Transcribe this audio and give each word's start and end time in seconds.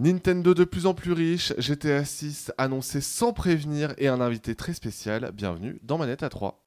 Nintendo 0.00 0.54
de 0.54 0.64
plus 0.64 0.86
en 0.86 0.94
plus 0.94 1.12
riche, 1.12 1.52
GTA 1.58 2.06
6 2.06 2.52
annoncé 2.56 3.02
sans 3.02 3.34
prévenir 3.34 3.92
et 3.98 4.08
un 4.08 4.22
invité 4.22 4.54
très 4.54 4.72
spécial. 4.72 5.30
Bienvenue 5.34 5.78
dans 5.82 5.98
Manette 5.98 6.22
à 6.22 6.30
3. 6.30 6.62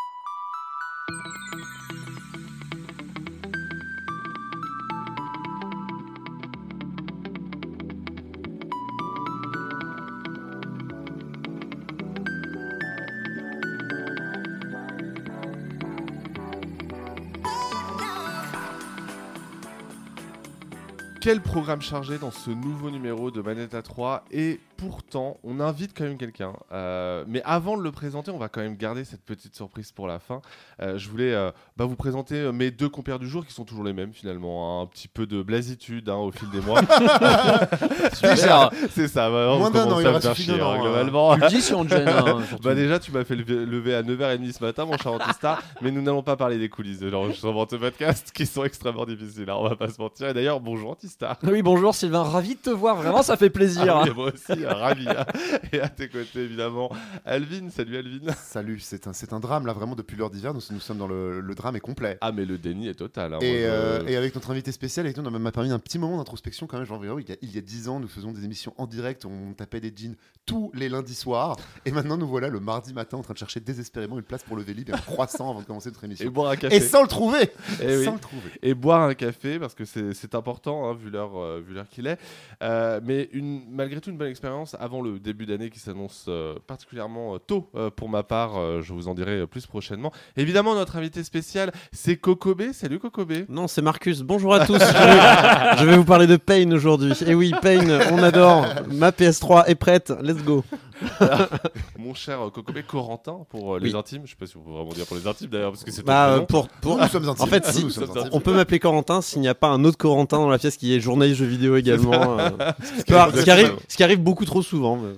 Quel 21.24 21.40
programme 21.40 21.82
chargé 21.82 22.18
dans 22.18 22.32
ce 22.32 22.52
nouveau 22.52 22.92
numéro 22.92 23.32
de 23.32 23.42
Manette 23.42 23.76
à 23.76 23.82
3 23.82 24.26
et 24.30 24.60
pourtant 24.90 25.38
on 25.44 25.60
invite 25.60 25.92
quand 25.98 26.04
même 26.04 26.18
quelqu'un. 26.18 26.54
Euh, 26.72 27.24
mais 27.28 27.42
avant 27.46 27.78
de 27.78 27.84
le 27.84 27.92
présenter, 27.92 28.32
on 28.32 28.38
va 28.38 28.50
quand 28.50 28.62
même 28.62 28.76
garder 28.76 29.04
cette 29.06 29.24
petite 29.24 29.56
surprise 29.56 29.92
pour 29.92 30.08
la 30.08 30.20
fin. 30.20 30.42
Euh, 30.82 30.98
je 30.98 31.10
voulais 31.10 31.34
euh, 31.34 31.52
bah, 31.78 31.86
vous 31.86 31.96
présenter 31.96 32.52
mes 32.52 32.72
deux 32.72 32.90
compères 32.90 33.20
du 33.20 33.28
jour 33.28 33.46
qui 33.46 33.54
sont 33.54 33.64
toujours 33.66 33.84
les 33.84 33.94
mêmes 33.94 34.14
finalement. 34.14 34.80
hein. 34.80 34.84
Un 34.84 34.88
petit 34.88 35.08
peu 35.08 35.26
de 35.26 35.42
blasitude 35.42 36.10
hein, 36.10 36.16
au 36.18 36.32
fil 36.32 36.50
des 36.50 36.62
mois. 36.62 36.82
Déjà. 38.22 38.70
C'est 38.92 39.08
ça. 39.08 39.30
bah, 39.30 39.50
on 39.52 39.60
Moins 39.60 39.72
d'un 39.72 39.90
an, 39.92 40.00
il 40.00 40.08
reste 40.08 40.34
chier, 40.36 40.60
hein, 40.60 40.74
hein. 40.76 40.80
globalement. 40.82 41.36
Tu 41.36 41.42
le 41.42 41.48
dis 41.50 41.62
si 41.62 41.74
on 41.74 41.84
te 41.86 41.90
gêne. 41.90 42.08
hein. 42.08 42.40
Bah 42.64 42.76
déjà, 42.76 43.00
tu 43.00 43.12
m'as 43.12 43.24
fait 43.24 43.36
lever, 43.36 43.96
à 43.96 44.04
9h30 44.04 44.52
ce 44.54 44.64
matin, 44.64 44.86
mon 44.86 44.98
cher 44.98 45.12
Antistar, 45.14 45.62
mais 45.82 45.92
nous 45.92 46.02
n'allons 46.02 46.24
pas 46.24 46.36
parler 46.38 46.58
des 46.58 46.70
coulisses 46.70 47.00
de 47.00 47.10
l'enregistrement 47.10 47.66
de 47.66 47.72
ce 47.72 47.76
podcast 47.76 48.32
qui 48.34 48.46
sont 48.46 48.64
extrêmement 48.64 49.06
difficiles, 49.06 49.50
hein, 49.50 49.56
on 49.58 49.68
va 49.68 49.76
pas 49.76 49.90
se 49.90 50.00
mentir. 50.00 50.30
Et 50.30 50.34
d'ailleurs, 50.34 50.60
bonjour 50.60 50.92
Antistar. 50.92 51.38
Oui, 51.44 51.62
bonjour 51.62 51.94
Sylvain, 51.94 52.24
ravi 52.24 52.56
de 52.56 52.60
te 52.60 52.70
voir. 52.70 52.96
Vraiment, 52.98 53.22
ça 53.22 53.36
fait 53.38 53.50
plaisir. 53.50 53.96
Ah 53.98 54.04
oui, 54.06 54.12
moi 54.16 54.32
aussi, 54.34 54.66
ravi. 54.80 55.08
hein. 55.08 55.26
Et 55.72 55.80
à 55.80 55.90
tes 55.90 56.08
côtés, 56.10 56.40
évidemment, 56.44 56.92
Alvin. 57.26 57.70
Salut 57.70 57.98
Alvin. 57.98 58.32
Salut, 58.34 58.80
c'est 58.80 59.08
un, 59.08 59.14
c'est 59.14 59.34
un 59.34 59.40
drame 59.40 59.66
là, 59.66 59.74
vraiment 59.74 59.96
depuis 59.96 60.16
l'heure 60.18 60.30
d'hiver, 60.30 60.54
nous, 60.54 60.62
nous 60.72 60.80
sommes 60.80 60.98
dans 60.98 61.08
le, 61.08 61.40
le 61.40 61.56
drame 61.56 61.76
est 61.76 61.80
complet. 61.80 62.18
Ah, 62.22 62.32
mais 62.32 62.46
le 62.46 62.58
déni 62.58 62.88
est 62.88 62.94
total. 62.96 63.34
hein, 63.36 63.40
Et, 63.42 63.62
je- 63.62 63.68
euh, 63.68 64.08
et 64.08 64.16
avec 64.16 64.34
notre 64.36 64.52
invité 64.52 64.72
spécial, 64.72 65.06
avec 65.06 65.18
nous, 65.18 65.24
on 65.26 65.32
m'a 65.32 65.52
permis 65.52 65.72
un 65.72 65.80
petit 65.80 66.00
moment 66.00 66.18
d'introspection 66.18 66.68
quand 66.68 66.78
même. 66.78 66.86
Genre, 66.86 67.04
il 67.20 67.30
y 67.30 67.32
a- 67.32 67.38
il 67.42 67.54
y 67.56 67.58
a 67.58 67.62
10 67.62 67.88
ans, 67.90 68.00
nous 68.00 68.08
faisions 68.08 68.32
des 68.32 68.44
émissions 68.46 68.74
en 68.78 68.88
direct, 68.88 69.26
on 69.26 69.54
tapait 69.54 69.80
des 69.82 69.94
jeans 69.96 70.16
tous 70.46 70.72
les 70.74 70.90
lundis 70.90 71.16
soirs. 71.16 71.56
Et 71.86 71.92
maintenant, 71.92 72.18
nous 72.18 72.28
voilà 72.28 72.50
le 72.50 72.60
mardi 72.60 72.94
matin 72.94 73.18
en 73.18 73.22
train 73.22 73.34
de 73.34 73.38
chercher 73.40 73.60
désespérément 73.62 74.18
une 74.18 74.24
place 74.26 74.44
pour 74.44 74.58
le 74.58 74.62
Vélib 74.64 74.90
et 74.90 74.94
un 74.94 74.98
croissant 74.98 75.50
avant 75.50 75.62
de 75.62 75.66
commencer 75.66 75.90
notre 75.90 76.04
Et 76.04 76.08
émission. 76.08 76.30
boire 76.32 76.52
un 76.52 76.56
café. 76.58 76.76
Et 76.76 76.80
sans 76.82 77.02
le 77.02 77.08
trouver 77.08 77.50
Eh 77.82 77.98
oui. 77.98 78.04
Sans 78.06 78.14
le 78.14 78.20
trouver. 78.20 78.50
Et 78.62 78.74
boire 78.74 79.02
un 79.04 79.14
café 79.14 79.58
parce 79.58 79.74
que 79.74 79.86
c'est 79.86 80.14
c'est 80.14 80.36
important 80.36 80.90
hein, 80.90 80.94
vu 80.96 81.10
l'heure 81.10 81.38
euh, 81.38 81.62
vu 81.66 81.74
l'heure 81.74 81.88
qu'il 81.90 82.08
est. 82.08 82.18
Euh, 82.62 83.00
mais 83.04 83.30
une, 83.32 83.64
malgré 83.72 84.02
tout 84.02 84.10
une 84.10 84.18
bonne 84.18 84.28
expérience 84.30 84.53
avant 84.80 85.02
le 85.02 85.20
début 85.20 85.46
d'année 85.46 85.70
qui 85.70 85.80
s'annonce 85.80 86.26
euh, 86.28 86.56
particulièrement 86.68 87.36
euh, 87.36 87.38
tôt 87.40 87.70
euh, 87.76 87.90
pour 87.90 88.10
ma 88.10 88.24
part. 88.24 88.82
je 88.82 88.94
vous 88.94 89.08
en 89.08 89.16
dirai 89.16 89.48
plus 89.48 89.66
prochainement. 89.66 90.12
Évidemment 90.38 90.76
notre 90.76 90.96
invité 90.96 91.24
spécial 91.24 91.72
c'est 91.92 92.18
Kokobé. 92.18 92.74
Salut 92.74 93.00
Kokobé. 93.00 93.46
Non, 93.50 93.68
c'est 93.68 93.82
Marcus. 93.82 94.22
Bonjour 94.22 94.54
à 94.54 94.66
tous. 94.66 94.80
je, 94.80 95.86
vais, 95.86 95.98
vous 95.98 96.06
parler 96.06 96.28
de 96.28 96.38
Pain 96.38 96.72
aujourd'hui. 96.72 97.14
Et 97.26 97.34
oui, 97.34 97.54
Pain, 97.62 98.00
on 98.12 98.22
adore. 98.22 98.66
Ma 98.92 99.10
PS3 99.12 99.66
est 99.68 99.76
prête. 99.76 100.14
Let's 100.22 100.44
go. 100.44 100.64
Mon 102.00 102.14
cher 102.14 102.42
euh, 102.42 102.50
Kokobé 102.50 102.84
Corentin 102.84 103.40
pour 103.50 103.76
euh, 103.76 103.80
les 103.80 103.92
Oui. 103.94 103.98
intimes. 104.00 104.22
Je 104.26 104.32
sais 104.32 104.36
pas 104.40 104.46
si 104.46 104.58
on 104.58 104.62
peut 104.62 104.72
vraiment 104.72 104.92
dire 104.94 105.06
pour 105.06 105.18
les 105.18 105.28
intimes 105.28 105.50
d'ailleurs 105.50 105.72
parce 105.72 105.84
que 105.84 105.92
c'est 105.92 106.06
Bah, 106.06 106.28
euh, 106.30 106.40
pour, 106.42 106.68
pour... 106.68 106.98
Nous, 106.98 107.02
nous 107.04 107.08
sommes 107.10 107.30
intimes. 107.30 107.44
En 107.44 107.48
fait, 107.48 107.66
si- 107.66 107.84
nous 107.84 107.90
sommes 107.90 108.10
on- 108.16 108.20
intimes. 108.20 108.30
On 108.34 108.40
peut 108.40 108.54
m'appeler 108.54 108.80
Corentin 108.80 109.22
s'il 109.22 109.42
n'y 109.42 109.48
a 109.48 109.56
pas 109.56 109.68
un 109.70 109.84
autre 109.86 109.98
Corentin 109.98 110.38
dans 110.38 110.50
la 110.50 110.58
pièce 110.58 110.78
qui 110.78 110.94
est 110.96 111.00
journaliste 111.00 111.40
jeux 111.40 111.46
vidéo 111.46 111.76
également. 111.76 112.40
euh, 112.40 112.50
ce, 112.98 113.04
qui 113.04 113.14
arrive, 113.14 113.36
ce 113.40 113.44
qui 113.44 113.52
arrive- 113.52 113.76
ce 113.88 113.98
qui 113.98 114.04
arrive 114.04 114.20
beaucoup 114.20 114.46
trop 114.46 114.62
souvent. 114.62 114.98
mais- 114.98 115.14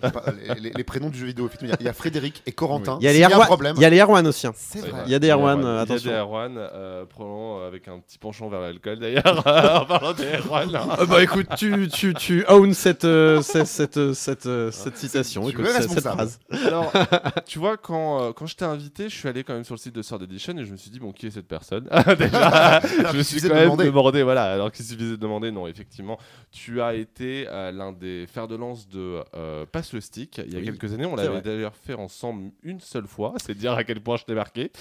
les, 0.56 0.60
les- 0.62 0.72
les 0.76 0.84
prénoms 0.84 1.10
du 1.10 1.18
jeu 1.18 1.26
vidéo, 1.26 1.46
effectivement, 1.48 1.74
il 1.74 1.74
y 1.74 1.76
a- 1.76 1.82
il 1.82 1.86
y, 1.86 1.90
a 1.90 1.94
Frédéric 1.94 2.42
et 2.46 2.52
Corentin. 2.52 2.98
Il 3.02 3.06
y 3.06 3.08
a 3.08 3.14
les 3.14 3.20
y 3.20 3.24
a 3.24 3.28
un 3.28 3.32
Erwan- 3.32 3.46
problème. 3.46 3.76
il 3.78 3.82
y 3.82 3.86
a 3.86 3.90
les 3.90 4.00
Erwan 4.02 4.26
aussi. 4.28 4.48
hein. 4.48 4.54
C'est 4.56 4.82
Ouais. 4.82 4.90
vrai. 4.90 5.04
Il 5.06 5.12
y 5.12 5.16
a 5.16 5.20
des 5.20 5.30
Erwan, 5.30 5.60
Il 5.60 5.64
y 5.64 5.68
euh, 5.68 5.78
a 5.78 5.82
attention. 5.82 6.12
des 6.12 6.18
Erwan, 6.18 6.56
euh, 6.58 7.06
probablement 7.06 7.60
euh, 7.62 7.68
avec 7.68 7.88
un 7.88 8.00
petit 8.00 8.18
penchant 8.18 8.50
vers 8.50 8.62
l'alcool 8.62 9.00
d'ailleurs. 9.00 9.38
en 9.46 9.86
parlant 9.86 10.14
des 10.14 10.26
Erwan. 10.38 10.70
Euh, 11.00 11.06
bah 11.06 11.22
écoute, 11.24 11.48
tu, 11.58 11.88
tu, 11.90 12.14
tu 12.14 12.46
own 12.48 12.74
cette, 12.74 13.06
euh, 13.06 13.42
cette, 13.42 13.66
cette, 13.68 13.98
euh, 13.98 14.14
cette, 14.14 14.46
euh, 14.46 14.72
cette 14.72 14.98
citation. 14.98 15.44
tu 15.46 15.52
Écoute, 15.52 15.65
responsable. 15.72 16.32
Alors, 16.66 16.92
tu 17.46 17.60
vois, 17.60 17.78
quand, 17.78 18.22
euh, 18.22 18.32
quand 18.34 18.46
je 18.46 18.56
t'ai 18.56 18.66
invité, 18.66 19.10
je 19.10 19.16
suis 19.16 19.28
allé 19.30 19.44
quand 19.44 19.54
même 19.54 19.64
sur 19.64 19.76
le 19.76 19.80
site 19.80 19.96
de 19.96 20.02
Sword 20.02 20.24
Edition 20.24 20.58
et 20.58 20.66
je 20.66 20.72
me 20.72 20.78
suis 20.78 20.90
dit, 20.92 21.00
bon, 21.00 21.12
qui 21.12 21.28
est 21.28 21.32
cette 21.32 21.48
personne? 21.48 21.86
Déjà, 22.18 22.82
je 23.12 23.18
me 23.18 23.24
suis 23.24 23.42
quand 23.42 23.48
de 23.50 23.54
même 23.54 23.64
demander. 23.66 23.86
demandé, 23.86 24.24
voilà, 24.24 24.54
alors 24.54 24.72
qu'il 24.72 24.86
suffisait 24.86 25.12
de 25.12 25.16
demander, 25.16 25.52
non, 25.52 25.68
effectivement, 25.68 26.18
tu 26.52 26.82
as 26.82 26.94
été 26.96 27.46
euh, 27.48 27.72
l'un 27.72 27.92
des 27.92 28.26
fers 28.28 28.48
de 28.48 28.56
lance 28.56 28.88
de 28.88 29.22
euh, 29.36 29.66
Passe 29.66 29.94
le 29.94 30.02
Stick 30.02 30.42
il 30.46 30.54
y 30.54 30.56
a 30.56 30.60
Oui, 30.60 30.66
quelques 30.66 30.94
années. 30.94 31.06
On 31.06 31.16
l'avait 31.16 31.42
d'ailleurs 31.42 31.76
fait 31.76 31.94
ensemble 31.96 32.52
une 32.64 32.80
seule 32.80 33.08
fois, 33.08 33.34
c'est 33.38 33.56
dire 33.56 33.74
à 33.74 33.84
quel 33.84 34.02
point 34.02 34.18
je 34.18 34.24
t'ai 34.26 34.34
marqué. 34.34 34.72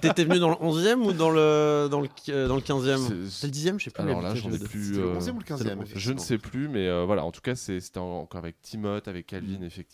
T'étais 0.00 0.24
venu 0.24 0.38
dans 0.38 0.50
le 0.50 0.56
11e 0.56 0.96
ou 1.02 1.12
dans 1.12 1.30
le, 1.30 1.88
dans 1.90 2.00
le, 2.00 2.08
dans 2.48 2.56
le 2.56 2.60
15e 2.62 3.28
C'est- 3.30 3.46
le 3.46 3.52
10e, 3.52 3.78
je 3.78 3.84
sais 3.84 3.90
plus. 3.90 4.02
Alors 4.02 4.22
là, 4.22 4.34
j'en 4.34 4.50
ai 4.52 4.58
plus. 4.58 4.92
Le 4.96 5.02
euh, 5.04 5.18
11e 5.18 5.30
ou 5.32 5.38
le 5.38 5.44
15e 5.44 5.78
Je 5.94 6.12
ne 6.12 6.18
sais 6.18 6.38
plus, 6.38 6.68
mais 6.68 6.86
euh, 6.86 7.04
voilà, 7.04 7.24
en 7.24 7.30
tout 7.32 7.40
cas, 7.40 7.54
c'était 7.54 7.98
en- 7.98 8.20
encore 8.20 8.38
avec 8.40 8.60
Timoth, 8.62 9.08
avec 9.08 9.26
Calvin, 9.26 9.62
effectivement. 9.64 9.85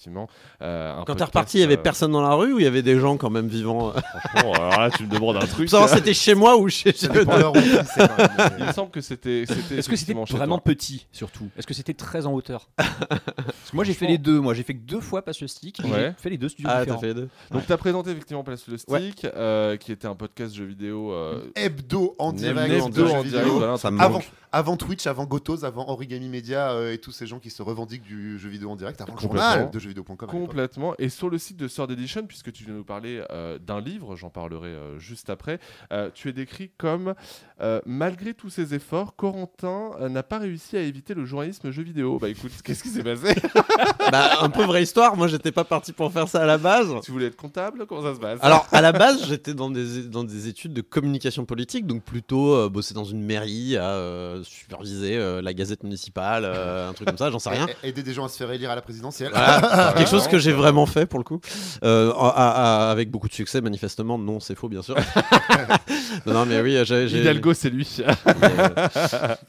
Euh, 0.62 0.92
un 1.00 1.04
Quand 1.04 1.14
t'es 1.14 1.24
reparti, 1.24 1.58
il 1.58 1.60
y 1.60 1.64
avait 1.64 1.74
euh, 1.78 1.82
personne 1.82 2.12
dans 2.12 2.22
la 2.22 2.34
rue 2.34 2.52
ou 2.54 2.58
il 2.58 2.64
y 2.64 2.66
avait 2.66 2.82
des 2.82 2.98
gens 2.98 3.16
quand 3.16 3.30
même 3.30 3.46
vivants 3.46 3.92
Franchement, 3.92 4.52
alors 4.54 4.80
là, 4.80 4.90
tu 4.90 5.04
me 5.04 5.08
demandes 5.08 5.36
un 5.36 5.40
truc. 5.46 5.68
C'était 5.88 6.14
chez 6.14 6.34
moi 6.34 6.56
ou 6.56 6.68
chez 6.68 6.92
leur 7.02 7.52
Il 8.58 8.64
me 8.66 8.72
semble 8.72 8.90
que 8.90 9.00
c'était. 9.00 9.42
Est-ce 9.42 9.52
que 9.54 9.62
c'était 9.62 9.78
effectivement 9.78 10.24
vraiment 10.24 10.56
toi. 10.58 10.64
petit 10.64 11.06
surtout? 11.12 11.48
Est-ce 11.56 11.66
que 11.66 11.74
c'était 11.74 11.94
très 11.94 12.26
en 12.26 12.32
hauteur? 12.32 12.68
Parce 12.76 13.70
que 13.70 13.76
moi 13.76 13.84
j'ai 13.84 13.94
fait 13.94 14.06
les 14.06 14.18
deux. 14.18 14.40
Moi 14.40 14.54
j'ai 14.54 14.62
fait 14.62 14.74
que 14.74 14.80
deux 14.84 15.00
fois 15.00 15.22
Passe 15.22 15.40
le 15.40 15.48
Stick. 15.48 15.80
et 15.80 15.84
Ouais. 15.84 16.14
J'ai 16.16 16.22
fait 16.22 16.30
les 16.30 16.38
deux 16.38 16.48
studios 16.48 16.68
Ah, 16.70 16.78
t'as 16.78 16.80
différents. 16.84 17.00
fait 17.00 17.06
les 17.08 17.14
deux. 17.14 17.28
Donc, 17.50 17.66
tu 17.66 17.72
as 17.72 17.76
présenté 17.76 18.10
effectivement 18.10 18.42
Place 18.44 18.66
le 18.68 18.78
Stick, 18.78 18.92
Ouais. 18.92 19.12
euh, 19.36 19.76
qui 19.76 19.92
était 19.92 20.08
un 20.08 20.14
podcast 20.14 20.54
jeux 20.54 20.64
vidéo. 20.64 21.12
euh, 21.12 21.40
Hebdo 21.54 22.14
en 22.18 22.32
direct. 22.32 22.72
Hebdo 22.86 23.06
en 23.08 23.22
direct, 23.22 23.48
voilà, 23.48 23.76
Ça 23.76 23.90
me 23.90 24.00
Avant, 24.00 24.14
manque. 24.14 24.30
Avant 24.52 24.76
Twitch, 24.76 25.06
avant 25.06 25.24
Gotos, 25.24 25.64
avant 25.64 25.88
Origami 25.88 26.28
Media 26.28 26.72
euh, 26.72 26.92
et 26.92 26.98
tous 26.98 27.12
ces 27.12 27.26
gens 27.26 27.38
qui 27.38 27.50
se 27.50 27.62
revendiquent 27.62 28.02
du 28.02 28.38
jeu 28.38 28.48
vidéo 28.48 28.70
en 28.70 28.76
direct, 28.76 29.00
avant 29.00 29.14
le 29.14 29.18
Complètement. 29.20 29.50
journal 29.50 29.70
de 29.70 29.78
jeuxvideo.com. 29.78 30.28
Complètement. 30.28 30.94
Et 30.98 31.08
sur 31.08 31.30
le 31.30 31.38
site 31.38 31.56
de 31.56 31.68
Sword 31.68 31.90
Edition, 31.90 32.26
puisque 32.26 32.52
tu 32.52 32.64
viens 32.64 32.74
nous 32.74 32.84
parler 32.84 33.24
euh, 33.30 33.58
d'un 33.58 33.80
livre, 33.80 34.16
j'en 34.16 34.30
parlerai 34.30 34.68
euh, 34.68 34.98
juste 34.98 35.30
après, 35.30 35.58
euh, 35.92 36.10
tu 36.14 36.28
es 36.28 36.32
décrit 36.32 36.70
comme 36.78 37.14
euh, 37.60 37.80
malgré 37.86 38.34
tous 38.34 38.50
ses 38.50 38.74
efforts, 38.74 39.14
Corentin 39.16 39.90
euh, 40.00 40.08
n'a 40.08 40.22
pas 40.22 40.38
réussi 40.38 40.76
à 40.76 40.80
éviter 40.82 41.14
le 41.14 41.24
journalisme 41.24 41.70
jeu 41.70 41.82
vidéo. 41.82 42.18
Bah 42.18 42.28
écoute, 42.28 42.50
qu'est-ce 42.64 42.82
qui 42.82 42.88
s'est 42.88 43.02
passé? 43.04 43.34
Bah, 44.10 44.42
un 44.42 44.50
peu 44.50 44.64
vraie 44.64 44.82
histoire. 44.82 45.16
Moi, 45.16 45.28
j'étais 45.28 45.52
pas 45.52 45.64
parti 45.64 45.92
pour 45.92 46.12
faire 46.12 46.28
ça 46.28 46.42
à 46.42 46.46
la 46.46 46.58
base. 46.58 46.92
Tu 47.02 47.12
voulais 47.12 47.26
être 47.26 47.36
comptable? 47.36 47.86
Comment 47.86 48.02
ça 48.02 48.14
se 48.14 48.20
passe? 48.20 48.38
Alors, 48.42 48.66
à 48.72 48.80
la 48.82 48.92
base, 48.92 49.26
j'étais 49.26 49.54
dans 49.54 49.70
des, 49.70 50.02
dans 50.02 50.24
des 50.24 50.48
études 50.48 50.74
de 50.74 50.82
communication 50.82 51.44
politique, 51.46 51.86
donc 51.86 52.02
plutôt 52.02 52.54
euh, 52.54 52.68
bosser 52.68 52.92
dans 52.94 53.04
une 53.04 53.22
mairie, 53.22 53.76
à 53.76 53.90
euh, 53.92 54.41
superviser 54.42 55.16
euh, 55.16 55.40
la 55.42 55.54
gazette 55.54 55.82
municipale, 55.82 56.44
euh, 56.44 56.88
un 56.90 56.92
truc 56.92 57.08
comme 57.08 57.18
ça, 57.18 57.30
j'en 57.30 57.38
sais 57.38 57.50
rien. 57.50 57.66
A- 57.82 57.86
Aider 57.86 58.02
des 58.02 58.12
gens 58.14 58.24
à 58.24 58.28
se 58.28 58.36
faire 58.36 58.50
élire 58.52 58.70
à 58.70 58.74
la 58.74 58.82
présidentielle. 58.82 59.30
Voilà, 59.32 59.92
quelque 59.96 60.10
chose 60.10 60.28
que 60.28 60.38
j'ai 60.38 60.52
vraiment 60.52 60.86
fait 60.86 61.06
pour 61.06 61.18
le 61.18 61.24
coup, 61.24 61.40
Euh, 61.84 62.12
à- 62.12 62.28
à- 62.28 62.86
à- 62.88 62.90
avec 62.90 63.10
beaucoup 63.10 63.28
de 63.28 63.34
succès 63.34 63.60
manifestement. 63.60 64.18
Non, 64.18 64.40
c'est 64.40 64.54
faux 64.54 64.68
bien 64.68 64.82
sûr. 64.82 64.96
non, 66.26 66.32
non, 66.34 66.46
mais 66.46 66.60
oui, 66.60 66.76
j'ai. 66.84 67.06
Hidalgo, 67.06 67.54
c'est 67.54 67.70
lui. 67.70 67.98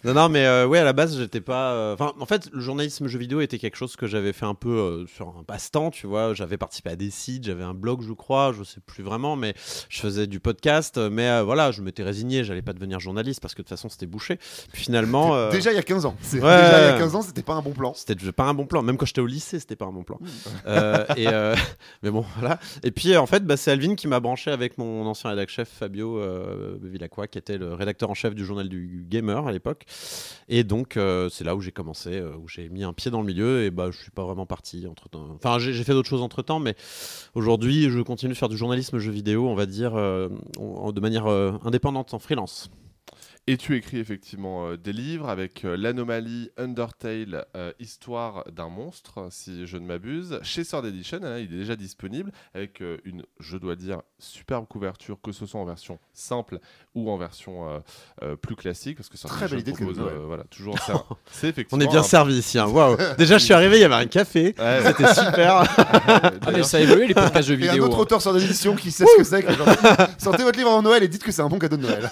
non, 0.04 0.14
non, 0.14 0.30
mais 0.30 0.46
euh, 0.46 0.66
ouais, 0.68 0.80
à 0.80 0.84
la 0.84 0.94
base, 0.94 1.18
j'étais 1.18 1.42
pas. 1.42 1.94
Enfin, 1.94 2.14
en 2.20 2.25
fait, 2.25 2.50
le 2.52 2.60
journalisme 2.62 3.08
jeu 3.08 3.20
vidéo 3.20 3.42
était 3.42 3.58
quelque 3.58 3.75
chose 3.78 3.96
que 3.96 4.08
j'avais 4.08 4.34
fait 4.34 4.46
un 4.46 4.56
peu 4.56 4.70
euh, 4.70 5.06
sur 5.08 5.28
un 5.30 5.44
passe-temps, 5.44 5.92
tu 5.92 6.08
vois. 6.08 6.34
J'avais 6.34 6.58
participé 6.58 6.92
à 6.92 6.96
des 6.96 7.12
sites, 7.12 7.46
j'avais 7.46 7.64
un 7.64 7.74
blog, 7.74 8.02
je 8.08 8.14
crois, 8.14 8.54
je 8.58 8.64
sais 8.64 8.80
plus 8.86 9.04
vraiment, 9.04 9.36
mais 9.36 9.54
je 9.90 10.00
faisais 10.00 10.28
du 10.28 10.40
podcast. 10.40 10.98
Mais 10.98 11.28
euh, 11.30 11.44
voilà, 11.44 11.72
je 11.72 11.81
m'étais 11.81 12.04
résigné, 12.04 12.44
j'allais 12.44 12.62
pas 12.62 12.74
devenir 12.74 13.00
journaliste 13.00 13.40
parce 13.42 13.54
que 13.54 13.62
de 13.62 13.64
toute 13.68 13.70
façon, 13.70 13.90
c'était 13.90 14.06
bouché. 14.06 14.38
Puis 14.72 14.83
finalement. 14.84 15.36
euh, 15.36 15.50
Déjà 15.52 15.72
il 15.72 15.76
y 15.76 15.80
a 15.80 15.84
15 15.84 16.06
ans. 16.06 16.16
C'est- 16.22 16.38
Ouais. 16.42 16.62
Déjà 16.62 16.80
il 16.82 16.92
y 16.92 16.96
a 16.96 16.98
15 17.00 17.16
ans, 17.16 17.22
c'était 17.22 17.42
pas 17.42 17.54
un 17.54 17.62
bon 17.62 17.72
plan. 17.72 17.94
c'était 17.94 18.16
pas 18.32 18.44
un 18.46 18.54
bon 18.54 18.66
plan. 18.66 18.82
Même 18.84 18.98
quand 18.98 19.06
j'étais 19.06 19.22
au 19.22 19.25
lycée, 19.25 19.60
c'était 19.60 19.75
pas 19.75 19.86
un 19.86 19.92
bon 19.92 20.04
plan. 20.04 20.19
Euh, 20.68 21.06
et 21.18 21.28
euh, 21.28 21.56
mais 22.04 22.12
bon, 22.12 22.25
voilà. 22.40 22.60
Et 22.84 22.92
puis 22.92 23.16
en 23.18 23.25
fait, 23.25 23.46
bah, 23.46 23.57
c'est 23.57 23.72
Alvin 23.72 23.96
qui 23.96 24.07
m'a 24.07 24.19
branché 24.19 24.52
avec 24.52 24.78
mon 24.78 25.06
ancien 25.06 25.30
rédac 25.30 25.50
chef 25.50 25.69
Fabio 25.69 26.18
euh, 26.18 26.78
Villacroix, 26.81 27.28
qui 27.28 27.38
était 27.38 27.57
le 27.57 27.74
rédacteur 27.74 28.10
en 28.10 28.13
chef 28.13 28.36
du 28.36 28.46
journal 28.46 28.68
du 28.69 29.06
gamer 29.10 29.48
à 29.48 29.52
l'époque. 29.52 29.86
Et 30.50 30.63
donc 30.63 30.98
euh, 30.98 31.30
c'est 31.30 31.44
là 31.44 31.56
où 31.56 31.62
j'ai 31.62 31.72
commencé, 31.72 32.22
où 32.22 32.48
j'ai 32.48 32.69
mis 32.69 32.84
un 32.84 32.94
pied 32.94 33.12
dans 33.12 33.22
le 33.22 33.28
milieu. 33.28 33.63
Et 33.63 33.72
bah 33.72 33.90
je 33.92 33.98
suis 33.98 34.12
pas 34.12 34.24
vraiment 34.24 34.46
parti 34.46 34.86
entre 34.90 35.10
temps. 35.10 35.25
Enfin, 35.36 35.60
j'ai 35.60 35.74
fait 35.84 35.94
d'autres 35.94 36.10
choses 36.10 36.22
entre 36.22 36.42
temps, 36.42 36.60
mais 36.60 36.75
aujourd'hui, 37.36 37.90
je 37.90 38.00
continue 38.02 38.34
de 38.34 38.38
faire 38.38 38.50
du 38.50 38.57
journalisme 38.57 38.98
jeu 39.00 39.12
vidéo, 39.12 39.48
on 39.48 39.56
va 39.56 39.66
dire, 39.66 39.94
euh, 39.96 40.30
de 40.94 41.00
manière 41.00 41.28
euh, 41.28 41.52
indépendante, 41.63 42.13
en 42.13 42.19
freelance. 42.19 42.69
Et 43.45 43.57
tu 43.57 43.75
écris 43.75 43.98
effectivement 44.00 44.68
euh, 44.68 44.78
des 44.78 44.94
livres 44.94 45.28
avec 45.28 45.66
euh, 45.66 45.75
l'anomalie 45.75 46.50
Undertale, 46.56 47.45
euh, 47.57 47.74
histoire 47.78 48.45
d'un 48.50 48.69
monstre, 48.69 49.28
si 49.31 49.68
je 49.68 49.75
ne 49.75 49.86
m'abuse, 49.86 50.40
chez 50.44 50.63
Sword 50.63 50.86
Edition. 50.86 51.19
hein, 51.24 51.40
il 51.40 51.54
est 51.54 51.57
déjà 51.57 51.75
disponible 51.75 52.31
avec 52.54 52.81
euh, 52.81 53.00
une, 53.04 53.24
je 53.42 53.57
dois 53.57 53.75
dire, 53.75 54.01
superbe 54.18 54.66
couverture, 54.66 55.19
que 55.22 55.34
ce 55.34 55.45
soit 55.45 55.60
en 55.60 55.66
version 55.66 56.00
simple 56.13 56.60
ou 56.95 57.12
en 57.12 57.18
version 57.18 57.68
euh, 57.69 57.80
euh, 58.22 58.36
plus 58.38 58.56
classique, 58.56 58.95
parce 58.95 59.10
que 59.10 59.18
Sword 59.18 59.34
Très 59.34 59.50
belle 59.50 59.60
Edition 59.60 59.90
idée 59.90 59.94
propose, 60.00 60.13
euh, 60.13 60.25
voilà, 60.25 60.45
toujours, 60.45 60.80
c'est 60.86 60.94
un- 60.94 61.04
c'est 61.30 61.68
On 61.74 61.81
est 61.81 61.88
bien 61.88 62.00
un- 62.00 62.04
servi 62.04 62.36
ici. 62.38 62.57
hein. 62.60 62.68
Waouh. 62.68 62.95
Déjà, 63.18 63.38
je 63.40 63.44
suis 63.44 63.54
arrivé, 63.54 63.75
il 63.78 63.81
y 63.81 63.84
avait 63.86 63.94
un 63.95 64.06
café. 64.07 64.56
Ouais, 64.57 64.80
C'était 64.86 65.13
super. 65.13 65.63
Ah, 66.45 66.51
mais 66.51 66.63
ça 66.63 66.78
a 66.78 66.80
évolué 66.81 67.07
les 67.07 67.13
podcasts 67.13 67.48
jeux 67.48 67.60
Et 67.60 67.68
un 67.68 67.72
vidéo. 67.72 67.86
autre 67.86 67.98
hein. 67.98 68.01
auteur 68.01 68.22
sur 68.22 68.34
des 68.34 68.44
éditions 68.44 68.75
qui 68.75 68.92
sait 68.92 69.06
ce 69.06 69.18
que 69.18 69.24
c'est. 69.24 69.42
que 69.44 69.51
Sortez 70.22 70.44
votre 70.44 70.57
livre 70.57 70.69
avant 70.69 70.81
Noël 70.81 71.01
et 71.04 71.07
dites 71.07 71.24
que 71.24 71.31
c'est 71.31 71.42
un 71.42 71.48
bon 71.50 71.60
cadeau 71.60 71.78
de 71.78 71.81
Noël. 71.84 72.10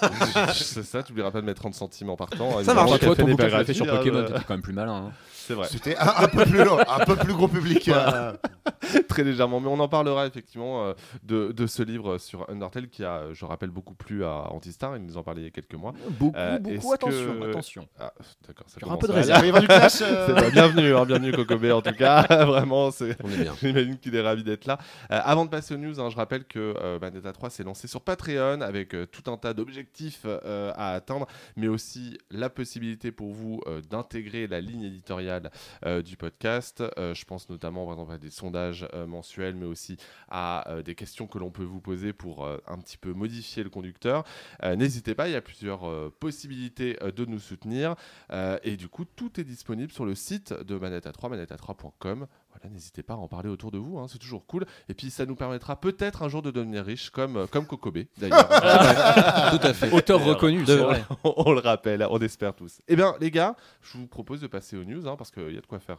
c'est 0.54 0.82
ça, 0.82 1.02
tu 1.02 1.12
n'oublieras 1.22 1.30
pas 1.32 1.40
de 1.40 1.46
mettre 1.46 1.60
30 1.60 1.74
centimes 1.74 2.10
en 2.10 2.16
partant. 2.16 2.62
Ça 2.62 2.74
marche. 2.74 2.98
Toi, 3.00 3.16
ton 3.16 3.22
bouquin, 3.24 3.36
pas 3.36 3.50
tu 3.50 3.56
l'as 3.56 3.64
fait 3.64 3.74
sur 3.74 3.86
Pokémon, 3.86 4.18
hein, 4.18 4.24
t'étais 4.26 4.40
quand 4.46 4.54
même 4.54 4.62
plus 4.62 4.72
malin. 4.72 5.06
hein. 5.08 5.12
C'est 5.46 5.54
vrai. 5.54 5.66
C'était 5.70 5.96
un, 5.96 6.12
un 6.24 6.28
peu 6.28 6.44
plus 6.44 6.64
long, 6.64 6.78
un 6.78 7.04
peu 7.04 7.16
plus 7.16 7.32
gros 7.32 7.48
public. 7.48 7.88
euh. 7.88 8.32
Très 9.08 9.24
légèrement, 9.24 9.60
mais 9.60 9.68
on 9.68 9.78
en 9.80 9.88
parlera 9.88 10.26
effectivement 10.26 10.84
euh, 10.86 10.92
de, 11.22 11.52
de 11.52 11.66
ce 11.66 11.82
livre 11.82 12.18
sur 12.18 12.48
Undertale 12.50 12.88
qui 12.88 13.04
a, 13.04 13.32
je 13.32 13.44
rappelle, 13.44 13.70
beaucoup 13.70 13.94
plu 13.94 14.24
à 14.24 14.52
Antistar. 14.52 14.96
Il 14.96 15.02
nous 15.04 15.16
en 15.16 15.22
parlait 15.22 15.42
il 15.42 15.44
y 15.44 15.48
a 15.48 15.50
quelques 15.50 15.74
mois. 15.74 15.92
Beaucoup, 16.10 16.36
Euh, 16.38 16.58
beaucoup, 16.58 16.92
attention, 16.92 17.40
que- 17.40 17.48
attention. 17.50 17.88
Ah, 17.98 18.12
d'accord, 18.46 18.66
ça 18.68 18.76
aura 18.82 18.94
un 18.94 18.96
commence 18.96 19.00
peu 19.00 19.06
de 19.08 19.12
réserve. 19.12 19.46
Il 19.46 19.52
va 19.52 19.60
du 19.60 19.66
clash. 19.66 19.98
euh. 20.02 20.50
Bienvenue, 20.50 20.94
hein, 20.94 21.04
bienvenue 21.04 21.32
Kokobé 21.32 21.72
en 21.72 21.82
tout 21.82 21.92
cas. 21.94 22.22
Vraiment, 22.44 22.90
c'est. 22.90 23.16
On 23.24 23.30
est 23.30 23.42
bien. 23.42 23.54
J'imagine 23.60 23.98
qu'il 23.98 24.14
est 24.14 24.20
ravi 24.22 24.42
d'être 24.44 24.66
là. 24.66 24.78
Euh, 25.10 25.20
avant 25.24 25.44
de 25.44 25.50
passer 25.50 25.74
aux 25.74 25.78
news, 25.78 26.00
hein, 26.00 26.08
je 26.10 26.16
rappelle 26.16 26.44
que 26.44 26.74
euh, 26.80 26.98
Bayonetta 26.98 27.32
3 27.32 27.50
s'est 27.50 27.64
lancé 27.64 27.88
sur 27.88 28.00
Patreon 28.00 28.60
avec 28.60 28.94
euh, 28.94 29.06
tout 29.06 29.30
un 29.30 29.36
tas 29.36 29.54
d'objectifs 29.54 30.22
euh, 30.24 30.72
à 30.76 30.92
atteindre, 30.92 31.26
mais 31.56 31.68
aussi 31.68 32.18
la 32.30 32.48
possibilité 32.50 33.10
pour 33.12 33.32
vous 33.32 33.60
euh, 33.66 33.80
d'intégrer 33.82 34.46
la 34.46 34.60
ligne 34.60 34.82
éditoriale 34.84 35.31
euh, 35.86 36.02
du 36.02 36.16
podcast. 36.16 36.82
Euh, 36.98 37.14
je 37.14 37.24
pense 37.24 37.48
notamment 37.48 37.84
par 37.84 37.94
exemple 37.94 38.12
à 38.12 38.18
des 38.18 38.30
sondages 38.30 38.86
euh, 38.94 39.06
mensuels, 39.06 39.54
mais 39.54 39.66
aussi 39.66 39.96
à 40.28 40.64
des 40.84 40.94
questions 40.94 41.26
que 41.26 41.38
l'on 41.38 41.50
peut 41.50 41.64
vous 41.64 41.80
poser 41.80 42.12
pour 42.12 42.46
un 42.46 42.78
petit 42.78 42.96
peu 42.96 43.12
modifier 43.12 43.62
le 43.62 43.70
conducteur. 43.70 44.24
N'hésitez 44.62 45.14
pas, 45.14 45.28
il 45.28 45.32
y 45.32 45.36
a 45.36 45.40
plusieurs 45.40 46.10
possibilités 46.12 46.96
de 47.14 47.24
nous 47.24 47.38
soutenir. 47.38 47.94
Et 48.62 48.76
du 48.76 48.88
coup, 48.88 49.04
tout 49.04 49.38
est 49.38 49.44
disponible 49.44 49.92
sur 49.92 50.06
le 50.06 50.14
site 50.14 50.52
de 50.52 50.76
Manetta 50.76 51.12
3, 51.12 51.30
manetta3.com. 51.30 52.26
Voilà, 52.54 52.68
n'hésitez 52.72 53.02
pas 53.02 53.14
à 53.14 53.16
en 53.16 53.28
parler 53.28 53.48
autour 53.48 53.70
de 53.70 53.78
vous, 53.78 53.98
hein, 53.98 54.06
c'est 54.08 54.18
toujours 54.18 54.46
cool. 54.46 54.66
Et 54.88 54.94
puis, 54.94 55.10
ça 55.10 55.24
nous 55.26 55.34
permettra 55.36 55.76
peut-être 55.80 56.22
un 56.22 56.28
jour 56.28 56.42
de 56.42 56.50
devenir 56.50 56.84
riche, 56.84 57.10
comme, 57.10 57.36
euh, 57.38 57.46
comme 57.46 57.66
Kokobé, 57.66 58.08
d'ailleurs. 58.18 58.46
Tout 59.50 59.66
à 59.66 59.72
fait. 59.72 59.90
Auteur 59.90 60.22
reconnu, 60.22 60.64
c'est 60.66 60.76
De- 60.76 60.82
vrai. 60.82 61.04
on, 61.24 61.32
on 61.46 61.52
le 61.52 61.60
rappelle, 61.60 62.06
on 62.10 62.18
espère 62.20 62.54
tous. 62.54 62.80
Eh 62.88 62.96
bien, 62.96 63.14
les 63.20 63.30
gars, 63.30 63.56
je 63.80 63.96
vous 63.98 64.06
propose 64.06 64.40
de 64.40 64.46
passer 64.46 64.76
aux 64.76 64.84
news, 64.84 65.08
hein, 65.08 65.16
parce 65.16 65.30
qu'il 65.30 65.52
y 65.54 65.58
a 65.58 65.60
de 65.60 65.66
quoi 65.66 65.78
faire. 65.80 65.98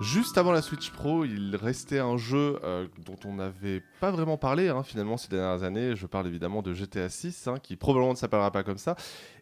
Juste 0.00 0.38
avant 0.38 0.50
la 0.50 0.60
Switch 0.60 0.90
Pro, 0.90 1.24
il 1.24 1.54
restait 1.54 2.00
un 2.00 2.16
jeu 2.16 2.58
euh, 2.64 2.88
dont 3.04 3.16
on 3.24 3.34
n'avait 3.34 3.80
pas 4.00 4.10
vraiment 4.10 4.36
parlé 4.36 4.68
hein, 4.68 4.82
finalement 4.82 5.16
ces 5.16 5.28
dernières 5.28 5.62
années. 5.62 5.94
Je 5.94 6.06
parle 6.06 6.26
évidemment 6.26 6.62
de 6.62 6.74
GTA 6.74 7.08
6, 7.08 7.46
hein, 7.46 7.58
qui 7.62 7.76
probablement 7.76 8.10
ne 8.10 8.16
s'appellera 8.16 8.50
pas 8.50 8.64
comme 8.64 8.78
ça. 8.78 8.96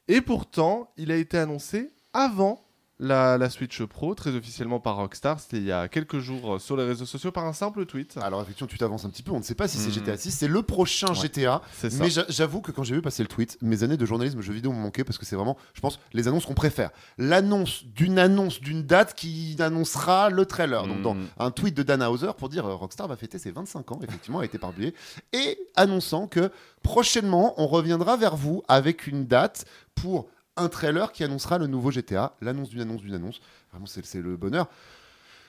Et 0.09 0.21
pourtant, 0.21 0.93
il 0.99 1.11
a 1.11 1.17
été 1.17 1.39
annoncé 1.39 1.91
avant 2.13 2.63
la, 3.03 3.37
la 3.37 3.51
Switch 3.51 3.83
Pro, 3.83 4.15
très 4.15 4.35
officiellement 4.35 4.81
par 4.81 4.97
Rockstar. 4.97 5.41
C'était 5.41 5.59
il 5.59 5.65
y 5.65 5.73
a 5.73 5.89
quelques 5.89 6.19
jours 6.21 6.55
euh, 6.55 6.59
sur 6.59 6.77
les 6.77 6.85
réseaux 6.85 7.05
sociaux 7.05 7.33
par 7.33 7.45
un 7.45 7.53
simple 7.53 7.85
tweet. 7.85 8.17
Alors 8.23 8.41
effectivement, 8.41 8.69
tu 8.69 8.79
t'avances 8.79 9.05
un 9.05 9.11
petit 9.11 9.23
peu. 9.23 9.33
On 9.33 9.39
ne 9.39 9.43
sait 9.43 9.55
pas 9.57 9.67
si 9.69 9.77
c'est 9.77 9.89
Hmm. 9.91 10.05
GTA 10.05 10.17
6. 10.17 10.31
C'est 10.31 10.49
le 10.49 10.63
prochain 10.63 11.09
Ouais. 11.09 11.15
GTA. 11.15 11.61
Mais 11.99 12.09
j'a- 12.11 12.25
j'avoue 12.29 12.61
que 12.61 12.71
quand 12.73 12.85
j'ai 12.85 12.95
vu 12.95 13.03
passer 13.03 13.23
le 13.23 13.29
tweet, 13.29 13.59
mes 13.61 13.83
années 13.83 13.97
de 13.97 14.07
journalisme 14.07 14.41
jeux 14.41 14.53
vidéo 14.55 14.73
m'ont 14.73 14.81
manqué 14.81 15.05
parce 15.05 15.19
que 15.19 15.27
c'est 15.27 15.37
vraiment, 15.37 15.57
je 15.75 15.81
pense, 15.81 15.99
les 16.13 16.29
annonces 16.29 16.47
qu'on 16.47 16.55
préfère. 16.55 16.91
L'annonce 17.19 17.85
d'une 17.85 18.19
annonce 18.19 18.61
d'une 18.61 18.85
date 18.85 19.15
qui 19.15 19.57
annoncera 19.59 20.31
le 20.31 20.47
trailer. 20.47 20.87
Donc 20.87 21.03
dans 21.03 21.15
Mhm. 21.15 21.27
un 21.39 21.51
tweet 21.51 21.77
de 21.77 21.83
Dan 21.83 22.03
Hauser 22.05 22.31
pour 22.39 22.49
dire 22.49 22.67
euh, 22.67 22.75
Rockstar 22.75 23.09
va 23.09 23.17
fêter 23.17 23.39
ses 23.39 23.51
25 23.51 23.91
ans, 23.93 23.99
effectivement, 24.03 24.39
a 24.39 24.45
été 24.45 24.59
parblié, 24.59 24.95
et 25.33 25.59
annonçant 25.77 26.27
que 26.29 26.51
prochainement 26.83 27.55
on 27.61 27.67
reviendra 27.67 28.17
vers 28.17 28.37
vous 28.37 28.63
avec 28.69 29.07
une 29.07 29.27
date 29.27 29.65
pour 29.95 30.27
un 30.57 30.69
trailer 30.69 31.13
qui 31.13 31.25
annoncera 31.25 31.59
le 31.59 31.67
nouveau 31.67 31.91
GTA. 31.91 32.35
L'annonce 32.41 32.69
d'une 32.71 32.81
annonce 32.81 33.01
d'une 33.03 33.15
annonce. 33.15 33.41
Vraiment, 33.71 33.87
c'est 33.87 34.05
c'est 34.05 34.21
le 34.21 34.37
bonheur. 34.37 34.69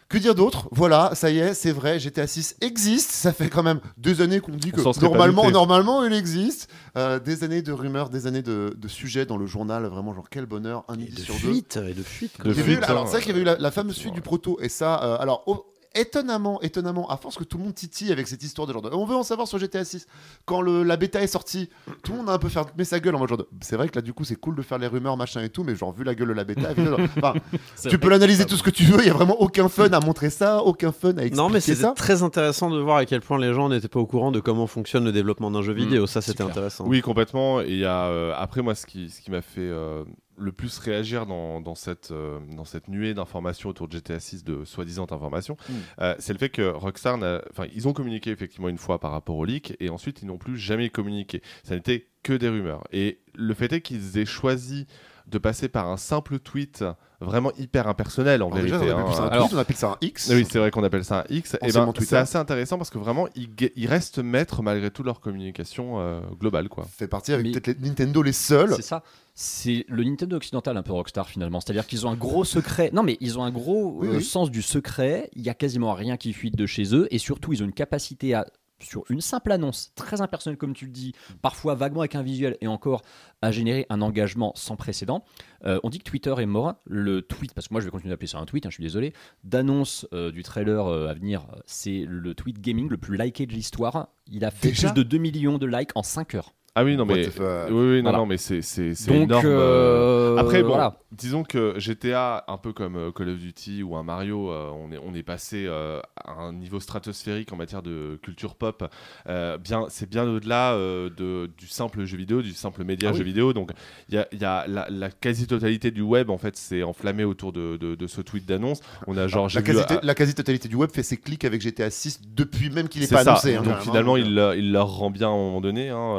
Que 0.10 0.18
dire 0.18 0.36
d'autre? 0.36 0.68
Voilà, 0.72 1.12
ça 1.16 1.32
y 1.32 1.40
est, 1.40 1.54
c'est 1.54 1.72
vrai, 1.72 1.98
GTA 1.98 2.28
6 2.28 2.58
existe. 2.62 3.12
Ça 3.12 3.34
fait 3.34 3.50
quand 3.50 3.64
même 3.64 3.80
deux 3.98 4.22
années 4.22 4.42
qu'on 4.42 4.52
dit 4.52 4.72
On 4.76 4.92
que 4.92 5.02
normalement, 5.02 5.50
normalement, 5.50 6.04
il 6.06 6.14
existe. 6.14 6.70
Euh, 6.98 7.20
des 7.20 7.44
années 7.44 7.62
de 7.62 7.72
rumeurs, 7.72 8.10
des 8.10 8.28
années 8.28 8.44
de, 8.44 8.76
de 8.78 8.88
sujets 8.88 9.26
dans 9.26 9.38
le 9.38 9.48
journal. 9.48 9.86
Vraiment, 9.86 10.14
genre 10.14 10.30
quel 10.30 10.46
bonheur, 10.46 10.84
un 10.88 10.96
Et 10.96 10.98
midi 10.98 11.16
de 11.16 11.22
sur 11.22 11.34
deux. 11.36 11.40
fuite, 11.54 11.78
et 11.78 11.94
de 11.94 12.04
fuite. 12.04 12.40
De 12.44 12.52
avait 12.52 12.62
eu- 12.62 12.64
fuite, 12.76 12.84
alors 12.84 13.04
hein, 13.04 13.06
c'est 13.08 13.14
vrai 13.14 13.22
qu'il 13.22 13.32
y 13.32 13.34
avait 13.34 13.42
eu 13.42 13.46
la, 13.46 13.58
la 13.58 13.72
fameuse 13.72 13.96
suite 13.96 14.14
du 14.14 14.22
proto 14.22 14.60
et 14.62 14.70
ça 14.70 15.02
euh, 15.04 15.18
alors 15.20 15.44
oh, 15.48 15.66
étonnamment 15.96 16.62
étonnamment 16.62 17.10
à 17.10 17.18
force 17.18 17.36
que 17.36 17.44
tout 17.44 17.58
le 17.58 17.66
monde 17.66 17.76
titille 17.76 18.12
avec 18.12 18.28
cette 18.28 18.42
histoire 18.44 18.68
de 18.68 18.74
genre 18.74 18.82
de, 18.82 18.90
on 18.94 19.06
veut 19.06 19.16
en 19.16 19.24
savoir 19.24 19.48
sur 19.48 19.60
GTA 19.60 19.84
6 19.84 20.08
quand 20.46 20.62
le, 20.62 20.84
la 20.84 20.96
bêta 20.98 21.22
est 21.22 21.28
sortie 21.28 21.70
tout 22.04 22.14
le 22.14 22.20
monde 22.20 22.30
a 22.30 22.34
un 22.34 22.40
peu 22.40 22.50
fermé 22.50 22.84
sa 22.86 23.00
gueule 23.00 23.16
en 23.16 23.20
mode 23.20 23.30
genre 23.30 23.38
de, 23.40 23.48
c'est 23.62 23.76
vrai 23.76 23.90
que 23.90 23.96
là 23.96 24.02
du 24.02 24.14
coup 24.14 24.24
c'est 24.24 24.36
cool 24.36 24.56
de 24.56 24.62
faire 24.62 24.78
les 24.78 24.88
rumeurs 24.88 25.18
machin 25.18 25.42
et 25.42 25.50
tout 25.50 25.64
mais 25.64 25.76
genre 25.76 25.92
vu 25.94 26.04
la 26.04 26.16
gueule 26.16 26.30
de 26.30 26.34
la 26.34 26.44
bêta 26.46 26.70
enfin, 27.18 27.34
tu 27.90 28.00
peux 28.00 28.10
l'analyser 28.10 28.46
tout 28.46 28.56
ce 28.56 28.64
que 28.64 28.70
tu 28.70 28.84
veux 28.86 29.02
il 29.02 29.08
y 29.08 29.12
a 29.12 29.14
vraiment 29.14 29.40
aucun 29.42 29.68
fun 29.70 29.90
à 29.92 30.00
montrer 30.00 30.30
ça 30.30 30.64
aucun 30.64 30.92
fun 30.92 31.10
à 31.10 31.24
expliquer 31.24 31.36
Non, 31.36 31.50
mais 31.50 31.60
c'était 31.60 31.82
ça 31.82 31.92
très 31.92 32.24
intéressant 32.24 32.70
de 32.70 32.80
voir 32.80 32.98
à 32.98 33.06
quel 33.06 33.22
point 33.22 33.38
les 33.38 33.54
gens 33.54 33.70
n'étaient 33.70 33.88
pas 33.88 34.00
au 34.00 34.06
courant 34.06 34.32
de 34.32 34.40
comment 34.40 34.68
fonctionne 34.68 35.04
le 35.04 35.12
développement 35.12 35.52
d'un 35.52 35.62
jeu 35.62 35.74
Mm, 35.74 35.78
vidéo. 35.78 36.08
Ça, 36.08 36.22
c'était 36.22 36.44
intéressant. 36.44 36.86
Oui, 36.88 37.02
complètement. 37.02 37.62
Et 37.62 37.70
il 37.70 37.78
y 37.80 37.86
a, 37.86 38.06
euh, 38.06 38.34
après, 38.38 38.62
moi, 38.62 38.76
ce 38.76 38.86
qui, 38.86 39.10
ce 39.10 39.22
qui 39.22 39.32
m'a 39.32 39.42
fait 39.42 39.62
euh, 39.62 40.04
le 40.38 40.52
plus 40.52 40.78
réagir 40.80 41.26
dans, 41.26 41.62
dans 41.62 41.76
cette, 41.76 42.12
euh, 42.12 42.40
dans 42.56 42.66
cette 42.66 42.88
nuée 42.88 43.14
d'informations 43.14 43.70
autour 43.70 43.88
de 43.88 43.94
GTA 43.94 44.20
6, 44.20 44.44
de 44.44 44.66
soi-disant 44.66 45.06
informations, 45.12 45.58
Mm. 45.70 45.74
euh, 46.02 46.16
c'est 46.20 46.34
le 46.34 46.40
fait 46.40 46.50
que 46.50 46.62
Rockstar, 46.70 47.18
enfin, 47.52 47.66
ils 47.74 47.88
ont 47.88 47.94
communiqué 47.94 48.32
effectivement 48.32 48.70
une 48.70 48.78
fois 48.78 49.00
par 49.00 49.12
rapport 49.12 49.36
au 49.38 49.46
leak, 49.46 49.76
et 49.80 49.90
ensuite, 49.90 50.22
ils 50.22 50.26
n'ont 50.28 50.38
plus 50.38 50.58
jamais 50.58 50.90
communiqué. 50.90 51.42
Ça 51.64 51.76
n'était 51.76 52.08
que 52.24 52.34
des 52.34 52.50
rumeurs. 52.50 52.84
Et 52.92 53.20
le 53.36 53.54
fait 53.54 53.72
est 53.74 53.82
qu'ils 53.82 54.18
aient 54.18 54.26
choisi 54.26 54.88
de 55.28 55.38
passer 55.38 55.70
par 55.70 55.88
un 55.88 55.96
simple 55.98 56.38
tweet 56.40 56.84
vraiment 57.22 57.52
hyper 57.58 57.88
impersonnel 57.88 58.44
en 58.44 58.52
Alors 58.52 58.62
déjà, 58.62 58.78
vérité. 58.78 59.02
on 59.02 59.12
ça 59.14 59.24
hein. 59.24 59.26
un 59.26 59.30
Alors- 59.30 59.48
tweet, 59.48 59.58
on 59.58 59.62
appelle 59.62 59.76
ça 59.78 59.88
un 59.92 59.98
X 60.02 60.30
Oui, 60.34 60.46
c'est 60.50 60.60
vrai 60.60 60.70
qu'on 60.72 60.84
appelle 60.84 61.06
ça 61.06 61.20
un 61.22 61.24
X. 61.34 61.54
Et 61.62 61.66
Anciennement 61.68 61.94
ben, 61.94 62.02
c'est 62.06 62.18
assez 62.18 62.38
intéressant 62.38 62.78
parce 62.78 62.90
que 62.90 62.98
vraiment, 62.98 63.28
ils, 63.36 63.88
restent 63.88 64.20
maîtres 64.20 64.62
malgré 64.62 64.92
tout 64.92 65.04
leur 65.04 65.22
communication 65.22 66.00
euh, 66.02 66.20
globale. 66.40 66.68
Quoi. 66.68 66.86
fait 66.92 67.08
partie 67.08 67.32
avec 67.34 67.54
peut-être 67.54 67.80
Nintendo 67.80 68.22
les 68.22 68.34
seuls 68.34 68.74
C'est 68.76 68.82
ça. 68.82 69.04
C'est 69.36 69.86
le 69.88 70.04
Nintendo 70.04 70.38
occidental 70.38 70.78
un 70.78 70.84
peu 70.84 70.94
Rockstar 70.94 71.28
finalement. 71.28 71.60
C'est-à-dire 71.60 71.88
qu'ils 71.88 72.06
ont 72.06 72.10
un 72.12 72.16
gros 72.16 72.44
secret. 72.44 72.92
Non, 72.94 73.04
mais 73.04 73.18
ils 73.20 73.40
ont 73.40 73.44
un 73.44 73.52
gros 73.52 73.94
Oui, 73.98 74.08
euh, 74.08 74.18
oui. 74.18 74.24
sens 74.24 74.52
du 74.52 74.62
secret. 74.62 75.30
Il 75.34 75.42
y 75.42 75.50
a 75.50 75.54
quasiment 75.54 75.94
rien 75.94 76.18
qui 76.18 76.34
fuite 76.34 76.56
de 76.56 76.66
chez 76.66 76.96
eux. 76.96 77.08
Et 77.12 77.18
surtout, 77.18 77.52
ils 77.54 77.64
ont 77.64 77.66
une 77.66 77.74
capacité 77.74 78.36
à, 78.36 78.46
sur 78.80 79.04
une 79.10 79.22
simple 79.22 79.52
annonce, 79.52 79.92
très 79.96 80.22
impersonnelle 80.22 80.58
comme 80.58 80.74
tu 80.74 80.86
le 80.86 80.92
dis, 80.92 81.14
parfois 81.42 81.74
vaguement 81.76 82.02
avec 82.02 82.16
un 82.16 82.22
visuel 82.22 82.58
et 82.62 82.68
encore 82.68 83.02
à 83.42 83.52
générer 83.52 83.86
un 83.90 84.02
engagement 84.02 84.52
sans 84.56 84.76
précédent. 84.76 85.24
Euh, 85.66 85.80
on 85.84 85.90
dit 85.90 86.00
que 86.00 86.04
Twitter 86.04 86.34
est 86.38 86.46
mort. 86.46 86.76
Le 86.86 87.22
tweet, 87.22 87.54
parce 87.54 87.68
que 87.68 87.74
moi 87.74 87.82
je 87.82 87.86
vais 87.86 87.92
continuer 87.92 88.12
d'appeler 88.14 88.28
ça 88.28 88.40
un 88.40 88.46
tweet, 88.46 88.66
hein, 88.66 88.70
je 88.70 88.76
suis 88.76 88.84
désolé, 88.84 89.14
d'annonce 89.44 90.08
euh, 90.14 90.32
du 90.32 90.44
trailer 90.44 90.86
euh, 90.88 91.08
à 91.08 91.14
venir, 91.14 91.48
c'est 91.66 92.06
le 92.08 92.36
tweet 92.36 92.60
gaming 92.60 92.90
le 92.90 92.98
plus 92.98 93.18
liké 93.18 93.46
de 93.46 93.54
l'histoire. 93.54 94.10
Il 94.28 94.46
a 94.46 94.52
fait 94.52 94.70
Déjà 94.70 94.92
plus 94.92 95.04
de 95.04 95.08
2 95.08 95.18
millions 95.18 95.58
de 95.58 95.66
likes 95.66 95.92
en 95.96 96.04
5 96.04 96.36
heures. 96.36 96.54
Ah 96.76 96.84
oui, 96.84 96.96
non, 96.98 97.06
mais. 97.06 97.28
Oui, 97.28 97.32
oui, 97.70 97.98
non, 97.98 98.02
Voilà. 98.04 98.18
non, 98.18 98.26
mais 98.26 98.38
c'est 98.38 98.64
c'est- 98.64 98.96
c'est 98.96 99.12
Donc, 99.12 99.24
énorme. 99.30 99.46
euh, 99.46 100.36
euh, 100.36 100.38
Après, 100.38 100.64
bon, 100.64 100.70
voilà. 100.70 100.98
disons 101.12 101.44
que 101.44 101.76
GTA, 101.78 102.46
un 102.48 102.58
peu 102.58 102.74
comme 102.74 102.96
euh, 102.96 103.12
Call 103.12 103.30
of 103.30 103.38
Duty 103.38 103.84
ou 103.84 103.96
un 103.96 104.02
Mario, 104.02 104.50
euh, 104.50 104.72
on, 104.74 104.92
est, 104.92 104.98
on 104.98 105.14
est 105.14 105.22
passé 105.22 105.68
à 105.68 106.32
un 106.32 106.52
niveau 106.52 106.80
stratosphérique 106.80 107.54
en 107.54 107.58
matière 107.58 107.84
de 107.84 108.20
culture 108.24 108.56
pop. 108.56 108.84
Bien, 109.28 109.86
c'est 109.90 110.10
bien 110.10 110.24
au-delà 110.28 110.76
de, 110.76 111.48
du 111.60 111.68
simple 111.68 112.06
jeu 112.06 112.18
vidéo, 112.18 112.42
du 112.42 112.54
simple 112.54 112.84
média 112.84 113.10
Ah 113.10 113.12
oui. 113.12 113.20
jeu 113.20 113.24
vidéo. 113.24 113.54
Donc, 113.54 113.70
il 114.10 114.16
y 114.16 114.18
a, 114.18 114.28
y 114.34 114.44
a 114.44 114.66
la, 114.68 114.88
la 114.90 115.12
quasi-totalité 115.12 115.92
du 115.92 116.02
web, 116.02 116.32
en 116.32 116.40
fait, 116.40 116.56
s'est 116.58 116.82
enflammée 116.82 117.24
autour 117.24 117.54
de, 117.54 117.78
de- 117.78 117.94
de 117.94 118.08
ce 118.08 118.22
tweet 118.22 118.48
d'annonce. 118.48 118.80
On 119.06 119.16
a 119.16 119.28
genre, 119.28 119.48
la 119.54 119.62
quasi- 119.62 119.84
ah, 119.90 120.00
la 120.02 120.16
quasi-totalité 120.16 120.70
du 120.70 120.76
web 120.76 120.90
fait 120.92 121.04
ses 121.04 121.18
clics 121.18 121.46
avec 121.46 121.62
GTA 121.62 121.92
6 121.92 122.22
depuis 122.36 122.72
même 122.72 122.88
qu'il 122.90 123.02
n'est 123.04 123.08
pas 123.08 123.24
ça. 123.24 123.32
annoncé. 123.34 123.54
hein, 123.56 123.62
Donc 123.62 123.74
même, 123.74 123.82
finalement, 123.82 124.18
il, 124.18 124.34
leur- 124.34 124.56
il 124.56 124.72
leur 124.72 124.88
rend 124.90 125.12
bien 125.12 125.28
à 125.28 125.32
un 125.32 125.36
moment 125.38 125.62
donné. 125.62 125.90
hein. 125.90 126.16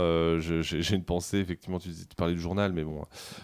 J'ai 0.62 0.94
une 0.94 1.04
pensée, 1.04 1.38
effectivement, 1.38 1.78
tu, 1.78 1.88
tu 1.90 2.16
parlais 2.16 2.34
du 2.34 2.40
journal, 2.40 2.72
mais 2.72 2.84
bon, 2.84 3.02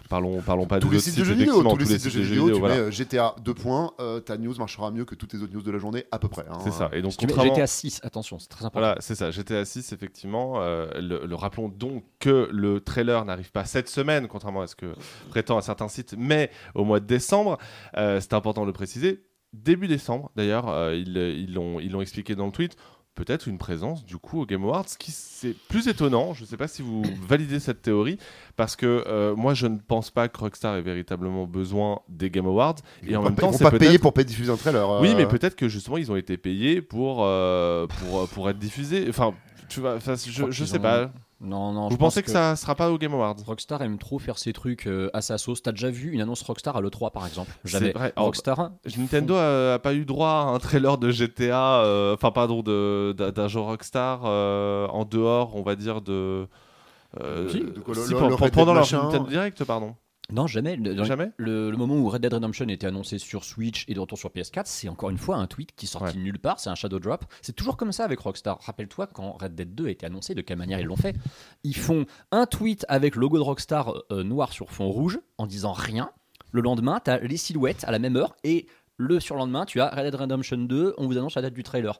parlons, 0.09 0.41
parlons 0.41 0.65
pas 0.65 0.79
tous 0.79 0.89
de 0.89 0.93
les 0.93 0.99
sites 0.99 1.17
de 1.19 1.23
jeux 1.23 1.33
vidéo, 1.33 1.61
tous 1.63 1.77
les 1.77 1.85
sites 1.85 2.05
de 2.05 2.09
jeux 2.09 2.21
vidéo, 2.21 2.51
tu 2.51 2.59
voilà. 2.59 2.75
mets 2.75 2.81
euh, 2.81 2.91
GTA 2.91 3.35
2 3.43 3.53
points, 3.53 3.91
euh, 3.99 4.19
ta 4.19 4.37
news 4.37 4.53
marchera 4.57 4.91
mieux 4.91 5.05
que 5.05 5.15
toutes 5.15 5.33
les 5.33 5.41
autres 5.43 5.53
news 5.53 5.61
de 5.61 5.71
la 5.71 5.77
journée 5.79 6.05
à 6.11 6.19
peu 6.19 6.27
près. 6.27 6.45
hein. 6.49 6.59
C'est 6.63 6.71
ça. 6.71 6.89
Et 6.93 7.01
donc, 7.01 7.11
Si 7.13 7.17
contrairement- 7.17 7.53
GTA 7.55 7.67
6, 7.67 7.99
attention, 8.03 8.39
c'est 8.39 8.47
très 8.49 8.65
important. 8.65 8.79
Voilà, 8.87 9.01
c'est 9.01 9.15
ça. 9.15 9.31
GTA 9.31 9.65
6, 9.65 9.91
effectivement. 9.93 10.61
euh, 10.61 10.87
le, 11.01 11.25
le- 11.25 11.35
rappelons 11.35 11.69
donc 11.69 12.03
que 12.19 12.47
le 12.51 12.79
trailer 12.81 13.23
n'arrive 13.25 13.51
pas 13.51 13.65
cette 13.65 13.89
semaine, 13.89 14.27
contrairement 14.27 14.61
à 14.61 14.67
ce 14.67 14.75
que 14.75 14.93
prétend 15.29 15.57
un 15.57 15.61
certain 15.61 15.87
site, 15.87 16.15
mais 16.17 16.51
au 16.75 16.83
mois 16.85 16.99
de 16.99 17.05
décembre. 17.05 17.57
Euh, 17.97 18.19
c'est 18.21 18.33
important 18.33 18.61
de 18.61 18.67
le 18.67 18.73
préciser. 18.73 19.23
début 19.53 19.87
décembre, 19.87 20.31
d'ailleurs, 20.35 20.69
euh, 20.69 20.95
ils 20.95 21.17
ils 21.17 21.53
l'ont 21.53 21.79
ils 21.79 21.91
l'ont 21.91 22.01
expliqué 22.01 22.35
dans 22.35 22.45
le 22.45 22.51
tweet, 22.51 22.75
peut-être 23.15 23.47
une 23.47 23.57
présence 23.57 24.05
du 24.05 24.17
coup 24.17 24.41
au 24.41 24.45
Game 24.45 24.63
Awards, 24.63 24.87
ce 24.87 24.97
qui 24.97 25.11
c'est 25.11 25.55
plus 25.69 25.87
étonnant. 25.87 26.33
Je 26.33 26.41
ne 26.41 26.47
sais 26.47 26.57
pas 26.57 26.67
si 26.67 26.81
vous 26.81 27.03
validez 27.27 27.59
cette 27.59 27.81
théorie, 27.81 28.17
parce 28.55 28.75
que 28.75 29.03
euh, 29.07 29.35
moi 29.35 29.53
je 29.53 29.67
ne 29.67 29.77
pense 29.77 30.09
pas 30.11 30.27
que 30.29 30.37
Rockstar 30.39 30.75
ait 30.77 30.81
véritablement 30.81 31.45
besoin 31.45 31.99
des 32.09 32.29
Game 32.29 32.45
Awards. 32.45 32.75
Et 33.05 33.15
en 33.15 33.21
Ils 33.21 33.25
même 33.25 33.35
temps, 33.35 33.51
ils 33.51 33.57
pas 33.59 33.71
peut-être 33.71 34.01
pour 34.01 34.13
diffuser 34.13 34.51
un 34.51 34.57
trailer. 34.57 35.01
oui, 35.01 35.09
euh, 35.11 35.15
mais 35.17 35.27
peut-être 35.27 35.55
que 35.55 35.67
justement 35.67 35.97
ils 35.97 36.11
ont 36.11 36.15
été 36.15 36.37
payés 36.37 36.81
pour 36.81 37.23
euh, 37.25 37.87
pour 37.87 38.27
pour 38.29 38.49
être 38.49 38.59
diffusés. 38.59 39.05
Enfin, 39.09 39.33
tu 39.69 39.79
vois, 39.79 39.97
je, 39.99 40.51
je 40.51 40.65
sais 40.65 40.77
ont- 40.77 40.81
pas. 40.81 41.11
Non, 41.43 41.71
non. 41.73 41.87
Vous 41.87 41.95
je 41.95 41.97
pensez 41.97 42.21
pense 42.21 42.27
que, 42.27 42.31
ça 42.31 42.55
sera 42.55 42.75
pas 42.75 42.91
au 42.91 42.97
Game 42.99 43.13
Awards 43.13 43.35
Rockstar 43.45 43.81
aime 43.81 43.97
trop 43.97 44.19
faire 44.19 44.37
ses 44.37 44.53
trucs 44.53 44.85
euh, 44.85 45.09
à 45.13 45.21
sa 45.21 45.37
sauce. 45.39 45.63
T'as 45.63 45.71
déjà 45.71 45.89
vu 45.89 46.11
une 46.11 46.21
annonce 46.21 46.43
Rockstar 46.43 46.75
à 46.77 46.81
l'E3 46.81 47.11
par 47.11 47.25
exemple 47.25 47.51
Jamais. 47.65 47.91
vrai. 47.93 48.13
Alors, 48.15 48.27
Rockstar, 48.27 48.71
Nintendo 48.97 49.35
a, 49.35 49.73
a 49.73 49.79
pas 49.79 49.95
eu 49.95 50.05
droit 50.05 50.29
à 50.29 50.43
un 50.53 50.59
trailer 50.59 50.97
de 50.99 51.09
GTA, 51.09 51.81
euh, 51.83 52.13
enfin 52.13 52.29
pardon, 52.31 52.61
de- 52.61 53.13
d'un 53.17 53.47
jeu 53.47 53.59
Rockstar 53.59 54.21
euh, 54.25 54.87
en 54.89 55.03
dehors, 55.03 55.55
on 55.55 55.63
va 55.63 55.75
dire 55.75 56.01
de. 56.01 56.47
euh, 57.19 57.49
Si. 57.49 57.59
De 57.61 57.79
quoi, 57.79 57.95
le- 57.95 58.01
si, 58.01 58.13
pendant 58.51 58.73
leur. 58.75 58.83
Nintendo 58.93 59.27
Direct, 59.27 59.63
pardon. 59.63 59.95
Non, 60.31 60.47
jamais. 60.47 60.75
Le, 60.75 60.95
dans- 60.95 61.03
Jamais 61.03 61.31
le, 61.37 61.69
le 61.71 61.77
moment 61.77 61.95
où 61.95 62.07
Red 62.09 62.21
Dead 62.21 62.33
Redemption 62.33 62.67
était 62.69 62.87
annoncé 62.87 63.17
sur 63.17 63.43
Switch 63.43 63.85
et 63.87 63.93
de 63.93 63.99
retour 63.99 64.17
sur 64.17 64.29
PS4, 64.29 64.63
c'est 64.65 64.87
encore 64.89 65.09
une 65.09 65.17
fois 65.17 65.35
un 65.37 65.47
tweet 65.47 65.73
qui 65.75 65.87
sortit 65.87 66.17
Ouais. 66.17 66.23
nulle 66.23 66.39
part, 66.39 66.59
c'est 66.59 66.69
un 66.69 66.75
shadow 66.75 66.99
drop. 66.99 67.25
C'est 67.41 67.55
toujours 67.55 67.77
comme 67.77 67.91
ça 67.91 68.05
avec 68.05 68.19
Rockstar. 68.19 68.59
Rappelle-toi 68.61 69.07
quand 69.07 69.33
Red 69.33 69.55
Dead 69.55 69.75
2 69.75 69.87
a 69.87 69.89
été 69.89 70.05
annoncé, 70.05 70.33
de 70.35 70.41
quelle 70.41 70.57
manière 70.57 70.79
ils 70.79 70.85
l'ont 70.85 70.95
fait. 70.95 71.15
Ils 71.63 71.75
font 71.75 72.05
un 72.31 72.45
tweet 72.45 72.85
avec 72.87 73.15
le 73.15 73.21
logo 73.21 73.37
de 73.37 73.43
Rockstar 73.43 73.93
euh, 74.11 74.23
noir 74.23 74.51
sur 74.53 74.71
fond 74.71 74.89
rouge 74.89 75.19
en 75.37 75.47
disant 75.47 75.73
rien. 75.73 76.11
Le 76.51 76.61
lendemain, 76.61 76.99
tu 77.03 77.11
as 77.11 77.19
les 77.19 77.37
silhouettes 77.37 77.83
à 77.85 77.91
la 77.91 77.99
même 77.99 78.15
heure 78.15 78.35
et 78.43 78.67
le 78.97 79.19
surlendemain, 79.19 79.65
tu 79.65 79.81
as 79.81 79.89
Red 79.89 80.05
Dead 80.05 80.15
Redemption 80.15 80.57
2, 80.57 80.95
on 80.97 81.07
vous 81.07 81.17
annonce 81.17 81.35
la 81.35 81.41
date 81.41 81.53
du 81.53 81.63
trailer. 81.63 81.99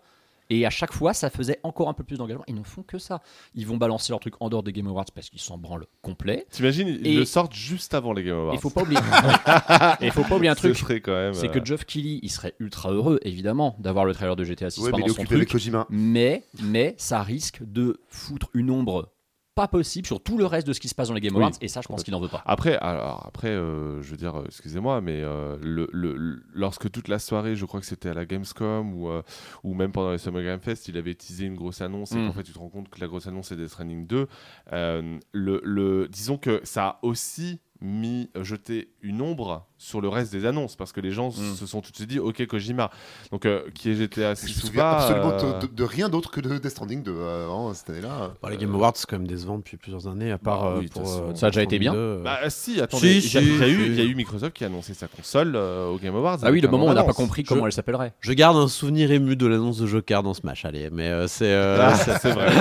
Et 0.54 0.66
à 0.66 0.70
chaque 0.70 0.92
fois, 0.92 1.14
ça 1.14 1.30
faisait 1.30 1.62
encore 1.64 1.88
un 1.88 1.94
peu 1.94 2.04
plus 2.04 2.18
d'engagement. 2.18 2.44
Ils 2.46 2.56
ne 2.56 2.64
font 2.64 2.84
que 2.84 2.98
ça. 2.98 3.22
Ils 3.56 3.66
vont 3.66 3.78
balancer 3.78 4.12
leur 4.12 4.20
truc 4.20 4.34
en 4.42 4.50
dehors 4.50 4.64
des 4.64 4.74
Game 4.74 4.86
Awards 4.86 5.06
parce 5.16 5.30
qu'ils 5.30 5.40
s'en 5.40 5.58
branlent 5.58 5.86
complet. 6.02 6.46
T'imagines, 6.52 6.90
ils 6.90 7.18
le 7.20 7.24
sortent 7.24 7.54
juste 7.54 7.94
avant 7.94 8.12
les 8.12 8.24
Game 8.26 8.36
Awards. 8.36 8.54
Il 8.54 8.60
faut 8.60 8.70
pas 8.70 8.82
oublier. 8.82 9.00
Il 10.02 10.12
faut 10.12 10.24
pas 10.24 10.36
oublier 10.36 10.50
un 10.50 10.56
Ce 10.56 10.60
truc. 10.60 10.76
serait 10.76 11.00
quand 11.00 11.14
même. 11.14 11.34
C'est 11.34 11.48
euh, 11.48 11.52
que 11.52 11.64
Geoff 11.66 11.86
Keighley, 11.86 12.20
il 12.22 12.30
serait 12.30 12.54
ultra 12.60 12.92
heureux, 12.92 13.20
évidemment, 13.24 13.78
d'avoir 13.80 14.04
le 14.04 14.14
trailer 14.14 14.36
de 14.36 14.44
GTA 14.44 14.70
6 14.70 14.82
Ouais, 14.82 14.86
mais 14.88 14.92
pendant 14.92 15.08
son 15.08 15.22
occupé 15.22 15.36
avec 15.36 15.48
truc. 15.48 15.60
Kojima. 15.62 15.88
Mais, 15.90 16.44
mais 16.62 16.96
ça 16.98 17.24
risque 17.24 17.62
de 17.64 18.02
foutre 18.10 18.50
une 18.54 18.72
ombre 18.72 19.10
pas 19.54 19.68
possible 19.68 20.08
sur 20.08 20.22
tout 20.24 20.38
le 20.38 20.46
reste 20.46 20.66
de 20.66 20.74
ce 20.74 20.80
qui 20.80 20.88
se 20.88 20.96
passe 20.96 21.10
dans 21.10 21.14
les 21.14 21.20
Game 21.22 21.36
Oui, 21.36 21.42
Awards. 21.44 21.58
et 21.62 21.68
ça, 21.68 21.82
je 21.82 21.88
pense 21.88 22.04
qu'il 22.04 22.14
n'en 22.14 22.20
veut 22.22 22.30
pas. 22.30 22.42
Après, 22.46 22.78
alors 22.78 23.26
après, 23.28 23.50
euh, 23.50 24.02
je 24.02 24.12
veux 24.12 24.18
dire, 24.18 24.36
euh, 24.38 24.44
excusez-moi, 24.46 25.02
mais 25.02 25.22
euh, 25.24 25.58
le, 25.62 25.90
le- 25.92 26.42
lorsque 26.54 26.90
toute 26.90 27.08
la 27.10 27.20
soirée, 27.20 27.56
je 27.56 27.66
crois 27.66 27.80
que 27.82 27.86
c'était 27.86 28.10
à 28.10 28.14
la 28.14 28.26
Gamescom 28.26 28.94
ou, 28.94 29.10
euh, 29.10 29.22
ou 29.64 29.74
même 29.74 29.92
pendant 29.92 30.12
les 30.12 30.18
Summer 30.20 30.42
Game 30.44 30.60
Fest, 30.62 30.88
il 30.88 30.98
avait 30.98 31.16
teasé 31.16 31.46
une 31.46 31.56
grosse 31.56 31.82
annonce 31.82 32.14
et 32.14 32.16
Mm. 32.18 32.28
qu'en 32.28 32.34
fait, 32.34 32.44
tu 32.44 32.54
te 32.54 32.60
rends 32.60 32.70
compte 32.70 32.90
que 32.90 33.00
la 33.02 33.08
grosse 33.08 33.28
annonce 33.28 33.50
c'est 33.50 33.58
Death 33.58 33.68
Stranding 33.70 34.08
2. 34.08 34.28
euh, 34.72 35.20
le, 35.34 35.62
le- 35.66 36.08
disons 36.08 36.38
que 36.38 36.62
ça 36.64 36.86
a 36.88 37.00
aussi 37.02 37.60
mis 37.82 38.30
euh, 38.38 38.44
jeté 38.44 38.90
une 39.02 39.22
ombre 39.22 39.66
sur 39.78 40.02
le 40.02 40.08
reste 40.08 40.32
des 40.32 40.46
annonces 40.46 40.76
parce 40.76 40.92
que 40.92 41.02
les 41.02 41.12
gens 41.12 41.30
Mm. 41.30 41.56
se 41.56 41.66
sont 41.66 41.82
tout 41.82 41.90
de 41.92 41.96
suite 41.96 42.10
dit 42.10 42.20
ok 42.20 42.46
Kojima 42.46 42.92
donc 43.32 43.46
euh, 43.48 43.64
qui 43.74 43.90
est 43.90 43.96
GTA 43.96 44.36
Je 44.36 44.44
me 44.44 44.48
6 44.48 44.58
ou 44.64 44.68
souviens 44.68 44.82
pas 44.84 44.98
absolument 45.00 45.32
euh, 45.32 45.60
de, 45.60 45.66
de- 45.68 45.74
de 45.74 45.84
rien 45.84 46.08
d'autre 46.08 46.30
que 46.30 46.40
de 46.42 46.50
Death 46.60 46.70
Stranding 46.70 47.02
de, 47.02 47.12
euh, 47.12 47.74
cette 47.74 47.90
année-là. 47.90 48.34
Bah, 48.44 48.50
les 48.52 48.58
Game 48.58 48.74
Awards, 48.76 48.94
c'est 48.96 49.08
quand 49.10 49.18
même 49.18 49.26
décevant 49.28 49.58
depuis 49.58 49.78
plusieurs 49.78 50.08
années, 50.08 50.32
à 50.32 50.38
part 50.38 50.62
Bah 50.64 50.74
oui, 50.78 50.86
de 50.86 50.90
toute 50.92 51.02
pour. 51.02 51.12
façon. 51.12 51.36
Ça 51.36 51.48
a 51.48 51.50
déjà 51.50 51.64
été 51.64 51.80
bien. 51.80 51.94
2002, 51.94 52.22
bah 52.24 52.38
si 52.50 52.80
attendez 52.82 53.22
Si, 53.22 53.28
il 53.30 53.34
y, 53.34 53.38
a- 53.38 53.42
si, 53.42 53.48
il 53.48 53.58
y 53.60 53.64
a 53.64 53.68
eu 53.68 53.84
si. 53.86 53.90
il 53.90 53.96
y 53.96 54.02
a 54.02 54.04
eu 54.04 54.14
Microsoft 54.16 54.54
qui 54.56 54.64
a 54.64 54.68
annoncé 54.68 54.94
sa 54.94 55.08
console 55.08 55.54
euh, 55.56 55.88
au 55.90 55.98
Game 55.98 56.16
Awards 56.16 56.38
Ah 56.44 56.52
oui, 56.52 56.62
le 56.62 56.68
moment 56.68 56.86
où 56.86 56.90
on 56.90 56.94
n'a 56.94 57.04
pas 57.04 57.14
compris 57.14 57.44
comment 57.44 57.62
Je- 57.62 57.66
elle 57.68 57.72
s'appellerait. 57.74 58.14
Je 58.20 58.34
garde 58.34 58.58
un 58.58 58.68
souvenir 58.68 59.12
ému 59.12 59.36
de 59.36 59.48
l'annonce 59.48 59.80
de 59.80 59.88
Joker 59.88 60.22
dans 60.22 60.34
Smash, 60.36 60.66
allez, 60.66 60.90
mais 60.92 61.08
euh, 61.08 61.28
c'est. 61.28 61.52
euh, 61.52 61.78
Ah, 61.92 61.96
c'est- 61.96 62.30
vrai. 62.32 62.46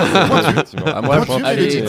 Ah, 0.87 1.03
moi, 1.03 1.21
je- 1.27 1.45
allez, 1.45 1.83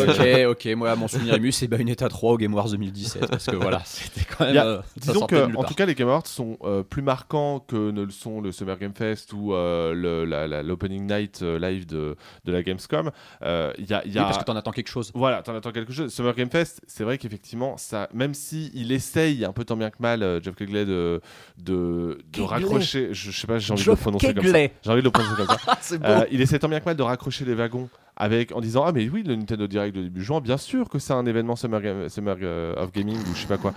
ok, 0.48 0.52
ok, 0.68 0.76
moi, 0.76 0.96
mon 0.98 1.08
souvenir 1.08 1.36
ému, 1.36 1.52
c'est 1.54 1.68
Bayonetta 1.68 2.10
3 2.10 2.34
au 2.34 2.38
Game 2.38 2.52
Awards 2.54 2.70
2017. 2.72 3.21
Parce 3.30 3.46
que 3.46 3.56
voilà, 3.56 3.82
c'était 3.86 4.26
quand 4.26 4.46
même. 4.46 4.58
A- 4.58 4.66
euh, 4.66 4.82
Disons 4.98 5.26
que, 5.26 5.56
en 5.56 5.64
tout 5.64 5.74
cas, 5.74 5.86
les 5.86 5.96
Game 5.96 6.08
Awards 6.08 6.28
sont 6.28 6.58
euh, 6.64 6.84
plus 6.84 7.02
marquants 7.02 7.60
que 7.60 7.92
ne 7.92 8.04
le 8.04 8.12
sont 8.12 8.42
le 8.42 8.52
Summer 8.52 8.78
Game 8.78 8.94
Fest 8.94 9.34
ou 9.34 9.54
euh, 9.54 10.64
l'opening 10.64 11.06
night 11.08 11.42
live 11.42 11.86
de, 11.86 12.16
de 12.46 12.52
la 12.52 12.64
Gamescom. 12.64 13.12
Y 13.42 13.46
a, 13.46 13.76
y 13.78 13.84
Oui, 14.06 14.18
a- 14.18 14.24
parce 14.24 14.38
que 14.38 14.44
t'en 14.44 14.56
attends 14.56 14.72
quelque 14.72 14.90
chose. 14.90 15.12
Voilà, 15.14 15.42
t'en 15.42 15.56
attends 15.56 15.72
quelque 15.72 15.94
chose. 15.94 16.14
Summer 16.14 16.34
Game 16.36 16.50
Fest, 16.50 16.82
c'est 16.88 17.04
vrai 17.04 17.18
qu'effectivement, 17.18 17.78
ça, 17.78 18.10
même 18.14 18.34
si 18.34 18.72
il 18.74 18.92
essaye 18.92 19.46
un 19.46 19.54
peu 19.54 19.64
tant 19.66 19.76
bien 19.78 19.90
que 19.90 19.98
mal, 20.00 20.40
Jeff 20.44 20.56
Keighley, 20.56 20.86
de, 20.86 21.22
de, 21.58 22.18
raccrocher. 22.42 23.10
Je, 23.14 23.32
je 23.32 23.40
sais 23.40 23.48
pas, 23.48 23.58
j'ai 23.60 23.74
envie 23.74 23.84
de 23.84 23.90
le 23.90 23.96
prononcer 23.96 24.34
comme 24.34 24.46
ça. 24.46 24.58
J'ai 24.84 24.90
envie 24.92 25.02
de 25.02 25.06
le 25.06 25.12
prononcer 25.12 25.36
comme 25.36 25.48
ça. 25.82 26.26
il 26.32 26.42
essaie 26.42 26.60
tant 26.60 26.70
bien 26.70 26.80
que 26.80 26.86
mal 26.86 26.96
de 26.96 27.04
raccrocher 27.04 27.46
les 27.46 27.54
wagons 27.54 27.90
avec, 28.22 28.52
en 28.54 28.62
disant 28.62 28.84
Ah, 28.86 28.92
mais 28.94 29.10
oui, 29.10 29.24
le 29.24 29.36
Nintendo 29.36 29.68
Direct 29.68 29.96
de 29.96 30.04
début 30.04 30.24
juin, 30.24 30.40
bien 30.42 30.58
sûr 30.58 30.88
que 30.90 31.00
c'est 31.00 31.14
un 31.14 31.26
événement 31.26 31.56
Summer, 31.56 31.82
Summer 32.10 32.38
euh, 32.42 32.76
of 32.82 32.92
Gaming 32.94 33.18
ou 33.18 33.36
je 33.36 33.42
sais 33.42 33.48
pas 33.48 33.58
quoi. 33.58 33.74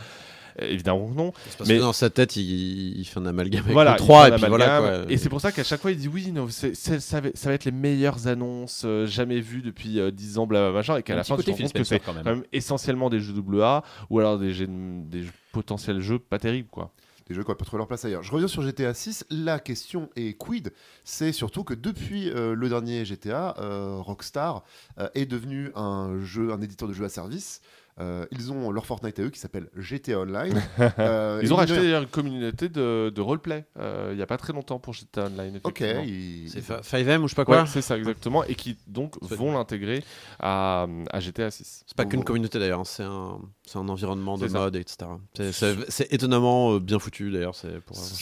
Euh, 0.62 0.66
évidemment 0.68 1.08
que 1.08 1.16
non. 1.16 1.32
parce 1.58 1.68
Mais- 1.68 1.76
que 1.78 1.80
dans 1.80 1.92
sa 1.92 2.10
tête, 2.10 2.36
il, 2.36 2.96
il 3.00 3.04
fait 3.04 3.18
un 3.18 3.26
amalgame 3.26 3.62
avec 3.62 3.72
voilà, 3.72 3.92
le 3.92 3.96
il 3.96 4.04
3 4.04 4.22
fait 4.22 4.28
et 4.28 4.36
puis 4.36 4.46
voilà 4.46 4.78
quoi. 4.78 5.10
Et 5.12 5.16
c'est 5.16 5.28
pour 5.28 5.40
ça 5.40 5.50
qu'à 5.50 5.64
chaque 5.64 5.80
fois 5.80 5.90
il 5.90 5.96
dit 5.96 6.06
oui, 6.06 6.30
non, 6.30 6.46
ça, 6.48 6.68
va, 7.20 7.28
ça 7.34 7.48
va 7.48 7.54
être 7.54 7.64
les 7.64 7.72
meilleures 7.72 8.28
annonces 8.28 8.82
euh, 8.84 9.04
jamais 9.06 9.40
vues 9.40 9.62
depuis 9.62 9.98
euh, 9.98 10.12
10 10.12 10.38
ans, 10.38 10.46
blablabla, 10.46 10.78
machin, 10.78 10.96
et 10.96 11.02
qu'à 11.02 11.16
la 11.16 11.24
fin 11.24 11.36
tu 11.36 11.42
te 11.44 11.50
rends 11.50 11.56
compte 11.56 11.72
que 11.72 11.82
c'est 11.82 11.98
quand 11.98 12.12
même. 12.14 12.22
quand 12.22 12.30
même 12.30 12.44
essentiellement 12.52 13.10
des 13.10 13.18
jeux 13.18 13.34
AA 13.60 13.82
ou 14.10 14.20
alors 14.20 14.38
des, 14.38 14.52
jeux- 14.52 14.68
des 14.70 15.24
potentiels 15.50 16.00
jeux 16.00 16.20
pas 16.20 16.38
terribles 16.38 16.68
quoi. 16.70 16.92
Des 17.26 17.34
jeux 17.34 17.42
qui 17.42 17.50
n'ont 17.50 17.56
pas 17.56 17.64
trouvé 17.64 17.78
leur 17.78 17.86
place 17.86 18.04
ailleurs. 18.04 18.22
Je 18.22 18.30
reviens 18.30 18.48
sur 18.48 18.62
GTA 18.62 18.92
6. 18.92 19.24
La 19.30 19.58
question 19.58 20.10
est 20.14 20.36
quid? 20.38 20.72
C'est 21.04 21.32
surtout 21.32 21.64
que 21.64 21.72
depuis 21.72 22.30
euh, 22.30 22.54
le 22.54 22.68
dernier 22.68 23.04
GTA, 23.04 23.54
euh, 23.58 23.96
Rockstar 23.98 24.62
euh, 24.98 25.08
est 25.14 25.24
devenu 25.24 25.70
un 25.74 26.20
jeu, 26.20 26.52
un 26.52 26.60
éditeur 26.60 26.86
de 26.86 26.92
jeux 26.92 27.04
à 27.04 27.08
service. 27.08 27.62
Euh, 28.00 28.26
ils 28.32 28.50
ont 28.50 28.72
leur 28.72 28.86
Fortnite 28.86 29.18
à 29.20 29.22
eux 29.22 29.30
qui 29.30 29.38
s'appelle 29.38 29.68
GTA 29.76 30.20
Online. 30.20 30.60
Euh, 30.98 31.40
Ils 31.42 31.52
ont 31.52 31.56
et 31.56 31.60
racheté 31.60 31.94
une 31.94 32.06
communauté 32.06 32.68
de, 32.68 33.10
de 33.14 33.20
roleplay 33.20 33.64
euh, 33.78 34.10
il 34.12 34.18
y 34.18 34.22
a 34.22 34.26
pas 34.26 34.36
très 34.36 34.52
longtemps 34.52 34.78
pour 34.78 34.92
GTA 34.94 35.26
Online. 35.26 35.60
Ok, 35.64 35.78
C'est 36.48 36.60
fa- 36.60 36.80
5M 36.80 37.18
ou 37.20 37.22
je 37.24 37.28
sais 37.30 37.34
pas 37.36 37.44
quoi 37.44 37.62
Ouais, 37.62 37.66
c'est 37.68 37.82
ça 37.82 37.96
exactement, 37.96 38.42
et 38.44 38.54
qui 38.54 38.76
donc 38.86 39.14
Ça 39.28 39.36
vont 39.36 39.52
l'intégrer 39.52 40.02
à, 40.40 40.86
à 41.12 41.20
GTA 41.20 41.50
6. 41.50 41.84
C'est 41.86 41.96
pas 41.96 42.04
qu'une 42.04 42.24
communauté 42.24 42.58
d'ailleurs, 42.58 42.80
hein, 42.80 42.84
c'est 42.84 43.02
un, 43.04 43.38
c'est 43.64 43.78
un 43.78 43.88
environnement 43.88 44.36
de 44.38 44.48
ça. 44.48 44.58
mode, 44.58 44.76
etc. 44.76 44.96
C'est- 45.88 46.12
étonnamment 46.12 46.74
euh, 46.74 46.80
bien 46.80 46.98
foutu 46.98 47.30
d'ailleurs. 47.30 47.54
Ce 47.54 47.66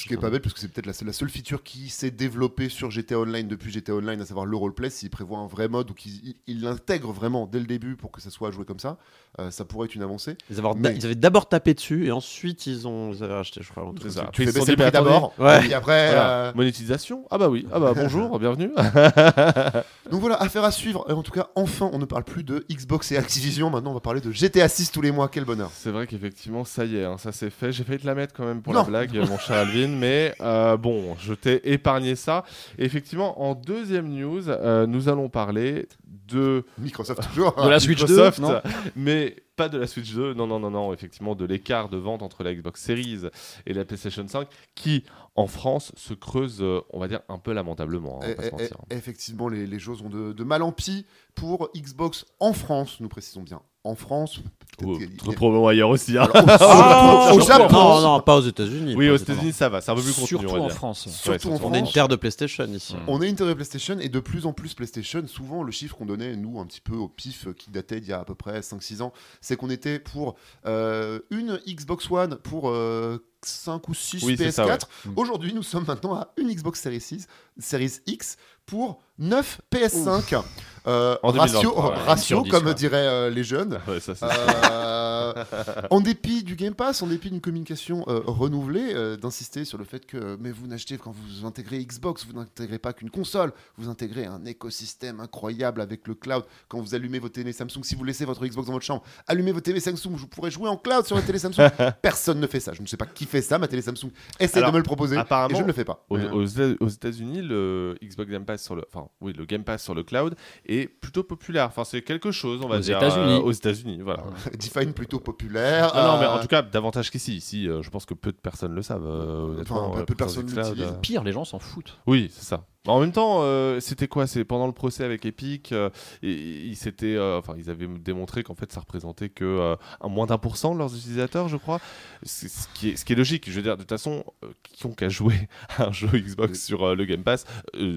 qui 0.07 0.15
est 0.15 0.17
pas 0.19 0.31
bête, 0.31 0.43
parce 0.43 0.55
que 0.55 0.61
c'est 0.61 0.69
peut-être 0.69 0.87
la, 0.87 0.93
seule- 0.93 1.07
la 1.09 1.13
seule 1.13 1.29
feature 1.31 1.63
qui 1.63 1.89
s'est 1.89 2.11
développée 2.11 2.69
sur 2.69 2.91
GTA 2.91 3.19
Online 3.19 3.49
depuis 3.49 3.71
GTA 3.73 3.95
Online, 3.95 4.21
à 4.21 4.27
savoir 4.27 4.47
le 4.47 4.57
roleplay. 4.57 4.91
S'il 4.91 5.11
prévoit 5.11 5.39
un 5.39 5.47
vrai 5.47 5.69
mode 5.69 5.91
ou 5.91 5.95
qu'il 5.95 6.35
il 6.47 6.63
l'intègre 6.63 7.13
vraiment 7.13 7.47
dès 7.47 7.59
le 7.61 7.67
début 7.67 7.97
pour 7.97 8.11
que 8.13 8.21
ça 8.21 8.31
soit 8.31 8.51
joué 8.51 8.65
comme 8.65 8.79
ça, 8.81 8.99
euh, 9.39 9.51
ça 9.63 9.67
pourrait 9.69 9.87
être 9.87 9.95
une 9.95 10.03
avancée. 10.03 10.37
Ils, 10.51 10.59
avaient- 10.59 10.69
Mais- 10.77 10.95
ils 10.97 11.05
avaient 11.05 11.15
d'abord 11.15 11.49
tapé 11.49 11.73
dessus 11.75 12.07
et 12.07 12.11
ensuite 12.13 12.67
ils 12.67 12.89
ont 12.89 13.13
ils 13.13 13.23
avaient 13.23 13.35
racheté, 13.35 13.61
je 13.63 13.71
crois. 13.71 13.85
un 13.85 13.93
truc 13.95 14.11
C'est 14.11 14.19
ça. 14.19 14.29
Tu 14.33 14.45
fais 14.45 14.53
baisser 14.53 14.75
prix 14.77 14.91
d'abord, 14.91 15.33
Ouais. 15.39 15.59
et 15.59 15.61
puis 15.61 15.75
après. 15.75 16.09
Voilà. 16.11 16.31
euh, 16.31 16.53
Monétisation 16.55 17.25
Ah 17.31 17.39
bah 17.39 17.49
oui, 17.49 17.67
ah 17.73 17.79
bah 17.79 17.93
bonjour, 17.95 18.39
bienvenue. 18.41 18.71
Donc 20.11 20.21
voilà, 20.21 20.37
affaire 20.43 20.65
à 20.65 20.71
suivre. 20.71 21.05
Et 21.09 21.13
en 21.13 21.23
tout 21.23 21.31
cas, 21.33 21.49
enfin, 21.55 21.89
on 21.93 21.99
ne 21.99 22.05
parle 22.05 22.25
plus 22.25 22.43
de 22.45 22.65
Xbox 22.71 23.13
et 23.13 23.17
Activision. 23.17 23.71
Maintenant, 23.71 23.91
on 23.93 23.95
va 23.95 24.01
parler 24.01 24.21
de 24.21 24.31
GTA 24.33 24.69
6 24.69 24.91
tous 24.91 25.01
les 25.01 25.13
mois. 25.13 25.29
Quel 25.29 25.45
bonheur. 25.45 25.71
C'est 25.73 25.91
vrai 25.91 26.07
qu'effectivement, 26.07 26.65
ça 26.65 26.85
y 26.85 26.97
est, 26.97 27.05
hein, 27.05 27.17
ça 27.19 27.33
c'est 27.33 27.51
fait. 27.51 27.73
J'ai 27.73 27.85
failli 27.85 28.01
te 28.01 28.07
la 28.07 28.15
mettre 28.15 28.35
quand 28.35 28.45
même 28.45 28.63
pour 28.63 28.73
Non. 28.75 28.81
la 28.81 28.87
blague, 28.87 29.15
mon 29.29 29.39
cher 29.39 29.57
Alvin, 29.57 29.89
mais 29.89 30.35
euh, 30.41 30.77
bon, 30.77 31.17
je 31.21 31.35
t'ai 31.35 31.73
épargné 31.73 32.17
ça. 32.17 32.45
Et 32.79 32.85
effectivement, 32.85 33.43
en 33.43 33.55
deuxième 33.55 34.09
news, 34.09 34.49
euh, 34.49 34.87
nous 34.87 35.09
allons 35.09 35.29
parler 35.29 35.87
de 36.29 36.65
Microsoft 36.79 37.23
toujours. 37.29 37.55
De 37.63 37.69
la 37.69 37.81
Switch 37.81 38.01
2, 38.05 38.07
Microsoft, 38.07 38.39
non? 38.41 38.61
mais 38.97 39.37
pas 39.57 39.69
de 39.69 39.79
la 39.79 39.87
Switch 39.87 40.13
2. 40.15 40.35
Non, 40.35 40.47
non, 40.47 40.59
non, 40.61 40.71
non, 40.71 40.93
effectivement, 40.93 41.35
de 41.35 41.45
l'écart 41.45 41.89
de 41.89 41.97
vente 41.97 42.23
entre 42.23 42.43
la 42.43 42.55
Xbox 42.55 42.83
Series 42.83 43.23
et 43.67 43.73
la 43.75 43.85
PlayStation 43.85 44.27
5, 44.27 44.49
qui 44.75 45.05
en 45.35 45.47
France 45.47 45.93
se 45.97 46.15
creuse, 46.15 46.59
euh, 46.63 46.81
on 46.91 46.99
va 46.99 47.09
dire, 47.09 47.21
un 47.29 47.39
peu 47.39 47.53
lamentablement. 47.53 48.21
hein, 48.23 48.27
on 48.27 48.29
va 48.29 48.35
pas 48.35 48.43
se 48.45 48.51
mentir. 48.51 48.77
effectivement, 48.91 49.49
les, 49.49 49.67
les 49.67 49.79
choses 49.79 50.03
ont 50.03 50.09
de, 50.11 50.33
de 50.33 50.45
mal 50.45 50.63
en 50.63 50.73
pis 50.73 51.07
pour 51.35 51.71
Xbox 51.77 52.27
en 52.41 52.53
France. 52.53 53.01
Nous 53.01 53.09
précisons 53.09 53.43
bien 53.43 53.63
en 53.85 53.95
France. 53.95 54.41
peut-être 54.79 55.11
Oh, 55.23 55.25
très 55.27 55.35
probablement 55.35 55.69
ailleurs 55.69 55.91
aussi. 55.91 56.17
hein. 56.17 56.29
Alors, 56.33 57.35
au- 57.37 57.41
Ah, 57.41 57.45
Japon, 57.47 57.73
non, 57.73 58.01
non, 58.01 58.21
pas 58.21 58.37
aux 58.37 58.41
États-Unis. 58.43 58.95
Oui, 58.97 59.11
aux 59.11 59.17
États-Unis, 59.17 59.53
ça 59.53 59.69
va, 59.69 59.81
c'est 59.81 59.91
un 59.91 59.95
peu 59.95 60.01
plus 60.03 60.13
contenu, 60.13 60.27
Surtout 60.29 60.49
en. 60.57 60.69
France. 60.71 61.09
Surtout 61.09 61.31
Ouais, 61.49 61.55
en 61.55 61.59
c'est- 61.59 61.65
On 61.65 61.75
est 61.75 61.79
une 61.79 61.85
France. 61.85 61.93
terre 61.95 62.09
de 62.09 62.17
PlayStation 62.17 62.65
ici. 62.67 62.95
Mm. 62.95 62.99
On 63.09 63.21
est 63.23 63.29
une 63.29 63.37
télé 63.37 63.55
PlayStation 63.55 63.99
et 64.01 64.09
de 64.09 64.21
plus 64.21 64.47
en 64.47 64.53
plus 64.53 64.75
PlayStation, 64.75 65.23
souvent 65.27 65.63
le 65.63 65.73
chiffre 65.73 65.97
qu'on 65.97 66.07
donnait, 66.07 66.37
nous, 66.37 66.59
un 66.59 66.67
petit 66.67 66.81
peu 66.81 66.95
au 66.97 67.09
pif, 67.09 67.49
euh, 67.49 67.53
qui 67.53 67.71
datait 67.71 68.01
d'il 68.01 68.11
y 68.11 68.13
a 68.13 68.21
à 68.21 68.25
peu 68.25 68.35
près 68.35 68.61
5-6 68.63 69.03
ans, 69.03 69.13
c'est 69.41 69.57
qu'on 69.57 69.69
était 69.71 69.99
pour 69.99 70.37
euh, 70.67 71.19
une 71.31 71.61
Xbox 71.69 72.11
One 72.11 72.37
pour 72.37 72.71
euh, 72.71 73.19
5 73.45 73.89
ou 73.89 73.95
6 73.95 74.23
Oui, 74.25 74.37
c'est 74.39 74.49
PS4. 74.49 74.53
ça, 74.53 74.67
ouais. 74.67 74.79
Mm. 75.07 75.13
Aujourd'hui, 75.17 75.53
nous 75.55 75.63
sommes 75.65 75.85
maintenant 75.87 76.15
à 76.15 76.29
une 76.39 76.49
Xbox 76.53 76.81
Series, 76.81 77.01
6, 77.01 77.27
Series 77.59 77.93
X 78.07 78.37
pour 78.65 79.01
9 79.19 79.61
PS5. 79.71 80.41
Euh, 80.87 81.17
En 81.23 81.31
ratio, 81.31 81.61
2023, 81.63 81.91
ouais, 81.91 81.97
ratio 82.05 82.25
sur 82.27 82.43
dix, 82.43 82.51
comme 82.51 82.67
ouais. 82.67 82.75
diraient 82.75 83.07
euh, 83.07 83.31
les 83.31 83.45
jeunes. 83.45 83.79
Ouais, 83.87 84.01
ça, 84.01 84.15
c'est- 84.15 84.25
Euh, 84.25 85.33
euh, 85.37 85.45
en 85.91 86.01
dépit 86.01 86.43
du 86.43 86.57
Game 86.57 86.75
Pass, 86.75 87.03
en 87.03 87.07
dépit 87.07 87.31
d'une 87.31 87.41
communication 87.41 88.05
euh, 88.09 88.21
renouvelée, 88.25 88.93
euh, 88.95 89.17
d'insister 89.17 89.65
sur 89.65 89.79
le 89.79 89.85
fait 89.85 90.05
que 90.07 90.37
mais 90.41 90.51
vous 90.51 90.67
n'achetez 90.67 90.99
quand 90.99 91.13
vous 91.13 91.47
intégrez 91.47 91.85
Xbox, 91.85 92.27
vous 92.27 92.33
n'intégrez 92.39 92.79
pas 92.79 92.93
qu'une 92.93 93.11
console, 93.11 93.53
vous 93.79 93.89
intégrez 93.89 94.25
un 94.27 94.45
écosystème 94.45 95.21
incroyable 95.21 95.81
avec 95.81 96.07
le 96.09 96.15
cloud. 96.15 96.45
Quand 96.69 96.81
vous 96.81 96.95
allumez 96.95 97.19
votre 97.19 97.35
télé 97.35 97.53
Samsung, 97.53 97.83
si 97.83 97.95
vous 97.95 98.05
laissez 98.05 98.25
votre 98.25 98.45
Xbox 98.45 98.67
dans 98.67 98.73
votre 98.73 98.85
chambre, 98.85 99.03
allumez 99.27 99.53
votre 99.53 99.65
télé 99.65 99.81
Samsung, 99.81 100.11
vous 100.15 100.27
pourrez 100.27 100.51
jouer 100.51 100.69
en 100.69 100.77
cloud 100.77 101.07
sur 101.07 101.17
la 101.17 101.23
télé 101.23 101.39
Samsung. 101.39 101.69
Personne 102.03 102.41
ne 102.41 102.47
fait 102.47 102.61
ça. 102.61 102.73
Je 102.73 102.83
ne 102.83 102.87
sais 102.87 102.97
pas 102.97 103.07
qui 103.07 103.25
fait 103.25 103.43
ça. 103.43 103.59
Ma 103.59 103.69
télé 103.69 103.83
Samsung 103.83 104.11
essaie 104.39 104.59
Alors, 104.59 104.71
de 104.71 104.75
me 104.75 104.79
le 104.79 104.85
proposer 104.85 105.17
et 105.17 105.55
je 105.55 105.63
ne 105.63 105.67
le 105.67 105.73
fais 105.73 105.85
pas. 105.85 106.05
Aux, 106.11 106.19
euh, 106.19 106.89
États-Unis, 106.89 107.43
le 107.43 107.97
Xbox 108.03 108.31
Game 108.31 108.45
Pass 108.45 108.63
sur 108.63 108.75
le, 108.75 108.85
enfin, 108.93 109.09
oui, 109.21 109.33
le 109.33 109.45
Game 109.45 109.65
Pass 109.65 109.83
sur 109.83 109.95
le 109.95 110.03
cloud 110.03 110.35
est 110.73 110.87
plutôt 110.87 111.23
populaire. 111.23 111.67
Enfin, 111.67 111.85
c'est 111.85 112.03
quelque 112.03 112.31
chose, 112.31 112.61
on 112.63 112.69
va 112.69 112.77
Aux 112.77 112.81
dire. 112.81 112.97
États-Unis. 112.99 113.33
euh, 113.35 113.41
aux 113.41 113.53
États-Unis, 113.53 114.01
voilà. 114.03 114.25
Define 114.59 114.93
plutôt 114.93 115.21
populaire. 115.21 115.91
Ah 115.95 116.07
non, 116.07 116.19
mais 116.19 116.27
euh, 116.27 116.35
en 116.35 116.41
tout 116.41 116.49
cas, 116.49 116.63
davantage 116.63 117.11
qu'ici. 117.11 117.37
Ici, 117.37 117.69
euh, 117.69 117.83
je 117.83 117.91
pense 117.91 118.07
que 118.07 118.15
peu 118.15 118.33
de 118.33 118.37
personnes 118.37 118.75
le 118.75 118.83
savent. 118.83 119.07
euh, 119.07 119.61
Enfin, 119.63 119.91
euh, 119.97 120.05
peu 120.05 120.15
de 120.15 120.19
personnes 120.19 120.47
l'utilisent. 120.47 120.83
euh, 120.83 120.93
Pire, 121.01 121.23
les 121.25 121.33
gens 121.33 121.45
s'en 121.45 121.59
foutent. 121.59 121.99
Oui, 122.07 122.31
c'est 122.33 122.45
ça. 122.45 122.65
En 122.89 122.99
même 123.01 123.13
temps, 123.13 123.43
euh, 123.43 123.79
c'était 123.79 124.09
quoi? 124.09 124.27
C'est 124.27 124.45
pendant 124.45 124.67
le 124.67 124.73
procès 124.73 125.05
avec 125.05 125.25
Epic, 125.25 125.71
euh, 125.71 125.89
et, 126.23 126.33
ils 126.33 126.75
s'étaient, 126.75 127.15
euh, 127.15 127.39
enfin, 127.39 127.55
ils 127.57 127.71
avaient 127.71 127.87
démontré 127.87 128.43
qu'en 128.43 128.57
fait, 128.57 128.73
ça 128.73 128.81
représentait 128.81 129.29
que 129.29 129.77
moins 130.05 130.27
d'un 130.27 130.39
pour 130.39 130.57
cent 130.57 130.75
de 130.75 130.79
leurs 130.79 130.93
utilisateurs, 130.97 131.47
je 131.49 131.57
crois. 131.57 131.81
Ce 132.25 132.47
qui 132.75 132.91
est, 132.91 132.97
ce 132.97 133.05
qui 133.05 133.13
est 133.13 133.17
logique. 133.17 133.49
Je 133.49 133.55
veux 133.55 133.63
dire, 133.63 133.77
de 133.77 133.83
toute 133.83 133.89
façon, 133.91 134.25
quiconque 134.65 135.01
a 135.03 135.09
joué 135.09 135.35
à 135.79 135.87
un 135.89 135.93
jeu 135.93 136.09
Xbox 136.09 136.61
sur 136.65 136.97
le 136.97 137.05
Game 137.05 137.23
Pass, 137.23 137.45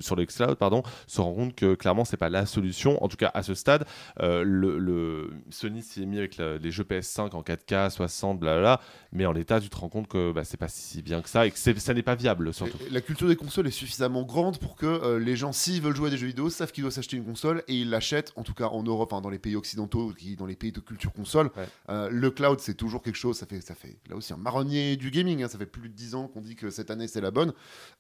sur 0.02 0.16
le 0.16 0.24
Xcloud, 0.26 0.56
pardon, 0.56 0.84
se 1.08 1.20
rend 1.20 1.34
compte 1.34 1.56
que 1.56 1.74
clairement, 1.74 2.06
c'est 2.06 2.18
pas 2.18 2.30
la 2.30 2.46
solution. 2.46 3.04
En 3.04 3.08
tout 3.08 3.18
cas, 3.18 3.32
à 3.34 3.42
ce 3.42 3.56
stade, 3.56 3.86
le, 4.20 4.44
le- 4.78 5.32
Sony 5.50 5.82
s'y 5.82 6.04
est 6.04 6.06
mis 6.06 6.20
avec 6.20 6.38
la- 6.38 6.58
les 6.58 6.70
jeux 6.72 6.84
PS5 6.84 7.36
en 7.36 7.42
4K, 7.42 7.90
60, 7.90 8.40
blablabla. 8.40 8.80
Mais 9.12 9.26
en 9.26 9.32
l'état, 9.32 9.60
tu 9.60 9.70
te 9.70 9.78
rends 9.78 9.90
compte 9.90 10.08
que 10.08 10.32
bah, 10.32 10.44
c'est 10.44 10.58
pas 10.58 10.68
si 10.68 11.02
bien 11.02 11.22
que 11.24 11.30
ça 11.30 11.48
et 11.48 11.52
que 11.52 11.58
ça 11.58 11.94
n'est 11.94 12.04
pas 12.04 12.16
viable, 12.16 12.54
surtout. 12.54 12.78
La 12.92 13.02
culture 13.02 13.28
des 13.28 13.36
consoles 13.36 13.66
est 13.68 13.72
suffisamment 13.72 14.24
grande 14.24 14.60
pour 14.60 14.75
que 14.76 14.86
euh, 14.86 15.20
les 15.20 15.36
gens, 15.36 15.52
s'ils 15.52 15.82
veulent 15.82 15.96
jouer 15.96 16.08
à 16.08 16.12
des 16.12 16.18
jeux 16.18 16.28
vidéo, 16.28 16.50
savent 16.50 16.72
qu'ils 16.72 16.84
doivent 16.84 16.94
s'acheter 16.94 17.18
une 17.18 17.26
console 17.26 17.64
et 17.68 17.76
ils 17.76 17.90
l'achètent, 17.90 18.32
en 18.36 18.44
tout 18.44 18.54
cas 18.54 18.68
en 18.68 18.84
Europe, 18.84 19.10
dans 19.10 19.30
les 19.30 19.40
pays 19.40 19.56
occidentaux, 19.56 20.14
qui, 20.18 20.36
dans 20.36 20.46
les 20.46 20.56
pays 20.56 20.72
de 20.72 20.80
culture 20.80 21.14
console. 21.14 21.52
Ouais. 21.56 21.68
Euh, 21.90 22.10
le 22.12 22.32
cloud, 22.32 22.60
c'est 22.60 22.74
toujours 22.76 23.02
quelque 23.02 23.16
chose, 23.16 23.38
ça 23.38 23.46
fait, 23.46 23.62
ça 23.62 23.76
fait 23.76 23.98
là 24.10 24.16
aussi 24.16 24.34
un 24.34 24.38
marronnier 24.38 24.98
du 24.98 25.12
gaming, 25.12 25.44
hein, 25.44 25.48
ça 25.48 25.58
fait 25.58 25.66
plus 25.66 25.90
de 25.90 25.94
10 25.94 26.16
ans 26.16 26.28
qu'on 26.28 26.42
dit 26.42 26.56
que 26.56 26.70
cette 26.70 26.92
année 26.92 27.08
c'est 27.08 27.22
la 27.22 27.32
bonne. 27.32 27.54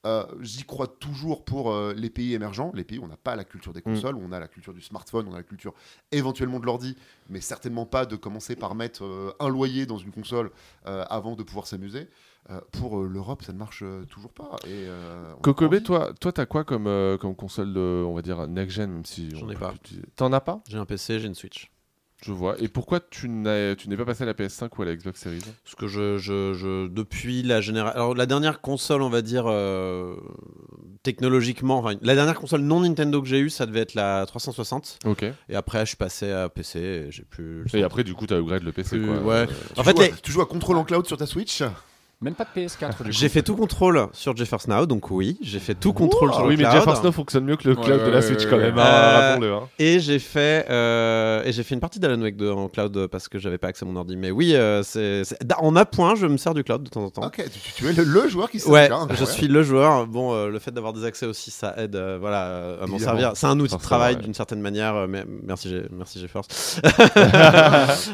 Euh, 0.05 0.25
J'y 0.41 0.63
crois 0.63 0.87
toujours 0.87 1.45
pour 1.45 1.75
les 1.95 2.09
pays 2.09 2.33
émergents, 2.33 2.71
les 2.73 2.83
pays 2.83 2.99
où 2.99 3.03
on 3.03 3.07
n'a 3.07 3.17
pas 3.17 3.35
la 3.35 3.43
culture 3.43 3.73
des 3.73 3.81
consoles, 3.81 4.15
où 4.15 4.21
on 4.23 4.31
a 4.31 4.39
la 4.39 4.47
culture 4.47 4.73
du 4.73 4.81
smartphone, 4.81 5.27
on 5.29 5.33
a 5.33 5.37
la 5.37 5.43
culture 5.43 5.73
éventuellement 6.11 6.59
de 6.59 6.65
l'ordi, 6.65 6.95
mais 7.29 7.41
certainement 7.41 7.85
pas 7.85 8.05
de 8.05 8.15
commencer 8.15 8.55
par 8.55 8.75
mettre 8.75 9.35
un 9.39 9.49
loyer 9.49 9.85
dans 9.85 9.97
une 9.97 10.11
console 10.11 10.51
avant 10.83 11.35
de 11.35 11.43
pouvoir 11.43 11.67
s'amuser. 11.67 12.07
Euh, 12.51 12.61
pour 12.73 12.99
euh, 13.01 13.07
l'Europe, 13.07 13.41
ça 13.41 13.53
ne 13.53 13.57
marche 13.57 13.81
euh, 13.83 14.05
toujours 14.05 14.31
pas. 14.31 14.55
Et, 14.65 14.85
euh, 14.87 15.33
Kokobé, 15.41 15.81
toi, 15.81 16.11
toi, 16.21 16.31
t'as 16.31 16.45
quoi 16.45 16.63
comme, 16.63 16.85
euh, 16.85 17.17
comme 17.17 17.35
console 17.35 17.73
de, 17.73 17.79
on 18.05 18.13
va 18.13 18.21
dire, 18.21 18.45
next-gen, 18.47 18.91
même 18.91 19.05
si... 19.05 19.29
J'en 19.35 19.49
ai 19.49 19.55
pas. 19.55 19.73
plus. 19.83 20.01
T'en 20.15 20.31
as 20.31 20.41
pas? 20.41 20.61
J'ai 20.69 20.77
un 20.77 20.85
PC, 20.85 21.19
j'ai 21.19 21.25
une 21.27 21.33
Switch. 21.33 21.71
Je 22.23 22.31
vois. 22.31 22.55
Et 22.61 22.67
pourquoi 22.67 22.99
tu 23.01 23.27
n'as- 23.29 23.75
tu 23.75 23.89
n'es 23.89 23.97
pas 23.97 24.05
passé 24.05 24.23
à 24.23 24.25
la 24.25 24.33
PS5 24.33 24.69
ou 24.77 24.81
à 24.83 24.85
la 24.85 24.95
Xbox 24.95 25.19
Series 25.21 25.41
Parce 25.63 25.75
que 25.75 25.87
je, 25.87 26.17
je, 26.17 26.53
je- 26.53 26.87
depuis 26.87 27.41
la 27.43 27.61
génération. 27.61 27.95
Alors, 27.99 28.15
la 28.15 28.25
dernière 28.25 28.61
console, 28.61 29.01
on 29.01 29.09
va 29.09 29.21
dire, 29.21 29.45
euh, 29.47 30.15
technologiquement, 31.03 31.77
enfin, 31.79 31.95
la 32.01 32.15
dernière 32.15 32.39
console 32.39 32.61
non 32.61 32.81
Nintendo 32.81 33.21
que 33.21 33.27
j'ai 33.27 33.39
eue, 33.39 33.49
ça 33.49 33.65
devait 33.65 33.81
être 33.81 33.93
la 33.95 34.25
360. 34.25 34.99
Ok. 35.05 35.23
Et 35.49 35.55
après, 35.55 35.79
je 35.81 35.85
suis 35.89 35.97
passé 35.97 36.31
à 36.31 36.49
PC 36.49 36.79
et 36.79 37.11
j'ai 37.11 37.23
plus. 37.23 37.63
Et 37.73 37.83
après, 37.83 38.03
du 38.03 38.13
coup, 38.13 38.25
t'as 38.27 38.37
upgrade 38.37 38.63
le 38.63 38.71
PC, 38.71 38.97
Plus- 38.97 39.07
quoi. 39.07 39.17
ouais. 39.21 39.33
Euh, 39.33 39.45
Tu 39.73 39.79
En 39.79 39.83
fait, 39.83 39.95
joues 39.97 40.01
à- 40.03 40.07
les- 40.07 40.13
tu 40.23 40.31
joues 40.31 40.41
à 40.41 40.45
Control 40.45 40.77
en 40.77 40.83
cloud 40.83 41.05
sur 41.05 41.17
ta 41.17 41.25
Switch? 41.25 41.63
Même 42.21 42.33
pas 42.33 42.45
de 42.45 42.61
PS4. 42.61 43.03
du 43.03 43.11
J'ai 43.11 43.29
fait 43.29 43.41
tout 43.43 43.55
contrôle 43.55 44.07
sur 44.13 44.35
GeForce 44.35 44.67
Now, 44.67 44.85
donc 44.85 45.11
oui, 45.11 45.37
j'ai 45.41 45.59
fait 45.59 45.75
tout 45.75 45.93
contrôle 45.93 46.33
sur 46.33 46.43
oui, 46.45 46.51
le 46.55 46.63
mais 46.63 46.63
cloud. 46.69 46.77
GeForce 46.81 47.03
Now 47.03 47.11
fonctionne 47.11 47.43
mieux 47.45 47.55
que 47.57 47.67
le 47.67 47.75
Ouais, 47.77 47.83
cloud 47.83 48.03
de 48.05 48.09
la 48.09 48.21
Switch, 48.21 48.45
ouais, 48.45 48.49
quand 48.49 48.57
même. 48.57 48.77
hein, 48.79 48.83
Euh, 48.85 49.29
rappelons-le, 49.31 49.53
hein. 49.53 49.69
Et 49.79 49.99
j'ai 49.99 50.19
fait 50.19 50.65
euh, 50.69 51.43
et 51.43 51.51
j'ai 51.51 51.63
fait 51.63 51.75
une 51.75 51.81
partie 51.81 51.99
d'Alan 51.99 52.21
Wake 52.21 52.37
2 52.37 52.49
en 52.51 52.69
cloud 52.69 53.07
parce 53.07 53.27
que 53.27 53.37
j'avais 53.37 53.57
pas 53.57 53.67
accès 53.67 53.85
à 53.85 53.87
mon 53.87 53.95
ordi. 53.97 54.15
Mais 54.15 54.31
oui, 54.31 54.55
euh, 54.55 54.81
c'est 54.83 55.23
en 55.59 55.75
appoint, 55.75 56.15
je 56.15 56.25
me 56.25 56.37
sers 56.37 56.53
du 56.53 56.63
cloud 56.63 56.83
de 56.83 56.89
temps 56.89 57.03
en 57.03 57.09
temps. 57.09 57.25
Ok, 57.27 57.43
tu, 57.51 57.73
tu 57.73 57.87
es 57.87 57.93
le, 57.93 58.03
le 58.03 58.27
joueur 58.29 58.49
qui 58.49 58.59
sait 58.59 58.69
Ouais, 58.69 58.87
ça, 58.87 59.07
je 59.13 59.25
suis 59.25 59.47
le 59.47 59.61
joueur. 59.61 60.07
Bon, 60.07 60.33
euh, 60.33 60.47
le 60.49 60.59
fait 60.59 60.71
d'avoir 60.71 60.93
des 60.93 61.03
accès 61.05 61.25
aussi, 61.25 61.51
ça 61.51 61.73
aide, 61.77 61.95
euh, 61.95 62.17
voilà, 62.19 62.45
euh, 62.45 62.83
à 62.83 62.87
m'en 62.87 62.97
servir. 62.97 63.33
C'est 63.35 63.47
un 63.47 63.59
outil 63.59 63.75
de 63.75 63.81
travail 63.81 64.15
ouais. 64.15 64.21
d'une 64.21 64.33
certaine 64.33 64.61
manière. 64.61 64.95
euh, 64.95 65.07
mais 65.07 65.25
merci, 65.43 65.75
merci 65.91 66.19
GeForce. 66.21 66.79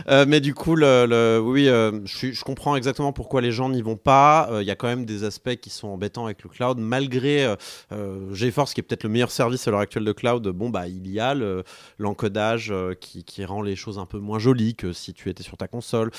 Euh, 0.09 0.25
mais 0.27 0.39
du 0.39 0.53
coup, 0.53 0.75
le, 0.75 1.05
le- 1.05 1.39
oui, 1.43 1.67
euh, 1.67 1.91
je, 2.05 2.31
je 2.31 2.43
comprends 2.43 2.75
exactement 2.75 3.13
pourquoi 3.13 3.41
les 3.41 3.51
gens 3.51 3.69
n'y 3.69 3.81
vont 3.81 3.95
pas. 4.03 4.49
Euh, 4.51 4.61
Il 4.61 4.67
y 4.67 4.71
a 4.71 4.75
quand 4.75 4.87
même 4.87 5.05
des 5.05 5.23
aspects 5.23 5.55
qui 5.55 5.69
sont 5.69 5.87
embêtants 5.89 6.25
avec 6.25 6.43
le 6.43 6.49
cloud, 6.49 6.77
malgré 6.77 7.45
euh, 7.45 7.55
euh, 7.91 8.33
GeForce, 8.33 8.73
qui 8.73 8.79
est 8.79 8.83
peut-être 8.83 9.03
le 9.03 9.09
meilleur 9.09 9.31
service 9.31 9.67
à 9.67 9.71
l'heure 9.71 9.79
actuelle 9.79 10.05
de 10.05 10.11
cloud. 10.11 10.47
Bon, 10.49 10.69
bah, 10.69 10.87
il 10.87 11.07
y 11.09 11.19
a 11.19 11.33
le- 11.33 11.63
l'encodage 11.97 12.73
qui, 12.99 13.23
qui 13.23 13.45
rend 13.45 13.61
les 13.61 13.75
choses 13.75 13.99
un 13.99 14.05
peu 14.05 14.19
moins 14.19 14.39
jolies 14.39 14.75
que 14.75 14.93
si 14.93 15.13
tu 15.13 15.29
étais 15.29 15.43
sur 15.43 15.57
ta 15.57 15.67
console. 15.67 16.11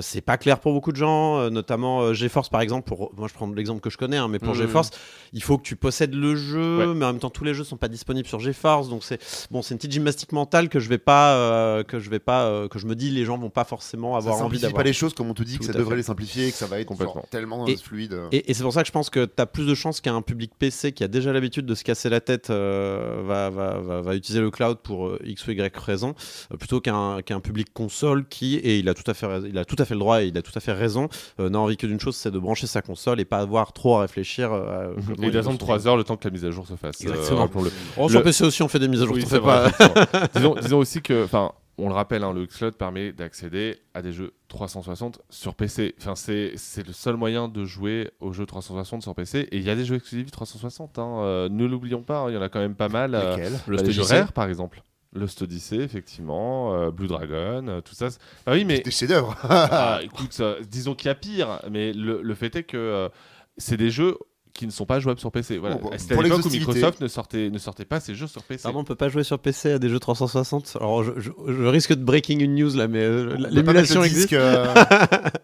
C'est 0.00 0.20
pas 0.20 0.36
clair 0.38 0.60
pour 0.60 0.72
beaucoup 0.72 0.92
de 0.92 0.96
gens, 0.96 1.50
notamment 1.50 2.12
GeForce 2.14 2.48
par 2.48 2.60
exemple. 2.60 2.86
Pour, 2.88 3.12
moi, 3.16 3.28
je 3.28 3.34
prends 3.34 3.48
l'exemple 3.50 3.80
que 3.80 3.90
je 3.90 3.98
connais, 3.98 4.16
hein, 4.16 4.28
mais 4.28 4.38
pour 4.38 4.54
Mhm. 4.54 4.60
GeForce, 4.62 4.90
il 5.32 5.42
faut 5.42 5.58
que 5.58 5.62
tu 5.62 5.76
possèdes 5.76 6.14
le 6.14 6.36
jeu, 6.36 6.78
Ouais. 6.78 6.94
mais 6.94 7.04
en 7.04 7.12
même 7.12 7.18
temps, 7.18 7.30
tous 7.30 7.44
les 7.44 7.54
jeux 7.54 7.64
sont 7.64 7.76
pas 7.76 7.88
disponibles 7.88 8.28
sur 8.28 8.40
GeForce. 8.40 8.88
Donc, 8.88 9.02
c'est 9.04 9.20
bon, 9.50 9.62
c'est 9.62 9.74
une 9.74 9.78
petite 9.78 9.92
gymnastique 9.92 10.32
mentale 10.32 10.68
que 10.68 10.78
je 10.80 10.88
vais 10.88 10.98
pas, 10.98 11.34
euh, 11.34 11.82
que 11.82 11.98
je 11.98 12.08
vais 12.10 12.18
pas, 12.18 12.44
euh, 12.46 12.68
que 12.68 12.78
je 12.78 12.86
me 12.86 12.94
dis, 12.94 13.10
les 13.10 13.24
gens 13.24 13.38
vont 13.38 13.50
pas 13.50 13.64
forcément 13.64 14.12
Ça 14.12 14.18
avoir 14.18 14.42
envie 14.42 14.58
d'avoir. 14.60 14.78
pas 14.82 14.84
les 14.84 14.92
choses 14.92 15.14
comme 15.14 15.28
on 15.30 15.34
te 15.34 15.42
dit 15.42 15.58
que 15.58 15.64
ça 15.64 15.72
devrait 15.72 15.90
fait. 15.90 15.96
les 15.96 16.02
simplifier, 16.04 16.50
que 16.50 16.56
ça 16.56 16.66
va 16.66 16.78
être 16.80 16.86
Complètement. 17.22 17.64
tellement 17.64 17.66
Et- 17.68 17.76
fluide. 17.76 18.18
Et, 18.32 18.50
et 18.50 18.54
c'est 18.54 18.62
pour 18.62 18.72
ça 18.72 18.82
que 18.82 18.86
je 18.86 18.92
pense 18.92 19.10
que 19.10 19.24
tu 19.24 19.32
as 19.42 19.46
plus 19.46 19.66
de 19.66 19.74
chances 19.74 20.00
qu'un 20.00 20.20
public 20.22 20.52
PC 20.58 20.92
qui 20.92 21.04
a 21.04 21.08
déjà 21.08 21.32
l'habitude 21.32 21.66
de 21.66 21.74
se 21.74 21.84
casser 21.84 22.08
la 22.08 22.20
tête 22.20 22.50
euh, 22.50 23.22
va, 23.26 23.50
va, 23.50 23.78
va, 23.80 24.00
va 24.02 24.14
utiliser 24.16 24.40
le 24.40 24.50
cloud 24.50 24.78
pour 24.82 25.06
euh, 25.08 25.18
X 25.24 25.46
ou 25.46 25.50
Y 25.52 25.76
raison, 25.76 26.14
euh, 26.52 26.56
plutôt 26.56 26.80
qu'un 26.80 27.22
qu'un 27.22 27.40
public 27.40 27.68
console 27.72 28.26
qui, 28.28 28.56
et 28.56 28.78
il 28.78 28.88
a, 28.88 28.94
tout 28.94 29.08
à 29.10 29.14
fait, 29.14 29.26
il 29.48 29.56
a 29.58 29.64
tout 29.64 29.76
à 29.78 29.84
fait 29.84 29.94
le 29.94 30.00
droit 30.00 30.22
et 30.22 30.26
il 30.28 30.36
a 30.38 30.42
tout 30.42 30.52
à 30.54 30.60
fait 30.60 30.72
raison, 30.72 31.08
euh, 31.40 31.48
n'a 31.48 31.58
envie 31.58 31.76
que 31.76 31.86
d'une 31.86 32.00
chose, 32.00 32.16
c'est 32.16 32.30
de 32.30 32.38
brancher 32.38 32.66
sa 32.66 32.82
console 32.82 33.20
et 33.20 33.24
pas 33.24 33.38
avoir 33.38 33.72
trop 33.72 33.96
à 33.96 34.00
réfléchir. 34.02 34.52
à 34.52 34.88
comment 35.16 35.22
Et 35.28 35.30
il 35.34 35.42
son 35.44 35.56
3 35.56 35.86
heures 35.88 35.96
le 35.96 36.04
temps 36.04 36.16
que 36.16 36.24
la 36.26 36.30
mise 36.32 36.44
à 36.44 36.50
jour 36.50 36.66
se 36.66 36.74
fasse. 36.76 36.96
euh, 37.04 37.10
Exactement. 37.10 37.48
Oh, 37.96 38.08
sur 38.08 38.18
Le- 38.18 38.24
PC 38.24 38.44
aussi, 38.44 38.62
on 38.62 38.68
fait 38.68 38.78
des 38.78 38.88
mises 38.88 39.02
à 39.02 39.06
jour, 39.06 39.14
Oui, 39.14 39.24
pas. 39.24 39.38
vrai, 39.38 39.68
effectivement. 39.68 40.26
disons, 40.34 40.54
disons 40.60 40.78
aussi 40.78 41.02
que, 41.02 41.24
enfin, 41.24 41.52
on 41.76 41.88
le 41.88 41.94
rappelle, 41.94 42.22
hein, 42.22 42.32
le 42.32 42.46
Xcloud 42.46 42.74
permet 42.76 43.12
d'accéder 43.12 43.78
à 43.94 44.02
des 44.02 44.12
jeux 44.12 44.32
360 44.48 45.20
sur 45.30 45.54
PC. 45.54 45.94
Enfin, 45.98 46.14
c'est 46.14 46.52
c'est 46.56 46.86
le 46.86 46.92
seul 46.92 47.16
moyen 47.16 47.48
de 47.48 47.64
jouer 47.64 48.10
aux 48.20 48.32
jeux 48.32 48.46
360 48.46 49.02
sur 49.02 49.14
PC. 49.14 49.48
Et 49.50 49.56
il 49.56 49.62
y 49.64 49.70
a 49.70 49.74
des 49.74 49.84
jeux 49.84 49.96
exclusifs 49.96 50.30
360. 50.30 50.98
hein, 50.98 51.16
euh, 51.22 51.48
ne 51.48 51.64
l'oublions 51.64 52.02
pas, 52.02 52.20
hein, 52.20 52.30
il 52.30 52.34
y 52.34 52.36
en 52.36 52.42
a 52.42 52.48
quand 52.48 52.60
même 52.60 52.76
pas 52.76 52.88
mal. 52.88 53.14
euh, 53.14 53.36
Lesquels? 53.36 53.58
Le 53.66 53.76
bah, 53.78 54.16
rares, 54.16 54.32
par 54.32 54.48
exemple. 54.48 54.82
Lost 55.16 55.42
Odyssey, 55.42 55.76
effectivement, 55.78 56.74
euh, 56.74 56.90
Blue 56.90 57.06
Dragon, 57.06 57.66
euh, 57.68 57.80
tout 57.80 57.94
ça. 57.94 58.10
c'est- 58.10 58.18
Ah 58.46 58.52
oui, 58.52 58.64
mais 58.64 58.80
Des 58.80 58.90
chefs-d'œuvre. 58.90 59.36
ah, 59.48 60.00
écoute, 60.02 60.36
euh, 60.40 60.60
disons 60.68 60.94
qu'il 60.94 61.06
y 61.06 61.10
a 61.10 61.14
pire, 61.14 61.60
mais 61.70 61.92
le, 61.92 62.20
le 62.20 62.34
fait 62.34 62.54
est 62.56 62.64
que 62.64 62.76
euh, 62.76 63.08
c'est 63.56 63.76
des 63.76 63.90
jeux 63.90 64.18
qui 64.54 64.66
ne 64.66 64.70
sont 64.70 64.86
pas 64.86 65.00
jouables 65.00 65.18
sur 65.20 65.32
PC. 65.32 65.58
Voilà. 65.58 65.74
Bon, 65.76 65.90
C'était 65.98 66.16
à 66.16 66.22
l'époque 66.22 66.46
où. 66.46 66.48
Microsoft 66.48 67.00
ne 67.00 67.08
sortait, 67.08 67.50
ne 67.50 67.58
sortait 67.58 67.84
pas 67.84 67.98
ses 68.00 68.14
jeux 68.14 68.28
sur 68.28 68.42
PC. 68.44 68.62
Pardon, 68.62 68.78
on 68.80 68.84
peut 68.84 68.94
pas 68.94 69.08
jouer 69.08 69.24
sur 69.24 69.38
PC 69.38 69.72
à 69.72 69.78
des 69.80 69.88
jeux 69.88 69.98
360 69.98 70.76
Alors, 70.80 71.02
je, 71.02 71.10
je- 71.18 71.30
je 71.48 71.64
risque 71.64 71.92
de 71.92 72.02
breaking 72.04 72.38
une 72.40 72.54
news 72.54 72.74
là, 72.76 72.86
mais 72.86 73.00
euh, 73.02 73.36
l'émulation 73.50 74.02
existe. 74.04 74.28
disque, 74.30 74.32
euh, 74.34 74.72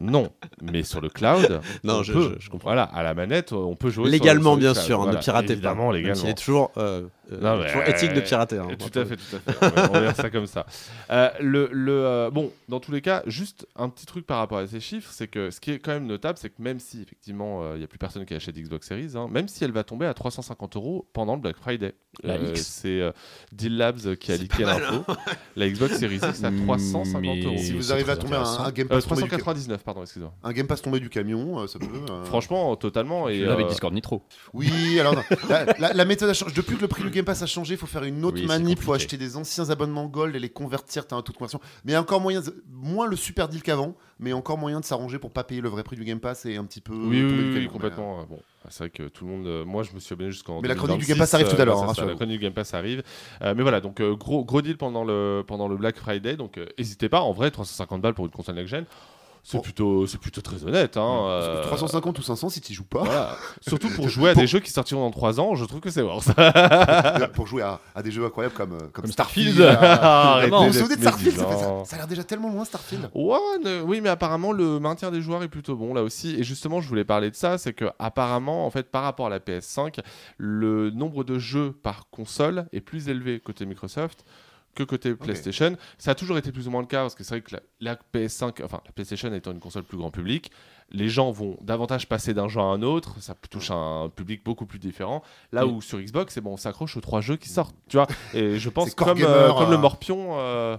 Non, 0.01 0.31
mais 0.63 0.83
sur 0.85 1.01
le 1.01 1.09
cloud, 1.09 1.61
Non, 1.85 1.99
on 1.99 2.03
je- 2.05 2.13
peut. 2.13 2.35
je- 2.39 2.45
je 2.45 2.51
comprends. 2.51 2.69
Voilà, 2.71 2.85
à 2.85 3.03
la 3.03 3.15
manette, 3.15 3.53
on 3.53 3.75
peut 3.75 3.91
jouer 3.91 4.05
sur- 4.05 4.13
Légalement, 4.13 4.51
sur 4.53 4.55
le 4.57 4.61
bien 4.61 4.73
cloud. 4.75 4.85
sûr, 4.85 4.97
hein, 5.01 5.03
Voilà, 5.05 5.19
ne 5.19 5.23
piratez 5.25 5.53
évidemment, 5.55 5.89
pas. 5.89 5.97
Légalement. 5.97 6.15
s'il 6.15 6.29
est 6.29 6.35
toujours, 6.39 6.71
euh, 6.77 7.03
euh, 7.33 7.41
Non, 7.41 7.57
mais, 7.59 7.67
toujours 7.67 7.83
éthique 7.89 8.13
de 8.13 8.21
pirater. 8.21 8.59
hein. 8.59 8.69
tout 8.79 8.99
à 8.99 9.05
fait, 9.05 9.17
tout 9.17 9.37
à 9.37 9.53
fait. 9.53 9.91
On 9.93 10.01
dire 10.01 10.15
ça 10.17 10.31
comme 10.31 10.47
ça. 10.47 10.67
Euh, 11.11 11.31
le, 11.41 11.69
le, 11.73 11.93
euh, 12.05 12.31
bon, 12.31 12.53
dans 12.69 12.79
tous 12.81 12.93
les 12.93 13.01
cas, 13.01 13.23
juste 13.27 13.67
un 13.77 13.89
petit 13.89 14.07
truc 14.07 14.27
par 14.27 14.39
rapport 14.39 14.59
à 14.59 14.67
ces 14.69 14.79
chiffres, 14.81 15.11
c'est 15.13 15.27
que 15.29 15.51
ce 15.51 15.59
qui 15.61 15.73
est 15.73 15.79
quand 15.81 15.93
même 15.93 16.07
notable, 16.07 16.39
c'est 16.41 16.51
que 16.51 16.61
même 16.63 16.79
si 16.79 17.03
effectivement 17.03 17.63
euh, 17.65 17.73
il 17.75 17.79
n'y 17.79 17.85
a 17.85 17.89
plus 17.89 17.99
personne 17.99 18.25
qui 18.25 18.35
achète 18.35 18.55
Xbox 18.57 18.87
Series, 18.87 19.00
hein, 19.15 19.29
même 19.31 19.49
si 19.49 19.65
elle 19.65 19.73
va 19.73 19.85
tomber 19.85 20.07
à 20.07 20.15
350 20.15 20.77
euros 20.77 21.09
pendant 21.13 21.35
le 21.35 21.41
Black 21.41 21.57
Friday. 21.57 21.95
La 22.23 22.35
Euh, 22.35 22.51
X. 22.51 22.63
C'est 22.67 23.01
euh, 23.01 23.13
Deal 23.53 23.77
Labs 23.77 24.17
qui 24.17 24.33
a 24.33 24.37
leaké 24.37 24.65
l'info. 24.65 25.05
La 25.57 25.69
Xbox 25.69 25.99
Series 25.99 26.17
X 26.17 26.43
à 26.45 26.51
350 26.51 27.21
Mais- 27.23 27.43
euros. 27.45 27.57
Si 27.59 27.73
vous 27.73 27.93
arrivez 27.93 28.13
à 28.13 28.17
tomber 28.17 28.37
à 28.37 28.41
un, 28.43 28.71
Game 28.73 28.87
Euh, 28.91 28.97
Pass 28.97 29.07
tombé 29.07 29.23
du, 29.23 29.29
399, 29.29 29.85
pardon, 29.85 30.03
excusez-moi. 30.03 30.35
un 30.43 30.53
Game 30.53 30.67
Pass 30.67 30.83
tombé 30.83 31.01
du 31.01 31.09
camion, 31.09 31.61
euh, 31.61 31.67
ça 31.67 31.79
peut. 31.79 31.87
euh, 32.11 32.25
Franchement, 32.25 32.75
totalement. 32.77 33.29
Et, 33.29 33.47
avec 33.47 33.69
Discord 33.69 33.95
Nitro. 33.95 34.23
Oui, 34.53 34.99
alors 34.99 35.15
non. 35.15 35.23
la, 35.49 35.65
la- 35.79 35.93
la 35.93 36.05
méthode 36.05 36.29
a 36.31 36.35
changé. 36.35 36.55
Depuis 36.55 36.77
que 36.77 36.83
le 36.83 36.89
prix 36.89 37.03
du 37.03 37.11
Game 37.11 37.25
Pass 37.25 37.43
a 37.43 37.47
changé, 37.47 37.75
il 37.75 37.79
faut 37.79 37.87
faire 37.87 38.05
une 38.05 38.25
autre 38.25 38.39
Oui, 38.41 38.47
manip, 38.47 38.79
il 38.81 38.85
faut 38.85 38.93
acheter 38.93 39.17
des 39.17 39.37
anciens 39.37 39.71
abonnements 39.71 40.07
Gold 40.07 40.35
et 40.35 40.39
les 40.41 40.49
convertir, 40.51 41.07
t'as 41.07 41.17
un 41.17 41.23
taux 41.23 41.33
de 41.33 41.37
conversion. 41.39 41.61
Mais 41.85 41.93
il 41.93 41.95
y 41.95 41.97
a 41.97 42.01
encore 42.01 42.21
moyen, 42.21 42.41
de- 42.41 42.63
moins 42.71 43.07
le 43.07 43.17
super 43.17 43.49
deal 43.49 43.63
qu'avant, 43.63 43.95
mais 44.21 44.33
encore 44.33 44.59
moyen 44.59 44.79
de 44.81 44.85
s'arranger 44.85 45.19
pour 45.19 45.33
pas 45.33 45.43
payer 45.43 45.61
le 45.61 45.69
vrai 45.69 45.83
prix 45.83 45.97
du 45.97 46.05
Game 46.05 46.21
Pass 46.21 46.47
et 46.47 46.57
un 46.57 46.65
petit 46.65 46.81
peu 46.81 46.93
Oui, 46.95 47.25
oui, 47.25 47.33
oui, 47.49 47.55
camion. 47.55 47.71
complètement. 47.71 48.25
Bon, 48.27 48.39
c'est 48.69 48.79
vrai 48.85 48.91
que 48.91 49.09
tout 49.09 49.25
le 49.25 49.31
monde. 49.33 49.47
euh, 49.47 49.65
moi, 49.65 49.83
je 49.83 49.93
me 49.93 49.99
suis 50.01 50.13
abonné 50.13 50.31
jusqu'en. 50.31 50.61
Mais 50.61 50.69
la 50.69 50.75
chronique 50.75 50.99
du 50.99 51.07
2026, 51.07 51.09
Game 51.09 51.19
Pass 51.19 51.35
arrive 51.35 51.49
tout 51.49 51.61
à 51.61 51.65
l'heure, 51.65 51.83
euh, 51.83 51.87
hein, 51.89 51.95
ça, 51.95 52.05
la 52.05 52.15
chronique 52.15 52.39
du 52.39 52.45
Game 52.45 52.53
Pass 52.53 52.75
arrive. 52.75 53.03
Euh, 53.43 53.55
mais 53.57 53.63
voilà, 53.63 53.81
donc 53.81 54.01
gros, 54.03 54.45
gros 54.45 54.63
deal 54.63 54.77
pendant 54.77 55.05
le, 55.05 55.43
pendant 55.47 55.67
le 55.69 55.77
Black 55.77 55.97
Friday. 55.97 56.37
Donc 56.37 56.61
n'hésitez 56.79 57.09
pas. 57.09 57.21
En 57.23 57.33
vrai, 57.33 57.51
350 57.51 58.01
balles 58.03 58.15
pour 58.15 58.27
une 58.27 58.31
console 58.33 58.55
next-gen, 58.57 58.85
c'est 59.43 59.61
plutôt, 59.63 60.07
c'est 60.07 60.19
plutôt 60.19 60.41
très 60.41 60.65
honnête. 60.65 60.97
Hein, 60.97 61.25
Parce 61.27 61.47
que 61.47 61.51
euh, 61.53 61.67
350 61.67 62.19
ou 62.19 62.23
500 62.23 62.49
si 62.51 62.61
tu 62.61 62.73
joues 62.75 62.85
pas. 62.85 63.03
voilà. 63.05 63.37
Surtout 63.67 63.89
pour 63.91 64.09
jouer 64.09 64.31
à 64.31 64.33
Pour- 64.35 64.43
des 64.43 64.47
jeux 64.47 64.61
qui 64.61 64.71
sortiront 64.71 65.01
dans 65.01 65.11
3 65.11 65.41
ans, 65.41 65.55
je 65.55 65.65
trouve 65.65 65.81
que 65.81 65.91
c'est 65.91 66.03
worth. 66.03 66.29
pour 67.35 67.47
jouer 67.47 67.63
à, 67.63 67.81
à 67.95 68.03
des 68.03 68.11
jeux 68.11 68.25
incroyables 68.25 68.55
comme, 68.55 68.73
euh, 68.75 68.79
comme, 68.79 68.91
Comme 69.05 69.13
Starfield. 69.13 69.55
Starfield. 69.55 69.85
à- 69.85 70.33
Arrêtez 70.33 70.51
Vous 70.51 70.57
vous 70.59 70.65
d'être 70.65 70.73
souvenez 70.75 70.97
de 70.97 71.01
Starfield 71.03 71.37
ça, 71.87 71.97
a 71.97 71.99
l'air 71.99 72.07
déjà 72.07 72.25
tellement 72.25 72.51
loin 72.51 72.65
Starfield. 72.65 73.11
Ouais, 73.15 73.37
ne- 73.65 73.81
oui, 73.83 74.01
mais 74.01 74.09
apparemment 74.09 74.53
le 74.53 74.79
maintien 74.81 75.11
des 75.11 75.21
joueurs 75.23 75.43
est 75.43 75.49
plutôt 75.49 75.77
bon 75.77 75.95
là 75.95 76.03
aussi. 76.03 76.35
Et 76.39 76.45
justement, 76.45 76.81
je 76.81 76.89
voulais 76.89 77.05
parler 77.05 77.31
de 77.31 77.37
ça, 77.37 77.59
c'est 77.59 77.73
que 77.73 77.87
apparemment, 77.99 78.67
en 78.67 78.71
fait, 78.71 78.91
par 78.91 79.03
rapport 79.03 79.27
à 79.27 79.31
la 79.31 79.39
PS5, 79.41 79.99
le 80.37 80.91
nombre 80.91 81.25
de 81.25 81.39
jeux 81.39 81.73
par 81.83 82.09
console 82.11 82.67
est 82.73 82.81
plus 82.81 83.09
élevé 83.09 83.41
côté 83.41 83.67
Microsoft 83.67 84.25
que 84.75 84.83
côté 84.83 85.15
PlayStation. 85.15 85.77
Ça 85.99 86.13
a 86.13 86.15
toujours 86.15 86.39
été 86.39 86.53
plus 86.53 86.69
ou 86.69 86.71
moins 86.71 86.81
le 86.81 86.87
cas 86.87 87.03
parce 87.03 87.15
que 87.15 87.25
c'est 87.25 87.35
vrai 87.35 87.41
que 87.43 87.55
la, 87.55 87.61
la 87.81 87.99
PS5, 88.15 88.65
enfin 88.65 88.81
la 88.87 88.93
PlayStation 88.93 89.33
étant 89.33 89.53
une 89.53 89.61
console 89.61 89.83
plus 89.85 89.97
grand 89.99 90.11
public, 90.11 90.51
les 90.93 91.09
gens 91.09 91.31
vont 91.31 91.57
davantage 91.61 92.09
passer 92.09 92.35
d'un 92.35 92.49
jeu 92.49 92.61
à 92.61 92.65
un 92.65 92.83
autre. 92.83 93.17
Ça 93.21 93.35
touche 93.49 93.71
un 93.71 94.11
public 94.15 94.43
beaucoup 94.45 94.67
plus 94.67 94.79
différent. 94.79 95.23
Là 95.53 95.67
Oui. 95.67 95.73
où 95.73 95.81
sur 95.81 96.01
Xbox, 96.01 96.35
c'est 96.35 96.41
bon, 96.41 96.53
on 96.53 96.57
s'accroche 96.57 96.97
aux 96.97 97.01
trois 97.01 97.21
jeux 97.21 97.37
qui 97.37 97.49
sortent, 97.49 97.77
tu 97.89 97.97
vois. 97.97 98.07
Et 98.35 98.59
je 98.59 98.69
pense 98.71 98.95
comme, 98.95 99.19
gamer, 99.19 99.31
euh, 99.31 99.59
comme 99.59 99.71
le 99.71 99.77
euh. 99.77 99.79
morpion. 99.79 100.39
euh, 100.39 100.77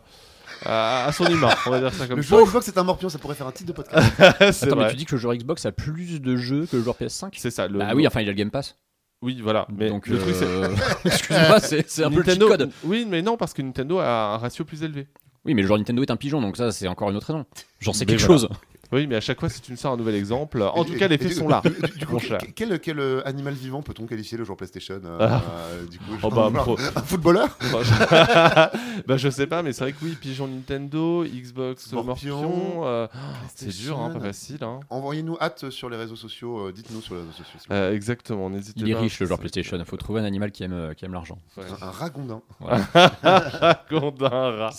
à 0.65 1.09
son 1.13 1.25
humain, 1.25 1.49
on 1.65 1.71
va 1.71 1.79
dire 1.79 1.93
ça 1.93 2.07
comme 2.07 2.17
Le 2.17 2.21
jeu 2.21 2.43
Xbox 2.43 2.65
c'est 2.65 2.77
un 2.77 2.83
morpion, 2.83 3.09
ça 3.09 3.17
pourrait 3.17 3.35
faire 3.35 3.47
un 3.47 3.51
titre 3.51 3.69
de 3.69 3.73
podcast. 3.73 4.11
Attends, 4.63 4.75
mais 4.75 4.89
tu 4.89 4.95
dis 4.97 5.05
que 5.05 5.15
le 5.15 5.21
joueur 5.21 5.35
Xbox 5.35 5.65
a 5.65 5.71
plus 5.71 6.19
de 6.21 6.35
jeux 6.35 6.65
que 6.65 6.75
le 6.77 6.83
joueur 6.83 6.97
PS5 6.97 7.29
C'est 7.37 7.51
ça. 7.51 7.67
Le, 7.67 7.79
Bah 7.79 7.93
oui, 7.95 8.05
enfin 8.05 8.21
il 8.21 8.27
a 8.27 8.31
le 8.31 8.37
Game 8.37 8.51
Pass. 8.51 8.75
Oui, 9.21 9.39
voilà. 9.41 9.67
Mais 9.75 9.89
Donc, 9.89 10.07
le 10.07 10.17
truc, 10.19 10.35
c'est. 10.35 10.45
euh, 10.45 10.69
excuse-moi, 11.05 11.59
c'est 11.59 12.03
un 12.03 12.09
peu 12.09 12.17
le 12.17 12.23
cheat 12.23 12.39
Nintendo. 12.39 12.47
code. 12.47 12.71
Oui, 12.83 13.05
mais 13.07 13.21
non, 13.21 13.37
parce 13.37 13.53
que 13.53 13.61
Nintendo 13.61 13.99
a 13.99 14.33
un 14.35 14.37
ratio 14.37 14.65
plus 14.65 14.81
élevé. 14.83 15.07
Oui, 15.45 15.53
mais 15.55 15.61
le 15.61 15.67
joueur 15.67 15.79
Nintendo 15.79 16.01
est 16.03 16.11
un 16.11 16.17
pigeon, 16.17 16.39
donc 16.41 16.55
ça 16.57 16.71
c'est 16.71 16.87
encore 16.87 17.09
une 17.09 17.15
autre 17.17 17.27
raison. 17.27 17.45
J'en 17.79 17.93
sais 17.93 18.05
Mais 18.05 18.13
quelque 18.13 18.25
voilà. 18.27 18.39
chose. 18.41 18.49
Oui, 18.91 19.07
mais 19.07 19.15
à 19.15 19.21
chaque 19.21 19.39
fois, 19.39 19.49
si 19.49 19.61
tu 19.61 19.71
me 19.71 19.77
sors 19.77 19.93
un 19.93 19.97
nouvel 19.97 20.15
exemple, 20.15 20.61
en 20.61 20.83
Et- 20.83 20.85
tout 20.87 20.93
et- 20.93 20.97
cas, 20.97 21.07
les 21.07 21.17
faits 21.17 21.33
sont 21.33 21.47
là. 21.47 21.61
Du, 21.91 21.99
du 21.99 22.05
coup, 22.05 22.13
mon 22.13 22.19
cher. 22.19 22.39
quel, 22.55 22.99
euh, 22.99 23.21
animal 23.25 23.53
vivant 23.53 23.81
peut-on 23.81 24.05
qualifier 24.05 24.37
le 24.37 24.43
joueur 24.43 24.57
PlayStation 24.57 24.99
euh, 25.05 25.17
Ah. 25.21 25.41
euh, 25.71 25.85
du 25.85 25.97
coup, 25.99 26.03
Oh, 26.23 26.29
bah, 26.29 26.49
pro- 26.53 26.77
Un 26.95 27.01
footballeur? 27.01 27.57
Bah, 27.71 27.79
je... 27.83 29.01
bah, 29.07 29.17
je 29.17 29.29
sais 29.29 29.47
pas, 29.47 29.63
mais 29.63 29.71
c'est 29.73 29.83
vrai 29.85 29.93
que 29.93 29.99
oui, 30.03 30.17
pigeon 30.19 30.47
Nintendo, 30.47 31.23
Xbox, 31.23 31.91
Morpion, 31.93 32.41
Morpion, 32.41 32.81
euh, 32.85 33.07
c'est 33.55 33.69
dur, 33.69 33.99
hein, 33.99 34.09
pas 34.11 34.19
facile. 34.19 34.63
Hein. 34.63 34.79
Envoyez-nous 34.89 35.37
hâte 35.39 35.69
sur 35.69 35.89
les 35.89 35.97
réseaux 35.97 36.15
sociaux, 36.15 36.67
euh, 36.67 36.71
dites-nous 36.71 37.01
sur 37.01 37.15
les 37.15 37.21
réseaux 37.21 37.31
sociaux. 37.33 37.59
Euh, 37.71 37.93
exactement, 37.93 38.49
n'hésitez 38.49 38.81
pas. 38.81 38.87
Il 38.87 38.91
est 38.91 38.95
riche 38.97 39.19
le 39.19 39.25
joueur 39.27 39.37
C'est- 39.37 39.41
PlayStation. 39.51 39.77
Il 39.77 39.85
faut 39.85 39.97
trouver 39.97 40.21
un 40.21 40.25
animal 40.25 40.51
qui 40.51 40.63
aime, 40.63 40.93
qui 40.95 41.05
aime 41.05 41.13
l'argent. 41.13 41.37
Ouais. 41.57 41.63
Un, 41.81 41.87
un 41.87 41.91
ragondin. 41.91 42.41
Condin 43.89 44.29
rat. 44.29 44.73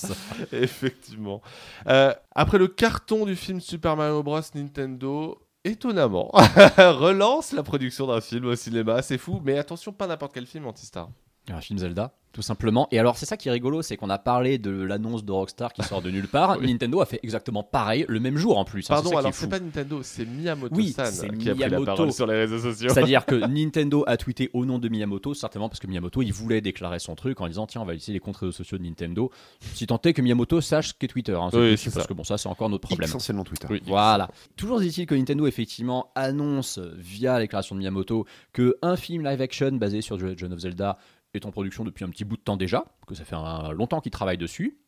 Effectivement. 0.52 1.40
Euh, 1.86 2.12
après 2.34 2.58
le 2.58 2.68
carton 2.68 3.26
du 3.26 3.36
film 3.36 3.60
Super 3.60 3.96
Mario 3.96 4.22
Bros, 4.22 4.40
Nintendo, 4.54 5.38
étonnamment, 5.64 6.30
relance 6.76 7.52
la 7.52 7.62
production 7.62 8.06
d'un 8.06 8.20
film 8.20 8.46
au 8.46 8.56
cinéma. 8.56 9.02
C'est 9.02 9.18
fou, 9.18 9.40
mais 9.44 9.58
attention, 9.58 9.92
pas 9.92 10.06
n'importe 10.06 10.32
quel 10.32 10.46
film 10.46 10.66
anti-star. 10.66 11.08
Un 11.50 11.60
film 11.60 11.78
Zelda, 11.78 12.14
tout 12.32 12.40
simplement. 12.40 12.86
Et 12.92 12.98
alors, 13.00 13.16
c'est 13.16 13.26
ça 13.26 13.36
qui 13.36 13.48
est 13.48 13.52
rigolo, 13.52 13.82
c'est 13.82 13.96
qu'on 13.96 14.10
a 14.10 14.18
parlé 14.18 14.58
de 14.58 14.70
l'annonce 14.70 15.24
de 15.24 15.32
Rockstar 15.32 15.72
qui 15.72 15.82
sort 15.82 16.00
de 16.00 16.08
nulle 16.10 16.28
part. 16.28 16.56
Oui. 16.60 16.70
Nintendo 16.72 17.00
a 17.00 17.06
fait 17.06 17.18
exactement 17.24 17.64
pareil 17.64 18.04
le 18.08 18.20
même 18.20 18.36
jour 18.36 18.58
en 18.58 18.64
plus. 18.64 18.84
hein, 18.84 18.94
Pardon, 18.94 19.10
c'est 19.10 19.16
ça 19.16 19.20
qui 19.20 19.26
est 19.26 19.26
alors 19.26 19.34
c'est 19.34 19.48
pas 19.48 19.58
Nintendo, 19.58 20.00
c'est 20.04 20.24
Miyamoto-san 20.24 21.30
Oui, 21.32 21.38
qui 21.38 21.50
a 21.50 21.54
pris 21.54 21.62
la 21.62 21.68
Miyamoto. 21.68 21.84
parole 21.84 22.12
sur 22.12 22.26
les 22.28 22.34
réseaux 22.36 22.58
sociaux. 22.60 22.88
C'est-à-dire 22.90 23.26
que 23.26 23.34
Nintendo 23.46 24.04
a 24.06 24.16
tweeté 24.16 24.50
au 24.52 24.64
nom 24.64 24.78
de 24.78 24.88
Miyamoto, 24.88 25.34
certainement 25.34 25.68
parce 25.68 25.80
que 25.80 25.88
Miyamoto, 25.88 26.22
il 26.22 26.32
voulait 26.32 26.60
déclarer 26.60 27.00
son 27.00 27.16
truc 27.16 27.40
en 27.40 27.48
disant 27.48 27.66
tiens, 27.66 27.80
on 27.80 27.84
va 27.84 27.94
utiliser 27.94 28.12
les 28.12 28.20
comptes 28.20 28.36
réseaux 28.36 28.52
sociaux 28.52 28.78
de 28.78 28.84
Nintendo. 28.84 29.30
Si 29.74 29.86
tant 29.88 30.00
est 30.02 30.12
que 30.12 30.22
Miyamoto 30.22 30.60
sache 30.60 30.90
ce 30.90 30.94
qu'est 30.94 31.08
Twitter. 31.08 31.34
hein, 31.34 31.48
c'est 31.50 31.58
Oui, 31.58 31.70
parce 31.76 31.90
ça. 31.90 32.04
que 32.04 32.14
bon, 32.14 32.22
ça, 32.24 32.38
c'est 32.38 32.48
encore 32.48 32.70
notre 32.70 32.86
problème. 32.86 33.08
Essentiellement 33.08 33.44
Twitter. 33.44 33.66
Oui. 33.68 33.82
Voilà. 33.84 34.30
Toujours 34.56 34.80
est-il 34.82 35.06
que 35.06 35.16
Nintendo 35.16 35.46
effectivement 35.48 36.12
annonce 36.14 36.78
via 36.96 37.32
la 37.34 37.40
déclaration 37.40 37.74
de 37.74 37.80
Miyamoto 37.80 38.26
que 38.52 38.76
un 38.82 38.94
film 38.96 39.24
live 39.24 39.40
action 39.42 39.72
basé 39.72 40.00
sur 40.02 40.16
The 40.18 40.22
Legend 40.22 40.52
of 40.52 40.60
Zelda 40.60 40.98
est 41.34 41.46
en 41.46 41.50
production 41.50 41.84
depuis 41.84 42.04
un 42.04 42.10
petit 42.10 42.24
bout 42.24 42.36
de 42.36 42.42
temps 42.42 42.56
déjà, 42.56 42.84
que 43.06 43.14
ça 43.14 43.24
fait 43.24 43.36
un, 43.36 43.72
longtemps 43.72 44.00
qu'il 44.00 44.12
travaille 44.12 44.38
dessus. 44.38 44.78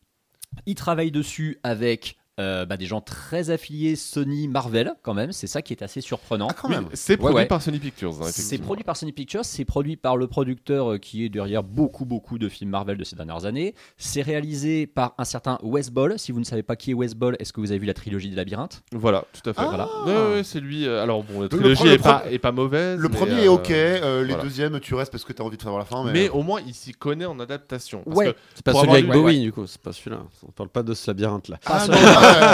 Il 0.65 0.75
travaille 0.75 1.11
dessus 1.11 1.59
avec 1.63 2.17
euh, 2.39 2.65
bah, 2.65 2.75
des 2.77 2.85
gens 2.85 3.01
très 3.01 3.49
affiliés 3.49 3.95
Sony, 3.95 4.47
Marvel 4.47 4.93
quand 5.03 5.13
même. 5.13 5.31
C'est 5.31 5.47
ça 5.47 5.61
qui 5.61 5.73
est 5.73 5.81
assez 5.81 6.01
surprenant. 6.01 6.47
Ah, 6.51 6.53
quand 6.59 6.67
Oui, 6.69 6.75
même. 6.75 6.87
c'est 6.93 7.15
produit 7.17 7.35
ouais. 7.37 7.45
par 7.45 7.61
Sony 7.61 7.79
Pictures. 7.79 8.13
hein, 8.21 8.27
C'est 8.31 8.57
produit 8.57 8.83
par 8.83 8.97
Sony 8.97 9.11
Pictures, 9.13 9.45
c'est 9.45 9.65
produit 9.65 9.95
par 9.95 10.17
le 10.17 10.27
producteur 10.27 10.93
euh, 10.93 10.97
qui 10.97 11.23
est 11.25 11.29
derrière 11.29 11.63
beaucoup 11.63 12.05
beaucoup 12.05 12.37
de 12.37 12.49
films 12.49 12.69
Marvel 12.71 12.97
de 12.97 13.03
ces 13.03 13.15
dernières 13.15 13.45
années. 13.45 13.73
C'est 13.97 14.21
réalisé 14.21 14.85
par 14.87 15.13
un 15.17 15.23
certain 15.25 15.57
Wes 15.63 15.89
Ball. 15.91 16.19
Si 16.19 16.31
vous 16.31 16.39
ne 16.39 16.45
savez 16.45 16.63
pas 16.63 16.75
qui 16.75 16.91
est 16.91 16.93
Wes 16.93 17.13
Ball, 17.15 17.35
est-ce 17.39 17.53
que 17.53 17.61
vous 17.61 17.71
avez 17.71 17.79
vu 17.79 17.85
la 17.87 17.93
trilogie 17.93 18.29
des 18.29 18.35
labyrinthes 18.35 18.83
Voilà, 18.93 19.23
tout 19.33 19.49
à 19.49 19.53
fait. 19.53 19.61
Ah. 19.61 19.67
Voilà. 19.67 19.89
Ouais, 20.05 20.35
ouais, 20.35 20.43
c'est 20.43 20.59
lui. 20.59 20.85
euh, 20.87 21.01
alors 21.03 21.23
bon, 21.23 21.35
la 21.35 21.43
Le 21.43 21.49
trilogie 21.49 21.83
pre- 21.83 21.85
le 21.85 21.91
est, 21.93 21.97
pas, 21.99 22.23
est 22.29 22.39
pas 22.39 22.51
mauvaise. 22.51 22.99
Le 22.99 23.09
premier 23.09 23.33
euh, 23.33 23.43
est 23.43 23.47
ok, 23.47 23.71
euh, 23.71 24.21
les 24.23 24.27
voilà. 24.33 24.43
deuxièmes 24.43 24.79
tu 24.81 24.93
restes 24.95 25.11
parce 25.11 25.23
que 25.23 25.31
t'as 25.33 25.43
envie 25.43 25.57
de 25.57 25.61
savoir 25.61 25.79
la 25.79 25.85
fin. 25.85 26.03
Mais, 26.05 26.11
Mais 26.13 26.29
au 26.29 26.43
moins, 26.43 26.59
il 26.67 26.73
s'y 26.73 26.91
connaît 26.91 27.25
en 27.25 27.39
adaptation. 27.39 28.01
Parce 28.05 28.17
Ouais. 28.17 28.35
C'est 28.55 28.63
pas 28.65 28.73
celui 28.73 28.91
avec 28.91 29.07
Bowie, 29.07 29.37
ouais, 29.37 29.39
du 29.39 29.51
coup, 29.53 29.65
c'est 29.67 29.81
pas 29.81 29.93
celui-là. 29.93 30.19
On 30.47 30.51
parle 30.51 30.69
pas 30.69 30.83
de 30.83 30.93
ce 30.93 31.09
labyrinthe 31.09 31.47
là. 31.47 31.57
Ah, 31.65 31.79
ce- 31.79 31.91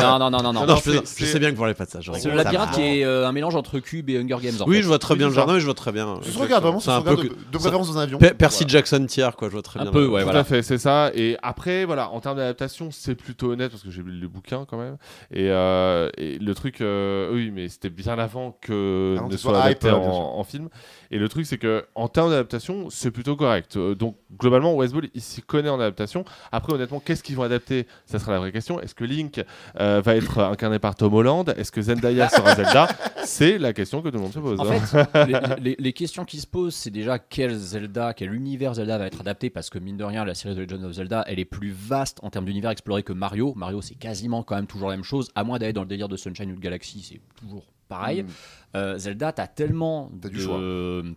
non, 0.01 0.19
non, 0.19 0.29
non, 0.29 0.29
non, 0.29 0.41
non, 0.41 0.41
non. 0.41 0.53
Non, 0.53 0.59
Non, 0.61 0.67
non, 0.67 0.75
je, 0.77 0.81
plaisante. 0.83 1.05
Je 1.17 1.25
sais 1.25 1.39
bien 1.39 1.49
que 1.49 1.55
vous 1.55 1.61
parlez 1.61 1.73
pas 1.73 1.85
de 1.85 1.89
ça. 1.89 2.01
je 2.01 2.11
C'est 2.13 2.29
le 2.29 2.35
labyrinthe 2.35 2.71
qui 2.71 2.81
est 2.81 3.03
euh, 3.05 3.27
un 3.27 3.31
mélange 3.31 3.55
entre 3.55 3.79
Cube 3.79 4.09
et 4.09 4.17
Hunger 4.17 4.37
Games. 4.41 4.55
En 4.61 4.65
Oui, 4.65 4.77
fait. 4.77 4.81
je 4.83 4.87
vois 4.87 4.99
très 4.99 5.13
Oui, 5.13 5.19
bien 5.19 5.27
le 5.29 5.33
jardin 5.33 5.55
et 5.55 5.59
je 5.59 5.65
vois 5.65 5.73
très 5.73 5.91
bien. 5.91 6.19
Se 6.21 6.37
regarde 6.37 6.63
vraiment, 6.63 6.79
C'est 6.79 6.91
un 6.91 7.01
peu 7.01 7.15
de, 7.15 7.57
préférence 7.57 7.87
dans 7.91 7.97
un 7.97 8.03
avion. 8.03 8.17
Pe- 8.17 8.33
Percy 8.33 8.65
Jackson 8.67 9.05
tiers, 9.07 9.35
quoi, 9.35 9.47
je 9.47 9.53
vois 9.53 9.61
très 9.61 9.79
Un 9.79 9.83
bien. 9.83 9.91
peu, 9.91 10.01
le- 10.01 10.09
ouais, 10.09 10.23
Tout 10.23 10.29
à 10.29 10.43
fait, 10.43 10.61
c'est 10.61 10.77
ça. 10.77 11.11
Et 11.15 11.37
après, 11.41 11.85
voilà, 11.85 12.09
en 12.11 12.19
termes 12.19 12.37
d'adaptation, 12.37 12.89
c'est 12.91 13.15
plutôt 13.15 13.51
honnête 13.51 13.71
parce 13.71 13.83
que 13.83 13.91
j'ai 13.91 14.01
lu 14.01 14.11
le 14.11 14.27
bouquin 14.27 14.65
quand 14.69 14.77
même. 14.77 14.97
Et, 15.31 15.49
euh, 15.49 16.09
le 16.17 16.53
truc, 16.53 16.81
euh, 16.81 17.31
oui, 17.33 17.51
mais 17.53 17.67
c'était 17.69 17.89
bien 17.89 18.17
avant 18.17 18.57
que 18.61 19.17
ne 19.29 19.37
soit 19.37 19.61
adapté 19.61 19.89
en, 19.91 20.43
film. 20.43 20.69
Et 21.11 21.17
le 21.17 21.29
truc, 21.29 21.45
c'est 21.45 21.57
que 21.57 21.85
en 21.95 22.07
termes 22.07 22.29
d'adaptation, 22.29 22.89
c'est 22.89 23.11
plutôt 23.11 23.35
correct. 23.35 23.77
Donc 23.77 24.15
globalement, 24.39 24.73
Westball, 24.73 25.09
il 25.13 25.21
s'y 25.21 25.41
connaît 25.41 25.69
en 25.69 25.79
adaptation. 25.79 26.23
Après, 26.51 26.73
honnêtement, 26.73 26.99
qu'est-ce 26.99 27.23
qu'ils 27.23 27.35
vont 27.35 27.43
adapter? 27.43 27.85
Ça 28.05 28.17
sera 28.19 28.31
la 28.31 28.39
vraie 28.39 28.51
question. 28.51 28.79
Est-ce 28.79 28.95
que 28.95 29.03
Link 29.03 29.41
euh, 29.79 30.01
va 30.03 30.15
être 30.15 30.39
incarné 30.39 30.79
par 30.79 30.95
Tom 30.95 31.13
Holland 31.13 31.53
Est-ce 31.57 31.71
que 31.71 31.81
Zendaya 31.81 32.29
sera 32.29 32.55
Zelda 32.55 32.87
C'est 33.23 33.57
la 33.57 33.71
question 33.73 34.01
que 34.01 34.09
tout 34.09 34.15
le 34.15 34.21
monde 34.21 34.33
se 34.33 34.39
pose. 34.39 34.59
En 34.59 34.65
fait, 34.65 35.25
les, 35.27 35.39
les- 35.61 35.75
les 35.79 35.93
questions 35.93 36.25
qui 36.25 36.39
se 36.39 36.47
posent, 36.47 36.73
c'est 36.75 36.89
déjà 36.89 37.19
quel 37.19 37.55
Zelda, 37.55 38.13
quel 38.13 38.33
univers 38.33 38.73
Zelda 38.75 38.97
va 38.97 39.07
être 39.07 39.21
adapté, 39.21 39.49
parce 39.49 39.69
que 39.69 39.77
mine 39.79 39.97
de 39.97 40.03
rien, 40.03 40.25
la 40.25 40.33
série 40.33 40.55
de 40.55 40.61
Legend 40.61 40.83
of 40.85 40.93
Zelda, 40.93 41.23
elle 41.27 41.39
est 41.39 41.45
plus 41.45 41.71
vaste 41.71 42.19
en 42.23 42.29
termes 42.29 42.45
d'univers 42.45 42.71
exploré 42.71 43.03
que 43.03 43.13
Mario. 43.13 43.53
Mario, 43.55 43.81
c'est 43.81 43.95
quasiment 43.95 44.43
quand 44.43 44.55
même 44.55 44.67
toujours 44.67 44.89
la 44.89 44.95
même 44.95 45.03
chose, 45.05 45.29
à 45.35 45.43
moins 45.43 45.59
d'aller 45.59 45.73
dans 45.73 45.81
le 45.81 45.87
délire 45.87 46.09
de 46.09 46.17
Sunshine 46.17 46.51
ou 46.51 46.55
de 46.55 46.61
Galaxy, 46.61 47.05
c'est 47.07 47.21
toujours 47.39 47.63
pareil. 47.91 48.23
Mm. 48.23 48.27
Euh, 48.73 48.97
Zelda, 48.97 49.33
t'as 49.33 49.47
tellement 49.47 50.09
du 50.13 50.29
de, 50.29 50.39
choix. 50.39 50.59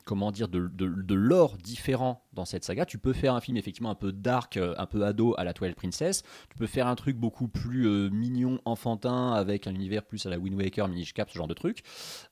comment 0.05 0.33
dire, 0.33 0.49
de, 0.49 0.67
de, 0.67 0.89
de 0.89 1.15
lore 1.15 1.57
différent 1.57 2.25
dans 2.33 2.45
cette 2.45 2.65
saga. 2.65 2.85
Tu 2.85 2.99
peux 2.99 3.13
faire 3.13 3.35
un 3.35 3.41
film 3.41 3.57
effectivement 3.57 3.91
un 3.91 3.95
peu 3.95 4.11
dark, 4.13 4.57
euh, 4.57 4.75
un 4.77 4.87
peu 4.87 5.05
ado 5.05 5.35
à 5.39 5.45
la 5.45 5.53
Twilight 5.53 5.77
Princess. 5.77 6.23
Tu 6.51 6.59
peux 6.59 6.67
faire 6.67 6.89
un 6.89 6.97
truc 6.97 7.17
beaucoup 7.17 7.47
plus 7.47 7.87
euh, 7.87 8.11
mignon, 8.11 8.59
enfantin, 8.65 9.33
avec 9.33 9.69
un 9.69 9.75
univers 9.75 10.03
plus 10.05 10.27
à 10.27 10.31
la 10.31 10.39
Wind 10.39 10.57
Waker, 10.61 10.89
Minish 10.89 11.15
Cap, 11.15 11.31
ce 11.31 11.39
genre 11.39 11.47
de 11.47 11.55
truc. 11.55 11.83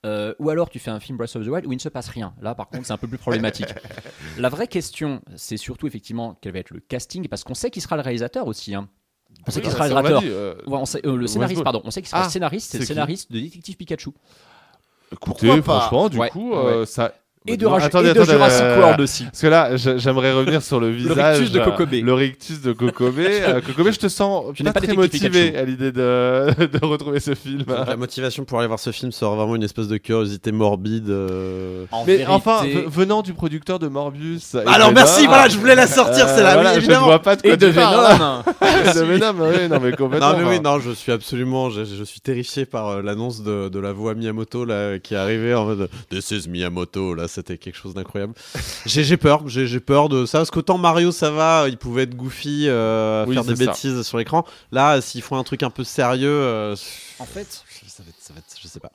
Euh, 0.04 0.34
ou 0.40 0.50
alors 0.50 0.68
tu 0.70 0.80
fais 0.80 0.90
un 0.90 0.98
film 0.98 1.16
Breath 1.16 1.36
of 1.36 1.44
the 1.46 1.48
Wild 1.48 1.66
où 1.66 1.72
il 1.72 1.76
ne 1.76 1.80
se 1.80 1.88
passe 1.88 2.08
rien. 2.08 2.34
Là, 2.40 2.56
par 2.56 2.68
contre, 2.68 2.86
c'est 2.86 2.92
un 2.92 2.98
peu 2.98 3.06
plus 3.08 3.18
problématique. 3.18 3.72
la 4.38 4.48
vraie 4.48 4.66
question, 4.66 5.22
c'est 5.36 5.56
surtout 5.56 5.86
effectivement 5.86 6.36
quel 6.40 6.52
va 6.52 6.58
être 6.58 6.70
le 6.70 6.80
casting, 6.80 7.28
parce 7.28 7.44
qu'on 7.44 7.54
sait 7.54 7.70
qui 7.70 7.80
sera 7.80 7.96
le 7.96 8.02
réalisateur 8.02 8.48
aussi. 8.48 8.74
hein. 8.74 8.88
On 9.46 9.50
sait 9.50 9.58
Oui, 9.58 9.64
qui 9.64 9.70
ça, 9.70 9.76
sera 9.76 9.88
le 9.88 9.92
on 9.92 9.96
l'a 9.96 10.02
réalisateur. 10.02 10.22
dit, 10.22 10.28
euh, 10.30 10.54
Ouais, 10.70 10.78
on 10.78 10.84
sait- 10.86 11.06
euh, 11.06 11.16
le 11.16 11.26
scénariste, 11.26 11.62
pardon. 11.64 11.82
On 11.84 11.90
sait 11.90 12.00
qu'il 12.00 12.08
sera 12.08 12.22
Ah, 12.22 12.24
le 12.26 12.30
scénariste, 12.30 12.66
c'est 12.66 12.72
c'est 12.72 12.78
le 12.78 12.84
qui 12.84 12.88
scénariste 12.88 13.32
de 13.32 13.40
Détective 13.40 13.76
Pikachu. 13.76 14.10
Écoutez, 15.12 15.16
Pourquoi 15.48 15.56
pas 15.62 15.80
franchement, 15.80 16.08
du 16.08 16.18
Ouais, 16.18 16.30
coup, 16.30 16.50
ouais. 16.52 16.56
euh, 16.56 16.86
ça. 16.86 17.12
Et 17.46 17.56
de, 17.56 17.64
Non, 17.64 17.72
Raj- 17.72 17.84
attendez, 17.86 18.10
et 18.10 18.14
de 18.14 18.20
attendez, 18.20 18.32
Jurassic 18.36 18.62
euh, 18.62 18.78
World 18.78 19.00
aussi. 19.00 19.24
Parce 19.24 19.40
que 19.40 19.46
là, 19.48 19.76
j'aimerais 19.76 20.32
revenir 20.32 20.62
sur 20.62 20.78
le 20.78 20.90
visage. 20.90 21.38
rictus 21.38 21.52
de 21.52 21.60
Kokobé. 21.64 22.00
Le 22.00 22.14
rictus 22.14 22.60
de 22.60 22.72
Kokobé. 22.72 23.26
Euh, 23.42 23.60
Kokobé, 23.60 23.90
je 23.92 23.98
te 23.98 24.08
sens 24.08 24.44
Je 24.54 24.62
pas, 24.62 24.72
pas 24.72 24.80
très 24.80 24.94
motivé 24.94 25.28
Pikachu. 25.50 25.56
à 25.56 25.64
l'idée 25.64 25.90
de, 25.92 26.46
de 26.80 26.84
retrouver 26.86 27.18
ce 27.18 27.34
film. 27.34 27.62
Donc, 27.64 27.86
la 27.88 27.96
motivation 27.96 28.44
pour 28.44 28.58
aller 28.60 28.68
voir 28.68 28.78
ce 28.78 28.92
film 28.92 29.10
sera 29.10 29.34
vraiment 29.34 29.56
une 29.56 29.64
espèce 29.64 29.88
de 29.88 29.96
curiosité 29.96 30.52
morbide. 30.52 31.10
euh. 31.10 31.84
En 31.90 32.04
Mais 32.04 32.18
vérité- 32.18 32.30
enfin, 32.30 32.60
venant 32.86 33.22
du 33.22 33.32
producteur 33.34 33.78
de 33.80 33.88
Morbius. 33.88 34.54
Alors 34.54 34.88
Venom, 34.88 34.92
merci, 34.92 35.26
voilà, 35.26 35.48
je 35.48 35.58
voulais 35.58 35.74
la 35.74 35.86
sortir, 35.88 36.28
c'est 36.28 36.42
là, 36.42 36.54
voilà, 36.54 36.74
oui, 36.74 36.80
Je 36.82 36.90
ne 36.90 36.96
vois 36.96 37.18
pas 37.20 37.34
de 37.36 37.42
quoi 37.42 37.50
et 37.54 37.56
de. 37.56 37.66
Venom. 37.66 38.42
de 38.60 39.00
Venom, 39.00 39.34
oui, 39.40 39.68
non, 39.68 39.80
mais 39.80 39.92
complètement. 39.96 40.32
Non 40.32 40.38
mais 40.38 40.44
oui, 40.48 40.60
non, 40.60 40.78
je 40.78 40.92
suis 40.92 41.10
absolument, 41.12 41.70
je, 41.70 41.84
je 41.84 42.04
suis 42.04 42.20
terrifié 42.20 42.64
par 42.66 43.02
l'annonce 43.02 43.42
de, 43.42 43.68
de 43.68 43.78
la 43.80 43.92
voix 43.92 44.14
Miyamoto 44.14 44.64
là 44.64 44.98
qui 45.00 45.14
est 45.14 45.18
arrivée 45.18 45.54
en 45.54 45.64
mode 45.64 45.88
This 46.10 46.30
is 46.30 46.48
Miyamoto 46.48 47.14
là, 47.14 47.26
c'était 47.32 47.58
quelque 47.58 47.76
chose 47.76 47.94
d'incroyable. 47.94 48.34
J'ai 48.86 49.16
peur, 49.16 49.48
j'ai 49.48 49.80
peur 49.80 50.08
de 50.08 50.26
ça 50.26 50.38
parce 50.38 50.50
qu'autant 50.50 50.78
Mario 50.78 51.10
ça 51.12 51.30
va, 51.30 51.66
il 51.68 51.76
pouvait 51.78 52.02
être 52.04 52.14
goofy, 52.14 52.66
euh, 52.68 53.24
Oui, 53.26 53.34
faire 53.34 53.44
des 53.44 53.56
ça. 53.56 53.66
bêtises 53.66 54.02
sur 54.02 54.18
l'écran. 54.18 54.44
Là, 54.70 55.00
s'ils 55.00 55.22
font 55.22 55.36
un 55.36 55.44
truc 55.44 55.62
un 55.62 55.70
peu 55.70 55.84
sérieux, 55.84 56.28
euh, 56.30 56.76
En 57.18 57.26
fait, 57.26 57.46
ça 57.86 58.02
va 58.02 58.08
être, 58.08 58.16
ça 58.20 58.32
va 58.32 58.38
être- 58.38 58.56
je 58.62 58.68
sais 58.68 58.80
pas. 58.80 58.92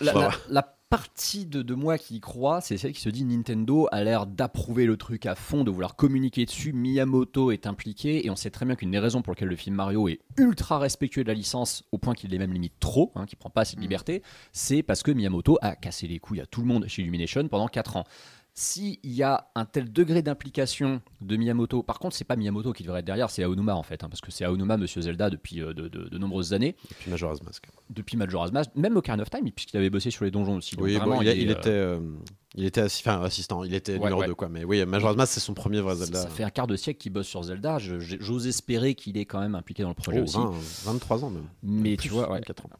la, 0.00 0.12
Voilà. 0.12 0.28
la- 0.48 0.54
la 0.62 0.74
partie 0.90 1.46
de, 1.46 1.62
de 1.62 1.74
moi 1.74 1.98
qui 1.98 2.16
y 2.16 2.20
croit, 2.20 2.60
c'est 2.60 2.76
celle 2.76 2.92
qui 2.92 3.00
se 3.00 3.08
dit 3.08 3.24
Nintendo 3.24 3.86
a 3.92 4.02
l'air 4.02 4.26
d'approuver 4.26 4.86
le 4.86 4.96
truc 4.96 5.24
à 5.24 5.36
fond, 5.36 5.62
de 5.62 5.70
vouloir 5.70 5.94
communiquer 5.94 6.44
dessus. 6.44 6.72
Miyamoto 6.72 7.52
est 7.52 7.68
impliqué 7.68 8.26
et 8.26 8.30
on 8.30 8.34
sait 8.34 8.50
très 8.50 8.66
bien 8.66 8.74
qu'une 8.74 8.90
des 8.90 8.98
raisons 8.98 9.22
pour 9.22 9.32
lesquelles 9.32 9.48
le 9.48 9.56
film 9.56 9.76
Mario 9.76 10.08
est 10.08 10.18
ultra 10.36 10.80
respectueux 10.80 11.22
de 11.22 11.28
la 11.28 11.34
licence, 11.34 11.84
au 11.92 11.98
point 11.98 12.14
qu'il 12.14 12.34
est 12.34 12.38
même 12.38 12.52
limite 12.52 12.74
trop, 12.80 13.12
hein, 13.14 13.24
qu'il 13.24 13.38
prend 13.38 13.50
pas 13.50 13.60
assez 13.60 13.76
de 13.76 13.80
liberté, 13.80 14.24
c'est 14.52 14.82
parce 14.82 15.04
que 15.04 15.12
Miyamoto 15.12 15.58
a 15.62 15.76
cassé 15.76 16.08
les 16.08 16.18
couilles 16.18 16.40
à 16.40 16.46
tout 16.46 16.60
le 16.60 16.66
monde 16.66 16.86
chez 16.88 17.02
Illumination 17.02 17.46
pendant 17.46 17.68
4 17.68 17.96
ans. 17.96 18.04
S'il 18.54 18.98
y 19.04 19.22
a 19.22 19.48
un 19.54 19.64
tel 19.64 19.90
degré 19.92 20.22
d'implication 20.22 21.00
de 21.20 21.36
Miyamoto, 21.36 21.82
par 21.82 21.98
contre, 21.98 22.16
c'est 22.16 22.24
pas 22.24 22.36
Miyamoto 22.36 22.72
qui 22.72 22.82
devrait 22.82 23.00
être 23.00 23.06
derrière, 23.06 23.30
c'est 23.30 23.42
Aonuma 23.42 23.74
en 23.74 23.82
fait, 23.82 24.02
hein, 24.04 24.08
parce 24.08 24.20
que 24.20 24.30
c'est 24.30 24.44
Aonuma, 24.44 24.76
Monsieur 24.76 25.00
Zelda, 25.00 25.30
depuis 25.30 25.62
euh, 25.62 25.72
de- 25.72 25.88
de- 25.88 26.08
de 26.08 26.18
nombreuses 26.18 26.52
années 26.52 26.74
Et 26.90 26.94
puis 26.98 27.10
Majora's 27.10 27.42
Mask. 27.42 27.64
depuis 27.88 28.16
Majora's 28.16 28.52
Mask, 28.52 28.70
même 28.74 28.96
Ocarina 28.96 29.22
of 29.22 29.30
Time, 29.30 29.48
puisqu'il 29.50 29.76
avait 29.76 29.88
bossé 29.88 30.10
sur 30.10 30.24
les 30.24 30.30
donjons 30.30 30.56
aussi. 30.56 30.74
Oui, 30.78 30.98
bon, 30.98 31.22
il, 31.22 31.28
euh, 31.28 31.32
était, 31.52 31.68
euh, 31.70 32.00
il 32.56 32.64
était 32.64 32.82
assi- 32.82 33.02
enfin, 33.06 33.22
assistant, 33.22 33.64
il 33.64 33.72
était 33.72 33.92
Ouais, 33.92 33.98
numéro 34.00 34.20
ouais. 34.20 34.26
2 34.26 34.34
quoi. 34.34 34.48
Mais 34.48 34.64
oui, 34.64 34.84
Majora's 34.84 35.16
Mask 35.16 35.32
c'est 35.34 35.40
son 35.40 35.54
premier 35.54 35.80
vrai 35.80 35.94
Zelda. 35.96 36.20
ça 36.22 36.28
fait 36.28 36.44
un 36.44 36.50
quart 36.50 36.66
de 36.66 36.76
siècle 36.76 36.98
qu'il 37.00 37.12
bosse 37.12 37.28
sur 37.28 37.42
Zelda. 37.44 37.78
J'ose 37.78 38.46
espérer 38.46 38.94
qu'il 38.94 39.16
est 39.16 39.24
quand 39.26 39.40
même 39.40 39.54
impliqué 39.54 39.82
dans 39.84 39.90
le 39.90 39.94
projet 39.94 40.18
Oh, 40.20 40.24
aussi. 40.24 40.36
20, 40.36 40.52
23 40.92 41.24
ans 41.24 41.30
même. 41.30 41.48
Mais 41.62 41.96
Plus, 41.96 42.08
tu 42.08 42.12
vois, 42.14 42.28
ouais. 42.30 42.40
24 42.40 42.66
ans. 42.66 42.70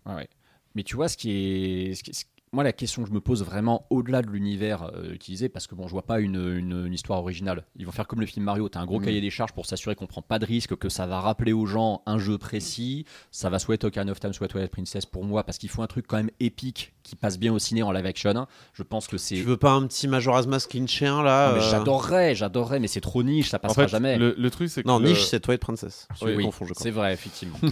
Mais 0.74 0.82
tu 0.82 0.94
vois, 0.96 1.08
ce 1.08 1.16
qui 1.16 1.30
est. 1.30 1.94
ce 1.94 2.02
qui- 2.04 2.14
ce- 2.14 2.24
moi, 2.52 2.64
la 2.64 2.72
question 2.72 3.02
que 3.02 3.08
je 3.08 3.14
me 3.14 3.20
pose 3.20 3.44
vraiment 3.44 3.86
au-delà 3.90 4.22
de 4.22 4.28
l'univers 4.28 4.90
euh, 4.94 5.12
utilisé, 5.12 5.48
parce 5.48 5.68
que 5.68 5.76
bon, 5.76 5.86
je 5.86 5.92
vois 5.92 6.04
pas 6.04 6.18
une, 6.18 6.34
une- 6.34 6.84
une 6.86 6.92
histoire 6.92 7.20
originale. 7.20 7.64
Ils 7.76 7.86
vont 7.86 7.92
faire 7.92 8.08
comme 8.08 8.18
le 8.20 8.26
film 8.26 8.44
Mario, 8.44 8.68
tu 8.68 8.76
as 8.76 8.80
un 8.80 8.86
gros 8.86 8.98
Mm. 8.98 9.04
cahier 9.04 9.20
des 9.20 9.30
charges 9.30 9.52
pour 9.52 9.66
s'assurer 9.66 9.94
qu'on 9.94 10.06
prend 10.08 10.20
pas 10.22 10.40
de 10.40 10.46
risque, 10.46 10.74
que 10.76 10.88
ça 10.88 11.06
va 11.06 11.20
rappeler 11.20 11.52
aux 11.52 11.66
gens 11.66 12.02
un 12.06 12.18
jeu 12.18 12.38
précis. 12.38 13.04
Ça 13.30 13.50
va 13.50 13.58
soit 13.60 13.76
être 13.76 13.84
Ocarina 13.84 14.10
of 14.10 14.18
Time, 14.18 14.32
soit 14.32 14.48
Twilight 14.48 14.72
Princess 14.72 15.06
pour 15.06 15.24
moi, 15.24 15.44
parce 15.44 15.58
qu'il 15.58 15.68
faut 15.68 15.82
un 15.82 15.86
truc 15.86 16.06
quand 16.08 16.16
même 16.16 16.30
épique 16.40 16.92
qui 17.04 17.14
passe 17.14 17.38
bien 17.38 17.52
au 17.52 17.58
ciné 17.60 17.82
en 17.84 17.92
live 17.92 18.06
action. 18.06 18.46
Je 18.72 18.82
pense 18.82 19.06
que 19.06 19.16
c'est. 19.16 19.36
Tu 19.36 19.42
veux 19.42 19.56
pas 19.56 19.70
un 19.72 19.86
petit 19.86 20.08
Majora's 20.08 20.46
Mask 20.48 20.74
Lynchien 20.74 21.20
Ah, 21.20 21.22
là 21.22 21.52
mais 21.54 21.60
euh, 21.60 21.70
J'adorerais, 21.70 22.34
j'adorerais, 22.34 22.80
mais 22.80 22.88
c'est 22.88 23.00
trop 23.00 23.22
niche, 23.22 23.50
ça 23.50 23.58
En 23.58 23.60
passera 23.60 23.82
fait, 23.84 23.88
jamais. 23.88 24.18
le, 24.18 24.34
le 24.36 24.50
truc, 24.50 24.68
c'est 24.70 24.82
que. 24.82 24.88
Non, 24.88 24.98
le, 24.98 25.08
niche 25.10 25.24
c'est 25.24 25.38
Twilight 25.38 25.60
Princess. 25.60 26.08
Oui, 26.22 26.48
c'est 26.76 26.90
vrai, 26.90 27.12
effectivement. 27.14 27.58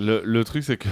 le, 0.00 0.22
le 0.24 0.44
truc, 0.44 0.64
c'est 0.64 0.76
que. 0.76 0.88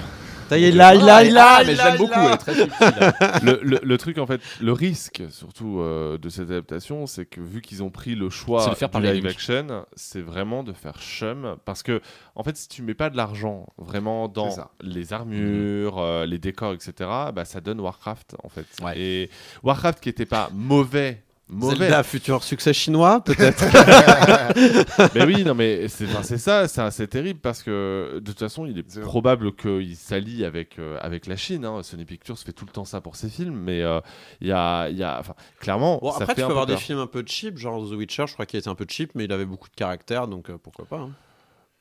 Ça 0.49 0.57
y 0.57 0.65
est, 0.65 0.71
là, 0.73 0.95
il 0.95 1.07
a, 1.07 1.23
il 1.25 1.37
a, 1.37 1.57
Ah, 1.59 1.63
mais 1.67 1.75
je 1.75 1.83
l'aime 1.83 1.99
beaucoup, 1.99 2.19
elle 2.19 2.33
est 2.33 2.37
très 2.39 2.55
subtile. 2.55 3.13
le, 3.43 3.61
le- 3.63 3.81
le 3.83 3.99
truc, 3.99 4.17
en 4.17 4.27
fait, 4.27 4.41
le 4.63 4.73
risque, 4.73 5.23
surtout 5.29 5.81
euh, 5.81 6.17
de 6.17 6.31
cette 6.31 6.51
adaptation, 6.51 7.07
c'est 7.07 7.27
que 7.27 7.43
vu 7.43 7.61
qu'ils 7.61 7.83
ont 7.83 7.91
pris 7.91 8.15
le 8.15 8.31
choix 8.31 8.63
C'est 8.65 8.71
de 8.71 8.75
faire 8.77 8.89
du 8.89 8.93
parler 8.93 9.13
live 9.13 9.25
Link. 9.25 9.35
action, 9.35 9.85
c'est 9.95 10.23
vraiment 10.23 10.63
de 10.63 10.73
faire 10.73 10.99
chum. 11.03 11.57
Parce 11.67 11.83
que, 11.83 12.01
en 12.35 12.45
fait, 12.45 12.57
si 12.57 12.67
tu 12.67 12.81
mets 12.81 12.95
pas 12.95 13.11
de 13.11 13.17
l'argent 13.19 13.67
vraiment 13.77 14.27
dans 14.27 14.49
C'est 14.49 14.57
ça. 14.57 14.71
les 14.81 15.13
armures, 15.13 15.99
euh, 15.99 16.25
les 16.25 16.39
décors, 16.39 16.73
etc., 16.73 16.93
bah, 17.35 17.45
ça 17.45 17.61
donne 17.61 17.81
Warcraft, 17.81 18.37
en 18.43 18.49
fait. 18.49 18.65
Ouais. 18.83 18.99
Et 18.99 19.31
Warcraft 19.63 20.01
qui 20.01 20.09
était 20.09 20.25
pas 20.25 20.49
mauvais. 20.55 21.25
Mauvais. 21.51 21.77
Zelda, 21.77 22.03
futur 22.03 22.45
succès 22.45 22.73
chinois, 22.75 23.23
peut-être. 23.25 23.65
mais 25.15 25.25
oui, 25.25 25.45
non, 25.45 25.55
mais 25.55 25.89
c'est 25.89 26.05
enfin, 26.05 26.23
ça, 26.23 26.69
c'est 26.69 26.81
assez 26.83 27.09
terrible 27.09 27.41
parce 27.41 27.63
que 27.63 28.15
de 28.17 28.21
toute 28.31 28.39
façon, 28.39 28.67
il 28.67 28.79
est 28.79 29.01
probable 29.01 29.55
qu'il 29.57 29.97
s'allie 29.97 30.45
avec, 30.45 30.79
euh, 30.79 30.99
avec 31.01 31.27
la 31.27 31.37
Chine. 31.37 31.65
hein. 31.65 31.83
Sony 31.83 32.05
Pictures 32.05 32.39
fait 32.39 32.53
tout 32.53 32.67
le 32.67 32.71
temps 32.73 32.85
ça 32.85 33.01
pour 33.01 33.17
ses 33.17 33.29
films, 33.31 33.57
mais 33.59 33.83
euh, 33.83 34.01
il 34.41 34.49
y 34.49 34.53
a, 34.53 34.89
il 34.91 34.97
y 34.99 35.03
a 35.03 35.23
clairement, 35.59 35.99
Bon, 36.03 36.11
ça 36.13 36.19
après, 36.25 36.27
fait 36.27 36.35
tu 36.35 36.41
peux 36.43 36.47
peu 36.49 36.51
avoir 36.53 36.67
des 36.67 36.77
films 36.77 36.99
un 36.99 37.07
peu 37.07 37.25
cheap, 37.27 37.57
genre 37.57 37.83
The 37.89 37.93
Witcher, 37.93 38.25
je 38.27 38.35
crois 38.35 38.45
qu'il 38.47 38.59
était 38.59 38.69
un 38.69 38.75
peu 38.75 38.87
cheap, 38.89 39.13
mais 39.15 39.25
il 39.25 39.33
avait 39.33 39.47
beaucoup 39.47 39.69
de 39.71 39.75
caractère, 39.75 40.29
donc 40.29 40.51
euh, 40.51 40.59
pourquoi 40.63 40.85
pas. 40.85 40.99
hein. 40.99 41.11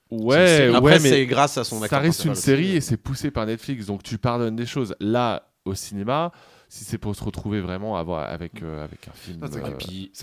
Ouais, 0.10 0.71
Après, 0.73 0.93
ouais, 0.93 0.99
c'est 0.99 1.10
mais 1.12 1.25
grâce 1.25 1.58
à 1.58 1.65
son 1.65 1.82
ça 1.86 1.99
reste 1.99 2.23
une 2.23 2.36
série 2.36 2.77
et 2.77 2.82
c'est 2.82 2.95
poussé 2.95 3.30
par 3.32 3.45
Netflix, 3.45 3.88
donc 3.88 4.03
tu 4.03 4.17
pardonnes 4.17 4.56
des 4.56 4.65
choses. 4.65 4.95
Là, 5.01 5.49
au 5.65 5.73
cinéma, 5.75 6.32
si 6.69 6.84
c'est 6.84 6.97
pour 6.97 7.15
se 7.15 7.23
retrouver 7.23 7.62
vraiment 7.62 7.95
à 7.97 8.03
voir 8.03 8.30
avec, 8.30 8.62
euh, 8.62 8.84
avec 8.84 9.08
un 9.08 9.12
film. 9.13 9.39
Ah, 9.41 9.47
c'est 9.49 9.63
euh, 9.63 9.71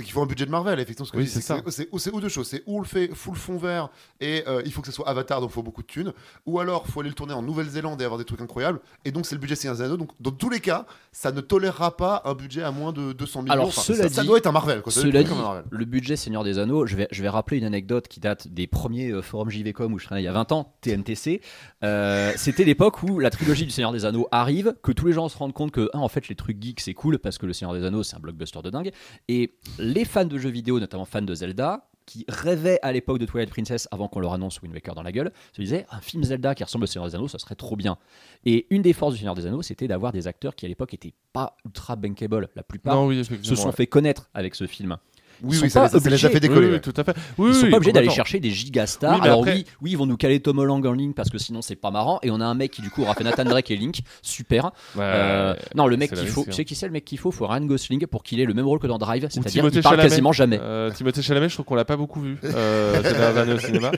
qu'il 0.05 0.13
faut 0.13 0.23
un 0.23 0.27
budget 0.27 0.45
de 0.47 0.51
Marvel, 0.51 0.79
effectivement. 0.79 1.07
ce 1.11 1.17
Oui, 1.17 1.27
c'est 1.27 1.41
que 1.41 1.45
ça. 1.45 1.61
C'est 1.67 1.71
c'est- 1.71 1.99
c'est 1.99 2.13
ou 2.13 2.21
deux 2.21 2.29
choses. 2.29 2.47
C'est 2.49 2.63
ou 2.67 2.77
on 2.77 2.81
le 2.81 2.87
fait 2.87 3.09
full 3.15 3.35
fond 3.37 3.57
vert 3.57 3.89
et 4.21 4.45
euh, 4.47 4.63
il 4.67 4.73
faut 4.73 4.81
que 4.83 4.87
ce 4.89 4.93
soit 4.93 5.09
Avatar, 5.09 5.41
donc 5.41 5.51
il 5.51 5.55
faut 5.55 5.63
beaucoup 5.63 5.83
de 5.83 5.87
thunes. 5.87 6.13
Ou 6.47 6.61
alors, 6.61 6.85
il 6.87 6.93
faut 6.93 7.01
aller 7.01 7.09
le 7.09 7.15
tourner 7.15 7.33
en 7.33 7.43
Nouvelle-Zélande 7.43 8.01
et 8.03 8.05
avoir 8.05 8.19
des 8.19 8.25
trucs 8.27 8.41
incroyables. 8.41 8.81
Et 9.05 9.11
donc, 9.11 9.25
c'est 9.27 9.35
le 9.35 9.41
budget 9.41 9.55
Seigneur 9.57 9.77
des 9.77 9.83
Anneaux. 9.85 9.97
Donc, 9.97 10.11
dans 10.21 10.31
tous 10.33 10.51
les 10.51 10.61
cas, 10.61 10.87
ça 11.13 11.33
ne 11.33 11.41
tolérera 11.41 11.97
pas 11.97 12.23
un 12.27 12.35
budget 12.35 12.63
à 12.63 12.71
moins 12.71 12.93
de 12.93 13.13
200 13.13 13.43
millions. 13.43 13.53
Alors, 13.53 13.69
Enfin, 13.69 13.81
cela 13.81 14.09
ça, 14.09 14.09
ça 14.17 14.21
dit- 14.23 14.27
doit 14.29 14.39
être 14.39 14.47
un 14.47 14.53
Marvel. 14.53 14.83
Quoi. 14.83 14.93
Cela 14.93 15.23
dit, 15.23 15.29
comme 15.29 15.39
un 15.39 15.43
Marvel. 15.43 15.65
le 15.71 15.85
budget 15.87 16.17
Seigneur 16.17 16.45
des 16.45 16.59
Anneaux, 16.59 16.87
je 16.87 16.97
vais, 16.97 17.09
je 17.11 17.23
vais 17.23 17.29
rappeler 17.31 17.57
une 17.59 17.65
anecdote 17.65 18.07
qui 18.09 18.21
date 18.21 18.49
des 18.49 18.67
premiers 18.67 19.11
euh, 19.11 19.23
forums 19.23 19.51
JVcom 19.51 19.93
où 19.95 19.99
je 19.99 20.05
travaillais 20.05 20.25
il 20.25 20.27
y 20.27 20.29
a 20.29 20.33
20 20.33 20.53
ans, 20.53 20.75
TNTC. 20.83 21.41
Euh, 21.83 22.33
C'était 22.37 22.65
l'époque 22.65 23.03
où 23.03 23.19
la 23.19 23.31
trilogie 23.31 23.65
du 23.65 23.71
Seigneur 23.71 23.93
des 23.93 24.05
Anneaux 24.05 24.29
arrive, 24.31 24.75
que 24.83 24.93
tous 24.93 25.07
les 25.07 25.13
gens 25.13 25.29
se 25.29 25.37
rendent 25.39 25.53
compte 25.53 25.71
que, 25.71 25.89
ah, 25.93 25.99
en 25.99 26.09
fait, 26.09 26.29
les 26.35 26.37
trucs 26.37 26.61
geeks, 26.63 26.81
c'est 26.81 26.95
cool 26.95 27.19
parce 27.19 27.39
que 27.39 27.47
le 27.47 27.53
Seigneur 27.53 27.75
des 27.75 27.85
Anneaux, 27.85 28.03
c'est 28.03 28.17
un 28.17 28.21
blockbuster 28.21 28.61
de 28.63 28.71
dingue. 28.71 28.91
Et 29.29 29.55
les 29.79 30.05
fans 30.05 30.25
de 30.25 30.37
jeux 30.37 30.51
vidéo, 30.51 30.81
notamment 30.81 31.05
fans 31.05 31.23
de 31.23 31.35
Zelda, 31.35 31.89
qui 32.07 32.27
rêvaient 32.29 32.79
à 32.83 32.93
l'époque 32.93 33.19
de 33.19 33.25
Twilight 33.25 33.49
Princess 33.49 33.89
avant 33.91 34.09
qu'on 34.09 34.21
leur 34.21 34.35
annonce 34.35 34.61
Wind 34.61 34.75
Waker 34.75 34.95
dans 34.95 35.03
la 35.03 35.13
gueule, 35.13 35.33
se 35.55 35.63
disaient 35.63 35.87
un 35.91 36.01
film 36.01 36.23
Zelda 36.23 36.55
qui 36.55 36.63
ressemble 36.65 36.85
au 36.85 36.87
Seigneur 36.87 37.09
des 37.09 37.15
Anneaux, 37.15 37.29
ça 37.29 37.39
serait 37.39 37.55
trop 37.55 37.77
bien. 37.77 37.97
Et 38.45 38.67
une 38.71 38.83
des 38.83 38.93
forces 38.93 39.15
du 39.15 39.19
Seigneur 39.19 39.35
des 39.35 39.47
Anneaux, 39.47 39.63
c'était 39.63 39.89
d'avoir 39.89 40.13
des 40.13 40.27
acteurs 40.27 40.55
qui 40.55 40.67
à 40.67 40.69
l'époque 40.69 40.93
étaient 40.93 41.15
pas 41.33 41.57
ultra 41.65 41.97
bankable. 41.97 42.49
La 42.57 42.63
plupart 42.63 42.95
Non, 42.97 43.07
oui, 43.07 43.25
se 43.25 43.55
sont 43.55 43.67
ouais. 43.67 43.73
fait 43.73 43.87
connaître 43.87 44.29
avec 44.35 44.55
ce 44.55 44.67
film. 44.67 44.99
Oui, 45.45 45.57
sont 45.57 45.63
oui, 45.65 45.71
ça, 45.71 45.89
les, 45.93 46.25
a 46.25 46.29
fait 46.31 46.41
décoller. 46.41 46.71
oui, 46.73 46.81
tout 46.81 46.93
à 46.97 47.05
fait. 47.05 47.15
Oui, 47.39 47.51
Ils 47.51 47.55
sont 47.55 47.71
pas 47.71 47.77
obligés 47.77 47.93
d'aller 47.93 48.11
chercher 48.11 48.41
des 48.41 48.51
gigastars. 48.51 49.23
Alors 49.23 49.41
après- 49.41 49.55
oui, 49.55 49.67
oui, 49.83 49.91
ils 49.93 49.99
vont 49.99 50.07
nous 50.07 50.17
caler 50.17 50.41
Tom 50.41 50.59
Holland 50.59 50.85
en 50.87 50.93
ligne 50.93 51.13
parce 51.13 51.31
que 51.31 51.39
sinon 51.39 51.63
c'est 51.63 51.77
pas 51.77 51.91
marrant. 51.91 52.19
Et 52.23 52.31
on 52.31 52.41
a 52.41 52.45
un 52.45 52.55
mec 52.55 52.71
qui 52.73 52.83
du 52.83 52.91
coup 52.91 53.03
aura 53.03 53.15
fait 53.15 53.25
Nathan 53.25 53.45
Drake 53.45 53.71
et 53.71 53.77
Link, 53.77 54.01
super. 54.23 54.67
Ouais, 54.97 55.03
Euh, 55.05 55.55
non, 55.75 55.87
le 55.87 55.97
mec 55.97 56.13
qu'il 56.15 56.29
faut, 56.29 56.45
tu 56.45 56.53
sais 56.53 56.65
qui 56.65 56.75
c'est 56.75 56.87
le 56.87 56.93
mec 56.93 57.05
qu'il 57.05 57.19
faut? 57.19 57.31
Faut 57.31 57.47
Ryan 57.47 57.65
Gosling 57.65 58.07
pour 58.07 58.23
qu'il 58.23 58.41
ait 58.41 58.45
le 58.45 58.55
même 58.55 58.67
rôle 58.67 58.79
que 58.79 58.87
dans 58.87 58.99
Drive, 58.99 59.27
c'est-à-dire 59.31 59.71
qu'il 59.71 59.83
parle 59.83 59.97
quasiment 60.01 60.33
jamais. 60.33 60.59
Euh, 60.61 60.91
Timothée 60.91 61.23
Chalamet, 61.23 61.49
je 61.49 61.55
trouve 61.55 61.67
qu'on 61.67 61.75
l'a 61.75 61.85
pas 61.85 61.97
beaucoup 61.97 62.21
vu 62.21 62.39
euh, 62.45 62.95
ces 63.03 63.13
dernières 63.13 63.37
années 63.39 63.53
au 63.55 63.59
cinéma. 63.59 63.91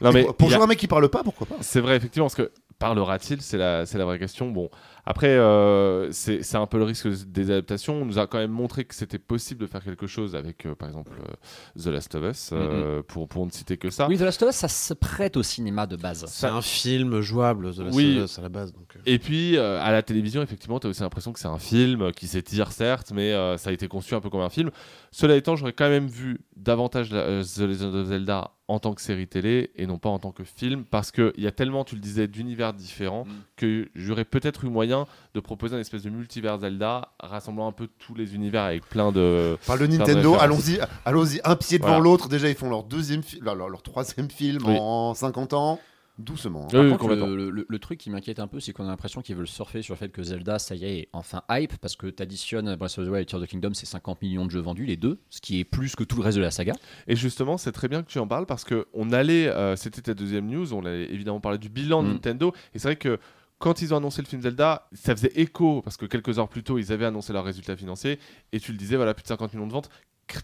Non, 0.00 0.12
mais 0.12 0.24
Pour, 0.24 0.48
il 0.48 0.54
jouer 0.54 0.62
un 0.62 0.66
mec 0.66 0.78
qui 0.78 0.86
parle 0.86 1.08
pas, 1.08 1.22
pourquoi 1.22 1.46
pas? 1.46 1.56
C'est 1.60 1.80
vrai, 1.80 1.96
effectivement, 1.96 2.26
parce 2.26 2.34
que 2.34 2.50
parlera-t-il? 2.78 3.40
C'est 3.40 3.56
la, 3.58 3.86
c'est 3.86 3.98
la 3.98 4.04
vraie 4.04 4.18
question. 4.18 4.50
Bon, 4.50 4.68
après, 5.06 5.28
euh, 5.28 6.10
c'est 6.12 6.54
un 6.56 6.66
peu 6.66 6.78
le 6.78 6.84
risque 6.84 7.08
des 7.26 7.50
adaptations. 7.50 8.02
On 8.02 8.04
nous 8.04 8.18
a 8.18 8.26
quand 8.26 8.38
même 8.38 8.50
montré 8.50 8.84
que 8.84 8.94
c'était 8.94 9.18
possible 9.18 9.60
de 9.60 9.66
faire 9.66 9.82
quelque 9.84 10.06
chose 10.06 10.34
avec, 10.34 10.64
euh, 10.66 10.74
par 10.74 10.88
exemple, 10.88 11.12
euh, 11.20 11.80
The 11.82 11.86
Last 11.88 12.14
of 12.14 12.24
Us, 12.30 12.50
euh, 12.52 13.02
pour, 13.02 13.28
pour 13.28 13.44
ne 13.46 13.50
citer 13.50 13.76
que 13.76 13.90
ça. 13.90 14.06
Oui, 14.08 14.16
The 14.16 14.22
Last 14.22 14.42
of 14.42 14.50
Us, 14.50 14.56
ça 14.56 14.68
se 14.68 14.94
prête 14.94 15.36
au 15.36 15.42
cinéma 15.42 15.86
de 15.86 15.96
base. 15.96 16.24
C'est 16.28 16.46
un 16.46 16.62
film 16.62 17.20
jouable, 17.20 17.72
The 17.74 17.78
Last 17.80 17.96
Oui. 17.96 18.18
of 18.18 18.24
Us, 18.24 18.38
à 18.38 18.42
la 18.42 18.48
base. 18.48 18.72
Donc. 18.72 18.96
Et 19.06 19.18
puis, 19.18 19.56
euh, 19.56 19.78
à 19.80 19.92
la 19.92 20.02
télévision, 20.02 20.42
effectivement, 20.42 20.80
tu 20.80 20.86
as 20.86 20.90
aussi 20.90 21.02
l'impression 21.02 21.32
que 21.32 21.38
c'est 21.40 21.48
un 21.48 21.58
film 21.58 22.10
qui 22.12 22.26
s'étire, 22.26 22.72
certes, 22.72 23.12
mais 23.14 23.32
euh, 23.32 23.56
ça 23.58 23.70
a 23.70 23.72
été 23.72 23.88
conçu 23.88 24.14
un 24.14 24.20
peu 24.20 24.30
comme 24.30 24.40
un 24.40 24.50
film. 24.50 24.70
Cela 25.10 25.36
étant, 25.36 25.54
j'aurais 25.56 25.72
quand 25.74 25.88
même 25.88 26.06
vu 26.08 26.40
davantage 26.56 27.10
la- 27.12 27.18
euh, 27.20 27.42
The 27.44 27.60
Legend 27.60 27.94
of 27.94 28.06
Zelda 28.08 28.50
en 28.66 28.78
tant 28.78 28.94
que 28.94 29.02
série 29.02 29.26
télé 29.26 29.70
et 29.76 29.86
non 29.86 29.98
pas 29.98 30.08
en 30.08 30.18
tant 30.18 30.32
que 30.32 30.42
film, 30.42 30.84
parce 30.84 31.10
qu'il 31.10 31.32
y 31.36 31.46
a 31.46 31.50
tellement, 31.52 31.84
tu 31.84 31.96
le 31.96 32.00
disais, 32.00 32.26
d'univers 32.28 32.72
différents 32.72 33.24
Mm. 33.24 33.30
que 33.56 33.88
j'aurais 33.94 34.24
peut-être 34.24 34.64
eu 34.64 34.68
moyen 34.70 35.06
de 35.34 35.40
proposer 35.40 35.76
un 35.76 35.80
espèce 35.80 36.02
de 36.02 36.08
multivers 36.10 36.58
Zelda 36.60 37.08
rassemblant 37.20 37.66
un 37.68 37.72
peu 37.72 37.88
tous 37.98 38.14
les 38.14 38.34
univers 38.34 38.62
avec 38.62 38.88
plein 38.88 39.12
de. 39.12 39.58
Parle 39.66 39.80
de 39.80 39.86
de 39.86 39.96
Nintendo, 39.98 40.36
allons-y, 40.40 40.78
allons-y, 41.04 41.40
un 41.44 41.56
pied 41.56 41.76
devant 41.78 41.88
Voilà. 41.88 42.04
l'autre. 42.04 42.28
Déjà, 42.28 42.48
ils 42.48 42.54
font 42.54 42.70
leur 42.70 42.84
deuxième, 42.84 43.22
fi- 43.22 43.38
leur, 43.40 43.54
leur- 43.54 43.68
leur 43.68 43.82
troisième 43.82 44.30
film 44.30 44.62
Oui. 44.66 44.76
en 44.80 45.12
50 45.12 45.52
ans, 45.52 45.78
doucement. 46.18 46.62
hein. 46.62 46.66
Oui, 46.66 46.72
Par 46.72 46.82
oui, 46.82 46.88
contre, 46.90 47.00
complètement. 47.02 47.26
le, 47.26 47.50
le- 47.50 47.66
le 47.68 47.78
truc 47.78 47.98
qui 47.98 48.10
m'inquiète 48.10 48.38
un 48.38 48.46
peu, 48.46 48.60
c'est 48.60 48.72
qu'on 48.72 48.84
a 48.84 48.88
l'impression 48.88 49.20
qu'ils 49.22 49.34
veulent 49.36 49.46
surfer 49.48 49.82
sur 49.82 49.94
le 49.94 49.98
fait 49.98 50.10
que 50.10 50.22
Zelda, 50.22 50.58
ça 50.58 50.74
y 50.74 50.84
est, 50.84 50.98
est 51.00 51.08
enfin 51.12 51.42
hype, 51.50 51.76
parce 51.78 51.96
que 51.96 52.06
t'additionnes 52.06 52.76
Breath 52.76 52.98
of 52.98 53.06
the 53.06 53.10
Wild 53.10 53.22
et 53.22 53.26
Tears 53.26 53.40
of 53.40 53.46
the 53.46 53.50
Kingdom, 53.50 53.74
c'est 53.74 53.86
50 53.86 54.22
millions 54.22 54.46
de 54.46 54.50
jeux 54.50 54.60
vendus, 54.60 54.86
les 54.86 54.96
deux, 54.96 55.18
ce 55.30 55.40
qui 55.40 55.58
est 55.60 55.64
plus 55.64 55.96
que 55.96 56.04
tout 56.04 56.16
le 56.16 56.22
reste 56.22 56.36
de 56.38 56.42
la 56.42 56.50
saga. 56.50 56.74
Et 57.08 57.16
justement, 57.16 57.58
c'est 57.58 57.72
très 57.72 57.88
bien 57.88 58.02
que 58.02 58.08
tu 58.10 58.18
en 58.18 58.26
parles 58.28 58.46
parce 58.46 58.64
que 58.64 58.86
on 58.94 59.12
allait, 59.12 59.48
euh, 59.48 59.76
c'était 59.76 60.02
ta 60.02 60.14
deuxième 60.14 60.46
news, 60.48 60.72
on 60.72 60.84
allait 60.84 61.12
évidemment 61.12 61.40
parler 61.40 61.58
du 61.58 61.68
bilan 61.68 62.02
de 62.02 62.08
Mm. 62.08 62.12
Nintendo. 62.12 62.52
Et 62.74 62.78
c'est 62.78 62.88
vrai 62.88 62.96
que 62.96 63.18
quand 63.58 63.82
ils 63.82 63.94
ont 63.94 63.96
annoncé 63.96 64.20
le 64.22 64.26
film 64.28 64.42
Zelda, 64.42 64.88
ça 64.92 65.16
faisait 65.16 65.32
écho 65.36 65.80
parce 65.82 65.96
que 65.96 66.06
quelques 66.06 66.38
heures 66.38 66.48
plus 66.48 66.62
tôt, 66.62 66.78
ils 66.78 66.92
avaient 66.92 67.06
annoncé 67.06 67.32
leurs 67.32 67.44
résultats 67.44 67.76
financiers. 67.76 68.18
Et 68.52 68.60
tu 68.60 68.72
le 68.72 68.78
disais, 68.78 68.96
voilà, 68.96 69.14
plus 69.14 69.22
de 69.22 69.28
50 69.28 69.54
millions 69.54 69.66
de 69.66 69.72
ventes, 69.72 69.88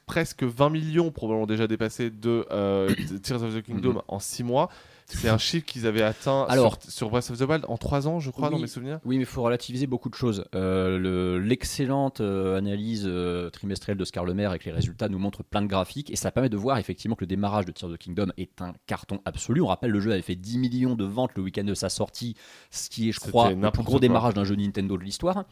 presque 0.07 0.43
20 0.43 0.71
millions 0.71 1.11
probablement 1.11 1.47
déjà 1.47 1.67
dépassés 1.67 2.11
de 2.11 2.47
euh, 2.51 2.89
de 3.11 3.19
Tears 3.23 3.43
of 3.43 3.55
the 3.55 3.63
Kingdom 3.63 3.95
Mhm. 3.95 4.03
en 4.09 4.19
6 4.19 4.43
mois. 4.45 4.69
C'est 5.13 5.29
un 5.29 5.39
chiffre 5.39 5.67
qu'ils 5.67 5.87
avaient 5.87 6.03
atteint 6.03 6.45
Alors- 6.49 6.79
sur, 6.83 6.91
sur 6.93 7.11
Breath 7.11 7.31
of 7.31 7.39
the 7.39 7.43
Wild 7.43 7.65
en 7.69 7.77
3 7.77 8.09
ans, 8.09 8.21
je 8.21 8.31
crois, 8.31 8.49
dans 8.51 8.59
mes 8.59 8.67
souvenirs. 8.67 9.01
Oui, 9.05 9.17
mais 9.17 9.23
il 9.25 9.27
faut 9.27 9.43
relativiser 9.43 9.87
beaucoup 9.87 10.09
de 10.09 10.15
choses. 10.15 10.45
Euh, 10.55 10.99
le- 10.99 11.39
L'excellente 11.39 12.21
euh, 12.21 12.57
analyse 12.57 13.05
euh, 13.07 13.51
trimestrielle 13.51 13.99
de 13.99 14.05
Scar 14.05 14.25
Lemaire 14.25 14.51
avec 14.51 14.65
les 14.65 14.73
résultats 14.73 15.09
nous 15.09 15.19
montre 15.19 15.43
plein 15.43 15.63
de 15.63 15.67
graphiques 15.67 16.11
et 16.11 16.17
ça 16.17 16.31
permet 16.31 16.49
de 16.49 16.57
voir 16.57 16.79
effectivement 16.79 17.17
que 17.17 17.23
le 17.25 17.29
démarrage 17.29 17.65
de 17.67 17.73
Tears 17.73 17.91
of 17.91 17.97
the 17.97 18.01
Kingdom 18.01 18.29
est 18.39 18.63
un 18.63 18.73
carton 18.87 19.21
absolu. 19.25 19.61
On 19.61 19.67
rappelle, 19.67 19.91
le 19.91 20.01
jeu 20.01 20.13
avait 20.13 20.23
fait 20.23 20.37
10 20.37 20.59
millions 20.59 20.95
de 20.95 21.05
ventes 21.05 21.33
le 21.37 21.43
week-end 21.43 21.65
de 21.65 21.75
sa 21.75 21.89
sortie, 21.89 22.37
ce 22.71 22.89
qui 22.89 23.09
est, 23.09 23.13
je 23.13 23.21
crois, 23.21 23.51
le 23.51 23.71
plus 23.71 23.83
gros 23.83 23.93
quoi. 23.93 24.01
démarrage 24.01 24.35
d'un 24.35 24.45
jeu 24.45 24.55
Nintendo 24.55 24.97
de 24.97 25.03
l'histoire. 25.03 25.45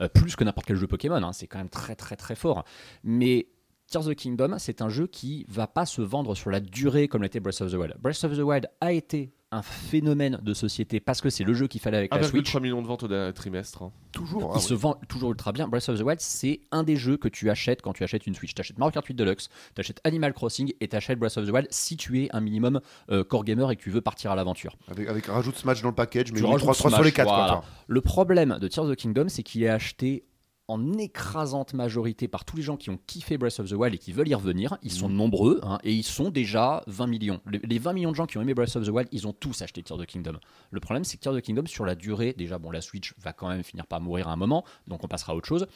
Euh, 0.00 0.08
plus 0.08 0.34
que 0.34 0.42
n'importe 0.42 0.66
quel 0.66 0.76
jeu 0.76 0.88
Pokémon, 0.88 1.22
hein. 1.22 1.32
c'est 1.32 1.46
quand 1.46 1.58
même 1.58 1.68
très 1.68 1.94
très 1.94 2.16
très 2.16 2.34
fort. 2.34 2.64
Mais 3.04 3.46
Tears 3.90 4.06
of 4.08 4.14
the 4.14 4.16
Kingdom, 4.16 4.56
c'est 4.58 4.82
un 4.82 4.88
jeu 4.88 5.06
qui 5.06 5.44
va 5.48 5.66
pas 5.66 5.86
se 5.86 6.02
vendre 6.02 6.34
sur 6.34 6.50
la 6.50 6.60
durée 6.60 7.06
comme 7.08 7.22
l'était 7.22 7.40
Breath 7.40 7.60
of 7.60 7.70
the 7.70 7.74
Wild. 7.74 7.94
Breath 8.00 8.24
of 8.24 8.36
the 8.36 8.40
Wild 8.40 8.66
a 8.80 8.92
été 8.92 9.32
un 9.52 9.62
phénomène 9.62 10.40
de 10.42 10.52
société 10.52 10.98
parce 10.98 11.20
que 11.20 11.30
c'est 11.30 11.44
le 11.44 11.54
jeu 11.54 11.68
qu'il 11.68 11.80
fallait 11.80 11.98
avec 11.98 12.12
la 12.12 12.24
Switch. 12.24 12.52
1,3 12.52 12.60
millions 12.60 12.82
de 12.82 12.88
ventes 12.88 13.04
au 13.04 13.08
dernier 13.08 13.32
trimestre. 13.32 13.82
hein. 13.84 13.92
Toujours. 14.10 14.50
Il 14.54 14.58
ah 14.58 14.60
se 14.60 14.74
vend 14.74 14.94
toujours 15.08 15.30
ultra 15.30 15.52
bien. 15.52 15.68
Breath 15.68 15.88
of 15.88 15.96
the 15.96 16.02
Wild, 16.02 16.18
c'est 16.20 16.62
un 16.72 16.82
des 16.82 16.96
jeux 16.96 17.16
que 17.16 17.28
tu 17.28 17.50
achètes 17.50 17.80
quand 17.80 17.92
tu 17.92 18.02
achètes 18.02 18.26
une 18.26 18.34
Switch. 18.34 18.52
Tu 18.52 18.60
achètes 18.60 18.78
Mario 18.78 18.90
Kart 18.90 19.06
8 19.06 19.14
Deluxe, 19.14 19.48
tu 19.76 19.80
achètes 19.80 20.00
Animal 20.02 20.32
Crossing 20.32 20.72
et 20.80 20.88
tu 20.88 20.96
achètes 20.96 21.20
Breath 21.20 21.36
of 21.36 21.46
the 21.46 21.50
Wild 21.52 21.68
si 21.70 21.96
tu 21.96 22.24
es 22.24 22.28
un 22.34 22.40
minimum 22.40 22.80
euh, 23.10 23.22
core 23.22 23.44
gamer 23.44 23.70
et 23.70 23.76
que 23.76 23.82
tu 23.82 23.90
veux 23.90 24.00
partir 24.00 24.32
à 24.32 24.34
l'aventure. 24.34 24.76
Avec, 24.88 25.08
avec 25.08 25.28
un 25.28 25.34
rajout 25.34 25.52
de 25.52 25.56
Smash 25.56 25.82
dans 25.82 25.90
le 25.90 25.94
package, 25.94 26.32
mais 26.32 26.38
Tu 26.38 26.44
oui, 26.44 26.50
rajoutes 26.50 26.74
3, 26.74 26.90
sur 26.90 27.02
les 27.04 27.12
4. 27.12 27.28
voilà. 27.28 27.62
Le 27.86 28.00
problème 28.00 28.58
de 28.60 28.66
Tears 28.66 28.86
of 28.86 28.90
the 28.90 28.96
Kingdom, 28.96 29.26
c'est 29.28 29.44
qu'il 29.44 29.62
est 29.62 29.68
acheté 29.68 30.24
en 30.66 30.94
écrasante 30.94 31.74
majorité 31.74 32.26
par 32.26 32.46
tous 32.46 32.56
les 32.56 32.62
gens 32.62 32.78
qui 32.78 32.88
ont 32.88 32.98
kiffé 33.06 33.36
Breath 33.36 33.60
of 33.60 33.68
the 33.68 33.72
Wild 33.74 33.94
et 33.94 33.98
qui 33.98 34.12
veulent 34.12 34.28
y 34.28 34.34
revenir. 34.34 34.78
Ils 34.82 34.90
sont 34.90 35.10
nombreux 35.10 35.60
hein, 35.62 35.78
et 35.84 35.92
ils 35.92 36.02
sont 36.04 36.30
déjà 36.30 36.82
20 36.86 37.06
millions. 37.06 37.40
Les, 37.50 37.58
les 37.58 37.78
20 37.78 37.92
millions 37.92 38.10
de 38.12 38.16
gens 38.16 38.24
qui 38.26 38.38
ont 38.38 38.42
aimé 38.42 38.54
Breath 38.54 38.74
of 38.76 38.86
the 38.86 38.88
Wild, 38.88 39.08
ils 39.12 39.26
ont 39.26 39.34
tous 39.34 39.60
acheté 39.60 39.82
Tears 39.82 39.98
of 39.98 40.06
the 40.06 40.08
Kingdom. 40.08 40.38
Le 40.70 40.80
problème, 40.80 41.04
c'est 41.04 41.18
que 41.18 41.22
Tears 41.22 41.34
of 41.34 41.40
the 41.40 41.44
Kingdom, 41.44 41.66
sur 41.66 41.84
la 41.84 41.94
durée, 41.94 42.34
déjà, 42.36 42.58
bon, 42.58 42.70
la 42.70 42.80
Switch 42.80 43.12
va 43.18 43.34
quand 43.34 43.48
même 43.48 43.62
finir 43.62 43.86
par 43.86 44.00
mourir 44.00 44.28
à 44.28 44.32
un 44.32 44.36
moment, 44.36 44.64
donc 44.88 45.04
on 45.04 45.06
passera 45.08 45.34
à 45.34 45.36
autre 45.36 45.46
chose. 45.46 45.66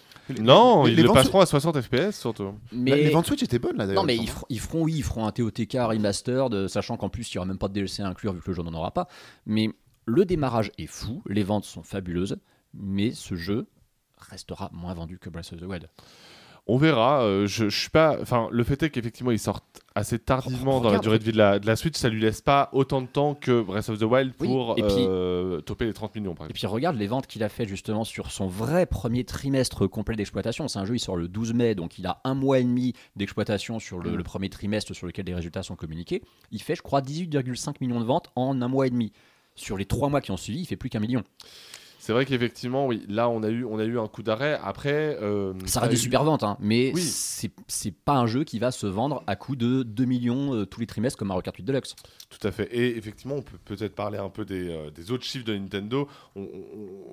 Non, 0.41 0.85
les- 0.85 0.93
ils 0.93 0.97
les 0.97 1.03
le 1.03 1.09
ventes- 1.09 1.17
passeront 1.19 1.41
à 1.41 1.47
60 1.47 1.81
FPS 1.83 2.13
surtout. 2.19 2.55
Mais... 2.73 2.97
Les 2.97 3.11
ventes 3.11 3.27
Switch 3.27 3.43
étaient 3.43 3.59
bonnes 3.59 3.77
là 3.77 3.87
d'ailleurs. 3.87 4.03
Non 4.03 4.07
mais 4.07 4.17
ils, 4.17 4.29
feront- 4.29 4.47
ils 4.49 4.61
feront 4.61 4.83
oui, 4.85 4.95
ils 4.97 5.03
feront 5.05 5.27
un 5.27 5.33
TOTK 5.33 5.75
remastered, 5.81 6.67
sachant 6.69 6.97
qu'en 6.97 7.09
plus 7.11 7.31
il 7.33 7.37
n'y 7.37 7.39
aura 7.39 7.47
même 7.47 7.59
pas 7.59 7.69
de 7.69 7.75
DLC 7.75 8.03
à 8.03 8.09
inclure 8.09 8.33
vu 8.33 8.41
que 8.41 8.49
le 8.49 8.55
jeu 8.55 8.63
n'en 8.63 8.73
aura 8.73 8.93
pas. 8.93 9.07
Mais 9.45 9.69
le 10.07 10.25
démarrage 10.25 10.71
est 10.79 10.87
fou, 10.87 11.23
les 11.27 11.43
ventes 11.43 11.65
sont 11.65 11.83
fabuleuses, 11.83 12.39
mais 12.73 13.11
ce 13.13 13.35
jeu 13.35 13.67
restera 14.21 14.71
moins 14.73 14.95
vendu 14.95 15.19
que 15.19 15.31
Breath 15.31 15.53
of 15.53 15.61
the 15.61 15.65
Wild. 15.65 15.89
On 16.71 16.77
verra. 16.77 17.23
euh, 17.23 17.47
je, 17.47 17.71
je 17.71 17.81
suis 17.81 17.89
pas. 17.89 18.19
Enfin, 18.21 18.47
le 18.53 18.63
fait 18.63 18.83
est 18.83 18.91
qu'effectivement, 18.91 19.31
ils 19.31 19.39
sortent 19.39 19.81
assez 19.95 20.19
tardivement 20.19 20.83
dans 20.83 20.91
la 20.91 20.99
durée 20.99 21.19
de 21.19 21.25
vie 21.25 21.33
de 21.33 21.39
la, 21.39 21.59
de 21.59 21.67
la 21.67 21.77
Switch. 21.77 21.97
Ça 21.97 22.11
lui 22.11 22.21
laisse 22.21 22.43
pas 22.43 22.69
autant 22.75 23.01
de 23.01 23.07
temps 23.07 23.35
que 23.35 23.63
Breath 23.63 23.89
of 23.89 23.99
the 23.99 24.03
Wild 24.03 24.35
Oui, 24.39 24.49
pour 24.49 24.75
puis- 24.75 24.85
euh, 24.87 25.63
toper 25.63 25.87
les 25.87 25.95
30 25.95 26.15
millions, 26.17 26.35
par 26.35 26.47
Et 26.51 26.53
puis 26.53 26.67
regarde 26.67 26.97
les 26.97 27.07
ventes 27.07 27.27
qu'il 27.27 27.43
a 27.43 27.49
fait 27.49 27.67
justement 27.67 28.05
sur 28.05 28.31
son 28.31 28.49
vrai 28.49 28.85
premier 28.85 29.25
trimestre 29.25 29.87
complet 29.87 30.15
d'exploitation. 30.15 30.69
C'est 30.69 30.79
un 30.79 30.85
jeu, 30.85 30.97
il 30.97 31.01
sort 31.01 31.17
le 31.17 31.27
12 31.27 31.55
mai, 31.55 31.75
donc 31.75 31.99
il 31.99 32.07
a 32.07 32.21
un 32.25 32.35
mois 32.35 32.59
et 32.59 32.65
demi 32.65 32.93
d'exploitation 33.17 33.79
sur 33.79 33.99
le, 33.99 34.15
le 34.15 34.23
premier 34.23 34.51
trimestre 34.51 34.95
sur 34.95 35.07
lequel 35.07 35.25
les 35.25 35.35
résultats 35.35 35.63
sont 35.63 35.75
communiqués. 35.75 36.23
Il 36.53 36.61
fait, 36.61 36.75
je 36.75 36.83
crois, 36.83 37.01
18,5 37.01 37.77
millions 37.81 37.99
de 38.01 38.05
ventes 38.05 38.29
en 38.37 38.61
un 38.61 38.69
mois 38.69 38.87
et 38.87 38.91
demi. 38.91 39.11
Sur 39.55 39.79
les 39.79 39.87
trois 39.87 40.11
mois 40.11 40.21
qui 40.21 40.33
ont 40.33 40.37
suivi, 40.37 40.61
il 40.61 40.67
fait 40.67 40.77
plus 40.77 40.91
qu'un 40.91 41.01
million. 41.01 41.25
C'est 42.09 42.15
vrai 42.15 42.25
qu'effectivement, 42.25 42.87
oui. 42.87 43.03
Là, 43.07 43.29
on 43.29 43.43
a 43.43 43.51
eu, 43.51 43.67
on 43.67 43.79
a 43.79 43.85
eu 43.85 43.99
un 43.99 44.07
coup 44.09 44.23
d'arrêt. 44.23 44.59
Après, 44.65 45.19
euh, 45.21 45.53
Ça 45.67 45.81
reste 45.81 45.91
des 45.93 45.99
eu- 45.99 46.01
super 46.05 46.25
ventes, 46.25 46.43
hein, 46.43 46.57
mais 46.59 46.91
Oui. 46.95 47.03
c'est 47.03 47.51
c'est 47.67 47.91
pas 47.95 48.15
un 48.15 48.27
jeu 48.27 48.45
qui 48.45 48.59
va 48.59 48.71
se 48.71 48.87
vendre 48.87 49.23
à 49.27 49.37
coût 49.37 49.57
de 49.57 49.83
2 49.83 50.07
millions 50.07 50.55
euh, 50.55 50.65
tous 50.65 50.81
les 50.81 50.87
trimestres 50.87 51.19
comme 51.19 51.29
Mario 51.29 51.43
Kart 51.43 51.55
8 51.55 51.65
Deluxe. 51.65 51.97
Tout 52.31 52.47
à 52.49 52.51
fait. 52.51 52.65
Et 52.75 52.97
effectivement, 52.97 53.35
on 53.35 53.43
peut 53.43 53.59
peut-être 53.63 53.95
parler 53.95 54.17
un 54.17 54.31
peu 54.31 54.47
des, 54.47 54.71
euh, 54.71 54.91
des 54.91 55.11
autres 55.11 55.25
chiffres 55.25 55.45
de 55.45 55.55
Nintendo. 55.55 56.09
On- 56.35 56.49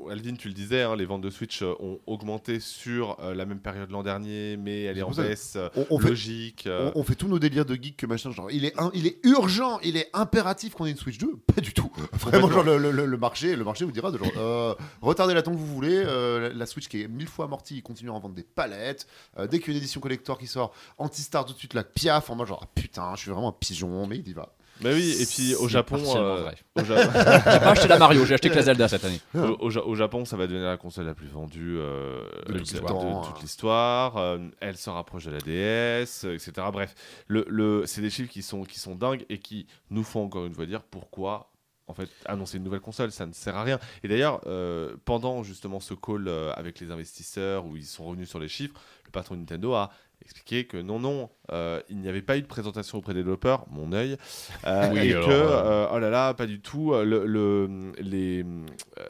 on- 0.05 0.07
Alvin, 0.09 0.35
tu 0.35 0.47
le 0.47 0.53
disais, 0.53 0.83
hein, 0.83 0.95
les 0.95 1.03
ventes 1.05 1.23
de 1.23 1.29
Switch 1.29 1.61
ont 1.61 1.99
augmenté 2.07 2.61
sur 2.61 3.17
euh, 3.19 3.35
la 3.35 3.45
même 3.45 3.59
période 3.59 3.91
l'an 3.91 4.01
dernier, 4.01 4.55
mais 4.55 4.83
elle 4.83 4.97
est 4.97 5.01
en 5.03 5.11
baisse 5.11 5.57
On, 5.89 5.99
fait, 5.99 6.07
logique. 6.07 6.67
euh, 6.67 6.89
on, 6.95 7.01
on 7.01 7.03
fait 7.03 7.15
tous 7.15 7.27
nos 7.27 7.39
délires 7.39 7.65
de 7.65 7.75
geek 7.75 7.97
que 7.97 8.05
machin. 8.05 8.31
Genre, 8.31 8.49
il 8.49 8.63
est, 8.63 8.79
un- 8.79 8.91
il 8.93 9.07
est 9.07 9.17
urgent, 9.25 9.77
il 9.83 9.97
est 9.97 10.07
impératif 10.13 10.73
qu'on 10.73 10.85
ait 10.85 10.91
une 10.91 10.95
Switch 10.97 11.17
2. 11.17 11.35
Pas 11.53 11.59
du 11.59 11.73
tout. 11.73 11.91
Vraiment, 12.13 12.49
genre, 12.49 12.63
le, 12.63 12.77
le- 12.77 13.05
le 13.05 13.17
marché, 13.17 13.57
le 13.57 13.65
marché 13.65 13.83
vous 13.83 13.91
dira 13.91 14.09
de 14.09 14.17
genre, 14.17 14.31
euh, 14.37 14.73
retardez 15.01 15.33
la 15.33 15.41
tant 15.41 15.51
que 15.51 15.57
vous 15.57 15.65
voulez. 15.65 15.95
euh, 16.05 16.51
la 16.53 16.65
Switch 16.65 16.87
qui 16.87 17.01
est 17.03 17.07
mille 17.07 17.27
fois 17.27 17.45
amortie, 17.45 17.77
il 17.77 17.83
continue 17.83 18.09
à 18.09 18.13
en 18.13 18.19
vendre 18.19 18.35
des 18.35 18.43
palettes. 18.43 19.07
Euh, 19.37 19.47
dès 19.47 19.59
qu'il 19.59 19.69
y 19.69 19.71
a 19.71 19.73
une 19.77 19.83
édition 19.83 20.01
collector 20.01 20.37
qui 20.37 20.47
sort, 20.47 20.73
anti-star 20.97 21.45
tout 21.45 21.53
de 21.53 21.57
suite, 21.57 21.73
la 21.73 21.83
piaf 21.83 22.29
en 22.29 22.35
mode 22.35 22.47
genre, 22.47 22.61
ah, 22.63 22.69
putain, 22.75 23.13
je 23.15 23.21
suis 23.21 23.31
vraiment 23.31 23.49
un 23.49 23.55
pigeon, 23.59 24.07
mais 24.07 24.17
il 24.17 24.27
y 24.27 24.33
va. 24.33 24.53
Mais 24.81 24.93
oui, 24.93 25.15
et 25.21 25.25
puis 25.25 25.55
au 25.55 25.69
Japon, 25.69 25.95
euh, 26.17 26.41
vrai. 26.41 26.55
au, 26.75 26.83
Ja- 26.83 27.03
J'ai 27.53 27.59
pas 27.61 27.71
acheté 27.71 27.87
la 27.87 27.97
Mario, 27.97 28.25
j'ai 28.25 28.33
acheté 28.33 28.49
que 28.49 28.55
la 28.55 28.61
Zelda 28.61 28.89
cette 28.89 29.05
année. 29.05 29.21
au- 29.33 29.55
au 29.67 29.69
Ja- 29.69 29.85
au 29.85 29.95
Japon, 29.95 30.25
ça 30.25 30.35
va 30.35 30.47
devenir 30.47 30.67
la 30.67 30.75
console 30.75 31.05
la 31.05 31.13
plus 31.13 31.27
vendue 31.29 31.77
euh, 31.79 32.21
De 32.23 32.41
toute 32.41 32.47
de- 32.51 32.57
l'histoire. 32.59 33.21
de 33.23 33.27
toute 33.27 33.41
l'histoire. 33.41 34.17
Euh, 34.17 34.37
elle 34.59 34.75
se 34.75 34.89
rapproche 34.89 35.23
de 35.27 35.31
la 35.31 35.39
DS, 35.39 36.25
etc. 36.25 36.51
Bref, 36.73 36.93
le, 37.27 37.45
le, 37.47 37.83
c'est 37.85 38.01
des 38.01 38.09
chiffres 38.09 38.29
qui 38.29 38.41
sont, 38.41 38.63
qui 38.65 38.77
sont 38.77 38.95
dingues 38.95 39.25
et 39.29 39.37
qui 39.39 39.65
nous 39.91 40.03
font 40.03 40.25
encore 40.25 40.45
une 40.45 40.53
fois 40.53 40.65
dire 40.65 40.83
pourquoi 40.83 41.49
en 41.87 41.93
fait 41.93 42.09
annoncer 42.25 42.57
une 42.57 42.63
nouvelle 42.63 42.79
console, 42.81 43.11
ça 43.11 43.25
ne 43.25 43.33
sert 43.33 43.55
à 43.55 43.63
rien. 43.63 43.79
Et 44.03 44.07
d'ailleurs, 44.07 44.41
euh, 44.47 44.95
pendant 45.05 45.43
justement 45.43 45.79
ce 45.79 45.93
call 45.93 46.27
euh, 46.27 46.51
avec 46.55 46.79
les 46.79 46.91
investisseurs 46.91 47.65
où 47.65 47.75
ils 47.77 47.85
sont 47.85 48.05
revenus 48.05 48.29
sur 48.29 48.39
les 48.39 48.47
chiffres, 48.47 48.73
le 49.05 49.11
patron 49.11 49.35
de 49.35 49.41
Nintendo 49.41 49.73
a 49.73 49.91
expliqué 50.23 50.65
que 50.65 50.77
non, 50.77 50.97
non, 50.99 51.29
euh, 51.51 51.79
il 51.89 51.97
n'y 51.99 52.07
avait 52.07 52.23
pas 52.23 52.37
eu 52.37 52.41
de 52.41 52.47
présentation 52.47 52.97
auprès 52.97 53.13
des 53.13 53.19
développeurs, 53.19 53.65
mon 53.69 53.91
œil, 53.93 54.17
euh, 54.65 54.89
Oui, 54.93 54.99
et 55.09 55.13
alors, 55.13 55.27
que, 55.27 55.93
oh 55.95 55.99
là 55.99 56.09
là, 56.09 56.33
pas 56.33 56.47
du 56.47 56.59
tout, 56.61 56.93
le, 56.95 57.25
le- 57.25 57.91
les, 57.99 58.43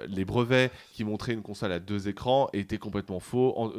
les 0.07 0.25
brevets 0.25 0.71
qui 0.91 1.05
montraient 1.05 1.33
une 1.33 1.43
console 1.43 1.71
à 1.71 1.79
deux 1.79 2.09
écrans 2.09 2.49
étaient 2.53 2.79
complètement 2.79 3.19
faux. 3.21 3.53
En- 3.55 3.71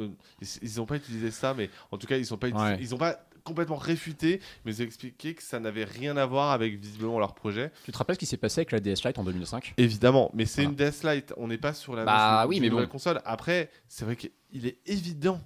ils 0.61 0.77
n'ont 0.77 0.85
pas 0.87 0.95
utilisé 0.95 1.29
ça, 1.29 1.53
mais 1.53 1.69
en 1.91 1.97
tout 1.97 2.07
cas, 2.07 2.17
ils 2.17 2.25
n'ont 2.31 2.37
pas, 2.37 2.47
Ouais. 2.47 2.77
ils 2.79 2.95
ont 2.95 2.97
pas 2.97 3.19
complètement 3.47 3.77
réfuté, 3.77 4.41
mais 4.65 4.75
ils 4.75 4.81
ont 4.81 4.85
expliqué 4.85 5.33
que 5.33 5.41
ça 5.43 5.59
n'avait 5.59 5.83
rien 5.85 6.17
à 6.17 6.25
voir 6.25 6.51
avec 6.51 6.79
visiblement 6.79 7.19
leur 7.19 7.33
projet. 7.33 7.71
Tu 7.85 7.91
te 7.91 7.97
rappelles 7.97 8.15
ce 8.15 8.19
qui 8.19 8.25
s'est 8.25 8.37
passé 8.37 8.59
avec 8.61 8.71
la 8.71 8.79
DS 8.79 9.03
Lite 9.05 9.17
en 9.17 9.23
2005 9.23 9.73
Évidemment, 9.77 10.29
mais 10.33 10.45
c'est 10.45 10.63
Voilà. 10.65 10.69
une 10.85 10.91
DS 10.91 11.03
Lite, 11.03 11.33
on 11.37 11.47
n'est 11.47 11.57
pas 11.57 11.73
sur 11.73 11.95
la 11.95 12.05
Bah 12.05 12.45
oui, 12.47 12.59
mais 12.59 12.69
nouvelle 12.69 12.85
bon. 12.85 12.91
console. 12.91 13.21
Après, 13.25 13.69
c'est 13.87 14.05
vrai 14.05 14.15
qu'il 14.15 14.65
est 14.65 14.77
évident 14.85 15.39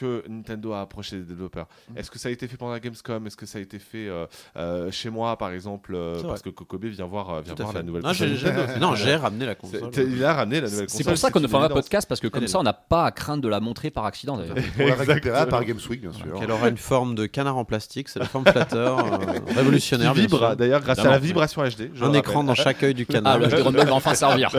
que 0.00 0.24
Nintendo 0.28 0.72
a 0.72 0.80
approché 0.80 1.16
les 1.16 1.22
développeurs. 1.22 1.66
Mm. 1.90 1.98
Est-ce 1.98 2.10
que 2.10 2.18
ça 2.18 2.28
a 2.28 2.32
été 2.32 2.48
fait 2.48 2.56
pendant 2.56 2.72
la 2.72 2.80
Gamescom? 2.80 3.26
Est-ce 3.26 3.36
que 3.36 3.44
ça 3.46 3.58
a 3.58 3.60
été 3.60 3.78
fait 3.78 4.08
euh, 4.08 4.26
euh, 4.56 4.90
chez 4.90 5.10
moi, 5.10 5.36
par 5.36 5.50
exemple 5.52 5.92
euh, 5.94 6.22
Parce 6.22 6.40
que 6.42 6.48
Kokobe 6.48 6.86
vient 6.86 7.04
voir, 7.06 7.42
vient 7.42 7.54
la 7.74 7.82
nouvelle 7.82 8.02
Non, 8.02 8.08
console. 8.10 8.30
non, 8.80 8.94
j'ai 8.94 9.14
ramené 9.14 9.44
la 9.46 9.52
C'est- 9.52 9.58
console. 9.58 9.90
t'es- 9.90 10.04
Il 10.04 10.24
a 10.24 10.32
ramené 10.34 10.60
la 10.62 10.68
nouvelle 10.68 10.86
console. 10.86 10.96
C'est 10.98 11.04
pour 11.04 11.18
ça 11.18 11.30
qu'on 11.30 11.40
ne 11.40 11.46
fait 11.46 11.52
pas 11.52 11.68
podcast 11.68 12.08
parce 12.08 12.20
que 12.20 12.28
comme 12.28 12.42
Elle 12.42 12.48
ça 12.48 12.58
on 12.58 12.62
n'a 12.62 12.72
pas 12.72 13.04
à 13.04 13.10
craindre 13.10 13.42
de 13.42 13.48
la 13.48 13.60
montrer 13.60 13.90
par 13.90 14.06
accident 14.06 14.40
Exactement. 14.78 15.46
par 15.46 15.64
Games 15.64 15.78
Week, 15.88 16.00
bien 16.00 16.12
sûr. 16.12 16.32
Qu'elle 16.38 16.50
aura 16.50 16.68
une 16.68 16.76
forme 16.78 17.14
de 17.14 17.26
canard 17.26 17.58
en 17.58 17.64
plastique, 17.64 18.08
c'est 18.08 18.18
la 18.18 18.24
forme 18.26 18.46
flatteur, 18.46 19.20
révolutionnaire. 19.54 20.14
Qui 20.14 20.20
vibre 20.22 20.56
d'ailleurs 20.56 20.80
grâce 20.80 20.98
à 20.98 21.10
la 21.10 21.18
vibration 21.18 21.62
HD. 21.62 21.90
Un 22.02 22.12
écran 22.14 22.44
dans 22.44 22.54
chaque 22.54 22.82
œil 22.82 22.94
du 22.94 23.06
canard. 23.06 23.34
Ah 23.34 23.38
le 23.38 23.62
Rumble 23.62 23.78
va 23.84 23.94
enfin 23.94 24.14
servir. 24.14 24.50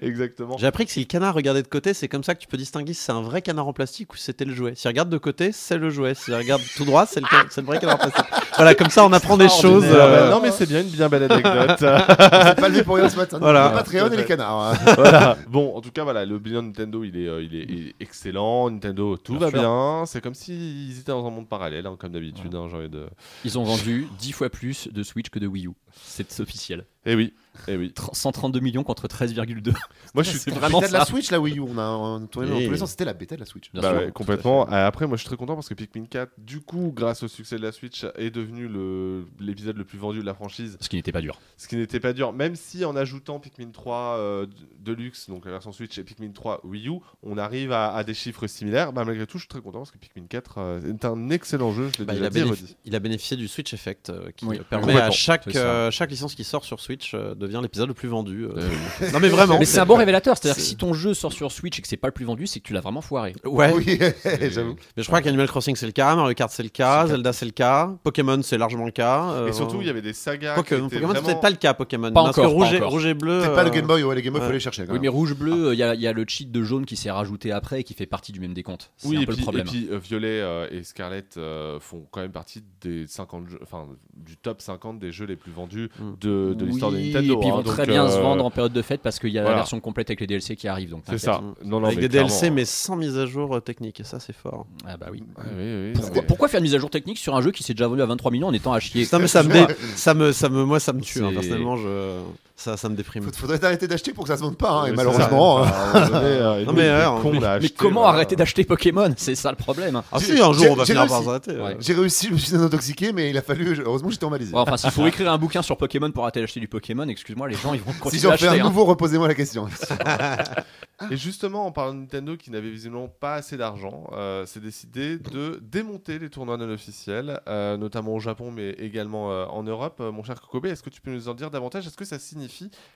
Exactement. 0.00 0.56
J'ai 0.58 0.66
appris 0.66 0.86
que 0.86 0.92
si 0.92 1.00
le 1.00 1.06
canard 1.06 1.34
regardait 1.34 1.62
de 1.62 1.68
côté, 1.68 1.94
c'est 1.94 2.08
comme 2.08 2.24
ça 2.24 2.34
que 2.34 2.40
tu 2.40 2.46
peux 2.48 2.56
distinguer 2.56 2.92
si 2.92 3.02
c'est 3.02 3.12
un 3.12 3.22
vrai 3.22 3.42
canard 3.42 3.68
en 3.68 3.72
plastique 3.72 3.99
c'était 4.16 4.44
le 4.44 4.54
jouet. 4.54 4.74
S'il 4.74 4.88
regarde 4.88 5.08
de 5.08 5.18
côté, 5.18 5.52
c'est 5.52 5.78
le 5.78 5.90
jouet. 5.90 6.14
S'il 6.14 6.34
regarde 6.34 6.62
tout 6.76 6.84
droit, 6.84 7.06
c'est 7.06 7.20
le, 7.20 7.62
vrai 7.62 7.78
en 7.84 7.96
plastique. 7.96 8.24
Voilà, 8.56 8.74
comme 8.74 8.90
ça 8.90 9.04
on 9.04 9.12
apprend 9.12 9.36
des 9.36 9.48
choses. 9.48 9.84
Euh, 9.86 10.30
non 10.30 10.40
mais 10.40 10.50
c'est 10.50 10.66
bien 10.66 10.80
une 10.82 10.88
bien 10.88 11.08
belle 11.08 11.24
anecdote. 11.24 11.76
C'est 11.78 12.60
pas 12.60 12.68
levé 12.68 12.82
pour 12.82 12.96
rien 12.96 13.08
ce 13.08 13.16
matin. 13.16 13.38
Voilà. 13.40 13.68
Le 13.70 13.74
Patreon 13.74 14.10
et 14.12 14.16
les 14.16 14.24
canards. 14.24 14.72
hein. 14.74 14.78
voilà. 14.96 15.36
Bon, 15.48 15.74
en 15.76 15.80
tout 15.80 15.90
cas, 15.90 16.04
voilà, 16.04 16.24
le 16.24 16.38
bilan 16.38 16.62
de 16.62 16.68
Nintendo, 16.68 17.04
il 17.04 17.16
est, 17.16 17.28
euh, 17.28 17.42
il 17.42 17.54
est, 17.54 17.66
il 17.68 17.88
est 17.88 17.94
excellent. 18.00 18.70
Nintendo, 18.70 19.16
tout 19.16 19.32
Bien 19.36 19.46
va 19.46 19.50
sûr. 19.50 19.58
bien. 19.60 20.04
C'est 20.06 20.20
comme 20.20 20.34
s'ils 20.34 20.98
étaient 20.98 21.12
dans 21.12 21.26
un 21.26 21.30
monde 21.30 21.48
parallèle, 21.48 21.86
hein, 21.86 21.96
comme 21.98 22.12
d'habitude. 22.12 22.54
hein, 22.54 22.66
j'ai 22.70 22.76
envie 22.76 22.88
de... 22.88 23.06
Ils 23.44 23.58
ont 23.58 23.64
vendu 23.64 24.06
10 24.18 24.32
fois 24.32 24.50
plus 24.50 24.88
de 24.92 25.02
Switch 25.02 25.28
que 25.30 25.38
de 25.38 25.46
Wii 25.46 25.66
U. 25.66 25.70
C'est 26.02 26.40
officiel. 26.40 26.84
Eh 27.06 27.14
oui, 27.14 27.32
eh 27.66 27.76
oui. 27.76 27.92
Tr- 27.96 28.10
132 28.14 28.60
millions 28.60 28.82
contre 28.84 29.08
13,2. 29.08 29.72
Moi, 30.14 30.22
je 30.22 30.30
suis 30.30 30.38
C'est 30.38 30.50
La 30.50 30.58
vraiment 30.58 30.80
bêta 30.80 30.92
de 30.92 30.98
la. 30.98 31.04
Switch, 31.04 31.30
là, 31.30 31.40
Wii 31.40 31.58
U, 31.58 31.62
on 31.62 31.78
a 31.78 32.20
tourné 32.30 32.48
dans 32.48 32.56
Oui. 32.56 32.66
tous 32.66 32.72
les 32.72 32.78
sens. 32.78 32.90
C'était 32.90 33.06
la 33.06 33.14
bêta 33.14 33.34
de 33.36 33.40
la 33.40 33.46
Switch. 33.46 33.72
Bien 33.72 33.82
Bah 33.82 33.90
sûr. 33.92 33.98
ouais, 34.06 34.12
complètement. 34.12 34.66
Euh, 34.70 34.86
Après, 34.86 35.06
moi, 35.06 35.16
je 35.16 35.20
suis 35.22 35.28
très 35.28 35.36
content 35.36 35.54
parce 35.54 35.68
que 35.68 35.74
Pikmin 35.74 36.04
4, 36.04 36.32
du 36.38 36.60
coup, 36.60 36.92
grâce 36.94 37.22
au 37.22 37.28
succès 37.28 37.56
de 37.56 37.62
la 37.62 37.72
Switch, 37.72 38.04
est 38.16 38.30
devenu 38.40 38.68
le- 38.68 39.24
l'épisode 39.40 39.76
le 39.76 39.84
plus 39.84 39.98
vendu 39.98 40.20
de 40.20 40.24
la 40.26 40.34
franchise. 40.34 40.76
Ce 40.80 40.88
qui 40.88 40.96
n'était 40.96 41.12
pas 41.12 41.20
dur. 41.20 41.38
Ce 41.56 41.68
qui 41.68 41.76
n'était 41.76 42.00
pas 42.00 42.12
dur, 42.12 42.32
même 42.32 42.56
si 42.56 42.84
en 42.84 42.96
ajoutant 42.96 43.38
Pikmin 43.40 43.70
3 43.72 44.16
euh, 44.18 44.46
Deluxe, 44.80 45.28
donc 45.28 45.44
la 45.44 45.50
version 45.52 45.72
Switch, 45.72 45.98
et 45.98 46.04
Pikmin 46.04 46.30
3 46.32 46.60
Wii 46.64 46.88
U, 46.88 46.98
on 47.22 47.38
arrive 47.38 47.72
à, 47.72 47.92
à 47.92 48.04
des 48.04 48.14
chiffres 48.14 48.46
similaires. 48.46 48.92
Bah, 48.92 49.04
malgré 49.04 49.26
tout, 49.26 49.38
je 49.38 49.42
suis 49.42 49.48
très 49.48 49.60
content 49.60 49.78
parce 49.78 49.90
que 49.90 49.98
Pikmin 49.98 50.26
4 50.28 50.58
euh, 50.58 50.92
est 50.94 51.04
un 51.04 51.30
excellent 51.30 51.72
jeu. 51.72 51.90
Je 51.98 52.04
bah, 52.04 52.14
il, 52.16 52.24
a 52.24 52.30
dit 52.30 52.76
il 52.84 52.98
bénéficié 53.00 53.36
du 53.36 53.48
Switch 53.48 53.72
Effect 53.74 54.10
euh, 54.10 54.30
qui 54.36 54.44
Oui, 54.44 54.60
permet 54.68 54.96
à 55.00 55.10
chaque, 55.10 55.46
euh, 55.56 55.90
chaque 55.90 56.10
licence 56.10 56.34
qui 56.34 56.44
sort 56.44 56.64
sur 56.64 56.80
Switch 56.80 57.12
euh, 57.14 57.34
devient 57.34 57.60
l'épisode 57.62 57.88
le 57.88 57.94
plus 57.94 58.08
vendu. 58.08 58.44
euh. 58.44 58.68
non 59.12 59.20
mais 59.20 59.28
vraiment. 59.28 59.58
Mais 59.58 59.64
c'est 59.64 59.80
un 59.80 59.86
bon 59.86 59.96
révélateur. 59.96 60.36
C'est-à-dire 60.36 60.56
que 60.56 60.62
si 60.62 60.76
ton 60.76 60.92
jeu 60.92 61.14
sort 61.14 61.32
sur 61.32 61.50
Switch 61.50 61.78
et 61.78 61.82
que 61.82 61.88
c'est 61.88 61.96
pas 61.96 62.08
le 62.08 62.12
plus 62.12 62.24
vendu, 62.24 62.46
c'est 62.46 62.60
que 62.60 62.66
tu 62.66 62.72
l'as 62.72 62.80
vraiment 62.80 63.00
foiré. 63.00 63.34
Ouais. 63.44 63.72
Oui, 63.74 63.98
j'avoue. 64.50 64.76
Mais 64.96 65.02
je 65.02 65.06
crois 65.06 65.20
qu'Animal 65.22 65.48
Crossing 65.48 65.76
c'est 65.76 65.86
le 65.86 65.92
cas, 65.92 66.14
Mario 66.14 66.34
Kart 66.34 66.50
c'est 66.52 66.62
le 66.62 66.68
cas, 66.68 67.06
Zelda 67.06 67.32
c'est 67.32 67.46
le 67.46 67.50
cas, 67.52 67.96
Pokémon 68.02 68.29
c'est 68.42 68.58
largement 68.58 68.84
le 68.86 68.90
cas. 68.90 69.30
euh, 69.32 69.48
Et 69.48 69.52
surtout, 69.52 69.78
il 69.80 69.86
y 69.86 69.90
avait 69.90 70.02
des 70.02 70.12
sagas. 70.12 70.54
Pokémon, 70.54 70.88
qui 70.88 70.94
étaient 70.96 70.96
Pokémon 71.00 71.12
vraiment... 71.12 71.26
peut-être 71.26 71.40
pas 71.40 71.50
le 71.50 71.56
cas 71.56 71.74
Pokémon. 71.74 72.12
Pas 72.12 72.22
parce 72.24 72.38
encore, 72.38 72.50
que 72.50 72.54
rouge, 72.54 72.68
pas 72.70 72.74
et, 72.74 72.76
encore. 72.78 72.90
rouge 72.90 73.06
et 73.06 73.14
bleu. 73.14 73.40
C'est 73.42 73.54
pas 73.54 73.62
le 73.64 73.70
euh, 73.70 73.72
Game 73.72 73.86
Boy, 73.86 74.02
ouais, 74.02 74.14
les 74.14 74.22
Game 74.22 74.32
Boy, 74.32 74.40
faut 74.42 74.46
ouais. 74.48 74.52
les 74.54 74.60
chercher. 74.60 74.82
quand 74.82 74.88
Oui, 74.88 74.94
même. 74.94 75.02
mais 75.02 75.08
rouge 75.08 75.34
bleu, 75.34 75.72
il 75.72 75.78
y, 75.78 75.82
a- 75.82 75.94
il 75.94 76.00
y 76.00 76.06
a 76.06 76.12
le 76.12 76.24
cheat 76.26 76.50
de 76.50 76.62
jaune 76.62 76.86
qui 76.86 76.96
s'est 76.96 77.10
rajouté 77.10 77.52
après 77.52 77.80
et 77.80 77.84
qui 77.84 77.94
fait 77.94 78.06
partie 78.06 78.32
du 78.32 78.40
même 78.40 78.54
décompte. 78.54 78.90
C'est 78.96 79.08
Oui, 79.08 79.16
un 79.18 79.20
et 79.22 79.26
peu 79.26 79.32
puis, 79.32 79.40
le 79.40 79.44
problème. 79.44 79.66
et 79.66 79.70
puis, 79.70 79.88
euh, 79.90 79.98
Violet 79.98 80.40
euh, 80.40 80.68
et 80.70 80.82
Scarlet 80.82 81.24
euh, 81.36 81.78
font 81.80 82.04
quand 82.10 82.20
même 82.20 82.32
partie 82.32 82.62
des 82.80 83.06
50 83.06 83.48
jeux, 83.48 83.58
enfin, 83.62 83.86
du 84.16 84.36
top 84.36 84.60
50 84.62 84.98
des 84.98 85.12
jeux 85.12 85.26
les 85.26 85.36
plus 85.36 85.52
vendus 85.52 85.88
Mm. 85.98 86.10
de, 86.20 86.54
de 86.54 86.64
l'histoire 86.64 86.90
de 86.92 86.98
Nintendo. 86.98 87.34
Et 87.34 87.38
puis 87.38 87.48
ils 87.48 87.50
hein, 87.50 87.56
vont 87.56 87.62
très 87.62 87.86
bien 87.86 88.08
se 88.08 88.16
euh, 88.16 88.20
vendre 88.22 88.44
en 88.44 88.50
période 88.50 88.72
de 88.72 88.82
fête 88.82 89.00
parce 89.02 89.18
qu'il 89.18 89.30
y 89.30 89.38
a 89.38 89.42
voilà. 89.42 89.56
la 89.56 89.60
version 89.62 89.80
complète 89.80 90.10
avec 90.10 90.20
les 90.20 90.26
DLC 90.26 90.56
qui 90.56 90.68
arrivent. 90.68 90.90
donc 90.90 91.02
C'est 91.08 91.18
ça. 91.18 91.40
Non, 91.64 91.80
non, 91.80 91.86
Avec 91.86 91.98
des 92.00 92.08
DLC, 92.08 92.50
mais 92.50 92.64
sans 92.64 92.96
mise 92.96 93.16
à 93.18 93.26
jour 93.26 93.56
euh, 93.56 93.60
technique. 93.60 94.00
Et 94.00 94.04
ça, 94.04 94.20
c'est 94.20 94.32
fort. 94.34 94.66
Ah 94.86 94.96
bah 94.96 95.06
oui. 95.10 95.22
Oui, 95.56 95.92
Pourquoi, 96.26 96.48
faire 96.48 96.58
une 96.58 96.64
mise 96.64 96.74
à 96.74 96.78
jour 96.78 96.90
technique 96.90 97.18
sur 97.18 97.34
un 97.36 97.40
jeu 97.40 97.50
qui 97.50 97.62
s'est 97.62 97.74
déjà 97.74 97.86
vendu 97.88 98.02
à 98.02 98.06
23 98.20 98.30
millions 98.32 98.48
en 98.48 98.52
étant 98.52 98.72
à 98.72 98.80
chier 98.80 99.04
Ça 99.04 99.18
me, 99.18 99.26
ça 99.26 99.42
me, 99.42 99.48
dé- 99.66 99.74
ça 99.96 100.14
me, 100.14 100.32
ça 100.32 100.48
me, 100.48 100.64
moi, 100.64 100.78
ça 100.80 100.92
me 100.92 101.00
tue. 101.00 101.18
hein, 101.24 101.30
personnellement, 101.34 101.76
je, 101.76 102.20
ça, 102.60 102.76
ça 102.76 102.88
me 102.88 102.94
déprime. 102.94 103.24
Faut- 103.24 103.32
Faudrait 103.32 103.64
arrêter 103.64 103.88
d'acheter 103.88 104.12
pour 104.12 104.24
que 104.24 104.28
ça 104.28 104.36
se 104.36 104.42
vende 104.42 104.56
pas, 104.56 104.70
hein, 104.70 104.86
et 104.86 104.92
malheureusement. 104.92 105.64
ça. 105.64 105.90
hein. 105.94 106.08
Donné, 106.08 106.26
euh, 106.26 106.64
Non, 106.66 106.72
mais, 106.72 106.88
a 106.88 107.18
Mais 107.32 107.46
acheté, 107.46 107.70
comment 107.70 108.00
voilà. 108.02 108.14
arrêter 108.16 108.36
d'acheter 108.36 108.64
Pokémon? 108.64 109.12
C'est 109.16 109.34
ça 109.34 109.50
le 109.50 109.56
problème. 109.56 109.96
hein. 109.96 110.04
Ah 110.12 110.18
J'ai- 110.18 110.36
si, 110.36 110.42
un 110.42 110.52
jour, 110.52 110.66
on 110.70 110.74
va 110.76 110.84
finir 110.84 111.06
par 111.06 111.10
réussi. 111.18 111.24
s'arrêter. 111.24 111.56
ouais. 111.60 111.76
J'ai 111.80 111.94
réussi, 111.94 112.26
je 112.28 112.32
me 112.34 112.38
suis 112.38 112.54
intoxiqué, 112.56 113.12
mais 113.12 113.30
il 113.30 113.38
a 113.38 113.42
fallu. 113.42 113.80
Heureusement, 113.84 114.10
j'étais 114.10 114.24
en 114.24 114.30
Malaisie. 114.30 114.52
Ouais, 114.52 114.60
enfin, 114.60 114.76
s'il 114.76 114.90
faut 114.90 115.06
écrire 115.08 115.30
un 115.32 115.38
bouquin 115.38 115.62
sur 115.62 115.76
Pokémon 115.76 116.10
pour 116.10 116.24
arrêter 116.24 116.40
d'acheter 116.40 116.60
du 116.60 116.68
Pokémon, 116.68 117.08
excuse-moi, 117.08 117.48
les 117.48 117.56
gens 117.56 117.72
ils 117.74 117.80
vont 117.80 117.92
si 117.92 117.98
continuer 117.98 118.22
j'en 118.22 118.30
à 118.30 118.36
fais 118.36 118.48
un 118.48 118.52
hein. 118.54 118.58
nouveau, 118.64 118.84
reposez-moi 118.84 119.26
la 119.28 119.34
question. 119.34 119.66
Et 121.10 121.16
justement, 121.16 121.64
en 121.66 121.72
parlant 121.72 121.94
de 121.94 122.00
Nintendo 122.00 122.36
qui 122.36 122.50
n'avait 122.50 122.68
visiblement 122.68 123.08
pas 123.08 123.34
assez 123.36 123.56
d'argent, 123.56 124.04
euh, 124.12 124.44
s'est 124.44 124.60
décidé 124.60 125.16
de 125.16 125.58
démonter 125.62 126.18
les 126.18 126.28
tournois 126.28 126.58
non 126.58 126.68
officiels, 126.70 127.40
euh, 127.48 127.78
notamment 127.78 128.14
au 128.14 128.20
Japon, 128.20 128.52
mais 128.54 128.72
également 128.72 129.32
euh, 129.32 129.46
en 129.46 129.62
Europe. 129.62 129.96
Euh, 130.00 130.12
mon 130.12 130.22
cher 130.22 130.38
Kokobé, 130.38 130.68
est-ce 130.68 130.82
que 130.82 130.90
tu 130.90 131.00
peux 131.00 131.10
nous 131.10 131.28
en 131.28 131.34
dire 131.34 131.50
davantage? 131.50 131.86
Est-ce 131.86 131.96
que 131.96 132.04
ça 132.04 132.18
signifie 132.18 132.49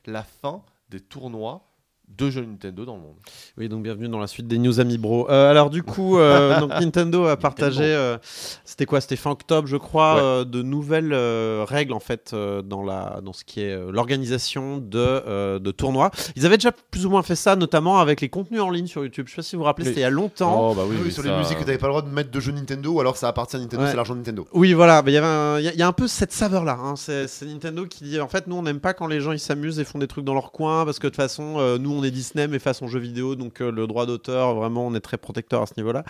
la 0.06 0.22
fin 0.22 0.64
des 0.88 1.00
tournois 1.00 1.73
de 2.08 2.30
jeux 2.30 2.42
Nintendo 2.44 2.84
dans 2.84 2.94
le 2.94 3.00
monde 3.02 3.16
Oui, 3.58 3.68
donc 3.68 3.82
bienvenue 3.82 4.08
dans 4.08 4.20
la 4.20 4.28
suite 4.28 4.46
des 4.46 4.58
news 4.58 4.78
Amibro. 4.78 5.28
Euh, 5.30 5.50
alors 5.50 5.68
du 5.68 5.82
coup, 5.82 6.16
euh, 6.18 6.60
donc, 6.60 6.70
Nintendo 6.70 7.24
a 7.26 7.36
partagé, 7.36 7.82
euh, 7.82 8.18
c'était 8.64 8.86
quoi? 8.86 9.00
C'était 9.00 9.16
fin 9.16 9.32
octobre, 9.32 9.66
je 9.66 9.76
crois, 9.76 10.14
Ouais. 10.14 10.20
euh, 10.22 10.44
de 10.44 10.62
nouvelles 10.62 11.12
euh, 11.12 11.64
règles 11.66 11.92
en 11.92 11.98
fait 11.98 12.30
euh, 12.32 12.62
dans 12.62 12.84
la 12.84 13.20
dans 13.24 13.32
ce 13.32 13.42
qui 13.42 13.62
est 13.62 13.72
euh, 13.72 13.90
l'organisation 13.90 14.78
de 14.78 14.98
euh, 14.98 15.58
de 15.58 15.70
tournois. 15.72 16.12
Ils 16.36 16.46
avaient 16.46 16.56
déjà 16.56 16.70
plus 16.72 17.04
ou 17.04 17.10
moins 17.10 17.22
fait 17.24 17.34
ça, 17.34 17.56
notamment 17.56 17.98
avec 17.98 18.20
les 18.20 18.28
contenus 18.28 18.60
en 18.60 18.70
ligne 18.70 18.86
sur 18.86 19.02
YouTube. 19.02 19.26
Je 19.26 19.32
sais 19.32 19.36
pas 19.36 19.42
si 19.42 19.56
vous 19.56 19.60
vous 19.62 19.66
rappelez, 19.66 19.84
Oui. 19.86 19.88
c'était 19.90 20.00
il 20.02 20.04
y 20.04 20.06
a 20.06 20.10
longtemps. 20.10 20.70
Oh, 20.70 20.74
bah 20.74 20.82
oui, 20.86 20.94
Oui, 20.96 21.02
oui, 21.06 21.12
sur 21.12 21.24
ça- 21.24 21.30
les 21.30 21.36
musiques 21.36 21.58
que 21.58 21.64
t'avais 21.64 21.78
pas 21.78 21.86
le 21.88 21.92
droit 21.94 22.02
de 22.02 22.10
mettre 22.10 22.30
de 22.30 22.38
jeux 22.38 22.52
Nintendo, 22.52 22.92
ou 22.92 23.00
alors 23.00 23.16
ça 23.16 23.26
appartient 23.26 23.56
à 23.56 23.58
Nintendo, 23.58 23.82
Ouais. 23.82 23.90
c'est 23.90 23.96
l'argent 23.96 24.14
de 24.14 24.18
Nintendo. 24.20 24.46
Oui, 24.52 24.72
voilà, 24.72 25.02
mais 25.02 25.10
il 25.10 25.14
y 25.14 25.18
avait 25.18 25.26
un- 25.26 25.58
il 25.58 25.64
y, 25.64 25.68
a- 25.68 25.72
il 25.72 25.78
y 25.78 25.82
a 25.82 25.88
un 25.88 25.92
peu 25.92 26.06
cette 26.06 26.32
saveur 26.32 26.64
là. 26.64 26.78
C'est 26.96 27.26
c'est 27.26 27.46
Nintendo 27.46 27.86
qui 27.86 28.04
dit 28.04 28.20
en 28.20 28.28
fait, 28.28 28.46
nous 28.46 28.54
on 28.54 28.62
n'aime 28.62 28.78
pas 28.80 28.94
quand 28.94 29.08
les 29.08 29.20
gens 29.20 29.32
ils 29.32 29.40
s'amusent 29.40 29.80
et 29.80 29.84
font 29.84 29.98
des 29.98 30.06
trucs 30.06 30.24
dans 30.24 30.34
leur 30.34 30.52
coin 30.52 30.84
parce 30.84 30.98
que 31.00 31.06
de 31.08 31.10
toute 31.10 31.16
façon, 31.16 31.56
euh, 31.58 31.78
nous 31.78 31.93
on 31.98 32.04
est 32.04 32.10
Disney 32.10 32.46
mais 32.48 32.58
façon 32.58 32.86
jeu 32.88 32.98
vidéo, 32.98 33.34
donc 33.34 33.60
euh, 33.60 33.70
le 33.70 33.86
droit 33.86 34.06
d'auteur, 34.06 34.54
vraiment 34.54 34.86
on 34.86 34.94
est 34.94 35.00
très 35.00 35.16
protecteur 35.16 35.62
à 35.62 35.66
ce 35.66 35.72
niveau-là. 35.76 36.04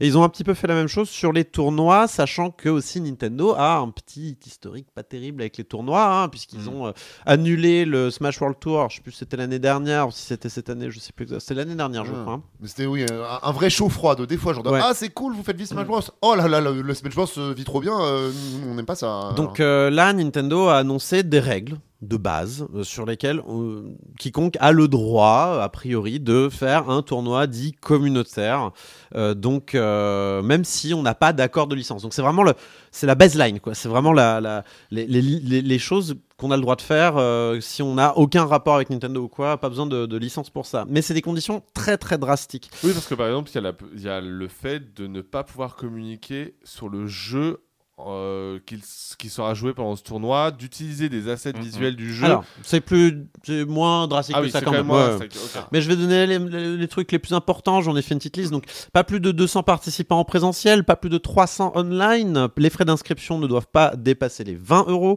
Et 0.00 0.06
ils 0.06 0.16
ont 0.18 0.22
un 0.24 0.28
petit 0.28 0.44
peu 0.44 0.54
fait 0.54 0.66
la 0.66 0.74
même 0.74 0.88
chose 0.88 1.08
sur 1.08 1.32
les 1.32 1.44
tournois, 1.44 2.06
sachant 2.08 2.50
que 2.50 2.68
aussi 2.68 3.00
Nintendo 3.00 3.54
a 3.56 3.76
un 3.78 3.88
petit 3.90 4.36
historique 4.46 4.86
pas 4.94 5.02
terrible 5.02 5.42
avec 5.42 5.56
les 5.56 5.64
tournois, 5.64 6.04
hein, 6.22 6.28
puisqu'ils 6.28 6.60
Mhm. 6.60 6.68
ont 6.68 6.86
euh, 6.88 6.92
annulé 7.26 7.84
le 7.84 8.10
Smash 8.10 8.40
World 8.40 8.58
Tour. 8.60 8.88
Je 8.90 8.96
sais 8.96 9.02
plus 9.02 9.12
si 9.12 9.18
c'était 9.18 9.36
l'année 9.36 9.58
dernière 9.58 10.08
ou 10.08 10.10
si 10.10 10.22
c'était 10.22 10.48
cette 10.48 10.70
année, 10.70 10.90
je 10.90 10.98
sais 11.00 11.12
plus. 11.12 11.26
C'était 11.38 11.54
l'année 11.54 11.74
dernière, 11.74 12.04
je 12.04 12.12
crois. 12.12 12.34
hein. 12.34 12.42
Mais 12.60 12.68
c'était, 12.68 12.86
oui, 12.86 13.04
un, 13.10 13.38
un 13.48 13.52
vrai 13.52 13.70
chaud 13.70 13.88
froid 13.88 14.14
de 14.16 14.24
des 14.24 14.36
fois, 14.36 14.52
genre 14.52 14.66
Ouais. 14.66 14.80
Ah, 14.82 14.92
c'est 14.94 15.08
cool, 15.10 15.34
vous 15.34 15.42
faites 15.42 15.56
vite 15.56 15.68
Smash 15.68 15.86
Bros. 15.86 16.00
Oh 16.22 16.34
là 16.34 16.46
là, 16.48 16.60
le, 16.60 16.82
le 16.82 16.94
Smash 16.94 17.14
Bros 17.14 17.26
euh, 17.38 17.52
vit 17.56 17.64
trop 17.64 17.80
bien, 17.80 17.98
euh, 18.00 18.30
on 18.68 18.74
n'aime 18.74 18.86
pas 18.86 18.94
ça. 18.94 19.32
Donc 19.36 19.58
là, 19.58 20.12
Nintendo 20.12 20.68
a 20.68 20.76
annoncé 20.78 21.22
des 21.22 21.40
règles 21.40 21.78
de 22.02 22.16
base 22.16 22.66
euh, 22.74 22.82
sur 22.82 23.04
lesquelles 23.04 23.42
euh, 23.48 23.94
quiconque 24.18 24.56
a 24.60 24.72
le 24.72 24.88
droit, 24.88 25.60
a 25.62 25.68
priori, 25.68 26.18
de 26.18 26.48
faire 26.48 26.88
un 26.88 27.02
tournoi 27.02 27.46
dit 27.46 27.72
communautaire. 27.72 28.70
Euh, 29.14 29.34
donc, 29.34 29.74
même 29.74 30.64
si 30.64 30.94
on 30.94 31.02
n'a 31.02 31.14
pas 31.14 31.32
d'accord 31.32 31.66
de 31.66 31.74
licence. 31.74 32.02
Donc, 32.02 32.14
c'est 32.14 32.22
vraiment 32.22 32.42
le, 32.42 32.54
c'est 32.90 33.06
la 33.06 33.14
baseline, 33.14 33.60
quoi. 33.60 33.74
C'est 33.74 33.88
vraiment 33.88 34.12
la, 34.12 34.64
les, 34.90 35.06
les- 35.06 35.20
les- 35.62 35.78
choses 35.78 36.14
qu'on 36.36 36.50
a 36.50 36.56
le 36.56 36.62
droit 36.62 36.76
de 36.76 36.82
faire 36.82 37.14
si 37.60 37.82
on 37.82 37.94
n'a 37.94 38.16
aucun 38.16 38.44
rapport 38.44 38.74
avec 38.76 38.90
Nintendo 38.90 39.22
ou 39.22 39.28
quoi. 39.28 39.58
Pas 39.58 39.68
besoin 39.68 39.86
de, 39.86 40.16
licence 40.16 40.50
pour 40.50 40.66
ça. 40.66 40.84
Mais 40.88 41.02
c'est 41.02 41.14
des 41.14 41.22
conditions 41.22 41.62
très 41.74 41.96
très 41.98 42.18
drastiques. 42.18 42.70
Oui, 42.84 42.92
parce 42.92 43.06
que 43.06 43.14
par 43.14 43.26
exemple, 43.26 43.50
il 43.94 44.00
y 44.02 44.08
a 44.08 44.20
le 44.20 44.48
fait 44.48 44.94
de 44.94 45.06
ne 45.06 45.20
pas 45.22 45.42
pouvoir 45.44 45.76
communiquer 45.76 46.54
sur 46.64 46.88
le 46.88 47.06
jeu 47.06 47.60
euh, 48.08 48.58
qu'il- 48.66 48.80
qui 49.18 49.28
sera 49.28 49.54
joué 49.54 49.74
pendant 49.74 49.96
ce 49.96 50.02
tournoi, 50.02 50.50
d'utiliser 50.50 51.08
des 51.08 51.28
assets 51.28 51.52
Mhm. 51.54 51.60
visuels 51.62 51.96
du 51.96 52.12
jeu. 52.14 52.24
Alors, 52.24 52.44
c'est 52.62 52.80
plus, 52.80 53.26
moins 53.68 54.06
drastique 54.08 54.34
ah 54.38 54.40
que 54.40 54.46
oui, 54.46 54.50
ça 54.50 54.60
quand 54.60 54.70
même. 54.72 54.86
moins- 54.86 55.16
Ouais. 55.18 55.28
Mais 55.72 55.80
je 55.80 55.88
vais 55.88 55.96
donner 55.96 56.26
les, 56.26 56.38
les- 56.38 56.76
les 56.76 56.88
trucs 56.88 57.10
les 57.12 57.18
plus 57.18 57.34
importants. 57.34 57.80
J'en 57.82 57.96
ai 57.96 58.02
fait 58.02 58.14
une 58.14 58.18
petite 58.18 58.36
liste. 58.36 58.50
Donc, 58.50 58.64
pas 58.92 59.04
plus 59.04 59.20
de 59.20 59.30
200 59.32 59.62
participants 59.62 60.18
en 60.18 60.24
présentiel, 60.24 60.84
pas 60.84 60.96
plus 60.96 61.10
de 61.10 61.18
300 61.18 61.72
online. 61.74 62.48
Les 62.56 62.70
frais 62.70 62.84
d'inscription 62.84 63.38
ne 63.38 63.46
doivent 63.46 63.66
pas 63.72 63.94
dépasser 63.96 64.44
les 64.44 64.54
20 64.54 64.84
euros. 64.88 65.16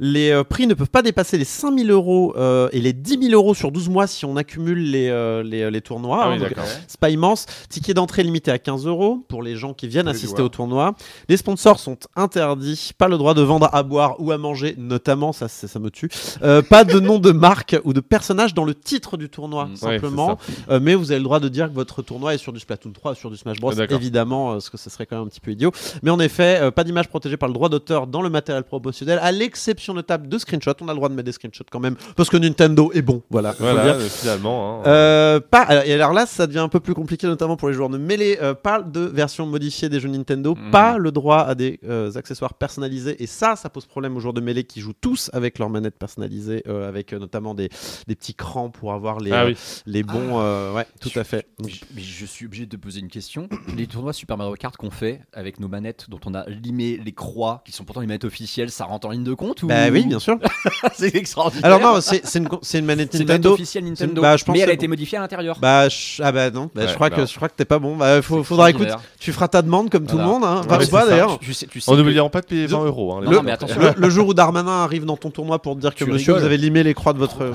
Les 0.00 0.30
euh, 0.30 0.44
prix 0.44 0.66
ne 0.66 0.74
peuvent 0.74 0.90
pas 0.90 1.02
dépasser 1.02 1.38
les 1.38 1.44
5000 1.44 1.90
euros 1.90 2.34
euh, 2.36 2.68
et 2.72 2.80
les 2.80 2.92
10 2.92 3.18
000 3.20 3.32
euros 3.34 3.54
sur 3.54 3.70
12 3.72 3.88
mois 3.88 4.06
si 4.06 4.24
on 4.24 4.36
accumule 4.36 4.90
les, 4.90 5.08
euh, 5.08 5.42
les, 5.42 5.70
les 5.70 5.80
tournois. 5.80 6.20
Ah 6.24 6.28
hein. 6.30 6.38
oui, 6.40 6.46
c'est 6.86 7.00
pas 7.00 7.10
immense. 7.10 7.46
Ticket 7.68 7.94
d'entrée 7.94 8.22
limité 8.22 8.50
à 8.50 8.58
15 8.58 8.86
euros 8.86 9.24
pour 9.28 9.42
les 9.42 9.56
gens 9.56 9.74
qui 9.74 9.86
viennent 9.88 10.08
assister 10.08 10.42
au 10.42 10.48
tournoi. 10.48 10.94
Les 11.28 11.36
sponsors 11.36 11.78
sont 11.78 11.98
interdits. 12.24 12.90
Pas 12.98 13.08
le 13.08 13.16
droit 13.18 13.34
de 13.34 13.42
vendre 13.42 13.68
à 13.72 13.82
boire 13.82 14.16
ou 14.18 14.32
à 14.32 14.38
manger, 14.38 14.74
notamment. 14.78 15.32
Ça, 15.32 15.48
ça 15.48 15.78
me 15.78 15.90
tue. 15.90 16.08
Euh, 16.42 16.62
pas 16.62 16.84
de 16.84 16.98
nom 17.00 17.18
de 17.18 17.30
marque 17.32 17.76
ou 17.84 17.92
de 17.92 18.00
personnage 18.00 18.54
dans 18.54 18.64
le 18.64 18.74
titre 18.74 19.16
du 19.16 19.28
tournoi, 19.28 19.66
Mm. 19.66 19.70
Ouais, 19.72 19.76
simplement. 19.76 20.38
Euh, 20.70 20.80
mais 20.82 20.94
vous 20.94 21.10
avez 21.10 21.18
le 21.20 21.24
droit 21.24 21.40
de 21.40 21.48
dire 21.48 21.68
que 21.68 21.74
votre 21.74 22.02
tournoi 22.02 22.34
est 22.34 22.38
sur 22.38 22.52
du 22.52 22.60
Splatoon 22.60 22.92
3, 22.92 23.14
sur 23.14 23.30
du 23.30 23.36
Smash 23.36 23.60
Bros. 23.60 23.72
Ah, 23.78 23.84
évidemment, 23.90 24.50
euh, 24.50 24.52
parce 24.54 24.70
que 24.70 24.76
ce 24.76 24.90
serait 24.90 25.06
quand 25.06 25.16
même 25.16 25.24
un 25.26 25.28
petit 25.28 25.40
peu 25.40 25.52
idiot. 25.52 25.70
Mais 26.02 26.10
en 26.10 26.18
effet, 26.20 26.70
pas 26.74 26.82
d'image 26.84 27.08
protégée 27.08 27.36
par 27.36 27.48
le 27.48 27.54
droit 27.54 27.68
d'auteur 27.68 28.06
dans 28.06 28.22
le 28.22 28.30
matériel 28.30 28.64
promotionnel, 28.64 29.18
à 29.22 29.30
l'exception 29.32 29.94
notable 29.94 30.28
de 30.28 30.38
screenshots. 30.38 30.72
On 30.80 30.88
a 30.88 30.92
le 30.92 30.96
droit 30.96 31.08
de 31.08 31.14
mettre 31.14 31.26
des 31.26 31.32
screenshots 31.32 31.64
quand 31.70 31.80
même, 31.80 31.96
parce 32.16 32.28
que 32.30 32.36
Nintendo 32.36 32.90
est 32.94 33.02
bon. 33.02 33.22
Voilà. 33.30 33.54
Voilà, 33.58 33.94
finalement. 34.00 34.82
hein. 34.84 35.40
Pas, 35.50 35.86
et 35.86 35.92
alors 35.92 36.12
là, 36.12 36.26
ça 36.26 36.46
devient 36.46 36.58
un 36.60 36.68
peu 36.68 36.80
plus 36.80 36.94
compliqué, 36.94 37.26
notamment 37.26 37.56
pour 37.56 37.68
les 37.68 37.74
joueurs 37.74 37.88
de 37.90 37.98
mêlée. 37.98 38.38
Pas 38.62 38.80
de 38.82 39.00
version 39.00 39.46
modifiée 39.46 39.88
des 39.88 40.00
jeux 40.00 40.08
Nintendo, 40.08 40.54
Mhm. 40.54 40.70
pas 40.70 40.98
le 40.98 41.10
droit 41.12 41.38
à 41.38 41.54
des 41.54 41.78
euh, 41.88 42.10
accessoires 42.16 42.54
personnalisés. 42.54 43.22
Et 43.22 43.26
ça, 43.26 43.56
ça 43.56 43.68
pose 43.70 43.86
problème 43.86 44.16
aux 44.16 44.20
joueurs 44.20 44.34
de 44.34 44.40
mêlée 44.40 44.64
qui 44.64 44.80
jouent 44.80 44.92
tous 45.00 45.30
avec 45.32 45.58
leurs 45.58 45.70
manettes 45.70 45.98
personnalisées, 45.98 46.62
euh, 46.68 46.88
avec 46.88 47.12
euh, 47.12 47.18
notamment 47.18 47.54
des, 47.54 47.68
des 48.06 48.14
petits 48.14 48.34
crans 48.34 48.70
pour 48.70 48.92
avoir 48.92 49.20
les, 49.20 49.32
Ah 49.32 49.42
euh, 49.44 49.46
oui. 49.48 49.56
les 49.86 50.02
bons. 50.02 50.40
euh, 50.40 50.72
ouais, 50.72 50.86
tout 51.00 51.10
à 51.16 51.24
fait. 51.24 51.46
Donc, 51.58 51.70
Je- 51.70 51.80
Mais 51.94 52.02
je 52.02 52.26
suis 52.26 52.46
obligé 52.46 52.66
de 52.66 52.76
poser 52.76 53.00
une 53.00 53.08
question. 53.08 53.48
Les 53.76 53.86
tournois 53.86 54.12
Super 54.12 54.36
Mario 54.36 54.54
Kart 54.54 54.76
qu'on 54.76 54.90
fait 54.90 55.20
avec 55.32 55.60
nos 55.60 55.68
manettes 55.68 56.06
dont 56.08 56.20
on 56.26 56.34
a 56.34 56.44
limé 56.48 57.00
les 57.04 57.12
croix, 57.12 57.62
qui 57.64 57.72
sont 57.72 57.84
pourtant 57.84 58.00
les 58.00 58.06
manettes 58.06 58.24
officielles, 58.24 58.70
ça 58.70 58.84
rentre 58.84 59.06
en 59.06 59.10
ligne 59.10 59.24
de 59.24 59.34
compte 59.34 59.62
ou... 59.62 59.66
Bah 59.66 59.88
oui, 59.90 60.04
bien 60.06 60.18
sûr. 60.18 60.38
c'est 60.94 61.14
extraordinaire. 61.14 61.64
Alors 61.66 61.80
non, 61.80 62.00
c'est 62.00 62.24
c'est 62.26 62.38
une, 62.38 62.48
c'est 62.62 62.78
une 62.78 62.84
manette 62.84 63.10
c'est 63.12 63.18
une 63.18 63.26
manette 63.26 63.38
Nintendo. 63.42 63.54
officielle 63.54 63.84
Nintendo, 63.84 64.22
bah, 64.22 64.36
je 64.36 64.44
pense 64.44 64.54
mais 64.54 64.60
elle 64.60 64.70
a 64.70 64.72
été 64.74 64.88
modifiée 64.88 65.18
à 65.18 65.20
l'intérieur. 65.20 65.58
Bah, 65.60 65.88
je- 65.88 66.22
ah 66.22 66.32
bah 66.32 66.50
non, 66.50 66.70
bah, 66.74 66.86
je 66.86 66.94
crois 66.94 67.10
bah. 67.10 67.16
que 67.16 67.26
je 67.26 67.34
crois 67.34 67.48
que 67.48 67.54
t'es 67.54 67.64
pas 67.64 67.78
bon. 67.78 67.96
Bah, 67.96 68.22
faut, 68.22 68.42
faudra 68.44 68.70
écoute, 68.70 68.88
tu 69.18 69.32
feras 69.32 69.48
ta 69.48 69.62
demande 69.62 69.90
comme 69.90 70.06
tout 70.06 70.18
le 70.18 70.24
monde, 70.24 70.44
hein. 70.44 70.62
Ouais, 70.68 70.84
ça. 70.84 71.06
d'ailleurs. 71.06 71.38
Tu 71.38 71.52
sais, 71.54 71.66
tu 71.66 71.80
sais 71.80 71.90
n'oubliant 72.04 72.30
pas 72.30 72.40
de 72.40 72.46
payer 72.46 72.66
20 72.66 72.84
euros. 72.84 73.14
hein, 73.14 73.20
les 73.20 73.26
Non, 73.26 73.30
gars. 73.32 73.36
non, 73.38 73.42
mais 73.44 73.52
attention. 73.52 73.80
Le, 73.80 73.92
le 73.96 74.10
jour 74.10 74.28
où 74.28 74.34
Darmanin 74.34 74.82
arrive 74.84 75.04
dans 75.04 75.16
ton 75.16 75.30
tournoi 75.30 75.60
pour 75.60 75.74
te 75.76 75.80
dire 75.80 75.94
que 75.94 76.04
Tu 76.04 76.10
monsieur, 76.10 76.32
rigoles. 76.32 76.40
vous 76.40 76.46
avez 76.46 76.56
limé 76.58 76.82
les 76.82 76.94
croix 76.94 77.12
de 77.12 77.18
votre. 77.18 77.52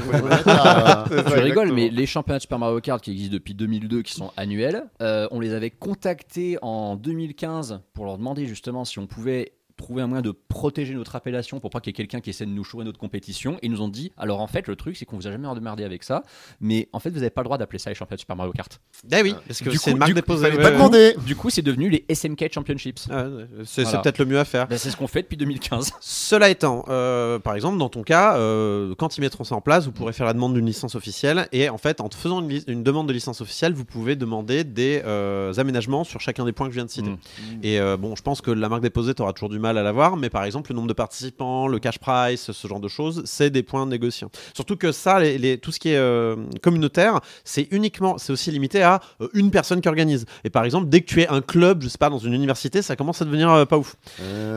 Ah, 0.47 1.05
Tu 1.09 1.39
rigoles, 1.39 1.71
mais 1.73 1.89
les 1.89 2.05
championnats 2.05 2.37
de 2.37 2.41
Super 2.43 2.59
Mario 2.59 2.79
Kart 2.81 3.01
qui 3.03 3.11
existent 3.11 3.33
depuis 3.33 3.53
2002, 3.53 4.01
qui 4.01 4.13
sont 4.13 4.31
annuels, 4.37 4.83
euh, 5.01 5.27
on 5.31 5.39
les 5.39 5.53
avait 5.53 5.69
contactés 5.69 6.57
en 6.61 6.95
2015 6.95 7.79
pour 7.93 8.05
leur 8.05 8.17
demander 8.17 8.45
justement 8.45 8.85
si 8.85 8.99
on 8.99 9.07
pouvait 9.07 9.53
trouver 9.80 10.01
un 10.01 10.07
moyen 10.07 10.21
de 10.21 10.32
protéger 10.32 10.93
notre 10.93 11.15
appellation 11.15 11.59
pour 11.59 11.69
pas 11.71 11.80
qu'il 11.80 11.89
y 11.89 11.91
ait 11.91 11.93
quelqu'un 11.93 12.21
qui 12.21 12.30
essaie 12.30 12.45
de 12.45 12.51
nous 12.51 12.63
chourer 12.63 12.86
notre 12.86 12.99
compétition. 12.99 13.55
Et 13.55 13.65
ils 13.65 13.71
nous 13.71 13.82
ont 13.82 13.88
dit, 13.88 14.11
alors 14.17 14.41
en 14.41 14.47
fait, 14.47 14.67
le 14.67 14.75
truc, 14.75 14.97
c'est 14.97 15.05
qu'on 15.05 15.17
vous 15.17 15.27
a 15.27 15.32
jamais 15.32 15.47
emmerdé 15.47 15.84
avec 15.84 16.03
ça, 16.03 16.23
mais 16.59 16.89
en 16.93 16.99
fait, 16.99 17.09
vous 17.09 17.17
n'avez 17.17 17.30
pas 17.30 17.41
le 17.41 17.45
droit 17.45 17.57
d'appeler 17.57 17.80
ça 17.80 17.89
les 17.89 17.95
championnats 17.95 18.17
de 18.17 18.21
Super 18.21 18.36
Mario 18.36 18.51
Kart. 18.51 18.80
Eh 19.11 19.21
oui, 19.21 19.34
parce 19.47 19.59
que 19.59 19.69
Du 19.69 19.77
c'est 19.77 19.91
une 19.91 19.97
marque 19.97 20.13
déposée. 20.13 20.51
Pas 20.51 20.71
demander. 20.71 21.15
Du 21.25 21.36
coup, 21.36 21.49
c'est 21.49 21.61
devenu 21.61 21.89
les 21.89 22.05
SMK 22.09 22.53
Championships. 22.53 23.07
Ah, 23.09 23.25
c'est 23.65 23.84
Voilà. 23.84 23.99
peut-être 23.99 24.19
le 24.19 24.25
mieux 24.25 24.39
à 24.39 24.45
faire. 24.45 24.67
Ben, 24.67 24.77
c'est 24.77 24.91
ce 24.91 24.97
qu'on 24.97 25.07
fait 25.07 25.23
depuis 25.23 25.38
2015. 25.38 25.93
Cela 25.99 26.49
étant, 26.49 26.86
euh, 26.89 27.39
par 27.39 27.55
exemple, 27.55 27.77
dans 27.77 27.89
ton 27.89 28.03
cas, 28.03 28.38
euh, 28.38 28.93
quand 28.97 29.17
ils 29.17 29.21
mettront 29.21 29.43
ça 29.43 29.55
en 29.55 29.61
place, 29.61 29.86
vous 29.86 29.91
pourrez 29.91 30.13
faire 30.13 30.25
la 30.25 30.34
demande 30.34 30.53
d'une 30.53 30.65
licence 30.65 30.95
officielle. 30.95 31.47
Et 31.51 31.69
en 31.69 31.77
fait, 31.77 32.01
en 32.01 32.09
te 32.09 32.15
faisant 32.15 32.47
une, 32.47 32.84
demande 32.84 33.07
de 33.07 33.13
licence 33.13 33.41
officielle, 33.41 33.73
vous 33.73 33.86
pouvez 33.86 34.15
demander 34.15 34.63
des 34.63 35.01
euh, 35.05 35.53
aménagements 35.57 36.03
sur 36.03 36.19
chacun 36.19 36.45
des 36.45 36.51
points 36.51 36.67
que 36.67 36.73
je 36.73 36.80
viens 36.80 36.86
de 36.86 36.91
citer. 36.91 37.09
Mm. 37.09 37.17
Et 37.63 37.80
euh, 37.80 37.97
bon, 37.97 38.15
je 38.15 38.21
pense 38.21 38.41
que 38.41 38.51
la 38.51 38.69
marque 38.69 38.82
déposée, 38.82 39.13
tu 39.13 39.21
auras 39.21 39.34
toujours 39.34 39.49
du 39.49 39.59
mal 39.59 39.68
à 39.78 39.84
l'avoir. 39.84 40.17
Mais 40.17 40.30
par 40.30 40.43
exemple, 40.43 40.72
le 40.72 40.76
nombre 40.76 40.88
de 40.88 40.93
participants, 40.93 41.67
le 41.67 41.80
cash 41.80 41.99
price, 41.99 42.51
ce 42.51 42.67
genre 42.67 42.80
de 42.80 42.88
choses, 42.88 43.22
c'est 43.26 43.49
des 43.49 43.63
points 43.63 43.86
négociants. 43.86 44.30
Surtout 44.53 44.76
que 44.76 44.91
ça, 44.91 45.20
les, 45.20 45.38
les- 45.38 45.57
tout 45.57 45.72
ce 45.72 45.80
qui 45.80 45.89
est 45.89 45.97
euh, 45.97 46.36
communautaire, 46.61 47.20
c'est 47.43 47.67
uniquement, 47.72 48.17
c'est 48.17 48.32
aussi 48.34 48.51
limité 48.51 48.82
à 48.84 48.99
euh, 49.22 49.28
une 49.34 49.51
personne 49.51 49.82
qui 49.82 49.88
organise. 49.88 50.26
Et 50.43 50.49
par 50.49 50.63
exemple, 50.65 50.89
dès 50.89 51.01
que 51.01 51.05
tu 51.07 51.22
es 51.22 51.28
un 51.28 51.41
club, 51.41 51.82
je 51.84 51.88
sais 51.88 51.97
pas, 51.97 52.09
dans 52.09 52.17
une 52.20 52.34
université, 52.34 52.82
ça 52.82 52.95
commence 52.95 53.22
à 53.22 53.26
devenir 53.26 53.49
euh, 53.51 53.65
pas 53.65 53.78
ouf. 53.78 53.95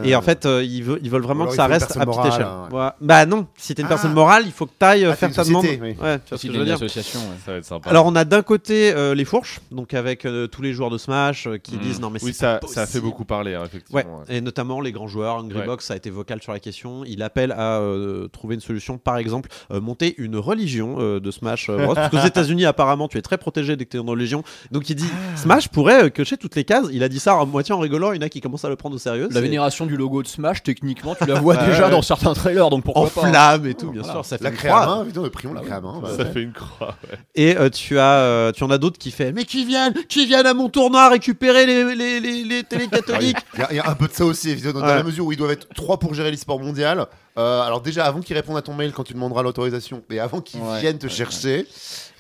Et 0.04 0.14
en 0.14 0.22
fait, 0.22 0.46
euh, 0.46 0.62
ils, 0.64 0.82
veulent, 0.82 1.00
ils 1.02 1.10
veulent 1.10 1.22
vraiment 1.22 1.46
que 1.46 1.54
ça 1.54 1.66
reste 1.66 1.96
à 1.96 2.06
petite 2.06 2.24
échelle. 2.26 2.42
hein, 2.42 2.68
ouais. 2.72 2.88
Bah 3.00 3.26
non, 3.26 3.46
si 3.56 3.74
t'es 3.74 3.82
une 3.82 3.86
Ah. 3.86 3.90
personne 3.90 4.12
morale, 4.12 4.42
il 4.46 4.52
faut 4.52 4.66
que 4.66 4.72
tu 4.78 4.84
ailles 4.84 5.04
Ah, 5.04 5.14
faire 5.16 5.32
ta 5.32 5.44
demande. 5.44 5.64
oui. 5.64 5.78
Ouais, 5.80 5.94
tu 5.94 5.98
vois 5.98 6.18
ce 6.28 6.34
Aussi 6.34 6.46
que 6.48 6.52
je 6.54 6.58
d'une 6.58 6.58
veux 6.60 6.64
dire. 6.66 6.74
association. 6.76 7.20
ouais. 7.20 7.26
Ça 7.44 7.52
va 7.52 7.58
être 7.58 7.64
sympa. 7.64 7.90
Alors 7.90 8.06
on 8.06 8.14
a 8.16 8.24
d'un 8.24 8.42
côté 8.42 8.92
euh, 8.92 9.14
les 9.14 9.24
fourches, 9.24 9.60
donc 9.70 9.94
avec 9.94 10.24
euh, 10.24 10.46
tous 10.46 10.62
les 10.62 10.72
joueurs 10.72 10.90
de 10.90 10.98
Smash 10.98 11.46
euh, 11.46 11.58
qui 11.58 11.76
Mm. 11.76 11.80
disent 11.80 12.00
non 12.00 12.10
mais 12.10 12.18
oui, 12.22 12.32
c'est 12.32 12.38
ça, 12.40 12.58
pas 12.58 12.66
ça 12.66 12.82
a 12.82 12.86
fait 12.86 13.00
beaucoup 13.00 13.24
parler, 13.24 13.54
hein, 13.54 13.60
Ouais, 13.60 13.66
effectivement. 13.66 14.00
ouais. 14.28 14.36
et 14.36 14.40
notamment 14.40 14.80
les 14.80 14.92
grands 14.92 15.01
joueurs. 15.06 15.36
Angry 15.36 15.58
Ouais. 15.60 15.66
Box 15.66 15.90
a 15.90 15.96
été 15.96 16.10
vocal 16.10 16.42
sur 16.42 16.52
la 16.52 16.60
question. 16.60 17.02
Il 17.06 17.22
appelle 17.22 17.52
à 17.52 17.78
euh, 17.80 18.28
trouver 18.28 18.54
une 18.54 18.60
solution, 18.60 18.98
par 18.98 19.16
exemple, 19.18 19.48
euh, 19.70 19.80
monter 19.80 20.14
une 20.18 20.36
religion 20.36 20.96
euh, 20.98 21.20
de 21.20 21.30
Smash 21.30 21.68
Bros. 21.70 21.94
Parce 21.94 22.10
qu'aux 22.10 22.18
États-Unis, 22.26 22.64
apparemment, 22.64 23.08
tu 23.08 23.18
es 23.18 23.22
très 23.22 23.38
protégé 23.38 23.76
dès 23.76 23.84
que 23.84 23.90
tu 23.90 23.96
es 23.96 24.00
dans 24.00 24.04
une 24.04 24.10
religion. 24.10 24.42
Donc 24.70 24.88
il 24.90 24.96
dit 24.96 25.06
Ah. 25.12 25.36
Smash 25.36 25.68
pourrait 25.68 26.04
euh, 26.04 26.08
cocher 26.10 26.36
toutes 26.36 26.56
les 26.56 26.64
cases. 26.64 26.86
Il 26.92 27.02
a 27.02 27.08
dit 27.08 27.18
ça 27.20 27.38
à 27.38 27.44
moitié 27.44 27.74
en 27.74 27.78
rigolant. 27.78 28.12
Il 28.12 28.16
y 28.16 28.18
en 28.18 28.26
a 28.26 28.28
qui 28.28 28.40
commencent 28.40 28.64
à 28.64 28.68
le 28.68 28.76
prendre 28.76 28.96
au 28.96 28.98
sérieux. 28.98 29.28
La 29.30 29.40
vénération 29.40 29.86
du 29.86 29.96
logo 29.96 30.22
de 30.22 30.28
Smash, 30.28 30.62
techniquement, 30.62 31.14
tu 31.14 31.26
la 31.26 31.34
vois 31.40 31.54
Ouais, 31.56 31.66
déjà 31.66 31.84
ouais. 31.86 31.90
dans 31.90 32.02
certains 32.02 32.32
trailers, 32.34 32.70
donc 32.70 32.84
pourquoi 32.84 33.02
en 33.04 33.06
pas 33.08 33.26
hein. 33.26 33.30
flamme 33.30 33.66
et 33.66 33.74
tout, 33.74 33.90
bien 33.90 34.02
Voilà. 34.02 34.14
sûr. 34.14 34.24
Ça 34.24 34.38
fait 34.38 34.44
La 34.44 34.50
une 34.50 34.56
à 34.56 34.58
croix. 34.58 34.86
main, 34.86 35.02
évidemment, 35.04 35.28
prions 35.30 35.52
la 35.54 35.60
à 35.60 35.80
main. 35.80 36.00
bah, 36.02 36.08
Ça 36.16 36.24
fait 36.24 36.42
une 36.42 36.52
croix. 36.52 36.94
ouais. 37.10 37.18
Et 37.34 37.56
euh, 37.56 37.68
tu 37.68 37.98
as, 37.98 38.18
euh, 38.18 38.52
tu 38.52 38.64
en 38.64 38.70
as 38.70 38.78
d'autres 38.78 38.98
qui 38.98 39.10
fait, 39.10 39.32
mais 39.32 39.44
qui 39.44 39.64
viennent, 39.64 39.94
qui 40.08 40.26
viennent 40.26 40.46
à 40.46 40.54
mon 40.54 40.68
tournoi 40.68 41.08
récupérer 41.10 41.66
les, 41.66 41.94
les, 41.94 42.20
les, 42.20 42.44
les 42.44 42.62
télés 42.64 42.86
catholiques. 42.88 43.36
Il 43.54 43.60
y, 43.60 43.62
a- 43.62 43.68
il 43.72 43.76
y 43.76 43.80
a 43.80 43.88
un 43.88 43.94
peu 43.94 44.08
de 44.08 44.12
ça 44.12 44.24
aussi, 44.24 44.50
évidemment, 44.50 44.80
dans 44.80 44.86
Ouais. 44.92 44.98
la 44.98 45.02
mesure 45.04 45.26
où 45.26 45.32
ils 45.32 45.38
doivent 45.38 45.50
être 45.50 45.68
trois 45.74 45.98
pour 45.98 46.14
gérer 46.14 46.30
l'e-sport 46.30 46.60
mondial. 46.60 47.06
Euh, 47.38 47.62
alors 47.62 47.80
déjà, 47.80 48.04
avant 48.04 48.20
qu'ils 48.20 48.36
répondent 48.36 48.56
à 48.56 48.62
ton 48.62 48.74
mail 48.74 48.92
quand 48.92 49.04
tu 49.04 49.14
demanderas 49.14 49.42
l'autorisation, 49.42 50.02
et 50.10 50.20
avant 50.20 50.40
qu'ils 50.40 50.60
viennent 50.80 50.98
te 50.98 51.08
chercher, 51.08 51.66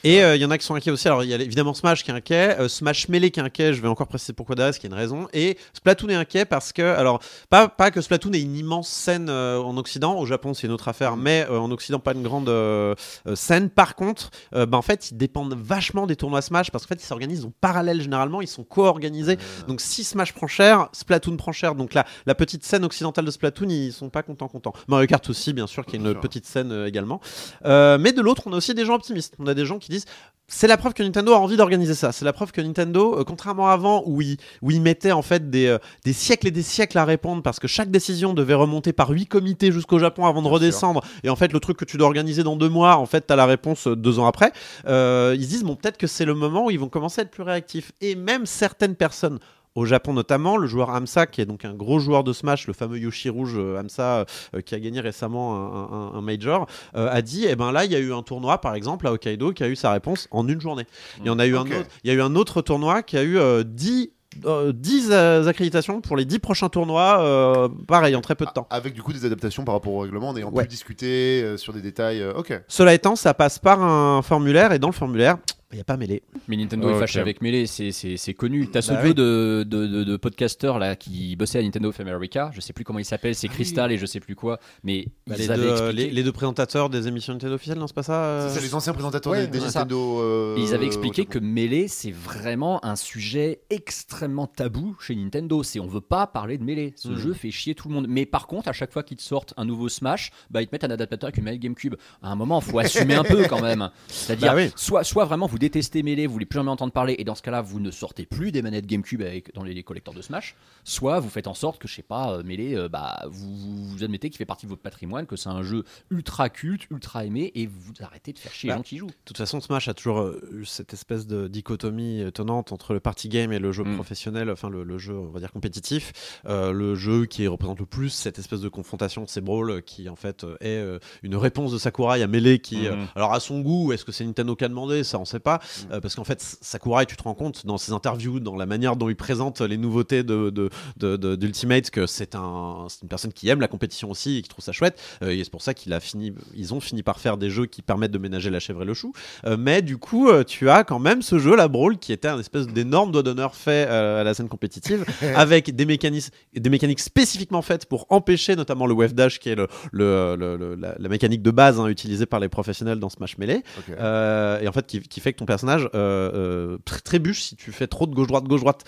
Et 0.04 0.22
euh, 0.22 0.36
il 0.36 0.42
y 0.42 0.44
en 0.44 0.50
a 0.50 0.58
qui 0.58 0.64
sont 0.64 0.74
inquiets 0.74 0.90
aussi. 0.90 1.06
Alors, 1.06 1.22
il 1.24 1.30
y 1.30 1.34
a 1.34 1.36
évidemment 1.36 1.74
Smash 1.74 2.02
qui 2.04 2.10
est 2.10 2.14
inquiet, 2.14 2.56
euh, 2.58 2.68
Smash 2.68 3.08
Melee 3.08 3.30
qui 3.30 3.40
est 3.40 3.42
inquiet. 3.42 3.72
Je 3.72 3.80
vais 3.80 3.88
encore 3.88 4.08
préciser 4.08 4.32
pourquoi 4.32 4.54
derrière, 4.56 4.74
qu'il 4.74 4.90
y 4.90 4.92
a 4.92 4.96
une 4.96 5.00
raison. 5.00 5.28
Et 5.32 5.56
Splatoon 5.74 6.08
est 6.08 6.14
inquiet 6.14 6.44
parce 6.44 6.72
que, 6.72 6.82
alors, 6.82 7.20
pas, 7.50 7.68
pas 7.68 7.90
que 7.90 8.00
Splatoon 8.00 8.32
ait 8.32 8.40
une 8.40 8.56
immense 8.56 8.88
scène 8.88 9.28
euh, 9.28 9.58
en 9.60 9.76
Occident. 9.76 10.18
Au 10.18 10.26
Japon, 10.26 10.54
c'est 10.54 10.66
une 10.66 10.72
autre 10.72 10.88
affaire, 10.88 11.16
mais 11.16 11.46
euh, 11.48 11.58
en 11.58 11.70
Occident, 11.70 11.98
pas 11.98 12.12
une 12.12 12.22
grande 12.22 12.48
euh, 12.48 12.94
euh, 13.26 13.36
scène. 13.36 13.70
Par 13.70 13.94
contre, 13.94 14.30
euh, 14.54 14.66
bah, 14.66 14.78
en 14.78 14.82
fait, 14.82 15.10
ils 15.10 15.16
dépendent 15.16 15.54
vachement 15.56 16.06
des 16.06 16.16
tournois 16.16 16.42
Smash 16.42 16.70
parce 16.70 16.84
qu'en 16.84 16.94
fait, 16.94 17.02
ils 17.02 17.06
s'organisent 17.06 17.44
en 17.44 17.52
parallèle 17.60 18.00
généralement. 18.00 18.40
Ils 18.42 18.48
sont 18.48 18.64
co-organisés. 18.64 19.38
Donc, 19.68 19.80
si 19.80 20.04
Smash 20.04 20.32
prend 20.32 20.48
cher, 20.48 20.88
Splatoon 20.92 21.36
prend 21.36 21.52
cher. 21.52 21.74
Donc, 21.74 21.94
la, 21.94 22.04
la 22.26 22.34
petite 22.34 22.64
scène 22.64 22.84
occidentale 22.84 23.24
de 23.24 23.30
Splatoon, 23.30 23.68
ils 23.68 23.92
sont 23.92 24.10
pas 24.10 24.22
contents, 24.22 24.48
contents. 24.48 24.72
Mario 24.88 25.06
Kart 25.06 25.28
aussi, 25.30 25.52
bien 25.52 25.66
sûr, 25.66 25.86
qui 25.86 25.96
est 25.96 25.98
une 25.98 26.14
petite 26.14 26.46
scène 26.46 26.72
euh, 26.72 26.86
également. 26.86 27.20
Euh, 27.64 27.98
mais 27.98 28.12
de 28.12 28.20
l'autre, 28.20 28.42
on 28.46 28.52
a 28.52 28.56
aussi 28.56 28.74
des 28.74 28.84
gens 28.84 28.94
optimistes. 28.94 29.34
On 29.38 29.46
a 29.46 29.54
des 29.54 29.64
gens 29.64 29.78
qui 29.78 29.91
disent 29.92 30.06
c'est 30.48 30.66
la 30.66 30.76
preuve 30.76 30.92
que 30.92 31.02
Nintendo 31.02 31.32
a 31.32 31.38
envie 31.38 31.56
d'organiser 31.56 31.94
ça. 31.94 32.12
C'est 32.12 32.26
la 32.26 32.32
preuve 32.34 32.52
que 32.52 32.60
Nintendo, 32.60 33.18
euh, 33.18 33.24
contrairement 33.24 33.70
à 33.70 33.72
avant, 33.72 34.02
où 34.04 34.20
ils 34.20 34.36
où 34.60 34.70
il 34.70 34.82
mettait 34.82 35.12
en 35.12 35.22
fait 35.22 35.48
des, 35.48 35.66
euh, 35.66 35.78
des 36.04 36.12
siècles 36.12 36.48
et 36.48 36.50
des 36.50 36.62
siècles 36.62 36.98
à 36.98 37.06
répondre 37.06 37.42
parce 37.42 37.58
que 37.58 37.66
chaque 37.66 37.90
décision 37.90 38.34
devait 38.34 38.52
remonter 38.54 38.92
par 38.92 39.08
huit 39.10 39.24
comités 39.26 39.72
jusqu'au 39.72 39.98
Japon 39.98 40.26
avant 40.26 40.42
de 40.42 40.48
Bien 40.48 40.50
sûr. 40.50 40.54
redescendre. 40.54 41.04
Et 41.24 41.30
en 41.30 41.36
fait, 41.36 41.54
le 41.54 41.60
truc 41.60 41.78
que 41.78 41.86
tu 41.86 41.96
dois 41.96 42.06
organiser 42.06 42.42
dans 42.42 42.56
deux 42.56 42.68
mois, 42.68 42.96
en 42.96 43.06
fait, 43.06 43.26
tu 43.26 43.32
as 43.32 43.36
la 43.36 43.46
réponse 43.46 43.86
euh, 43.86 43.96
deux 43.96 44.18
ans 44.18 44.26
après. 44.26 44.52
Euh, 44.86 45.34
ils 45.38 45.44
se 45.44 45.48
disent, 45.48 45.64
bon, 45.64 45.74
peut-être 45.74 45.96
que 45.96 46.06
c'est 46.06 46.26
le 46.26 46.34
moment 46.34 46.66
où 46.66 46.70
ils 46.70 46.78
vont 46.78 46.90
commencer 46.90 47.22
à 47.22 47.24
être 47.24 47.30
plus 47.30 47.44
réactifs. 47.44 47.92
Et 48.02 48.14
même 48.14 48.44
certaines 48.44 48.94
personnes. 48.94 49.38
Au 49.74 49.86
Japon 49.86 50.12
notamment, 50.12 50.56
le 50.58 50.66
joueur 50.66 50.90
Hamsa, 50.90 51.26
qui 51.26 51.40
est 51.40 51.46
donc 51.46 51.64
un 51.64 51.72
gros 51.72 51.98
joueur 51.98 52.24
de 52.24 52.32
Smash, 52.32 52.66
le 52.66 52.74
fameux 52.74 52.98
Yoshi 52.98 53.30
rouge 53.30 53.54
euh, 53.56 53.78
Hamsa, 53.80 54.26
euh, 54.54 54.60
qui 54.60 54.74
a 54.74 54.80
gagné 54.80 55.00
récemment 55.00 55.54
un, 55.56 55.96
un- 56.14 56.18
un 56.18 56.20
major, 56.20 56.66
euh, 56.94 57.08
a 57.10 57.22
dit 57.22 57.46
eh 57.48 57.56
ben 57.56 57.72
là, 57.72 57.84
il 57.86 57.92
y 57.92 57.96
a 57.96 57.98
eu 57.98 58.12
un 58.12 58.22
tournoi, 58.22 58.58
par 58.60 58.74
exemple, 58.74 59.06
à 59.06 59.12
Hokkaido, 59.12 59.52
qui 59.52 59.64
a 59.64 59.68
eu 59.68 59.76
sa 59.76 59.92
réponse 59.92 60.28
en 60.30 60.46
une 60.46 60.60
journée. 60.60 60.84
Il 61.20 61.26
y 61.26 61.30
en 61.30 61.38
a 61.38 61.46
eu 61.46 61.56
un 61.56 61.62
autre. 61.62 61.88
Il 62.04 62.08
y 62.08 62.10
a 62.10 62.14
eu 62.14 62.20
un 62.22 62.34
autre 62.36 62.60
tournoi 62.60 63.02
qui 63.02 63.16
a 63.16 63.22
eu 63.22 63.38
euh, 63.38 63.62
10 63.64 64.10
euh, 64.46 64.72
10 64.74 65.08
euh, 65.12 65.46
accréditations 65.46 66.00
pour 66.00 66.16
les 66.16 66.24
10 66.24 66.38
prochains 66.38 66.68
tournois, 66.70 67.20
euh, 67.20 67.68
pareil, 67.86 68.16
en 68.16 68.22
très 68.22 68.34
peu 68.34 68.46
de 68.46 68.50
temps. 68.50 68.66
avec 68.70 68.94
du 68.94 69.02
coup 69.02 69.12
des 69.12 69.24
adaptations 69.26 69.62
par 69.64 69.74
rapport 69.74 69.92
au 69.92 69.98
règlement, 70.00 70.30
en 70.30 70.36
ayant 70.36 70.50
Ouais. 70.50 70.62
pu 70.64 70.68
discuter 70.70 71.56
sur 71.58 71.72
des 71.74 71.82
détails. 71.82 72.24
ok. 72.36 72.62
Cela 72.68 72.94
étant, 72.94 73.14
ça 73.16 73.34
passe 73.34 73.58
par 73.58 73.82
un 73.82 74.22
formulaire 74.22 74.72
et 74.72 74.78
dans 74.78 74.88
le 74.88 74.94
formulaire, 74.94 75.36
il 75.72 75.76
n'y 75.76 75.80
a 75.80 75.84
pas 75.84 75.96
mêlé. 75.96 76.22
Mais 76.48 76.56
Nintendo 76.56 76.88
Oh, 76.90 76.96
est 76.96 76.98
fâché 77.00 77.20
avec 77.20 77.40
Melee, 77.42 77.66
c'est- 77.66 77.92
c'est 77.92 78.16
c'est 78.16 78.34
connu. 78.34 78.68
T'as 78.68 78.82
ce 78.82 78.92
Bah 78.92 79.00
duo 79.02 79.08
oui. 79.10 79.14
de, 79.14 79.64
de, 79.68 79.86
de, 79.86 80.04
de 80.04 80.16
podcasteurs 80.16 80.78
là 80.78 80.96
qui 80.96 81.34
bossaient 81.36 81.58
à 81.58 81.62
Nintendo 81.62 81.88
of 81.88 82.00
America, 82.00 82.50
je 82.54 82.60
sais 82.60 82.72
plus 82.72 82.84
comment 82.84 82.98
il 82.98 83.04
s'appelle, 83.04 83.34
c'est 83.34 83.48
Crystal 83.48 83.90
et 83.92 83.98
je 83.98 84.06
sais 84.06 84.20
plus 84.20 84.34
quoi, 84.34 84.58
mais 84.84 85.06
Bah, 85.26 85.34
ils 85.36 85.42
les, 85.42 85.50
avaient 85.50 85.62
deux, 85.62 85.70
expliqué. 85.70 85.92
les, 86.04 86.10
les 86.10 86.22
deux 86.22 86.32
présentateurs 86.32 86.90
des 86.90 87.08
émissions 87.08 87.32
Nintendo 87.32 87.54
officielles, 87.54 87.78
non, 87.78 87.86
c'est 87.86 87.94
pas 87.94 88.02
ça 88.02 88.24
euh 88.24 88.48
C'est 88.50 88.60
les 88.60 88.74
anciens 88.74 88.92
présentateurs 88.92 89.32
ouais, 89.32 89.46
des. 89.46 89.60
Nintendo. 89.60 90.20
euh, 90.20 90.56
ils 90.58 90.74
avaient 90.74 90.86
expliqué 90.86 91.24
que. 91.26 91.38
Melee, 91.38 91.88
c'est 91.88 92.12
vraiment 92.12 92.84
un 92.84 92.96
sujet 92.96 93.60
extrêmement 93.70 94.46
tabou 94.46 94.96
chez 95.00 95.14
Nintendo. 95.16 95.62
C'est 95.62 95.80
on 95.80 95.86
veut 95.86 96.00
pas 96.00 96.26
parler 96.26 96.56
de 96.58 96.64
Melee. 96.64 96.92
Ce 96.96 97.08
Mm. 97.08 97.16
jeu 97.16 97.32
fait 97.32 97.50
chier 97.50 97.74
tout 97.74 97.88
le 97.88 97.94
monde. 97.94 98.06
Mais 98.08 98.26
par 98.26 98.46
contre, 98.46 98.68
à 98.68 98.72
chaque 98.72 98.92
fois 98.92 99.02
qu'ils 99.02 99.16
te 99.16 99.22
sortent 99.22 99.54
un 99.56 99.64
nouveau 99.64 99.88
Smash, 99.88 100.30
bah 100.50 100.62
ils 100.62 100.66
te 100.68 100.74
mettent 100.74 100.84
un 100.84 100.90
adaptateur 100.90 101.28
avec 101.28 101.38
une 101.38 101.44
manette 101.44 101.60
GameCube. 101.60 101.94
À 102.22 102.30
un 102.30 102.36
moment, 102.36 102.60
faut 102.60 102.78
assumer 102.78 103.14
un 103.14 103.24
peu 103.24 103.44
quand 103.48 103.60
même. 103.60 103.90
C'est-à-dire, 104.08 104.52
Bah 104.52 104.56
oui. 104.56 104.70
soit, 104.76 105.04
soit 105.04 105.24
vraiment 105.24 105.46
vous 105.46 105.58
détestez 105.62 106.02
Melee, 106.02 106.26
vous 106.26 106.32
voulez 106.32 106.44
plus 106.46 106.58
jamais 106.58 106.70
entendre 106.70 106.92
parler, 106.92 107.14
et 107.18 107.24
dans 107.24 107.34
ce 107.34 107.42
cas-là, 107.42 107.62
vous 107.62 107.78
ne 107.80 107.90
sortez 107.90 108.26
plus 108.26 108.50
des 108.52 108.62
manettes 108.62 108.86
GameCube 108.86 109.22
avec, 109.22 109.54
dans 109.54 109.62
les 109.62 109.80
collecteurs 109.82 110.12
de 110.14 110.20
Smash. 110.22 110.56
Soit 110.84 111.20
vous 111.20 111.28
faites 111.30 111.46
en 111.46 111.54
sorte 111.54 111.80
que, 111.80 111.86
je 111.88 111.94
sais 111.94 112.02
pas, 112.02 112.32
euh, 112.32 112.42
Melee, 112.42 112.74
euh, 112.76 112.88
bah, 112.88 113.22
vous, 113.30 114.02
admettez 114.02 114.28
qu'il 114.30 114.38
fait 114.38 114.44
partie 114.44 114.66
de 114.66 114.70
votre 114.70 114.82
patrimoine, 114.82 115.26
que 115.26 115.36
c'est 115.36 115.48
un 115.48 115.62
jeu 115.62 115.84
ultra 116.10 116.48
culte, 116.48 116.88
ultra 116.90 117.24
aimé, 117.24 117.52
et 117.54 117.66
vous 117.66 117.92
arrêtez 118.00 118.32
de 118.32 118.38
faire 118.38 118.52
chier 118.52 118.68
Bah, 118.68 118.74
les 118.74 118.78
gens 118.78 118.82
qui 118.82 118.94
y 118.96 118.98
jouent. 118.98 119.06
De 119.06 119.12
toute 119.24 119.38
façon, 119.38 119.60
Smash 119.60 119.86
a 119.88 119.94
toujours 119.94 120.18
euh, 120.20 120.40
eu 120.52 120.64
cette 120.64 120.92
espèce 120.92 121.26
de 121.26 121.46
dichotomie 121.48 122.20
étonnante 122.22 122.72
entre 122.72 122.92
le 122.92 123.00
party 123.00 123.28
game 123.28 123.52
et 123.52 123.58
le 123.58 123.70
jeu 123.72 123.84
Mm. 123.84 123.94
professionnel, 123.94 124.50
enfin 124.50 124.68
le, 124.68 124.82
le 124.84 124.98
jeu, 124.98 125.14
on 125.16 125.30
va 125.30 125.38
dire 125.40 125.52
compétitif. 125.52 126.12
Euh, 126.46 126.72
le 126.72 126.94
jeu 126.94 127.26
qui 127.26 127.46
représente 127.46 127.78
le 127.80 127.86
plus 127.86 128.10
cette 128.10 128.38
espèce 128.38 128.60
de 128.60 128.68
confrontation, 128.68 129.24
c'est 129.28 129.40
Brawl, 129.40 129.82
qui 129.82 130.08
en 130.08 130.16
fait 130.16 130.44
est 130.60 130.82
une 131.22 131.36
réponse 131.36 131.72
de 131.72 131.78
Sakurai 131.78 132.22
à 132.22 132.26
Melee, 132.26 132.58
qui, 132.60 132.88
Mhm. 132.88 133.06
alors 133.14 133.32
à 133.32 133.40
son 133.40 133.60
goût, 133.60 133.92
est-ce 133.92 134.04
que 134.04 134.12
c'est 134.12 134.24
Nintendo 134.24 134.56
qui 134.56 134.64
a 134.64 134.68
demandé? 134.68 135.04
Ça, 135.04 135.18
on 135.18 135.24
sait 135.24 135.40
pas, 135.40 135.51
Euh, 135.90 136.00
parce 136.00 136.14
qu'en 136.14 136.24
fait, 136.24 136.40
Sakurai, 136.60 137.06
tu 137.06 137.16
te 137.16 137.22
rends 137.22 137.34
compte 137.34 137.66
dans 137.66 137.78
ses 137.78 137.92
interviews, 137.92 138.40
dans 138.40 138.56
la 138.56 138.66
manière 138.66 138.96
dont 138.96 139.08
il 139.08 139.16
présente 139.16 139.60
les 139.60 139.76
nouveautés 139.76 140.22
de, 140.22 140.50
de, 140.50 140.70
de- 140.96 141.16
de- 141.16 141.36
d'Ultimate, 141.36 141.90
que 141.90 142.06
c'est 142.06 142.34
un, 142.34 142.86
une 143.02 143.08
personne 143.08 143.32
qui 143.32 143.48
aime 143.48 143.60
la 143.60 143.68
compétition 143.68 144.10
aussi 144.10 144.38
et 144.38 144.42
qui 144.42 144.48
trouve 144.48 144.64
ça 144.64 144.72
chouette. 144.72 145.00
Euh, 145.22 145.30
et 145.30 145.42
c'est 145.44 145.50
pour 145.50 145.62
ça 145.62 145.74
qu'il 145.74 145.92
a 145.92 146.00
fini, 146.00 146.32
ils 146.54 146.74
ont 146.74 146.80
fini 146.80 147.02
par 147.02 147.18
faire 147.20 147.36
des 147.36 147.50
jeux 147.50 147.66
qui 147.66 147.82
permettent 147.82 148.10
de 148.12 148.18
ménager 148.18 148.50
la 148.50 148.60
chèvre 148.60 148.82
et 148.82 148.86
le 148.86 148.94
chou. 148.94 149.12
Euh, 149.46 149.56
mais 149.58 149.82
du 149.82 149.98
coup, 149.98 150.28
tu 150.46 150.68
as 150.70 150.84
quand 150.84 150.98
même 150.98 151.22
ce 151.22 151.38
jeu, 151.38 151.56
la 151.56 151.68
Brawl, 151.68 151.98
qui 151.98 152.12
était 152.12 152.28
un 152.28 152.38
espèce 152.38 152.66
d'énorme 152.66 153.12
doigt 153.12 153.22
d'honneur 153.22 153.54
fait 153.54 153.86
à 153.86 154.22
la 154.24 154.34
scène 154.34 154.48
compétitive, 154.48 155.04
avec 155.34 155.74
des 155.74 155.86
mécaniques, 155.86 156.30
des 156.54 156.70
mécaniques 156.70 157.00
spécifiquement 157.00 157.62
faites 157.62 157.86
pour 157.86 158.06
empêcher 158.10 158.56
notamment 158.56 158.86
le 158.86 158.94
wave 158.94 159.14
dash, 159.14 159.38
qui 159.38 159.48
est 159.48 159.54
le, 159.54 159.66
le- 159.92 160.36
le- 160.36 160.74
la, 160.74 160.94
la 160.98 161.08
mécanique 161.08 161.42
de 161.42 161.50
base 161.50 161.78
hein, 161.80 161.86
utilisée 161.88 162.26
par 162.26 162.40
les 162.40 162.48
professionnels 162.48 162.98
dans 162.98 163.08
Smash 163.10 163.38
Melee. 163.38 163.62
Euh, 164.00 164.60
et 164.60 164.68
en 164.68 164.72
fait, 164.72 164.86
qui, 164.86 165.00
qui 165.00 165.20
fait 165.20 165.32
que 165.32 165.38
ton 165.42 165.46
personnage 165.46 165.88
euh, 165.94 166.30
euh, 166.34 166.78
tr- 166.86 167.02
trébuche 167.02 167.42
si 167.42 167.56
tu 167.56 167.72
fais 167.72 167.86
trop 167.88 168.06
de 168.06 168.14
gauche-droite, 168.14 168.44
gauche-droite. 168.44 168.84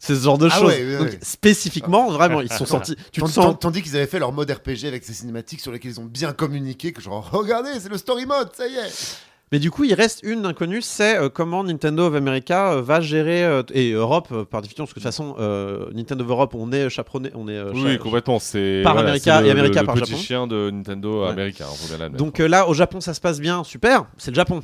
C'est 0.00 0.14
ce 0.14 0.22
genre 0.22 0.38
de 0.38 0.48
Ah 0.50 0.58
choses. 0.58 0.68
ouais, 0.68 0.84
ouais, 0.84 0.98
Donc, 0.98 1.08
ouais. 1.08 1.18
spécifiquement, 1.22 2.10
vraiment, 2.10 2.40
ils 2.42 2.52
sont 2.52 2.66
sortis. 2.66 2.94
Tu 3.10 3.20
te 3.20 3.20
Tandis, 3.20 3.32
sens. 3.32 3.56
tandis 3.60 3.82
qu'ils 3.82 3.96
avaient 3.96 4.06
fait 4.06 4.18
leur 4.18 4.32
mode 4.32 4.50
RPG 4.50 4.84
avec 4.86 5.04
ces 5.04 5.14
cinématiques 5.14 5.60
sur 5.60 5.72
lesquelles 5.72 5.92
ils 5.92 6.00
ont 6.00 6.04
bien 6.04 6.32
communiqué, 6.32 6.92
que 6.92 7.00
genre, 7.00 7.28
regardez, 7.32 7.70
c'est 7.80 7.88
le 7.88 7.96
story 7.98 8.26
mode, 8.26 8.50
ça 8.54 8.66
y 8.68 8.74
est. 8.74 9.18
Mais 9.52 9.58
du 9.60 9.70
coup, 9.70 9.84
il 9.84 9.94
reste 9.94 10.20
une 10.24 10.46
inconnue, 10.46 10.82
c'est 10.82 11.16
euh, 11.16 11.28
comment 11.28 11.62
Nintendo 11.62 12.06
of 12.08 12.14
America 12.14 12.72
euh, 12.72 12.82
va 12.82 13.00
gérer 13.00 13.44
euh, 13.44 13.62
et 13.72 13.92
Europe 13.92 14.44
par 14.50 14.62
définition, 14.62 14.84
parce 14.84 14.94
que 14.94 14.98
de 15.00 15.04
toute 15.04 15.12
façon, 15.12 15.36
Nintendo 15.94 16.24
of 16.24 16.30
Europe, 16.30 16.54
on 16.56 16.72
est 16.72 16.88
chaperonné, 16.90 17.30
on 17.34 17.46
est 17.48 17.62
Oui, 17.72 17.98
complètement. 17.98 18.38
C'est 18.38 18.80
Par 18.82 18.94
voilà, 18.94 19.10
America 19.10 19.40
le- 19.40 19.46
et 19.46 19.50
America 19.50 19.80
le 19.80 19.86
par 19.86 19.94
petit 19.96 20.10
Japon. 20.12 20.22
chien 20.22 20.46
de 20.46 20.70
Nintendo 20.70 21.24
Ouais. 21.26 21.34
bien 21.34 21.98
l'admettre. 21.98 22.16
Donc 22.16 22.38
là, 22.38 22.68
au 22.68 22.74
Japon, 22.74 23.00
ça 23.00 23.14
se 23.14 23.20
passe 23.20 23.38
bien, 23.40 23.62
super, 23.64 24.06
c'est 24.18 24.30
le 24.30 24.36
Japon. 24.36 24.62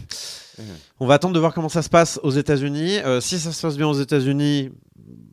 Mhm. 0.58 0.64
On 0.98 1.06
va 1.06 1.14
attendre 1.14 1.34
de 1.34 1.40
voir 1.40 1.54
comment 1.54 1.68
ça 1.68 1.82
se 1.82 1.88
passe 1.88 2.18
aux 2.22 2.30
États-Unis. 2.30 2.98
Si 3.20 3.38
ça 3.38 3.52
se 3.52 3.62
passe 3.62 3.76
bien 3.76 3.86
aux 3.88 3.94
États-Unis, 4.00 4.70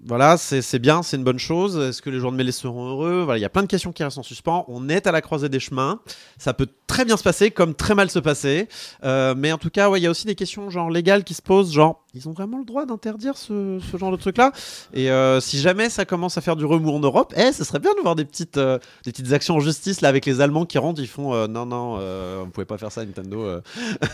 voilà, 0.05 0.38
c'est 0.38 0.80
bien, 0.80 1.03
c'est 1.03 1.17
une 1.17 1.23
bonne 1.23 1.39
chose. 1.39 1.78
Est-ce 1.78 2.01
que 2.01 2.09
les 2.09 2.19
joueurs 2.19 2.32
de 2.32 2.38
mêlée 2.38 2.51
seront 2.51 2.88
heureux? 2.88 3.23
Voilà, 3.23 3.38
il 3.38 3.41
y 3.41 3.45
a 3.45 3.49
plein 3.49 3.63
de 3.63 3.67
questions 3.67 3.91
qui 3.91 4.03
restent 4.03 4.17
en 4.17 4.23
suspens. 4.23 4.65
On 4.69 4.88
est 4.88 5.05
à 5.05 5.11
la 5.11 5.21
croisée 5.21 5.49
des 5.49 5.59
chemins. 5.59 5.99
Ça 6.38 6.53
peut 6.53 6.67
très 6.88 7.03
bien 7.03 7.17
se 7.17 7.23
passer, 7.23 7.51
comme 7.51 7.75
très 7.75 7.93
mal 7.93 8.09
se 8.09 8.19
passer. 8.19 8.69
Euh, 9.03 9.36
mais 9.38 9.51
en 9.51 9.57
tout 9.57 9.69
cas, 9.69 9.89
ouais, 9.89 9.99
il 9.99 10.03
y 10.03 10.07
a 10.07 10.09
aussi 10.09 10.25
des 10.25 10.36
questions 10.36 10.69
genre 10.69 10.89
légales 10.89 11.23
qui 11.23 11.34
se 11.34 11.41
posent, 11.41 11.73
genre 11.73 12.05
ils 12.18 12.28
ont 12.28 12.34
vraiment 12.34 12.57
le 12.57 12.65
droit 12.65 12.86
d'interdire 12.86 13.38
ce, 13.38 13.80
ce 13.80 13.97
genre 13.97 14.11
de 14.11 14.18
truc-là. 14.18 14.51
Et 14.93 15.11
euh, 15.11 15.39
si 15.39 15.59
jamais 15.59 15.89
ça 15.89 16.05
commence 16.05 16.38
à 16.38 16.41
faire 16.41 16.55
du 16.55 16.65
remous 16.65 16.91
en 16.91 16.99
Europe, 16.99 17.34
eh, 17.38 17.51
ce 17.51 17.63
serait 17.63 17.80
bien 17.80 17.93
de 17.95 18.01
voir 18.01 18.15
des 18.15 18.26
petites, 18.26 18.57
euh, 18.57 18.80
des 19.05 19.11
petites 19.11 19.32
actions 19.32 19.55
en 19.55 19.59
justice 19.59 20.01
là 20.01 20.09
avec 20.09 20.26
les 20.26 20.41
Allemands 20.41 20.65
qui 20.65 20.78
rentrent, 20.78 21.01
ils 21.01 21.07
font 21.07 21.34
euh, 21.34 21.47
non 21.47 21.65
non, 21.65 21.97
euh, 21.99 22.43
on 22.43 22.49
pouvait 22.49 22.65
pas 22.65 22.78
faire 22.78 22.91
ça 22.91 23.05
Nintendo. 23.05 23.41
euh. 23.41 23.61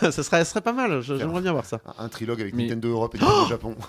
ça 0.00 0.12
serait, 0.12 0.44
ça 0.44 0.44
serait 0.44 0.60
pas 0.60 0.72
mal. 0.72 1.00
J'aimerais 1.00 1.40
bien 1.40 1.52
voir 1.52 1.64
ça. 1.64 1.80
Un, 1.98 2.04
un 2.04 2.08
trilogue 2.08 2.40
avec 2.40 2.54
Mais- 2.54 2.64
Nintendo 2.64 2.90
Europe 2.90 3.14
et 3.14 3.18
Nintendo 3.18 3.46
Japon. 3.48 3.74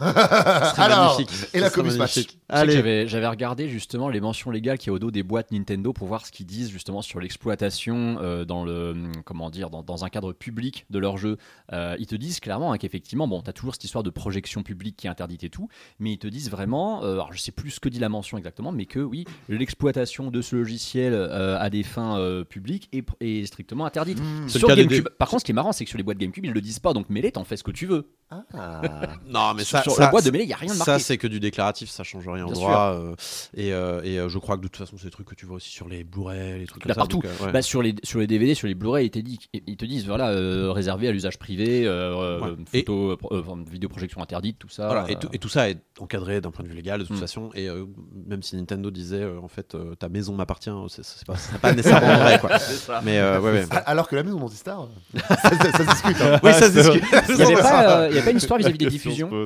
Alors, 0.77 1.17
magnifique. 1.17 1.29
et 1.53 1.59
la 1.59 1.69
magnifique. 1.69 2.39
Allez. 2.49 3.07
J'avais, 3.07 3.27
regardé 3.27 3.67
justement 3.69 4.09
les 4.09 4.21
mentions 4.21 4.51
légales 4.51 4.77
qu'il 4.77 4.87
y 4.87 4.89
a 4.91 4.93
au 4.93 4.99
dos 4.99 5.11
des 5.11 5.23
boîtes 5.23 5.51
Nintendo 5.51 5.93
pour 5.93 6.07
voir 6.07 6.25
ce 6.25 6.31
qu'ils 6.31 6.45
disent 6.45 6.69
justement 6.69 7.01
sur 7.01 7.19
l'exploitation 7.19 8.17
euh, 8.21 8.45
dans 8.45 8.63
le 8.63 8.95
comment 9.25 9.49
dire 9.49 9.69
dans, 9.69 9.81
dans 9.83 10.05
un 10.05 10.09
cadre 10.09 10.31
public 10.31 10.85
de 10.89 10.99
leur 10.99 11.17
jeu. 11.17 11.37
Euh, 11.73 11.95
ils 11.99 12.05
te 12.07 12.15
disent 12.15 12.39
clairement 12.39 12.71
hein, 12.71 12.77
qu'effectivement 12.77 13.27
bon 13.27 13.41
t'as 13.41 13.51
toujours 13.53 13.73
cette 13.73 13.83
histoire 13.83 14.03
de 14.05 14.09
projection 14.09 14.63
publique 14.63 14.95
qui 14.95 15.07
est 15.07 15.09
interdite 15.09 15.43
et 15.43 15.49
tout, 15.49 15.67
mais 15.99 16.13
ils 16.13 16.17
te 16.17 16.27
disent 16.27 16.49
vraiment, 16.49 17.03
euh, 17.03 17.13
alors 17.13 17.33
je 17.33 17.39
sais 17.39 17.51
plus 17.51 17.71
ce 17.71 17.79
que 17.79 17.89
dit 17.89 17.99
la 17.99 18.09
mention 18.09 18.37
exactement, 18.37 18.71
mais 18.71 18.85
que 18.85 18.99
oui, 18.99 19.25
l'exploitation 19.49 20.31
de 20.31 20.41
ce 20.41 20.55
logiciel 20.55 21.13
euh, 21.13 21.57
à 21.59 21.69
des 21.69 21.83
fins 21.83 22.17
euh, 22.19 22.43
publiques 22.43 22.87
est, 22.93 23.05
est 23.19 23.45
strictement 23.45 23.85
interdite. 23.85 24.19
Mmh. 24.19 24.47
C'est 24.47 24.59
Sur 24.59 24.67
des- 24.69 24.75
GameCube, 24.85 25.09
par 25.17 25.27
contre, 25.29 25.41
ce 25.41 25.45
qui 25.45 25.51
est 25.51 25.55
marrant, 25.55 25.71
c'est 25.71 25.83
que 25.83 25.89
sur 25.89 25.97
les 25.97 26.03
boîtes 26.03 26.17
GameCube, 26.17 26.45
ils 26.45 26.51
le 26.53 26.61
disent 26.61 26.79
pas, 26.79 26.93
donc 26.93 27.09
mêlée, 27.09 27.31
t'en 27.31 27.43
fais 27.43 27.57
ce 27.57 27.63
que 27.63 27.71
tu 27.71 27.85
veux. 27.85 28.09
Ah. 28.29 28.43
Non, 29.27 29.53
mais 29.55 29.63
ça, 29.63 29.81
sur 29.81 29.91
ça- 29.93 30.03
la 30.05 30.11
boîte 30.11 30.25
de 30.25 30.31
mêlée, 30.31 30.43
il 30.45 30.49
y 30.49 30.53
a 30.53 30.57
rien 30.57 30.71
de 30.73 30.77
marqué. 30.77 30.91
Ça, 30.93 30.99
c'est 30.99 31.17
que 31.17 31.27
du 31.27 31.39
déclaratif, 31.39 31.89
ça 31.89 32.03
change 32.03 32.27
rien 32.27 32.43
au 32.45 32.51
Bien 32.51 32.53
droit. 32.53 32.93
euh, 32.95 33.15
et 33.55 33.73
euh, 33.73 34.01
et, 34.03 34.19
euh, 34.19 34.29
je 34.29 34.37
crois 34.37 34.55
que 34.57 34.61
de 34.61 34.67
toute 34.67 34.77
façon, 34.77 34.97
c'est 34.97 35.05
des 35.05 35.11
trucs 35.11 35.27
que 35.27 35.35
tu 35.35 35.45
vois 35.45 35.57
aussi 35.57 35.69
sur 35.69 35.87
les 35.87 36.03
Blu-ray, 36.03 36.59
les 36.59 36.65
trucs 36.67 36.83
comme 36.83 36.89
Bah, 36.89 36.93
ça. 36.95 36.99
partout. 37.01 37.17
donc, 37.21 37.25
euh, 37.25 37.45
ouais. 37.45 37.51
Bah, 37.51 37.61
sur, 37.61 37.81
les, 37.81 37.95
sur 38.03 38.19
les 38.19 38.27
DVD, 38.27 38.53
sur 38.55 38.67
les 38.67 38.75
Blu-ray, 38.75 39.07
ils 39.07 39.11
te 39.11 39.19
disent, 39.19 39.39
ils 39.53 39.77
te 39.77 39.85
disent 39.85 40.05
voilà, 40.05 40.29
euh, 40.29 40.71
réservé 40.71 41.07
à 41.07 41.11
l'usage 41.11 41.37
privé, 41.39 41.87
Ouais. 41.87 42.49
Et- 42.73 42.79
photo, 42.79 43.17
enfin, 43.31 43.57
vidéoprojection 43.85 44.21
interdite, 44.21 44.57
tout 44.59 44.69
ça. 44.69 44.87
Voilà, 44.87 45.09
et, 45.09 45.15
euh, 45.15 45.19
tout, 45.19 45.29
et 45.33 45.39
tout 45.39 45.49
ça 45.49 45.69
est 45.69 45.79
encadré 45.99 46.41
d'un 46.41 46.51
point 46.51 46.63
de 46.63 46.69
vue 46.69 46.75
légal 46.75 46.99
de 46.99 47.05
toute 47.05 47.15
Mm. 47.15 47.19
façon. 47.19 47.49
Et 47.53 47.69
euh, 47.69 47.85
même 48.27 48.41
si 48.43 48.55
Nintendo 48.55 48.91
disait 48.91 49.21
euh, 49.21 49.39
en 49.41 49.47
fait 49.47 49.75
euh, 49.75 49.95
ta 49.95 50.09
maison 50.09 50.33
m'appartient, 50.35 50.71
c'est 50.89 51.25
pas, 51.25 51.35
pas 51.61 51.73
nécessairement 51.73 52.17
vrai 52.17 52.39
quoi. 52.39 52.57
Mais 53.03 53.21
ouais, 53.21 53.37
ouais. 53.39 53.65
Alors 53.85 54.07
que 54.07 54.15
la 54.15 54.23
maison 54.23 54.39
d'Antistar, 54.39 54.87
ça, 55.15 55.35
ça, 55.37 55.49
ça 55.71 55.77
se 55.77 55.89
discute. 55.91 56.21
hein. 56.21 56.39
Oui, 56.43 56.53
ça 56.53 56.67
se 56.71 56.73
discute. 56.79 57.03
Il 57.29 57.35
n'y 57.35 57.41
avait, 57.43 57.55
pas, 57.55 58.01
euh, 58.01 58.31
une 58.31 58.37
histoire 58.37 58.59
vis-à-vis 58.59 58.77
des 58.77 58.85
question 58.87 59.11
se 59.11 59.15
diffusions, 59.25 59.45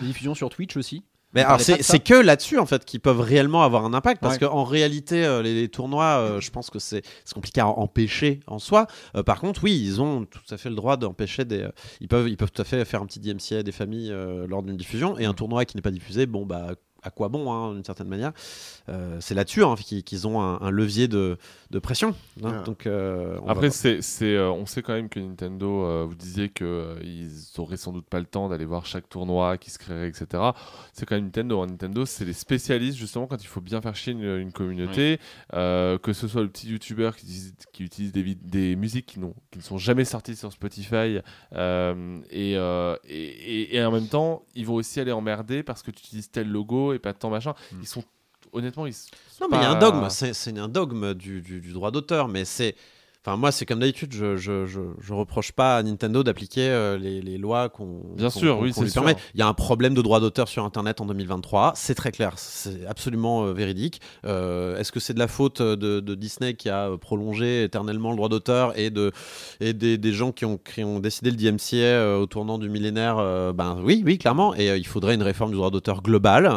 des 0.00 0.06
diffusions 0.06 0.34
sur 0.34 0.48
Twitch 0.50 0.76
aussi 0.76 1.02
Mais 1.34 1.42
alors 1.42 1.60
c'est 1.60 2.00
que 2.02 2.14
là-dessus 2.14 2.58
en 2.58 2.66
fait 2.66 2.84
qu'ils 2.84 3.00
peuvent 3.00 3.20
réellement 3.20 3.62
avoir 3.62 3.84
un 3.84 3.94
impact 3.94 4.20
parce 4.20 4.34
Ouais. 4.34 4.40
qu'en 4.48 4.64
réalité 4.64 5.24
euh, 5.24 5.42
les, 5.42 5.54
les 5.54 5.68
tournois, 5.68 6.18
euh, 6.18 6.40
je 6.40 6.50
pense 6.50 6.70
que 6.70 6.78
c'est 6.78 7.02
c'est 7.24 7.34
compliqué 7.34 7.60
à 7.60 7.68
empêcher 7.68 8.40
en 8.46 8.58
soi. 8.58 8.86
Euh, 9.16 9.22
par 9.22 9.40
contre, 9.40 9.62
oui, 9.64 9.80
ils 9.80 10.00
ont 10.00 10.24
tout 10.24 10.40
à 10.50 10.56
fait 10.56 10.68
le 10.70 10.74
droit 10.74 10.96
d'empêcher 10.96 11.44
des. 11.44 11.68
ils 12.00 12.08
peuvent 12.08 12.28
ils 12.28 12.36
peuvent 12.36 12.50
tout 12.50 12.62
à 12.62 12.64
fait 12.64 12.84
faire 12.84 13.00
un 13.02 13.06
petit 13.06 13.20
DMCA 13.20 13.58
à 13.58 13.62
des 13.62 13.72
familles 13.72 14.12
lors 14.48 14.62
d'une 14.62 14.76
diffusion 14.76 15.18
et 15.18 15.24
un 15.24 15.34
tournoi 15.34 15.64
qui 15.64 15.76
n'est 15.76 15.82
pas 15.82 15.90
diffusé, 15.92 16.26
bon 16.26 16.44
bah 16.46 16.72
à 17.02 17.10
quoi 17.10 17.28
bon 17.28 17.52
hein, 17.52 17.74
d'une 17.74 17.84
certaine 17.84 18.08
manière. 18.08 18.32
Euh, 18.88 19.16
c'est 19.20 19.34
là-dessus 19.34 19.64
hein, 19.64 19.74
qu'ils 19.76 20.02
qu'ils 20.04 20.26
ont 20.26 20.40
un, 20.42 20.60
un 20.60 20.70
levier 20.70 21.08
de, 21.08 21.38
de 21.70 21.78
pression. 21.78 22.14
hein. 22.42 22.58
Ouais. 22.58 22.64
Donc 22.64 22.86
euh, 22.86 23.38
on 23.42 23.48
Après, 23.48 23.70
c'est, 23.70 24.00
euh, 24.22 24.50
on 24.50 24.66
sait 24.66 24.82
quand 24.82 24.92
même 24.92 25.08
que 25.08 25.20
Nintendo, 25.20 25.84
euh, 25.84 26.04
vous 26.08 26.14
disiez 26.14 26.48
que 26.48 26.64
euh, 26.64 26.94
ils 27.02 27.30
auraient 27.58 27.76
sans 27.76 27.92
doute 27.92 28.06
pas 28.06 28.18
le 28.20 28.26
temps 28.26 28.48
d'aller 28.48 28.64
voir 28.64 28.86
chaque 28.86 29.08
tournoi 29.08 29.56
qui 29.58 29.70
se 29.70 29.78
créerait, 29.78 30.08
etc. 30.08 30.42
C'est 30.92 31.06
quand 31.06 31.14
même 31.14 31.24
Nintendo. 31.24 31.60
hein. 31.62 31.66
Nintendo, 31.66 32.04
c'est 32.06 32.24
les 32.24 32.32
spécialistes 32.32 32.98
justement 32.98 33.26
quand 33.26 33.42
il 33.42 33.46
faut 33.46 33.60
bien 33.60 33.80
faire 33.80 33.94
chier 33.96 34.12
une, 34.12 34.24
une 34.38 34.52
communauté, 34.52 35.18
euh, 35.54 35.98
que 35.98 36.12
ce 36.12 36.28
soit 36.28 36.42
le 36.42 36.48
petit 36.48 36.68
YouTuber 36.68 37.10
qui, 37.16 37.24
utilise- 37.26 37.54
qui 37.72 37.82
utilise 37.84 38.12
des, 38.12 38.76
musiques 38.76 39.06
qui, 39.06 39.20
qui 39.50 39.58
ne 39.58 39.62
sont 39.62 39.78
jamais 39.78 40.04
sorties 40.04 40.36
sur 40.36 40.52
Spotify, 40.52 41.18
euh, 41.54 42.20
et, 42.30 42.56
euh, 42.56 42.96
et, 43.08 43.14
et- 43.24 43.76
et 43.76 43.84
en 43.84 43.90
même 43.92 44.06
temps, 44.08 44.42
ils 44.54 44.66
vont 44.66 44.74
aussi 44.74 45.00
aller 45.00 45.12
emmerder 45.12 45.62
parce 45.62 45.82
que 45.82 45.90
tu 45.90 46.00
utilises 46.00 46.30
tel 46.30 46.48
logo 46.48 46.89
et 46.92 46.98
pas 46.98 47.12
tant 47.12 47.30
machin. 47.30 47.54
Mm. 47.72 47.76
Ils 47.82 47.86
sont 47.88 48.04
honnêtement, 48.52 48.86
ils 48.86 48.94
sont 48.94 49.08
Non, 49.42 49.48
mais 49.50 49.58
il 49.58 49.62
y 49.62 49.64
a 49.66 49.70
un 49.70 49.78
dogme, 49.78 50.08
c'est 50.10 50.34
c'est 50.34 50.56
un 50.58 50.68
dogme 50.68 51.14
du, 51.14 51.40
du- 51.40 51.60
du 51.60 51.72
droit 51.72 51.90
d'auteur, 51.90 52.28
mais 52.28 52.44
c'est. 52.44 52.74
Enfin, 53.22 53.36
moi, 53.36 53.52
c'est 53.52 53.66
comme 53.66 53.80
d'habitude, 53.80 54.14
je, 54.14 54.38
je, 54.38 54.64
je, 54.64 54.80
je 54.98 55.12
reproche 55.12 55.52
pas 55.52 55.76
à 55.76 55.82
Nintendo 55.82 56.22
d'appliquer 56.22 56.70
euh, 56.70 56.96
les, 56.96 57.20
les 57.20 57.36
lois 57.36 57.68
qu'on 57.68 58.00
Bien 58.16 58.30
sûr, 58.30 58.58
oui, 58.58 58.72
c'est 58.74 58.90
permet. 58.94 59.14
Il 59.34 59.40
y 59.40 59.42
a 59.42 59.46
un 59.46 59.52
problème 59.52 59.92
de 59.92 60.00
droit 60.00 60.20
d'auteur 60.20 60.48
sur 60.48 60.64
Internet 60.64 61.02
en 61.02 61.04
2023, 61.04 61.72
c'est 61.76 61.94
très 61.94 62.12
clair, 62.12 62.32
c'est 62.38 62.86
absolument 62.86 63.44
euh, 63.44 63.52
véridique. 63.52 64.00
Euh, 64.24 64.78
Est-ce 64.78 64.90
que 64.90 65.00
c'est 65.00 65.12
de 65.12 65.18
la 65.18 65.28
faute 65.28 65.60
de, 65.60 66.00
de 66.00 66.14
Disney 66.14 66.54
qui 66.54 66.70
a 66.70 66.96
prolongé 66.96 67.64
éternellement 67.64 68.08
le 68.08 68.16
droit 68.16 68.30
d'auteur 68.30 68.78
et, 68.78 68.88
de, 68.88 69.12
et 69.60 69.74
des, 69.74 69.98
des 69.98 70.12
gens 70.12 70.32
qui 70.32 70.46
ont, 70.46 70.56
qui 70.56 70.82
ont 70.82 70.98
décidé 70.98 71.30
le 71.30 71.36
DMCA 71.36 72.16
au 72.18 72.24
tournant 72.24 72.56
du 72.56 72.70
millénaire 72.70 73.16
Ben 73.52 73.76
oui, 73.84 74.02
oui, 74.06 74.16
clairement. 74.16 74.54
Et 74.56 74.74
il 74.78 74.86
faudrait 74.86 75.14
une 75.14 75.22
réforme 75.22 75.50
du 75.50 75.56
droit 75.56 75.70
d'auteur 75.70 76.00
globale, 76.00 76.50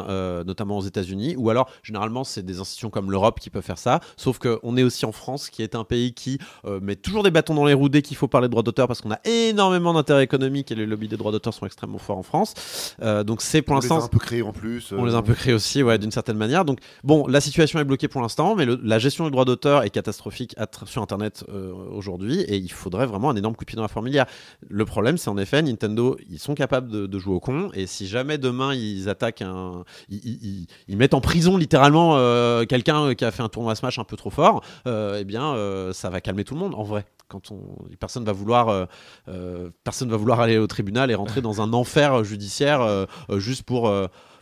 notamment 0.46 0.78
aux 0.78 0.84
États-Unis, 0.84 1.36
ou 1.38 1.50
alors 1.50 1.70
généralement 1.84 2.24
c'est 2.24 2.46
des 2.46 2.62
institutions 2.62 2.90
comme 2.90 3.12
l'Europe 3.12 3.42
qui 3.42 3.50
peuvent 3.50 3.64
faire 3.64 3.78
ça. 3.78 4.00
Sauf 4.16 4.40
qu'on 4.40 4.78
est 4.78 4.84
aussi 4.84 5.06
en 5.06 5.12
France, 5.12 5.50
qui 5.50 5.62
est 5.62 5.76
un 5.76 5.84
pays 5.84 6.14
qui 6.14 6.40
euh, 6.66 6.80
met 6.82 6.96
toujours 6.96 7.24
des 7.24 7.32
bâtons 7.32 7.54
dans 7.56 7.66
les 7.66 7.74
roues 7.74 7.90
dès 7.90 8.02
qu'il 8.02 8.18
faut 8.18 8.28
parler 8.28 8.48
de 8.48 8.52
droit 8.52 8.64
d'auteur 8.64 8.88
parce 8.88 9.02
qu'on 9.02 9.12
a 9.12 9.20
énormément 9.26 9.94
d'intérêts 9.94 10.24
économiques 10.24 10.72
et 10.72 10.76
les 10.76 10.86
lobbies 10.86 11.08
des 11.08 11.18
droits 11.18 11.32
d'auteur 11.32 11.54
sont 11.54 11.66
extrêmement 11.66 11.98
forts 11.98 12.18
en 12.18 12.24
France. 12.24 12.54
Euh, 13.02 13.24
donc 13.24 13.42
c'est 13.42 13.62
pour 13.62 13.76
On 13.76 13.80
les 13.80 13.86
a 13.86 13.90
l'instant 13.90 14.06
un 14.06 14.10
peu 14.10 14.20
créés 14.20 14.42
en 14.42 14.52
plus. 14.54 14.92
on 14.92 15.04
euh, 15.04 15.08
les 15.08 15.16
a 15.16 15.18
un 15.18 15.22
peu 15.22 15.34
créés 15.34 15.54
aussi, 15.54 15.84
ouais, 15.84 15.98
d'une 15.98 16.12
certaine 16.12 16.38
manière. 16.38 16.66
Donc, 16.66 16.80
bon, 17.04 17.26
la 17.28 17.42
situation 17.42 17.80
est 17.80 17.84
bloquée 17.84 18.08
pour 18.08 18.22
l'instant, 18.22 18.56
mais 18.56 18.66
le- 18.66 18.80
la 18.84 19.00
gestion 19.00 19.26
du 19.26 19.32
droit 19.32 19.46
d'auteur 19.46 19.84
est 19.84 19.90
catastrophique 19.90 20.56
sur 20.86 21.02
Internet 21.02 21.44
euh, 21.50 21.72
aujourd'hui, 21.92 22.42
et 22.42 22.58
il 22.58 22.72
faudrait 22.72 23.06
vraiment 23.06 23.30
un 23.30 23.36
énorme 23.36 23.56
coup 23.56 23.64
de 23.64 23.68
pied 23.68 23.76
dans 23.76 23.82
la 23.82 23.88
fourmilière. 23.88 24.26
Le 24.68 24.86
problème, 24.86 25.18
c'est 25.18 25.30
en 25.30 25.38
effet, 25.38 25.62
Nintendo, 25.62 26.18
ils 26.30 26.40
sont 26.40 26.56
capables 26.56 26.90
de, 26.90 27.08
de 27.08 27.20
jouer 27.20 27.34
au 27.36 27.40
con, 27.40 27.70
et 27.74 27.88
si 27.88 28.08
jamais 28.08 28.38
demain 28.38 28.74
ils 28.74 29.10
attaquent 29.10 29.42
un, 29.42 29.84
ils, 30.10 30.18
ils- 30.24 30.40
ils- 30.44 30.68
ils 30.88 30.98
mettent 30.98 31.14
en 31.14 31.22
prison 31.22 31.58
littéralement 31.58 32.16
euh, 32.18 32.66
quelqu'un 32.66 33.14
qui 33.16 33.26
a 33.26 33.32
fait 33.32 33.44
un 33.44 33.50
tournoi 33.50 33.76
Smash 33.76 34.00
un 34.00 34.04
peu 34.04 34.16
trop 34.18 34.30
fort, 34.30 34.64
euh, 34.88 35.18
eh 35.20 35.24
bien, 35.26 35.54
euh, 35.56 35.94
ça 35.94 36.10
va 36.10 36.22
calmer 36.22 36.43
tout 36.44 36.54
le 36.54 36.60
monde, 36.60 36.76
en 36.76 36.84
vrai. 36.84 37.06
Quand 37.28 37.52
on, 37.52 37.60
personne 38.00 38.26
va 38.26 38.32
vouloir, 38.32 38.70
euh, 38.70 38.86
euh, 39.28 39.70
personne 39.84 40.10
va 40.10 40.18
vouloir 40.18 40.40
aller 40.40 40.58
au 40.58 40.68
tribunal 40.68 41.10
et 41.10 41.16
rentrer 41.16 41.42
dans 41.42 41.62
un 41.62 41.74
enfer 41.74 42.24
judiciaire 42.24 42.82
euh, 42.82 43.06
euh, 43.30 43.40
juste 43.40 43.64
pour 43.64 43.92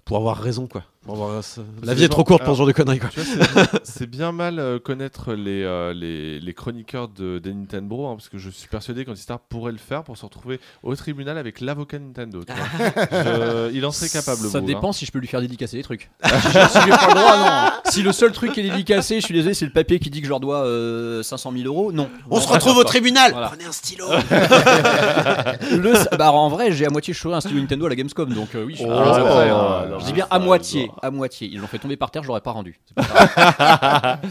pour 0.04 0.18
avoir 0.18 0.38
raison 0.38 0.68
quoi. 0.68 0.84
Euh, 1.10 1.41
ce- 1.41 1.62
La 1.84 1.95
vie 1.95 2.04
est 2.04 2.08
bon. 2.10 2.12
trop 2.14 2.24
courte 2.24 2.43
pour 2.43 2.49
Alors, 2.49 2.56
ce 2.56 2.58
genre 2.60 2.68
de 2.68 2.72
conneries 2.74 2.99
c'est 3.84 4.06
bien, 4.08 4.32
mal 4.32 4.60
euh, 4.60 4.78
connaître 4.78 5.34
les, 5.34 5.64
euh, 5.64 5.93
les, 5.95 6.39
les 6.39 6.54
chroniqueurs 6.54 7.08
de, 7.08 7.39
des 7.39 7.56
Nintendo, 7.56 8.06
hein, 8.06 8.16
parce 8.16 8.30
que 8.30 8.38
je 8.38 8.52
suis 8.52 8.68
persuadé 8.68 9.04
qu'Antistar 9.04 9.39
pourrait 9.39 9.72
le 9.72 9.80
faire 9.80 10.04
pour 10.04 10.16
se 10.16 10.24
retrouver 10.26 10.60
au 10.84 10.95
tribunal 10.95 11.39
avec 11.39 11.60
l'avocat 11.60 11.97
Nintendo. 11.97 12.43
tu 12.43 12.54
vois. 12.54 12.93
Je- 13.24 13.72
il 13.74 13.84
en 13.84 13.91
serait 13.91 14.10
capable. 14.10 14.47
Ça 14.47 14.62
dépend 14.62 14.89
hein. 14.89 14.93
si 14.93 15.08
je 15.08 15.12
peux 15.12 15.18
lui 15.18 15.28
faire 15.28 15.41
dédicacer 15.41 15.76
des 15.78 15.82
trucs. 15.84 16.12
si 16.24 16.30
pas 16.30 16.86
le 16.86 17.14
droit, 17.16 17.38
non. 17.38 17.72
Si 17.91 18.04
le 18.04 18.12
seul 18.12 18.32
truc 18.32 18.52
qui 18.54 18.60
est 18.60 18.70
dédicacé, 18.70 19.20
je 19.20 19.26
suis 19.26 19.34
désolé, 19.34 19.56
c'est 19.56 19.66
le 19.66 19.72
papier 19.72 19.97
qui 19.97 20.12
dit 20.12 20.20
que 20.20 20.26
je 20.28 20.30
leur 20.30 20.39
dois 20.39 20.66
euh, 20.66 21.24
500 21.24 21.52
000 21.52 21.66
euros, 21.66 21.91
non. 21.91 22.10
On 22.30 22.39
se 22.39 22.47
retrouve 22.47 22.78
au 22.78 22.84
tribunal. 22.84 23.32
Voilà. 23.32 23.47
Prenez 23.47 23.66
un 23.66 23.72
stylo. 23.72 24.06
Le, 25.72 26.16
bah, 26.18 26.32
en 26.32 26.49
vrai, 26.49 26.72
j'ai 26.72 26.86
à 26.86 26.89
moitié 26.91 27.14
choisi 27.16 27.36
un 27.38 27.41
stylo 27.41 27.60
Nintendo 27.60 27.88
à 27.88 27.89
la 27.89 27.95
Gamescom, 27.95 28.32
donc 28.32 28.54
euh, 28.54 28.64
oui, 28.66 28.74
je 28.74 28.80
suis 28.84 28.88
Oh, 28.88 29.99
Je 29.99 30.06
dis 30.06 30.14
bien 30.14 30.28
à 30.30 30.38
moitié. 30.38 30.91
À 31.02 31.12
moitié. 31.12 31.48
Ils 31.52 31.60
l'ont 31.60 31.68
fait 31.68 31.80
tomber 31.80 31.98
par 31.98 32.12
terre, 32.12 32.24
je 32.24 32.28
l'aurais 32.28 32.42
pas 32.42 32.52
rendu. 32.52 32.80
Pas. 32.96 34.20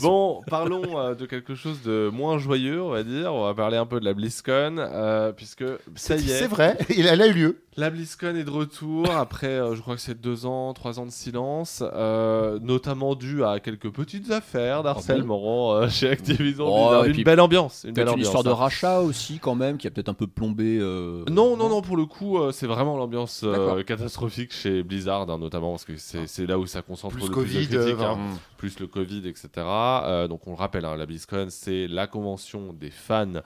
Bon, 0.00 0.42
parlons 0.48 0.98
euh, 0.98 1.14
de 1.14 1.26
quelque 1.26 1.54
chose 1.54 1.82
de 1.82 2.10
moins 2.12 2.38
joyeux, 2.38 2.82
on 2.82 2.90
va 2.90 3.02
dire. 3.02 3.32
On 3.32 3.44
va 3.44 3.54
parler 3.54 3.76
un 3.76 3.86
peu 3.86 4.00
de 4.00 4.04
la 4.04 4.14
BlizzCon, 4.14 4.76
euh, 4.78 5.32
puisque 5.32 5.64
ça 5.96 6.16
y 6.16 6.30
est, 6.30 6.38
C'est 6.38 6.46
vrai, 6.46 6.76
il 6.90 7.06
elle 7.06 7.22
a 7.22 7.26
eu 7.26 7.32
lieu. 7.32 7.60
la 7.76 7.90
BlizzCon 7.90 8.34
est 8.36 8.44
de 8.44 8.50
retour 8.50 9.08
après, 9.10 9.46
euh, 9.46 9.74
je 9.76 9.80
crois 9.80 9.94
que 9.94 10.00
c'est 10.00 10.20
deux 10.20 10.46
ans, 10.46 10.72
trois 10.74 10.98
ans 11.00 11.06
de 11.06 11.10
silence, 11.10 11.82
euh, 11.94 12.58
notamment 12.60 13.14
dû 13.14 13.44
à 13.44 13.60
quelques 13.60 13.90
petites 13.90 14.30
affaires 14.30 14.82
d'harcèlement 14.82 15.72
euh, 15.74 15.88
chez 15.88 16.10
Activision. 16.10 16.64
Oh, 16.66 16.88
Blizzard. 16.88 17.04
une 17.04 17.12
puis 17.12 17.24
belle 17.24 17.40
ambiance, 17.40 17.84
une 17.86 17.94
belle 17.94 18.08
une 18.08 18.18
histoire 18.20 18.42
de 18.44 18.50
hein. 18.50 18.54
rachat 18.54 19.00
aussi, 19.00 19.38
quand 19.38 19.54
même, 19.54 19.78
qui 19.78 19.86
a 19.86 19.90
peut-être 19.90 20.08
un 20.08 20.14
peu 20.14 20.26
plombé. 20.26 20.78
euh, 20.80 21.24
Non, 21.30 21.56
non, 21.56 21.68
non, 21.68 21.82
pour 21.82 21.96
le 21.96 22.06
coup, 22.06 22.38
euh, 22.38 22.50
c'est 22.52 22.66
vraiment 22.66 22.96
l'ambiance 22.96 23.42
euh, 23.44 23.82
catastrophique 23.84 24.52
chez 24.52 24.82
Blizzard, 24.82 25.28
hein, 25.30 25.38
notamment 25.38 25.70
parce 25.70 25.84
que 25.84 25.96
c'est 25.98 26.26
c'est 26.26 26.46
là 26.46 26.58
où 26.58 26.66
ça 26.66 26.82
concentre 26.82 27.16
Plus 27.16 27.28
le 27.28 27.34
Covid, 27.34 27.66
plus 27.66 27.68
de 27.68 27.78
critiques, 27.78 28.00
euh, 28.00 28.06
hein, 28.06 28.38
plus 28.56 28.80
le 28.80 28.86
Covid, 28.86 29.28
etc. 29.28 29.48
Euh, 29.56 30.28
donc 30.28 30.46
on 30.46 30.50
le 30.50 30.56
rappelle, 30.56 30.84
hein, 30.84 30.96
la 30.96 31.06
BlizzCon, 31.06 31.48
c'est 31.50 31.86
la 31.86 32.06
convention 32.06 32.72
des 32.72 32.90
fans 32.90 33.42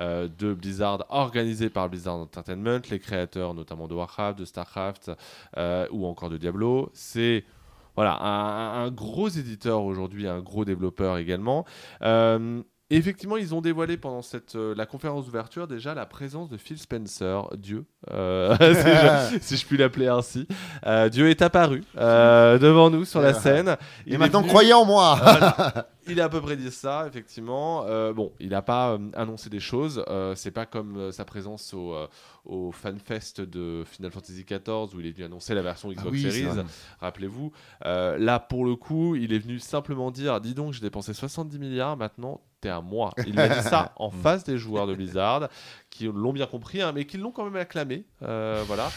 euh, 0.00 0.28
de 0.38 0.54
Blizzard 0.54 1.04
organisée 1.08 1.70
par 1.70 1.88
Blizzard 1.88 2.16
Entertainment, 2.16 2.80
les 2.90 2.98
créateurs 2.98 3.54
notamment 3.54 3.86
de 3.86 3.94
Warcraft, 3.94 4.38
de 4.38 4.44
Starcraft 4.44 5.12
euh, 5.56 5.86
ou 5.90 6.06
encore 6.06 6.30
de 6.30 6.36
Diablo. 6.36 6.90
C'est 6.94 7.44
voilà, 7.94 8.18
un, 8.20 8.84
un 8.86 8.90
gros 8.90 9.28
éditeur 9.28 9.84
aujourd'hui, 9.84 10.26
un 10.26 10.40
gros 10.40 10.64
développeur 10.64 11.18
également. 11.18 11.64
Euh, 12.94 12.98
Effectivement, 12.98 13.36
ils 13.36 13.54
ont 13.54 13.60
dévoilé 13.60 13.96
pendant 13.96 14.22
cette, 14.22 14.54
euh, 14.56 14.74
la 14.76 14.86
conférence 14.86 15.26
d'ouverture 15.26 15.66
déjà 15.66 15.94
la 15.94 16.06
présence 16.06 16.48
de 16.48 16.56
Phil 16.56 16.78
Spencer, 16.78 17.48
Dieu, 17.56 17.84
euh, 18.10 18.56
si, 19.30 19.34
je, 19.34 19.38
si 19.42 19.56
je 19.56 19.66
puis 19.66 19.76
l'appeler 19.76 20.08
ainsi. 20.08 20.46
Euh, 20.86 21.08
Dieu 21.08 21.28
est 21.28 21.42
apparu 21.42 21.82
devant 21.94 22.90
nous 22.90 23.04
sur 23.04 23.20
la 23.20 23.34
scène. 23.34 23.76
Il 24.06 24.14
Et 24.14 24.18
maintenant, 24.18 24.40
venu- 24.40 24.50
croyez 24.50 24.72
en 24.72 24.84
moi. 24.84 25.18
Voilà. 25.22 25.88
Il 26.06 26.20
a 26.20 26.24
à 26.24 26.28
peu 26.28 26.42
près 26.42 26.54
dit 26.54 26.70
ça, 26.70 27.06
effectivement. 27.08 27.86
Bon, 28.12 28.30
il 28.38 28.50
n'a 28.50 28.60
pas 28.60 28.98
annoncé 29.14 29.48
des 29.48 29.58
choses. 29.58 30.04
C'est 30.34 30.50
pas 30.50 30.66
comme 30.66 31.10
sa 31.12 31.24
présence 31.24 31.72
au, 31.72 31.94
au 32.44 32.72
FanFest 32.72 33.40
de 33.40 33.84
Final 33.90 34.10
Fantasy 34.12 34.44
XIV 34.44 34.94
où 34.94 35.00
il 35.00 35.06
est 35.06 35.12
venu 35.12 35.24
annoncer 35.24 35.54
la 35.54 35.62
version 35.62 35.88
Xbox 35.88 36.06
Ah 36.06 36.10
oui, 36.12 36.20
Series. 36.30 36.46
Rappelez-vous. 37.00 37.52
Là, 37.84 38.38
pour 38.38 38.66
le 38.66 38.76
coup, 38.76 39.16
il 39.16 39.32
est 39.32 39.38
venu 39.38 39.58
simplement 39.58 40.10
dire 40.10 40.42
Dis 40.42 40.52
donc, 40.52 40.74
j'ai 40.74 40.82
dépensé 40.82 41.14
70 41.14 41.58
milliards, 41.58 41.96
maintenant, 41.96 42.42
à 42.68 42.80
moi. 42.80 43.12
Il 43.26 43.38
a 43.38 43.48
dit 43.48 43.62
ça 43.62 43.92
en 43.96 44.10
face 44.10 44.44
des 44.44 44.58
joueurs 44.58 44.86
de 44.86 44.94
Blizzard 44.94 45.48
qui 45.90 46.04
l'ont 46.06 46.32
bien 46.32 46.46
compris, 46.46 46.82
hein, 46.82 46.92
mais 46.94 47.04
qui 47.06 47.18
l'ont 47.18 47.30
quand 47.30 47.44
même 47.44 47.56
acclamé. 47.56 48.04
Euh, 48.22 48.62
voilà. 48.66 48.90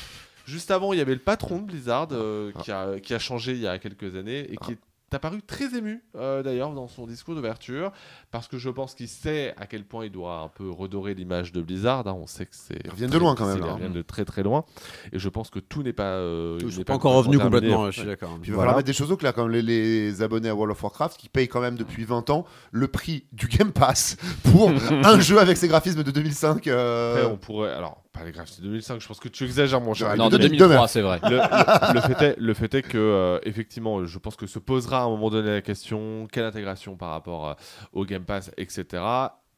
Juste 0.45 0.72
avant, 0.72 0.93
il 0.93 0.99
y 0.99 1.01
avait 1.01 1.13
le 1.13 1.20
patron 1.20 1.59
de 1.59 1.65
Blizzard 1.65 2.07
euh, 2.11 2.53
qui, 2.63 2.72
a, 2.72 2.99
qui 3.01 3.13
a 3.13 3.20
changé 3.20 3.51
il 3.51 3.59
y 3.59 3.68
a 3.68 3.78
quelques 3.80 4.15
années 4.15 4.51
et 4.51 4.55
qui 4.57 4.72
est 4.72 4.80
apparu 5.15 5.41
très 5.41 5.75
ému 5.77 6.03
euh, 6.15 6.43
d'ailleurs 6.43 6.71
dans 6.73 6.87
son 6.87 7.07
discours 7.07 7.33
d'ouverture 7.35 7.91
parce 8.31 8.47
que 8.47 8.57
je 8.57 8.69
pense 8.69 8.93
qu'il 8.93 9.07
sait 9.07 9.53
à 9.57 9.65
quel 9.65 9.85
point 9.85 10.05
il 10.05 10.11
doit 10.11 10.39
un 10.39 10.49
peu 10.49 10.69
redorer 10.69 11.13
l'image 11.13 11.51
de 11.53 11.61
Blizzard. 11.61 12.05
hein. 12.07 12.13
On 12.19 12.27
sait 12.27 12.45
que 12.45 12.55
c'est 12.55 12.79
Ils 12.83 12.91
reviennent 12.91 13.09
de 13.09 13.17
loin, 13.17 13.33
quand 13.35 13.45
même, 13.45 13.57
Ils 13.59 13.63
hein. 13.63 13.73
reviennent 13.73 13.93
de 13.93 14.01
très 14.01 14.25
très 14.25 14.43
loin 14.43 14.65
et 15.13 15.19
je 15.19 15.29
pense 15.29 15.49
que 15.49 15.59
tout 15.59 15.81
n'est 15.83 15.93
pas. 15.93 16.03
euh, 16.17 16.59
n'est 16.59 16.83
pas 16.83 16.93
encore 16.95 17.21
terminé. 17.23 17.41
complètement, 17.43 17.85
je 17.91 17.99
suis 17.99 18.07
d'accord. 18.07 18.37
Puis 18.41 18.49
il 18.49 18.53
va 18.53 18.57
falloir 18.59 18.75
mettre 18.75 18.87
des 18.87 18.93
choses 18.93 19.11
au 19.11 19.17
clair, 19.17 19.33
comme 19.33 19.49
les, 19.49 19.61
les 19.61 20.21
abonnés 20.21 20.49
à 20.49 20.55
World 20.55 20.71
of 20.71 20.83
Warcraft 20.83 21.17
qui 21.17 21.29
payent 21.29 21.47
quand 21.47 21.61
même 21.61 21.77
depuis 21.77 22.03
20 22.03 22.29
ans 22.29 22.45
le 22.71 22.87
prix 22.87 23.25
du 23.31 23.47
Game 23.47 23.71
Pass 23.71 24.17
pour 24.51 24.69
un 24.91 25.19
jeu 25.19 25.39
avec 25.39 25.57
ses 25.57 25.67
graphismes 25.67 26.03
de 26.03 26.11
2005. 26.11 26.67
euh, 26.67 27.13
Après, 27.15 27.31
on 27.31 27.37
pourrait. 27.37 27.71
Alors, 27.71 28.03
pas 28.18 28.26
les 28.26 28.32
graphes, 28.32 28.49
c'est 28.49 28.61
2005. 28.61 28.99
Je 29.01 29.07
pense 29.07 29.20
que 29.20 29.28
tu 29.30 29.43
exagères, 29.45 29.82
mon 29.82 29.93
cher. 29.93 30.15
Non, 30.18 30.30
de- 30.30 30.38
de 30.38 30.43
de- 30.43 30.47
2003, 30.49 30.88
c'est 30.88 31.01
vrai. 31.01 31.20
le, 31.24 31.38
le- 31.38 31.93
le 31.93 32.01
fait 32.01 32.22
est, 32.26 32.36
le 32.38 32.53
fait 32.53 32.74
est 32.76 32.82
que, 32.84 32.97
euh, 32.97 33.39
effectivement, 33.43 34.05
je 34.05 34.18
pense 34.20 34.36
que 34.36 34.47
se 34.47 34.59
posera 34.59 34.99
à 34.99 35.03
un 35.03 35.09
moment 35.09 35.30
donné 35.30 35.49
la 35.51 35.61
question 35.61 36.28
quelle 36.32 36.45
intégration 36.45 36.95
par 36.95 37.09
rapport 37.11 37.49
euh, 37.49 37.53
au 37.93 38.05
Game 38.05 38.24
Pass, 38.26 38.51
etc. 38.57 39.03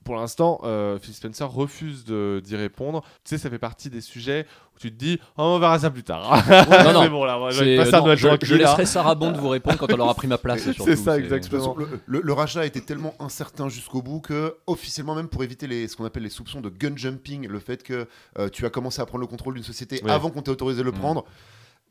Pour 0.05 0.15
l'instant, 0.15 0.61
euh, 0.63 0.97
Phil 0.97 1.13
Spencer 1.13 1.47
refuse 1.51 2.03
de- 2.05 2.41
d'y 2.43 2.55
répondre. 2.55 3.01
Tu 3.23 3.29
sais, 3.31 3.37
ça 3.37 3.49
fait 3.49 3.59
partie 3.59 3.89
des 3.89 4.01
sujets 4.01 4.45
où 4.75 4.79
tu 4.79 4.91
te 4.91 4.97
dis 4.97 5.19
oh, 5.37 5.41
on 5.43 5.59
verra 5.59 5.77
ça 5.77 5.91
plus 5.91 6.03
tard. 6.03 6.23
Non, 6.49 6.93
non. 6.93 7.01
C'est 7.03 7.09
bon, 7.09 7.25
là, 7.25 7.37
moi, 7.37 7.49
un 7.49 7.51
non, 7.51 7.51
je, 7.51 8.45
je 8.45 8.55
laisserai 8.55 8.85
Sarah 8.85 9.13
Bond 9.13 9.33
vous 9.33 9.49
répondre 9.49 9.77
quand 9.77 9.87
elle 9.87 9.99
aura 10.01 10.15
pris 10.15 10.27
ma 10.27 10.37
place. 10.37 10.61
C'est 10.83 10.95
ça, 10.95 11.17
exactement. 11.19 11.75
le, 11.77 11.99
le- 12.07 12.21
le 12.23 12.33
rachat 12.33 12.61
a 12.61 12.65
été 12.65 12.81
tellement 12.81 13.13
incertain 13.19 13.67
jusqu'au 13.69 14.01
bout 14.01 14.21
que, 14.21 14.55
officiellement, 14.67 15.15
même 15.15 15.27
pour 15.27 15.43
éviter 15.43 15.67
les, 15.67 15.87
ce 15.87 15.95
qu'on 15.95 16.05
appelle 16.05 16.23
les 16.23 16.29
soupçons 16.29 16.61
de 16.61 16.69
gun 16.69 16.95
jumping, 16.95 17.47
le 17.47 17.59
fait 17.59 17.83
que 17.83 18.07
euh, 18.39 18.49
tu 18.49 18.65
as 18.65 18.69
commencé 18.69 19.01
à 19.01 19.05
prendre 19.05 19.21
le 19.21 19.27
contrôle 19.27 19.55
d'une 19.55 19.63
société 19.63 20.01
Ouais. 20.03 20.11
avant 20.11 20.29
qu'on 20.31 20.41
t'ait 20.41 20.51
autorisé 20.51 20.79
de 20.79 20.85
le 20.85 20.91
Mm. 20.91 20.99
prendre. 20.99 21.25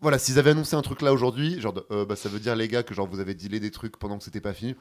Voilà, 0.00 0.18
s'ils 0.18 0.38
avaient 0.38 0.50
annoncé 0.52 0.76
un 0.76 0.82
truc 0.82 1.02
là 1.02 1.12
aujourd'hui, 1.12 1.60
genre, 1.60 1.72
de, 1.74 1.84
euh, 1.90 2.04
bah, 2.06 2.16
ça 2.16 2.28
veut 2.28 2.38
dire 2.40 2.56
les 2.56 2.68
gars 2.68 2.82
que 2.84 2.94
genre 2.94 3.06
vous 3.06 3.20
avez 3.20 3.34
dealé 3.34 3.60
des 3.60 3.70
trucs 3.70 3.96
pendant 3.98 4.16
que 4.18 4.24
c'était 4.24 4.40
pas 4.40 4.52
fini. 4.54 4.74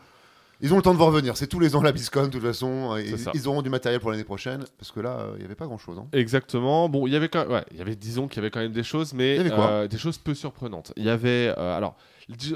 Ils 0.62 0.74
ont 0.74 0.78
le 0.78 0.82
temps 0.82 0.93
de 0.93 0.97
voir 0.97 1.10
revenir. 1.10 1.38
C'est 1.38 1.47
tous 1.47 1.60
les 1.60 1.76
ans 1.76 1.82
la 1.82 1.91
BlizzCon, 1.91 2.24
de 2.26 2.30
toute 2.30 2.41
façon. 2.41 2.97
ça. 3.18 3.32
Ils 3.34 3.47
auront 3.47 3.62
du 3.62 3.70
matériel 3.70 4.01
pour 4.01 4.12
l'année 4.12 4.24
prochaine, 4.24 4.64
parce 4.78 4.91
que 4.91 4.99
là, 4.99 5.20
euh, 5.20 5.32
il 5.36 5.39
n'y 5.39 5.45
avait 5.45 5.55
pas 5.55 5.66
grand 5.66 5.78
chose. 5.78 6.01
Exactement. 6.14 6.89
Bon, 6.89 7.08
il 7.08 7.14
y 7.14 7.16
avait 7.16 7.30
quand 7.30 7.47
ouais, 7.47 7.64
y 7.76 7.82
avait, 7.82 7.95
disons 7.95 8.28
qu'il 8.28 8.38
y 8.38 8.39
avait 8.39 8.49
quand 8.49 8.60
même 8.60 8.72
des 8.72 8.84
choses, 8.84 9.14
mais 9.14 9.36
Il 9.36 9.38
y 9.38 9.39
avait 9.41 9.49
quoi 9.51 9.70
euh, 9.70 9.88
des 9.88 9.97
choses 9.97 10.18
peu 10.18 10.34
surprenantes. 10.34 10.93
Il 10.97 11.03
y 11.03 11.10
avait, 11.10 11.53
euh, 11.58 11.78
alors, 11.78 11.95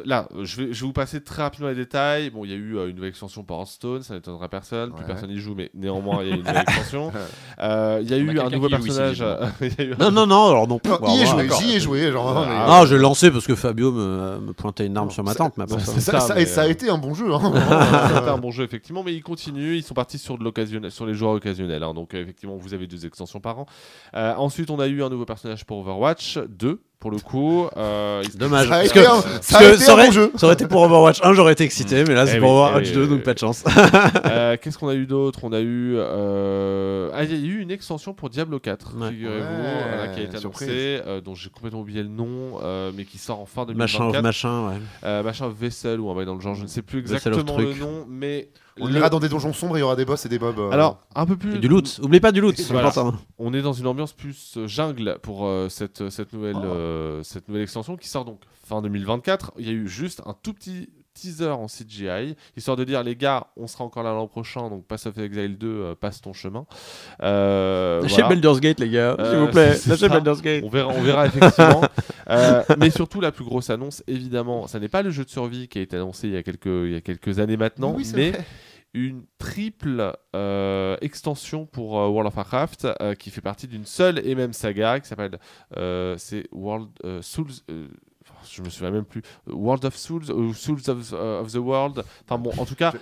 là, 0.05 0.27
je 0.43 0.57
vais, 0.61 0.73
je 0.73 0.81
vais 0.81 0.85
vous 0.87 0.91
passer 0.93 1.21
très 1.23 1.43
rapidement 1.43 1.69
les 1.69 1.75
détails. 1.75 2.29
Bon, 2.29 2.43
il 2.43 2.51
y 2.51 2.53
a 2.53 2.57
eu 2.57 2.77
euh, 2.77 2.87
une 2.89 2.95
nouvelle 2.95 3.09
extension 3.11 3.43
pour 3.43 3.57
Hearthstone, 3.57 4.03
ça 4.03 4.13
n'étonnera 4.15 4.49
personne, 4.49 4.91
plus 4.91 5.01
Ouais. 5.01 5.07
personne 5.07 5.29
n'y 5.29 5.37
joue, 5.39 5.55
mais 5.55 5.71
néanmoins, 5.73 6.23
il 6.23 6.29
y 6.29 6.31
a 6.31 6.35
eu 6.35 6.39
une 6.39 6.45
nouvelle 6.45 6.57
extension. 6.67 7.11
Euh, 7.61 7.99
il 8.01 8.09
y 8.09 8.13
a 8.13 8.15
a 8.15 8.19
eu 8.19 8.39
un 8.39 8.49
nouveau 8.49 8.67
ici, 8.69 8.75
personnage. 8.87 9.21
a 9.21 9.51
eu 9.83 9.93
Non, 9.99 10.09
non, 10.11 10.25
non, 10.25 10.47
alors 10.49 10.67
non. 10.67 10.79
Non, 10.83 10.97
Bon, 10.99 11.13
y 11.15 11.23
voilà. 11.25 11.47
joué, 11.47 11.49
j'y 11.59 11.75
ai 11.75 11.79
joué. 11.79 12.11
Genre, 12.11 12.27
Ah, 12.37 12.45
mais- 12.49 12.55
ah, 12.57 12.67
Non, 12.79 12.85
je 12.87 12.95
l'ai 12.95 13.01
lancé 13.01 13.29
parce 13.29 13.45
que 13.45 13.53
Fabio 13.55 13.91
me, 13.91 14.39
me 14.39 14.53
pointait 14.53 14.87
une 14.87 14.97
arme 14.97 15.11
sur 15.11 15.23
ma 15.23 15.31
ça- 15.33 15.37
tente. 15.37 15.57
Mais 15.57 15.65
après, 15.65 15.79
ça- 15.79 15.85
ça- 15.93 15.99
ça, 15.99 16.11
ça, 16.11 16.19
ça- 16.19 16.35
mais, 16.35 16.41
et 16.43 16.45
ça 16.47 16.61
a 16.63 16.65
euh, 16.65 16.69
été 16.69 16.89
un 16.89 16.97
bon 16.97 17.13
jeu. 17.13 17.31
hein. 17.33 17.39
C'était 18.15 18.29
un 18.29 18.37
bon 18.39 18.49
jeu 18.51 18.63
effectivement, 18.63 19.03
mais 19.03 19.13
ils 19.13 19.21
continuent. 19.21 19.75
Ils 19.75 19.83
sont 19.83 19.93
partis 19.93 20.17
sur 20.17 20.37
de 20.39 20.43
l'occasionnel, 20.43 20.89
sur 20.91 21.05
les 21.05 21.13
joueurs 21.13 21.33
occasionnels. 21.33 21.83
hein. 21.83 21.93
donc 21.93 22.13
euh, 22.15 22.21
effectivement, 22.23 22.55
vous 22.57 22.73
avez 22.73 22.87
deux 22.87 23.05
extensions 23.05 23.39
par 23.39 23.59
an. 23.59 23.65
Euh, 24.15 24.33
ensuite, 24.35 24.71
on 24.71 24.79
a 24.79 24.87
eu 24.87 25.03
un 25.03 25.09
nouveau 25.09 25.25
personnage 25.25 25.63
pour 25.65 25.77
Overwatch 25.79 26.39
2 26.49 26.81
pour 27.01 27.11
le 27.11 27.17
coup. 27.19 27.67
Euh, 27.75 28.23
Dommage. 28.35 28.67
Ça 28.69 28.77
Parce 28.77 28.93
que, 28.93 28.99
un, 28.99 29.41
ça 29.41 29.59
que 29.59 29.91
aurait, 29.91 30.05
bon 30.05 30.11
jeu. 30.13 30.31
ça 30.37 30.45
aurait 30.45 30.53
été 30.53 30.67
pour 30.67 30.83
Overwatch 30.83 31.19
1, 31.23 31.33
j'aurais 31.33 31.53
été 31.53 31.63
excité, 31.65 32.03
mais 32.07 32.13
là 32.13 32.25
c'est 32.27 32.37
Eh 32.37 32.39
pour 32.39 32.51
oui, 32.51 32.57
Overwatch 32.59 32.87
eh 32.91 32.93
2, 32.93 33.01
oui, 33.01 33.07
donc 33.09 33.19
eh 33.21 33.23
pas 33.23 33.33
de 33.33 33.39
chance. 33.39 33.63
Euh, 34.25 34.55
Qu'est-ce 34.61 34.77
qu'on 34.77 34.87
a 34.87 34.93
eu 34.93 35.07
d'autre? 35.07 35.39
On 35.43 35.51
a 35.51 35.59
eu, 35.59 35.95
euh, 35.97 37.09
ah, 37.13 37.23
il 37.23 37.31
y 37.31 37.33
a 37.33 37.53
eu 37.53 37.59
une 37.59 37.71
extension 37.71 38.13
pour 38.13 38.29
Diablo 38.29 38.59
4, 38.59 38.95
Ouais. 38.97 39.09
figurez-vous, 39.09 39.39
Ouais, 39.41 39.83
voilà, 39.89 40.07
qui 40.09 40.19
a 40.19 40.23
été 40.23 40.37
surprise. 40.37 40.69
annoncée, 40.69 41.01
euh, 41.07 41.21
dont 41.21 41.33
j'ai 41.35 41.49
complètement 41.49 41.81
oublié 41.81 42.03
le 42.03 42.09
nom, 42.09 42.59
euh, 42.63 42.91
mais 42.95 43.03
qui 43.05 43.17
sort 43.17 43.39
en 43.39 43.45
fin 43.45 43.65
Machin, 43.73 43.99
2024. 44.11 44.23
machin, 44.23 44.67
ouais. 44.69 44.75
Euh, 45.03 45.23
machin 45.23 45.51
Vessel 45.59 45.99
ou 45.99 46.09
un 46.11 46.15
bail 46.15 46.25
dans 46.27 46.35
le 46.35 46.41
genre, 46.41 46.55
je 46.55 46.61
ne 46.63 46.67
sais 46.67 46.81
plus 46.83 46.99
exactement 46.99 47.57
le 47.57 47.73
nom, 47.73 48.05
mais 48.07 48.49
On 48.79 48.87
le- 48.87 48.95
ira 48.95 49.09
dans 49.09 49.19
des 49.19 49.27
donjons 49.29 49.53
sombres, 49.53 49.77
il 49.77 49.81
y 49.81 49.83
aura 49.83 49.95
des 49.95 50.05
boss 50.05 50.25
et 50.25 50.29
des 50.29 50.39
mobs. 50.39 50.57
euh, 50.59 50.69
alors 50.71 51.01
un 51.15 51.25
peu 51.25 51.35
plus 51.35 51.55
Et 51.55 51.59
du 51.59 51.67
loot. 51.67 51.99
Oublie 52.03 52.19
pas 52.19 52.31
du 52.31 52.39
loot, 52.41 52.55
c'est 52.57 52.71
Voilà. 52.71 52.87
important. 52.89 53.17
On 53.37 53.53
est 53.53 53.61
dans 53.61 53.73
une 53.73 53.87
ambiance 53.87 54.13
plus 54.13 54.55
euh, 54.57 54.67
jungle 54.67 55.17
pour 55.21 55.45
euh, 55.45 55.67
cette, 55.69 56.09
cette, 56.09 56.31
nouvelle, 56.33 56.55
Oh. 56.57 56.63
euh, 56.65 57.23
cette 57.23 57.47
nouvelle 57.47 57.63
extension 57.63 57.97
qui 57.97 58.07
sort 58.07 58.23
donc 58.25 58.39
fin 58.65 58.81
2024. 58.81 59.51
Il 59.57 59.65
y 59.65 59.69
a 59.69 59.73
eu 59.73 59.87
juste 59.87 60.21
un 60.25 60.35
tout 60.41 60.53
petit 60.53 60.89
teaser 61.13 61.49
en 61.49 61.67
CGI, 61.67 62.35
histoire 62.55 62.77
de 62.77 62.83
dire 62.83 63.03
les 63.03 63.15
gars, 63.15 63.47
on 63.57 63.67
sera 63.67 63.83
encore 63.83 64.03
là 64.03 64.11
l'an 64.13 64.27
prochain, 64.27 64.69
donc 64.69 64.85
Pass 64.85 65.05
of 65.05 65.17
Exile 65.17 65.57
2, 65.57 65.67
euh, 65.67 65.95
passe 65.95 66.21
ton 66.21 66.33
chemin. 66.33 66.65
Euh, 67.21 68.01
Lâchez 68.01 68.15
voilà. 68.15 68.29
Baldur's 68.29 68.59
Gate, 68.59 68.79
les 68.79 68.89
gars, 68.89 69.15
s'il 69.17 69.25
Euh, 69.25 69.45
vous 69.45 69.51
plaît. 69.51 69.75
Lâchez. 69.87 70.09
Baldur's 70.09 70.41
Gate. 70.41 70.63
On 70.65 70.69
verra, 70.69 70.89
on 70.93 71.01
verra 71.01 71.25
effectivement. 71.27 71.81
Euh, 72.29 72.63
mais 72.77 72.89
surtout, 72.89 73.19
la 73.21 73.31
plus 73.31 73.43
grosse 73.45 73.69
annonce, 73.69 74.03
évidemment, 74.07 74.67
ça 74.67 74.79
n'est 74.79 74.87
pas 74.89 75.01
le 75.01 75.09
jeu 75.11 75.25
de 75.25 75.29
survie 75.29 75.67
qui 75.67 75.79
a 75.79 75.81
été 75.81 75.95
annoncé 75.97 76.27
il 76.27 76.33
y 76.33 76.37
a 76.37 76.43
quelques, 76.43 76.65
il 76.65 76.91
y 76.91 76.95
a 76.95 77.01
quelques 77.01 77.39
années 77.39 77.57
maintenant, 77.57 77.93
oui, 77.95 78.09
mais 78.15 78.31
vrai. 78.31 78.45
une 78.93 79.23
triple 79.37 80.13
euh, 80.35 80.97
extension 81.01 81.65
pour 81.65 81.99
euh, 81.99 82.07
World 82.07 82.27
of 82.27 82.35
Warcraft 82.37 82.87
euh, 83.01 83.15
qui 83.15 83.29
fait 83.31 83.41
partie 83.41 83.67
d'une 83.67 83.85
seule 83.85 84.25
et 84.25 84.35
même 84.35 84.53
saga 84.53 84.99
qui 84.99 85.07
s'appelle 85.07 85.39
euh, 85.77 86.15
c'est 86.17 86.45
World 86.51 86.89
euh, 87.05 87.21
Souls 87.21 87.47
euh, 87.69 87.87
je 88.49 88.61
me 88.61 88.69
souviens 88.69 88.91
même 88.91 89.05
plus 89.05 89.21
World 89.47 89.83
of 89.85 89.95
Souls 89.95 90.31
ou 90.31 90.53
Souls 90.53 90.81
of, 90.87 91.11
euh, 91.13 91.41
of 91.41 91.51
the 91.51 91.57
World 91.57 92.03
enfin 92.25 92.37
bon 92.37 92.51
en 92.57 92.65
tout 92.65 92.75
cas 92.75 92.93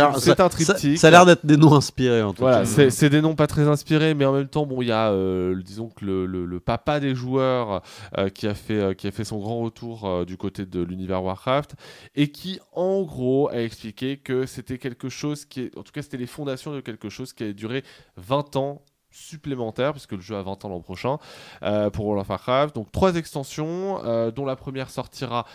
a 0.00 0.18
c'est 0.20 0.40
un 0.40 0.48
triptyque. 0.48 0.96
Ça, 0.96 1.00
ça 1.02 1.08
a 1.08 1.10
l'air 1.10 1.26
d'être 1.26 1.44
des 1.46 1.56
noms 1.56 1.74
inspirés 1.74 2.22
en 2.22 2.32
tout 2.32 2.42
voilà, 2.42 2.64
cas. 2.64 2.90
c'est 2.90 3.10
des 3.10 3.20
noms 3.20 3.34
pas 3.34 3.46
très 3.46 3.66
inspirés, 3.68 4.14
mais 4.14 4.24
en 4.24 4.32
même 4.32 4.48
temps, 4.48 4.66
bon, 4.66 4.82
il 4.82 4.88
y 4.88 4.92
a, 4.92 5.10
euh, 5.10 5.54
le- 5.54 5.62
disons 5.62 5.88
que 5.88 6.04
le, 6.04 6.26
le- 6.26 6.44
le 6.46 6.60
papa 6.60 7.00
des 7.00 7.14
joueurs 7.14 7.82
euh, 8.16 8.28
qui 8.28 8.46
a 8.46 8.54
fait 8.54 8.74
euh, 8.78 8.94
qui 8.94 9.06
a 9.06 9.10
fait 9.10 9.24
son 9.24 9.38
grand 9.38 9.60
retour 9.60 10.04
euh, 10.04 10.24
du 10.24 10.36
côté 10.36 10.66
de 10.66 10.80
l'univers 10.82 11.22
Warcraft 11.22 11.74
et 12.14 12.30
qui, 12.30 12.58
en 12.72 13.02
gros, 13.02 13.48
a 13.50 13.60
expliqué 13.62 14.16
que 14.18 14.46
c'était 14.46 14.78
quelque 14.78 15.08
chose 15.08 15.44
qui, 15.44 15.62
est, 15.62 15.76
en 15.78 15.82
tout 15.82 15.92
cas, 15.92 16.02
c'était 16.02 16.16
les 16.16 16.26
fondations 16.26 16.72
de 16.74 16.80
quelque 16.80 17.08
chose 17.08 17.32
qui 17.32 17.42
allait 17.44 17.54
durer 17.54 17.84
20 18.16 18.56
ans 18.56 18.82
supplémentaires 19.18 19.92
puisque 19.92 20.12
le 20.12 20.20
jeu 20.20 20.36
a 20.36 20.42
20 20.42 20.64
ans 20.64 20.68
l'an 20.68 20.80
prochain 20.80 21.18
euh, 21.62 21.90
pour 21.90 22.06
World 22.06 22.22
of 22.22 22.28
Warcraft. 22.28 22.74
Donc 22.74 22.92
trois 22.92 23.16
extensions 23.16 24.04
euh, 24.04 24.30
dont 24.30 24.44
la 24.44 24.56
première 24.56 24.90
sortira 24.90 25.46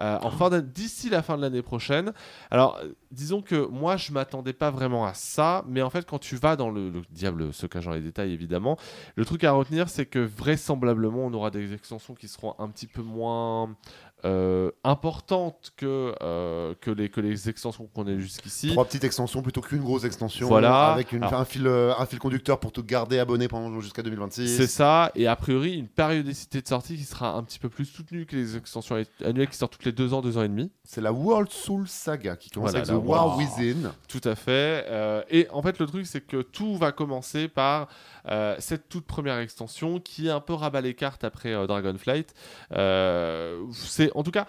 euh, 0.00 0.60
d'ici 0.62 1.10
la 1.10 1.22
fin 1.22 1.36
de 1.36 1.42
l'année 1.42 1.62
prochaine. 1.62 2.12
Alors, 2.50 2.80
disons 3.10 3.42
que 3.42 3.66
moi, 3.66 3.96
je 3.96 4.12
m'attendais 4.12 4.54
pas 4.54 4.70
vraiment 4.70 5.04
à 5.04 5.12
ça, 5.12 5.62
mais 5.68 5.82
en 5.82 5.90
fait, 5.90 6.06
quand 6.06 6.18
tu 6.18 6.36
vas 6.36 6.56
dans 6.56 6.70
le, 6.70 6.88
le 6.90 7.02
diable 7.10 7.52
se 7.52 7.66
cache 7.66 7.84
dans 7.84 7.92
les 7.92 8.00
détails, 8.00 8.32
évidemment, 8.32 8.78
le 9.16 9.24
truc 9.26 9.44
à 9.44 9.52
retenir, 9.52 9.88
c'est 9.90 10.06
que 10.06 10.18
vraisemblablement, 10.18 11.26
on 11.26 11.34
aura 11.34 11.50
des 11.50 11.74
extensions 11.74 12.14
qui 12.14 12.28
seront 12.28 12.54
un 12.58 12.68
petit 12.68 12.86
peu 12.86 13.02
moins 13.02 13.76
euh, 14.24 14.70
importantes 14.84 15.72
que, 15.76 16.14
euh, 16.22 16.74
que, 16.80 16.90
les, 16.90 17.08
que 17.08 17.20
les 17.20 17.48
extensions 17.48 17.88
qu'on 17.94 18.06
a 18.06 18.16
jusqu'ici. 18.18 18.68
Trois 18.70 18.84
petites 18.84 19.04
extensions 19.04 19.42
plutôt 19.42 19.60
qu'une 19.60 19.80
grosse 19.82 20.04
extension. 20.04 20.48
Voilà. 20.48 20.92
Avec 20.92 21.12
une- 21.12 21.22
Alors- 21.24 21.40
un, 21.40 21.44
fil, 21.44 21.66
euh, 21.66 21.92
un 21.98 22.06
fil 22.06 22.18
conducteur 22.18 22.58
pour 22.60 22.72
te 22.72 22.80
garder 22.80 23.18
abonné 23.18 23.48
pendant 23.48 23.80
jusqu'à 23.80 24.02
2026. 24.02 24.56
C'est 24.56 24.66
ça, 24.66 25.10
et 25.14 25.26
a 25.26 25.36
priori, 25.36 25.74
une 25.78 25.88
périodicité 25.88 26.60
de 26.62 26.68
sortie 26.68 26.96
qui 26.96 27.04
sera 27.04 27.34
un 27.34 27.42
petit 27.42 27.58
peu 27.58 27.68
plus 27.68 27.84
soutenue 27.84 28.26
que 28.26 28.36
les 28.36 28.56
extensions 28.56 28.96
annuelles 29.24 29.48
qui 29.48 29.56
sortent 29.56 29.72
toutes 29.72 29.84
les 29.84 29.92
deux 29.92 30.12
ans, 30.14 30.20
deux 30.22 30.36
ans 30.38 30.42
et 30.42 30.48
demi. 30.48 30.70
C'est 30.84 31.00
la 31.00 31.12
World 31.12 31.50
Soul 31.50 31.86
Saga 31.88 32.36
qui 32.36 32.50
commence 32.50 32.70
Voilà, 32.70 32.84
avec 32.86 33.00
The 33.02 33.06
War 33.06 33.26
War. 33.28 33.38
Within. 33.38 33.92
Tout 34.08 34.20
à 34.24 34.34
fait. 34.34 34.84
euh, 34.88 35.22
et 35.30 35.46
en 35.52 35.62
fait, 35.62 35.78
le 35.78 35.86
truc, 35.86 36.06
c'est 36.06 36.20
que 36.26 36.42
tout 36.42 36.76
va 36.76 36.92
commencer 36.92 37.48
par 37.48 37.88
euh, 38.28 38.54
cette 38.58 38.88
toute 38.88 39.06
première 39.06 39.38
extension 39.38 40.00
qui 40.00 40.28
est 40.28 40.30
un 40.30 40.40
peu 40.40 40.52
rabat 40.54 40.80
les 40.80 40.94
cartes 40.94 41.24
après 41.24 41.52
euh, 41.52 41.66
Dragonflight. 41.66 42.34
Euh, 42.72 43.62
c'est 43.72 44.10
en 44.16 44.22
tout 44.22 44.30
cas 44.30 44.46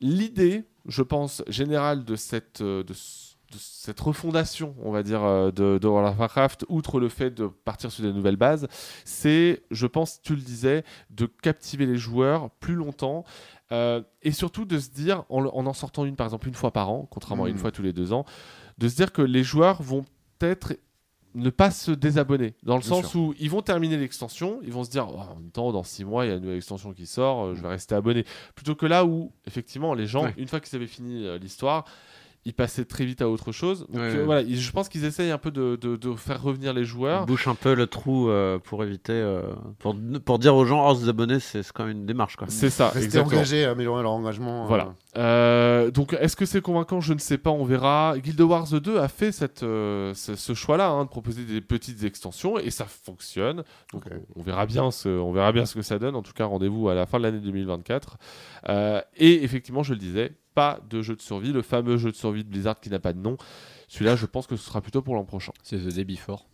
l'idée, 0.00 0.64
je 0.86 1.02
pense, 1.02 1.42
générale 1.48 2.04
de 2.04 2.16
cette, 2.16 2.62
de, 2.62 2.84
cette 3.56 3.98
refondation, 4.00 4.74
on 4.82 4.90
va 4.90 5.02
dire, 5.02 5.22
de, 5.52 5.78
de 5.78 5.88
World 5.88 6.12
of 6.12 6.18
Warcraft, 6.18 6.66
outre 6.68 7.00
le 7.00 7.08
fait 7.08 7.30
de 7.30 7.46
partir 7.46 7.90
sur 7.90 8.02
des 8.04 8.12
nouvelles 8.12 8.36
bases, 8.36 8.66
c'est, 9.04 9.62
je 9.70 9.86
pense, 9.86 10.20
tu 10.20 10.34
le 10.34 10.42
disais, 10.42 10.84
de 11.10 11.26
captiver 11.26 11.86
les 11.86 11.96
joueurs 11.96 12.50
plus 12.60 12.74
longtemps. 12.74 13.24
euh, 13.72 14.00
et 14.22 14.32
surtout 14.32 14.64
de 14.64 14.78
se 14.78 14.90
dire, 14.90 15.24
en, 15.28 15.44
en 15.46 15.66
en 15.66 15.72
sortant 15.72 16.04
une 16.04 16.14
par 16.16 16.26
exemple 16.26 16.46
une 16.48 16.54
fois 16.54 16.72
par 16.72 16.90
an, 16.90 17.06
contrairement 17.10 17.44
à 17.44 17.48
une 17.48 17.54
Mm. 17.54 17.58
fois 17.58 17.72
tous 17.72 17.82
les 17.82 17.92
deux 17.92 18.12
ans, 18.12 18.24
de 18.78 18.88
se 18.88 18.94
dire 18.96 19.12
que 19.12 19.22
les 19.22 19.42
joueurs 19.42 19.82
vont 19.82 20.04
peut-être 20.38 20.74
ne 21.36 21.50
pas 21.50 21.70
se 21.70 21.90
désabonner. 21.92 22.54
Dans 22.62 22.74
le 22.76 22.80
Bien 22.80 22.88
sens 22.88 23.14
où 23.14 23.34
ils 23.38 23.50
vont 23.50 23.62
terminer 23.62 23.96
l'extension, 23.96 24.58
ils 24.64 24.72
vont 24.72 24.84
se 24.84 24.90
dire 24.90 25.06
Oh, 25.08 25.18
en 25.18 25.36
même 25.36 25.50
temps, 25.50 25.70
dans 25.72 25.82
six 25.84 26.04
mois, 26.04 26.24
il 26.24 26.28
y 26.28 26.32
a 26.32 26.34
une 26.36 26.40
nouvelle 26.42 26.56
extension 26.56 26.92
qui 26.92 27.06
sort, 27.06 27.44
euh, 27.44 27.54
je 27.54 27.62
vais 27.62 27.68
rester 27.68 27.94
abonné. 27.94 28.24
Plutôt 28.54 28.74
que 28.74 28.86
là 28.86 29.04
où, 29.04 29.30
effectivement, 29.46 29.94
les 29.94 30.06
gens, 30.06 30.24
Ouais. 30.24 30.34
une 30.36 30.48
fois 30.48 30.60
qu'ils 30.60 30.74
avaient 30.76 30.86
fini 30.86 31.26
euh, 31.26 31.38
l'histoire, 31.38 31.84
ils 32.48 32.54
passaient 32.54 32.84
très 32.84 33.04
vite 33.04 33.22
à 33.22 33.28
autre 33.28 33.50
chose. 33.50 33.80
Donc 33.88 33.96
Ouais, 33.96 34.02
euh, 34.02 34.16
ouais. 34.18 34.24
voilà, 34.24 34.40
ils- 34.42 34.56
je 34.60 34.70
pense 34.70 34.88
qu'ils 34.88 35.04
essayent 35.04 35.32
un 35.32 35.38
peu 35.38 35.50
de, 35.50 35.74
de- 35.80 35.96
de 35.96 36.14
faire 36.14 36.40
revenir 36.40 36.72
les 36.72 36.84
joueurs. 36.84 37.26
bouche 37.26 37.48
un 37.48 37.56
peu 37.56 37.74
le 37.74 37.88
trou 37.88 38.30
euh, 38.30 38.60
pour 38.60 38.84
éviter, 38.84 39.12
euh, 39.14 39.42
pour, 39.80 39.96
pour 40.24 40.38
dire 40.38 40.54
aux 40.54 40.64
gens, 40.64 40.88
oh, 40.88 40.94
se 40.94 41.08
abonner, 41.08 41.40
c'est 41.40 41.62
quand 41.72 41.84
même 41.86 41.96
une 41.98 42.06
démarche. 42.06 42.36
Quoi. 42.36 42.46
C'est 42.48 42.70
ça, 42.70 42.86
Rester 42.90 43.04
exactement. 43.04 43.34
engagé, 43.34 43.64
améliorer 43.64 44.04
leur 44.04 44.12
engagement. 44.12 44.62
euh, 44.62 44.68
Voilà. 44.68 44.94
Euh, 45.16 45.90
donc, 45.90 46.12
est-ce 46.14 46.36
que 46.36 46.44
c'est 46.44 46.60
convaincant? 46.60 47.00
Je 47.00 47.14
ne 47.14 47.18
sais 47.18 47.38
pas, 47.38 47.50
on 47.50 47.64
verra. 47.64 48.14
Guild 48.18 48.40
Wars 48.40 48.68
2 48.68 48.98
a 48.98 49.08
fait 49.08 49.32
cette, 49.32 49.62
euh, 49.62 50.12
ce, 50.14 50.34
ce 50.36 50.54
choix-là 50.54 50.88
hein, 50.88 51.04
de 51.04 51.08
proposer 51.08 51.44
des 51.44 51.60
petites 51.60 52.04
extensions 52.04 52.58
et 52.58 52.70
ça 52.70 52.84
fonctionne. 52.84 53.64
Donc, 53.92 54.04
on 54.34 54.42
verra 54.42 54.66
bien 54.66 54.90
ce, 54.90 55.08
on 55.08 55.32
verra 55.32 55.52
bien 55.52 55.64
ce 55.64 55.74
que 55.74 55.82
ça 55.82 55.98
donne. 55.98 56.16
En 56.16 56.22
tout 56.22 56.32
cas, 56.32 56.44
rendez-vous 56.44 56.88
à 56.88 56.94
la 56.94 57.06
fin 57.06 57.18
de 57.18 57.22
l'année 57.22 57.40
2024. 57.40 58.18
Euh, 58.68 59.00
et 59.16 59.42
effectivement, 59.42 59.82
je 59.82 59.94
le 59.94 59.98
disais, 59.98 60.32
pas 60.54 60.80
de 60.88 61.02
jeu 61.02 61.16
de 61.16 61.22
survie, 61.22 61.52
le 61.52 61.62
fameux 61.62 61.96
jeu 61.96 62.10
de 62.10 62.16
survie 62.16 62.44
de 62.44 62.48
Blizzard 62.48 62.80
qui 62.80 62.90
n'a 62.90 62.98
pas 62.98 63.12
de 63.12 63.18
nom. 63.18 63.36
Celui-là, 63.88 64.16
je 64.16 64.26
pense 64.26 64.46
que 64.46 64.56
ce 64.56 64.64
sera 64.64 64.80
plutôt 64.80 65.02
pour 65.02 65.14
l'an 65.14 65.24
prochain. 65.24 65.52
C'est 65.62 65.78
The 65.78 65.94
Day 65.94 66.04
Before. 66.04 66.46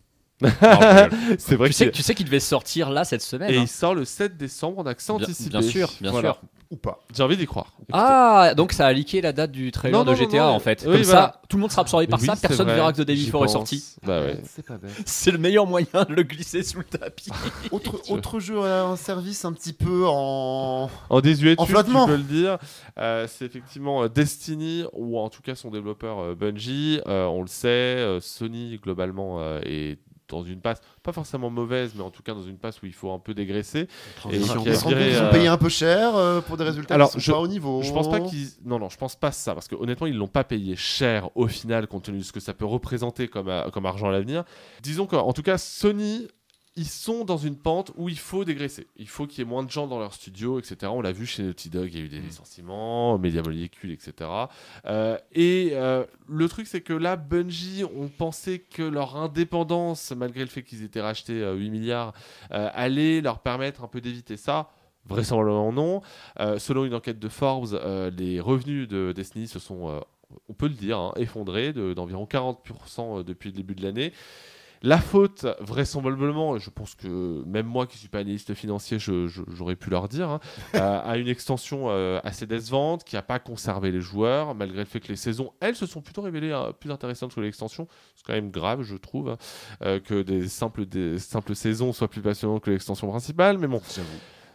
C'est 1.39 1.57
vrai 1.57 1.69
tu 1.69 1.73
que 1.73 1.77
sais, 1.77 1.91
tu 1.91 2.03
sais 2.03 2.15
qu'il 2.15 2.27
devait 2.27 2.41
sortir 2.41 2.91
là 2.91 3.05
cette 3.05 3.23
semaine. 3.23 3.51
Et 3.53 3.57
hein. 3.59 3.63
il 3.63 3.69
sort 3.69 3.95
le 3.95 4.05
7 4.05 4.37
décembre 4.37 4.79
en 4.81 4.87
accès 4.87 5.13
Bien- 5.13 5.23
anticipé. 5.25 5.51
bien 5.51 5.63
sûr, 5.63 5.91
bien 6.01 6.11
Voilà. 6.11 6.33
sûr. 6.35 6.43
Ou 6.71 6.77
pas. 6.77 7.01
J'ai 7.15 7.23
envie 7.23 7.37
d'y 7.37 7.45
croire. 7.45 7.67
Écoutez. 7.83 7.91
Ah, 7.93 8.55
donc 8.57 8.73
ça 8.73 8.87
a 8.87 8.93
leaké 8.95 9.21
la 9.21 9.35
date 9.35 9.53
du 9.53 9.71
trailer 9.73 9.99
Non, 9.99 10.05
de 10.07 10.11
non, 10.13 10.17
non, 10.17 10.25
GTA 10.31 10.39
non, 10.47 10.53
en 10.53 10.59
fait. 10.59 10.83
oui, 10.87 10.93
Comme 10.95 11.03
voilà. 11.03 11.21
ça, 11.35 11.41
tout 11.47 11.59
le 11.59 11.61
monde 11.61 11.71
sera 11.71 11.83
absorbé 11.83 12.07
par 12.07 12.19
Oui, 12.19 12.25
ça, 12.25 12.35
personne 12.35 12.65
vrai, 12.65 12.77
verra 12.77 12.95
que 12.95 13.03
The 13.03 13.07
Day 13.07 13.15
Before 13.15 13.45
est 13.45 13.49
sorti. 13.49 13.85
Bah 14.03 14.23
ouais. 14.23 14.41
C'est 14.45 14.65
pas 14.65 14.79
bête. 14.83 14.91
C'est 15.05 15.33
le 15.33 15.37
meilleur 15.37 15.67
moyen 15.67 15.87
de 16.09 16.15
le 16.15 16.23
glisser 16.23 16.63
sous 16.63 16.79
le 16.79 16.85
tapis. 16.85 17.29
Autre, 17.73 18.01
autre 18.11 18.41
jeu 18.41 18.59
à 18.63 18.85
un 18.85 18.97
service 18.97 19.45
un 19.45 19.53
petit 19.53 19.75
peu 19.75 20.07
en. 20.09 20.89
En 21.11 21.21
désuétude, 21.21 21.61
En 21.61 21.67
tu 21.67 21.73
peux 21.93 22.17
le 22.17 22.23
dire. 22.23 22.57
Euh, 22.99 23.27
c'est 23.29 23.45
effectivement 23.45 24.05
euh, 24.05 24.09
Destiny, 24.09 24.85
ou 24.95 25.19
en 25.19 25.29
tout 25.29 25.43
cas 25.43 25.55
son 25.55 25.71
développeur 25.71 26.21
euh, 26.21 26.35
Bungie. 26.35 27.03
Euh, 27.07 27.27
on 27.27 27.43
le 27.43 27.49
sait, 27.49 27.69
euh, 27.69 28.19
Sony 28.21 28.79
globalement 28.83 29.41
euh, 29.41 29.61
est 29.67 29.99
dans 30.33 30.45
une 30.45 30.61
passe, 30.61 30.81
pas 31.03 31.13
forcément 31.13 31.51
mauvaise, 31.51 31.93
mais 31.95 32.03
en 32.03 32.11
tout 32.11 32.23
cas 32.23 32.35
dans 32.35 32.43
une 32.43 32.59
passe 32.59 32.83
où 32.83 32.87
il 32.87 32.93
faut 32.93 33.13
un 33.13 33.19
peu 33.19 33.35
dégraisser. 33.35 33.81
Et 33.83 33.87
qui 34.29 34.29
a 34.29 34.35
Ils 34.35 34.41
viré, 34.43 35.21
ont 35.21 35.25
euh, 35.25 35.31
payé 35.31 35.47
un 35.47 35.57
peu 35.59 35.69
cher 35.69 36.17
euh, 36.17 36.41
pour 36.41 36.57
des 36.57 36.65
résultats 36.65 36.95
Alors, 36.95 37.09
qui 37.09 37.15
sont 37.15 37.21
je- 37.21 37.33
pas 37.33 37.39
au 37.39 37.49
niveau. 37.49 37.83
Je 37.83 37.93
pense 37.93 38.11
pas 38.11 38.21
qu'ils. 38.21 38.49
Non, 38.65 38.79
non, 38.79 38.89
je 38.89 38.97
pense 38.97 39.15
pas 39.17 39.31
ça, 39.33 39.55
parce 39.55 39.69
que 39.69 39.75
honnêtement, 39.77 40.07
ils 40.07 40.17
l'ont 40.17 40.27
pas 40.29 40.45
payé 40.45 40.75
cher 40.77 41.29
au 41.37 41.47
final, 41.49 41.87
compte 41.87 42.05
tenu 42.05 42.19
de 42.19 42.23
ce 42.25 42.33
que 42.33 42.41
ça 42.41 42.55
peut 42.55 42.65
représenter 42.67 43.29
comme, 43.29 43.49
euh, 43.49 43.69
comme 43.71 43.87
argent 43.87 44.09
à 44.09 44.13
l'avenir. 44.13 44.45
Disons 44.83 45.07
qu'en 45.07 45.33
tout 45.33 45.43
cas, 45.43 45.59
Sony. 45.59 46.29
Ils 46.75 46.87
sont 46.89 47.25
dans 47.27 47.37
une 47.37 47.57
pente 47.57 47.93
où 47.97 48.09
il 48.09 48.19
faut 48.19 48.47
dégraisser. 48.47 48.87
Il 48.97 49.07
faut 49.09 49.27
qu'il 49.27 49.41
y 49.41 49.43
ait 49.43 49.49
moins 49.51 49.63
de 49.63 49.71
gens 49.71 49.87
dans 49.87 49.99
leur 49.99 50.15
studio, 50.15 50.59
etc. 50.59 50.77
On 50.87 51.03
l'a 51.03 51.13
vu 51.13 51.27
chez 51.27 51.43
Naughty 51.43 51.69
Dog, 51.69 51.91
il 51.93 51.99
y 51.99 52.03
a 52.03 52.05
eu 52.07 52.09
des 52.09 52.19
licenciements, 52.21 53.19
Media 53.19 53.43
Molecule, 53.43 53.91
etc. 53.91 54.31
Euh, 54.87 55.19
et 55.33 55.71
euh, 55.75 56.05
le 56.29 56.49
truc, 56.49 56.67
c'est 56.67 56.81
que 56.81 56.95
là, 56.95 57.17
Bungie 57.17 57.85
ont 57.85 58.09
pensé 58.09 58.59
que 58.61 58.83
leur 58.83 59.17
indépendance, 59.17 60.13
malgré 60.17 60.41
le 60.41 60.47
fait 60.47 60.63
qu'ils 60.63 60.83
étaient 60.83 61.03
rachetés 61.03 61.43
euh, 61.43 61.55
8 61.55 61.69
milliards, 61.71 62.15
euh, 62.53 62.71
allait 62.73 63.21
leur 63.21 63.41
permettre 63.41 63.85
un 63.85 63.89
peu 63.89 64.01
d'éviter 64.01 64.39
ça. 64.39 64.71
Vraisemblablement 65.05 65.73
non. 65.73 66.01
Euh, 66.41 66.59
selon 66.59 66.85
une 66.87 66.95
enquête 66.95 67.19
de 67.19 67.29
Forbes, 67.29 67.75
euh, 67.75 68.11
les 68.17 68.41
revenus 68.41 68.89
de 68.89 69.13
Destiny 69.15 69.47
se 69.47 69.59
sont, 69.59 69.91
euh, 69.91 70.01
on 70.49 70.55
peut 70.55 70.69
le 70.69 70.75
dire, 70.75 70.99
hein, 70.99 71.13
effondrés 71.17 71.73
de- 71.75 71.93
d'environ 71.93 72.25
40% 72.25 73.23
depuis 73.25 73.51
le 73.51 73.57
début 73.57 73.75
de 73.75 73.83
l'année. 73.83 74.13
La 74.85 74.99
faute, 74.99 75.47
vraisemblablement, 75.61 76.59
je 76.59 76.69
pense 76.69 76.97
que 76.97 77.45
même 77.47 77.67
moi 77.67 77.87
qui 77.87 77.99
suis 77.99 78.09
pas 78.09 78.19
analyste 78.19 78.53
financier, 78.55 78.99
j'aurais 78.99 79.77
pu 79.77 79.91
leur 79.91 80.09
dire, 80.09 80.29
hein, 80.29 80.41
euh, 80.75 81.01
à 81.05 81.19
une 81.19 81.29
extension 81.29 81.87
euh, 81.89 82.19
assez 82.25 82.47
décevante 82.47 83.05
qui 83.05 83.15
n'a 83.15 83.23
pas 83.23 83.39
conservé 83.39 83.93
les 83.93 84.01
joueurs, 84.01 84.57
malgré 84.57 84.81
le 84.81 84.85
fait 84.85 84.99
que 84.99 85.09
les 85.09 85.17
saisons, 85.17 85.53
elles, 85.61 85.77
se 85.77 85.87
sont 85.87 86.01
plutôt 86.01 86.23
révélées 86.23 86.51
euh, 86.51 86.73
plus 86.73 86.91
intéressantes 86.91 87.33
que 87.33 87.41
l'extension. 87.41 87.87
C'est 88.17 88.27
quand 88.27 88.33
même 88.33 88.51
grave, 88.51 88.83
je 88.83 88.97
trouve, 88.97 89.31
hein, 89.31 89.39
euh, 89.85 90.01
que 90.01 90.23
des 90.23 90.49
simples, 90.49 90.85
des 90.85 91.21
simples 91.21 91.55
saisons 91.55 91.93
soient 91.93 92.09
plus 92.09 92.23
passionnantes 92.23 92.65
que 92.65 92.71
l'extension 92.73 93.09
principale. 93.09 93.59
Mais 93.59 93.69
bon, 93.69 93.81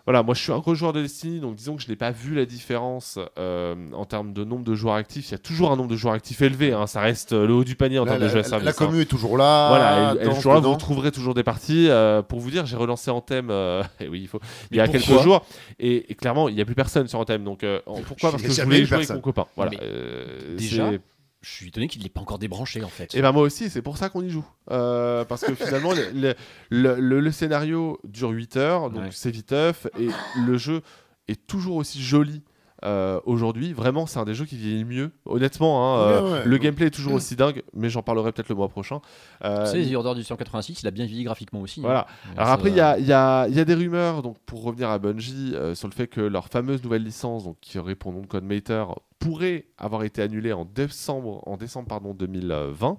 voilà, 0.08 0.24
moi 0.24 0.34
je 0.34 0.42
suis 0.42 0.54
un 0.54 0.60
gros 0.60 0.74
joueur 0.74 0.94
de 0.94 1.02
Destiny, 1.02 1.42
donc 1.42 1.56
disons 1.56 1.76
que 1.76 1.82
je 1.84 1.90
n'ai 1.90 1.98
pas 1.98 2.12
vu 2.12 2.34
la 2.34 2.46
différence 2.46 3.20
euh, 3.38 3.76
en 3.94 4.06
termes 4.06 4.32
de 4.32 4.46
nombre 4.46 4.64
de 4.64 4.74
joueurs 4.74 4.96
actifs. 4.96 5.28
Il 5.28 5.32
y 5.34 5.36
a 5.36 5.38
toujours 5.38 5.70
un 5.72 5.76
nombre 5.76 5.90
de 5.90 5.98
joueurs 5.98 6.14
actifs 6.14 6.42
élevé, 6.42 6.72
hein, 6.72 6.88
ça 6.88 7.02
reste 7.02 7.34
euh, 7.34 7.46
le 7.46 7.54
haut 7.54 7.64
du 7.66 7.76
panier 7.76 8.00
en 8.00 8.06
Là, 8.06 8.12
termes 8.14 8.24
de 8.24 8.28
jeux 8.30 8.36
à 8.36 8.42
la- 8.44 8.44
service. 8.48 8.66
la 8.66 8.72
hein. 8.72 8.74
commu 8.78 9.02
est 9.02 9.06
toujours 9.06 9.38
là. 9.38 9.68
Voilà, 9.68 10.14
et, 10.16 10.22
et 10.24 10.26
danse 10.26 10.36
toujours 10.38 10.54
là, 10.54 10.60
vous 10.62 10.76
trouverez 10.78 11.12
toujours 11.12 11.34
des 11.34 11.44
parties. 11.44 11.90
euh, 11.90 12.22
pour 12.22 12.40
vous 12.40 12.50
dire, 12.50 12.66
j'ai 12.66 12.78
relancé 12.78 13.12
Anthem, 13.12 13.50
euh, 13.50 13.84
et 14.00 14.08
oui, 14.08 14.22
il 14.22 14.28
faut, 14.28 14.40
il 14.72 14.78
y 14.78 14.80
a 14.80 14.88
quelques 14.88 15.22
jours, 15.22 15.46
et, 15.78 16.10
et 16.12 16.16
clairement, 16.16 16.48
il 16.48 16.56
n'y 16.56 16.62
a 16.62 16.66
plus 16.66 16.74
personne 16.76 17.08
sur 17.08 17.20
Anthem. 17.20 17.44
Donc, 17.44 17.64
euh, 17.66 17.82
en- 17.86 18.02
pourquoi? 18.02 18.32
Parce 18.32 18.44
que 18.44 18.52
je 18.52 18.62
voulais 18.62 18.86
jouer 18.86 18.96
avec 18.96 19.08
personne. 19.08 19.16
mon 19.18 19.22
copain. 19.22 19.46
Voilà. 19.58 19.72
Euh, 19.82 20.56
déjà, 20.58 20.90
c'est- 20.92 21.02
Je 21.50 21.54
suis 21.56 21.68
étonné 21.70 21.88
qu'il 21.88 22.00
ne 22.00 22.04
l'ait 22.04 22.10
pas 22.10 22.22
encore 22.22 22.40
débranché 22.40 22.84
en 22.84 22.90
fait. 22.90 23.16
et 23.16 23.22
ben 23.22 23.32
moi 23.32 23.44
aussi, 23.44 23.70
c'est 23.70 23.82
pour 23.82 23.98
ça 23.98 24.10
qu'on 24.10 24.22
y 24.22 24.30
joue. 24.30 24.46
Euh, 24.72 25.24
parce 25.26 25.44
que 25.46 25.56
finalement, 25.56 25.94
le, 25.94 26.10
le- 26.14 26.36
le- 26.70 27.00
le- 27.00 27.20
le 27.22 27.32
scénario 27.32 28.00
dure 28.04 28.30
8 28.32 28.58
heures, 28.58 28.90
donc 28.90 29.04
Ouais. 29.04 29.10
c'est 29.12 29.32
viteuf, 29.32 29.88
et 30.00 30.10
le 30.46 30.58
jeu 30.58 30.82
est 31.28 31.48
toujours 31.48 31.78
aussi 31.78 32.02
joli. 32.02 32.42
euh, 32.86 33.20
aujourd'hui, 33.26 33.74
vraiment, 33.74 34.06
c'est 34.06 34.20
un 34.20 34.24
des 34.26 34.36
jeux 34.36 34.46
qui 34.46 34.56
vieillit 34.56 34.86
mieux. 34.86 35.10
Honnêtement, 35.26 35.96
hein, 35.96 36.00
euh, 36.00 36.22
Ouais, 36.22 36.32
ouais. 36.34 36.46
le 36.46 36.58
gameplay 36.60 36.86
est 36.86 36.92
toujours 36.92 37.14
aussi 37.14 37.36
dingue, 37.36 37.64
mais 37.74 37.90
j'en 37.90 38.04
parlerai 38.04 38.32
peut-être 38.32 38.50
le 38.50 38.56
mois 38.56 38.70
prochain. 38.70 39.02
Euh, 39.44 39.66
Tu 39.72 39.84
sais, 39.84 39.92
The 39.92 39.96
Order 39.96 40.14
du 40.14 40.24
186, 40.24 40.84
il 40.84 40.88
a 40.88 40.92
bien 40.92 41.08
vieilli 41.08 41.24
graphiquement 41.24 41.62
aussi. 41.62 41.80
hein. 41.80 41.84
voilà. 41.84 42.06
Alors 42.38 42.50
après, 42.52 42.70
il 42.70 42.76
y 42.76 42.80
a, 42.80 43.00
il 43.00 43.08
y 43.08 43.14
a- 43.14 43.48
il 43.50 43.56
y 43.56 43.60
a 43.60 43.66
des 43.66 43.74
rumeurs, 43.74 44.22
donc 44.22 44.38
pour 44.46 44.62
revenir 44.62 44.92
à 44.92 45.00
Bungie, 45.00 45.54
euh, 45.56 45.74
sur 45.74 45.88
le 45.88 45.94
fait 45.96 46.06
que 46.06 46.22
leur 46.22 46.50
fameuse 46.50 46.84
nouvelle 46.84 47.04
licence, 47.04 47.46
donc 47.46 47.58
qui 47.62 47.80
aurait 47.80 47.96
pour 47.96 48.12
nom 48.14 48.22
de 48.22 48.28
code 48.28 48.44
Mater, 48.44 48.84
pourrait 49.20 49.66
avoir 49.78 50.04
été 50.04 50.22
annulée 50.22 50.54
en 50.54 50.66
décembre, 50.66 51.42
en 51.48 51.58
décembre 51.58 51.88
pardon, 51.88 52.14
2020, 52.14 52.98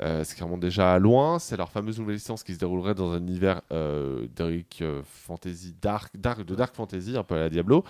euh, 0.00 0.24
ce 0.24 0.34
qui 0.34 0.42
remonte 0.42 0.60
déjà 0.60 0.92
à 0.92 0.98
loin. 0.98 1.38
C'est 1.38 1.56
leur 1.56 1.70
fameuse 1.70 1.98
nouvelle 1.98 2.16
licence 2.16 2.42
qui 2.42 2.54
se 2.54 2.58
déroulerait 2.58 2.94
dans 2.94 3.12
un 3.12 3.18
univers 3.18 3.62
euh, 3.72 4.26
euh, 4.40 5.02
fantasy, 5.04 5.74
dark, 5.80 6.16
dark, 6.16 6.44
de 6.44 6.54
dark 6.54 6.74
fantasy, 6.74 7.16
un 7.16 7.24
peu 7.24 7.34
à 7.34 7.38
la 7.38 7.50
Diablo. 7.50 7.84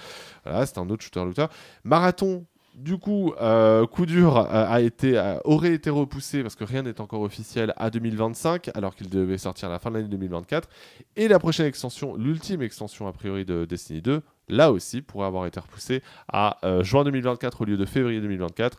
Voilà, 0.45 0.67
c'est 0.67 0.79
un 0.79 0.89
autre 0.89 1.05
shooter-looter. 1.05 1.47
Marathon. 1.85 2.45
Du 2.77 2.99
coup, 2.99 3.33
euh, 3.41 3.87
coup 3.87 4.05
dur 4.05 4.37
euh, 4.37 4.45
a 4.51 4.83
été, 4.83 5.17
euh, 5.17 5.39
aurait 5.45 5.73
été 5.73 5.89
repoussé 5.89 6.43
parce 6.43 6.57
que 6.57 6.65
rien 6.65 6.83
n'est 6.83 7.01
encore 7.01 7.23
officiel 7.23 7.73
à 7.79 7.89
2025, 7.89 8.71
alors 8.75 8.95
qu'il 8.95 9.09
devait 9.09 9.39
sortir 9.39 9.71
à 9.71 9.73
la 9.73 9.79
fin 9.79 9.91
de 9.91 9.97
l'année 9.97 10.11
2024. 10.11 10.69
Et 11.17 11.27
la 11.27 11.39
prochaine 11.39 11.65
extension, 11.65 12.17
l'ultime 12.17 12.61
extension 12.61 13.09
a 13.09 13.15
priori 13.15 13.47
de 13.47 13.65
Destiny 13.65 14.03
2, 14.03 14.21
là 14.49 14.73
aussi 14.73 15.01
pourrait 15.01 15.27
avoir 15.27 15.47
été 15.47 15.59
repoussée 15.59 16.03
à 16.31 16.59
juin 16.83 17.03
2024 17.05 17.63
au 17.63 17.65
lieu 17.65 17.79
de 17.79 17.87
février 17.87 18.21
2024. 18.21 18.79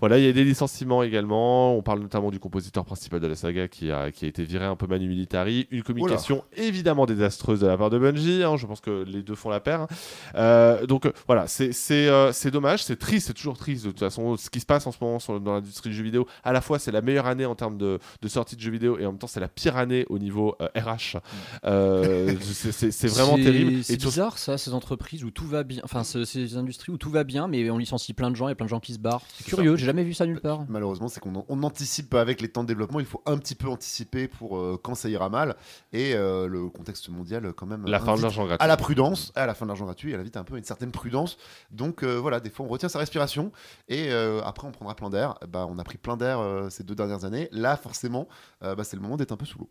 Voilà, 0.00 0.18
il 0.18 0.24
y 0.24 0.28
a 0.28 0.32
des 0.32 0.44
licenciements 0.44 1.02
également. 1.02 1.74
On 1.76 1.82
parle 1.82 2.00
notamment 2.00 2.30
du 2.30 2.38
compositeur 2.38 2.84
principal 2.84 3.18
de 3.18 3.26
la 3.26 3.34
saga 3.34 3.66
qui 3.66 3.90
a, 3.90 4.10
qui 4.12 4.26
a 4.26 4.28
été 4.28 4.44
viré 4.44 4.64
un 4.66 4.76
peu 4.76 4.86
manu 4.86 5.08
militari. 5.08 5.66
Une 5.70 5.82
communication 5.82 6.44
évidemment 6.56 7.06
désastreuse 7.06 7.60
de 7.60 7.66
la 7.66 7.78
part 7.78 7.88
de 7.90 7.98
Bungie. 7.98 8.42
hein. 8.44 8.56
je 8.56 8.66
pense 8.66 8.80
que 8.80 9.04
les 9.06 9.22
deux 9.22 9.34
font 9.34 9.48
la 9.48 9.60
paire. 9.60 9.80
hein. 9.82 9.88
Euh, 10.34 10.84
donc 10.86 11.06
euh, 11.06 11.12
voilà, 11.26 11.46
c'est 11.46 11.72
c'est, 11.72 12.08
euh, 12.08 12.30
c'est 12.32 12.50
dommage, 12.50 12.84
c'est 12.84 12.96
triste, 12.98 13.28
c'est 13.28 13.32
toujours 13.34 13.56
triste 13.56 13.84
de 13.86 13.90
toute 13.90 14.00
façon. 14.00 14.36
Ce 14.36 14.50
qui 14.50 14.60
se 14.60 14.66
passe 14.66 14.86
en 14.86 14.92
ce 14.92 14.98
moment 15.00 15.18
sur- 15.18 15.40
dans 15.40 15.54
l'industrie 15.54 15.88
du 15.90 15.96
jeu 15.96 16.02
vidéo, 16.04 16.26
à 16.44 16.52
la 16.52 16.60
fois 16.60 16.78
c'est 16.78 16.92
la 16.92 17.00
meilleure 17.00 17.26
année 17.26 17.46
en 17.46 17.54
termes 17.54 17.78
de, 17.78 17.98
de 18.20 18.28
sortie 18.28 18.54
de 18.56 18.60
jeux 18.60 18.70
vidéo 18.70 18.98
et 18.98 19.06
en 19.06 19.12
même 19.12 19.18
temps 19.18 19.26
c'est 19.26 19.40
la 19.40 19.48
pire 19.48 19.76
année 19.78 20.04
au 20.10 20.18
niveau 20.18 20.56
euh, 20.60 20.68
RH. 20.76 21.16
Euh, 21.64 22.34
c'est- 22.40 23.06
vraiment 23.08 23.36
terrible. 23.36 23.82
C'est 23.82 23.96
tout- 23.96 24.08
bizarre 24.08 24.38
ça, 24.38 24.58
ces 24.58 24.74
entreprises 24.74 25.24
où 25.24 25.30
tout 25.30 25.46
va 25.46 25.62
bien, 25.64 25.80
enfin 25.84 26.04
ce- 26.04 26.24
ces 26.24 26.56
industries 26.56 26.92
où 26.92 26.98
tout 26.98 27.10
va 27.10 27.24
bien, 27.24 27.48
mais 27.48 27.70
on 27.70 27.78
licencie 27.78 28.12
plein 28.12 28.30
de 28.30 28.36
gens 28.36 28.48
et 28.48 28.54
plein 28.54 28.66
de 28.66 28.70
gens 28.70 28.80
qui 28.80 28.92
se 28.92 28.98
barrent. 28.98 29.22
C'est 29.38 29.44
curieux, 29.46 29.76
j'ai 29.86 29.90
jamais 29.90 30.04
vu 30.04 30.14
ça 30.14 30.26
nulle 30.26 30.40
part. 30.40 30.64
Malheureusement, 30.68 31.08
c'est 31.08 31.20
qu'on 31.20 31.44
on 31.48 31.56
n'anticipe 31.56 32.10
pas 32.10 32.20
avec 32.20 32.40
les 32.40 32.48
temps 32.48 32.62
de 32.62 32.68
développement. 32.68 33.00
Il 33.00 33.06
faut 33.06 33.22
un 33.26 33.38
petit 33.38 33.54
peu 33.54 33.68
anticiper 33.68 34.28
pour 34.28 34.58
euh, 34.58 34.78
quand 34.82 34.94
ça 34.94 35.08
ira 35.08 35.28
mal. 35.28 35.56
Et 35.92 36.14
euh, 36.14 36.46
le 36.48 36.68
contexte 36.68 37.08
mondial, 37.08 37.52
quand 37.54 37.66
même, 37.66 37.86
la 37.86 38.00
fin 38.00 38.16
de 38.16 38.22
l'argent 38.22 38.44
gratuit. 38.46 38.64
à 38.64 38.66
la 38.66 38.76
prudence, 38.76 39.32
à 39.34 39.46
la 39.46 39.54
fin 39.54 39.64
de 39.66 39.68
l'argent 39.68 39.84
gratuit, 39.84 40.12
elle 40.12 40.20
invite 40.20 40.36
un 40.36 40.44
peu 40.44 40.56
une 40.58 40.64
certaine 40.64 40.90
prudence. 40.90 41.38
Donc 41.70 42.02
euh, 42.02 42.16
voilà, 42.16 42.40
des 42.40 42.50
fois 42.50 42.66
on 42.66 42.68
retient 42.68 42.88
sa 42.88 42.98
respiration 42.98 43.52
et 43.88 44.10
euh, 44.10 44.40
après 44.44 44.66
on 44.66 44.72
prendra 44.72 44.94
plein 44.94 45.10
d'air. 45.10 45.38
Bah, 45.48 45.66
on 45.68 45.78
a 45.78 45.84
pris 45.84 45.98
plein 45.98 46.16
d'air 46.16 46.38
euh, 46.40 46.68
ces 46.70 46.82
deux 46.84 46.94
dernières 46.94 47.24
années. 47.24 47.48
Là, 47.52 47.76
forcément, 47.76 48.26
euh, 48.62 48.74
bah, 48.74 48.84
c'est 48.84 48.96
le 48.96 49.02
moment 49.02 49.16
d'être 49.16 49.32
un 49.32 49.36
peu 49.36 49.46
sous 49.46 49.58
l'eau. 49.58 49.70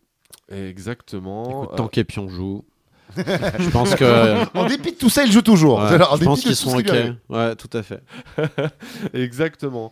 Exactement. 0.49 1.63
Écoute, 1.63 1.69
Euh, 1.73 1.75
tant 1.77 1.87
qu'Epion 1.87 2.27
joue, 2.27 2.65
je 3.17 3.69
pense 3.69 3.95
que. 3.95 4.57
en 4.57 4.67
dépit 4.67 4.91
de 4.91 4.97
tout 4.97 5.09
ça, 5.09 5.23
il 5.25 5.31
joue 5.31 5.41
toujours. 5.41 5.79
Ouais, 5.79 5.85
Alors, 5.93 6.13
en 6.13 6.15
je 6.15 6.19
dépit 6.21 6.25
pense 6.29 6.39
de 6.39 6.43
qu'ils 6.43 6.57
tout 6.57 6.69
sont 6.69 6.77
ok. 6.77 7.15
Ouais, 7.29 7.55
tout 7.55 7.69
à 7.77 7.83
fait. 7.83 8.01
Exactement. 9.13 9.91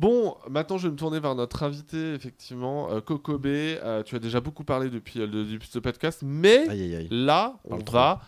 Bon, 0.00 0.36
maintenant 0.50 0.76
je 0.76 0.88
vais 0.88 0.92
me 0.92 0.98
tourner 0.98 1.20
vers 1.20 1.34
notre 1.36 1.62
invité, 1.62 2.14
effectivement, 2.14 2.90
euh, 2.90 3.00
Coco 3.00 3.38
B. 3.38 3.46
Euh, 3.46 4.02
tu 4.02 4.16
as 4.16 4.18
déjà 4.18 4.40
beaucoup 4.40 4.64
parlé 4.64 4.90
depuis 4.90 5.20
euh, 5.20 5.26
le 5.26 5.44
début 5.44 5.58
de 5.66 5.72
ce 5.72 5.78
podcast, 5.78 6.20
mais 6.24 6.68
Aïe, 6.68 6.82
aïe, 6.82 6.94
aïe. 6.96 7.08
là, 7.12 7.54
on 7.64 7.78
Parle 7.78 7.92
va 7.92 8.20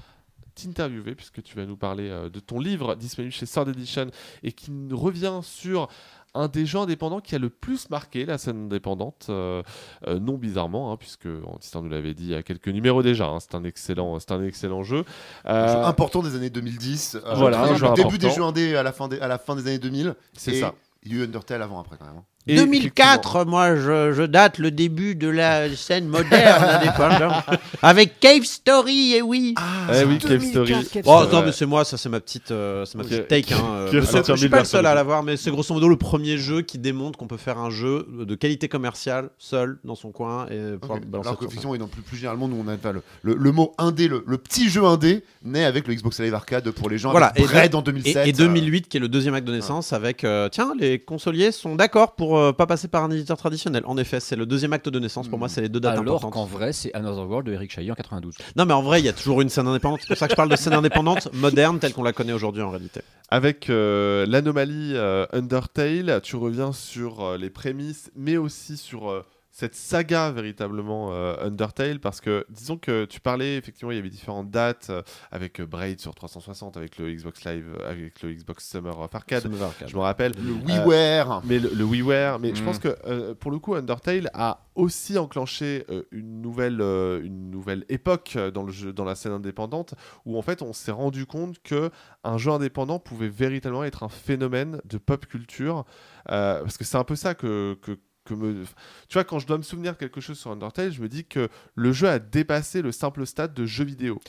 t'interviewer 0.54 1.14
puisque 1.14 1.42
tu 1.42 1.54
vas 1.56 1.66
nous 1.66 1.76
parler 1.76 2.08
euh, 2.08 2.30
de 2.30 2.40
ton 2.40 2.58
livre 2.60 2.94
disponible 2.94 3.32
chez 3.32 3.46
Sword 3.46 3.68
Edition 3.68 4.06
et 4.42 4.52
qui 4.52 4.70
revient 4.90 5.40
sur 5.42 5.88
un 6.36 6.48
des 6.48 6.66
jeux 6.66 6.78
indépendants 6.78 7.20
qui 7.20 7.34
a 7.34 7.38
le 7.38 7.50
plus 7.50 7.90
marqué 7.90 8.24
la 8.26 8.38
scène 8.38 8.66
indépendante, 8.66 9.26
euh, 9.30 9.62
euh, 10.06 10.18
non 10.20 10.34
bizarrement, 10.34 10.92
hein, 10.92 10.96
puisque 10.96 11.26
Antistar 11.46 11.82
nous 11.82 11.88
l'avait 11.90 12.14
dit 12.14 12.24
il 12.24 12.30
y 12.30 12.34
a 12.34 12.42
quelques 12.42 12.68
numéros 12.68 13.02
déjà. 13.02 13.26
hein, 13.26 13.38
c'est 13.40 13.54
un 13.54 13.64
excellent, 13.64 14.18
c'est 14.18 14.32
un 14.32 14.42
excellent 14.44 14.82
jeu. 14.82 15.04
Un 15.44 15.66
jeu 15.68 15.74
Euh, 15.78 15.84
important 15.84 16.22
des 16.22 16.36
années 16.36 16.50
2010. 16.50 17.16
euh, 17.16 17.34
Voilà, 17.34 17.60
un 17.62 17.74
jeu 17.74 17.86
début 17.94 18.18
des 18.18 18.30
jeux 18.30 18.42
indés 18.42 18.76
à 18.76 18.82
la 18.82 18.92
fin 18.92 19.08
des, 19.08 19.18
à 19.20 19.28
la 19.28 19.38
fin 19.38 19.56
des 19.56 19.66
années 19.66 19.78
2000. 19.78 20.14
c'est 20.34 20.60
ça. 20.60 20.74
Il 21.02 21.12
y 21.12 21.16
a 21.16 21.22
eu 21.22 21.24
Undertale 21.24 21.62
avant, 21.62 21.80
après, 21.80 21.96
quand 21.96 22.06
même. 22.06 22.20
Hein. 22.48 22.52
Et 22.52 22.56
2004, 22.56 23.44
moi, 23.44 23.76
je, 23.76 24.12
je 24.12 24.22
date 24.22 24.58
le 24.58 24.70
début 24.70 25.14
de 25.14 25.28
la 25.28 25.74
scène 25.74 26.06
moderne 26.08 26.64
indépendante. 26.64 27.44
Avec 27.82 28.20
Cave 28.20 28.44
Story, 28.44 29.14
et 29.14 29.22
oui. 29.22 29.54
Ah, 29.56 29.92
eh 30.00 30.04
oui, 30.04 30.18
Cave 30.18 30.42
Story. 30.42 30.74
Oh, 31.04 31.24
non, 31.30 31.42
mais 31.44 31.52
c'est 31.52 31.66
moi, 31.66 31.84
ça, 31.84 31.96
c'est 31.96 32.08
ma 32.08 32.20
petite, 32.20 32.50
euh, 32.50 32.84
c'est 32.84 32.96
ma 32.98 33.04
take. 33.04 33.52
Hein, 33.54 33.58
euh, 33.72 33.90
que 33.90 33.96
en 33.98 34.34
je 34.34 34.40
suis 34.40 34.48
pas 34.48 34.58
le 34.58 34.62
2020, 34.62 34.64
seul 34.64 34.86
à 34.86 34.94
l'avoir, 34.94 35.22
mais 35.22 35.36
c'est 35.36 35.50
grosso 35.50 35.74
modo 35.74 35.88
le 35.88 35.96
premier 35.96 36.38
jeu 36.38 36.62
qui 36.62 36.78
démontre 36.78 37.18
qu'on 37.18 37.26
peut 37.26 37.36
faire 37.36 37.58
un 37.58 37.70
jeu 37.70 38.06
de 38.18 38.34
qualité 38.34 38.68
commerciale 38.68 39.30
seul 39.38 39.78
dans 39.84 39.94
son 39.94 40.12
coin 40.12 40.46
et 40.46 40.76
pouvoir 40.78 40.98
Ok. 40.98 41.04
le 41.04 41.10
balancer 41.10 41.28
Alors 41.28 41.38
ça. 41.40 41.44
qu'effectivement, 41.44 41.74
et 41.74 41.78
non, 41.78 41.88
plus, 41.88 42.02
plus 42.02 42.16
généralement, 42.16 42.48
nous 42.48 42.62
on 42.64 42.68
a 42.68 42.76
le, 42.92 43.02
le, 43.22 43.34
le 43.34 43.52
mot 43.52 43.74
indé, 43.78 44.08
le, 44.08 44.22
le 44.26 44.38
petit 44.38 44.68
jeu 44.68 44.84
indé, 44.84 45.24
naît 45.44 45.64
avec 45.64 45.88
le 45.88 45.94
Xbox 45.94 46.20
Live 46.20 46.34
Arcade 46.34 46.70
pour 46.70 46.88
les 46.88 46.98
gens. 46.98 47.10
Voilà, 47.10 47.32
et 47.36 47.44
en 47.74 47.82
2007. 47.82 48.16
Et, 48.26 48.28
et 48.30 48.32
euh, 48.32 48.36
2008, 48.36 48.88
qui 48.88 48.96
est 48.96 49.00
le 49.00 49.08
deuxième 49.08 49.34
acte 49.34 49.46
de 49.46 49.52
naissance, 49.52 49.92
avec 49.92 50.24
euh, 50.24 50.48
tiens, 50.48 50.72
les 50.78 50.98
consoliers 50.98 51.52
sont 51.52 51.74
d'accord 51.74 52.14
pour 52.14 52.35
euh, 52.36 52.52
pas 52.52 52.66
passer 52.66 52.88
par 52.88 53.04
un 53.04 53.10
éditeur 53.10 53.36
traditionnel. 53.36 53.82
En 53.86 53.96
effet, 53.98 54.20
c'est 54.20 54.36
le 54.36 54.46
deuxième 54.46 54.72
acte 54.72 54.88
de 54.88 54.98
naissance. 54.98 55.28
Pour 55.28 55.38
moi, 55.38 55.48
c'est 55.48 55.60
les 55.60 55.68
deux 55.68 55.80
dates 55.80 55.92
Alors 55.98 56.02
importantes. 56.16 56.32
qu'en 56.32 56.44
vrai, 56.44 56.72
c'est 56.72 56.92
Another 56.94 57.28
World 57.28 57.46
de 57.46 57.52
Eric 57.52 57.70
Chahi 57.72 57.90
en 57.90 57.94
92. 57.94 58.34
Non, 58.56 58.64
mais 58.64 58.72
en 58.74 58.82
vrai, 58.82 59.00
il 59.00 59.04
y 59.04 59.08
a 59.08 59.12
toujours 59.12 59.40
une 59.40 59.48
scène 59.48 59.66
indépendante. 59.66 60.00
C'est 60.02 60.08
pour 60.08 60.16
ça 60.16 60.26
que 60.26 60.32
je 60.32 60.36
parle 60.36 60.48
de 60.48 60.56
scène 60.56 60.74
indépendante 60.74 61.28
moderne 61.34 61.78
telle 61.78 61.92
qu'on 61.92 62.02
la 62.02 62.12
connaît 62.12 62.32
aujourd'hui 62.32 62.62
en 62.62 62.70
réalité. 62.70 63.00
Avec 63.28 63.70
euh, 63.70 64.24
l'anomalie 64.26 64.92
euh, 64.94 65.26
Undertale, 65.32 66.20
tu 66.22 66.36
reviens 66.36 66.72
sur 66.72 67.22
euh, 67.24 67.36
les 67.36 67.50
prémices, 67.50 68.10
mais 68.14 68.36
aussi 68.36 68.76
sur 68.76 69.10
euh, 69.10 69.24
cette 69.58 69.74
saga 69.74 70.30
véritablement 70.32 71.12
euh, 71.14 71.34
Undertale, 71.40 71.98
parce 71.98 72.20
que 72.20 72.44
disons 72.50 72.76
que 72.76 73.06
tu 73.06 73.20
parlais, 73.20 73.56
effectivement, 73.56 73.90
il 73.90 73.96
y 73.96 73.98
avait 73.98 74.10
différentes 74.10 74.50
dates, 74.50 74.88
euh, 74.90 75.00
avec 75.30 75.60
euh, 75.60 75.66
Braid 75.66 75.98
sur 75.98 76.14
360, 76.14 76.76
avec 76.76 76.98
le 76.98 77.10
Xbox 77.10 77.42
Live, 77.44 77.74
avec 77.88 78.20
le 78.20 78.34
Xbox 78.34 78.68
Summer 78.68 78.98
of 79.00 79.14
Arcade, 79.14 79.44
je 79.86 79.96
me 79.96 80.00
rappelle. 80.02 80.32
Le 80.38 80.52
WiiWare. 80.52 81.40
Mais 81.46 81.58
le, 81.58 81.70
le 81.74 81.84
WiiWare, 81.84 82.38
mais 82.38 82.54
je 82.54 82.60
Mm. 82.60 82.64
pense 82.66 82.78
que 82.78 82.96
euh, 83.06 83.34
pour 83.34 83.50
le 83.50 83.58
coup, 83.58 83.74
Undertale 83.74 84.28
a 84.34 84.66
aussi 84.74 85.16
enclenché 85.16 85.86
euh, 85.88 86.02
une 86.10 86.42
nouvelle, 86.42 86.82
euh, 86.82 87.22
une 87.24 87.50
nouvelle 87.50 87.86
époque 87.88 88.36
dans 88.52 88.62
le 88.62 88.72
jeu, 88.72 88.92
dans 88.92 89.04
la 89.06 89.14
scène 89.14 89.32
indépendante, 89.32 89.94
où 90.26 90.36
en 90.36 90.42
fait 90.42 90.60
on 90.60 90.74
s'est 90.74 90.92
rendu 90.92 91.24
compte 91.24 91.62
que 91.62 91.90
un 92.24 92.36
jeu 92.36 92.50
indépendant 92.50 92.98
pouvait 92.98 93.30
véritablement 93.30 93.84
être 93.84 94.02
un 94.02 94.10
phénomène 94.10 94.82
de 94.84 94.98
pop 94.98 95.24
culture, 95.24 95.86
euh, 96.30 96.60
parce 96.60 96.76
que 96.76 96.84
c'est 96.84 96.98
un 96.98 97.04
peu 97.04 97.16
ça 97.16 97.34
que, 97.34 97.78
que 97.80 97.98
que 98.26 98.34
me... 98.34 98.64
Tu 99.08 99.14
vois, 99.14 99.24
quand 99.24 99.38
je 99.38 99.46
dois 99.46 99.56
me 99.56 99.62
souvenir 99.62 99.94
de 99.94 99.98
quelque 99.98 100.20
chose 100.20 100.38
sur 100.38 100.50
Undertale, 100.50 100.92
je 100.92 101.00
me 101.00 101.08
dis 101.08 101.24
que 101.24 101.48
le 101.74 101.92
jeu 101.92 102.08
a 102.08 102.18
dépassé 102.18 102.82
le 102.82 102.92
simple 102.92 103.26
stade 103.26 103.54
de 103.54 103.64
jeu 103.64 103.84
vidéo. 103.84 104.20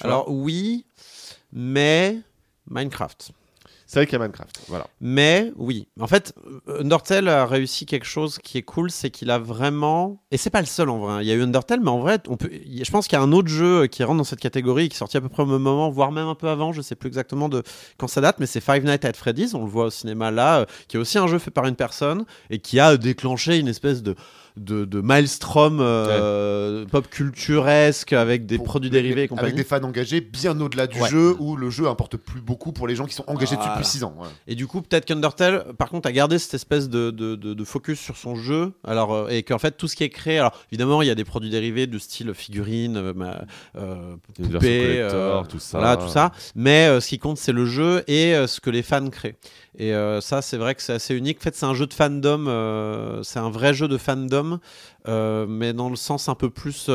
Vois 0.00 0.10
Alors 0.10 0.30
oui, 0.30 0.84
mais 1.52 2.20
Minecraft. 2.70 3.32
C'est 3.86 4.00
vrai 4.00 4.06
qu'il 4.06 4.18
y 4.18 4.22
a 4.22 4.24
Minecraft. 4.24 4.60
Voilà. 4.68 4.86
Mais 5.00 5.52
oui, 5.56 5.88
en 6.00 6.06
fait, 6.06 6.34
euh, 6.68 6.80
Undertale 6.82 7.28
a 7.28 7.46
réussi 7.46 7.86
quelque 7.86 8.04
chose 8.06 8.38
qui 8.38 8.58
est 8.58 8.62
cool, 8.62 8.90
c'est 8.90 9.10
qu'il 9.10 9.30
a 9.30 9.38
vraiment, 9.38 10.22
et 10.30 10.36
c'est 10.36 10.50
pas 10.50 10.60
le 10.60 10.66
seul 10.66 10.90
en 10.90 10.98
vrai. 10.98 11.12
hein. 11.14 11.22
Il 11.22 11.28
y 11.28 11.30
a 11.30 11.34
eu 11.34 11.42
Undertale, 11.42 11.80
mais 11.80 11.90
en 11.90 12.00
vrai, 12.00 12.18
on 12.28 12.36
peut, 12.36 12.50
je 12.50 12.90
pense 12.90 13.06
qu'il 13.06 13.16
y 13.16 13.20
a 13.20 13.24
un 13.24 13.32
autre 13.32 13.48
jeu 13.48 13.86
qui 13.86 14.02
rentre 14.04 14.18
dans 14.18 14.24
cette 14.24 14.40
catégorie, 14.40 14.88
qui 14.88 14.94
est 14.96 14.98
sorti 14.98 15.16
à 15.16 15.20
peu 15.20 15.28
près 15.28 15.44
au 15.44 15.46
même 15.46 15.62
moment, 15.62 15.88
voire 15.90 16.12
même 16.12 16.26
un 16.26 16.34
peu 16.34 16.48
avant. 16.48 16.72
Je 16.72 16.82
sais 16.82 16.96
plus 16.96 17.06
exactement 17.08 17.48
de 17.48 17.62
quand 17.96 18.08
ça 18.08 18.20
date, 18.20 18.36
mais 18.40 18.46
c'est 18.46 18.60
Five 18.60 18.84
Nights 18.84 19.04
at 19.04 19.12
Freddy's. 19.14 19.54
On 19.54 19.64
le 19.64 19.70
voit 19.70 19.86
au 19.86 19.90
cinéma 19.90 20.30
là, 20.30 20.60
euh, 20.60 20.64
qui 20.88 20.96
est 20.96 21.00
aussi 21.00 21.18
un 21.18 21.26
jeu 21.26 21.38
fait 21.38 21.50
par 21.50 21.66
une 21.66 21.76
personne 21.76 22.24
et 22.50 22.58
qui 22.58 22.80
a 22.80 22.96
déclenché 22.96 23.58
une 23.58 23.68
espèce 23.68 24.02
de 24.02 24.16
de, 24.56 24.84
de 24.84 25.00
maelstrom 25.00 25.78
euh, 25.80 26.84
pop 26.86 27.08
culturesque 27.10 28.12
avec 28.12 28.46
des 28.46 28.56
pour- 28.56 28.64
produits 28.66 28.90
dérivés 28.90 29.22
et 29.24 29.28
compagnie. 29.28 29.46
Avec 29.52 29.56
des 29.56 29.64
fans 29.64 29.82
engagés 29.82 30.20
bien 30.20 30.58
au-delà 30.60 30.86
du 30.86 31.00
Ouais. 31.00 31.08
jeu 31.08 31.36
où 31.38 31.56
le 31.56 31.68
jeu 31.70 31.88
importe 31.88 32.16
plus 32.16 32.40
beaucoup 32.40 32.72
pour 32.72 32.86
les 32.88 32.96
gens 32.96 33.04
qui 33.06 33.14
sont 33.14 33.24
engagés 33.26 33.56
Voilà. 33.56 33.72
depuis 33.74 33.84
6 33.86 34.04
ans. 34.04 34.14
ouais. 34.18 34.28
Et 34.46 34.54
du 34.54 34.66
coup, 34.66 34.80
peut-être 34.82 35.04
qu'Undertale, 35.04 35.66
par 35.78 35.90
contre, 35.90 36.08
a 36.08 36.12
gardé 36.12 36.38
cette 36.38 36.54
espèce 36.54 36.88
de, 36.88 37.10
de, 37.10 37.34
de- 37.34 37.64
focus 37.64 37.98
sur 38.00 38.16
son 38.16 38.36
jeu. 38.36 38.72
Alors, 38.84 39.12
euh, 39.12 39.28
et 39.28 39.42
qu'en 39.42 39.58
fait, 39.58 39.72
tout 39.76 39.88
ce 39.88 39.96
qui 39.96 40.04
est 40.04 40.08
créé. 40.08 40.38
Alors, 40.38 40.52
évidemment, 40.70 41.02
il 41.02 41.08
y 41.08 41.10
a 41.10 41.14
des 41.16 41.24
produits 41.24 41.50
dérivés 41.50 41.86
de 41.86 41.98
style 41.98 42.32
figurines, 42.32 42.96
euh, 42.96 43.12
euh, 43.76 44.16
euh, 44.40 45.42
tout 45.48 45.58
ça. 45.58 45.78
Voilà, 45.78 45.96
tout 45.96 46.08
ça. 46.08 46.32
Mais 46.54 47.00
ce 47.00 47.08
qui 47.08 47.18
compte, 47.18 47.38
c'est 47.38 47.52
le 47.52 47.66
jeu 47.66 48.04
et 48.08 48.34
ce 48.46 48.60
que 48.60 48.70
les 48.70 48.82
fans 48.82 49.08
créent. 49.10 49.36
Et 49.78 49.92
euh, 49.94 50.20
ça, 50.20 50.42
c'est 50.42 50.56
vrai 50.56 50.74
que 50.74 50.82
c'est 50.82 50.94
assez 50.94 51.14
unique. 51.14 51.38
En 51.38 51.42
fait, 51.42 51.54
c'est 51.54 51.66
un 51.66 51.74
jeu 51.74 51.86
de 51.86 51.94
fandom. 51.94 52.46
euh, 52.48 53.22
c'est 53.22 53.38
un 53.38 53.50
vrai 53.50 53.74
jeu 53.74 53.88
de 53.88 53.98
fandom, 53.98 54.58
euh, 55.08 55.46
mais 55.48 55.72
dans 55.72 55.90
le 55.90 55.96
sens 55.96 56.28
un 56.28 56.34
peu 56.34 56.50
plus. 56.50 56.88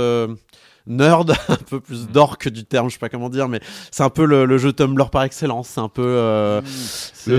Nerd, 0.87 1.31
un 1.49 1.55
peu 1.69 1.79
plus 1.79 2.07
dork 2.07 2.47
du 2.49 2.63
terme, 2.65 2.89
je 2.89 2.93
sais 2.93 2.99
pas 2.99 3.09
comment 3.09 3.29
dire, 3.29 3.47
mais 3.47 3.59
c'est 3.91 4.03
un 4.03 4.09
peu 4.09 4.25
le, 4.25 4.45
le 4.45 4.57
jeu 4.57 4.73
Tumblr 4.73 5.09
par 5.09 5.23
excellence. 5.23 5.67
C'est 5.69 5.81
un 5.81 5.89
peu 5.89 6.03
euh, 6.05 6.61
Le 6.61 6.67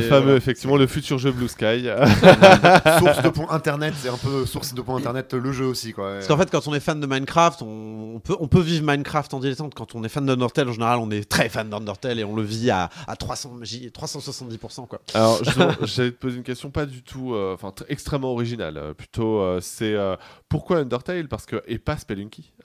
c'est- 0.01 0.09
fameux, 0.09 0.23
voilà. 0.23 0.37
effectivement, 0.37 0.77
le 0.77 0.87
futur 0.87 1.19
jeu 1.19 1.33
Blue 1.33 1.49
Sky. 1.49 1.87
source 2.99 3.23
de 3.23 3.29
point 3.29 3.51
internet, 3.51 3.95
c'est 3.97 4.09
un 4.09 4.17
peu 4.17 4.47
source 4.47 4.75
de 4.75 4.81
point 4.83 4.97
internet 4.99 5.33
le 5.35 5.53
jeu 5.53 5.65
aussi. 5.67 5.93
Quoi. 5.93 6.15
Parce 6.15 6.27
qu'en 6.29 6.37
fait, 6.37 6.51
quand 6.51 6.67
on 6.69 6.75
est 6.75 6.81
fan 6.81 7.01
de 7.01 7.07
Minecraft, 7.07 7.63
on, 7.63 8.13
on 8.17 8.21
peut, 8.21 8.37
on 8.41 8.49
peut 8.49 8.61
vivre 8.61 8.85
Minecraft 8.87 9.35
en 9.35 9.41
dilettante. 9.41 9.75
Quand 9.75 9.95
on 9.95 10.05
est 10.05 10.09
fan 10.09 10.25
d'Undertale, 10.27 10.69
en 10.69 10.73
général, 10.73 10.99
on 10.99 11.11
est 11.11 11.29
très 11.29 11.49
fan 11.49 11.69
d'Undertale 11.69 12.19
et 12.21 12.25
on 12.25 12.35
le 12.37 12.43
vit 12.43 12.71
à, 12.71 12.89
à 13.07 13.17
300, 13.17 13.59
j- 13.63 13.91
370%. 13.91 14.87
Quoi. 14.87 15.01
Alors, 15.15 15.41
je- 15.45 15.87
j'allais 15.87 16.11
te 16.13 16.17
poser 16.19 16.37
une 16.37 16.43
question 16.43 16.71
pas 16.71 16.87
du 16.87 17.03
tout, 17.03 17.35
euh, 17.35 17.55
enfin 17.55 17.69
tr- 17.71 17.85
extrêmement 17.89 18.33
originale. 18.33 18.77
euh, 18.77 18.95
plutôt, 18.95 19.41
euh, 19.41 19.59
c'est 19.61 19.95
euh, 19.95 20.17
pourquoi 20.53 20.79
Undertale? 20.79 21.27
Parce 21.29 21.47
que 21.47 21.63
et 21.67 21.79
pas 21.79 21.97
Spelunky, 21.97 22.53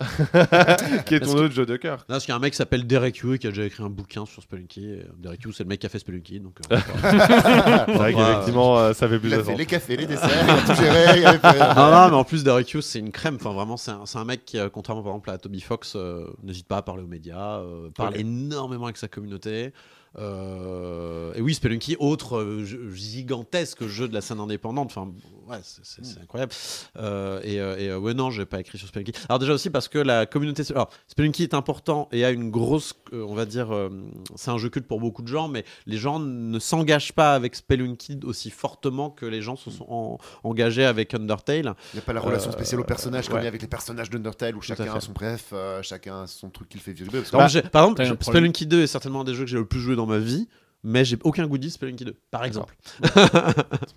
qui 1.05 1.15
est 1.15 1.19
Parce 1.19 1.31
ton 1.31 1.37
que- 1.37 1.43
autre 1.43 1.53
jeu 1.53 1.65
de 1.65 1.75
cœur. 1.77 1.97
Là, 1.99 2.03
parce 2.09 2.25
qu'il 2.25 2.31
y 2.31 2.33
a 2.33 2.35
un 2.35 2.39
mec 2.39 2.51
qui 2.51 2.57
s'appelle 2.57 2.85
Derek 2.85 3.17
Yu 3.17 3.33
et 3.35 3.39
qui 3.39 3.47
a 3.47 3.49
déjà 3.51 3.63
écrit 3.63 3.81
un 3.83 3.89
bouquin 3.89 4.25
sur 4.25 4.43
Spelunky. 4.43 4.85
Et 4.85 5.05
Derek 5.17 5.41
Yu, 5.43 5.53
c'est 5.53 5.63
le 5.63 5.69
mec 5.69 5.79
qui 5.79 5.85
a 5.85 5.89
fait 5.89 5.99
Spelunky. 5.99 6.39
Donc, 6.41 6.57
euh, 6.71 6.77
C'est 7.01 7.93
vrai 7.93 8.13
qu'effectivement, 8.13 8.77
euh, 8.77 8.93
ça 8.93 9.07
fait 9.07 9.17
plus 9.19 9.29
Il 9.29 9.33
a 9.33 9.37
de 9.37 9.43
sens. 9.43 9.57
les 9.57 9.65
cafés, 9.65 9.95
les 9.97 10.05
desserts, 10.05 10.29
il 10.43 10.49
a 10.49 10.75
tout 10.75 10.81
géré. 10.81 11.19
il 11.19 11.25
avait 11.25 11.39
fait- 11.39 11.59
non, 11.75 11.91
non, 11.91 12.09
mais 12.09 12.15
en 12.15 12.23
plus, 12.23 12.43
Derek 12.43 12.71
Hughes, 12.73 12.81
c'est 12.81 12.99
une 12.99 13.11
crème. 13.11 13.35
Enfin, 13.35 13.53
vraiment, 13.53 13.77
c'est 13.77 13.91
un, 13.91 14.25
mec 14.25 14.43
qui, 14.45 14.59
euh, 14.59 14.69
contrairement 14.69 15.01
par 15.03 15.11
exemple 15.13 15.29
à 15.31 15.37
Toby 15.37 15.61
Fox, 15.61 15.93
euh, 15.95 16.25
n'hésite 16.43 16.67
pas 16.67 16.77
à 16.77 16.81
parler 16.81 17.03
aux 17.03 17.07
médias, 17.07 17.59
euh, 17.59 17.89
parle 17.95 18.17
énormément 18.17 18.85
avec 18.85 18.97
sa 18.97 19.07
communauté. 19.07 19.71
Euh, 20.17 21.33
et 21.35 21.41
oui, 21.41 21.53
Spelunky, 21.53 21.95
autre 21.99 22.37
euh, 22.37 22.65
gigantesque 22.93 23.85
jeu 23.87 24.07
de 24.07 24.13
la 24.13 24.21
scène 24.21 24.39
indépendante. 24.39 24.87
Enfin, 24.87 25.11
ouais, 25.47 25.57
c'est- 25.63 25.81
c'est 25.83 26.05
c'est 26.05 26.19
incroyable. 26.21 26.51
Euh, 26.97 27.39
et, 27.43 27.55
et, 27.55 27.89
euh, 27.89 27.99
ouais, 27.99 28.13
non, 28.13 28.29
j'ai 28.29 28.45
pas 28.45 28.59
écrit 28.59 28.77
sur 28.77 28.87
Spelunky. 28.87 29.11
Alors 29.29 29.39
déjà 29.39 29.53
aussi 29.53 29.69
parce 29.69 29.87
que 29.87 29.99
la 29.99 30.25
communauté, 30.25 30.63
alors 30.71 30.89
Spelunky 31.07 31.43
est 31.43 31.53
important 31.53 32.07
et 32.11 32.23
a 32.25 32.31
une 32.31 32.49
grosse, 32.49 32.93
on 33.11 33.33
va 33.35 33.45
dire, 33.45 33.73
euh, 33.73 33.89
c'est 34.35 34.51
un 34.51 34.57
jeu 34.57 34.69
culte 34.69 34.87
pour 34.87 34.99
beaucoup 34.99 35.21
de 35.21 35.27
gens, 35.27 35.47
mais 35.47 35.65
les 35.85 35.97
gens 35.97 36.19
ne 36.19 36.59
s'engagent 36.59 37.13
pas 37.13 37.33
avec 37.35 37.55
Spelunky 37.55 38.19
aussi 38.23 38.49
fortement 38.49 39.09
que 39.09 39.25
les 39.25 39.41
gens 39.41 39.55
se 39.55 39.71
sont 39.71 39.85
en- 39.89 40.17
engagés 40.43 40.85
avec 40.85 41.13
Undertale. 41.13 41.75
Il 41.93 41.97
n'y 41.97 41.99
a 41.99 42.03
pas 42.03 42.13
la 42.13 42.21
relation 42.21 42.49
Euh, 42.49 42.53
spéciale 42.53 42.81
aux 42.81 42.85
personnages 42.85 43.27
comme 43.27 43.35
ouais. 43.35 43.41
il 43.41 43.45
y 43.45 43.47
a 43.47 43.49
avec 43.49 43.61
les 43.61 43.67
personnages 43.67 44.09
d'Undertale 44.09 44.55
où 44.55 44.61
chacun 44.61 44.85
fait. 44.85 44.89
a 44.89 45.01
son 45.01 45.11
bref, 45.13 45.49
euh, 45.53 45.81
chacun 45.81 46.23
a 46.23 46.27
son 46.27 46.49
truc 46.49 46.69
qui 46.69 46.77
le 46.77 46.83
fait 46.83 46.93
vibrer. 46.93 47.21
Par 47.31 47.43
exemple, 47.45 47.69
problème. 47.69 48.17
Spelunky 48.21 48.65
2 48.67 48.81
est 48.83 48.87
certainement 48.87 49.21
un 49.21 49.23
des 49.23 49.33
jeux 49.33 49.43
que 49.43 49.49
j'ai 49.49 49.57
le 49.57 49.65
plus 49.65 49.79
joué 49.79 49.95
dans 49.97 50.05
ma 50.05 50.17
vie, 50.19 50.47
mais 50.83 51.03
j'ai 51.03 51.17
aucun 51.23 51.45
goodie 51.47 51.69
Spelunky 51.69 52.05
2, 52.05 52.15
par 52.31 52.45
exemple. 52.45 52.75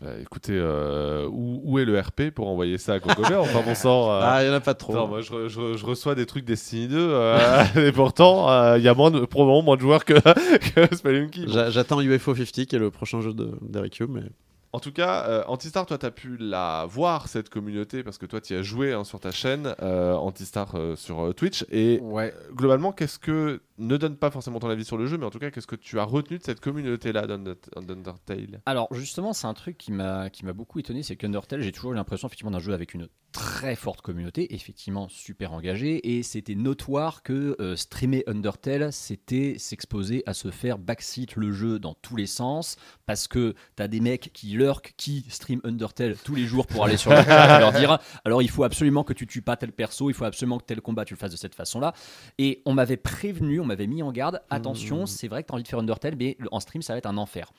Bah, 0.03 0.13
écoutez, 0.21 0.55
euh, 0.57 1.27
où, 1.31 1.61
où 1.63 1.79
est 1.79 1.85
le 1.85 1.99
RP 2.01 2.31
pour 2.35 2.49
envoyer 2.49 2.79
ça 2.79 2.95
à 2.95 3.01
Cocobert 3.01 3.43
Enfin, 3.43 3.61
bon 3.63 3.75
sang. 3.75 4.11
euh, 4.11 4.21
Ah, 4.23 4.43
il 4.43 4.47
y 4.47 4.51
en 4.51 4.55
a 4.55 4.61
pas 4.61 4.75
trop. 4.75 4.93
attends, 4.95 5.07
moi, 5.09 5.21
je, 5.21 5.31
re- 5.31 5.49
je 5.49 5.61
re- 5.61 5.77
je 5.77 5.85
reçois 5.85 6.15
des 6.15 6.25
trucs 6.27 6.45
Destiny 6.45 6.89
2, 6.89 6.97
euh, 6.99 7.63
et 7.77 7.93
pourtant, 7.93 8.51
euh, 8.51 8.79
il 8.79 8.85
y 8.85 8.89
a 8.89 8.95
moins 8.95 9.11
de, 9.11 9.21
probablement 9.27 9.63
moins 9.63 9.77
de 9.77 9.83
joueurs 9.83 10.05
que, 10.07 10.15
que 10.89 10.95
Spelunky. 10.97 11.45
Bon. 11.47 11.53
J'a- 11.53 11.71
J'attends 11.71 12.01
UFO 12.01 12.35
50 12.35 12.67
qui 12.67 12.77
est 12.77 12.79
le 12.79 12.91
prochain 12.91 13.21
jeu 13.21 13.35
de 13.35 13.51
d'Eric 13.61 13.97
Yu, 13.99 14.07
mais 14.09 14.23
En 14.73 14.79
tout 14.79 14.93
cas, 14.93 15.27
euh, 15.29 15.43
Antistar, 15.49 15.85
toi, 15.85 15.99
tu 15.99 16.07
as 16.07 16.13
pu 16.13 16.37
la 16.39 16.87
voir, 16.89 17.27
cette 17.27 17.49
communauté, 17.49 18.05
parce 18.05 18.19
que 18.19 18.27
toi, 18.27 18.41
tu 18.41 18.53
y 18.53 18.57
as 18.57 18.63
joué 18.63 18.93
hein, 18.93 19.03
sur 19.03 19.19
ta 19.19 19.33
chaîne, 19.33 19.75
euh, 19.83 20.15
Antistar 20.15 20.77
euh, 20.77 20.95
sur 20.95 21.21
euh, 21.27 21.33
Twitch. 21.33 21.65
Et 21.73 21.99
Ouais. 22.03 22.33
euh, 22.37 22.53
globalement, 22.53 22.93
qu'est-ce 22.93 23.19
que. 23.19 23.61
Ne 23.79 23.97
donne 23.97 24.17
pas 24.17 24.31
forcément 24.31 24.61
ton 24.61 24.69
avis 24.69 24.85
sur 24.85 24.99
le 24.99 25.07
jeu, 25.07 25.17
mais 25.17 25.25
en 25.25 25.31
tout 25.31 25.39
cas, 25.39 25.51
qu'est-ce 25.51 25.67
que 25.67 25.75
tu 25.75 25.99
as 25.99 26.05
retenu 26.05 26.37
de 26.39 26.43
cette 26.45 26.61
communauté-là 26.61 27.27
d'Under- 27.27 27.55
d'Undertale? 27.81 28.61
Alors 28.67 28.89
justement, 28.93 29.33
c'est 29.33 29.47
un 29.47 29.55
truc 29.55 29.79
qui 29.79 29.91
m'a 29.91 30.29
qui 30.29 30.45
m'a 30.45 30.53
beaucoup 30.53 30.79
étonné, 30.79 31.03
c'est 31.03 31.17
qu'Undertale, 31.17 31.63
j'ai 31.63 31.73
toujours 31.73 31.93
eu 31.93 31.95
l'impression 31.95 32.29
effectivement 32.29 32.51
d'un 32.51 32.59
jeu 32.59 32.75
avec 32.75 32.93
une 32.93 33.09
très 33.33 33.77
forte 33.77 34.01
communauté, 34.01 34.55
effectivement 34.55 35.09
super 35.09 35.53
engagée, 35.53 36.17
et 36.17 36.23
c'était 36.23 36.55
notoire 36.55 37.23
que 37.23 37.57
euh, 37.61 37.77
streamer 37.77 38.25
Undertale, 38.27 38.93
c'était 38.93 39.57
s'exposer 39.59 40.23
à 40.27 40.35
se 40.35 40.51
faire 40.51 40.79
backseat 40.79 41.37
le 41.37 41.53
jeu 41.53 41.79
dans 41.79 41.95
tous 41.95 42.17
les 42.17 42.27
sens, 42.27 42.77
parce 43.07 43.29
que 43.29 43.55
t'as 43.77 43.89
des 43.89 44.01
mecs 44.01 44.31
qui 44.33 44.49
lurk, 44.49 44.95
qui 44.97 45.25
stream 45.29 45.61
Undertale 45.65 46.17
tous 46.17 46.35
les 46.35 46.45
jours 46.45 46.67
pour 46.67 46.85
aller 46.85 46.97
sur 46.97 47.11
le 47.11 47.17
chat 47.23 47.57
et 47.57 47.61
leur 47.61 47.73
dire 47.73 47.99
alors 48.25 48.43
il 48.43 48.51
faut 48.51 48.65
absolument 48.65 49.05
que 49.05 49.13
tu 49.13 49.27
tues 49.27 49.43
pas 49.43 49.57
tel 49.57 49.73
perso, 49.73 50.11
il 50.11 50.15
faut 50.15 50.25
absolument 50.25 50.59
que 50.59 50.65
tel 50.65 50.81
combat 50.81 51.05
tu 51.05 51.15
le 51.15 51.19
fasses 51.19 51.33
de 51.33 51.37
cette 51.37 51.55
façon-là. 51.55 51.95
Et 52.39 52.63
on 52.67 52.75
m'avait 52.75 52.97
prévenu, 52.97 53.61
on 53.61 53.65
m'avait 53.65 53.87
mis 53.87 54.03
en 54.03 54.13
garde, 54.13 54.43
attention, 54.51 55.07
c'est 55.07 55.29
vrai 55.29 55.43
que 55.43 55.49
tu 55.49 55.53
as 55.53 55.55
envie 55.55 55.63
de 55.63 55.69
faire 55.69 55.79
Undertale, 55.79 56.17
mais 56.19 56.37
en 56.51 56.61
stream 56.61 56.83
ça 56.83 56.95
va 56.95 56.99
être 56.99 57.07
un 57.07 57.17
enfer. 57.17 57.53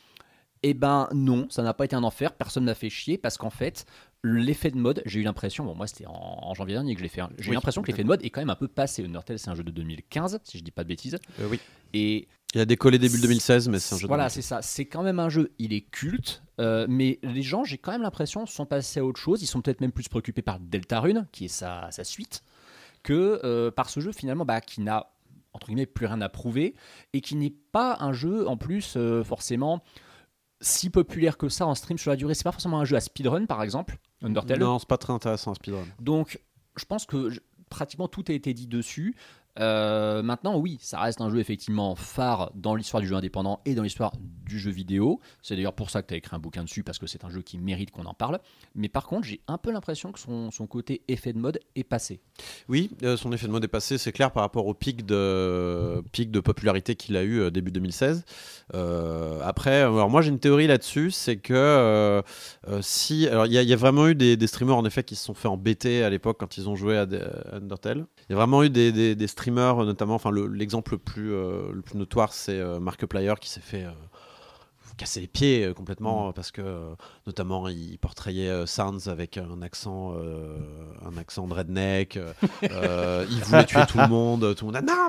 Eh 0.63 0.76
ben 0.76 1.09
non, 1.11 1.47
ça 1.49 1.63
n'a 1.63 1.74
pas 1.74 1.86
été 1.86 1.95
un 1.95 2.03
enfer, 2.03 2.34
personne 2.34 2.65
n'a 2.65 2.76
fait 2.76 2.89
chier 2.89 3.17
parce 3.17 3.38
qu'en 3.38 3.49
fait, 3.49 3.86
l'effet 4.24 4.72
de 4.72 4.78
mode, 4.78 5.01
j'ai 5.05 5.19
eu 5.19 5.24
l'impression, 5.24 5.65
bon 5.65 5.76
moi 5.76 5.88
c'était 5.88 6.05
en, 6.05 6.11
en 6.41 6.53
janvier 6.53 6.76
dernier 6.76 6.93
que 6.93 6.99
je 6.99 7.03
l'ai 7.03 7.09
fait, 7.09 7.22
hein, 7.22 7.30
j'ai 7.39 7.45
eu 7.45 7.49
Oui, 7.49 7.55
l'impression 7.55 7.82
que 7.82 7.88
l'effet 7.88 8.03
de 8.03 8.07
mode 8.07 8.24
est 8.24 8.30
quand 8.30 8.41
même 8.41 8.49
un 8.49 8.55
peu 8.55 8.67
passé. 8.67 9.03
Undertale 9.03 9.39
c'est 9.39 9.49
un 9.49 9.55
jeu 9.55 9.63
de 9.63 9.72
2015, 9.72 10.39
si 10.43 10.57
je 10.57 10.63
dis 10.63 10.72
pas 10.72 10.84
de 10.84 10.89
bêtises. 10.89 11.17
Euh, 11.39 11.47
oui. 11.49 11.59
Et 11.93 12.28
Il 12.53 12.61
a 12.61 12.65
décollé 12.65 12.99
début 12.99 13.19
2016, 13.19 13.69
mais 13.69 13.80
c'est 13.80 13.95
un 13.95 13.97
jeu. 13.97 14.03
de 14.03 14.07
voilà, 14.07 14.26
2016. 14.26 14.34
c'est 14.43 14.47
ça. 14.47 14.61
C'est 14.61 14.86
quand 14.86 15.03
même 15.03 15.19
un 15.19 15.30
jeu, 15.30 15.51
il 15.59 15.74
est 15.74 15.82
culte, 15.82 16.43
euh, 16.59 16.86
mais 16.89 17.19
les 17.24 17.41
gens, 17.41 17.63
j'ai 17.63 17.78
quand 17.78 17.91
même 17.91 18.03
l'impression, 18.03 18.45
sont 18.45 18.65
passés 18.65 18.99
à 18.99 19.05
autre 19.05 19.19
chose. 19.19 19.41
Ils 19.41 19.47
sont 19.47 19.61
peut-être 19.61 19.82
même 19.82 19.91
plus 19.91 20.07
préoccupés 20.07 20.41
par 20.43 20.59
Deltarune, 20.59 21.28
qui 21.32 21.45
est 21.45 21.49
sa, 21.49 21.89
sa 21.91 22.03
suite, 22.03 22.43
que 23.03 23.41
euh, 23.43 23.72
par 23.72 23.89
ce 23.89 23.99
jeu 23.99 24.11
finalement 24.11 24.45
bah, 24.45 24.61
qui 24.61 24.82
n'a 24.82 25.07
entre 25.53 25.67
guillemets 25.67 25.86
plus 25.88 26.05
rien 26.05 26.22
à 26.22 26.30
prouver 26.30 26.76
et 27.13 27.19
qui 27.22 27.36
n'est 27.36 27.53
pas 27.72 27.97
un 27.99 28.13
jeu 28.13 28.47
en 28.47 28.55
plus 28.57 28.93
euh, 28.95 29.24
forcément 29.24 29.84
si 30.62 30.89
populaire 30.89 31.38
que 31.38 31.49
ça 31.49 31.66
en 31.66 31.76
stream 31.76 31.97
sur 31.97 32.12
la 32.12 32.16
durée. 32.16 32.34
C'est 32.36 32.43
pas 32.43 32.51
forcément 32.51 32.80
un 32.80 32.86
jeu 32.86 32.95
à 32.95 33.01
speedrun 33.01 33.45
par 33.45 33.64
exemple, 33.64 33.97
Undertale. 34.24 34.59
Non, 34.59 34.78
c'est 34.80 34.88
pas 34.88 34.97
très 34.97 35.12
intéressant, 35.14 35.53
speedrun. 35.55 35.84
Donc, 35.99 36.39
je 36.78 36.86
pense 36.86 37.05
que 37.05 37.30
je- 37.32 37.39
pratiquement 37.70 38.07
tout 38.07 38.24
a 38.28 38.34
été 38.34 38.53
dit 38.53 38.68
dessus. 38.68 39.16
Euh, 39.60 40.24
maintenant, 40.24 40.58
oui, 40.58 40.78
ça 40.82 40.99
reste 40.99 41.22
un 41.22 41.30
jeu 41.30 41.39
effectivement 41.39 41.95
phare 41.95 42.52
dans 42.56 42.76
l'histoire 42.76 43.02
du 43.02 43.08
jeu 43.08 43.16
indépendant 43.16 43.62
et 43.66 43.76
dans 43.76 43.84
l'histoire 43.84 44.14
du 44.45 44.60
jeu 44.60 44.72
vidéo. 44.72 45.20
C'est 45.41 45.56
d'ailleurs 45.56 45.74
pour 45.74 45.89
ça 45.89 46.02
que 46.02 46.08
tu 46.08 46.14
as 46.14 46.18
écrit 46.18 46.36
un 46.36 46.39
bouquin 46.39 46.64
dessus, 46.64 46.84
parce 46.84 46.99
que 46.99 47.08
c'est 47.08 47.24
un 47.26 47.30
jeu 47.30 47.41
qui 47.41 47.58
mérite 47.58 47.91
qu'on 47.91 48.06
en 48.06 48.14
parle. 48.14 48.39
Mais 48.76 48.89
par 48.89 49.08
contre, 49.08 49.28
j'ai 49.28 49.41
un 49.47 49.58
peu 49.58 49.72
l'impression 49.72 50.12
que 50.12 50.20
son, 50.20 50.52
son 50.52 50.68
côté 50.68 51.02
effet 51.08 51.34
de 51.34 51.39
mode 51.39 51.60
est 51.76 51.84
passé. 51.84 52.22
Oui, 52.70 52.91
euh, 53.04 53.18
son 53.18 53.32
effet 53.34 53.47
de 53.47 53.52
mode 53.52 53.64
est 53.64 53.70
passé, 53.70 53.97
c'est 53.97 54.12
clair 54.12 54.32
par 54.32 54.43
rapport 54.43 54.68
au 54.68 54.74
pic 54.74 55.06
de, 55.06 56.02
pic 56.12 56.32
de 56.32 56.39
popularité 56.39 56.95
qu'il 56.95 57.18
a 57.18 57.24
eu 57.24 57.39
euh, 57.39 57.52
début 57.52 57.72
2016. 57.72 58.24
Euh, 58.74 59.41
après, 59.43 59.82
alors 59.82 60.10
moi 60.10 60.22
j'ai 60.22 60.30
une 60.30 60.39
théorie 60.39 60.68
là-dessus, 60.68 61.12
c'est 61.12 61.38
que 61.38 62.22
si. 62.82 63.28
Alors 63.28 63.45
il 63.45 63.54
y, 63.54 63.74
a- 63.74 63.76
vraiment 63.76 64.08
eu 64.08 64.16
des, 64.16 64.47
streamers 64.47 64.78
en 64.78 64.86
effet 64.86 65.04
qui 65.04 65.16
se 65.16 65.26
sont 65.26 65.34
fait 65.34 65.47
embêter 65.47 66.04
à 66.04 66.10
l'époque 66.10 66.38
quand 66.39 66.58
ils 66.58 66.70
ont 66.70 66.76
joué 66.76 66.97
à, 66.97 67.08
Undertale. 67.52 68.06
Il 68.30 68.32
y 68.32 68.34
a 68.34 68.36
vraiment 68.36 68.64
eu 68.64 68.70
des- 68.70 68.91
des 69.16 69.28
streamers, 69.28 69.40
notamment, 69.85 70.15
enfin 70.15 70.31
le- 70.31 70.47
l'exemple 70.47 70.93
le, 70.93 70.97
plus, 70.99 71.33
euh, 71.33 71.71
le 71.73 71.81
plus 71.81 71.97
notoire 71.97 72.33
c'est 72.33 72.59
euh, 72.59 72.79
Markiplier 72.79 73.33
qui 73.39 73.49
s'est 73.49 73.61
fait. 73.61 73.85
Casser 74.97 75.21
les 75.21 75.27
pieds 75.27 75.65
euh, 75.65 75.73
complètement 75.73 76.29
euh, 76.29 76.31
parce 76.31 76.51
que 76.51 76.61
euh, 76.61 76.93
notamment 77.25 77.67
il 77.67 77.97
portrayait 77.99 78.49
euh, 78.49 78.65
Sounds 78.65 79.07
avec 79.07 79.37
un 79.37 79.61
accent 79.61 80.13
un 81.05 81.17
accent 81.17 81.47
de 81.47 81.53
redneck 81.53 82.19
il 82.63 83.43
voulait 83.43 83.65
tuer 83.65 83.85
tout 83.87 83.97
le 83.97 84.07
monde 84.07 84.55
tout 84.55 84.65
le 84.65 84.71
monde 84.73 84.75
a 84.77 84.81
non 84.81 85.07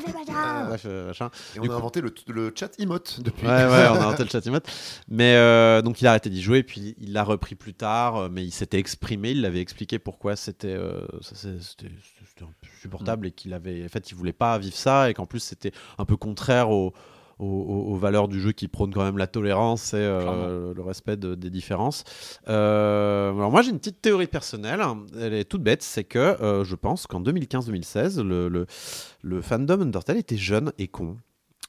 bref 0.68 0.84
machin. 0.84 1.30
Et 1.54 1.58
on 1.58 1.62
Du 1.62 1.68
a 1.68 1.72
coup- 1.72 1.78
inventé 1.78 2.00
le, 2.00 2.14
le 2.28 2.52
chat 2.54 2.78
emote 2.78 3.20
depuis. 3.22 3.46
Ouais, 3.46 3.52
ouais, 3.66 3.88
on 3.90 3.94
a 4.00 4.06
un 4.06 4.14
tel 4.16 4.30
chat 4.30 4.44
emote. 4.46 4.66
Mais 5.08 5.34
donc 5.82 6.00
il 6.00 6.06
a 6.06 6.10
arrêté 6.10 6.30
d'y 6.30 6.40
jouer, 6.42 6.62
puis 6.62 6.94
il 6.98 7.12
l'a 7.12 7.24
repris 7.24 7.54
plus 7.54 7.74
tard, 7.74 8.30
mais 8.30 8.44
il 8.44 8.50
s'était 8.52 8.78
exprimé, 8.78 9.32
il 9.32 9.40
l'avait 9.42 9.60
expliqué 9.60 9.98
pourquoi 9.98 10.36
c'était 10.36 10.78
c'était 11.20 11.58
c'était 11.60 11.86
un 12.42 12.46
peu 12.46 12.68
supportable 12.80 13.26
et 13.26 13.32
qu'il 13.32 13.52
avait, 13.52 13.84
en 13.84 13.88
fait, 13.88 14.10
il 14.10 14.14
voulait 14.14 14.32
pas 14.32 14.56
vivre 14.58 14.76
ça 14.76 15.10
et 15.10 15.14
qu'en 15.14 15.26
plus 15.26 15.40
c'était 15.40 15.72
un 15.98 16.04
peu 16.04 16.16
contraire 16.16 16.70
au- 16.70 16.92
au- 17.42 17.46
au- 17.46 17.92
aux, 17.92 17.96
valeurs 17.96 18.28
du 18.28 18.40
jeu 18.40 18.52
qui 18.52 18.68
prône 18.68 18.92
quand 18.92 19.02
même 19.04 19.18
la 19.18 19.26
tolérance 19.26 19.94
et 19.94 19.98
euh, 19.98 20.72
le 20.74 20.82
respect 20.82 21.16
de- 21.16 21.34
des 21.34 21.50
différences. 21.50 22.04
Euh, 22.48 23.32
alors 23.32 23.50
moi 23.50 23.62
j'ai 23.62 23.70
une 23.70 23.78
petite 23.78 24.00
théorie 24.00 24.26
personnelle, 24.26 24.80
elle 25.20 25.34
est 25.34 25.44
toute 25.44 25.62
bête, 25.62 25.82
c'est 25.82 26.04
que 26.04 26.18
euh, 26.18 26.64
je 26.64 26.74
pense 26.76 27.06
qu'en 27.06 27.20
2015-2016, 27.20 28.20
le, 28.22 28.48
le, 28.48 28.66
le 29.22 29.40
fandom 29.42 29.80
Undertale 29.82 30.18
était 30.18 30.36
jeune 30.36 30.72
et 30.78 30.88
con. 30.88 31.16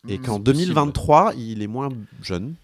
Et 0.10 0.18
Mm, 0.18 0.22
qu'en 0.22 0.34
c'est 0.36 0.44
possible. 0.44 0.44
2023, 0.74 1.34
il 1.38 1.62
est 1.62 1.68
moins 1.68 1.90
jeune. 2.22 2.56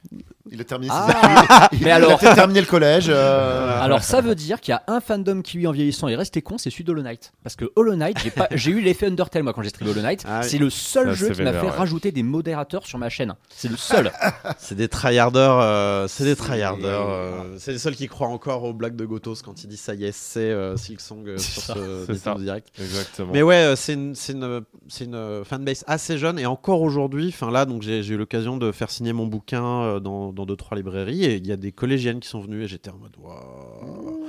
Il 0.51 0.59
a 0.61 0.63
terminé 0.63 0.91
Ah, 0.93 1.07
ses 1.07 1.43
études. 1.75 1.79
mais 1.83 1.89
il 1.89 1.91
alors- 1.91 2.23
a 2.23 2.35
terminé 2.35 2.59
le 2.61 2.65
collège. 2.67 3.05
euh, 3.09 3.79
Alors 3.81 4.03
ça 4.03 4.21
veut 4.21 4.35
dire 4.35 4.59
qu'il 4.61 4.71
y 4.71 4.75
a 4.75 4.83
un 4.87 4.99
fandom 4.99 5.41
qui 5.41 5.57
lui 5.57 5.67
en 5.67 5.71
vieillissant 5.71 6.07
est 6.07 6.15
resté 6.15 6.41
con, 6.41 6.57
c'est 6.57 6.69
celui 6.69 6.83
d'Hollow 6.83 7.01
Knight. 7.03 7.31
Parce 7.43 7.55
que 7.55 7.65
Hollow 7.75 7.95
Knight, 7.95 8.17
j'ai 8.23 8.31
pas- 8.31 8.47
j'ai 8.51 8.71
eu 8.71 8.81
l'effet 8.81 9.07
Undertale 9.07 9.43
moi 9.43 9.53
quand 9.53 9.61
j'ai 9.61 9.69
streamé 9.69 9.91
Hollow 9.91 10.01
Knight. 10.01 10.23
Ah 10.27 10.41
c'est 10.43 10.57
le 10.57 10.69
seul 10.69 11.09
Ça, 11.09 11.13
jeu 11.13 11.27
c'est 11.27 11.33
qui 11.35 11.41
m'a 11.43 11.53
fait 11.53 11.61
ouais. 11.67 11.69
rajouter 11.69 12.11
des 12.11 12.23
modérateurs 12.23 12.85
sur 12.85 12.97
ma 12.97 13.09
chaîne. 13.09 13.33
C'est 13.49 13.69
le 13.69 13.77
seul. 13.77 14.11
C'est 14.57 14.75
des 14.75 14.87
tryharders. 14.87 15.59
euh, 15.61 16.07
c'est 16.07 16.23
des 16.25 16.35
tryharders. 16.35 17.07
euh, 17.09 17.55
c'est 17.57 17.71
les 17.71 17.77
seuls 17.79 17.95
qui 17.95 18.07
croient 18.07 18.27
encore 18.27 18.63
aux 18.63 18.73
blagues 18.73 18.95
de 18.95 19.05
Gotos 19.05 19.35
quand 19.43 19.63
il 19.63 19.67
dit 19.67 19.77
ça 19.77 19.93
y 19.93 20.05
est, 20.05 20.11
c'est 20.11 20.39
euh, 20.39 20.75
Silksong 20.77 21.27
euh, 21.27 21.37
sur 21.37 21.61
ça, 21.61 21.73
ce 21.75 22.03
c'est 22.07 22.13
ça. 22.15 22.29
Nintendo 22.31 22.43
Direct. 22.45 22.67
Exactement. 22.79 23.29
Mais 23.33 23.41
ouais, 23.43 23.55
euh, 23.55 23.75
c'est 23.75 23.93
une, 23.93 24.15
c'est 24.15 24.33
une, 24.33 24.61
c'est 24.87 25.05
une 25.05 25.43
fanbase 25.45 25.83
assez 25.87 26.17
jeune 26.17 26.39
et 26.39 26.45
encore 26.45 26.81
aujourd'hui, 26.81 27.29
enfin 27.33 27.51
là, 27.51 27.65
donc 27.65 27.81
j'ai 27.81 28.03
j'ai 28.03 28.13
eu 28.13 28.17
l'occasion 28.17 28.57
de 28.57 28.71
faire 28.71 28.89
signer 28.89 29.13
mon 29.13 29.25
bouquin 29.27 29.63
euh, 29.83 29.99
dans, 29.99 30.31
dans 30.39 30.45
deux 30.45 30.55
trois 30.55 30.77
librairies 30.77 31.25
et 31.25 31.35
il 31.35 31.45
y 31.47 31.51
a 31.51 31.57
des 31.57 31.71
collégiennes 31.73 32.19
qui 32.21 32.29
sont 32.29 32.39
venues 32.39 32.63
et 32.63 32.67
j'étais 32.67 32.89
en 32.89 32.97
mode 32.97 33.11
waouh. 33.21 34.19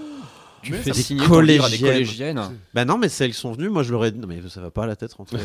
Tu 0.62 0.72
Mais 0.72 0.78
fais 0.78 0.90
des 0.90 1.26
collégiennes. 1.26 1.80
collégiennes. 1.92 2.40
Bah 2.74 2.84
non, 2.84 2.98
mais 2.98 3.08
celles 3.08 3.30
qui 3.30 3.38
sont 3.38 3.52
venues, 3.52 3.70
moi 3.70 3.82
je 3.82 3.92
leur 3.92 4.04
ai 4.04 4.10
dit, 4.10 4.18
non 4.18 4.26
mais 4.28 4.40
ça 4.50 4.60
va 4.60 4.70
pas 4.70 4.82
à 4.84 4.86
la 4.88 4.96
tête 4.96 5.12
rentrer. 5.14 5.38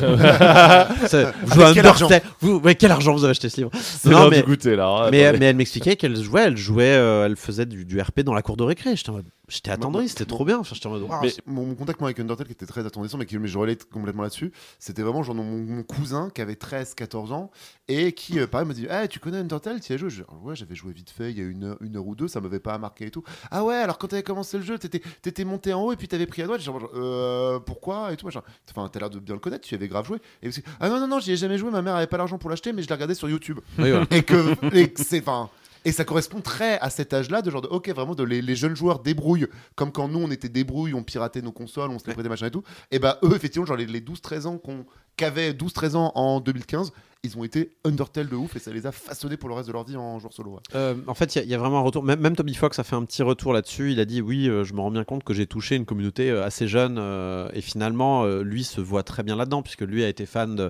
Vous 1.46 1.54
jouez 1.54 1.64
à 1.66 1.74
quel 1.74 1.86
argent 1.86 2.10
vous, 2.42 2.58
ouais, 2.58 2.76
quel 2.76 2.92
argent 2.92 3.14
vous 3.14 3.24
avez 3.24 3.32
acheté 3.32 3.48
ce 3.50 3.58
livre 3.58 3.72
c'est 3.80 4.10
Non, 4.10 4.30
mais- 4.30 4.42
goûter 4.44 4.76
là. 4.76 4.88
hein, 4.88 5.10
mais 5.12 5.20
elle 5.20 5.56
m'expliquait 5.56 5.96
qu'elle 5.96 6.18
jouait, 6.22 6.42
elle 6.44 6.58
jouait, 6.58 6.84
euh, 6.96 7.26
elle 7.26 7.36
faisait 7.38 7.66
du, 7.66 7.86
du 7.86 8.00
RP 8.02 8.22
dans 8.22 8.34
la 8.34 8.42
cour 8.42 8.58
de 8.58 8.64
récré. 8.64 8.96
J'étais 8.96 9.10
en 9.12 9.14
mode, 9.14 9.26
j'étais 9.48 9.72
attendri, 9.72 10.10
c'était 10.10 10.26
trop 10.26 10.46
bien. 10.46 10.60
Enfin, 10.60 10.76
mode, 10.90 11.04
waouh. 11.04 11.14
Alors, 11.14 11.26
mon, 11.46 11.66
mon 11.66 11.76
contact 11.76 12.00
moi, 12.00 12.10
avec 12.10 12.20
Undertale 12.20 12.48
qui 12.48 12.54
était 12.54 12.66
très 12.66 12.86
attendrissant, 12.86 13.18
mais, 13.18 13.26
qui, 13.26 13.38
mais 13.38 13.48
je 13.48 13.58
relate 13.58 13.86
complètement 13.86 14.24
là-dessus, 14.24 14.52
c'était 14.80 15.02
vraiment 15.02 15.24
genre 15.24 15.36
mon, 15.36 15.44
mon 15.44 15.84
cousin 15.84 16.30
qui 16.34 16.42
avait 16.42 16.54
13-14 16.54 17.34
ans 17.34 17.52
et 17.88 18.14
qui, 18.14 18.40
euh, 18.40 18.48
pareil, 18.48 18.68
me 18.68 18.74
dit 18.74 18.88
Eh, 18.90 19.08
Tu 19.08 19.20
connais 19.20 19.38
Undertale? 19.38 19.80
Tu 19.82 19.92
y 19.92 19.96
as 19.96 19.98
joué 19.98 20.10
Je 20.10 20.24
Ah 20.28 20.34
Ouais, 20.44 20.56
j'avais 20.56 20.76
joué 20.76 20.94
vite 20.94 21.10
fait 21.10 21.32
il 21.32 21.38
y 21.38 21.42
a 21.42 21.46
une 21.46 21.64
heure, 21.64 21.78
une 21.82 21.98
heure 21.98 22.08
ou 22.08 22.16
deux, 22.16 22.28
ça 22.28 22.42
m'avait 22.42 22.60
pas 22.60 22.78
marqué 22.78 23.06
et 23.08 23.12
tout. 23.12 23.24
Ah 23.52 23.64
ouais, 23.64 23.76
alors 23.76 23.98
quand 23.98 24.08
t'avais 24.08 24.24
commencé 24.24 24.58
le 24.58 24.64
jeu, 24.64 24.78
t'étais 24.78 25.02
étais 25.26 25.46
monté 25.46 25.74
en 25.74 25.84
haut 25.84 25.92
et 25.92 25.96
puis 25.96 26.08
t'avais 26.08 26.26
pris 26.26 26.42
à 26.42 26.46
droite. 26.46 26.62
Genre, 26.62 26.80
genre, 26.80 26.90
euh, 26.96 27.60
pourquoi 27.60 28.14
et 28.14 28.18
tout 28.18 28.26
machin. 28.26 28.42
Enfin, 28.70 28.90
t'as 28.90 29.00
l'air 29.00 29.10
de 29.10 29.20
bien 29.20 29.36
le 29.36 29.40
connaître, 29.40 29.66
tu 29.66 29.74
y 29.74 29.78
avais 29.78 29.88
grave 29.88 30.06
joué. 30.06 30.18
Et 30.42 30.48
parce 30.48 30.60
que, 30.60 30.70
ah 30.80 30.90
non, 30.90 31.00
non, 31.00 31.08
non, 31.08 31.20
j'y 31.20 31.32
ai 31.32 31.38
jamais 31.38 31.58
joué, 31.58 31.72
ma 31.72 31.82
mère 31.82 31.96
avait 31.96 32.08
pas 32.08 32.18
l'argent 32.18 32.38
pour 32.38 32.50
l'acheter, 32.50 32.74
mais 32.74 32.82
je 32.82 32.88
l'ai 32.88 32.94
regardé 32.94 33.16
sur 33.16 33.30
YouTube. 33.30 33.60
Oui, 33.78 33.90
et 34.12 34.24
que, 34.24 34.76
et 34.76 34.92
que 34.92 35.04
c'est. 35.04 35.20
Enfin. 35.20 35.50
Et 35.86 35.92
ça 35.92 36.04
correspond 36.04 36.42
très 36.42 36.80
à 36.80 36.90
cet 36.90 37.14
âge-là, 37.14 37.42
de 37.42 37.52
genre 37.52 37.62
de, 37.62 37.68
ok, 37.68 37.90
vraiment, 37.90 38.16
de 38.16 38.24
les, 38.24 38.42
les 38.42 38.56
jeunes 38.56 38.76
joueurs 38.76 39.00
débrouillent, 39.00 39.48
comme 39.76 39.92
quand 39.92 40.08
nous 40.08 40.20
on 40.20 40.32
était 40.32 40.50
débrouilles, 40.50 40.96
on 40.96 41.04
piratait 41.04 41.44
nos 41.44 41.52
consoles, 41.52 41.92
on 41.92 42.00
se 42.00 42.08
les 42.08 42.14
prêtait 42.14 42.28
machin 42.28 42.48
et 42.48 42.52
tout. 42.52 42.64
Et 42.92 43.00
bah, 43.00 43.20
eux, 43.24 43.36
effectivement, 43.36 43.68
genre 43.68 43.78
les, 43.78 43.86
les 43.86 44.02
12-13 44.02 44.48
ans 44.48 44.58
qu'on 44.58 44.86
qu'avaient 45.16 45.54
12-13 45.54 45.96
ans 45.96 46.12
en 46.16 46.40
2015, 46.42 46.92
ils 47.26 47.38
ont 47.38 47.44
été 47.44 47.72
Undertale 47.84 48.28
de 48.30 48.36
ouf 48.36 48.56
et 48.56 48.60
ça 48.60 48.72
les 48.72 48.86
a 48.86 48.92
façonnés 48.92 49.38
pour 49.38 49.50
le 49.50 49.56
reste 49.56 49.68
de 49.68 49.74
leur 49.74 49.84
vie 49.84 49.98
en 49.98 50.20
joueur 50.20 50.34
solo. 50.34 50.52
ouais. 50.52 50.60
Euh, 50.76 50.96
en 51.08 51.14
fait, 51.14 51.36
il 51.36 51.40
y 51.40 51.42
a- 51.42 51.44
il 51.44 51.50
y, 51.50 51.54
a 51.54 51.58
vraiment 51.58 51.80
un 51.80 51.84
retour. 51.84 52.04
Même, 52.04 52.20
même 52.20 52.36
Toby 52.36 52.54
Fox 52.56 52.80
a 52.80 52.84
fait 52.84 52.96
un 52.96 53.04
petit 53.04 53.24
retour 53.24 53.52
là-dessus. 53.54 53.92
Il 53.92 54.00
a 54.00 54.06
dit 54.06 54.22
Oui, 54.22 54.48
euh, 54.48 54.64
je 54.64 54.74
me 54.74 54.80
rends 54.82 54.92
bien 54.92 55.04
compte 55.04 55.24
que 55.24 55.34
j'ai 55.34 55.46
touché 55.48 55.76
une 55.76 55.86
communauté 55.86 56.30
euh, 56.32 56.44
assez 56.46 56.68
jeune. 56.68 56.98
euh, 57.00 57.50
et 57.54 57.62
finalement, 57.62 58.24
euh, 58.24 58.42
lui 58.44 58.64
se 58.64 58.80
voit 58.82 59.04
très 59.04 59.24
bien 59.24 59.36
là-dedans, 59.36 59.62
puisque 59.62 59.82
lui 59.82 60.04
a 60.04 60.08
été 60.08 60.26
fan 60.26 60.56
de, 60.56 60.70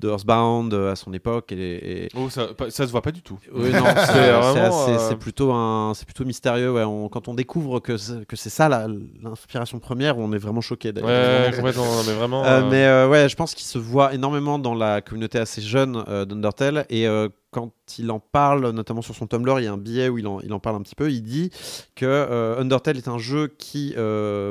de 0.00 0.08
Earthbound 0.08 0.72
euh, 0.74 0.92
à 0.92 0.96
son 0.96 1.12
époque. 1.12 1.52
Et, 1.52 2.04
et- 2.04 2.08
Oh, 2.16 2.30
ça, 2.30 2.48
ça 2.70 2.86
se 2.86 2.90
voit 2.92 3.02
pas 3.02 3.12
du 3.12 3.22
tout. 3.22 3.38
Oui, 3.52 3.70
non, 3.72 3.84
c'est 5.08 5.18
plutôt, 5.18 5.52
un- 5.52 5.92
c'est 5.94 6.04
plutôt 6.06 6.24
mystérieux. 6.24 6.72
ouais. 6.72 6.84
On- 6.84 7.08
quand 7.08 7.28
on 7.28 7.34
découvre 7.34 7.80
que 7.80 7.96
c'est 7.96 8.50
ça 8.50 8.68
l'inspiration 9.22 9.78
première, 9.78 10.18
on 10.18 10.32
est 10.32 10.38
vraiment 10.38 10.60
choqué. 10.60 10.88
Ouais, 10.88 11.50
complètement. 11.54 11.84
mais 12.06 12.12
vraiment. 12.14 12.44
Euh, 12.44 12.60
euh, 12.62 12.70
mais 12.70 12.84
euh, 12.86 13.08
ouais, 13.08 13.28
je 13.28 13.36
pense 13.36 13.54
qu'il 13.54 13.66
se 13.66 13.78
voit 13.78 14.14
énormément 14.14 14.58
dans 14.58 14.74
la 14.74 15.00
communauté 15.00 15.38
assez 15.38 15.60
jeune 15.60 15.87
euh, 15.96 16.24
d'Undertale. 16.24 16.86
Et 16.90 17.06
euh, 17.06 17.28
quand 17.50 17.72
il 17.98 18.10
en 18.10 18.20
parle, 18.20 18.70
notamment 18.70 19.02
sur 19.02 19.14
son 19.14 19.26
Tumblr, 19.26 19.58
il 19.60 19.64
y 19.64 19.66
a 19.66 19.72
un 19.72 19.78
billet 19.78 20.08
où 20.08 20.18
il 20.18 20.26
en, 20.26 20.40
il 20.40 20.52
en 20.52 20.60
parle 20.60 20.76
un 20.76 20.82
petit 20.82 20.94
peu. 20.94 21.10
Il 21.10 21.22
dit 21.22 21.50
que 21.94 22.06
euh, 22.06 22.60
Undertale 22.60 22.96
est 22.98 23.08
un 23.08 23.18
jeu 23.18 23.48
qui 23.58 23.94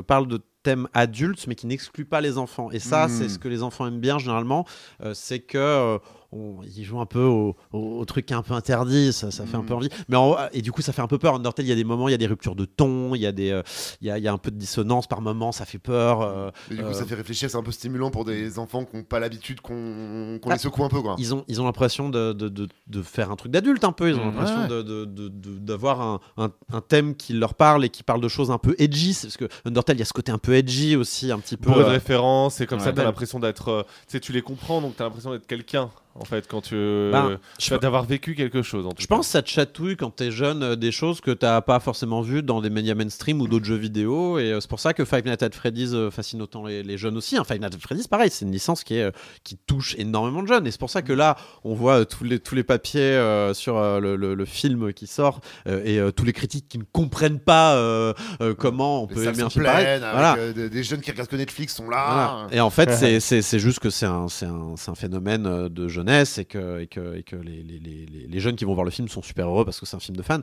parle 0.07 0.27
de 0.27 0.41
thèmes 0.63 0.87
adultes, 0.93 1.47
mais 1.47 1.55
qui 1.55 1.65
n'exclut 1.67 2.03
pas 2.05 2.19
les 2.19 2.37
enfants. 2.37 2.71
Et 2.71 2.79
ça, 2.79 3.07
c'est 3.07 3.29
ce 3.29 3.39
que 3.39 3.47
les 3.47 3.63
enfants 3.63 3.87
aiment 3.87 3.99
bien 3.99 4.19
généralement. 4.19 4.65
euh, 5.03 5.13
c'est 5.13 5.39
que. 5.39 5.57
euh, 5.57 5.97
on- 6.31 6.57
ils 6.63 6.83
jouent 6.83 6.99
un 6.99 7.05
peu 7.05 7.23
au, 7.23 7.55
au- 7.71 7.99
au 7.99 8.05
truc 8.05 8.31
un 8.31 8.41
peu 8.41 8.53
interdit, 8.53 9.13
ça, 9.13 9.31
ça 9.31 9.45
fait 9.45 9.55
un 9.57 9.61
Mm. 9.61 9.65
peu 9.65 9.73
envie. 9.73 9.89
Mais 10.09 10.17
en- 10.17 10.35
et 10.53 10.61
du 10.61 10.71
coup, 10.71 10.81
ça 10.81 10.93
fait 10.93 11.01
un 11.01 11.07
peu 11.07 11.17
peur. 11.17 11.35
Undertale, 11.35 11.65
il 11.65 11.69
y 11.69 11.71
a 11.71 11.75
des 11.75 11.83
moments, 11.83 12.07
il 12.07 12.11
y 12.11 12.15
a 12.15 12.17
des 12.17 12.27
ruptures 12.27 12.55
de 12.55 12.65
ton, 12.65 13.15
il 13.15 13.21
y 13.21 13.25
a 13.25 13.31
des, 13.31 13.51
euh, 13.51 13.61
il 14.01 14.07
y 14.07 14.11
a, 14.11 14.17
il 14.17 14.23
y 14.23 14.27
a 14.27 14.33
un 14.33 14.37
peu 14.37 14.51
de 14.51 14.57
dissonance 14.57 15.07
par 15.07 15.21
moments, 15.21 15.51
ça 15.51 15.65
fait 15.65 15.77
peur. 15.79 16.21
euh, 16.21 16.49
Et 16.71 16.75
du 16.75 16.81
coup, 16.81 16.87
Euh, 16.89 16.93
ça 16.93 17.05
fait 17.05 17.15
réfléchir, 17.15 17.49
c'est 17.49 17.57
un 17.57 17.63
peu 17.63 17.71
stimulant 17.71 18.11
pour 18.11 18.25
des 18.25 18.59
enfants 18.59 18.85
qui 18.85 18.97
n'ont 18.97 19.03
pas 19.03 19.19
l'habitude 19.19 19.61
qu'on 19.61 20.39
qu'on 20.41 20.49
Ah. 20.49 20.53
les 20.53 20.59
secoue 20.59 20.83
un 20.83 20.89
peu. 20.89 21.01
Quoi. 21.01 21.15
ils 21.17 21.33
ont, 21.33 21.43
ils 21.47 21.61
ont 21.61 21.65
l'impression 21.65 22.09
de, 22.09 22.33
de, 22.33 22.49
de, 22.49 22.67
de 22.87 23.01
faire 23.01 23.31
un 23.31 23.35
truc 23.35 23.51
d'adulte 23.51 23.83
un 23.83 23.91
peu. 23.91 24.09
Ils 24.09 24.15
ont 24.15 24.25
Mm. 24.25 24.35
l'impression 24.35 24.61
Ouais. 24.63 24.67
de- 24.67 24.81
de- 24.81 25.05
de- 25.05 25.27
de- 25.29 25.57
d'avoir 25.59 26.01
un, 26.01 26.19
un, 26.37 26.51
un 26.73 26.81
thème 26.81 27.15
qui 27.15 27.33
leur 27.33 27.53
parle 27.53 27.85
et 27.85 27.89
qui 27.89 28.03
parle 28.03 28.21
de 28.21 28.27
choses 28.27 28.51
un 28.51 28.57
peu 28.57 28.75
edgy. 28.79 29.13
C'est 29.13 29.27
Parce 29.27 29.37
que 29.37 29.45
Undertale, 29.65 29.95
il 29.97 29.99
y 29.99 30.01
a 30.01 30.05
ce 30.05 30.13
côté 30.13 30.31
un 30.31 30.37
peu 30.37 30.53
edgy 30.55 30.95
aussi, 30.95 31.31
un 31.31 31.39
petit 31.39 31.57
peu. 31.57 31.69
bourré 31.71 31.83
de 31.83 31.89
références 31.89 32.61
et 32.61 32.65
comme 32.67 32.79
ça 32.79 32.87
Ouais. 32.87 32.93
t'as 32.93 33.03
l'impression 33.03 33.39
d'être 33.39 33.69
euh, 33.69 33.83
tu 33.83 34.13
sais 34.13 34.19
tu 34.19 34.31
les 34.31 34.41
comprends 34.41 34.81
donc 34.81 34.95
t'as 34.95 35.03
l'impression 35.03 35.31
d'être 35.31 35.45
quelqu'un 35.47 35.89
en 36.19 36.25
fait 36.25 36.47
quand 36.47 36.61
tu, 36.61 36.75
Ben, 37.11 37.37
tu 37.57 37.69
vas 37.71 37.77
d'avoir 37.77 38.03
vécu 38.03 38.35
quelque 38.35 38.61
chose 38.61 38.85
en 38.85 38.89
tout 38.91 39.01
Je 39.01 39.07
cas. 39.07 39.15
pense 39.15 39.27
que 39.27 39.31
ça 39.31 39.41
te 39.41 39.49
chatouille 39.49 39.95
quand 39.97 40.09
t'es 40.11 40.31
jeune 40.31 40.63
euh, 40.63 40.75
des 40.75 40.91
choses 40.91 41.21
que 41.21 41.31
t'as 41.31 41.61
pas 41.61 41.79
forcément 41.79 42.21
vues 42.21 42.43
dans 42.43 42.61
des 42.61 42.69
médias 42.69 42.95
mainstream 42.95 43.41
ou 43.41 43.47
d'autres 43.47 43.65
jeux 43.65 43.75
vidéo. 43.75 44.39
Et 44.39 44.51
euh, 44.51 44.59
c'est 44.59 44.69
pour 44.69 44.79
ça 44.79 44.93
que 44.93 45.05
Five 45.05 45.25
Nights 45.25 45.43
at 45.43 45.51
Freddy's 45.51 45.93
euh, 45.93 46.09
fascine 46.11 46.41
autant 46.41 46.65
les, 46.65 46.83
les 46.83 46.97
jeunes 46.97 47.17
aussi. 47.17 47.37
Hein. 47.37 47.43
Five 47.43 47.59
Nights 47.59 47.75
at 47.75 47.79
Freddy's, 47.79 48.07
pareil, 48.07 48.29
c'est 48.31 48.45
une 48.45 48.51
licence 48.51 48.83
qui, 48.83 48.95
est, 48.95 49.03
euh, 49.03 49.11
qui 49.43 49.57
touche 49.67 49.95
énormément 49.97 50.41
de 50.43 50.47
jeunes. 50.47 50.65
Et 50.67 50.71
c'est 50.71 50.79
pour 50.79 50.89
ça 50.89 51.01
que 51.01 51.13
là, 51.13 51.35
on 51.63 51.73
voit 51.75 51.99
euh, 52.01 52.05
tous, 52.05 52.23
les, 52.23 52.39
tous 52.39 52.55
les 52.55 52.63
papiers 52.63 53.01
euh, 53.01 53.53
sur 53.53 53.77
euh, 53.77 53.99
le, 53.99 54.15
le- 54.15 54.35
le 54.35 54.45
film 54.45 54.93
qui 54.93 55.07
sort 55.07 55.39
euh, 55.67 55.81
et 55.85 55.99
euh, 55.99 56.11
tous 56.11 56.23
les 56.25 56.33
critiques 56.33 56.67
qui 56.67 56.77
ne 56.77 56.83
comprennent 56.91 57.39
pas 57.39 57.75
euh, 57.75 58.13
euh, 58.41 58.53
comment 58.53 59.03
on 59.03 59.07
Les 59.07 59.13
peut 59.15 59.23
aimer 59.23 59.41
un 59.43 59.49
film 59.49 59.65
pareil. 59.65 59.99
Voilà. 59.99 60.35
euh, 60.37 60.53
des, 60.53 60.69
des 60.69 60.83
jeunes 60.83 61.01
qui 61.01 61.11
regardent 61.11 61.29
que 61.29 61.35
Netflix 61.35 61.75
sont 61.75 61.85
Voilà. 61.85 61.97
là. 61.99 62.47
Et 62.51 62.59
en 62.59 62.69
fait, 62.69 62.91
c'est- 63.19 63.59
juste 63.59 63.79
que 63.79 63.89
c'est 63.89 64.05
un, 64.05 64.27
c'est 64.29 64.45
un, 64.45 64.95
phénomène 64.95 65.67
de 65.67 65.87
et 66.07 66.45
que, 66.45 66.79
et 66.79 66.87
que, 66.87 67.15
et 67.17 67.23
que 67.23 67.35
les, 67.35 67.63
les, 67.63 67.79
les, 67.79 68.05
les- 68.05 68.27
les 68.27 68.39
jeunes 68.39 68.55
qui 68.55 68.65
vont 68.65 68.73
voir 68.73 68.85
le 68.85 68.91
film 68.91 69.07
sont 69.07 69.21
super 69.21 69.47
heureux 69.47 69.65
parce 69.65 69.79
que 69.79 69.85
c'est 69.85 69.95
un 69.95 69.99
film 69.99 70.15
de 70.15 70.21
fans. 70.21 70.39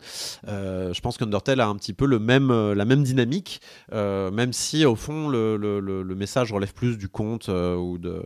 Euh, 0.48 0.92
je 0.92 1.00
pense 1.00 1.16
qu'Undertale 1.16 1.60
a 1.60 1.66
un 1.68 1.76
petit 1.76 1.92
peu 1.94 2.06
le 2.06 2.18
même, 2.18 2.50
euh, 2.50 2.74
la 2.74 2.84
même 2.84 3.02
dynamique, 3.02 3.60
euh, 3.92 4.30
même 4.30 4.52
si 4.52 4.84
au 4.84 4.94
fond 4.96 5.28
le, 5.28 5.56
le, 5.56 5.80
le- 5.80 6.02
le 6.02 6.14
message 6.14 6.52
relève 6.52 6.74
plus 6.74 6.98
du 6.98 7.08
conte 7.08 7.48
euh, 7.48 7.76
ou 7.76 7.98
de, 7.98 8.24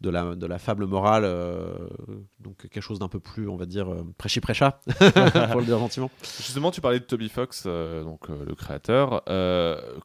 de, 0.00 0.10
la, 0.10 0.34
de 0.34 0.46
la 0.46 0.58
fable 0.58 0.86
morale, 0.86 1.24
donc 2.40 2.56
quelque 2.68 2.80
chose 2.80 2.98
d'un 2.98 3.08
peu 3.08 3.20
plus, 3.20 3.48
on 3.48 3.56
va 3.56 3.66
dire, 3.66 3.88
euh, 3.92 4.02
prêchi-prêcha, 4.18 4.80
pour 5.52 5.60
le 5.60 5.64
dire 5.66 5.78
gentiment. 5.78 6.10
Justement, 6.38 6.70
tu 6.70 6.80
parlais 6.80 6.98
de 7.00 7.04
Toby 7.04 7.28
Fox, 7.28 7.66
donc 7.66 8.28
le 8.28 8.54
créateur. 8.54 9.22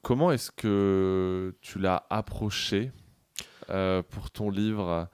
Comment 0.03 0.31
est-ce 0.31 0.51
que 0.51 1.55
tu 1.61 1.79
l'as 1.79 2.05
approché 2.09 2.91
pour 3.67 4.29
ton 4.31 4.49
livre? 4.49 5.07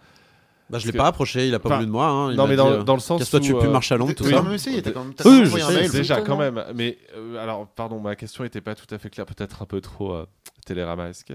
Bah, 0.72 0.80
je 0.80 0.86
l'ai 0.88 0.92
que- 0.94 0.98
pas 0.98 1.08
approché, 1.08 1.48
il 1.48 1.54
a 1.54 1.60
pas 1.60 1.76
voulu 1.76 1.86
de 1.86 1.92
moi. 1.92 2.08
hein, 2.08 2.32
il 2.32 2.38
Non, 2.38 2.44
m'a 2.44 2.50
mais 2.50 2.56
dans, 2.56 2.70
euh, 2.72 2.84
dans 2.84 2.94
le 2.96 3.00
sens 3.00 3.20
Casse-toi, 3.20 3.40
tu 3.42 3.54
plus 3.54 3.68
euh, 3.68 3.72
marcher 3.72 3.94
à 3.96 3.98
Londres, 3.98 4.14
tout 4.16 4.24
T'as 4.24 4.30
ça. 4.32 4.36
quand 4.38 4.44
même 4.44 4.54
essayé, 4.54 4.82
t'as 4.82 4.92
quand 4.92 5.04
même 5.04 5.14
Oui, 5.26 5.42
je 5.46 5.58
sais, 5.58 5.74
mail. 5.82 5.92
Déjà 5.92 6.22
quand 6.22 6.38
même. 6.38 6.64
Mais 6.76 6.98
euh, 7.16 7.38
alors, 7.44 7.68
pardon, 7.68 8.00
ma 8.00 8.16
question 8.16 8.44
n'était 8.44 8.62
pas 8.62 8.74
tout 8.76 8.86
à 8.94 8.98
fait 8.98 9.10
claire, 9.10 9.26
peut-être 9.26 9.62
un 9.62 9.66
peu 9.66 9.82
trop 9.82 10.14
euh, 10.14 10.26
téléramasque. 10.66 11.34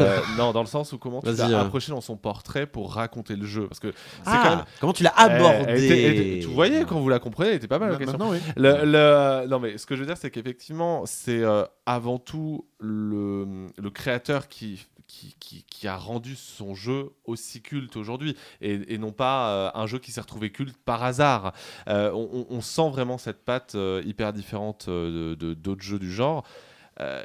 Euh, 0.00 0.18
non, 0.38 0.52
dans 0.52 0.60
le 0.62 0.66
sens 0.66 0.92
où 0.92 0.98
comment 0.98 1.20
tu 1.20 1.32
l'as 1.32 1.50
euh. 1.50 1.60
approché 1.60 1.92
dans 1.92 2.00
son 2.00 2.16
portrait 2.16 2.66
pour 2.66 2.94
raconter 2.94 3.36
le 3.36 3.44
jeu, 3.46 3.66
parce 3.68 3.80
que 3.80 3.92
c'est 3.92 4.22
Ah, 4.26 4.40
quand 4.42 4.56
même. 4.56 4.64
Comment 4.80 4.92
tu 4.92 5.02
l'as 5.02 5.12
abordé? 5.16 5.84
Était- 5.84 6.14
était- 6.34 6.40
tu 6.42 6.48
voyais 6.48 6.84
quand 6.88 6.98
vous 7.00 7.08
la 7.08 7.18
comprenez, 7.18 7.50
elle 7.50 7.56
était 7.56 7.68
pas 7.68 7.78
mal. 7.78 7.90
la 7.90 7.96
question. 7.98 8.18
Maintenant, 8.18 8.32
oui. 8.32 8.38
Le, 8.56 8.84
le- 8.84 9.46
non 9.48 9.58
mais 9.60 9.76
ce 9.78 9.86
que 9.86 9.94
je 9.96 10.00
veux 10.00 10.06
dire 10.06 10.16
c'est 10.16 10.30
qu'effectivement 10.30 11.02
c'est 11.06 11.42
euh, 11.42 11.64
avant 11.86 12.18
tout 12.18 12.66
le, 12.80 13.66
le 13.76 13.90
créateur 13.90 14.48
qui, 14.48 14.86
qui, 15.08 15.88
a 15.88 15.96
rendu 15.96 16.36
son 16.36 16.74
jeu 16.74 17.10
aussi 17.24 17.62
culte 17.62 17.96
aujourd'hui 17.96 18.36
et, 18.60 18.98
non 18.98 19.12
pas 19.12 19.50
euh, 19.50 19.70
un 19.74 19.86
jeu 19.86 19.98
qui 19.98 20.12
s'est 20.12 20.20
retrouvé 20.20 20.50
culte 20.50 20.76
par 20.76 21.02
hasard. 21.02 21.52
Euh, 21.88 22.12
on, 22.12 22.60
sent 22.60 22.90
vraiment 22.90 23.16
cette 23.16 23.44
patte 23.44 23.74
euh, 23.74 24.02
hyper 24.04 24.32
différente 24.32 24.88
de 24.88 25.34
d'autres 25.54 25.82
jeux 25.82 25.98
du 25.98 26.12
genre. 26.12 26.44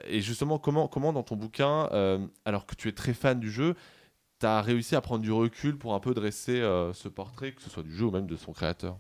Et 0.08 0.22
justement 0.22 0.60
comment, 0.60 0.88
comment 0.88 1.14
dans 1.14 1.24
ton 1.24 1.36
bouquin, 1.36 1.90
alors 2.46 2.68
que 2.68 2.76
tu 2.76 2.90
es 2.90 2.92
très 2.92 3.14
fan 3.14 3.40
du 3.40 3.52
jeu, 3.52 3.76
tu 4.40 4.46
as 4.46 4.62
réussi 4.62 4.96
à 4.96 5.02
prendre 5.02 5.24
du 5.24 5.32
recul 5.32 5.78
pour 5.78 5.96
un 5.96 6.00
peu 6.00 6.14
dresser 6.14 6.62
ce 6.94 7.08
portrait, 7.08 7.54
que 7.54 7.62
ce 7.62 7.72
soit 7.72 7.84
du 7.84 7.96
jeu 7.96 8.06
ou 8.06 8.12
même 8.12 8.28
de 8.28 8.36
son 8.36 8.54
créateur? 8.54 9.00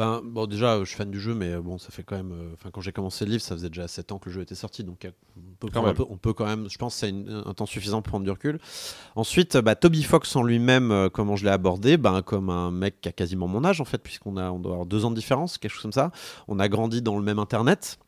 Ben, 0.00 0.22
bon, 0.24 0.46
déjà, 0.46 0.78
je 0.80 0.84
suis 0.86 0.96
fan 0.96 1.10
du 1.10 1.20
jeu, 1.20 1.34
mais 1.34 1.52
euh, 1.52 1.60
bon, 1.60 1.76
ça 1.76 1.90
fait 1.90 2.02
quand 2.02 2.16
même. 2.16 2.32
euh, 2.32 2.54
Enfin, 2.54 2.70
quand 2.72 2.80
j'ai 2.80 2.90
commencé 2.90 3.26
le 3.26 3.32
livre, 3.32 3.42
ça 3.42 3.54
faisait 3.54 3.68
déjà 3.68 3.86
7 3.86 4.12
ans 4.12 4.18
que 4.18 4.30
le 4.30 4.34
jeu 4.34 4.40
était 4.40 4.54
sorti, 4.54 4.82
donc 4.82 5.04
euh, 5.04 5.10
on 5.36 5.54
peut, 5.58 5.68
Quand 5.70 5.82
même. 5.82 5.94
peu- 5.94 6.06
on 6.08 6.16
peut 6.16 6.32
quand 6.32 6.46
même. 6.46 6.70
Je 6.70 6.78
pense 6.78 6.94
que 6.98 7.06
c'est 7.06 7.12
un 7.46 7.52
temps 7.52 7.66
suffisant 7.66 8.00
pour 8.00 8.12
prendre 8.12 8.24
du 8.24 8.30
recul. 8.30 8.58
Ensuite, 9.14 9.58
bah, 9.58 9.74
Toby 9.74 10.02
Fox 10.02 10.34
en 10.36 10.42
lui-même, 10.42 10.90
euh, 10.90 11.10
comment 11.10 11.36
je 11.36 11.44
l'ai 11.44 11.50
abordé? 11.50 11.98
Ben, 11.98 12.22
Comme 12.22 12.48
un 12.48 12.70
mec 12.70 13.02
qui 13.02 13.10
a 13.10 13.12
quasiment 13.12 13.46
mon 13.46 13.62
âge, 13.62 13.82
en 13.82 13.84
fait, 13.84 13.98
puisqu'on 14.02 14.38
a, 14.38 14.50
on 14.50 14.58
doit 14.58 14.72
avoir 14.72 14.86
deux 14.86 15.04
ans 15.04 15.10
de 15.10 15.16
différence, 15.16 15.58
quelque 15.58 15.72
chose 15.72 15.82
comme 15.82 15.92
ça. 15.92 16.12
On 16.48 16.58
a 16.60 16.68
grandi 16.70 17.02
dans 17.02 17.18
le 17.18 17.22
même 17.22 17.38
Internet. 17.38 17.98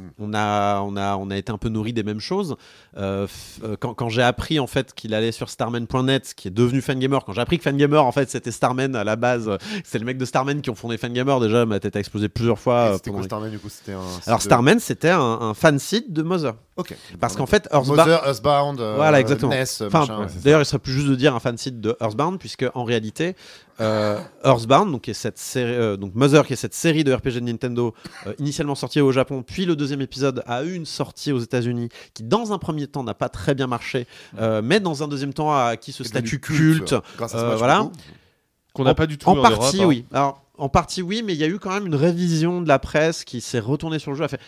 Mm. 0.00 0.08
On 0.18 0.34
a, 0.34 0.80
on, 0.80 0.96
a, 0.96 1.16
on 1.16 1.30
a 1.30 1.36
été 1.36 1.52
un 1.52 1.58
peu 1.58 1.68
nourri 1.68 1.92
des 1.92 2.02
mêmes 2.02 2.20
choses. 2.20 2.56
Euh, 2.96 3.26
euh, 3.62 3.76
quand 3.78 3.94
quand 3.94 4.08
j'ai 4.08 4.22
appris 4.22 4.58
en 4.58 4.66
fait 4.66 4.94
qu'il 4.94 5.14
allait 5.14 5.32
sur 5.32 5.50
starman.net, 5.50 6.34
qui 6.34 6.48
est 6.48 6.50
devenu 6.50 6.80
Fangamer, 6.80 7.18
quand 7.24 7.32
j'ai 7.32 7.40
appris 7.40 7.58
que 7.58 7.64
Fangamer 7.64 7.98
en 7.98 8.12
fait 8.12 8.30
c'était 8.30 8.52
Starman 8.52 8.94
à 8.96 9.04
la 9.04 9.16
base, 9.16 9.48
euh, 9.48 9.58
c'est 9.84 9.98
le 9.98 10.04
mec 10.04 10.18
de 10.18 10.24
Starman 10.24 10.60
qui 10.60 10.70
ont 10.70 10.74
fondé 10.74 10.96
Fangamer. 10.98 11.38
Déjà, 11.40 11.66
ma 11.66 11.80
tête 11.80 11.96
a 11.96 12.00
explosé 12.00 12.28
plusieurs 12.28 12.58
fois. 12.58 12.92
C'était 12.94 13.10
pendant 13.10 13.24
Starman 13.24 13.50
du 13.50 13.58
coup? 13.58 13.68
Un. 13.88 14.00
Alors 14.26 14.42
Starman, 14.42 14.80
c'était 14.80 15.10
un, 15.10 15.20
un 15.20 15.54
fan 15.54 15.78
site 15.78 16.12
de 16.12 16.22
Mother. 16.22 16.54
Ok. 16.76 16.94
Parce 17.20 17.36
qu'en 17.36 17.46
fait, 17.46 17.66
Earthbound. 17.72 17.98
Mother, 18.00 18.26
Earthbound, 18.26 18.80
euh, 18.80 18.94
Voilà, 18.96 19.18
exactement. 19.20 19.50
NES, 19.52 19.62
Enfin, 19.86 20.00
machin, 20.00 20.18
ouais. 20.18 20.24
c'est 20.28 20.34
ça. 20.34 20.40
D'ailleurs, 20.44 20.60
il 20.60 20.64
serait 20.66 20.78
plus 20.78 20.92
juste 20.92 21.06
de 21.08 21.14
dire 21.14 21.34
un 21.34 21.40
fan 21.40 21.56
site 21.56 21.80
de 21.80 21.96
Earthbound, 22.00 22.38
puisque 22.38 22.66
en 22.74 22.84
réalité, 22.84 23.34
euh, 23.80 24.18
Earthbound, 24.44 24.92
donc, 24.92 25.02
qui 25.02 25.10
est 25.10 25.14
cette 25.14 25.38
série, 25.38 25.72
euh, 25.72 25.96
donc 25.96 26.14
Mother, 26.14 26.46
qui 26.46 26.52
est 26.52 26.56
cette 26.56 26.74
série 26.74 27.02
de 27.02 27.14
RPG 27.14 27.34
de 27.36 27.40
Nintendo, 27.40 27.94
euh, 28.26 28.34
initialement 28.38 28.74
sortie 28.74 29.00
au 29.00 29.10
Japon, 29.10 29.42
puis 29.42 29.64
le 29.64 29.74
deuxième 29.74 30.02
épisode 30.02 30.42
a 30.46 30.64
eu 30.64 30.74
une 30.74 30.84
sortie 30.86 31.32
aux 31.32 31.38
États-Unis, 31.40 31.88
qui 32.12 32.22
dans 32.22 32.52
un 32.52 32.58
premier 32.58 32.86
temps 32.86 33.04
n'a 33.04 33.14
pas 33.14 33.30
très 33.30 33.54
bien 33.54 33.66
marché, 33.66 34.06
euh, 34.38 34.60
mais 34.62 34.78
dans 34.78 35.02
un 35.02 35.08
deuxième 35.08 35.32
temps 35.32 35.52
a 35.54 35.64
acquis 35.68 35.92
ce 35.92 36.04
statut 36.04 36.40
culte. 36.40 36.94
Grâce 37.16 37.34
à 37.34 37.38
euh, 37.38 37.48
Smash, 37.48 37.58
voilà. 37.58 37.88
qu'on 38.74 38.84
n'a 38.84 38.90
En- 38.90 38.94
pas 38.94 39.06
du 39.06 39.16
tout 39.16 39.28
En 39.30 39.38
eu 39.38 39.40
partie, 39.40 39.78
Europe, 39.78 39.80
hein. 39.80 39.86
oui. 39.86 40.04
Alors, 40.12 40.42
en 40.58 40.68
partie, 40.70 41.02
oui, 41.02 41.22
mais 41.24 41.34
il 41.34 41.38
y 41.38 41.44
a 41.44 41.48
eu 41.48 41.58
quand 41.58 41.70
même 41.70 41.86
une 41.86 41.94
révision 41.94 42.62
de 42.62 42.68
la 42.68 42.78
presse 42.78 43.24
qui 43.24 43.42
s'est 43.42 43.58
retournée 43.58 43.98
sur 43.98 44.10
le 44.10 44.16
jeu. 44.16 44.24
Elle 44.24 44.30
fait- 44.30 44.40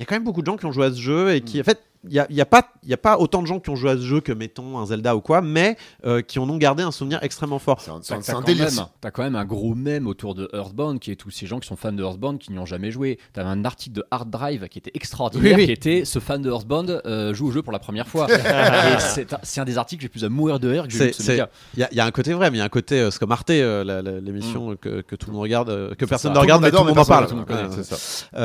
Il 0.00 0.04
y 0.04 0.04
a 0.04 0.06
quand 0.06 0.14
même 0.14 0.24
beaucoup 0.24 0.40
de 0.40 0.46
gens 0.46 0.56
qui 0.56 0.64
ont 0.64 0.72
joué 0.72 0.86
à 0.86 0.90
ce 0.90 0.98
jeu 0.98 1.34
et 1.34 1.42
qui, 1.42 1.58
Mm. 1.58 1.60
en 1.60 1.64
fait, 1.64 1.78
il 2.04 2.10
n'y 2.12 2.18
a, 2.18 2.26
y 2.30 2.40
a, 2.40 2.46
pas- 2.46 2.68
il 2.82 2.88
y 2.88 2.94
a 2.94 2.96
pas 2.96 3.18
autant 3.18 3.42
de 3.42 3.46
gens 3.46 3.60
qui 3.60 3.68
ont 3.70 3.76
joué 3.76 3.90
à 3.90 3.94
ce 3.96 4.00
jeu 4.02 4.20
que, 4.20 4.32
mettons, 4.32 4.78
un 4.78 4.86
Zelda 4.86 5.14
ou 5.16 5.20
quoi, 5.20 5.42
mais 5.42 5.76
euh, 6.06 6.22
qui 6.22 6.38
en 6.38 6.48
ont 6.48 6.56
gardé 6.56 6.82
un 6.82 6.90
souvenir 6.92 7.18
extrêmement 7.22 7.58
fort. 7.58 7.80
C'est 7.80 7.90
un, 7.90 7.96
un- 7.96 8.00
c'est 8.02 8.20
t'as 8.22 8.32
quand, 8.32 8.40
délire. 8.42 8.64
même- 8.72 8.86
t'as 9.00 9.10
quand 9.10 9.22
même 9.22 9.36
un 9.36 9.44
gros 9.44 9.74
mème 9.74 10.06
autour 10.06 10.34
de 10.34 10.48
Earthbound 10.54 10.98
qui 10.98 11.10
est 11.10 11.16
tous 11.16 11.30
ces 11.30 11.46
gens 11.46 11.58
qui 11.60 11.68
sont 11.68 11.76
fans 11.76 11.92
de 11.92 12.02
Earthbound 12.02 12.38
qui 12.38 12.52
n'y 12.52 12.58
ont 12.58 12.64
jamais 12.66 12.90
joué. 12.90 13.18
T'avais 13.34 13.50
un 13.50 13.64
article 13.66 13.96
de 13.96 14.04
Hard 14.10 14.30
Drive 14.30 14.66
qui 14.68 14.78
était 14.78 14.92
extraordinaire, 14.94 15.56
Oui, 15.56 15.60
oui. 15.62 15.66
qui 15.66 15.72
était 15.72 16.04
ce 16.06 16.18
fan 16.20 16.40
de 16.40 16.50
Earthbound 16.50 17.02
euh, 17.04 17.34
joue 17.34 17.48
au 17.48 17.50
jeu 17.50 17.62
pour 17.62 17.72
la 17.72 17.78
première 17.78 18.08
fois. 18.08 18.26
C'est 19.42 19.58
un- 19.58 19.64
des 19.64 19.76
articles 19.78 20.00
que 20.00 20.04
j'ai 20.04 20.08
plus 20.08 20.24
à 20.24 20.28
mourir 20.30 20.58
de 20.58 20.68
rire 20.68 20.88
que 20.88 20.92
j'ai. 20.94 21.10
Il 21.74 21.78
y, 21.78 21.82
a- 21.82 21.88
il 21.92 21.96
y 21.96 22.00
a 22.00 22.04
un 22.06 22.10
côté 22.10 22.32
vrai, 22.32 22.50
mais 22.50 22.56
il 22.56 22.60
y 22.60 22.62
a 22.62 22.66
un 22.66 22.68
côté, 22.70 22.98
euh, 22.98 23.10
c'est 23.10 23.18
comme 23.18 23.32
Arte, 23.32 23.50
euh, 23.50 24.20
l'émission 24.22 24.74
que, 24.80 25.02
que 25.02 25.16
tout 25.16 25.26
le 25.28 25.32
monde 25.34 25.42
regarde, 25.42 25.68
euh, 25.68 25.94
que 25.94 26.04
personne 26.06 26.32
ça. 26.32 26.38
ne 26.38 26.40
regarde, 26.42 26.62
mais 26.62 26.70
tout 26.70 26.78
le 26.78 26.84
monde 26.84 26.98
en 26.98 27.04
parle. 27.04 27.28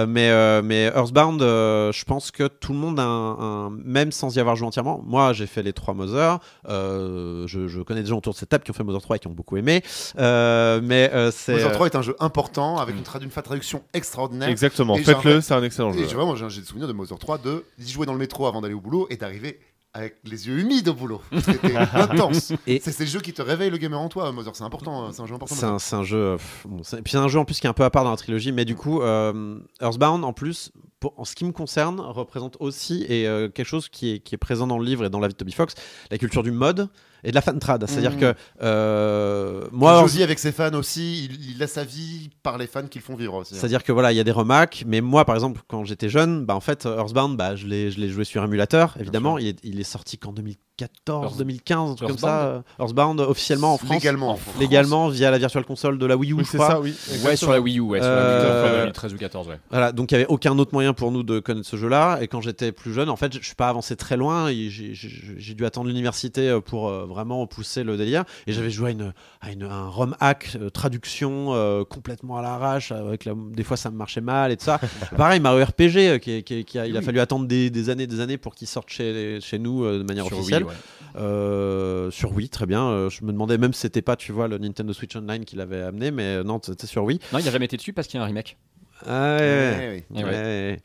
mais, 0.07 0.61
mais 0.61 0.83
Earthbound, 0.93 1.39
je 1.41 2.03
pense 2.03 2.31
que 2.31 2.47
tout 2.47 2.73
le 2.73 2.79
monde 2.79 2.99
a 2.99 3.03
un, 3.05 3.44
un- 3.45 3.69
même 3.83 4.11
sans 4.11 4.35
y 4.35 4.39
avoir 4.39 4.55
joué 4.55 4.67
entièrement. 4.67 5.01
Moi, 5.05 5.33
j'ai 5.33 5.47
fait 5.47 5.63
les 5.63 5.73
trois 5.73 5.93
Mother. 5.93 6.39
euh, 6.67 7.45
je, 7.47 7.67
je 7.67 7.81
connais 7.81 8.01
des 8.01 8.09
gens 8.09 8.17
autour 8.17 8.33
de 8.33 8.37
cette 8.37 8.49
table 8.49 8.63
qui 8.63 8.71
ont 8.71 8.73
fait 8.73 8.83
Mother 8.83 9.01
3 9.01 9.15
et 9.15 9.19
qui 9.19 9.27
ont 9.27 9.31
beaucoup 9.33 9.57
aimé. 9.57 9.83
Euh, 10.19 10.81
mais 10.83 11.09
euh, 11.13 11.31
c'est. 11.31 11.53
Mother 11.53 11.69
euh, 11.69 11.73
3 11.73 11.85
est 11.87 11.95
un 11.95 12.01
jeu 12.01 12.15
important 12.19 12.77
avec 12.77 12.95
une, 12.95 13.03
tradu- 13.03 13.23
une 13.25 13.29
traduction 13.29 13.83
extraordinaire. 13.93 14.49
Exactement, 14.49 14.95
faites-le, 14.97 15.41
c'est 15.41 15.53
un 15.53 15.63
excellent 15.63 15.91
jeu. 15.91 15.99
Et 16.01 16.07
j'ai 16.09 16.15
vraiment 16.15 16.35
j'ai 16.35 16.49
j'ai 16.49 16.61
le 16.61 16.65
souvenir 16.65 16.87
de 16.87 16.93
Mother 16.93 17.17
3 17.19 17.37
de 17.39 17.65
d'y 17.77 17.91
jouer 17.91 18.05
dans 18.05 18.13
le 18.13 18.19
métro 18.19 18.45
avant 18.47 18.61
d'aller 18.61 18.73
au 18.73 18.81
boulot 18.81 19.07
et 19.09 19.17
d'arriver 19.17 19.59
avec 19.93 20.17
les 20.25 20.47
yeux 20.47 20.59
humides 20.59 20.89
au 20.89 20.93
boulot. 20.93 21.21
C'était 21.41 21.73
intense. 21.93 22.51
Et- 22.67 22.81
C'est 22.83 22.91
ces 22.91 23.07
jeux 23.07 23.21
qui 23.21 23.31
te 23.31 23.41
réveillent 23.41 23.69
le 23.69 23.77
gamer 23.77 23.97
en 23.99 24.09
toi, 24.09 24.29
Mother. 24.33 24.53
C'est 24.53 24.63
important, 24.65 25.05
euh, 25.05 25.09
c'est 25.13 25.21
un 25.21 25.25
jeu 25.25 25.35
important. 25.35 25.55
C'est 25.79 25.95
un, 25.95 26.03
jeu. 26.03 26.17
euh, 26.17 26.35
pff, 26.35 26.65
bon, 26.67 26.81
puis 26.81 27.11
c'est 27.11 27.17
un 27.17 27.29
jeu 27.29 27.39
en 27.39 27.45
plus 27.45 27.59
qui 27.61 27.65
est 27.65 27.69
un 27.69 27.73
peu 27.73 27.85
à 27.85 27.89
part 27.89 28.03
dans 28.03 28.11
la 28.11 28.17
trilogie, 28.17 28.51
mais 28.51 28.65
du 28.65 28.75
coup, 28.75 29.01
euh, 29.01 29.57
Earthbound 29.81 30.25
en 30.25 30.33
plus, 30.33 30.71
pour- 30.99 31.13
en 31.19 31.25
ce 31.25 31.35
qui 31.35 31.45
me 31.45 31.51
concerne, 31.51 31.99
représente 31.99 32.57
aussi 32.59 33.05
et 33.09 33.27
euh, 33.27 33.49
quelque 33.49 33.67
chose 33.67 33.89
qui 33.89 34.11
est, 34.13 34.19
qui 34.19 34.33
est 34.35 34.37
présent 34.37 34.65
dans 34.67 34.77
le 34.79 34.85
livre 34.85 35.05
et 35.05 35.09
dans 35.09 35.19
la 35.19 35.27
vie 35.27 35.33
de 35.33 35.37
Toby 35.37 35.51
Fox, 35.51 35.75
la 36.11 36.17
culture 36.17 36.41
du 36.43 36.51
mode 36.51 36.87
et 37.23 37.29
de 37.31 37.35
la 37.35 37.41
fan 37.41 37.59
trad. 37.59 37.85
C'est-à-dire 37.87 38.11
Mhm. 38.13 38.19
que 38.19 38.33
euh, 38.61 39.67
moi, 39.71 39.99
Josie 40.01 40.23
avec 40.23 40.39
ses 40.39 40.51
fans 40.51 40.73
aussi, 40.73 41.25
il, 41.25 41.55
il 41.55 41.63
a 41.63 41.67
sa 41.67 41.83
vie 41.83 42.29
par 42.43 42.57
les 42.57 42.67
fans 42.67 42.87
qui 42.87 42.99
le 42.99 43.03
font 43.03 43.15
vivre 43.15 43.33
aussi. 43.35 43.53
hein. 43.53 43.57
C'est-à-dire 43.59 43.83
que 43.83 43.91
voilà, 43.91 44.11
il 44.11 44.15
y 44.15 44.19
a 44.19 44.23
des 44.23 44.31
remarques, 44.31 44.83
mais 44.87 45.01
moi, 45.01 45.25
par 45.25 45.35
exemple, 45.35 45.61
quand 45.67 45.83
j'étais 45.85 46.09
jeune, 46.09 46.45
bah, 46.45 46.55
en 46.55 46.59
fait, 46.61 46.85
Earthbound, 46.85 47.37
bah, 47.37 47.55
je 47.55 47.67
l'ai 47.67 47.91
je 47.91 47.99
l'ai 47.99 48.09
joué 48.09 48.23
sur 48.25 48.43
émulateur, 48.43 48.95
évidemment. 48.99 49.37
Il 49.37 49.47
est, 49.47 49.59
il 49.63 49.79
est 49.79 49.83
sorti 49.83 50.17
qu'en 50.17 50.33
2014, 50.79 51.25
Earth- 51.33 51.37
2015, 51.37 51.91
un 51.91 51.95
truc 51.95 52.09
comme 52.09 52.17
ça. 52.17 52.45
euh, 52.47 52.61
Earthbound, 52.79 53.19
officiellement 53.21 53.73
en 53.73 53.77
France. 53.77 53.91
Légalement. 53.91 54.31
En 54.31 54.35
France. 54.35 54.55
Légalement, 54.59 55.07
via 55.09 55.31
la 55.31 55.37
Virtual 55.37 55.63
Console 55.65 55.97
de 55.97 56.05
la 56.05 56.17
Wii 56.17 56.31
U, 56.31 56.35
Oui, 56.35 56.43
c'est 56.45 56.57
ça, 56.57 56.79
oui. 56.81 56.93
Ouais, 57.25 57.35
sur 57.37 57.51
la 57.51 57.61
Wii 57.61 57.77
U, 57.77 57.81
ouais, 57.81 57.99
sur 58.01 58.09
la 58.09 58.15
Wii 58.15 58.23
U, 58.23 58.45
Euh, 58.45 58.67
fois 58.69 58.77
2013 58.79 59.13
ou 59.13 59.17
14, 59.17 59.47
ouais. 59.47 59.59
Voilà, 59.69 59.91
donc 59.91 60.11
il 60.11 60.15
n'y 60.17 60.23
avait 60.23 60.31
aucun 60.31 60.57
autre 60.59 60.71
moyen 60.73 60.93
pour 60.93 61.11
nous 61.11 61.23
de 61.23 61.39
connaître 61.39 61.67
ce 61.67 61.77
jeu-là. 61.77 62.19
Et 62.21 62.27
quand 62.27 62.41
j'étais 62.41 62.71
plus 62.71 62.93
jeune, 62.93 63.09
en 63.09 63.15
fait, 63.15 63.33
je 63.39 63.45
suis 63.45 63.55
pas 63.55 63.69
avancé 63.69 63.95
très 63.95 64.17
loin. 64.17 64.49
J'ai 64.51 65.53
dû 65.53 65.65
attendre 65.65 65.87
l'université 65.87 66.49
euh, 66.49 66.59
pour 66.59 66.89
euh, 66.89 67.05
vraiment 67.05 67.45
pousser 67.47 67.83
le 67.83 67.95
délire. 67.97 68.25
Et 68.47 68.51
j'avais 68.53 68.69
joué 68.69 68.89
à, 68.89 68.91
une, 68.91 69.13
à 69.41 69.51
une- 69.51 69.63
un 69.63 69.87
ROM 69.87 70.15
hack, 70.19 70.57
euh, 70.61 70.69
traduction 70.69 71.53
euh, 71.53 71.83
complètement 71.85 72.37
à 72.37 72.41
l'arrache. 72.41 72.91
Avec 72.91 73.25
la- 73.25 73.33
des 73.35 73.63
fois, 73.63 73.77
ça 73.77 73.91
me 73.91 73.95
marchait 73.97 74.21
mal 74.21 74.51
et 74.51 74.57
tout 74.57 74.65
ça. 74.65 74.79
Pareil, 75.17 75.39
Mario 75.39 75.63
RPG, 75.65 75.97
euh, 75.97 76.17
qui, 76.17 76.43
qui 76.43 76.65
qui 76.65 76.79
a, 76.79 76.85
il 76.87 76.97
a 76.97 77.01
fallu 77.01 77.19
attendre 77.19 77.47
des, 77.47 77.69
des 77.69 77.89
années, 77.89 78.07
des 78.07 78.19
années 78.19 78.37
pour 78.37 78.55
qu'il 78.55 78.67
sorte 78.67 78.89
chez, 78.89 79.39
chez 79.41 79.57
nous 79.59 79.83
euh, 79.85 79.99
de 79.99 80.03
manière 80.03 80.25
Sur 80.25 80.37
officielle. 80.37 80.64
Ouais. 80.65 80.73
Euh, 81.15 82.11
sur 82.11 82.33
Wii, 82.33 82.49
très 82.49 82.65
bien. 82.65 82.83
Euh, 82.83 83.09
je 83.09 83.23
me 83.23 83.31
demandais 83.31 83.57
même 83.57 83.73
si 83.73 83.81
c'était 83.81 84.01
pas, 84.01 84.15
tu 84.15 84.31
vois, 84.31 84.47
le 84.47 84.57
Nintendo 84.57 84.91
Switch 84.93 85.15
Online 85.15 85.45
qui 85.45 85.55
l'avait 85.55 85.81
amené, 85.81 86.11
mais 86.11 86.43
non, 86.43 86.59
c'était 86.61 86.87
sur 86.87 87.03
Wii. 87.03 87.19
Non, 87.31 87.39
il 87.39 87.45
n'a 87.45 87.51
jamais 87.51 87.65
été 87.65 87.77
dessus 87.77 87.93
parce 87.93 88.07
qu'il 88.07 88.17
y 88.17 88.21
a 88.21 88.23
un 88.23 88.27
remake. 88.27 88.57
Ah, 89.05 89.37
ouais, 89.39 90.03
ouais. 90.11 90.23
Ouais, 90.23 90.23
ouais. 90.23 90.79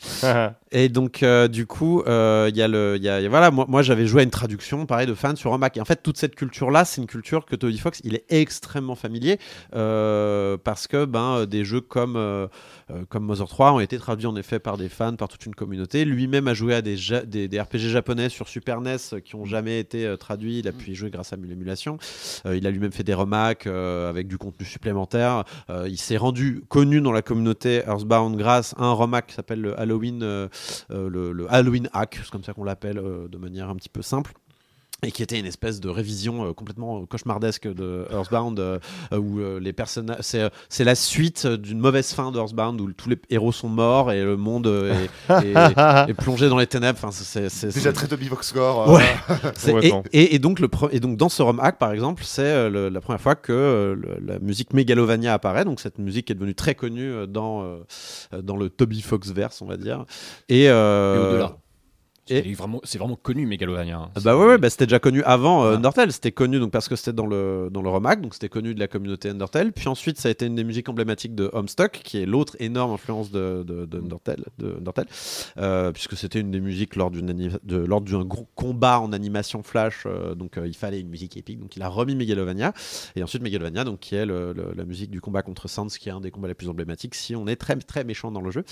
Et 0.72 0.88
donc, 0.88 1.24
euh, 1.24 1.48
du 1.48 1.66
coup, 1.66 2.02
euh, 2.02 2.48
il 2.48 2.56
y 2.56 2.62
a 2.62 2.68
le, 2.68 2.96
y 2.96 3.08
a, 3.08 3.28
voilà, 3.28 3.50
moi, 3.50 3.64
moi 3.68 3.82
j'avais 3.82 4.06
joué 4.06 4.20
à 4.20 4.24
une 4.24 4.30
traduction, 4.30 4.86
pareil, 4.86 5.06
de 5.08 5.14
fans 5.14 5.34
sur 5.34 5.52
un 5.52 5.58
Mac. 5.58 5.76
Et 5.76 5.80
en 5.80 5.84
fait, 5.84 6.00
toute 6.02 6.16
cette 6.16 6.36
culture-là, 6.36 6.84
c'est 6.84 7.00
une 7.00 7.08
culture 7.08 7.44
que 7.44 7.56
Toby 7.56 7.76
Fox, 7.78 8.00
il 8.04 8.14
est 8.14 8.24
extrêmement 8.28 8.94
familier 8.94 9.38
euh, 9.74 10.56
parce 10.62 10.86
que 10.86 11.04
ben, 11.06 11.38
euh, 11.38 11.46
des 11.46 11.64
jeux 11.64 11.80
comme, 11.80 12.14
euh, 12.16 12.46
euh, 12.90 13.02
comme 13.08 13.24
Mother 13.24 13.48
3 13.48 13.72
ont 13.72 13.80
été 13.80 13.98
traduits 13.98 14.26
en 14.28 14.36
effet 14.36 14.60
par 14.60 14.76
des 14.76 14.88
fans, 14.88 15.16
par 15.16 15.26
toute 15.28 15.44
une 15.44 15.56
communauté. 15.56 16.04
Lui-même 16.04 16.46
a 16.46 16.54
joué 16.54 16.74
à 16.74 16.82
des, 16.82 16.96
ja- 16.96 17.24
des, 17.24 17.48
des 17.48 17.60
RPG 17.60 17.88
japonais 17.88 18.28
sur 18.28 18.46
Super 18.46 18.80
NES 18.80 18.96
qui 19.24 19.34
ont 19.34 19.44
jamais 19.44 19.80
été 19.80 20.06
euh, 20.06 20.16
traduits. 20.16 20.60
Il 20.60 20.68
a 20.68 20.72
pu 20.72 20.92
y 20.92 20.94
jouer 20.94 21.10
grâce 21.10 21.32
à 21.32 21.36
l'émulation. 21.36 21.98
Euh, 22.46 22.56
il 22.56 22.64
a 22.66 22.70
lui-même 22.70 22.92
fait 22.92 23.02
des 23.02 23.14
remakes 23.14 23.66
euh, 23.66 24.08
avec 24.08 24.28
du 24.28 24.38
contenu 24.38 24.64
supplémentaire. 24.64 25.42
Euh, 25.68 25.88
il 25.88 25.98
s'est 25.98 26.16
rendu 26.16 26.62
connu 26.68 27.00
dans 27.00 27.12
la 27.12 27.22
communauté 27.22 27.82
Earthbound 27.88 28.36
grâce 28.36 28.74
à 28.78 28.84
un 28.84 28.94
remake 28.94 29.26
qui 29.26 29.34
s'appelle 29.34 29.60
le 29.60 29.78
Halloween, 29.78 30.22
euh, 30.22 30.28
euh, 30.30 30.48
le, 31.08 31.32
le 31.32 31.52
Halloween 31.52 31.88
Hack, 31.92 32.20
c'est 32.22 32.30
comme 32.30 32.44
ça 32.44 32.52
qu'on 32.52 32.64
l'appelle 32.64 32.98
euh, 32.98 33.28
de 33.28 33.38
manière 33.38 33.68
un 33.68 33.76
petit 33.76 33.88
peu 33.88 34.02
simple. 34.02 34.32
Et 35.02 35.10
qui 35.12 35.22
était 35.22 35.38
une 35.38 35.46
espèce 35.46 35.80
de 35.80 35.88
révision 35.88 36.46
euh, 36.48 36.52
complètement 36.52 37.04
cauchemardesque 37.06 37.66
de 37.66 38.04
Earthbound, 38.12 38.58
euh, 38.60 38.78
euh, 39.12 39.18
où 39.18 39.40
euh, 39.40 39.58
les 39.60 39.72
personnages. 39.72 40.18
C'est, 40.20 40.42
euh, 40.42 40.48
c'est 40.68 40.84
la 40.84 40.94
suite 40.94 41.46
d'une 41.46 41.78
mauvaise 41.78 42.12
fin 42.12 42.30
d'Earthbound, 42.32 42.80
où 42.80 42.92
tous 42.92 43.08
les 43.08 43.18
héros 43.30 43.52
sont 43.52 43.68
morts 43.68 44.12
et 44.12 44.22
le 44.22 44.36
monde 44.36 44.66
euh, 44.66 44.94
est, 45.30 45.46
est- 45.46 46.10
est 46.10 46.14
plongé 46.14 46.48
dans 46.48 46.58
les 46.58 46.66
ténèbres. 46.66 46.98
Enfin, 47.02 47.10
c'est, 47.12 47.48
c'est- 47.48 47.72
Déjà 47.74 47.92
très 47.92 48.06
Toby 48.08 48.26
Fox 48.26 48.48
Score. 48.48 48.90
Ouais. 48.92 49.02
c'est- 49.56 49.72
et, 49.84 49.88
et- 50.12 50.34
et 50.34 50.38
donc 50.38 50.60
le 50.60 50.68
pre- 50.68 50.90
et 50.92 51.00
donc 51.00 51.16
dans 51.16 51.28
ce 51.28 51.42
ROM 51.42 51.58
hack 51.60 51.78
par 51.78 51.92
exemple, 51.92 52.22
c'est 52.24 52.42
euh, 52.42 52.68
le- 52.68 52.88
la 52.88 53.00
première 53.00 53.20
fois 53.20 53.34
que 53.36 53.52
euh, 53.52 53.94
le- 53.94 54.18
la 54.24 54.38
musique 54.38 54.72
Megalovania 54.74 55.32
apparaît. 55.32 55.64
Donc 55.64 55.80
cette 55.80 55.98
musique 55.98 56.30
est 56.30 56.34
devenue 56.34 56.54
très 56.54 56.74
connue 56.74 57.10
euh, 57.10 57.26
dans 57.26 57.62
euh, 57.62 57.78
euh, 58.34 58.42
dans 58.42 58.56
le 58.56 58.68
Toby 58.68 59.00
Fox 59.00 59.30
verse, 59.30 59.62
on 59.62 59.66
va 59.66 59.76
dire. 59.76 60.04
Et, 60.48 60.68
euh, 60.68 61.14
Et 61.16 61.28
au-delà. 61.34 61.56
Et- 62.30 62.42
C'est 62.84 62.98
vraiment, 62.98 63.16
connu 63.16 63.46
Megalovania. 63.46 63.98
hein. 63.98 64.10
bah 64.24 64.36
ouais, 64.36 64.46
ouais, 64.46 64.58
bah 64.58 64.70
c'était 64.70 64.86
déjà 64.86 64.98
connu 64.98 65.22
avant 65.24 65.64
euh. 65.64 65.76
Undertale. 65.76 66.12
C'était 66.12 66.32
connu 66.32 66.58
donc 66.60 66.70
parce 66.70 66.88
que 66.88 66.96
c'était 66.96 67.12
dans 67.12 67.26
le 67.26 67.68
dans 67.72 67.82
le 67.82 67.90
remake, 67.90 68.20
donc 68.20 68.34
c'était 68.34 68.48
connu 68.48 68.74
de 68.74 68.80
la 68.80 68.88
communauté 68.88 69.28
Undertale. 69.28 69.72
Puis 69.72 69.88
ensuite, 69.88 70.18
ça 70.18 70.28
a 70.28 70.30
été 70.32 70.46
une 70.46 70.54
des 70.54 70.64
musiques 70.64 70.88
emblématiques 70.88 71.34
de 71.34 71.50
Homestuck, 71.52 71.92
qui 72.04 72.18
est 72.22 72.26
l'autre 72.26 72.56
énorme 72.60 72.92
influence 72.92 73.30
de, 73.30 73.62
de, 73.66 73.86
de 73.86 73.98
Undertale, 73.98 74.44
de 74.58 74.76
Undertale, 74.78 75.06
euh, 75.58 75.92
puisque 75.92 76.16
c'était 76.16 76.40
une 76.40 76.50
des 76.50 76.60
musiques 76.60 76.96
lors 76.96 77.10
d'une 77.10 77.30
ani- 77.30 77.50
de 77.64 77.76
lors 77.78 78.00
d'un 78.00 78.24
gros 78.24 78.46
combat 78.54 79.00
en 79.00 79.12
animation 79.12 79.62
flash. 79.62 80.04
euh, 80.06 80.34
donc 80.34 80.58
euh, 80.58 80.66
il 80.66 80.74
fallait 80.74 81.00
une 81.00 81.08
musique 81.08 81.36
épique. 81.36 81.58
Donc 81.60 81.76
il 81.76 81.82
a 81.82 81.88
remis 81.88 82.14
Megalovania 82.14 82.72
et 83.16 83.22
ensuite 83.22 83.42
Megalovania, 83.42 83.84
donc 83.84 84.00
qui 84.00 84.14
est 84.14 84.26
le- 84.26 84.52
le- 84.52 84.72
la 84.76 84.84
musique 84.84 85.10
du 85.10 85.20
combat 85.20 85.42
contre 85.42 85.68
Sans, 85.68 85.86
qui 85.96 86.08
est 86.08 86.12
un 86.12 86.20
des 86.20 86.30
combats 86.30 86.48
les 86.48 86.54
plus 86.54 86.68
emblématiques. 86.68 87.14
Si 87.14 87.34
on 87.36 87.46
est 87.46 87.56
très 87.56 87.76
très 87.76 88.04
méchant 88.04 88.30
dans 88.30 88.40
le 88.40 88.50
jeu. 88.50 88.64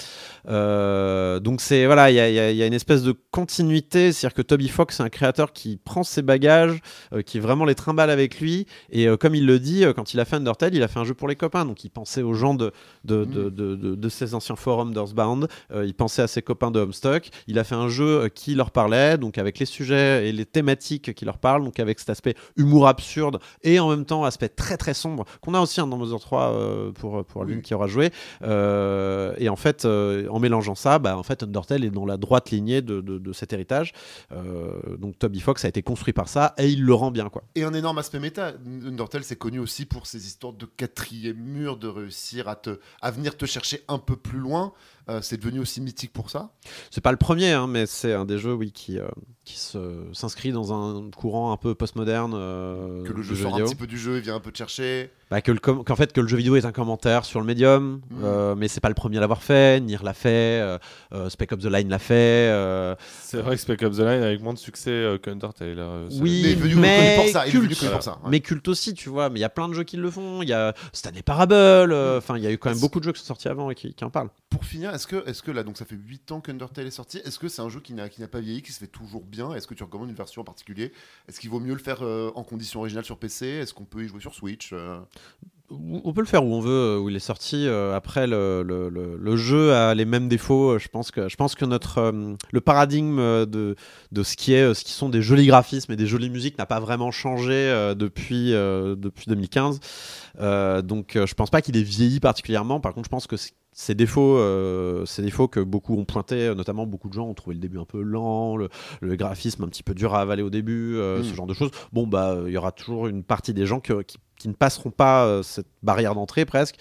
Donc 1.41 1.61
c'est 1.61 1.87
voilà, 1.87 2.11
il 2.11 2.15
y 2.15 2.21
a, 2.21 2.29
y 2.31 2.39
a- 2.39 2.53
y 2.53 2.63
a 2.63 2.67
une 2.67 2.73
espèce 2.75 3.03
de 3.03 3.13
continuité, 3.49 4.13
c'est-à-dire 4.13 4.35
que 4.35 4.43
Toby 4.43 4.69
Fox 4.69 4.97
c'est 4.99 5.03
un 5.03 5.09
créateur 5.09 5.55
qui 5.55 5.79
prend 5.83 6.03
ses 6.03 6.21
bagages, 6.21 6.81
euh, 7.15 7.23
qui 7.23 7.39
vraiment 7.39 7.65
les 7.65 7.75
trimballe 7.75 8.11
avec 8.11 8.41
lui, 8.41 8.67
et 8.91 9.09
euh, 9.09 9.17
comme 9.17 9.35
il 9.35 9.47
le 9.47 9.59
dit, 9.59 9.85
euh, 9.87 9.95
quand 9.95 10.13
il 10.13 10.21
a 10.21 10.27
fait 10.27 10.37
Undertale, 10.37 10.75
il 10.75 10.83
a 10.83 10.89
fait 10.89 10.99
un 10.99 11.05
jeu 11.05 11.15
pour 11.15 11.29
les 11.29 11.35
copains, 11.37 11.65
donc 11.65 11.83
il 11.83 11.89
pensait 11.89 12.21
aux 12.23 12.35
gens 12.35 12.53
de 12.55 12.73
de, 13.05 13.25
de, 13.25 13.49
de, 13.49 13.75
de- 13.95 14.09
ses 14.11 14.35
anciens 14.35 14.57
forums 14.57 14.93
d'Earthbound, 14.93 15.49
il 15.75 15.95
pensait 15.95 16.21
à 16.23 16.27
ses 16.27 16.43
copains 16.43 16.71
de 16.71 16.79
Homestuck, 16.81 17.31
il 17.47 17.59
a 17.59 17.65
fait 17.65 17.75
un 17.75 17.89
jeu 17.89 18.29
qui 18.35 18.55
leur 18.55 18.71
parlait, 18.71 19.17
donc 19.17 19.39
avec 19.39 19.59
les 19.59 19.67
sujets 19.67 20.29
et 20.29 20.33
les 20.33 20.45
thématiques 20.45 21.15
qui 21.15 21.25
leur 21.25 21.39
parlent, 21.39 21.65
donc 21.65 21.79
avec 21.81 21.99
cet 22.01 22.11
aspect 22.11 22.35
humour 22.57 22.87
absurde 22.89 23.39
et 23.63 23.81
en 23.81 23.89
même 23.89 24.05
temps 24.05 24.25
aspect 24.25 24.49
très 24.51 24.77
très 24.77 24.93
sombre 24.95 25.25
qu'on 25.41 25.55
a 25.55 25.61
aussi 25.61 25.81
dans 25.81 25.87
Mother 25.97 26.21
3 26.21 26.43
euh, 26.53 26.93
pour 26.93 27.25
pour 27.25 27.43
Oui. 27.47 27.63
qui 27.63 27.73
aura 27.75 27.87
joué. 27.87 28.11
Et 28.43 29.49
en 29.49 29.57
fait, 29.57 29.85
en 29.87 30.39
mélangeant 30.39 30.75
ça, 30.75 30.99
bah, 30.99 31.17
en 31.17 31.23
fait, 31.23 31.43
Undertale 31.43 31.85
est 31.85 31.91
dans 31.91 32.05
la 32.07 32.17
droite 32.17 32.51
lignée 32.51 32.83
de, 32.83 33.01
de- 33.01 33.19
cet 33.33 33.53
héritage. 33.53 33.93
Euh, 34.33 34.97
donc 34.97 35.19
Toby 35.19 35.41
Fox 35.41 35.65
a 35.65 35.69
été 35.69 35.83
construit 35.83 36.13
par 36.13 36.29
ça 36.29 36.55
et 36.59 36.69
il 36.69 36.85
le 36.85 36.95
rend 36.95 37.11
bien 37.11 37.29
quoi. 37.29 37.45
Et 37.55 37.65
un 37.65 37.75
énorme 37.75 37.99
aspect 37.99 38.19
méta. 38.19 38.55
Undertale, 38.67 39.25
c'est 39.25 39.37
connu 39.37 39.59
aussi 39.59 39.87
pour 39.87 40.07
ses 40.07 40.27
histoires 40.27 40.53
de 40.53 40.67
quatrième 40.67 41.39
mur, 41.39 41.77
de 41.77 41.89
réussir 41.89 42.49
à, 42.49 42.57
te, 42.57 42.79
à 43.01 43.11
venir 43.11 43.37
te 43.37 43.47
chercher 43.47 43.83
un 43.89 43.99
peu 43.99 44.17
plus 44.17 44.39
loin. 44.39 44.73
Euh, 45.09 45.21
c'est 45.23 45.39
devenu 45.39 45.61
aussi 45.61 45.81
mythique 45.81 46.13
pour 46.13 46.31
ça? 46.31 46.51
C'est 46.91 47.01
pas 47.01 47.13
le 47.13 47.17
premier, 47.17 47.53
hein, 47.53 47.67
mais 47.67 47.87
c'est 47.87 48.13
un 48.13 48.25
des 48.27 48.39
jeux 48.39 48.53
oui 48.53 48.73
qui 48.73 48.99
euh, 48.99 49.09
qui 49.45 49.57
se- 49.59 50.05
s'inscrit 50.13 50.53
dans 50.53 50.75
un 50.75 51.11
courant 51.11 51.53
un 51.53 51.57
peu 51.57 51.75
postmoderne. 51.75 52.33
euh, 52.35 53.03
Que 53.05 53.13
le 53.15 53.23
jeu 53.23 53.35
sort 53.35 53.53
un 53.55 53.57
vidéo. 53.57 53.67
petit 53.67 53.75
peu 53.77 53.87
du 53.87 53.99
jeu 53.99 54.19
et 54.19 54.21
vient 54.21 54.35
un 54.37 54.41
peu 54.41 54.51
te 54.53 54.59
chercher. 54.59 55.11
Bah, 55.31 55.41
que 55.43 55.53
qu'en 55.53 55.97
fait 55.97 56.13
que 56.15 56.21
le 56.23 56.27
jeu 56.29 56.39
vidéo 56.39 56.57
est 56.57 56.65
un 56.65 56.73
commentaire 56.73 57.25
sur 57.27 57.39
le 57.41 57.45
médium, 57.47 58.01
euh, 58.23 58.55
mais 58.55 58.67
c'est 58.69 58.81
pas 58.81 58.89
le 58.89 58.95
premier 58.95 59.19
à 59.19 59.21
l'avoir 59.21 59.43
fait. 59.43 59.79
Nier 59.81 59.99
l'a 60.03 60.15
fait, 60.15 60.79
Spec 61.29 61.53
Ops 61.53 61.63
The 61.65 61.67
Line 61.67 61.89
l'a 61.91 61.99
fait. 61.99 62.15
euh, 62.51 62.95
C'est 63.23 63.41
vrai 63.43 63.57
que 63.57 63.61
Spec 63.61 63.83
Ops 63.83 63.97
The 63.97 64.01
Line 64.01 64.23
avec 64.23 64.43
moins 64.43 64.55
de 64.55 64.59
succès 64.59 64.91
euh, 64.91 65.19
qu'Undertale. 65.19 65.79
euh, 65.79 66.09
c'est- 66.11 66.21
Oui, 66.21 66.57
Mais 66.61 66.69
il 66.71 66.77
mais 66.79 67.17
pour 67.17 67.29
ça. 67.29 67.47
Il 67.47 67.51
culte. 67.53 67.79
connu 67.79 67.91
pour 67.93 68.03
ça. 68.03 68.13
ouais. 68.25 68.31
mais 68.31 68.41
culte 68.41 68.69
aussi, 68.69 68.95
tu 68.95 69.09
vois. 69.11 69.29
Mais 69.31 69.39
il 69.39 69.43
y 69.43 69.45
a 69.45 69.51
plein 69.51 69.69
de 69.69 69.75
jeux 69.75 69.85
qui 69.85 69.97
le 69.99 70.11
font. 70.11 70.41
Il 70.43 70.49
y 70.49 70.53
a 70.55 70.75
Stanley 70.93 71.23
Parable. 71.23 71.55
euh, 71.55 72.19
Enfin, 72.19 72.37
il 72.39 72.43
y 72.43 72.47
a 72.47 72.51
eu 72.51 72.57
quand 72.59 72.71
même 72.71 72.81
beaucoup 72.81 72.99
de 72.99 73.05
jeux 73.05 73.13
qui 73.13 73.21
sont 73.21 73.27
sortis 73.27 73.49
avant 73.49 73.71
et 73.71 73.75
qui, 73.75 73.93
qui 73.95 74.05
en 74.05 74.11
parlent. 74.11 74.31
Pour 74.51 74.65
finir, 74.65 74.95
est-ce 74.99 75.07
que, 75.07 75.29
est 75.29 75.43
que 75.43 75.51
là, 75.53 75.63
donc 75.63 75.77
ça 75.77 75.85
fait 75.85 75.95
8 75.95 76.33
ans 76.33 76.41
qu'Undertale 76.41 76.89
est 76.89 76.91
sorti, 76.91 77.19
est-ce 77.19 77.39
que 77.39 77.47
c'est 77.47 77.63
un 77.63 77.69
jeu 77.69 77.79
qui 77.79 77.95
n'a 77.95 78.09
pas 78.09 78.41
vieilli, 78.41 78.63
qui 78.63 78.73
se 78.73 78.81
fait 78.81 78.89
toujours 78.89 79.25
bien? 79.25 79.55
Est-ce 79.55 79.69
que 79.69 79.75
tu 79.75 79.85
recommandes 79.85 80.09
une 80.09 80.17
version 80.17 80.43
en 80.43 80.45
particulier? 80.45 80.93
Est-ce 81.29 81.39
qu'il 81.39 81.51
vaut 81.51 81.61
mieux 81.61 81.75
le 81.75 81.79
faire 81.79 82.03
euh, 82.03 82.33
en 82.35 82.43
condition 82.43 82.81
originale 82.81 83.05
sur 83.05 83.17
PC 83.17 83.47
Est-ce 83.47 83.73
qu'on 83.75 83.85
peut 83.85 84.03
y 84.03 84.09
jouer 84.09 84.21
sur 84.21 84.35
Switch 84.35 84.71
euh? 84.73 84.99
On 85.71 86.15
peut 86.15 86.23
le 86.23 86.27
faire 86.27 86.47
où 86.47 86.55
on 86.55 86.61
veut, 86.61 86.71
euh, 86.71 86.99
où 86.99 87.11
il 87.11 87.17
est 87.17 87.19
sorti. 87.19 87.69
Après, 87.69 88.27
le, 88.27 89.37
jeu 89.37 89.75
a 89.75 89.95
les 89.95 90.07
mêmes 90.07 90.27
défauts. 90.27 90.79
Je 90.79 90.89
pense 90.89 91.11
que, 91.11 91.29
je 91.29 91.37
pense 91.37 91.55
que 91.55 91.67
notre, 91.67 92.11
le 92.51 92.61
paradigme 92.63 93.45
de, 93.45 93.77
ce 94.23 94.35
qui 94.35 94.55
est, 94.55 94.73
ce 94.73 94.83
qui 94.83 94.93
sont 94.93 95.11
des 95.11 95.21
jolis 95.21 95.47
graphismes 95.47 95.93
et 95.93 95.97
des 95.97 96.07
jolies 96.07 96.31
musiques 96.31 96.57
n'a 96.57 96.65
pas 96.65 96.81
vraiment 96.81 97.11
changé 97.11 97.93
depuis, 97.95 98.55
euh, 98.55 98.97
depuis 98.97 99.27
2015. 99.29 99.79
Euh, 100.41 100.81
donc, 100.81 101.11
je 101.15 101.35
pense 101.35 101.51
pas 101.51 101.61
qu'il 101.61 101.77
ait 101.77 101.83
vieilli 101.83 102.19
particulièrement. 102.19 102.81
Par 102.81 102.95
contre, 102.95 103.05
je 103.05 103.11
pense 103.11 103.27
que 103.27 103.37
c- 103.37 103.53
ces 103.81 103.95
défauts, 103.95 104.39
euh, 104.39 105.07
ces 105.07 105.23
défauts 105.23 105.47
que 105.47 105.61
beaucoup 105.61 105.97
ont 105.97 106.05
pointés, 106.05 106.49
euh, 106.49 106.55
notamment 106.57 106.85
beaucoup 106.85 107.09
de 107.09 107.13
gens 107.15 107.27
ont 107.29 107.35
trouvé 107.35 107.55
le 107.55 107.61
début 107.61 107.79
un 107.79 107.85
peu 107.85 108.03
lent, 108.03 108.57
le, 108.57 108.71
le 109.01 109.15
graphisme 109.15 109.63
un 109.63 109.69
petit 109.69 109.85
peu 109.85 109.95
dur 109.95 110.17
à 110.17 110.21
avaler 110.21 110.43
au 110.43 110.51
début, 110.51 110.97
euh, 110.97 111.21
Mm. 111.21 111.25
ce 111.25 111.35
genre 111.35 111.47
de 111.47 111.55
choses. 111.55 111.71
Bon, 111.93 112.05
bah, 112.05 112.37
il 112.47 112.53
y 112.53 112.57
aura 112.57 112.73
toujours 112.73 113.07
une 113.07 113.23
partie 113.23 113.55
des 113.55 113.67
gens 113.67 113.79
que- 113.81 114.03
qui 114.03 114.19
qui 114.41 114.47
ne 114.47 114.53
passeront 114.53 114.93
pas 114.93 115.27
euh, 115.27 115.43
cette 115.43 115.67
barrière 115.83 116.15
d'entrée 116.15 116.45
presque. 116.45 116.77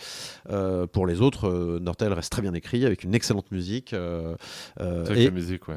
Pour 0.91 1.07
les 1.07 1.21
autres, 1.21 1.79
Nortel 1.81 2.13
reste 2.13 2.31
très 2.31 2.43
bien 2.43 2.53
écrit 2.53 2.85
avec 2.85 3.03
une 3.03 3.15
excellente 3.15 3.49
musique. 3.51 3.93
et 3.93 4.35
la 4.79 5.31
musique, 5.31 5.67
ouais. 5.67 5.75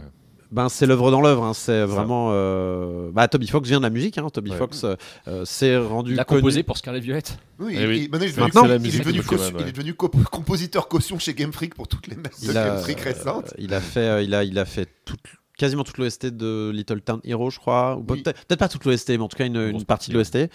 Ben, 0.51 0.69
c'est 0.69 0.87
l'œuvre 0.87 1.11
dans 1.11 1.21
l'œuvre. 1.21 1.45
hein, 1.45 1.55
c'est 1.55 1.85
vraiment. 1.85 2.31
euh, 2.33 3.11
Bah, 3.13 3.29
Toby 3.29 3.47
Fox 3.49 3.69
vient 3.69 3.79
de 3.79 3.83
la 3.85 3.91
musique. 3.91 4.19
Hein, 4.19 4.29
Toby 4.33 4.51
Ouais. 4.51 4.57
Fox 4.57 4.85
euh, 4.85 4.95
euh, 5.29 5.45
s'est 5.45 5.77
rendu 5.77 6.13
Il 6.15 6.21
a 6.21 6.25
connu. 6.25 6.41
composé 6.41 6.63
pour 6.63 6.77
Scarlet 6.79 7.01
Violette. 7.01 7.39
Oui, 7.59 7.75
Eh 7.77 7.83
et- 7.83 7.87
oui. 7.87 8.05
et 8.05 8.09
maintenant, 8.09 8.27
il 8.27 8.31
est 8.33 8.37
Maintenant, 8.41 8.65
il 8.65 8.71
est 8.73 8.99
devenu 8.99 9.21
il 9.21 9.57
ouais. 9.57 9.69
est 9.69 9.73
devenu 9.73 9.95
co- 9.95 10.09
compositeur 10.09 10.89
caution 10.89 11.19
chez 11.19 11.35
Game 11.35 11.53
Freak 11.53 11.75
pour 11.75 11.89
toutes 11.89 12.07
les 12.07 12.17
masses 12.17 12.41
de 12.41 12.51
Il 12.51 12.57
a, 12.59 12.65
Game 12.69 12.79
Freak 12.79 13.01
récentes. 13.01 13.49
euh, 13.49 13.57
il 13.63 13.75
a 13.75 13.81
fait, 13.81 14.01
euh, 14.01 14.23
il 14.23 14.35
a, 14.35 14.45
il 14.45 14.59
a 14.59 14.65
fait 14.65 14.89
toute- 15.05 15.21
quasiment 15.61 15.85
toute 15.85 15.99
l'OST 15.99 16.27
de 16.27 16.71
Little 16.75 17.03
Town 17.03 17.21
Hero, 17.23 17.51
je 17.51 17.59
crois. 17.59 17.97
Ou 17.97 18.05
Oui. 18.09 18.23
peut-être, 18.23 18.59
pas 18.59 18.69
toute 18.69 18.85
l'OST, 18.87 19.11
mais 19.11 19.19
en 19.19 19.29
tout 19.29 19.37
cas 19.37 19.45
une, 19.47 19.85
partie 19.85 20.11
de 20.11 20.17
l'OST. 20.17 20.49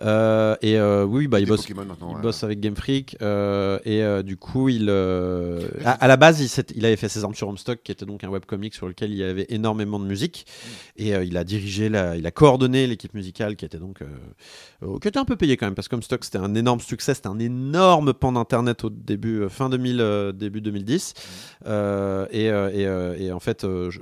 Euh, 0.00 0.56
et 0.62 0.78
euh, 0.78 1.04
oui, 1.04 1.28
bah, 1.28 1.40
il 1.40 1.46
bosse. 1.46 1.68
Il 1.68 1.76
ouais. 1.76 2.22
bosse 2.22 2.42
avec 2.42 2.60
Game 2.60 2.74
Freak 2.74 3.16
euh, 3.20 3.78
et 3.84 4.22
du 4.22 4.36
coup 4.36 4.68
il 4.68 4.88
à, 4.88 5.90
à 5.92 6.06
la 6.08 6.16
base 6.16 6.40
il, 6.74 6.84
avait 6.86 6.96
fait 6.96 7.08
ses 7.08 7.24
armes 7.24 7.34
sur 7.34 7.48
Homestuck 7.48 7.82
qui 7.82 7.92
était 7.92 8.06
donc 8.06 8.24
un 8.24 8.28
webcomic 8.28 8.74
sur 8.74 8.86
lequel 8.88 9.10
il 9.10 9.16
y 9.16 9.22
avait 9.22 9.46
énormément 9.48 9.98
de 9.98 10.04
musique 10.06 10.46
et 10.96 11.14
euh, 11.14 11.24
il 11.24 11.36
a 11.36 11.44
dirigé 11.44 11.88
la, 11.88 12.16
il 12.16 12.26
a 12.26 12.30
coordonné 12.30 12.86
l'équipe 12.86 13.14
musicale 13.14 13.56
qui 13.56 13.64
était 13.64 13.78
donc 13.78 14.00
qui 15.00 15.08
était 15.08 15.18
un 15.18 15.24
peu 15.24 15.36
payé 15.36 15.56
quand 15.56 15.66
même 15.66 15.74
parce 15.74 15.88
que 15.88 15.94
Homestuck 15.96 16.24
c'était 16.24 16.38
un 16.38 16.54
énorme 16.54 16.80
succès 16.80 17.14
c'était 17.14 17.28
un 17.28 17.38
énorme 17.38 18.12
pan 18.14 18.32
d'internet 18.32 18.84
au 18.84 18.90
début 18.90 19.48
fin 19.48 19.68
2000 19.68 20.00
euh, 20.00 20.32
début 20.32 20.60
2010 20.60 21.14
Euh, 21.66 22.26
et, 22.30 22.46
et, 22.46 23.26
et 23.26 23.32
en 23.32 23.40
fait 23.40 23.62
je- 23.62 24.00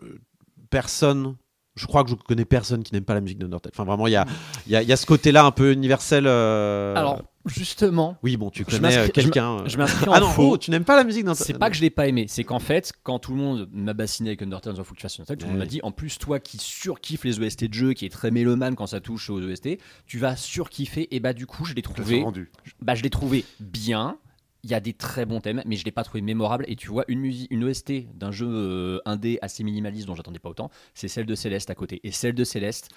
personne 0.75 1.37
je 1.77 1.87
crois 1.87 2.05
que 2.05 2.11
je 2.11 2.15
connais 2.15 2.45
personne 2.45 2.85
qui 2.85 2.95
n'aime 2.95 3.05
pas 3.05 3.15
la 3.15 3.21
musique 3.21 3.39
d'Undertale. 3.41 3.73
Enfin, 3.75 3.83
vraiment, 3.85 4.07
il 4.07 4.13
y 4.13 4.17
a, 4.17 4.25
y, 4.69 4.77
a, 4.77 4.83
y 4.85 4.93
a 4.93 4.97
ce 4.97 5.07
côté-là 5.07 5.45
un 5.45 5.51
peu 5.51 5.73
universel. 5.73 6.25
euh, 6.25 6.95
Alors, 6.95 7.21
justement, 7.47 8.17
oui, 8.23 8.37
bon, 8.37 8.49
tu 8.51 8.65
connais 8.65 9.11
quelqu'un. 9.11 9.59
euh. 9.59 9.63
je 9.67 9.77
m'inscris 9.77 10.09
en 10.09 10.13
Ah 10.13 10.21
non, 10.21 10.29
faux. 10.29 10.51
oh, 10.53 10.57
tu 10.57 10.71
n'aimes 10.71 10.85
pas 10.85 10.95
la 10.95 11.03
musique 11.03 11.25
d'Undertale 11.25 11.47
C'est 11.49 11.59
pas 11.59 11.71
que 11.71 11.77
je 11.77 11.81
l'ai 11.81 11.91
pas 11.91 12.07
aimé, 12.07 12.27
c'est 12.29 12.45
qu'en 12.45 12.61
fait, 12.61 12.93
quand 13.03 13.19
tout 13.19 13.33
le 13.33 13.39
monde 13.39 13.69
m'a 13.73 13.93
bassiné 13.93 14.29
avec 14.31 14.43
Undertale, 14.43 14.75
il 14.79 14.85
faut 14.85 14.95
que 14.95 14.99
tu 15.01 15.03
fasses 15.03 15.19
Undertale, 15.19 15.37
tout 15.37 15.47
le 15.47 15.51
monde 15.51 15.59
m'a 15.59 15.67
dit, 15.67 15.81
en 15.83 15.91
plus, 15.91 16.17
toi 16.19 16.39
qui 16.39 16.59
surkiffes 16.59 17.25
les 17.25 17.41
OST 17.41 17.65
de 17.65 17.75
jeu, 17.75 17.93
qui 17.93 18.07
est 18.07 18.11
très 18.11 18.31
mélomane 18.31 18.77
quand 18.77 18.87
ça 18.87 19.01
touche 19.01 19.29
aux 19.29 19.41
OST, 19.41 19.79
tu 20.07 20.19
vas 20.21 20.37
surkiffer, 20.37 21.09
et 21.13 21.19
bah 21.19 21.33
du 21.33 21.47
coup, 21.47 21.65
je 21.65 21.75
l'ai 21.75 21.83
trouvé, 21.83 22.23
rendu. 22.23 22.53
bah 22.83 22.95
je 22.95 23.03
l'ai 23.03 23.11
trouvé 23.11 23.45
bien. 23.59 24.17
Il 24.65 24.71
y 24.71 24.75
a 24.75 24.81
des 24.81 24.95
très 24.95 25.27
bons 25.27 25.41
thèmes, 25.41 25.63
mais 25.67 25.77
je 25.77 25.85
l'ai 25.85 25.93
pas 25.93 26.05
trouvé 26.05 26.23
mémorable. 26.23 26.65
Et 26.69 26.75
tu 26.75 26.89
vois, 26.89 27.05
une 27.09 27.21
musique, 27.21 27.51
une 27.51 27.65
OST 27.65 28.17
d'un 28.17 28.33
jeu 28.33 28.49
euh, 28.49 28.99
indé 29.05 29.39
assez 29.43 29.63
minimaliste 29.63 30.07
dont 30.07 30.15
j'attendais 30.15 30.39
pas 30.39 30.49
autant, 30.49 30.71
c'est 30.95 31.07
celle 31.07 31.27
de 31.27 31.35
Céleste 31.35 31.69
à 31.69 31.75
côté. 31.75 32.01
Et 32.03 32.11
celle 32.11 32.35
de 32.35 32.45
Céleste, 32.45 32.89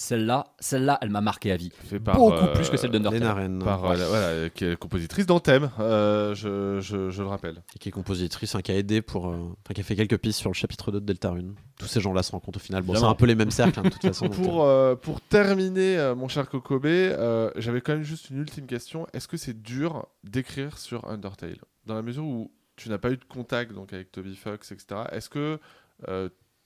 Celle-là, 0.00 0.46
celle-là, 0.60 0.96
elle 1.02 1.10
m'a 1.10 1.20
marqué 1.20 1.52
à 1.52 1.58
vie. 1.58 1.70
Fait 1.84 2.00
par, 2.00 2.16
Beaucoup 2.16 2.32
euh, 2.32 2.54
plus 2.54 2.70
que 2.70 2.78
celle 2.78 2.90
d'Undertale. 2.90 3.20
Lena 3.20 3.34
Ren, 3.34 3.58
Par, 3.58 3.84
euh, 3.84 3.96
voilà, 4.08 4.48
qui 4.48 4.64
est 4.64 4.76
compositrice 4.78 5.26
d'Anthem, 5.26 5.70
euh, 5.78 6.34
je, 6.34 6.80
je, 6.80 7.10
je 7.10 7.22
le 7.22 7.28
rappelle. 7.28 7.62
qui 7.78 7.90
est 7.90 7.92
compositrice, 7.92 8.54
hein, 8.54 8.62
qui 8.62 8.72
a 8.72 8.76
aidé 8.76 9.02
pour, 9.02 9.28
euh, 9.28 9.34
enfin, 9.34 9.74
qui 9.74 9.82
a 9.82 9.84
fait 9.84 9.96
quelques 9.96 10.16
pistes 10.16 10.38
sur 10.38 10.48
le 10.48 10.54
chapitre 10.54 10.90
2 10.90 11.00
de 11.00 11.04
Deltarune. 11.04 11.54
Tous 11.78 11.84
ces 11.84 12.00
gens-là 12.00 12.22
se 12.22 12.32
rencontrent 12.32 12.56
au 12.56 12.62
final. 12.62 12.82
Bon, 12.82 12.94
c'est 12.94 13.04
un 13.04 13.14
peu 13.14 13.26
les 13.26 13.34
mêmes 13.34 13.50
cercles, 13.50 13.78
hein, 13.78 13.82
de 13.82 13.88
toute 13.90 14.00
façon. 14.00 14.30
Pour, 14.30 14.64
euh, 14.64 14.96
pour 14.96 15.20
terminer, 15.20 15.98
euh, 15.98 16.14
mon 16.14 16.28
cher 16.28 16.48
Kokobe, 16.48 16.86
euh, 16.86 17.50
j'avais 17.56 17.82
quand 17.82 17.92
même 17.92 18.02
juste 18.02 18.30
une 18.30 18.38
ultime 18.38 18.66
question. 18.66 19.06
Est-ce 19.12 19.28
que 19.28 19.36
c'est 19.36 19.60
dur 19.60 20.06
d'écrire 20.24 20.78
sur 20.78 21.06
Undertale? 21.10 21.58
Dans 21.84 21.94
la 21.94 22.00
mesure 22.00 22.24
où 22.24 22.50
tu 22.74 22.88
n'as 22.88 22.96
pas 22.96 23.10
eu 23.10 23.18
de 23.18 23.24
contact 23.24 23.74
donc, 23.74 23.92
avec 23.92 24.10
Toby 24.12 24.34
Fox, 24.34 24.72
etc. 24.72 25.02
Est-ce 25.12 25.28
que 25.28 25.60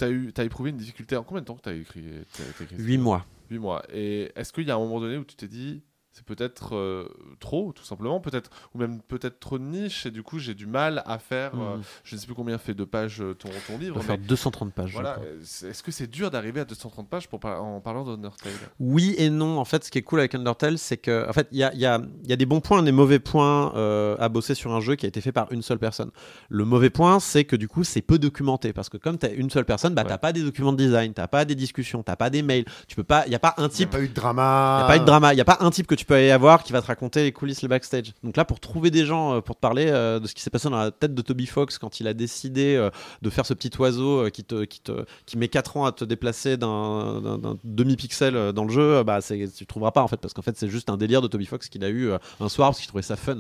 as, 0.03 0.11
eu, 0.11 0.33
t'as 0.33 0.45
éprouvé 0.45 0.71
une 0.71 0.77
difficulté 0.77 1.17
En 1.17 1.23
combien 1.25 1.41
de 1.43 1.47
temps 1.47 1.57
que 1.57 1.63
tu 1.63 1.69
as 1.69 1.75
écrit, 1.75 2.05
t'as- 2.33 2.43
t'as 2.59 2.65
écrit 2.65 2.77
8 2.79 2.99
mois. 2.99 3.27
8 3.51 3.59
mois. 3.59 3.83
Et 3.93 4.33
est-ce 4.37 4.53
qu'il 4.53 4.67
y 4.67 4.71
a 4.71 4.75
un 4.75 4.79
moment 4.79 5.01
donné 5.01 5.17
où 5.19 5.25
tu 5.25 5.37
t'es 5.37 5.49
dit 5.49 5.83
c'est 6.15 6.25
peut-être 6.25 6.77
euh, 6.77 7.09
trop, 7.41 7.73
tout 7.73 7.83
simplement, 7.85 8.21
peut-être, 8.21 8.49
ou 8.75 8.79
même 8.79 9.03
peut-être 9.03 9.41
trop 9.41 9.59
de 9.59 9.65
niche, 9.65 10.07
et 10.07 10.11
du 10.13 10.23
coup 10.23 10.39
j'ai 10.39 10.55
du 10.55 10.67
mal 10.67 11.03
à 11.07 11.19
faire, 11.19 11.53
euh, 11.55 11.77
Mhm. 11.77 11.83
je 12.05 12.15
ne 12.15 12.21
sais 12.21 12.27
plus 12.27 12.35
combien 12.37 12.57
fait 12.57 12.73
de 12.73 12.85
pages 12.85 13.21
euh, 13.21 13.35
ton, 13.35 13.49
ton 13.67 13.75
On 13.75 13.79
livre, 13.79 14.01
faire 14.01 14.17
mais 14.17 14.25
230 14.27 14.73
pages. 14.73 14.93
voilà, 14.93 15.19
est-ce 15.41 15.83
que 15.83 15.91
c'est 15.91 16.07
dur 16.07 16.31
d'arriver 16.31 16.61
à 16.61 16.65
230 16.65 17.09
pages 17.09 17.29
pour 17.29 17.41
par- 17.41 17.63
en 17.63 17.81
parlant 17.81 18.05
d'Undertale? 18.05 18.53
Oui 18.79 19.15
et 19.19 19.29
non. 19.29 19.59
En 19.59 19.65
fait, 19.65 19.83
ce 19.85 19.91
qui 19.91 19.99
est 19.99 20.03
cool 20.03 20.21
avec 20.21 20.35
Undertale, 20.37 20.79
c'est 20.79 20.97
que, 20.97 21.29
en 21.29 21.33
fait, 21.33 21.49
il 21.51 21.59
y 21.59 21.65
a, 21.65 21.73
il 21.75 21.81
y 21.81 21.87
a- 21.87 22.01
il 22.23 22.31
y 22.31 22.33
a 22.33 22.37
des 22.37 22.47
bons 22.47 22.61
points 22.61 22.81
et 22.81 22.85
des 22.85 22.93
mauvais 22.93 23.19
points 23.19 23.75
euh, 23.75 24.17
à 24.21 24.29
bosser 24.29 24.55
sur 24.55 24.73
un 24.73 24.81
jeu 24.81 24.95
qui 24.95 25.07
a 25.07 25.09
été 25.09 25.21
fait 25.21 25.33
par 25.33 25.51
une 25.53 25.63
seule 25.63 25.79
personne. 25.81 26.11
Le 26.49 26.65
mauvais 26.65 26.91
point, 26.91 27.19
c'est 27.19 27.45
que 27.45 27.57
du 27.57 27.67
coup, 27.67 27.83
c'est 27.83 28.03
peu 28.03 28.19
documenté 28.21 28.73
parce 28.73 28.89
que 28.89 28.97
comme 28.99 29.19
tu 29.19 29.27
as 29.27 29.31
une 29.33 29.51
seule 29.51 29.65
personne, 29.65 29.95
bah, 29.95 30.03
Ouais. 30.03 30.09
t'as 30.09 30.19
pas 30.19 30.33
des 30.33 30.43
documents 30.45 30.73
de 30.73 30.79
design, 30.79 31.13
t'as 31.13 31.27
pas 31.27 31.45
des 31.45 31.55
discussions, 31.57 32.03
t'as 32.05 32.15
pas 32.17 32.31
des 32.31 32.43
mails. 32.43 32.65
Tu 32.87 32.95
peux 32.95 33.03
pas. 33.05 33.25
Il 33.27 33.33
y 33.33 33.35
a 33.35 33.39
pas 33.41 33.55
un 33.57 33.63
Il 33.65 33.67
n'y 33.67 33.67
a 33.67 33.69
type. 33.71 33.91
pas 33.91 34.01
eu 34.01 34.09
de 34.09 34.15
drama. 34.15 34.77
Il 34.77 34.79
n'y 34.79 34.85
a 34.85 34.87
pas 34.87 34.97
eu 34.97 35.01
de 35.01 35.05
drama, 35.05 35.33
il 35.33 35.37
n'y 35.37 35.41
a 35.41 35.45
pas 35.45 35.59
un 35.61 35.71
type 35.71 35.87
que 35.87 35.95
tu 35.95 36.04
peux 36.05 36.15
aller 36.15 36.31
avoir 36.31 36.63
qui 36.63 36.73
va 36.73 36.81
te 36.83 36.87
raconter 36.87 37.23
les 37.23 37.33
coulisses, 37.33 37.63
le 37.63 37.69
backstage. 37.69 38.13
Donc 38.23 38.37
là, 38.37 38.45
pour 38.45 38.61
trouver 38.61 38.91
des 38.91 39.07
gens 39.07 39.35
euh, 39.35 39.41
pour 39.41 39.57
te 39.57 39.61
parler 39.61 39.87
euh, 39.89 40.21
de 40.21 40.27
ce 40.27 40.35
qui 40.35 40.43
s'est 40.43 40.51
passé 40.51 40.69
dans 40.69 40.79
la 40.79 40.91
tête 40.91 41.15
de 41.15 41.23
Toby 41.23 41.47
Fox 41.47 41.79
quand 41.79 42.01
il 42.01 42.09
a 42.09 42.15
décidé 42.15 42.75
euh, 42.77 42.91
de 43.23 43.31
faire 43.31 43.47
ce 43.47 43.55
petit 43.55 43.71
oiseau 43.79 44.31
qui, 44.31 44.45
te, 44.45 44.65
qui, 44.65 44.81
te, 44.81 45.05
qui 45.27 45.39
met 45.39 45.49
4 45.49 45.77
ans 45.77 45.85
à 45.85 45.93
te 45.93 46.05
déplacer 46.05 46.57
d'un 46.57 47.39
demi-pixel 47.65 48.53
dans 48.53 48.65
le 48.65 48.71
jeu, 48.71 49.03
bah, 49.03 49.21
tu 49.23 49.35
ne 49.35 49.67
trouveras 49.67 49.93
pas 49.93 50.03
en 50.03 50.09
fait, 50.09 50.17
parce 50.17 50.35
qu'en 50.35 50.43
fait, 50.43 50.57
c'est 50.57 50.69
juste 50.69 50.91
un 50.91 50.97
délire 50.97 51.23
de 51.23 51.29
Toby 51.29 51.47
Fox 51.47 51.69
qu'il 51.69 51.85
a 51.85 51.91
eu 51.91 52.11
un 52.41 52.49
soir 52.49 52.71
parce 52.71 52.79
qu'il 52.79 52.89
trouvait 52.89 53.03
ça 53.03 53.17
fun. 53.17 53.39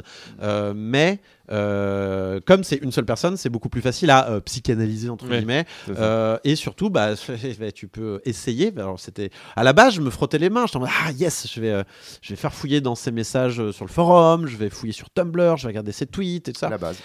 Mais 0.74 1.20
euh, 1.50 2.40
comme 2.44 2.64
c'est 2.64 2.76
une 2.76 2.92
seule 2.92 3.04
personne, 3.04 3.36
c'est 3.36 3.50
beaucoup 3.50 3.68
plus 3.68 3.82
facile 3.82 4.10
à 4.10 4.30
euh, 4.30 4.40
psychanalyser, 4.40 5.10
entre 5.10 5.28
guillemets. 5.28 5.66
Euh, 5.90 6.38
et 6.44 6.56
surtout, 6.56 6.90
bah, 6.90 7.14
bah, 7.60 7.72
tu 7.72 7.88
peux 7.88 8.20
essayer. 8.24 8.72
Alors, 8.76 8.98
c'était 8.98 9.30
à 9.56 9.62
la 9.62 9.72
base, 9.72 9.94
je 9.94 10.00
me 10.00 10.10
frottais 10.10 10.38
les 10.38 10.50
mains. 10.50 10.66
J'étais 10.66 10.78
en 10.78 10.84
ah 10.84 11.12
yes, 11.12 11.48
je 11.52 11.60
vais, 11.60 11.84
je 12.22 12.30
vais 12.30 12.36
faire 12.36 12.53
fouiller 12.54 12.80
dans 12.80 12.94
ses 12.94 13.10
messages 13.12 13.60
euh, 13.60 13.72
sur 13.72 13.84
le 13.84 13.90
forum, 13.90 14.46
je 14.46 14.56
vais 14.56 14.70
fouiller 14.70 14.92
sur 14.92 15.10
Tumblr, 15.10 15.56
je 15.58 15.62
vais 15.64 15.68
regarder 15.68 15.92
ses 15.92 16.06
tweets 16.06 16.48
et 16.48 16.52
tout 16.52 16.60
ça. 16.60 16.68
à 16.68 16.70
la 16.70 16.78
base. 16.78 16.96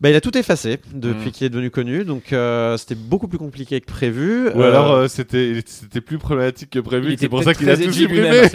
Bah, 0.00 0.10
il 0.10 0.14
a 0.14 0.20
tout 0.20 0.36
effacé 0.38 0.78
depuis 0.94 1.28
Mm. 1.28 1.32
qu'il 1.32 1.46
est 1.46 1.50
devenu 1.50 1.70
connu, 1.72 2.04
donc 2.04 2.32
euh, 2.32 2.76
c'était 2.76 2.94
beaucoup 2.94 3.26
plus 3.26 3.38
compliqué 3.38 3.80
que 3.80 3.86
prévu. 3.86 4.46
Ou 4.48 4.60
Euh, 4.62 4.68
alors 4.68 4.92
euh, 4.92 5.08
c'était 5.08 5.60
c'était 5.66 6.00
plus 6.00 6.18
problématique 6.18 6.70
que 6.70 6.78
prévu, 6.78 7.16
c'est 7.18 7.28
pour 7.28 7.42
ça 7.42 7.52
qu'il 7.52 7.68
a 7.68 7.76
tout 7.76 7.92
supprimé. 7.92 8.42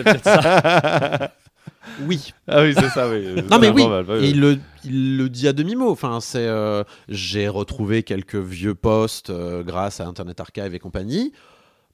oui. 2.08 2.34
ah 2.48 2.62
oui, 2.64 2.74
c'est 2.76 2.90
ça, 2.90 3.10
oui. 3.10 3.36
Non 3.50 3.60
mais 3.60 3.68
C'est 3.68 3.74
oui, 3.74 3.82
normal, 3.84 4.06
ouais, 4.10 4.24
et 4.24 4.30
il 4.30 4.40
le, 4.40 4.58
il 4.86 5.18
le 5.18 5.30
dit 5.30 5.48
à 5.48 5.54
demi-mot. 5.54 5.90
Enfin, 5.92 6.20
c'est, 6.22 6.48
euh, 6.48 6.84
j'ai 7.10 7.48
retrouvé 7.48 8.04
quelques 8.04 8.36
vieux 8.36 8.76
posts 8.76 9.30
euh, 9.30 9.64
grâce 9.64 10.00
à 10.00 10.06
Internet 10.08 10.40
Archive 10.40 10.74
et 10.74 10.80
compagnie. 10.80 11.34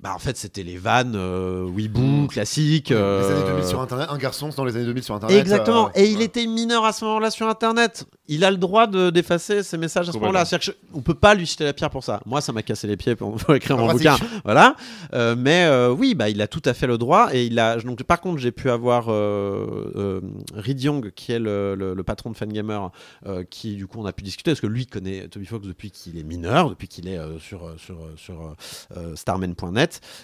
Bah 0.02 0.14
en 0.16 0.20
fait, 0.20 0.38
c'était 0.38 0.64
les 0.64 0.78
vannes 0.78 1.14
euh, 1.18 1.68
Weeboo 1.76 2.28
classiques. 2.28 2.88
Les 2.90 2.96
années 2.96 3.04
euh, 3.44 3.48
2000 3.56 3.66
sur 3.66 3.82
Internet, 3.82 4.08
un 4.10 4.18
garçon 4.18 4.48
dans 4.56 4.64
les 4.64 4.74
années 4.78 4.86
2000 4.86 5.04
sur 5.04 5.16
Internet. 5.16 5.38
Exactement. 5.38 5.88
euh, 5.88 5.92
et 5.96 6.10
il 6.10 6.22
était 6.22 6.46
mineur 6.48 6.86
à 6.86 6.94
ce 6.94 7.04
moment-là 7.04 7.30
sur 7.32 7.48
Internet. 7.50 8.06
Il 8.30 8.46
a 8.46 8.52
le 8.52 8.56
droit 8.58 8.88
de 8.88 9.10
d'effacer 9.10 9.62
ses 9.62 9.78
messages 9.78 10.08
à 10.08 10.14
ce 10.14 10.18
moment-là. 10.18 10.46
Je- 10.46 10.72
on 10.94 11.02
peut 11.02 11.16
pas 11.16 11.34
lui 11.36 11.46
jeter 11.46 11.66
la 11.66 11.74
pierre 11.74 11.90
pour 11.90 12.06
ça. 12.06 12.22
Moi, 12.26 12.40
ça 12.40 12.54
m'a 12.54 12.64
cassé 12.64 12.88
les 12.88 12.96
pieds 12.96 13.16
pour, 13.18 13.36
pour 13.36 13.54
écrire 13.56 13.78
mon 13.78 13.88
Pratique. 13.88 14.08
bouquin. 14.10 14.26
Voilà. 14.46 14.76
Euh, 15.14 15.36
mais 15.38 15.66
euh, 15.66 15.90
oui, 15.92 16.16
bah, 16.16 16.30
il 16.30 16.42
a 16.42 16.48
tout 16.48 16.62
à 16.64 16.74
fait 16.74 16.88
le 16.88 16.98
droit. 16.98 17.28
Et 17.34 17.46
il 17.48 17.60
a. 17.60 17.76
Donc, 17.78 18.02
par 18.04 18.22
contre, 18.22 18.38
j'ai 18.38 18.52
pu 18.54 18.70
avoir 18.70 19.08
euh, 19.10 19.92
euh, 19.98 20.22
Reed 20.56 20.82
Young, 20.82 21.12
qui 21.14 21.34
est 21.34 21.40
le, 21.40 21.76
le- 21.76 21.94
le 21.94 22.04
patron 22.04 22.30
de 22.32 22.38
Fangamer, 22.38 22.80
euh, 23.26 23.44
qui 23.50 23.76
du 23.76 23.86
coup 23.86 24.00
on 24.00 24.06
a 24.06 24.14
pu 24.14 24.24
discuter 24.24 24.52
parce 24.52 24.62
que 24.62 24.68
lui 24.68 24.86
connaît 24.88 25.28
Toby 25.28 25.46
Fox 25.46 25.68
depuis 25.68 25.92
qu'il 25.92 26.18
est 26.18 26.24
mineur, 26.24 26.70
depuis 26.70 26.88
qu'il 26.88 27.08
est 27.10 27.18
euh, 27.18 27.38
sur 27.40 27.66
euh, 27.66 27.74
sur 27.78 27.96
euh, 27.96 28.14
sur 28.16 28.56
euh, 28.96 29.16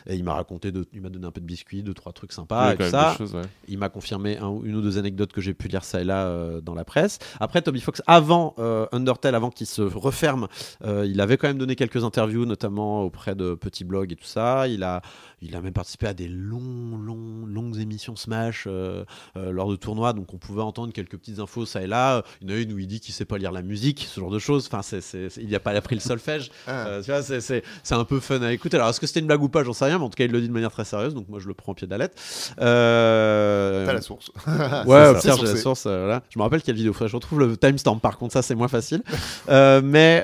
Et 0.08 0.16
il 0.16 0.24
m'a 0.24 0.34
raconté, 0.34 0.72
de, 0.72 0.86
il 0.94 1.02
m'a 1.02 1.10
donné 1.10 1.26
un 1.26 1.32
peu 1.32 1.42
de 1.42 1.46
biscuits, 1.46 1.84
deux 1.84 1.94
trois 1.94 2.14
trucs 2.14 2.32
sympas 2.32 2.70
a 2.70 2.74
et 2.74 2.78
tout 2.78 2.84
ça. 2.90 3.12
des 3.12 3.18
choses, 3.18 3.34
ouais. 3.36 3.42
Il 3.68 3.78
m'a 3.78 3.90
confirmé 3.90 4.38
un- 4.38 4.60
une 4.64 4.76
ou 4.76 4.82
deux 4.82 4.98
anecdotes 4.98 5.34
que 5.34 5.42
j'ai 5.42 5.54
pu 5.54 5.68
lire 5.68 5.84
ça 5.84 6.02
et 6.02 6.04
là 6.04 6.26
euh, 6.28 6.62
dans 6.62 6.74
la 6.76 6.86
presse. 6.86 7.20
Après, 7.40 7.62
Toby 7.62 7.82
Fox, 7.82 8.02
avant 8.08 8.54
euh, 8.60 8.86
Undertale, 8.92 9.36
avant 9.36 9.50
qu'il 9.50 9.68
se 9.68 9.82
referme, 9.82 10.48
euh, 10.84 11.06
il 11.08 11.20
avait 11.22 11.38
quand 11.38 11.48
même 11.48 11.58
donné 11.58 11.76
quelques 11.76 12.04
interviews, 12.04 12.46
notamment 12.46 13.04
auprès 13.04 13.36
de 13.36 13.56
petits 13.56 13.84
blogs 13.84 14.12
et 14.12 14.16
tout 14.16 14.26
ça. 14.26 14.68
Il 14.68 14.84
a, 14.84 15.02
il 15.42 15.56
a 15.56 15.62
même 15.62 15.74
participé 15.74 16.08
à 16.08 16.14
des 16.14 16.28
longs, 16.28 16.98
longs, 16.98 17.46
longues 17.46 17.78
émissions 17.80 18.16
Smash 18.16 18.66
euh, 18.68 19.04
euh, 19.38 19.52
lors 19.52 19.70
de 19.70 19.76
tournois, 19.76 20.14
donc 20.14 20.34
on 20.34 20.38
pouvait 20.38 20.62
entendre 20.62 20.94
quelques 20.94 21.18
petites 21.18 21.40
infos 21.40 21.66
ça 21.66 21.82
et 21.82 21.88
là. 21.88 22.24
Il 22.42 22.50
y 22.50 22.54
en 22.54 22.56
a 22.56 22.60
une 22.60 22.72
où 22.74 22.80
il 22.80 22.88
dit 22.88 23.00
qu'il 23.00 23.14
sait 23.14 23.26
pas 23.26 23.38
lire 23.38 23.52
la 23.52 23.62
musique, 23.62 24.08
ce 24.10 24.20
genre 24.20 24.32
de 24.32 24.40
choses. 24.40 24.68
Enfin, 24.68 24.82
c'est, 24.82 25.02
c'est- 25.02 25.30
c'est- 25.30 25.42
il 25.42 25.50
n'a 25.50 25.60
pas 25.60 25.72
appris 25.72 25.96
le 25.96 26.02
solfège. 26.02 26.52
Ah. 26.68 26.88
Euh, 26.88 27.02
c'est, 27.42 27.64
un 27.92 28.04
peu 28.06 28.20
fun 28.20 28.42
à 28.42 28.52
écouter. 28.52 28.78
Alors, 28.78 28.90
est-ce 28.90 29.00
que 29.00 29.08
c'était 29.08 29.20
une 29.20 29.28
blague 29.28 29.42
ou 29.44 29.50
pas 29.50 29.64
J'en 29.64 29.74
sais 29.74 29.86
rien, 29.86 29.98
mais 30.00 30.04
en 30.06 30.10
tout 30.10 30.16
cas, 30.16 30.26
il 30.26 30.32
le 30.32 30.42
dit 30.42 30.48
de 30.48 30.54
manière 30.54 30.72
très 30.72 30.84
sérieuse, 30.86 31.14
donc 31.14 31.28
moi 31.30 31.40
je 31.40 31.48
le 31.48 31.54
prends 31.54 31.72
au 31.72 31.76
pied 31.76 31.86
de 31.88 31.92
la 31.92 31.98
lettre. 32.00 32.16
Euh, 32.60 33.86
T'as 33.86 33.94
la 33.94 34.02
source. 34.02 34.32
Ouais, 34.86 35.14
j'ai 35.22 35.30
la 35.30 35.56
source. 35.56 35.86
euh, 35.86 36.00
voilà. 36.06 36.24
Je 36.30 36.40
me 36.40 36.44
rappelle 36.44 36.62
quelle 36.62 36.76
vidéo 36.76 36.94
que 36.94 37.08
Je 37.08 37.16
retrouve 37.16 37.40
le 37.40 37.58
timestamp, 37.58 37.98
par 37.98 38.18
contre, 38.18 38.34
ça 38.34 38.42
c'est 38.42 38.56
moins 38.56 38.68
facile. 38.68 39.04
Euh, 39.50 39.82
mais 39.84 40.24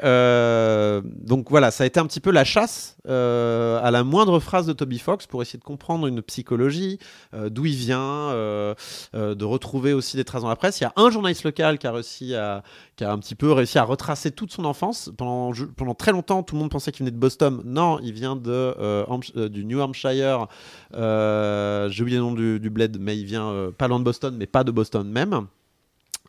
donc 1.26 1.50
voilà, 1.50 1.72
ça 1.72 1.84
a 1.84 1.88
été 1.88 2.00
un 2.00 2.06
petit 2.06 2.20
peu 2.20 2.32
la 2.32 2.44
chasse 2.44 2.96
à 3.08 3.90
la 3.92 4.04
moindre 4.04 4.40
phrase 4.40 4.66
de 4.66 4.74
Toby 4.74 5.00
Fox 5.02 5.28
pour 5.28 5.42
essayer 5.42 5.60
de 5.60 5.64
comprendre 5.64 6.08
une 6.08 6.22
psychologie, 6.22 7.00
euh, 7.34 7.50
d'où 7.50 7.66
il 7.66 7.76
vient, 7.76 8.00
euh, 8.00 8.74
euh, 9.16 9.36
de 9.36 9.46
retrouver 9.46 9.94
aussi 9.94 10.18
des 10.18 10.24
traces 10.24 10.44
dans 10.44 10.50
la 10.50 10.56
presse. 10.56 10.80
Il 10.80 10.84
y 10.84 10.88
a 10.88 10.94
un 10.96 11.10
journaliste 11.10 11.44
local 11.44 11.78
qui 11.78 11.88
a 11.88 11.92
réussi 11.92 12.36
à, 12.36 12.64
qui 12.96 13.04
a 13.04 13.12
un 13.12 13.20
petit 13.20 13.36
peu 13.36 13.52
réussi 13.52 13.78
à 13.80 13.84
retracer 13.84 14.32
toute 14.32 14.52
son 14.52 14.66
enfance. 14.66 15.12
Pendant, 15.18 15.52
pendant 15.76 15.96
très 15.96 16.12
longtemps, 16.12 16.44
tout 16.44 16.56
le 16.56 16.62
monde 16.62 16.72
pensait 16.72 16.92
qu'il 16.92 17.06
venait 17.06 17.12
de 17.12 17.20
Boston. 17.20 17.62
Non, 17.66 18.00
il 18.00 18.14
vient 18.14 18.36
de, 18.36 19.48
du 19.48 19.66
New 19.66 19.80
Hampshire. 19.82 20.48
J'ai 20.94 22.02
oublié 22.02 22.18
le 22.18 22.24
nom 22.24 22.34
du, 22.34 22.60
du 22.60 22.70
bled, 22.70 22.98
mais 23.00 23.18
il 23.18 23.26
vient 23.26 23.72
pas 23.78 23.88
loin 23.88 24.00
de 24.00 24.06
Boston, 24.06 24.36
mais 24.38 24.48
pas 24.48 24.64
de 24.64 24.72
Boston 24.72 25.08
même. 25.10 25.48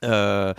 Euh, 0.04 0.52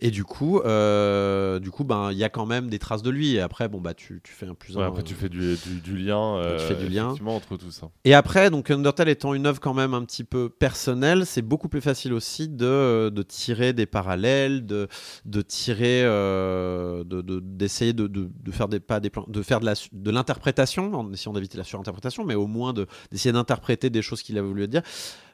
et 0.00 0.10
du 0.10 0.24
coup, 0.24 0.60
euh, 0.60 1.58
du 1.58 1.70
coup, 1.70 1.84
ben, 1.84 2.10
il 2.12 2.18
y 2.18 2.24
a 2.24 2.28
quand 2.28 2.46
même 2.46 2.68
des 2.68 2.78
traces 2.78 3.02
de 3.02 3.10
lui. 3.10 3.34
Et 3.36 3.40
après, 3.40 3.68
bon, 3.68 3.80
bah, 3.80 3.94
tu, 3.94 4.20
tu 4.22 4.32
fais 4.32 4.46
un 4.46 4.54
plus 4.54 4.76
Ouais, 4.76 4.82
un, 4.84 4.88
après, 4.88 5.02
tu 5.02 5.14
fais 5.14 5.28
du, 5.28 5.56
du, 5.56 5.80
du 5.80 5.96
lien, 5.96 6.40
tu 6.58 6.64
fais 6.66 6.74
euh, 6.74 6.74
du 6.74 6.88
lien. 6.88 7.06
effectivement, 7.06 7.36
entre 7.36 7.56
tout 7.56 7.70
ça. 7.70 7.90
Et 8.04 8.14
après, 8.14 8.50
donc 8.50 8.70
Undertale 8.70 9.08
étant 9.08 9.34
une 9.34 9.46
œuvre 9.46 9.60
quand 9.60 9.74
même 9.74 9.94
un 9.94 10.04
petit 10.04 10.24
peu 10.24 10.48
personnelle, 10.48 11.26
c'est 11.26 11.42
beaucoup 11.42 11.68
plus 11.68 11.80
facile 11.80 12.12
aussi 12.12 12.48
de, 12.48 13.08
de 13.08 13.22
tirer 13.22 13.72
des 13.72 13.86
parallèles, 13.86 14.66
de, 14.66 14.88
de 15.24 15.42
tirer, 15.42 16.02
euh, 16.04 17.04
de- 17.04 17.20
de- 17.22 17.40
d'essayer 17.40 17.92
de, 17.92 18.06
de, 18.06 18.30
de 18.32 18.50
faire 18.52 18.68
des 18.68 18.80
pas 18.80 19.00
des 19.00 19.10
plans, 19.10 19.24
de 19.28 19.42
faire 19.42 19.60
de 19.60 19.66
la 19.66 19.74
de 19.92 20.10
l'interprétation 20.10 20.92
en 20.94 21.12
essayant 21.12 21.32
d'éviter 21.32 21.58
la 21.58 21.64
surinterprétation, 21.64 22.24
mais 22.24 22.34
au 22.34 22.46
moins 22.46 22.72
de 22.72 22.86
d'essayer 23.10 23.32
d'interpréter 23.32 23.90
des 23.90 24.02
choses 24.02 24.22
qu'il 24.22 24.38
a 24.38 24.42
voulu 24.42 24.66
dire. 24.68 24.82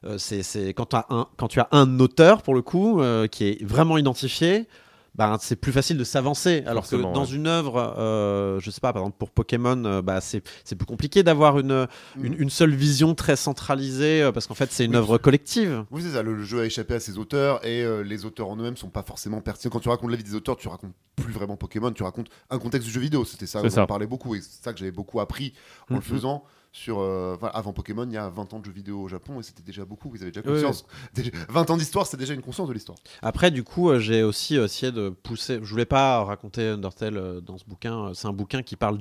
Euh, 0.04 0.18
c'est 0.18 0.42
c'est 0.42 0.74
quand, 0.74 0.86
t'as 0.86 1.06
un, 1.10 1.26
quand 1.36 1.48
tu 1.48 1.60
as 1.60 1.68
un 1.72 1.98
auteur 2.00 2.42
pour 2.42 2.54
le 2.54 2.62
coup 2.62 3.00
euh, 3.00 3.26
qui 3.26 3.44
est 3.44 3.64
vraiment 3.64 3.98
identifié. 3.98 4.66
Ben, 5.14 5.38
c'est 5.40 5.56
plus 5.56 5.72
facile 5.72 5.96
de 5.96 6.04
s'avancer. 6.04 6.62
Alors 6.66 6.86
que 6.86 6.94
dans 6.94 7.24
ouais. 7.24 7.30
une 7.30 7.46
œuvre, 7.46 7.94
euh, 7.96 8.60
je 8.60 8.70
sais 8.70 8.82
pas, 8.82 8.92
par 8.92 9.00
exemple 9.00 9.16
pour 9.18 9.30
Pokémon, 9.30 9.82
euh, 9.86 10.02
bah, 10.02 10.20
c'est 10.20 10.42
c'est 10.62 10.76
plus 10.76 10.84
compliqué 10.84 11.22
d'avoir 11.22 11.58
une, 11.58 11.86
une, 12.20 12.34
une 12.38 12.50
seule 12.50 12.74
vision 12.74 13.14
très 13.14 13.34
centralisée 13.34 14.22
euh, 14.22 14.30
parce 14.30 14.46
qu'en 14.46 14.52
fait 14.54 14.70
c'est 14.72 14.84
une 14.84 14.90
Oui. 14.90 14.98
œuvre 14.98 15.16
collective. 15.16 15.86
Oui, 15.90 16.02
c'est 16.04 16.10
ça. 16.10 16.22
Le, 16.22 16.34
le 16.36 16.44
jeu 16.44 16.60
a 16.60 16.64
échappé 16.66 16.92
à 16.92 17.00
ses 17.00 17.16
auteurs 17.16 17.64
et 17.64 17.82
euh, 17.82 18.02
les 18.02 18.26
auteurs 18.26 18.50
en 18.50 18.56
eux-mêmes 18.58 18.76
sont 18.76 18.90
pas 18.90 19.02
forcément 19.02 19.40
pertinents. 19.40 19.72
Quand 19.72 19.80
tu 19.80 19.88
racontes 19.88 20.10
la 20.10 20.16
vie 20.18 20.22
des 20.22 20.34
auteurs, 20.34 20.58
tu 20.58 20.68
racontes 20.68 20.92
plus 21.16 21.32
vraiment 21.32 21.56
Pokémon, 21.56 21.90
tu 21.92 22.02
racontes 22.02 22.28
un 22.50 22.58
contexte 22.58 22.86
du 22.86 22.92
jeu 22.92 23.00
vidéo. 23.00 23.24
C'était 23.24 23.46
ça 23.46 23.60
C'est 23.60 23.68
dont 23.68 23.74
ça. 23.74 23.84
on 23.84 23.86
parlait 23.86 24.06
beaucoup 24.06 24.34
et 24.34 24.42
c'est 24.42 24.62
ça 24.62 24.74
que 24.74 24.78
j'avais 24.78 24.90
beaucoup 24.92 25.20
appris 25.20 25.54
en 25.90 25.94
le 25.94 26.02
faisant. 26.02 26.44
Sur, 26.78 26.98
euh, 27.00 27.36
avant 27.54 27.72
Pokémon, 27.72 28.04
il 28.06 28.12
y 28.12 28.18
a 28.18 28.28
20 28.28 28.52
ans 28.52 28.58
de 28.60 28.66
jeux 28.66 28.70
vidéo 28.70 29.00
au 29.00 29.08
Japon 29.08 29.40
et 29.40 29.42
c'était 29.42 29.62
déjà 29.62 29.86
beaucoup. 29.86 30.10
Vous 30.10 30.20
avez 30.20 30.30
déjà 30.30 30.42
Oui, 30.46 30.52
conscience. 30.60 30.84
Déjà- 31.14 31.30
20 31.48 31.70
ans 31.70 31.76
d'histoire, 31.78 32.06
c'est 32.06 32.18
déjà 32.18 32.34
une 32.34 32.42
conscience 32.42 32.68
de 32.68 32.74
l'histoire. 32.74 32.98
Après 33.22 33.50
du 33.50 33.64
coup 33.64 33.88
euh, 33.88 33.98
j'ai 33.98 34.22
aussi 34.22 34.58
euh, 34.58 34.66
essayé 34.66 34.92
de 34.92 35.08
pousser. 35.08 35.58
Je 35.62 35.70
voulais 35.70 35.86
pas 35.86 36.22
raconter 36.22 36.68
Undertale 36.68 37.16
euh, 37.16 37.40
dans 37.40 37.56
ce 37.56 37.64
bouquin. 37.64 38.10
C'est 38.14 38.28
un 38.28 38.32
bouquin 38.34 38.62
qui 38.62 38.76
parle 38.76 38.98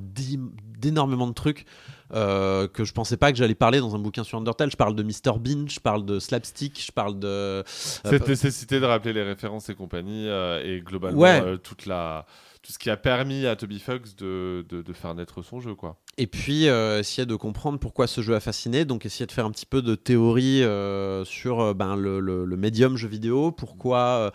d'énormément 0.79 1.27
de 1.27 1.33
trucs. 1.33 1.65
euh, 2.13 2.67
que 2.67 2.83
je 2.85 2.93
pensais 2.93 3.17
pas 3.17 3.31
que 3.31 3.37
j'allais 3.37 3.55
parler 3.55 3.79
dans 3.79 3.95
un 3.95 3.99
bouquin 3.99 4.23
sur 4.23 4.37
Undertale. 4.37 4.69
Je 4.71 4.77
parle 4.77 4.95
de 4.95 5.01
Mr 5.03 5.37
Bean, 5.39 5.65
je 5.67 5.79
parle 5.79 6.05
de 6.05 6.19
Slapstick, 6.19 6.79
je 6.81 6.91
parle 6.91 7.17
de. 7.19 7.27
euh, 7.27 7.63
Cette 7.65 8.27
nécessité 8.27 8.79
de 8.79 8.85
rappeler 8.85 9.11
les 9.11 9.23
références 9.23 9.69
et 9.69 9.75
compagnie 9.75 10.27
euh, 10.29 10.61
et 10.63 10.81
globalement 10.81 11.19
Ouais. 11.19 11.41
euh, 11.43 11.57
toute 11.57 11.87
la 11.87 12.25
tout 12.65 12.71
ce 12.71 12.79
qui 12.79 12.89
a 12.89 12.97
permis 12.97 13.45
à 13.45 13.55
Toby 13.55 13.79
Fox 13.79 14.15
de, 14.15 14.65
de, 14.67 14.93
faire 14.93 15.13
naître 15.13 15.43
son 15.43 15.59
jeu 15.59 15.75
quoi. 15.75 15.97
Et 16.17 16.25
puis 16.25 16.67
euh, 16.67 16.99
essayer 16.99 17.27
de 17.27 17.35
comprendre 17.35 17.77
pourquoi 17.77 18.07
ce 18.07 18.21
jeu 18.21 18.33
a 18.33 18.39
fasciné, 18.39 18.85
donc 18.85 19.05
essayer 19.05 19.27
de 19.27 19.31
faire 19.31 19.45
un 19.45 19.51
petit 19.51 19.67
peu 19.67 19.83
de 19.83 19.93
théorie 19.93 20.63
euh, 20.63 21.23
sur 21.25 21.59
euh, 21.59 21.73
ben, 21.75 21.95
le, 21.95 22.19
le- 22.19 22.57
médium 22.57 22.97
jeu 22.97 23.07
vidéo, 23.07 23.51
pourquoi 23.51 24.31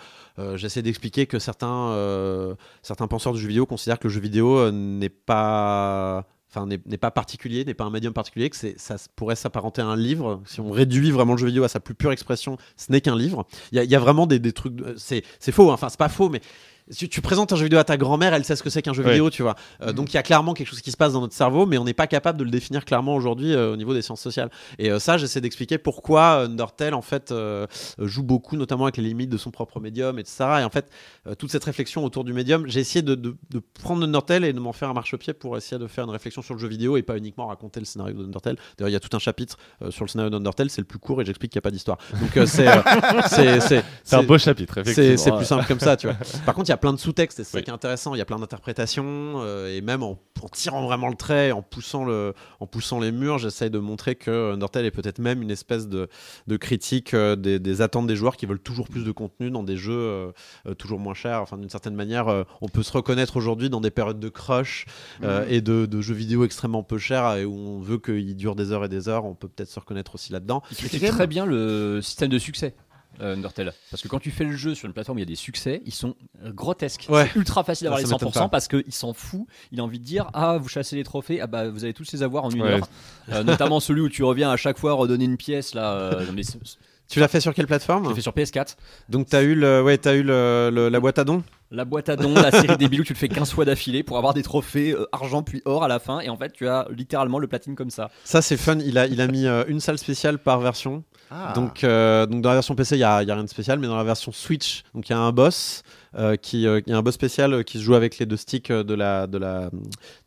j'essaie 0.55 0.83
d'expliquer 0.83 1.27
que 1.27 1.39
certains, 1.39 2.57
certains 2.83 3.09
penseurs 3.09 3.33
du 3.33 3.41
jeu 3.41 3.49
vidéo 3.49 3.67
considèrent 3.67 3.99
que 3.99 4.07
le 4.07 4.15
jeu 4.15 4.21
vidéo 4.21 4.71
n'est 4.71 5.09
pas... 5.09 6.27
Enfin, 6.53 6.67
n'est 6.67 6.79
pas 6.99 7.13
particulier, 7.13 7.65
n'est 7.65 7.75
pas 7.75 7.85
un 7.85 7.91
médium 7.91 8.13
particulier, 8.13 8.51
que 8.51 8.57
ça 8.57 8.97
pourrait 9.15 9.37
s'apparenter 9.37 9.83
à 9.83 9.87
un 9.87 9.95
livre. 9.97 10.43
Si 10.47 10.61
on 10.61 10.73
réduit 10.73 11.13
vraiment 11.13 11.35
le 11.35 11.39
jeu 11.39 11.47
vidéo 11.47 11.63
à 11.63 11.69
sa 11.69 11.79
plus 11.79 11.95
pure 11.95 12.11
expression, 12.11 12.57
ce 12.77 12.91
n'est 12.91 13.01
qu'un 13.01 13.17
livre. 13.17 13.47
Il 13.71 13.81
y, 13.81 13.87
y 13.87 13.95
a 13.95 14.01
vraiment 14.01 14.27
des, 14.27 14.41
des 14.41 14.53
trucs. 14.53 14.75
C'est 14.97 15.23
faux, 15.53 15.71
hein. 15.71 15.75
enfin, 15.75 15.89
c'est 15.91 15.99
pas 15.99 16.09
faux, 16.09 16.29
mais 16.29 16.41
si 16.91 17.09
tu 17.09 17.21
présentes 17.21 17.53
un 17.53 17.57
jeu 17.57 17.65
vidéo 17.65 17.79
à 17.79 17.85
ta 17.85 17.97
grand-mère, 17.97 18.35
elle 18.35 18.45
sait 18.45 18.57
ce 18.57 18.63
que 18.63 18.71
c'est 18.71 18.83
qu'un 18.83 18.93
jeu 18.93 19.03
Ouais. 19.05 19.11
vidéo, 19.13 19.31
tu 19.31 19.43
vois. 19.43 19.55
Euh, 19.83 19.93
Donc 19.93 20.13
il 20.13 20.15
y 20.15 20.19
a 20.19 20.23
clairement 20.23 20.55
quelque 20.55 20.67
chose 20.69 20.81
qui 20.81 20.91
se 20.91 20.97
passe 20.97 21.13
dans 21.13 21.21
notre 21.21 21.35
cerveau, 21.35 21.65
mais 21.67 21.79
on 21.79 21.85
n'est 21.85 21.95
pas 21.95 22.07
capable 22.07 22.39
de 22.39 22.45
le 22.45 22.51
définir 22.51 22.85
clairement 22.85 23.15
aujourd'hui 23.15 23.55
euh, 23.55 23.73
au 23.73 23.77
niveau 23.77 23.95
des 23.95 24.03
sciences 24.03 24.21
sociales. 24.21 24.51
Et 24.79 24.91
euh, 24.91 24.99
ça, 24.99 25.17
j'essaie 25.19 25.41
d'expliquer 25.41 25.79
pourquoi 25.79 26.43
Undertale 26.45 26.95
en 26.95 27.03
fait 27.03 27.31
euh, 27.33 27.67
joue 27.99 28.23
beaucoup, 28.23 28.57
notamment 28.57 28.85
avec 28.85 28.97
les 28.97 29.05
limites 29.05 29.31
de 29.31 29.37
son 29.37 29.51
propre 29.51 29.81
médium, 29.81 30.19
etc. 30.19 30.37
Et 30.61 30.65
en 30.65 30.71
fait, 30.71 30.87
euh, 31.27 31.35
toute 31.35 31.51
cette 31.51 31.65
réflexion 31.65 32.05
autour 32.05 32.25
du 32.25 32.33
médium, 32.33 32.65
j'ai 32.67 32.81
essayé 32.81 33.03
de, 33.03 33.15
de- 33.15 33.37
de 33.51 33.63
prendre 33.81 34.03
Undertale 34.05 34.45
et 34.45 34.53
de 34.53 34.61
m'en 34.61 34.73
faire 34.73 34.89
un 34.91 34.95
marchepied 34.95 35.33
pour 35.33 35.57
essayer 35.57 35.79
de 35.79 35.87
faire 35.87 36.05
une 36.05 36.11
réflexion 36.11 36.43
sur 36.43 36.55
le 36.55 36.61
jeu 36.61 36.69
vidéo 36.69 36.97
et 36.97 37.03
pas 37.03 37.17
uniquement 37.17 37.47
raconter 37.47 37.81
le 37.81 37.87
scénario 37.87 38.15
d'Undertale. 38.23 38.57
D'ailleurs, 38.79 38.89
il 38.91 38.93
y 38.93 38.97
a 38.97 39.01
tout 39.01 39.15
un 39.17 39.21
chapitre 39.21 39.57
euh, 39.83 39.91
sur 39.91 40.05
le 40.05 40.09
scénario 40.11 40.31
d'Undertale, 40.31 40.71
c'est 40.71 40.81
le 40.81 40.87
plus 40.87 40.99
court 40.99 41.23
et 41.23 41.25
j'explique 41.25 41.53
qu'il 41.53 41.59
n'y 41.59 41.63
a 41.63 41.69
pas 41.69 41.71
d'histoire. 41.71 41.99
Donc 42.21 42.37
euh, 42.37 42.47
c'est 42.47 42.67
euh, 42.69 43.81
un 44.13 44.23
beau 44.23 44.39
chapitre 44.39 44.75
c'est 44.85 44.91
effectivement. 44.91 45.17
c'est 45.19 45.33
plus 45.37 45.45
simple 45.47 45.65
comme 45.67 45.81
ça, 45.81 45.97
tu 45.97 46.07
vois. 46.07 46.17
Par 46.45 46.55
contre, 46.55 46.69
il 46.69 46.73
y 46.73 46.75
a 46.75 46.77
plein 46.81 46.93
de 46.93 46.99
sous-textes 46.99 47.39
et 47.41 47.45
c'est 47.45 47.53
ça 47.53 47.59
Oui. 47.59 47.65
qui 47.65 47.71
est 47.71 47.73
intéressant. 47.75 48.15
Il 48.15 48.19
y 48.19 48.21
a 48.21 48.25
plein 48.25 48.39
d'interprétations 48.39 49.35
euh, 49.37 49.75
et 49.77 49.81
même 49.81 50.03
en, 50.03 50.19
en 50.43 50.49
tirant 50.49 50.83
vraiment 50.85 51.09
le 51.09 51.15
trait, 51.15 51.53
en 51.53 51.63
poussant, 51.63 52.05
le, 52.05 52.35
en 52.61 52.67
poussant 52.67 52.99
les 53.01 53.13
murs, 53.13 53.39
j'essaye 53.39 53.71
de 53.71 53.79
montrer 53.79 54.15
que 54.17 54.53
Undertale 54.55 54.85
est 54.87 54.91
peut-être 54.91 55.19
même 55.19 55.43
une 55.43 55.51
espèce 55.51 55.89
de, 55.89 56.09
de 56.47 56.57
critique 56.57 57.15
euh, 57.15 57.37
des, 57.37 57.59
des 57.59 57.83
attentes 57.83 58.07
des 58.07 58.17
joueurs 58.17 58.37
qui 58.37 58.47
veulent 58.47 58.59
toujours 58.61 58.89
plus 58.89 59.05
de 59.05 59.13
contenu 59.13 59.51
dans 59.51 59.63
des 59.63 59.77
jeux 59.77 59.93
euh, 59.93 60.33
euh, 60.67 60.75
toujours 60.75 60.99
moins 60.99 61.15
chers. 61.15 61.41
Enfin, 61.43 61.59
d'une 61.59 61.71
certaine 61.71 61.95
manière, 61.95 62.29
euh, 62.29 62.45
on 62.61 62.69
peut 62.69 62.83
se 62.83 62.93
reconnaître 62.93 63.37
aujourd'hui 63.37 63.71
dans 63.71 63.81
des 63.81 63.91
périodes 63.91 64.21
de 64.21 64.29
crush 64.29 64.87
euh, 65.23 65.45
et 65.49 65.61
de, 65.61 65.87
de 65.87 66.01
jeux 66.01 66.15
vidéo 66.15 66.45
extrêmement 66.45 66.83
peu 66.83 66.99
chers 66.99 67.37
et 67.37 67.45
où 67.45 67.55
on 67.55 67.81
veut 67.81 67.99
qu'ils 67.99 68.37
durent 68.37 68.57
des 68.57 68.73
heures 68.73 68.85
et 68.85 68.89
des 68.89 69.09
heures. 69.09 69.25
On 69.25 69.35
peut 69.35 69.49
peut-être 69.49 69.71
se 69.71 69.79
reconnaître 69.79 70.15
aussi 70.15 70.33
là-dedans. 70.33 70.63
Il 70.71 70.77
critique 70.77 71.07
très 71.09 71.27
bien 71.27 71.45
le 71.47 72.01
système 72.03 72.31
de 72.31 72.39
succès. 72.39 72.75
Euh, 73.21 73.35
Undertale. 73.37 73.73
Parce 73.91 74.03
que 74.03 74.09
quand 74.09 74.19
tu 74.19 74.31
fais 74.31 74.45
le 74.45 74.57
jeu 74.57 74.75
sur 74.75 74.87
une 74.87 74.93
plateforme 74.93 75.19
il 75.19 75.23
y 75.23 75.25
a 75.25 75.27
des 75.27 75.35
succès, 75.35 75.83
ils 75.87 75.93
sont 75.95 76.15
euh, 76.45 76.53
grotesques. 76.53 77.07
Ouais. 77.09 77.29
C'est 77.33 77.39
ultra 77.39 77.65
facile 77.65 77.85
d'avoir 77.87 78.01
les 78.01 78.07
ça 78.07 78.15
m'étonne 78.15 78.29
100% 78.31 78.33
pas. 78.35 78.49
parce 78.49 78.69
qu'il 78.69 78.93
s'en 78.93 79.13
fout. 79.13 79.47
Il 79.73 79.81
a 79.81 79.85
envie 79.85 79.99
de 79.99 80.05
dire 80.05 80.31
Ah, 80.35 80.59
vous 80.59 80.69
chassez 80.69 80.97
les 80.97 81.05
trophées, 81.05 81.41
ah 81.41 81.47
bah 81.47 81.69
vous 81.69 81.85
allez 81.85 81.95
tous 81.95 82.11
les 82.13 82.23
avoir 82.23 82.45
en 82.45 82.51
une 82.51 82.63
Ouais. 82.63 82.69
heure. 82.73 82.89
Euh, 83.31 83.43
notamment 83.43 83.81
celui 83.81 84.01
où 84.01 84.09
tu 84.09 84.25
reviens 84.25 84.51
à 84.51 84.57
chaque 84.57 84.79
fois 84.79 84.93
redonner 84.95 85.25
une 85.25 85.37
pièce. 85.37 85.75
là. 85.75 85.93
euh, 85.93 86.27
Tu 87.09 87.19
l'as 87.21 87.29
fait 87.29 87.41
sur 87.41 87.53
quelle 87.55 87.65
je 87.65 87.69
plateforme 87.69 88.09
l'ai 88.09 88.15
fait 88.15 88.21
sur 88.21 88.33
PS4. 88.33 88.77
Donc, 89.09 89.29
tu 89.29 89.37
as 89.37 89.43
eu, 89.43 89.55
le, 89.55 89.83
ouais, 89.83 90.07
as 90.07 90.15
eu 90.15 90.23
le- 90.23 90.71
le- 90.73 90.89
la 90.89 91.01
boîte 91.01 91.19
à 91.19 91.25
dons? 91.25 91.43
La 91.73 91.85
boîte 91.85 92.09
à 92.09 92.17
dons, 92.17 92.35
la 92.35 92.51
série 92.51 92.77
des 92.77 92.89
bilous, 92.89 93.05
tu 93.05 93.13
le 93.13 93.19
fais 93.19 93.29
15 93.29 93.53
fois 93.53 93.65
d'affilée 93.65 94.03
pour 94.03 94.19
avoir 94.19 94.35
des 94.35 94.43
trophées 94.43 94.91
euh, 94.93 95.07
argent 95.13 95.45
puis 95.45 95.63
or 95.65 95.85
à 95.85 95.89
la 95.89 96.01
fin. 96.01 96.19
Et 96.19 96.29
en 96.29 96.37
fait, 96.37 96.53
tu 96.53 96.67
as 96.67 96.89
littéralement 96.91 97.39
le 97.39 97.47
platine 97.47 97.77
comme 97.77 97.91
ça. 97.91 98.11
Ça, 98.25 98.43
c'est 98.43 98.57
fun. 98.57 98.79
Il 98.85 98.99
a, 98.99 99.07
il 99.07 99.21
a 99.21 99.29
mis 99.29 99.47
euh, 99.47 99.63
une 99.69 99.79
salle 99.79 99.97
spéciale 99.99 100.39
par 100.39 100.59
version. 100.61 101.05
Ah. 101.31 101.53
Donc, 101.55 101.85
euh, 101.85 102.27
donc, 102.27 102.43
dans 102.43 102.49
la 102.49 102.57
version 102.57 102.75
PC, 102.75 102.97
il 102.97 102.99
n'y 102.99 103.05
a, 103.05 103.23
il 103.23 103.29
y 103.29 103.31
a 103.31 103.35
rien 103.35 103.45
de 103.45 103.49
spécial, 103.49 103.79
mais 103.79 103.87
dans 103.87 103.97
la 103.97 104.03
version 104.03 104.33
Switch, 104.33 104.83
donc 104.97 105.09
il 105.09 105.13
y 105.13 105.15
a 105.15 105.19
un 105.21 105.31
boss. 105.31 105.85
euh, 106.19 106.35
qui, 106.35 106.67
euh, 106.67 106.81
il 106.85 106.91
y 106.91 106.93
a 106.93 106.99
un 106.99 107.03
boss 107.03 107.15
spécial 107.15 107.55
euh, 107.55 107.63
qui 107.63 107.79
se 107.79 107.85
joue 107.85 107.95
avec 107.95 108.19
les 108.19 108.27
deux 108.27 108.37
sticks 108.37 108.73
de 108.73 108.95
la, 108.95 109.29
de 109.29 109.39
la, 109.39 109.71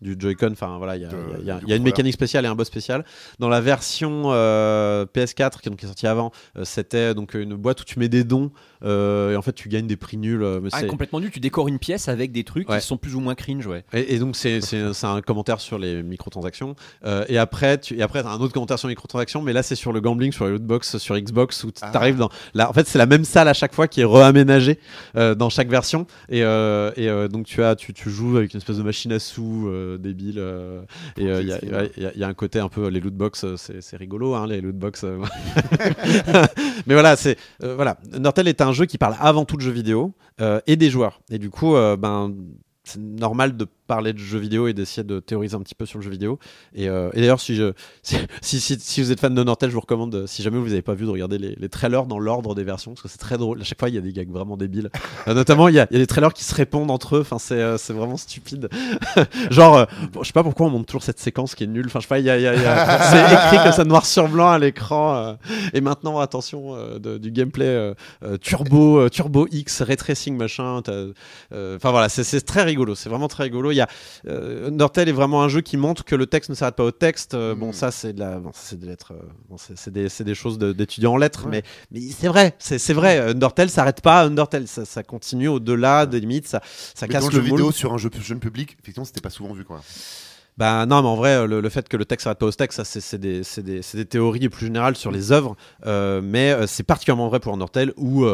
du 0.02 0.16
Joy-Con. 0.18 0.52
Enfin 0.54 0.78
voilà, 0.78 0.96
il 0.96 1.02
y 1.02 1.06
a, 1.06 1.10
y 1.10 1.12
a- 1.12 1.18
il 1.42 1.46
y 1.46 1.52
a- 1.52 1.58
du 1.58 1.64
il 1.66 1.70
y 1.72 1.74
a 1.74 1.76
une 1.76 1.84
mécanique 1.84 2.14
spéciale 2.14 2.46
et 2.46 2.48
un 2.48 2.56
boss 2.56 2.68
spécial. 2.68 3.04
Dans 3.40 3.50
la 3.50 3.60
version 3.60 4.28
euh, 4.28 5.06
PS4 5.14 5.60
qui, 5.60 5.70
donc, 5.70 5.80
qui 5.80 5.84
est 5.86 5.90
sortie 5.90 6.08
avant, 6.08 6.32
euh, 6.58 6.64
c'était 6.64 7.14
donc 7.14 7.34
une 7.34 7.56
boîte 7.56 7.82
où 7.82 7.84
tu 7.84 8.00
mets 8.00 8.08
des 8.08 8.24
dons 8.24 8.52
et 8.84 9.36
en 9.36 9.42
fait 9.42 9.54
tu 9.54 9.70
gagnes 9.70 9.88
des 9.88 9.96
prix 9.98 10.18
nuls. 10.18 10.44
euh, 10.44 10.60
mais 10.62 10.70
Ah, 10.74 10.80
c'est- 10.82 10.88
complètement 10.88 11.20
nul, 11.20 11.32
tu 11.32 11.40
décores 11.40 11.68
une 11.68 11.80
pièce 11.80 12.08
avec 12.08 12.32
des 12.32 12.44
trucs 12.44 12.70
Ouais. 12.70 12.80
qui 12.80 12.86
sont 12.86 12.98
plus 12.98 13.16
ou 13.16 13.20
moins 13.20 13.36
cringe, 13.36 13.66
ouais. 13.68 13.84
Et, 13.94 14.16
et 14.16 14.20
donc 14.20 14.36
c'est 14.36 14.62
c'est- 14.62 14.94
c'est 14.94 15.08
un 15.08 15.22
commentaire 15.22 15.60
sur 15.62 15.78
les 15.80 16.04
microtransactions. 16.04 16.76
Euh, 17.06 17.26
et 17.30 17.38
après, 17.38 17.80
tu, 17.80 17.96
et 17.98 18.02
après, 18.02 18.24
t'as 18.24 18.30
un 18.32 18.40
autre 18.40 18.54
commentaire 18.54 18.80
sur 18.80 18.88
les 18.88 18.94
microtransactions, 18.94 19.42
mais 19.42 19.54
là 19.54 19.64
c'est 19.64 19.76
sur 19.76 19.94
le 19.94 20.02
gambling, 20.02 20.32
sur 20.32 20.46
les 20.46 20.52
lootbox, 20.52 20.98
sur 20.98 21.18
Xbox, 21.18 21.64
où 21.64 21.72
tu 21.72 21.80
Ah. 21.82 21.92
arrives 21.96 22.18
dans. 22.18 22.30
Là, 22.54 22.70
en 22.70 22.74
fait, 22.74 22.88
c'est 22.88 22.98
la 22.98 23.06
même 23.06 23.26
salle 23.26 23.48
à 23.48 23.54
chaque 23.54 23.74
fois 23.74 23.88
qui 23.88 24.02
est 24.02 24.06
réaménagée 24.06 24.80
euh, 25.16 25.36
dans 25.36 25.50
chaque 25.50 25.70
version. 25.70 26.06
Et, 26.30 26.44
euh, 26.44 26.92
et 26.98 27.10
euh, 27.10 27.28
donc 27.28 27.46
tu 27.46 27.64
as, 27.64 27.76
tu, 27.76 27.94
tu 27.94 28.10
joues 28.10 28.38
avec 28.38 28.54
une 28.54 28.58
espèce 28.58 28.78
de 28.78 28.84
machine 28.84 29.12
à 29.12 29.20
sous 29.20 29.68
euh, 29.68 29.98
débile. 29.98 30.36
euh, 30.40 30.82
et 31.18 31.28
euh, 31.28 31.42
il 31.42 31.48
y, 31.48 31.54
a- 31.54 31.60
y 31.98 32.06
a- 32.06 32.18
y 32.18 32.24
a 32.24 32.28
un 32.28 32.34
côté 32.34 32.60
un 32.60 32.70
peu 32.70 32.88
les 32.88 33.00
lootbox, 33.00 33.44
euh, 33.44 33.56
c'est 33.58 33.82
c'est 33.82 33.98
rigolo, 33.98 34.36
hein, 34.36 34.48
les 34.48 34.62
lootbox. 34.62 35.04
euh. 35.04 35.18
mais 36.88 36.94
voilà, 36.94 37.16
c'est 37.16 37.38
euh, 37.64 37.76
voilà. 37.76 37.98
Nortel 38.20 38.48
est 38.48 38.62
un 38.62 38.73
jeu 38.74 38.86
qui 38.86 38.98
parle 38.98 39.16
avant 39.20 39.46
tout 39.46 39.56
de 39.56 39.62
jeux 39.62 39.72
vidéo 39.72 40.14
euh, 40.42 40.60
et 40.68 40.76
des 40.76 40.90
joueurs. 40.90 41.22
Et 41.30 41.38
du 41.38 41.50
coup, 41.50 41.76
euh, 41.76 41.96
ben 41.98 42.34
c'est 42.84 43.00
normal 43.00 43.56
de 43.56 43.66
parler 43.94 44.12
de 44.14 44.18
jeux 44.18 44.40
vidéo 44.40 44.68
et 44.68 44.74
d'essayer 44.74 45.04
de 45.04 45.20
théoriser 45.20 45.56
un 45.56 45.60
petit 45.62 45.76
peu 45.76 45.86
sur 45.86 46.00
le 46.00 46.04
jeu 46.04 46.10
vidéo. 46.10 46.40
Et, 46.74 46.90
euh, 46.90 47.10
et 47.14 47.22
d'ailleurs, 47.22 47.40
si, 47.40 47.56
je, 47.56 47.74
si, 48.42 48.60
si, 48.60 48.80
si- 48.80 49.02
vous 49.04 49.12
êtes 49.12 49.20
fan 49.20 49.36
de 49.36 49.44
Nortel, 49.44 49.70
je 49.70 49.76
vous 49.76 49.82
recommande, 49.82 50.16
euh, 50.16 50.28
si 50.28 50.42
jamais 50.42 50.58
vous 50.58 50.68
n'avez 50.70 50.82
pas 50.82 50.96
vu, 50.96 51.06
de 51.06 51.12
regarder 51.12 51.38
les, 51.38 51.56
les 51.60 51.70
trailers 51.70 52.06
dans 52.08 52.18
l'ordre 52.18 52.56
des 52.56 52.64
versions, 52.64 52.92
parce 52.94 53.04
que 53.04 53.08
c'est 53.08 53.20
très 53.20 53.38
drôle. 53.38 53.62
À 53.62 53.64
chaque 53.64 53.80
fois, 53.80 53.90
il 53.90 53.96
y 53.96 53.98
a 54.00 54.02
des 54.02 54.14
gags 54.14 54.32
vraiment 54.32 54.58
débiles. 54.58 54.90
Euh, 55.28 55.34
notamment, 55.34 55.70
il 55.70 55.76
y, 55.76 55.80
a, 55.80 55.88
il 55.90 55.94
y 55.94 55.98
a 55.98 56.00
des 56.00 56.08
trailers 56.08 56.34
qui 56.34 56.44
se 56.44 56.54
répondent 56.54 56.92
entre 56.92 57.16
eux. 57.16 57.22
Enfin, 57.22 57.38
c'est 57.40 57.94
vraiment 57.94 58.18
stupide. 58.18 58.68
Genre, 59.52 59.86
bon, 60.12 60.22
je 60.22 60.28
sais 60.28 60.34
pas 60.34 60.44
pourquoi 60.44 60.66
on 60.68 60.70
montre 60.70 60.86
toujours 60.88 61.04
cette 61.04 61.20
séquence 61.20 61.56
qui 61.56 61.64
est 61.64 61.68
nulle. 61.68 61.86
Enfin, 61.86 62.00
je 62.00 62.04
sais 62.04 62.10
pas, 62.10 62.20
il 62.20 62.26
y 62.26 62.30
a, 62.30 62.38
il 62.38 62.44
y 62.44 62.48
a- 62.48 63.00
c'est 63.04 63.34
écrit 63.34 63.64
comme 63.64 63.72
ça 63.72 63.86
noir 63.86 64.06
sur 64.06 64.28
blanc 64.28 64.50
à 64.50 64.60
l'écran. 64.60 65.38
et 65.74 65.80
maintenant, 65.80 66.20
attention, 66.20 66.76
de- 67.00 67.18
du 67.18 67.32
gameplay 67.32 67.94
turbo, 68.42 69.08
turbo 69.10 69.48
X, 69.52 69.82
ray 69.82 69.96
tracing, 69.96 70.36
machin. 70.36 70.82
Enfin 71.52 71.92
voilà, 71.92 72.10
c'est- 72.10 72.24
c'est 72.24 72.42
très 72.42 72.64
rigolo, 72.64 72.96
c'est 72.96 73.10
vraiment 73.10 73.28
très 73.28 73.44
rigolo. 73.44 73.72
Il 73.72 73.76
y 73.76 73.82
a 73.82 73.83
euh, 74.28 74.68
Undertale 74.70 75.10
est 75.10 75.14
vraiment 75.14 75.44
un 75.44 75.48
jeu 75.50 75.62
qui 75.62 75.78
montre 75.78 76.04
que 76.06 76.16
le 76.16 76.26
texte 76.26 76.50
ne 76.50 76.56
s'arrête 76.56 76.76
pas 76.76 76.84
au 76.84 76.92
texte. 76.92 77.34
Euh, 77.34 77.56
Bon, 77.56 77.70
Mm. 77.70 77.74
ça 77.74 77.92
c'est 77.92 78.14
de 78.14 78.20
la, 78.20 78.40
bon, 78.40 78.52
ça, 78.54 78.62
c'est 78.64 78.80
des 78.80 78.88
lettres, 78.88 79.14
euh, 79.14 79.24
bon, 79.50 79.58
c'est 79.58 79.92
des, 79.92 80.36
choses 80.36 80.58
de- 80.58 80.74
d'étudiants 80.74 81.14
en 81.14 81.18
lettres, 81.18 81.46
Ouais. 81.46 81.52
mais, 81.52 81.64
mais 81.92 82.02
c'est 82.12 82.28
vrai, 82.28 82.56
c'est 82.60 82.94
vrai. 82.94 83.20
Undertale 83.20 83.70
s'arrête 83.70 84.02
pas 84.02 84.22
à 84.22 84.26
Undertale, 84.26 84.68
ça, 84.68 84.86
ça 84.86 85.04
continue 85.04 85.48
au-delà 85.48 86.06
des 86.06 86.20
limites, 86.20 86.48
ça, 86.48 86.62
ça 86.96 87.06
Mais 87.08 87.14
casse 87.14 87.24
dans 87.24 87.30
le 87.30 87.38
le 87.38 87.44
jeu 87.44 87.50
moule. 87.50 87.60
vidéo 87.60 87.72
sur 87.72 87.94
un 87.94 87.98
jeu 87.98 88.10
jeune 88.22 88.40
public, 88.40 88.78
effectivement, 88.82 89.06
c'était 89.06 89.22
pas 89.22 89.30
souvent 89.30 89.54
vu 89.54 89.64
quoi. 89.64 89.82
Bah 90.58 90.86
non, 90.86 91.02
mais 91.02 91.08
en 91.08 91.16
vrai, 91.16 91.48
le, 91.48 91.62
le 91.62 91.70
fait 91.70 91.90
que 91.90 91.98
le 91.98 92.06
texte 92.06 92.26
s'arrête 92.26 92.38
pas 92.38 92.46
au 92.46 92.52
texte, 92.52 92.84
ça 92.84 92.86
c'est 93.02 93.18
des, 93.18 93.42
des- 93.58 94.06
théories 94.06 94.50
plus 94.50 94.68
générales 94.68 94.96
sur 94.96 95.10
les 95.12 95.32
œuvres, 95.32 95.56
euh, 95.88 96.22
mais 96.24 96.52
euh, 96.52 96.68
c'est 96.68 96.84
particulièrement 96.84 97.28
vrai 97.28 97.40
pour 97.40 97.54
Undertale 97.54 97.92
où. 97.98 98.26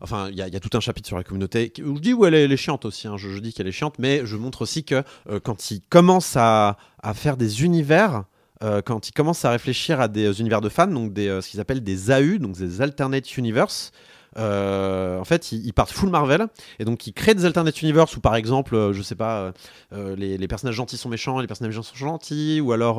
Enfin, 0.00 0.28
il 0.30 0.36
y, 0.36 0.42
a- 0.42 0.60
tout 0.60 0.76
un 0.76 0.80
chapitre 0.80 1.06
sur 1.06 1.16
la 1.16 1.24
communauté 1.24 1.72
je 1.76 2.00
dis 2.00 2.12
où 2.14 2.24
elle 2.24 2.34
est, 2.34 2.44
elle 2.44 2.52
est 2.52 2.56
chiante 2.56 2.84
aussi. 2.84 3.06
hein, 3.08 3.16
je, 3.16 3.38
dis 3.38 3.52
qu'elle 3.52 3.68
est 3.68 3.72
chiante, 3.72 3.98
mais 3.98 4.22
je 4.24 4.36
montre 4.36 4.62
aussi 4.62 4.84
que 4.84 5.02
euh, 5.28 5.40
quand 5.42 5.70
il 5.70 5.80
commence 5.82 6.36
à, 6.36 6.76
faire 7.14 7.36
des 7.36 7.64
univers, 7.64 8.24
euh, 8.62 8.82
quand 8.82 9.08
il 9.08 9.12
commence 9.12 9.44
à 9.44 9.50
réfléchir 9.50 10.00
à 10.00 10.08
des 10.08 10.40
univers 10.40 10.60
de 10.60 10.68
fans, 10.68 10.86
donc 10.86 11.12
des, 11.12 11.28
euh, 11.28 11.40
ce 11.40 11.48
qu'ils 11.50 11.60
appellent 11.60 11.82
des 11.82 12.10
AU, 12.10 12.38
donc 12.38 12.56
des 12.56 12.80
alternate 12.80 13.36
universe. 13.36 13.92
Euh, 14.38 15.18
en 15.18 15.24
fait, 15.24 15.52
ils, 15.52 15.66
ils 15.66 15.72
partent 15.72 15.90
full 15.90 16.10
Marvel 16.10 16.46
et 16.78 16.84
donc 16.84 17.06
ils 17.06 17.12
créent 17.12 17.34
des 17.34 17.44
alternate 17.44 17.82
universe 17.82 18.16
où, 18.16 18.20
par 18.20 18.36
exemple, 18.36 18.74
euh, 18.74 18.92
je 18.92 19.02
sais 19.02 19.14
pas, 19.14 19.52
euh, 19.92 20.16
les, 20.16 20.38
les 20.38 20.48
personnages 20.48 20.76
gentils 20.76 20.96
sont 20.96 21.08
méchants, 21.08 21.38
et 21.38 21.42
les 21.42 21.48
personnages 21.48 21.74
méchants 21.74 21.88
sont 21.88 21.96
gentils, 21.96 22.60
ou 22.60 22.72
alors, 22.72 22.98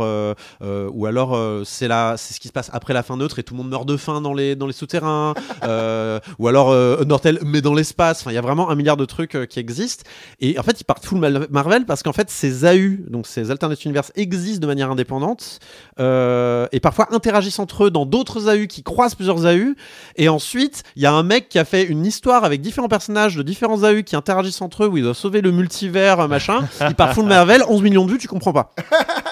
ou 0.62 1.06
alors 1.06 1.66
c'est 1.66 1.88
là, 1.88 2.18
c'est 2.18 2.34
ce 2.34 2.40
qui 2.40 2.48
se 2.48 2.53
passe 2.53 2.70
après 2.74 2.94
la 2.94 3.03
fin 3.03 3.18
neutre 3.18 3.40
et 3.40 3.44
tout 3.44 3.53
le 3.53 3.60
monde 3.60 3.70
meurt 3.70 3.86
de 3.86 3.98
faim 3.98 4.22
dans 4.22 4.34
les 4.34 4.56
dans 4.56 4.68
les 4.68 4.74
souterrains, 4.74 5.34
ou 6.40 6.48
alors 6.48 6.72
Undertale 6.72 7.40
mais 7.45 7.62
dans 7.62 7.74
l'espace. 7.74 8.22
Enfin, 8.22 8.32
il 8.32 8.36
y 8.36 8.38
a 8.38 8.41
vraiment 8.41 8.70
un 8.70 8.76
milliard 8.76 8.98
de 8.98 9.06
trucs 9.06 9.48
qui 9.48 9.60
existent. 9.60 10.03
Et 10.40 10.60
en 10.60 10.64
fait, 10.64 10.82
ils 10.82 10.84
partent 10.84 11.06
full 11.06 11.20
Marvel 11.49 11.86
parce 11.86 12.03
qu'en 12.03 12.14
fait, 12.14 12.30
ces 12.30 12.66
AU, 12.66 13.10
donc 13.10 13.28
ces 13.28 13.52
alternate 13.52 13.84
universe, 13.86 14.12
existent 14.16 14.62
de 14.62 14.68
manière 14.68 14.91
indépendante 14.91 15.60
et 15.99 16.80
parfois 16.82 17.14
interagissent 17.14 17.60
entre 17.60 17.86
eux 17.86 17.91
dans 17.91 18.06
d'autres 18.06 18.49
AU 18.49 18.68
qui 18.68 18.84
croisent 18.84 19.16
plusieurs 19.16 19.45
AU. 19.45 19.76
Et 20.18 20.30
ensuite, 20.30 20.84
il 20.95 21.03
y 21.03 21.06
a 21.06 21.14
un 21.14 21.20
mec 21.23 21.49
qui 21.49 21.60
a 21.60 21.65
fait 21.65 21.84
une 21.84 22.06
histoire 22.06 22.43
avec 22.43 22.61
différents 22.61 22.88
personnages 22.88 23.35
de 23.35 23.43
différents 23.43 23.84
AU 23.84 24.03
qui 24.03 24.15
interagissent 24.15 24.61
entre 24.61 24.84
eux 24.84 24.88
où 24.88 24.98
ils 24.98 25.03
doivent 25.03 25.15
sauver 25.15 25.41
le 25.41 25.52
multivers, 25.52 26.19
euh, 26.19 26.27
machin. 26.27 26.68
Il 26.88 26.95
part 26.95 27.14
full 27.14 27.26
Marvel, 27.26 27.64
11 27.68 27.81
millions 27.81 28.06
de 28.06 28.11
vues, 28.11 28.18
tu 28.18 28.27
comprends 28.27 28.53
pas. 28.53 28.73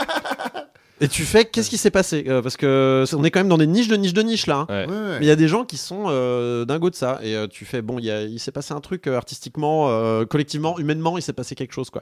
Et 1.01 1.07
tu 1.07 1.23
fais, 1.23 1.45
qu'est-ce 1.45 1.69
qui 1.69 1.77
s'est 1.77 1.91
passé? 1.91 2.25
Euh, 2.27 2.41
Parce 2.41 2.57
que 2.57 3.03
c'est- 3.07 3.15
on 3.15 3.23
est 3.23 3.31
quand 3.31 3.39
même 3.39 3.47
dans 3.49 3.57
des 3.57 3.67
niches 3.67 3.87
de 3.87 3.95
niches 3.95 4.13
de 4.13 4.21
niches 4.21 4.47
là. 4.47 4.59
hein. 4.59 4.65
Ouais. 4.69 4.85
Ouais, 4.85 4.91
ouais. 4.91 5.19
Mais 5.19 5.25
il 5.25 5.27
y 5.27 5.31
a 5.31 5.35
des 5.35 5.47
gens 5.47 5.63
qui 5.65 5.77
sont 5.77 6.05
euh, 6.07 6.65
dingos 6.65 6.89
de 6.89 6.95
ça. 6.95 7.19
Et 7.23 7.35
euh, 7.35 7.47
tu 7.47 7.65
fais, 7.65 7.81
bon, 7.81 7.99
il, 7.99 8.05
y 8.05 8.11
a- 8.11 8.23
il 8.23 8.39
s'est 8.39 8.51
passé 8.51 8.73
un 8.73 8.81
truc 8.81 9.07
euh, 9.07 9.15
artistiquement, 9.15 9.89
euh, 9.89 10.25
collectivement, 10.25 10.77
humainement, 10.79 11.17
il 11.17 11.21
s'est 11.21 11.33
passé 11.33 11.55
quelque 11.55 11.73
chose 11.73 11.89
quoi. 11.89 12.01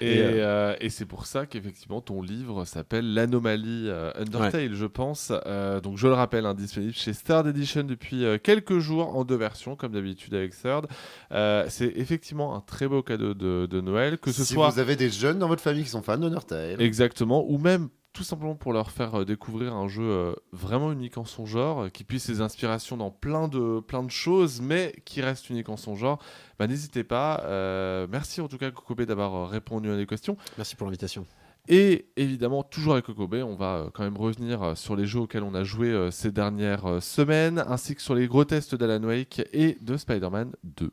Et, 0.00 0.14
Et, 0.14 0.18
euh, 0.22 0.74
et 0.80 0.90
c'est 0.90 1.06
pour 1.06 1.26
ça 1.26 1.46
qu'effectivement 1.46 2.00
ton 2.00 2.22
livre 2.22 2.64
s'appelle 2.64 3.14
L'anomalie 3.14 3.84
euh, 3.88 4.10
Undertale, 4.16 4.74
je 4.74 4.86
pense. 4.86 5.32
Euh, 5.46 5.80
donc 5.80 5.96
je 5.96 6.06
le 6.06 6.14
rappelle, 6.14 6.46
hein, 6.46 6.54
disponible 6.54 6.92
chez 6.94 7.12
Third 7.12 7.46
Edition 7.48 7.82
depuis 7.82 8.24
euh, 8.24 8.38
quelques 8.42 8.78
jours 8.78 9.16
en 9.16 9.24
deux 9.24 9.36
versions, 9.36 9.76
comme 9.76 9.92
d'habitude 9.92 10.34
avec 10.34 10.52
Third. 10.60 10.86
Euh, 11.32 11.64
c'est 11.68 11.92
effectivement 11.96 12.54
un 12.56 12.60
très 12.60 12.86
beau 12.88 13.02
cadeau 13.02 13.34
de, 13.34 13.66
de 13.66 13.80
Noël, 13.80 14.18
que 14.18 14.30
ce 14.32 14.44
si 14.44 14.54
soit 14.54 14.68
vous 14.70 14.78
avez 14.78 14.96
des 14.96 15.10
jeunes 15.10 15.38
dans 15.38 15.48
votre 15.48 15.62
famille 15.62 15.82
qui 15.84 15.90
sont 15.90 16.02
fans 16.02 16.16
d'Undertale, 16.18 16.80
exactement, 16.80 17.44
ou 17.48 17.58
même 17.58 17.88
tout 18.16 18.24
simplement 18.24 18.54
pour 18.54 18.72
leur 18.72 18.90
faire 18.90 19.20
euh, 19.20 19.24
découvrir 19.26 19.74
un 19.74 19.88
jeu 19.88 20.02
euh, 20.02 20.32
vraiment 20.50 20.90
unique 20.90 21.18
en 21.18 21.26
son 21.26 21.44
genre, 21.44 21.82
euh, 21.82 21.88
qui 21.90 22.02
puisse 22.02 22.24
ses 22.24 22.40
inspirations 22.40 22.96
dans 22.96 23.10
plein 23.10 23.46
de, 23.46 23.80
plein 23.80 24.02
de 24.02 24.10
choses, 24.10 24.62
mais 24.62 24.94
qui 25.04 25.20
reste 25.20 25.50
unique 25.50 25.68
en 25.68 25.76
son 25.76 25.96
genre, 25.96 26.18
bah, 26.58 26.66
n'hésitez 26.66 27.04
pas. 27.04 27.42
Euh, 27.44 28.06
merci 28.10 28.40
en 28.40 28.48
tout 28.48 28.56
cas 28.56 28.70
Kokobé 28.70 29.04
d'avoir 29.04 29.50
répondu 29.50 29.90
à 29.90 29.96
des 29.96 30.06
questions. 30.06 30.38
Merci 30.56 30.76
pour 30.76 30.86
l'invitation. 30.86 31.26
Et 31.68 32.06
évidemment, 32.16 32.62
toujours 32.62 32.94
avec 32.94 33.04
Kokobé, 33.04 33.42
on 33.42 33.54
va 33.54 33.90
quand 33.92 34.04
même 34.04 34.16
revenir 34.16 34.76
sur 34.78 34.96
les 34.96 35.04
jeux 35.04 35.20
auxquels 35.20 35.42
on 35.42 35.54
a 35.54 35.64
joué 35.64 36.08
ces 36.10 36.32
dernières 36.32 37.02
semaines, 37.02 37.62
ainsi 37.66 37.96
que 37.96 38.00
sur 38.00 38.14
les 38.14 38.28
gros 38.28 38.44
tests 38.44 38.76
d'Alan 38.76 39.04
Wake 39.04 39.42
et 39.52 39.76
de 39.82 39.96
Spider-Man 39.96 40.52
2. 40.64 40.90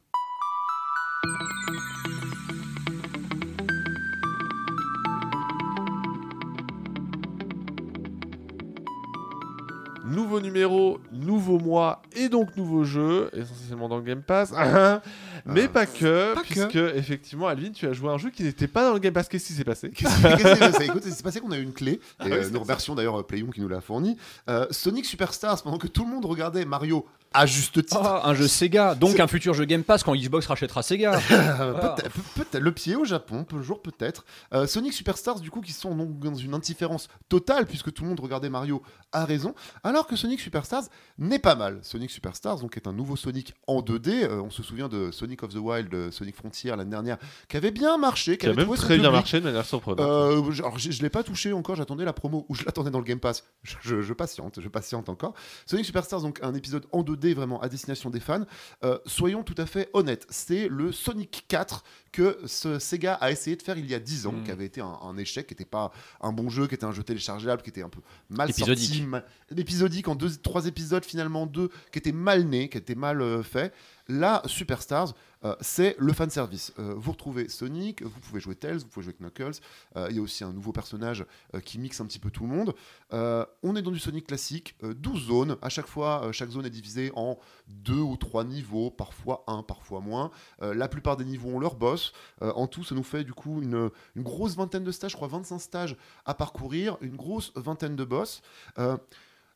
Nouveau 10.33 10.45
numéro, 10.45 10.99
nouveau 11.11 11.59
mois 11.59 12.01
et 12.15 12.27
donc 12.27 12.57
nouveau 12.57 12.83
jeu, 12.83 13.29
essentiellement 13.33 13.87
dans 13.87 13.97
le 13.97 14.01
Game 14.01 14.23
Pass. 14.23 14.51
Mais 15.45 15.65
Euh, 15.65 15.67
pas 15.67 15.85
que, 15.85 16.33
pas 16.33 16.41
que. 16.41 16.47
puisque 16.47 16.75
effectivement, 16.97 17.47
Alvin, 17.47 17.69
tu 17.71 17.85
as 17.87 17.93
joué 17.93 18.09
à 18.09 18.13
un 18.13 18.17
jeu 18.17 18.31
qui 18.31 18.41
n'était 18.41 18.67
pas 18.67 18.83
dans 18.87 18.93
le 18.93 18.99
Game 18.99 19.13
Pass. 19.13 19.27
Qu'est-ce 19.27 19.45
qui 19.45 19.53
s'est 19.53 19.63
passé? 19.63 19.91
Qu'est-ce 19.91 20.15
qui 20.15 20.41
s'est 20.41 20.55
passé? 20.57 20.85
Écoute, 20.85 21.03
c'est 21.03 21.21
passé 21.23 21.39
qu'on 21.39 21.51
a 21.51 21.57
eu 21.57 21.61
une 21.63 21.73
clé, 21.73 21.91
et 21.93 21.99
Ah 22.19 22.23
oui, 22.25 22.31
euh, 22.31 22.49
nous 22.51 22.59
remercions 22.61 22.95
d'ailleurs 22.95 23.19
euh, 23.19 23.23
Playon 23.23 23.51
qui 23.51 23.61
nous 23.61 23.67
l'a 23.67 23.79
fourni. 23.81 24.17
Euh, 24.49 24.65
Sonic 24.71 25.05
Superstars, 25.05 25.61
pendant 25.61 25.77
que 25.77 25.85
tout 25.87 26.03
le 26.03 26.09
monde 26.09 26.25
regardait 26.25 26.65
Mario 26.65 27.05
à 27.35 27.45
juste 27.45 27.83
titre. 27.85 27.99
Ah, 28.03 28.27
un 28.29 28.33
jeu 28.35 28.47
Sega, 28.47 28.93
donc 28.95 29.19
un 29.19 29.25
futur 29.27 29.53
jeu 29.55 29.65
Game 29.65 29.83
Pass 29.83 30.03
quand 30.03 30.15
Xbox 30.15 30.45
rachètera 30.47 30.81
Sega. 30.81 31.19
Ah. 31.29 31.93
peut-être- 31.95 32.09
peut- 32.11 32.21
peut-être- 32.43 32.63
le 32.63 32.71
pied 32.71 32.95
au 32.95 33.05
Japon, 33.05 33.43
peu 33.43 33.61
jour 33.61 33.81
peut-être. 33.81 34.23
Euh, 34.53 34.65
Sonic 34.67 34.93
Superstars, 34.93 35.39
du 35.39 35.51
coup, 35.51 35.61
qui 35.61 35.73
sont 35.73 35.93
donc 35.95 36.19
dans 36.19 36.35
une 36.35 36.53
indifférence 36.55 37.07
totale, 37.29 37.65
puisque 37.67 37.91
tout 37.93 38.03
le 38.03 38.09
monde 38.09 38.19
regardait 38.19 38.49
Mario 38.49 38.81
à 39.11 39.25
raison, 39.25 39.53
alors 39.83 40.07
que 40.07 40.15
Sonic 40.23 40.39
Superstars 40.39 40.83
n'est 41.17 41.37
pas 41.37 41.55
mal. 41.55 41.79
Sonic 41.81 42.09
Superstars, 42.09 42.59
donc, 42.61 42.77
est 42.77 42.87
un 42.87 42.93
nouveau 42.93 43.17
Sonic 43.17 43.53
en 43.67 43.81
2D. 43.81 44.23
Euh, 44.23 44.41
on 44.41 44.49
se 44.49 44.63
souvient 44.63 44.87
de 44.87 45.11
Sonic 45.11 45.43
of 45.43 45.53
the 45.53 45.57
Wild, 45.57 45.93
euh, 45.93 46.11
Sonic 46.11 46.33
Frontier 46.37 46.71
l'année 46.71 46.89
dernière, 46.91 47.17
qui 47.49 47.57
avait 47.57 47.71
bien 47.71 47.97
marché, 47.97 48.33
qui, 48.33 48.37
Qui 48.37 48.45
a 48.47 48.49
avait 48.51 48.65
même 48.65 48.73
très 48.75 48.87
bien 48.95 49.09
public. 49.09 49.11
marché 49.11 49.39
de 49.41 49.45
manière 49.45 49.65
surprenante. 49.65 49.99
Euh, 49.99 50.49
je- 50.51 50.63
alors, 50.63 50.79
je, 50.79 50.91
je 50.91 51.01
l'ai 51.01 51.09
pas 51.09 51.23
touché 51.23 51.51
encore, 51.51 51.75
j'attendais 51.75 52.05
la 52.05 52.13
promo 52.13 52.45
ou 52.47 52.55
je 52.55 52.63
l'attendais 52.63 52.89
dans 52.89 52.99
le 52.99 53.03
Game 53.03 53.19
Pass. 53.19 53.43
Je, 53.63 53.75
je- 53.81 54.01
je 54.01 54.13
patiente, 54.13 54.61
je 54.61 54.69
patiente 54.69 55.09
encore. 55.09 55.33
Sonic 55.65 55.85
Superstars, 55.85 56.21
donc 56.21 56.39
un 56.41 56.53
épisode 56.53 56.85
en 56.93 57.03
2D 57.03 57.33
vraiment 57.33 57.59
à 57.59 57.67
destination 57.67 58.09
des 58.09 58.21
fans. 58.21 58.45
Euh, 58.85 58.97
soyons 59.05 59.43
tout 59.43 59.55
à 59.57 59.65
fait 59.65 59.89
honnêtes, 59.91 60.25
c'est 60.29 60.69
le 60.69 60.93
Sonic 60.93 61.43
4 61.49 61.83
que 62.13 62.37
ce 62.45 62.79
Sega 62.79 63.15
a 63.15 63.31
essayé 63.31 63.57
de 63.57 63.61
faire 63.63 63.77
il 63.77 63.85
y 63.89 63.93
a 63.93 63.99
10 63.99 64.27
ans, 64.27 64.31
Mm. 64.31 64.43
qui 64.43 64.51
avait 64.51 64.65
été 64.65 64.79
un, 64.79 64.97
un 65.01 65.17
échec, 65.17 65.47
qui 65.47 65.53
n'était 65.53 65.65
pas 65.65 65.91
un 66.21 66.31
bon 66.31 66.49
jeu, 66.49 66.67
qui 66.67 66.75
était 66.75 66.85
un 66.85 66.91
jeu 66.93 67.03
téléchargeable, 67.03 67.61
qui 67.63 67.71
était 67.71 67.81
un 67.83 67.89
peu 67.89 67.99
mal 68.29 68.49
Épisodique. 68.51 69.03
sorti, 69.09 69.25
épisodique 69.57 70.07
en 70.07 70.15
deux, 70.15 70.29
trois 70.37 70.65
épisodes 70.67 71.03
finalement 71.03 71.45
deux, 71.45 71.69
qui 71.91 71.99
était 71.99 72.11
mal 72.13 72.43
né, 72.45 72.69
qui 72.69 72.77
était 72.77 72.95
mal 72.95 73.21
euh, 73.21 73.43
fait. 73.43 73.73
Là, 74.07 74.41
Superstars, 74.45 75.13
euh, 75.45 75.55
c'est 75.61 75.95
le 75.97 76.11
fan 76.13 76.29
service. 76.29 76.73
Euh, 76.79 76.93
vous 76.97 77.11
retrouvez 77.11 77.47
Sonic, 77.47 78.01
vous 78.03 78.19
pouvez 78.19 78.41
jouer 78.41 78.55
Tails, 78.55 78.79
vous 78.79 78.87
pouvez 78.87 79.05
jouer 79.05 79.13
Knuckles. 79.13 79.59
Euh, 79.95 80.07
Il 80.09 80.15
y 80.17 80.19
a 80.19 80.21
aussi 80.21 80.43
un 80.43 80.51
nouveau 80.51 80.71
personnage 80.71 81.25
qui 81.63 81.79
mixe 81.79 81.99
un 82.01 82.05
petit 82.05 82.19
peu 82.19 82.29
tout 82.29 82.43
le 82.43 82.49
monde. 82.49 82.75
On 83.11 83.75
est 83.75 83.81
dans 83.81 83.91
du 83.91 83.99
Sonic 83.99 84.27
classique, 84.27 84.75
euh, 84.83 84.93
12 84.93 85.27
zones. 85.27 85.57
À 85.61 85.69
chaque 85.69 85.87
fois, 85.87 86.31
chaque 86.31 86.49
zone 86.49 86.65
est 86.65 86.69
divisée 86.69 87.11
en 87.15 87.37
deux 87.67 87.99
ou 87.99 88.17
trois 88.17 88.43
niveaux, 88.43 88.91
parfois 88.91 89.43
un, 89.47 89.63
parfois 89.63 90.01
moins. 90.01 90.31
La 90.61 90.87
plupart 90.87 91.17
des 91.17 91.25
niveaux 91.25 91.49
ont 91.49 91.59
leur 91.59 91.75
boss. 91.75 92.13
En 92.41 92.67
tout, 92.67 92.83
ça 92.83 92.95
nous 92.95 93.03
fait 93.03 93.23
du 93.23 93.33
coup 93.33 93.61
une, 93.61 93.89
une 94.15 94.23
grosse 94.23 94.55
vingtaine 94.55 94.83
de 94.83 94.91
stages, 94.91 95.11
je 95.11 95.15
crois 95.15 95.27
25 95.27 95.59
stages 95.59 95.95
à 96.25 96.33
parcourir, 96.33 96.97
une 97.01 97.15
grosse 97.15 97.51
vingtaine 97.55 97.95
de 97.95 98.03
boss. 98.03 98.41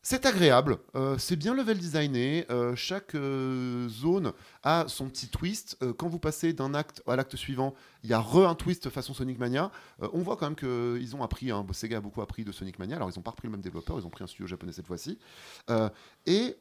C'est 0.10 0.26
agréable, 0.26 0.78
euh, 0.96 1.18
c'est 1.18 1.36
bien 1.36 1.54
level 1.54 1.78
designé, 1.78 2.46
euh, 2.50 2.78
chaque 2.78 3.14
euh, 3.14 3.90
zone 3.90 4.32
a 4.64 4.86
son 4.88 5.10
petit 5.10 5.28
twist. 5.28 5.78
Quand 5.98 6.08
vous 6.08 6.18
passez 6.18 6.54
d'un 6.54 6.74
acte 6.74 7.04
à 7.08 7.18
l'acte 7.18 7.36
suivant, 7.36 7.74
il 8.06 8.10
y 8.10 8.14
a 8.14 8.20
re 8.22 8.48
un 8.48 8.56
twist 8.56 8.90
façon 8.90 9.14
Sonic 9.14 9.38
Mania. 9.38 9.70
On 10.14 10.20
voit 10.20 10.38
quand 10.38 10.46
même 10.46 10.56
qu'ils 10.56 11.14
ont 11.18 11.24
appris, 11.24 11.52
hein, 11.52 11.66
Sega 11.74 11.98
a 11.98 12.00
beaucoup 12.00 12.22
appris 12.22 12.46
de 12.46 12.54
Sonic 12.54 12.80
Mania, 12.80 12.96
alors 12.96 13.10
ils 13.14 13.20
n'ont 13.20 13.22
pas 13.22 13.32
repris 13.32 13.50
le 13.50 13.52
même 13.52 13.60
développeur, 13.60 14.00
ils 14.00 14.06
ont 14.06 14.10
pris 14.10 14.24
un 14.24 14.28
studio 14.28 14.48
japonais 14.48 14.72
cette 14.72 14.88
fois-ci. 14.88 15.20
Et 16.26 16.56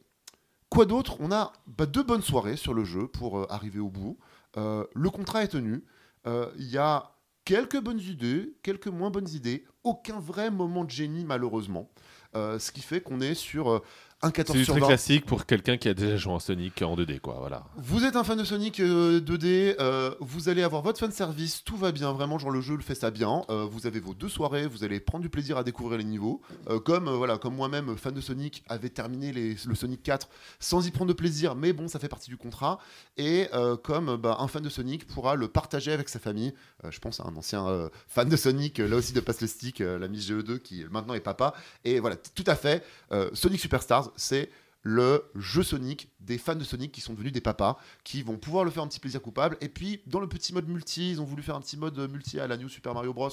quoi 0.68 0.84
d'autre? 0.84 1.16
On 1.20 1.30
a 1.30 1.52
bah, 1.68 1.86
deux 1.86 2.02
bonnes 2.02 2.22
soirées 2.22 2.56
sur 2.56 2.74
le 2.74 2.82
jeu 2.82 3.06
pour 3.06 3.48
arriver 3.52 3.78
au 3.78 3.90
bout. 3.90 4.18
Le 4.56 5.08
contrat 5.08 5.44
est 5.44 5.48
tenu, 5.52 5.84
il 6.26 6.66
y 6.66 6.78
a 6.78 7.12
quelques 7.44 7.80
bonnes 7.80 8.00
idées, 8.00 8.56
quelques 8.64 8.88
moins 8.88 9.10
bonnes 9.10 9.28
idées, 9.28 9.64
aucun 9.84 10.18
vrai 10.18 10.50
moment 10.50 10.82
de 10.82 10.90
génie 10.90 11.24
malheureusement. 11.24 11.88
Euh, 12.36 12.58
ce 12.58 12.70
qui 12.70 12.82
fait 12.82 13.00
qu'on 13.00 13.20
est 13.22 13.34
sur 13.34 13.70
euh, 13.70 13.82
un 14.22 14.30
14 14.30 14.54
C'est 14.54 14.58
du 14.60 14.64
sur 14.64 14.72
très 14.74 14.80
20. 14.80 14.86
classique 14.86 15.26
pour 15.26 15.44
quelqu'un 15.44 15.76
qui 15.76 15.88
a 15.90 15.94
déjà 15.94 16.16
joué 16.16 16.32
en 16.32 16.38
Sonic 16.38 16.80
en 16.80 16.96
2D, 16.96 17.20
quoi. 17.20 17.36
Voilà. 17.38 17.66
Vous 17.76 18.02
êtes 18.04 18.16
un 18.16 18.24
fan 18.24 18.38
de 18.38 18.44
Sonic 18.44 18.80
euh, 18.80 19.20
2D, 19.20 19.76
euh, 19.78 20.14
vous 20.20 20.48
allez 20.48 20.62
avoir 20.62 20.80
votre 20.80 20.98
fan 20.98 21.12
service, 21.12 21.62
tout 21.64 21.76
va 21.76 21.92
bien, 21.92 22.12
vraiment, 22.12 22.38
genre 22.38 22.50
le 22.50 22.62
jeu 22.62 22.76
le 22.76 22.82
fait 22.82 22.94
ça 22.94 23.10
bien. 23.10 23.44
Euh, 23.50 23.66
vous 23.70 23.86
avez 23.86 24.00
vos 24.00 24.14
deux 24.14 24.30
soirées, 24.30 24.66
vous 24.66 24.84
allez 24.84 25.00
prendre 25.00 25.20
du 25.22 25.28
plaisir 25.28 25.58
à 25.58 25.64
découvrir 25.64 25.98
les 25.98 26.04
niveaux. 26.04 26.40
Euh, 26.70 26.80
comme 26.80 27.08
euh, 27.08 27.12
voilà, 27.16 27.36
comme 27.36 27.54
moi-même, 27.54 27.94
fan 27.98 28.14
de 28.14 28.20
Sonic, 28.22 28.64
avait 28.68 28.88
terminé 28.88 29.32
les- 29.32 29.54
le 29.66 29.74
Sonic 29.74 30.02
4 30.02 30.28
sans 30.60 30.86
y 30.86 30.90
prendre 30.90 31.10
de 31.10 31.16
plaisir, 31.16 31.54
mais 31.54 31.74
bon, 31.74 31.86
ça 31.86 31.98
fait 31.98 32.08
partie 32.08 32.30
du 32.30 32.38
contrat. 32.38 32.78
Et 33.18 33.48
euh, 33.52 33.76
comme 33.76 34.08
euh, 34.08 34.16
bah, 34.16 34.38
un 34.40 34.48
fan 34.48 34.62
de 34.62 34.70
Sonic 34.70 35.06
pourra 35.06 35.34
le 35.34 35.48
partager 35.48 35.92
avec 35.92 36.08
sa 36.08 36.18
famille. 36.18 36.54
Euh, 36.84 36.90
je 36.90 36.98
pense 37.00 37.20
à 37.20 37.24
un 37.24 37.36
ancien 37.36 37.66
euh, 37.68 37.90
fan 38.08 38.30
de 38.30 38.36
Sonic, 38.36 38.80
euh, 38.80 38.88
là 38.88 38.96
aussi 38.96 39.12
de 39.12 39.20
Passe 39.20 39.42
le 39.42 39.46
Stick, 39.46 39.82
euh, 39.82 39.98
l'ami 39.98 40.18
GE2 40.18 40.58
qui 40.58 40.84
maintenant 40.90 41.12
est 41.12 41.20
papa. 41.20 41.52
Et 41.84 42.00
voilà, 42.00 42.16
tout 42.16 42.44
à 42.46 42.56
fait, 42.56 42.82
euh, 43.12 43.28
Sonic 43.34 43.60
Superstars, 43.60 44.05
c'est 44.16 44.50
le 44.86 45.24
jeu 45.34 45.64
Sonic 45.64 46.08
des 46.20 46.38
fans 46.38 46.54
de 46.54 46.64
Sonic 46.64 46.92
qui 46.92 47.00
sont 47.00 47.14
devenus 47.14 47.32
des 47.32 47.40
papas, 47.40 47.78
qui 48.04 48.22
vont 48.22 48.36
pouvoir 48.36 48.64
le 48.64 48.70
faire 48.70 48.82
un 48.82 48.88
petit 48.88 49.00
plaisir 49.00 49.22
coupable. 49.22 49.56
Et 49.60 49.68
puis, 49.68 50.02
dans 50.06 50.20
le 50.20 50.28
petit 50.28 50.52
mode 50.52 50.68
multi, 50.68 51.10
ils 51.12 51.20
ont 51.20 51.24
voulu 51.24 51.42
faire 51.42 51.54
un 51.54 51.60
petit 51.60 51.76
mode 51.76 51.98
multi 52.10 52.38
à 52.40 52.46
la 52.46 52.56
New 52.56 52.68
Super 52.68 52.94
Mario 52.94 53.14
Bros. 53.14 53.30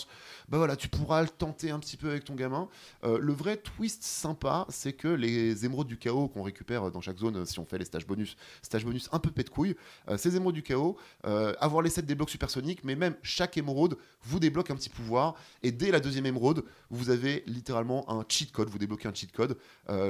Bah 0.48 0.58
voilà, 0.58 0.76
tu 0.76 0.88
pourras 0.88 1.22
le 1.22 1.30
tenter 1.30 1.72
un 1.72 1.80
petit 1.80 1.98
peu 1.98 2.10
avec 2.10 2.24
ton 2.24 2.36
gamin. 2.36 2.70
Euh, 3.04 3.18
le 3.20 3.34
vrai 3.34 3.58
twist 3.58 4.04
sympa, 4.04 4.66
c'est 4.70 4.94
que 4.94 5.08
les 5.08 5.66
émeraudes 5.66 5.88
du 5.88 5.98
chaos 5.98 6.28
qu'on 6.28 6.44
récupère 6.44 6.92
dans 6.92 7.02
chaque 7.02 7.18
zone, 7.18 7.46
si 7.46 7.60
on 7.60 7.66
fait 7.66 7.78
les 7.78 7.86
stages 7.86 8.06
bonus, 8.06 8.36
stages 8.62 8.86
bonus 8.86 9.10
un 9.12 9.20
peu 9.20 9.32
pète 9.32 9.50
couille, 9.50 9.76
euh, 10.10 10.18
ces 10.18 10.36
émeraudes 10.36 10.56
du 10.56 10.64
chaos, 10.64 10.98
euh, 11.26 11.54
avoir 11.60 11.82
les 11.82 11.90
sets 11.90 12.04
débloque 12.04 12.30
super 12.30 12.50
Sonic, 12.50 12.84
mais 12.84 12.96
même 12.96 13.16
chaque 13.24 13.58
émeraude 13.58 13.98
vous 14.24 14.40
débloque 14.40 14.70
un 14.70 14.76
petit 14.76 14.90
pouvoir. 14.90 15.36
Et 15.64 15.72
dès 15.72 15.92
la 15.92 16.00
deuxième 16.00 16.26
émeraude, 16.26 16.64
vous 16.90 17.10
avez 17.10 17.44
littéralement 17.48 18.10
un 18.12 18.24
cheat 18.28 18.52
code, 18.52 18.70
vous 18.70 18.78
débloquez 18.78 19.08
un 19.08 19.14
cheat 19.14 19.32
code. 19.32 19.58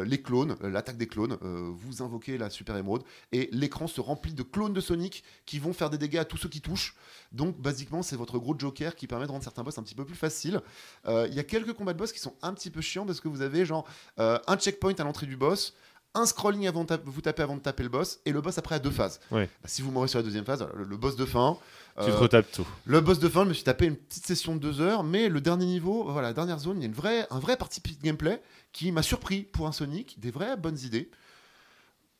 Les 0.05 0.21
clones, 0.21 0.55
l'attaque 0.61 0.97
des 0.97 1.07
clones, 1.07 1.32
euh, 1.41 1.71
vous 1.73 2.01
invoquez 2.01 2.37
la 2.37 2.49
super 2.49 2.77
émeraude 2.77 3.03
et 3.31 3.49
l'écran 3.51 3.87
se 3.87 4.01
remplit 4.01 4.33
de 4.33 4.43
clones 4.43 4.73
de 4.73 4.81
Sonic 4.81 5.23
qui 5.45 5.59
vont 5.59 5.73
faire 5.73 5.89
des 5.89 5.97
dégâts 5.97 6.17
à 6.17 6.25
tous 6.25 6.37
ceux 6.37 6.49
qui 6.49 6.61
touchent. 6.61 6.95
Donc, 7.31 7.57
basiquement, 7.59 8.03
c'est 8.03 8.15
votre 8.15 8.37
gros 8.37 8.55
joker 8.57 8.95
qui 8.95 9.07
permet 9.07 9.25
de 9.25 9.31
rendre 9.31 9.43
certains 9.43 9.63
boss 9.63 9.77
un 9.77 9.83
petit 9.83 9.95
peu 9.95 10.05
plus 10.05 10.15
faciles. 10.15 10.61
Euh, 11.07 11.27
Il 11.29 11.35
y 11.35 11.39
a 11.39 11.43
quelques 11.43 11.73
combats 11.73 11.93
de 11.93 11.97
boss 11.97 12.11
qui 12.11 12.19
sont 12.19 12.35
un 12.41 12.53
petit 12.53 12.69
peu 12.69 12.81
chiants 12.81 13.05
parce 13.05 13.19
que 13.19 13.27
vous 13.27 13.41
avez 13.41 13.65
genre 13.65 13.85
euh, 14.19 14.37
un 14.47 14.57
checkpoint 14.57 14.93
à 14.97 15.03
l'entrée 15.03 15.25
du 15.25 15.37
boss. 15.37 15.73
Un 16.15 16.27
scrolling 16.27 16.67
avant 16.67 16.83
de 16.83 16.99
vous 17.05 17.21
tapez 17.21 17.41
avant 17.41 17.55
de 17.55 17.61
taper 17.61 17.81
le 17.81 17.89
boss 17.89 18.19
et 18.25 18.31
le 18.31 18.39
boss 18.39 18.59
après 18.59 18.75
à 18.75 18.79
deux 18.79 18.91
phases. 18.91 19.19
Ouais. 19.31 19.49
Bah, 19.63 19.67
si 19.67 19.81
vous 19.81 19.89
mourrez 19.89 20.07
sur 20.07 20.19
la 20.19 20.23
deuxième 20.23 20.45
phase, 20.45 20.63
le, 20.75 20.83
le 20.83 20.95
boss 20.95 21.15
de 21.15 21.25
fin. 21.25 21.57
Tu 21.99 22.05
te 22.05 22.11
retapes 22.11 22.51
tout. 22.51 22.67
le 22.85 23.01
boss 23.01 23.17
de 23.17 23.27
fin, 23.29 23.43
je 23.45 23.49
me 23.49 23.53
suis 23.55 23.63
tapé 23.63 23.85
une 23.87 23.95
petite 23.95 24.25
session 24.25 24.55
de 24.55 24.59
deux 24.59 24.79
heures, 24.79 25.03
mais 25.03 25.27
le 25.27 25.41
dernier 25.41 25.65
niveau, 25.65 26.03
voilà, 26.11 26.27
la 26.29 26.33
dernière 26.33 26.59
zone, 26.59 26.77
il 26.77 26.81
y 26.81 26.83
a 26.83 26.87
une 26.87 26.93
vraie, 26.93 27.25
un 27.31 27.39
vrai 27.39 27.57
parti 27.57 27.81
de 27.81 28.01
gameplay 28.03 28.41
qui 28.73 28.91
m'a 28.91 29.01
surpris 29.01 29.41
pour 29.41 29.65
un 29.67 29.71
Sonic, 29.71 30.19
des 30.19 30.29
vraies 30.29 30.55
bonnes 30.55 30.77
idées. 30.83 31.09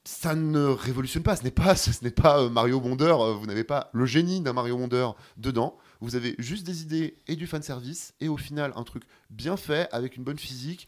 Ça 0.05 0.35
ne 0.35 0.65
révolutionne 0.65 1.23
pas, 1.23 1.37
ce 1.37 1.43
n'est 1.43 1.51
pas, 1.51 1.75
ce 1.77 2.03
n'est 2.03 2.11
pas 2.11 2.41
euh, 2.41 2.49
Mario 2.49 2.79
Wonder, 2.79 3.15
euh, 3.17 3.33
vous 3.33 3.45
n'avez 3.45 3.63
pas 3.63 3.89
le 3.93 4.05
génie 4.05 4.41
d'un 4.41 4.53
Mario 4.53 4.75
Wonder 4.75 5.09
dedans, 5.37 5.77
vous 6.01 6.15
avez 6.15 6.35
juste 6.39 6.65
des 6.65 6.81
idées 6.81 7.17
et 7.27 7.37
du 7.37 7.47
fanservice, 7.47 8.13
et 8.19 8.27
au 8.27 8.35
final 8.35 8.73
un 8.75 8.83
truc 8.83 9.03
bien 9.29 9.55
fait, 9.55 9.87
avec 9.93 10.17
une 10.17 10.23
bonne 10.23 10.39
physique, 10.39 10.87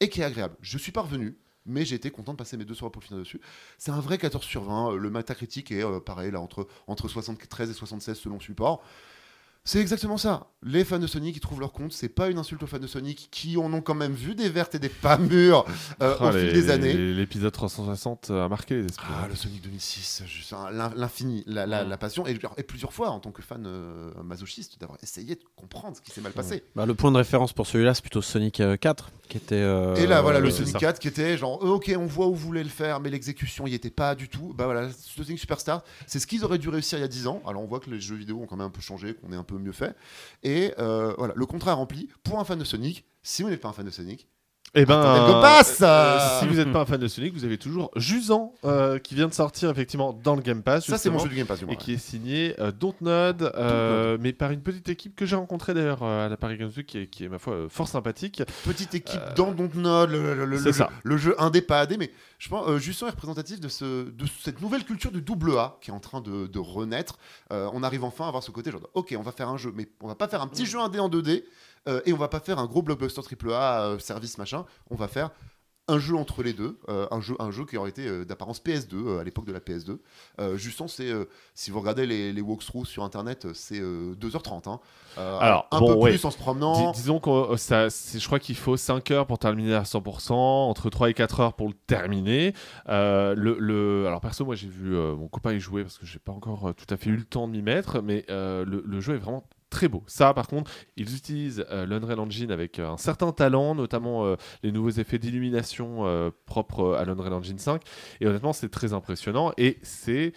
et 0.00 0.08
qui 0.08 0.22
est 0.22 0.24
agréable. 0.24 0.56
Je 0.62 0.78
suis 0.78 0.92
parvenu, 0.92 1.36
mais 1.66 1.84
j'ai 1.84 1.96
été 1.96 2.10
content 2.10 2.32
de 2.32 2.38
passer 2.38 2.56
mes 2.56 2.64
deux 2.64 2.74
soirées 2.74 2.92
pour 2.92 3.04
finir 3.04 3.20
dessus. 3.20 3.40
C'est 3.76 3.90
un 3.90 4.00
vrai 4.00 4.16
14 4.16 4.42
sur 4.42 4.64
20, 4.64 4.92
euh, 4.92 4.96
le 4.96 5.10
Metacritic 5.10 5.70
est 5.70 5.84
pareil, 6.00 6.30
là, 6.30 6.40
entre, 6.40 6.66
entre 6.86 7.06
73 7.08 7.68
et 7.68 7.74
76 7.74 8.16
selon 8.16 8.40
support. 8.40 8.82
C'est 9.66 9.80
exactement 9.80 10.18
ça. 10.18 10.48
Les 10.62 10.84
fans 10.84 10.98
de 10.98 11.06
Sonic, 11.06 11.36
ils 11.36 11.40
trouvent 11.40 11.60
leur 11.60 11.72
compte. 11.72 11.92
C'est 11.94 12.10
pas 12.10 12.28
une 12.28 12.36
insulte 12.36 12.62
aux 12.62 12.66
fans 12.66 12.78
de 12.78 12.86
Sonic 12.86 13.28
qui 13.30 13.56
en 13.56 13.72
ont 13.72 13.80
quand 13.80 13.94
même 13.94 14.12
vu 14.12 14.34
des 14.34 14.50
vertes 14.50 14.74
et 14.74 14.78
des 14.78 14.90
pas 14.90 15.16
mûres 15.16 15.64
euh, 16.02 16.14
Ah, 16.20 16.28
au 16.28 16.32
fil 16.32 16.52
des 16.52 16.68
années. 16.70 16.92
L'épisode 16.92 17.50
360 17.52 18.30
a 18.30 18.46
marqué 18.48 18.74
les 18.76 18.84
esprits. 18.84 19.06
Ah, 19.10 19.26
le 19.26 19.34
Sonic 19.34 19.62
2006, 19.62 20.22
juste 20.26 20.52
un- 20.52 20.70
l'in- 20.70 20.92
l'infini, 20.94 21.44
la, 21.46 21.64
la- 21.64 21.82
la 21.82 21.96
passion, 21.96 22.26
et, 22.26 22.38
et 22.58 22.62
plusieurs 22.62 22.92
fois 22.92 23.08
en 23.10 23.20
tant 23.20 23.30
que 23.30 23.40
fan 23.40 23.64
euh, 23.66 24.10
masochiste, 24.22 24.78
d'avoir 24.80 24.98
essayé 25.02 25.34
de 25.34 25.40
comprendre 25.56 25.96
ce 25.96 26.02
qui 26.02 26.10
s'est 26.10 26.20
mal 26.20 26.32
passé. 26.32 26.62
Bah, 26.76 26.84
le 26.84 26.94
point 26.94 27.10
de 27.10 27.16
référence 27.16 27.54
pour 27.54 27.66
celui-là, 27.66 27.94
c'est 27.94 28.02
plutôt 28.02 28.20
Sonic 28.22 28.60
euh, 28.60 28.76
4, 28.76 29.10
qui 29.30 29.38
était. 29.38 29.54
euh, 29.56 29.94
Et 29.96 30.06
là, 30.06 30.20
voilà, 30.20 30.40
le 30.40 30.50
Sonic 30.50 30.72
ça. 30.72 30.78
4 30.78 30.98
qui 30.98 31.08
était 31.08 31.38
genre, 31.38 31.64
euh, 31.64 31.70
ok, 31.70 31.90
on 31.98 32.04
voit 32.06 32.26
où 32.26 32.34
vous 32.34 32.46
voulez 32.48 32.64
le 32.64 32.68
faire, 32.70 33.00
mais 33.00 33.08
l'exécution, 33.08 33.66
il 33.66 33.70
n'y 33.70 33.76
était 33.76 33.88
pas 33.90 34.14
du 34.14 34.28
tout. 34.28 34.52
Bah 34.54 34.66
voilà, 34.66 34.90
Sonic 34.92 35.38
Superstar, 35.38 35.82
c'est 36.06 36.18
ce 36.18 36.26
qu'ils 36.26 36.44
auraient 36.44 36.58
dû 36.58 36.68
réussir 36.68 36.98
il 36.98 37.02
y 37.02 37.04
a 37.04 37.08
10 37.08 37.26
ans. 37.28 37.42
Alors 37.46 37.62
on 37.62 37.66
voit 37.66 37.80
que 37.80 37.88
les 37.90 38.00
jeux 38.00 38.16
vidéo 38.16 38.40
ont 38.42 38.46
quand 38.46 38.56
même 38.56 38.66
un 38.66 38.70
peu 38.70 38.80
changé, 38.82 39.14
qu'on 39.14 39.32
est 39.32 39.36
un 39.36 39.42
peu 39.42 39.53
mieux 39.58 39.72
fait. 39.72 39.96
Et 40.42 40.72
euh, 40.78 41.14
voilà, 41.18 41.34
le 41.36 41.46
contrat 41.46 41.74
rempli. 41.74 42.08
Pour 42.22 42.38
un 42.38 42.44
fan 42.44 42.58
de 42.58 42.64
Sonic, 42.64 43.04
si 43.22 43.42
vous 43.42 43.50
n'êtes 43.50 43.60
pas 43.60 43.68
un 43.68 43.72
fan 43.72 43.86
de 43.86 43.90
Sonic, 43.90 44.28
Eh 44.76 44.84
ben, 44.86 44.98
Attendez, 45.00 45.32
go 45.32 45.40
pass 45.40 45.78
euh, 45.82 46.18
si 46.40 46.48
vous 46.48 46.54
n'êtes 46.54 46.72
pas 46.72 46.80
un 46.80 46.84
fan 46.84 46.98
de 47.00 47.06
Sonic, 47.06 47.32
vous 47.32 47.44
avez 47.44 47.58
toujours 47.58 47.92
Jusant 47.94 48.54
euh, 48.64 48.98
qui 48.98 49.14
vient 49.14 49.28
de 49.28 49.32
sortir 49.32 49.70
effectivement 49.70 50.12
dans 50.24 50.34
le 50.34 50.42
Game 50.42 50.62
Pass. 50.62 50.84
ça 50.86 50.98
c'est 50.98 51.10
mon 51.10 51.20
jeu 51.20 51.28
du 51.28 51.36
Game 51.36 51.46
Pass. 51.46 51.60
du 51.60 51.64
moins, 51.66 51.74
Et 51.74 51.76
qui 51.76 51.92
est 51.92 51.98
signé 51.98 52.54
euh, 52.58 52.72
Dontnod, 52.72 53.52
euh, 53.54 54.18
mais 54.20 54.32
par 54.32 54.50
une 54.50 54.60
petite 54.62 54.88
équipe 54.88 55.14
que 55.14 55.26
j'ai 55.26 55.36
rencontrée 55.36 55.74
d'ailleurs 55.74 56.02
euh, 56.02 56.26
à 56.26 56.28
la 56.28 56.36
Paris 56.36 56.58
Games 56.58 56.72
Week, 56.76 56.86
qui 56.86 56.98
est, 56.98 57.06
qui 57.06 57.24
est, 57.24 57.28
ma 57.28 57.38
foi 57.38 57.52
euh, 57.54 57.68
fort 57.68 57.86
sympathique. 57.86 58.42
petite 58.64 58.94
équipe 58.96 59.20
Euh, 59.22 59.34
dans 59.36 59.52
Dontnod, 59.52 60.10
le, 60.10 60.34
le- 60.34 60.44
le- 60.44 60.58
c'est 60.58 60.64
le 60.66 60.72
ça. 60.72 60.88
jeu, 60.90 61.00
le 61.04 61.16
jeu 61.18 61.34
indé 61.38 61.60
pas 61.62 61.80
AD, 61.80 61.96
mais 61.96 62.10
je 62.40 62.48
pense 62.48 62.66
euh, 62.68 62.78
Jusson 62.78 63.06
est 63.06 63.10
représentatif 63.10 63.60
de, 63.60 63.68
ce, 63.68 64.10
de 64.10 64.24
cette 64.42 64.60
nouvelle 64.60 64.84
culture 64.84 65.12
du 65.12 65.22
double 65.22 65.56
A 65.56 65.76
qui 65.82 65.90
est 65.90 65.94
en 65.94 66.00
train 66.00 66.20
de, 66.20 66.48
de 66.48 66.58
renaître. 66.58 67.18
Euh, 67.52 67.70
on 67.72 67.84
arrive 67.84 68.02
enfin 68.02 68.24
à 68.24 68.28
avoir 68.28 68.42
ce 68.42 68.50
côté 68.50 68.72
genre, 68.72 68.80
ok, 68.94 69.14
on 69.16 69.22
va 69.22 69.30
faire 69.30 69.48
un 69.48 69.56
jeu, 69.56 69.72
mais 69.74 69.86
on 70.02 70.08
va 70.08 70.16
pas 70.16 70.26
faire 70.26 70.42
un 70.42 70.48
petit 70.48 70.66
jeu 70.66 70.80
indé 70.80 70.98
en 70.98 71.08
2D 71.08 71.44
euh, 71.88 72.00
et 72.06 72.12
on 72.12 72.16
va 72.16 72.28
pas 72.28 72.40
faire 72.40 72.58
un 72.58 72.66
gros 72.66 72.82
blockbuster 72.82 73.22
triple 73.22 73.52
A 73.52 73.82
euh, 73.86 73.98
service 73.98 74.38
machin. 74.38 74.64
On 74.90 74.96
va 74.96 75.08
faire 75.08 75.30
un 75.86 75.98
jeu 75.98 76.16
entre 76.16 76.42
les 76.42 76.54
deux, 76.54 76.78
euh, 76.88 77.06
un, 77.10 77.20
jeu, 77.20 77.36
un 77.38 77.50
jeu 77.50 77.66
qui 77.66 77.76
aurait 77.76 77.90
été 77.90 78.06
euh, 78.08 78.24
d'apparence 78.24 78.58
PS2 78.58 78.94
euh, 78.94 79.18
à 79.20 79.24
l'époque 79.24 79.44
de 79.44 79.52
la 79.52 79.60
PS2. 79.60 79.98
Euh, 80.40 80.56
Jusson, 80.56 80.88
c'est 80.88 81.12
si 81.54 81.70
vous 81.70 81.78
regardez 81.78 82.06
les, 82.06 82.32
les 82.32 82.40
walkthroughs 82.40 82.86
sur 82.86 83.04
internet, 83.04 83.48
c'est 83.52 83.80
euh, 83.80 84.14
2h30. 84.14 84.66
hein. 84.70 84.80
Alors, 85.18 85.68
un 85.72 85.80
bon, 85.80 85.88
peu 85.88 85.98
ouais. 86.00 86.10
plus 86.12 86.24
en 86.24 86.30
se 86.30 86.38
promenant. 86.38 86.92
Dis- 86.92 87.00
disons 87.02 87.20
que 87.20 87.58
ça, 87.58 87.88
je 87.90 88.24
crois 88.24 88.38
qu'il 88.38 88.56
faut 88.56 88.78
5 88.78 89.10
heures 89.10 89.26
pour 89.26 89.38
terminer 89.38 89.74
à 89.74 89.82
100%, 89.82 90.32
entre 90.32 90.88
3 90.88 91.10
et 91.10 91.14
4 91.14 91.40
heures 91.40 91.52
pour 91.52 91.68
le 91.68 91.74
terminer. 91.86 92.54
Le, 92.88 93.34
le- 93.58 94.06
alors 94.06 94.22
perso, 94.22 94.46
moi 94.46 94.54
j'ai 94.54 94.68
vu 94.68 94.92
mon 94.96 95.28
copain 95.28 95.52
y 95.52 95.60
jouer 95.60 95.82
parce 95.82 95.98
que 95.98 96.06
j'ai 96.06 96.18
pas 96.18 96.32
encore 96.32 96.72
tout 96.74 96.86
à 96.88 96.96
fait 96.96 97.10
eu 97.10 97.16
le 97.16 97.24
temps 97.24 97.46
de 97.46 97.52
m'y 97.52 97.60
mettre, 97.62 98.00
mais 98.00 98.24
le, 98.28 98.64
le 98.64 99.00
jeu 99.00 99.16
est 99.16 99.18
vraiment 99.18 99.44
très 99.74 99.88
beau. 99.88 100.02
Ça, 100.06 100.32
par 100.32 100.46
contre, 100.46 100.70
ils 100.96 101.14
utilisent 101.16 101.66
euh, 101.70 101.84
l'Unreal 101.84 102.18
Engine 102.20 102.50
avec 102.50 102.78
euh, 102.78 102.88
un 102.88 102.96
certain 102.96 103.32
talent, 103.32 103.74
notamment 103.74 104.24
euh, 104.24 104.36
les 104.62 104.70
nouveaux 104.72 104.90
effets 104.90 105.18
d'illumination 105.18 106.06
euh, 106.06 106.30
propres 106.46 106.94
à 106.94 107.04
l'Unreal 107.04 107.32
Engine 107.34 107.58
5. 107.58 107.82
Et 108.20 108.26
honnêtement, 108.26 108.52
c'est 108.52 108.68
très 108.70 108.92
impressionnant 108.92 109.52
et 109.58 109.78
c'est 109.82 110.32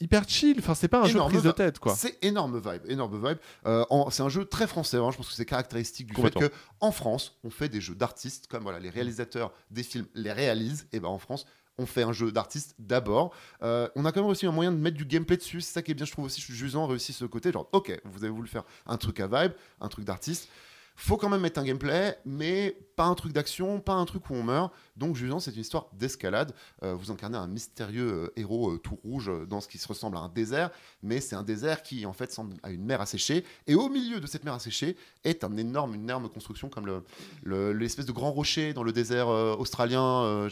hyper 0.00 0.28
chill. 0.28 0.56
Enfin, 0.58 0.74
c'est 0.74 0.88
pas 0.88 1.00
un 1.00 1.04
jeu 1.06 1.14
de 1.14 1.14
Énorme 1.16 1.32
prise 1.32 1.42
de 1.42 1.50
tête, 1.50 1.78
quoi. 1.78 1.94
C'est 1.94 2.22
énorme 2.22 2.58
vibe, 2.58 2.82
énorme 2.88 3.16
vibe. 3.26 3.38
En- 3.64 4.10
c'est 4.10 4.22
un 4.22 4.28
jeu 4.28 4.44
très 4.44 4.66
français. 4.66 4.98
hein. 4.98 5.10
Je 5.10 5.16
pense 5.16 5.28
que 5.28 5.34
c'est 5.34 5.44
caractéristique 5.46 6.06
du 6.08 6.14
fait 6.14 6.34
que 6.48 6.50
en 6.80 6.92
France, 6.92 7.38
on 7.44 7.50
fait 7.50 7.68
des 7.68 7.80
jeux 7.80 7.94
d'artistes 7.94 8.46
comme 8.48 8.62
voilà 8.64 8.78
les 8.78 8.90
réalisateurs 8.90 9.52
des 9.70 9.82
films 9.82 10.06
les 10.14 10.32
réalisent. 10.32 10.86
Et 10.92 11.00
ben 11.00 11.08
en 11.08 11.18
France, 11.18 11.46
on 11.78 11.86
fait 11.86 12.02
un 12.02 12.12
jeu 12.12 12.30
d'artiste 12.32 12.74
d'abord. 12.78 13.34
Euh, 13.62 13.88
on 13.96 14.04
a 14.04 14.12
quand 14.12 14.20
même 14.20 14.30
aussi 14.30 14.46
un 14.46 14.52
moyen 14.52 14.72
de 14.72 14.78
mettre 14.78 14.96
du 14.96 15.04
gameplay 15.04 15.36
dessus. 15.36 15.60
C'est 15.60 15.72
ça 15.72 15.82
qui 15.82 15.90
est 15.90 15.94
bien, 15.94 16.06
je 16.06 16.12
trouve 16.12 16.26
aussi. 16.26 16.40
Jusant 16.40 16.86
réussit 16.86 17.14
ce 17.14 17.24
côté. 17.24 17.52
Genre, 17.52 17.68
ok, 17.72 18.00
vous 18.04 18.24
avez 18.24 18.32
voulu 18.32 18.48
faire 18.48 18.64
un 18.86 18.96
truc 18.96 19.20
à 19.20 19.26
vibe, 19.26 19.52
un 19.80 19.88
truc 19.88 20.04
d'artiste. 20.04 20.48
Faut 20.96 21.16
quand 21.16 21.28
même 21.28 21.40
mettre 21.40 21.58
un 21.58 21.64
gameplay, 21.64 22.16
mais 22.24 22.78
pas 22.94 23.06
un 23.06 23.14
truc 23.16 23.32
d'action, 23.32 23.80
pas 23.80 23.94
un 23.94 24.04
truc 24.04 24.30
où 24.30 24.34
on 24.34 24.44
meurt. 24.44 24.72
Donc, 24.96 25.16
Jusant, 25.16 25.40
c'est 25.40 25.50
une 25.50 25.60
histoire 25.60 25.88
d'escalade. 25.92 26.54
Euh, 26.84 26.94
vous 26.94 27.10
incarnez 27.10 27.36
un 27.36 27.48
mystérieux 27.48 28.12
euh, 28.12 28.32
héros 28.36 28.78
tout 28.78 29.00
rouge 29.02 29.28
dans 29.48 29.60
ce 29.60 29.66
qui 29.66 29.78
se 29.78 29.88
ressemble 29.88 30.16
à 30.16 30.20
un 30.20 30.28
désert, 30.28 30.70
mais 31.04 31.20
c'est 31.20 31.36
un 31.36 31.42
désert 31.44 31.82
qui 31.82 32.06
en 32.06 32.12
fait 32.12 32.32
semble 32.32 32.56
à 32.62 32.70
une 32.70 32.84
mer 32.84 33.00
asséchée. 33.00 33.44
Et 33.66 33.74
au 33.74 33.88
milieu 33.88 34.18
de 34.20 34.26
cette 34.26 34.42
mer 34.44 34.54
asséchée 34.54 34.96
est 35.22 35.44
un 35.44 35.56
énorme, 35.56 35.94
une 35.94 36.02
énorme 36.02 36.28
construction 36.28 36.68
comme 36.68 36.86
le- 36.86 37.02
le- 37.44 37.72
l'espèce 37.72 38.06
de 38.06 38.12
grand 38.12 38.32
rocher 38.32 38.72
dans 38.72 38.82
le 38.82 38.92
désert 38.92 39.28
euh, 39.28 39.54
australien, 39.56 40.02
euh, 40.24 40.48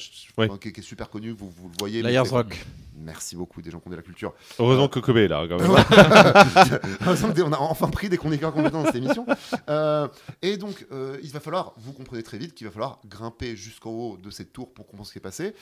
enfin, 0.50 0.58
qui, 0.58 0.72
qui 0.72 0.80
est 0.80 0.84
super 0.84 1.10
connu. 1.10 1.30
Vous, 1.30 1.50
vous 1.50 1.68
le 1.68 1.74
voyez. 1.80 2.02
c'est- 2.26 2.34
Rock. 2.34 2.64
Merci 3.04 3.34
beaucoup 3.34 3.60
des 3.62 3.70
gens 3.72 3.80
qui 3.80 3.88
ont 3.88 3.90
de 3.90 3.96
la 3.96 4.02
culture. 4.02 4.32
Heureusement 4.60 4.86
que 4.86 5.00
Kobe 5.00 5.16
est 5.16 5.26
là, 5.26 5.44
quand 5.48 5.58
même. 5.58 5.70
On 7.44 7.52
a 7.52 7.58
enfin 7.58 7.88
pris 7.88 8.08
des 8.08 8.16
chroniqueurs 8.16 8.52
compétents 8.52 8.80
dans 8.82 8.86
cette 8.86 8.94
émission. 8.96 9.26
Euh, 9.68 10.06
et 10.42 10.56
donc, 10.56 10.86
euh, 10.92 11.18
il 11.22 11.30
va 11.30 11.40
falloir, 11.40 11.72
vous 11.78 11.92
comprenez 11.92 12.22
très 12.22 12.38
vite 12.38 12.54
qu'il 12.54 12.66
va 12.66 12.72
falloir 12.72 13.00
grimper 13.06 13.56
jusqu'en 13.56 13.90
haut 13.90 14.16
de 14.22 14.30
cette 14.30 14.52
tour 14.52 14.72
pour 14.72 14.86
comprendre 14.86 15.06
ce 15.08 15.12
qui 15.12 15.18
est 15.18 15.22
passé. 15.22 15.54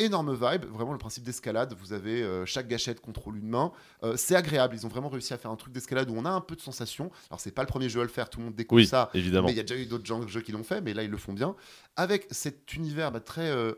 Énorme 0.00 0.32
vibe, 0.32 0.64
vraiment 0.66 0.92
le 0.92 0.98
principe 0.98 1.24
d'escalade. 1.24 1.74
Vous 1.76 1.92
avez 1.92 2.22
euh, 2.22 2.46
chaque 2.46 2.68
gâchette 2.68 3.00
contrôle 3.00 3.36
une 3.36 3.48
main. 3.48 3.72
Euh, 4.04 4.14
c'est 4.16 4.36
agréable. 4.36 4.76
Ils 4.76 4.86
ont 4.86 4.88
vraiment 4.88 5.08
réussi 5.08 5.34
à 5.34 5.38
faire 5.38 5.50
un 5.50 5.56
truc 5.56 5.72
d'escalade 5.72 6.08
où 6.08 6.14
on 6.16 6.24
a 6.24 6.30
un 6.30 6.40
peu 6.40 6.54
de 6.54 6.60
sensation. 6.60 7.10
Alors, 7.30 7.40
c'est 7.40 7.50
pas 7.50 7.62
le 7.62 7.66
premier 7.68 7.88
jeu 7.88 8.00
à 8.00 8.04
le 8.04 8.08
faire, 8.08 8.30
tout 8.30 8.38
le 8.38 8.46
monde 8.46 8.54
découvre 8.54 8.80
Oui, 8.80 8.86
ça. 8.86 9.10
évidemment. 9.12 9.48
Mais 9.48 9.54
il 9.54 9.56
y 9.56 9.60
a 9.60 9.64
déjà 9.64 9.80
eu 9.80 9.86
d'autres 9.86 10.28
jeux 10.28 10.40
qui 10.40 10.52
l'ont 10.52 10.62
fait, 10.62 10.80
mais 10.80 10.94
là 10.94 11.02
ils 11.02 11.10
le 11.10 11.16
font 11.16 11.32
bien. 11.32 11.56
Avec 11.96 12.28
cet 12.30 12.72
univers 12.74 13.10
bah, 13.10 13.18
très 13.18 13.48
euh, 13.50 13.72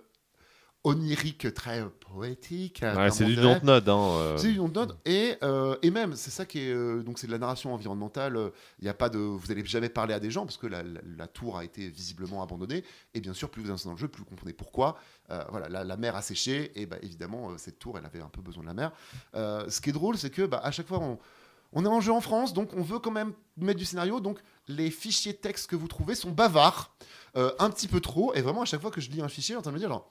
onirique, 0.85 1.52
très 1.55 1.85
poétique. 2.12 2.81
Ouais, 2.82 3.11
c'est 3.11 3.24
du. 3.24 3.36
Dontnod. 3.36 3.89
Hein, 3.89 3.98
euh. 3.98 4.36
C'est 4.39 4.48
du 4.48 4.57
Dontnod. 4.57 4.97
Et, 5.05 5.36
euh, 5.43 5.77
et 5.82 5.90
même, 5.90 6.16
c'est 6.16 6.31
ça 6.31 6.47
qui 6.47 6.61
est. 6.61 6.73
euh, 6.73 7.02
donc, 7.02 7.19
c'est 7.19 7.27
de 7.27 7.32
la 7.32 7.39
narration 7.39 7.74
environnementale. 7.74 8.39
Il 8.81 8.89
a 8.89 8.94
pas 8.94 9.09
de. 9.09 9.19
Vous 9.19 9.47
n'allez 9.48 9.65
jamais 9.66 9.89
parler 9.89 10.15
à 10.15 10.20
des 10.20 10.31
gens 10.31 10.44
parce 10.44 10.57
que 10.57 10.66
la, 10.66 10.82
la- 10.82 11.01
la 11.16 11.27
tour 11.27 11.59
a 11.59 11.65
été 11.65 11.89
visiblement 11.89 12.43
abandonnée. 12.43 12.85
Et 13.15 13.20
bien 13.20 13.35
sûr, 13.35 13.51
plus 13.51 13.62
vous 13.62 13.69
avancez 13.69 13.86
dans 13.86 13.93
le 13.94 13.98
jeu, 13.98 14.09
plus 14.09 14.20
vous 14.20 14.28
comprenez 14.28 14.52
pourquoi. 14.52 14.97
Voilà, 15.51 15.69
la, 15.69 15.85
la 15.85 15.97
mer 15.97 16.16
a 16.16 16.23
séché. 16.23 16.73
Et 16.74 16.86
bah, 16.86 16.97
évidemment, 17.02 17.57
cette 17.57 17.78
tour, 17.78 17.97
elle 17.98 18.05
avait 18.07 18.20
un 18.20 18.28
peu 18.28 18.40
besoin 18.43 18.62
de 18.65 18.69
la 18.69 18.74
mer. 18.74 18.93
Ce 19.70 19.81
qui 19.81 19.90
est 19.90 19.93
drôle, 19.93 20.16
c'est 20.19 20.31
que 20.31 20.43
bah, 20.43 20.61
à 20.65 20.70
chaque 20.70 20.86
fois, 20.89 20.98
on. 21.01 21.19
On 21.73 21.85
est 21.85 21.89
en 21.89 22.01
jeu 22.01 22.11
en 22.12 22.20
France, 22.20 22.52
donc 22.52 22.70
on 22.74 22.82
veut 22.82 22.98
quand 22.98 23.12
même 23.12 23.32
mettre 23.57 23.78
du 23.78 23.85
scénario. 23.85 24.19
Donc 24.19 24.40
les 24.66 24.90
fichiers 24.90 25.35
texte 25.35 25.70
que 25.70 25.77
vous 25.77 25.86
trouvez 25.86 26.16
sont 26.16 26.32
bavards, 26.32 26.97
euh, 27.36 27.52
un 27.61 27.70
petit 27.70 27.86
peu 27.86 28.01
trop. 28.01 28.35
Et 28.35 28.40
vraiment, 28.40 28.62
à 28.62 28.65
chaque 28.65 28.81
fois 28.81 28.90
que 28.90 29.01
je 29.01 29.09
lis 29.09 29.23
un 29.23 29.28
fichier, 29.28 29.55
en 29.55 29.62
train 29.62 29.70
de 29.70 29.77
me 29.77 29.78
dire, 29.78 29.89
genre, 29.89 30.11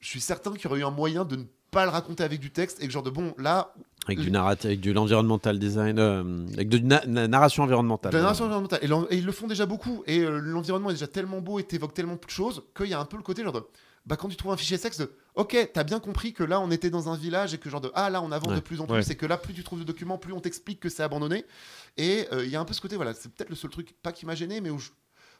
je 0.00 0.08
suis 0.08 0.20
certain 0.20 0.52
qu'il 0.52 0.64
y 0.64 0.66
aurait 0.68 0.80
eu 0.80 0.84
un 0.84 0.90
moyen 0.90 1.24
de 1.24 1.36
ne 1.36 1.44
pas 1.70 1.84
le 1.84 1.90
raconter 1.90 2.22
avec 2.24 2.40
du 2.40 2.50
texte 2.50 2.82
et 2.82 2.86
que 2.86 2.92
genre 2.92 3.02
de 3.02 3.10
bon, 3.10 3.34
là, 3.36 3.74
Avec 4.06 4.20
du 4.20 4.30
narratif, 4.30 4.64
avec 4.66 4.80
de 4.80 4.90
l'environmental 4.92 5.58
design, 5.58 5.98
euh, 5.98 6.46
avec 6.54 6.68
de 6.70 6.78
na- 6.78 7.04
na- 7.06 7.28
narration 7.28 7.62
environnementale. 7.64 8.10
De 8.12 8.16
la 8.16 8.22
narration 8.22 8.46
environnementale. 8.46 8.80
Et, 9.10 9.16
ils 9.16 9.24
le 9.26 9.32
font 9.32 9.46
déjà 9.46 9.66
beaucoup. 9.66 10.02
Et 10.06 10.20
euh, 10.20 10.38
l'environnement 10.38 10.88
est 10.90 10.94
déjà 10.94 11.06
tellement 11.08 11.40
beau 11.40 11.58
et 11.58 11.64
t'évoque 11.64 11.92
tellement 11.92 12.14
de 12.14 12.20
choses 12.30 12.62
qu'il 12.74 12.86
y 12.86 12.94
a 12.94 13.00
un 13.00 13.04
peu 13.04 13.16
le 13.18 13.22
côté 13.22 13.42
genre 13.42 13.52
de. 13.52 13.62
Bah, 14.06 14.16
quand 14.16 14.28
tu 14.28 14.36
trouves 14.36 14.52
un 14.52 14.56
fichier 14.56 14.78
texte 14.78 15.00
de. 15.00 15.12
Ok, 15.34 15.54
t'as 15.74 15.84
bien 15.84 16.00
compris 16.00 16.32
que 16.32 16.42
là 16.42 16.58
on 16.60 16.70
était 16.70 16.88
dans 16.88 17.10
un 17.10 17.16
village 17.16 17.52
et 17.52 17.58
que 17.58 17.68
genre 17.68 17.82
de. 17.82 17.90
Ah 17.94 18.08
là 18.08 18.22
on 18.22 18.32
avance 18.32 18.48
Ouais. 18.48 18.56
de 18.56 18.60
plus 18.60 18.80
en 18.80 18.86
plus. 18.86 18.94
Ouais. 18.94 19.12
Et 19.12 19.14
que 19.16 19.26
là, 19.26 19.36
plus 19.36 19.52
tu 19.52 19.62
trouves 19.62 19.80
de 19.80 19.84
documents, 19.84 20.16
plus 20.16 20.32
on 20.32 20.40
t'explique 20.40 20.80
que 20.80 20.88
c'est 20.88 21.02
abandonné. 21.02 21.44
Et 21.98 22.26
euh, 22.32 22.46
il 22.46 22.50
y 22.50 22.56
a 22.56 22.60
un 22.60 22.64
peu 22.64 22.72
ce 22.72 22.80
côté, 22.80 22.96
voilà, 22.96 23.12
c'est 23.12 23.30
peut-être 23.30 23.50
le 23.50 23.56
seul 23.56 23.70
truc, 23.70 23.94
pas 24.02 24.12
qui 24.12 24.24
m'a 24.24 24.34
gêné, 24.34 24.62
mais 24.62 24.70
où 24.70 24.78
je. 24.78 24.88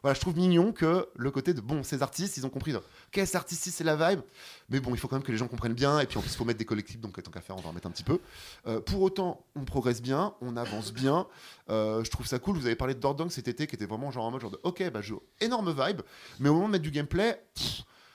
Voilà, 0.02 0.14
je 0.14 0.20
trouve 0.20 0.36
mignon 0.36 0.72
que 0.72 1.08
le 1.16 1.30
côté 1.30 1.54
de 1.54 1.60
bon, 1.60 1.82
ces 1.82 2.02
artistes, 2.02 2.36
ils 2.36 2.46
ont 2.46 2.50
compris. 2.50 2.74
Ok, 2.74 2.82
ces 3.14 3.36
artistes, 3.36 3.68
c'est 3.68 3.82
la 3.84 3.96
vibe, 3.96 4.20
mais 4.68 4.78
bon, 4.78 4.94
il 4.94 4.98
faut 4.98 5.08
quand 5.08 5.16
même 5.16 5.24
que 5.24 5.32
les 5.32 5.38
gens 5.38 5.48
comprennent 5.48 5.74
bien. 5.74 5.98
Et 5.98 6.06
puis 6.06 6.18
en 6.18 6.20
plus, 6.20 6.32
il 6.32 6.36
faut 6.36 6.44
mettre 6.44 6.58
des 6.58 6.64
collectifs, 6.64 7.00
donc 7.00 7.20
tant 7.22 7.30
qu'à 7.30 7.40
faire, 7.40 7.56
on 7.56 7.60
va 7.60 7.70
en 7.70 7.72
mettre 7.72 7.88
un 7.88 7.90
petit 7.90 8.04
peu. 8.04 8.20
Euh, 8.66 8.80
pour 8.80 9.02
autant, 9.02 9.44
on 9.56 9.64
progresse 9.64 10.00
bien, 10.00 10.34
on 10.40 10.56
avance 10.56 10.92
bien. 10.92 11.26
Euh, 11.68 12.04
je 12.04 12.10
trouve 12.10 12.26
ça 12.26 12.38
cool. 12.38 12.56
Vous 12.56 12.66
avez 12.66 12.76
parlé 12.76 12.94
de 12.94 13.00
Dordong 13.00 13.30
cet 13.30 13.48
été 13.48 13.66
qui 13.66 13.74
était 13.74 13.86
vraiment 13.86 14.10
genre 14.10 14.24
en 14.26 14.30
mode 14.30 14.40
genre 14.40 14.52
de 14.52 14.60
ok, 14.62 14.90
bah, 14.92 15.00
jeu 15.00 15.16
énorme 15.40 15.70
vibe, 15.70 16.02
mais 16.38 16.48
au 16.48 16.54
moment 16.54 16.66
de 16.68 16.72
mettre 16.72 16.84
du 16.84 16.90
gameplay, 16.92 17.42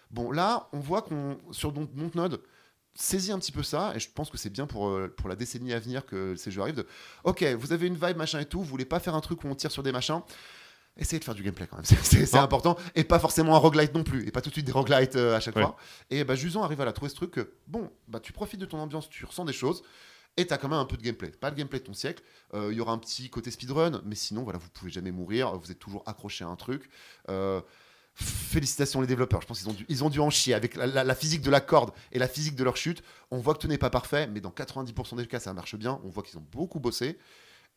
bon 0.09 0.31
là, 0.31 0.69
on 0.71 0.79
voit 0.79 1.01
qu'on 1.01 1.37
sur 1.51 1.71
Don- 1.73 1.89
Dontnod 1.93 2.41
saisit 2.95 3.31
un 3.31 3.39
petit 3.39 3.51
peu 3.51 3.63
ça 3.63 3.91
et 3.95 3.99
je 3.99 4.07
pense 4.09 4.29
que 4.29 4.37
c'est 4.37 4.51
bien 4.51 4.67
pour, 4.67 4.87
euh, 4.87 5.11
pour 5.17 5.27
la 5.27 5.35
décennie 5.35 5.73
à 5.73 5.79
venir 5.79 6.05
que 6.05 6.35
ces 6.35 6.51
jeux 6.51 6.61
arrivent 6.61 6.75
de 6.75 6.85
ok 7.23 7.43
vous 7.57 7.73
avez 7.73 7.87
une 7.87 7.95
vibe 7.95 8.17
machin 8.17 8.39
et 8.39 8.45
tout 8.45 8.59
vous 8.59 8.65
voulez 8.65 8.85
pas 8.85 8.99
faire 8.99 9.15
un 9.15 9.19
truc 9.19 9.43
où 9.43 9.47
on 9.47 9.55
tire 9.55 9.71
sur 9.71 9.81
des 9.81 9.91
machins 9.91 10.21
essayez 10.97 11.19
de 11.19 11.23
faire 11.23 11.33
du 11.35 11.43
gameplay 11.43 11.67
quand 11.67 11.77
même 11.77 11.85
c'est- 12.03 12.35
Ah. 12.35 12.41
important 12.43 12.77
et 12.95 13.03
pas 13.03 13.19
forcément 13.19 13.55
un 13.55 13.59
roguelite 13.59 13.93
non 13.93 14.03
plus 14.03 14.27
et 14.27 14.31
pas 14.31 14.41
tout 14.41 14.49
de 14.49 14.53
suite 14.55 14.65
des 14.65 14.71
roguelites 14.71 15.15
euh, 15.15 15.35
à 15.35 15.39
chaque 15.39 15.55
Ouais. 15.55 15.63
fois 15.63 15.75
et 16.09 16.23
bah 16.23 16.35
Jusant 16.35 16.63
arrive 16.63 16.81
à 16.81 16.85
la 16.85 16.93
trouver 16.93 17.09
ce 17.09 17.15
truc 17.15 17.31
que 17.31 17.53
bon 17.67 17.89
bah 18.07 18.19
tu 18.19 18.31
profites 18.33 18.59
de 18.59 18.65
ton 18.65 18.79
ambiance 18.79 19.09
tu 19.09 19.25
ressens 19.25 19.45
des 19.45 19.53
choses 19.53 19.83
et 20.37 20.47
t'as 20.47 20.57
quand 20.57 20.67
même 20.67 20.79
un 20.79 20.85
peu 20.85 20.97
de 20.97 21.03
gameplay. 21.03 21.29
Pas 21.29 21.51
le 21.51 21.55
gameplay 21.55 21.77
de 21.79 21.83
ton 21.83 21.93
siècle. 21.93 22.23
Euh, 22.55 22.69
Il 22.71 22.77
y 22.77 22.81
aura 22.81 22.91
un 22.91 22.97
petit 22.97 23.29
côté 23.29 23.51
speedrun, 23.51 24.01
mais 24.03 24.15
sinon, 24.15 24.41
voilà, 24.41 24.57
vous 24.57 24.67
pouvez 24.69 24.89
jamais 24.89 25.11
mourir. 25.11 25.55
Vous 25.59 25.69
êtes 25.69 25.77
toujours 25.77 26.01
accroché 26.07 26.43
à 26.43 26.47
un 26.47 26.55
truc. 26.55 26.89
Euh, 27.29 27.61
félicitations 28.15 29.01
les 29.01 29.05
développeurs. 29.07 29.41
Je 29.41 29.47
pense 29.47 29.59
qu'ils 29.59 29.69
ont 29.69 29.73
dû, 29.73 29.85
ils 29.89 30.03
ont 30.03 30.09
dû 30.09 30.19
en 30.19 30.29
chier 30.29 30.53
avec 30.53 30.75
la, 30.75 30.87
la- 30.87 31.03
la 31.03 31.15
physique 31.15 31.41
de 31.41 31.51
la 31.51 31.61
corde 31.61 31.91
et 32.11 32.19
la 32.19 32.27
physique 32.27 32.55
de 32.55 32.63
leur 32.63 32.77
chute. 32.77 33.03
On 33.31 33.37
voit 33.37 33.53
que 33.53 33.59
tout 33.59 33.67
n'est 33.67 33.77
pas 33.77 33.89
parfait, 33.91 34.27
mais 34.27 34.41
dans 34.41 34.49
90% 34.51 35.17
des 35.17 35.27
cas, 35.27 35.39
ça 35.39 35.53
marche 35.53 35.75
bien. 35.75 35.99
On 36.03 36.09
voit 36.09 36.23
qu'ils 36.23 36.37
ont 36.39 36.45
beaucoup 36.51 36.79
bossé. 36.79 37.17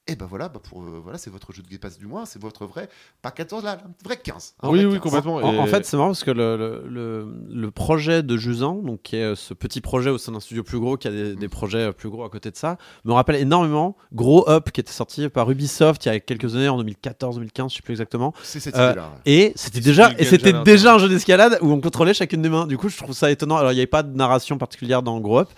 Et 0.09 0.15
ben 0.15 0.27
voilà, 0.31 0.49
bah 0.49 0.61
pour, 0.63 0.83
euh, 0.83 1.01
voilà 1.03 1.19
c'est 1.19 1.31
votre 1.31 1.53
jeu 1.53 1.63
de 1.65 1.69
Game 1.69 1.81
Pass 1.81 1.99
du 1.99 2.07
mois, 2.07 2.27
c'est 2.27 2.41
votre 2.41 2.65
vrai, 2.65 2.89
pas 3.23 3.33
14 3.33 3.65
là, 3.65 3.79
vrai 4.05 4.17
15. 4.17 4.55
un 4.63 4.69
Oui, 4.71 4.79
vrai 4.79 4.87
oui, 4.87 4.93
15. 4.95 5.03
complètement. 5.03 5.35
En, 5.37 5.53
Et- 5.53 5.59
en 5.59 5.67
fait, 5.67 5.85
c'est 5.85 5.97
marrant 5.97 6.11
parce 6.11 6.23
que 6.23 6.31
le, 6.31 6.57
le, 6.57 6.85
le- 6.89 7.29
le 7.53 7.71
projet 7.73 8.23
de 8.23 8.37
Jusan, 8.37 8.83
donc 8.85 9.03
qui 9.03 9.17
est 9.17 9.23
euh, 9.25 9.35
ce 9.35 9.53
petit 9.53 9.81
projet 9.81 10.11
au 10.11 10.19
sein 10.19 10.31
d'un 10.31 10.39
studio 10.39 10.63
plus 10.63 10.79
gros 10.79 10.97
qui 10.97 11.09
a 11.09 11.11
des, 11.11 11.35
des 11.35 11.49
projets 11.49 11.89
euh, 11.89 11.93
plus 11.93 12.09
gros 12.09 12.23
à 12.23 12.31
côté 12.31 12.53
de 12.53 12.57
ça, 12.57 12.79
me 13.05 13.13
rappelle 13.15 13.35
énormément 13.35 13.97
Gros 14.13 14.49
Up 14.49 14.71
qui 14.71 14.81
était 14.81 14.93
sorti 14.93 15.29
par 15.29 15.51
Ubisoft 15.51 16.05
il 16.05 16.09
y 16.09 16.13
a 16.13 16.21
quelques 16.21 16.55
années, 16.55 16.69
en 16.69 16.81
2014-2015, 16.85 17.71
je 17.71 17.75
sais 17.75 17.83
plus 17.83 17.95
exactement. 17.95 18.33
C'est 18.45 18.61
cette 18.61 18.77
Euh, 18.77 18.93
idée-là. 18.93 19.09
ouais. 19.09 19.21
Et 19.33 19.53
c'était 19.57 19.81
déjà, 19.81 20.13
et 20.19 20.25
c'était 20.25 20.53
déjà 20.63 20.95
un 20.95 20.99
jeu 20.99 21.09
d'escalade 21.09 21.59
où 21.63 21.73
on 21.73 21.81
contrôlait 21.81 22.15
chacune 22.15 22.43
des 22.43 22.49
mains. 22.49 22.69
Du 22.69 22.79
coup, 22.79 22.89
je 22.89 22.97
trouve 22.97 23.13
ça 23.13 23.29
étonnant. 23.33 23.57
Alors, 23.57 23.73
il 23.73 23.75
n'y 23.75 23.81
avait 23.81 23.87
pas 23.89 24.05
de 24.05 24.17
narration 24.17 24.57
particulière 24.57 25.03
dans 25.03 25.19
Grow 25.19 25.41
Up, 25.41 25.49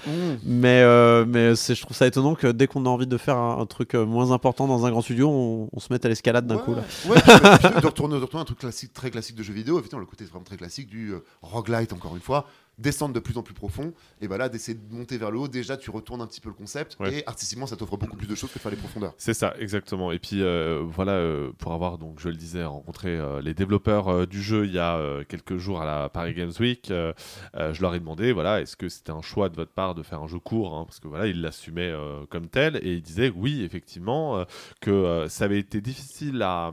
mais, 0.43 0.81
euh, 0.83 1.27
mais 1.29 1.55
c'est, 1.55 1.75
je 1.75 1.83
trouve 1.83 1.95
ça 1.95 2.07
étonnant 2.07 2.35
que 2.35 2.47
dès 2.47 2.67
qu'on 2.67 2.87
a 2.87 2.89
envie 2.89 3.07
de 3.07 3.17
faire 3.19 3.37
un, 3.37 3.59
un 3.61 3.67
truc 3.67 3.95
euh, 3.95 4.07
moins 4.07 4.31
important 4.31 4.38
dans 4.43 4.87
un 4.87 4.91
grand 4.91 5.03
studio, 5.03 5.29
on, 5.29 5.69
on 5.73 5.81
se 5.81 5.93
mette 5.93 6.05
à 6.05 6.09
l'escalade 6.09 6.47
d'un 6.47 6.57
ouais, 6.57 6.63
coup. 6.63 6.75
Là. 6.75 6.83
ouais, 7.07 7.21
puis, 7.21 7.69
puis 7.71 7.81
de, 7.81 7.87
retourner, 7.87 8.17
de 8.17 8.23
retourner 8.23 8.43
un 8.43 8.47
truc 8.47 8.59
classique, 8.59 8.93
très 8.93 9.11
classique 9.11 9.37
de 9.37 9.43
jeux 9.43 9.53
vidéo. 9.53 9.79
Effectivement, 9.79 10.01
le 10.01 10.07
côté 10.07 10.25
vraiment 10.25 10.45
très 10.45 10.57
classique 10.57 10.89
du 10.89 11.13
euh, 11.13 11.25
roguelite, 11.43 11.93
encore 11.93 12.15
une 12.17 12.23
fois, 12.23 12.47
descendre 12.79 13.13
de 13.15 13.21
plus 13.21 13.37
en 13.37 13.43
plus 13.43 13.55
profond. 13.55 13.93
Et 14.21 14.29
bah 14.29 14.39
là, 14.39 14.49
d'essayer 14.49 14.79
de 14.79 14.95
monter 14.95 15.19
vers 15.19 15.31
le 15.31 15.39
haut, 15.39 15.49
déjà, 15.49 15.77
tu 15.77 15.91
retournes 15.91 16.21
un 16.21 16.27
petit 16.27 16.41
peu 16.41 16.49
le 16.49 16.55
concept. 16.55 16.97
Ouais. 17.01 17.19
Et 17.19 17.29
artistiquement, 17.29 17.67
ça 17.67 17.77
t'offre 17.77 17.97
beaucoup 17.97 18.17
plus 18.17 18.27
de 18.29 18.35
choses 18.35 18.51
que 18.51 18.55
de 18.55 18.61
faire 18.61 18.71
les 18.71 18.77
profondeurs. 18.77 19.15
C'est 19.19 19.35
ça, 19.35 19.55
exactement. 19.59 20.13
Et 20.13 20.19
puis 20.19 20.43
euh, 20.43 20.83
voilà, 20.89 21.13
euh, 21.13 21.53
pour 21.59 21.73
avoir, 21.73 21.99
donc 21.99 22.21
je 22.21 22.29
le 22.29 22.37
disais, 22.37 22.65
rencontré 22.65 23.11
euh, 23.17 23.41
les 23.43 23.55
développeurs 23.55 24.27
du 24.27 24.43
jeu 24.43 24.65
il 24.67 24.73
y 24.73 24.79
a 24.79 25.25
quelques 25.29 25.57
jours 25.57 25.81
à 25.83 25.85
la 25.85 26.09
Paris 26.09 26.35
Games 26.35 26.53
Week, 26.61 26.87
je 26.89 27.81
leur 27.83 27.95
ai 27.95 27.99
demandé, 28.01 28.33
voilà, 28.33 28.61
est-ce 28.61 28.77
que 28.77 28.89
c'était 28.89 29.13
un 29.13 29.23
choix 29.23 29.49
de 29.49 29.57
votre 29.57 29.73
part 29.73 29.95
de 29.95 30.03
faire 30.03 30.23
un 30.23 30.29
jeu 30.29 30.39
court 30.39 30.75
hein, 30.77 30.85
Parce 30.85 31.01
que 31.01 31.09
voilà, 31.09 31.27
ils 31.27 31.41
l'assumaient 31.41 31.93
comme 32.31 32.49
tel 32.49 32.77
et 32.77 32.95
ils 32.95 33.03
disaient, 33.03 33.33
oui, 33.35 33.63
effectivement, 33.63 34.45
que 34.81 35.27
ça 35.29 35.45
avait 35.45 35.59
été 35.59 35.81
difficile 35.81 36.43
à, 36.43 36.73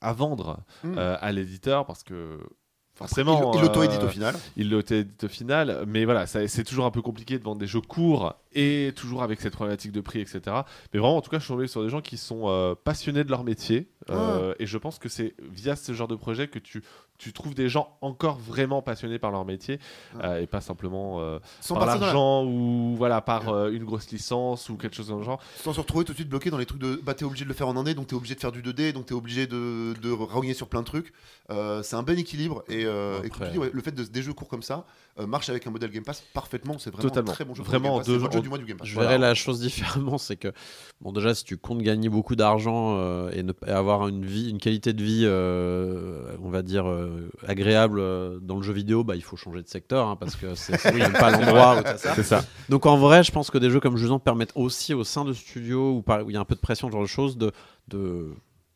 à 0.00 0.12
vendre 0.12 0.58
Mm. 0.84 0.94
euh, 0.98 1.16
à 1.20 1.32
l'éditeur 1.32 1.86
parce 1.86 2.02
que. 2.02 2.38
Il- 2.96 2.98
Forcément, 2.98 3.52
il 3.54 3.60
l'auto-édite 3.60 4.00
euh, 4.02 4.06
au 4.06 4.08
final. 4.08 4.34
il 4.56 4.70
l'auto-édite 4.70 5.24
au 5.24 5.28
final, 5.28 5.84
mais 5.86 6.06
voilà, 6.06 6.26
c'est 6.26 6.64
toujours 6.64 6.86
un 6.86 6.90
peu 6.90 7.02
compliqué 7.02 7.38
de 7.38 7.44
vendre 7.44 7.58
des 7.60 7.66
jeux 7.66 7.82
courts 7.82 8.34
et 8.56 8.92
toujours 8.96 9.22
avec 9.22 9.40
cette 9.40 9.52
problématique 9.52 9.92
de 9.92 10.00
prix, 10.00 10.20
etc. 10.20 10.40
Mais 10.92 10.98
vraiment, 10.98 11.16
en 11.16 11.20
tout 11.20 11.30
cas, 11.30 11.38
je 11.38 11.44
suis 11.44 11.52
tombé 11.52 11.66
sur 11.68 11.82
des 11.82 11.88
gens 11.90 12.00
qui 12.00 12.16
sont 12.16 12.44
euh, 12.46 12.74
passionnés 12.74 13.22
de 13.22 13.30
leur 13.30 13.44
métier 13.44 13.88
euh, 14.10 14.54
et 14.58 14.66
je 14.66 14.78
pense 14.78 14.98
que 14.98 15.08
c'est 15.08 15.34
via 15.40 15.76
ce 15.76 15.92
genre 15.92 16.08
de 16.08 16.14
projet 16.16 16.48
que 16.48 16.58
tu, 16.58 16.82
tu 17.18 17.32
trouves 17.32 17.54
des 17.54 17.68
gens 17.68 17.96
encore 18.00 18.38
vraiment 18.38 18.80
passionnés 18.82 19.18
par 19.18 19.30
leur 19.30 19.44
métier 19.44 19.78
euh, 20.22 20.40
et 20.40 20.46
pas 20.46 20.60
simplement 20.60 21.20
par 21.74 21.86
la- 21.86 21.96
l'argent 21.98 22.44
ou 22.44 22.94
voilà 22.96 23.20
par 23.20 23.66
une 23.68 23.84
grosse 23.84 24.10
licence 24.10 24.68
ou 24.70 24.76
quelque 24.76 24.96
chose 24.96 25.08
dans 25.08 25.18
le 25.18 25.24
genre. 25.24 25.40
sans 25.56 25.72
se 25.72 25.80
retrouver 25.80 26.04
tout 26.04 26.12
de 26.12 26.16
suite 26.18 26.28
bloqué 26.28 26.50
dans 26.50 26.58
les 26.58 26.66
trucs 26.66 26.80
de 26.80 27.00
bah 27.04 27.14
t'es 27.14 27.24
obligé 27.24 27.44
de 27.44 27.48
le 27.48 27.54
faire 27.54 27.68
en 27.68 27.76
indé 27.76 27.94
donc 27.94 28.06
t'es 28.06 28.14
obligé 28.14 28.34
de 28.34 28.40
faire 28.40 28.52
du 28.52 28.62
2D 28.62 28.92
donc 28.92 29.06
t'es 29.06 29.14
obligé 29.14 29.46
de, 29.46 29.94
de 30.00 30.52
sur 30.54 30.68
plein 30.68 30.80
de 30.80 30.86
trucs 30.86 31.12
c'est 31.82 31.96
un 31.96 32.02
bon 32.02 32.18
équilibre 32.18 32.62
et, 32.68 32.82
et 32.82 32.86
Après. 33.26 33.50
dis, 33.50 33.58
ouais, 33.58 33.70
le 33.72 33.82
fait 33.82 33.92
de 33.92 34.02
des 34.04 34.22
jeux 34.22 34.32
courts 34.32 34.48
comme 34.48 34.62
ça 34.62 34.86
euh, 35.18 35.26
marche 35.26 35.48
avec 35.48 35.66
un 35.66 35.70
modèle 35.70 35.90
Game 35.90 36.04
Pass 36.04 36.22
parfaitement 36.34 36.78
c'est 36.78 36.90
vraiment 36.90 37.08
Totalement. 37.08 37.30
un 37.30 37.34
très 37.34 37.44
bon 37.44 37.54
jeu 37.54 37.62
Vraiment, 37.62 37.84
le 37.84 37.90
Game 37.90 37.98
Pass. 37.98 38.06
deux 38.06 38.18
jeux- 38.18 38.30
jeu 38.32 38.40
du 38.42 38.48
mois 38.48 38.58
du 38.58 38.64
Game 38.66 38.76
Pass 38.76 38.86
Je 38.88 38.94
Voilà. 38.94 39.08
verrais 39.10 39.18
la 39.20 39.34
chose 39.34 39.60
différemment, 39.60 40.18
c'est 40.18 40.36
que 40.36 40.52
bon 41.00 41.12
déjà 41.12 41.34
si 41.34 41.44
tu 41.44 41.56
comptes 41.56 41.82
gagner 41.82 42.08
beaucoup 42.08 42.36
d'argent 42.36 42.96
euh, 42.98 43.30
et, 43.32 43.42
ne, 43.42 43.52
et 43.66 43.70
avoir 43.70 44.08
une 44.08 44.24
vie, 44.26 44.50
une 44.50 44.58
qualité 44.58 44.92
de 44.92 45.02
vie, 45.02 45.22
euh, 45.24 46.36
on 46.42 46.50
va 46.50 46.62
dire 46.62 46.86
euh, 46.88 47.30
agréable 47.46 47.98
euh, 48.00 48.38
dans 48.40 48.56
le 48.56 48.62
jeu 48.62 48.72
vidéo, 48.72 49.04
bah 49.04 49.16
il 49.16 49.22
faut 49.22 49.36
changer 49.36 49.62
de 49.62 49.68
secteur 49.68 50.06
hein, 50.08 50.16
parce 50.16 50.36
que 50.36 50.54
c'est 50.54 50.72
même 50.94 51.12
pas 51.12 51.30
l'endroit. 51.30 51.82
C'est 51.96 52.22
ça. 52.22 52.44
Donc 52.68 52.86
en 52.86 52.96
vrai, 52.98 53.22
je 53.24 53.32
pense 53.32 53.50
que 53.50 53.58
des 53.58 53.70
jeux 53.70 53.80
comme 53.80 53.96
Jusant 53.96 54.18
permettent 54.18 54.52
aussi 54.54 54.92
au 54.94 55.04
sein 55.04 55.24
de 55.24 55.32
studios 55.32 55.92
où, 55.92 56.04
il 56.28 56.34
y 56.34 56.36
a 56.36 56.40
un 56.40 56.44
peu 56.44 56.54
de 56.54 56.60
pression, 56.60 56.88
ce 56.88 56.92
genre 56.92 57.02
de 57.02 57.06
choses, 57.06 57.36
de 57.38 57.52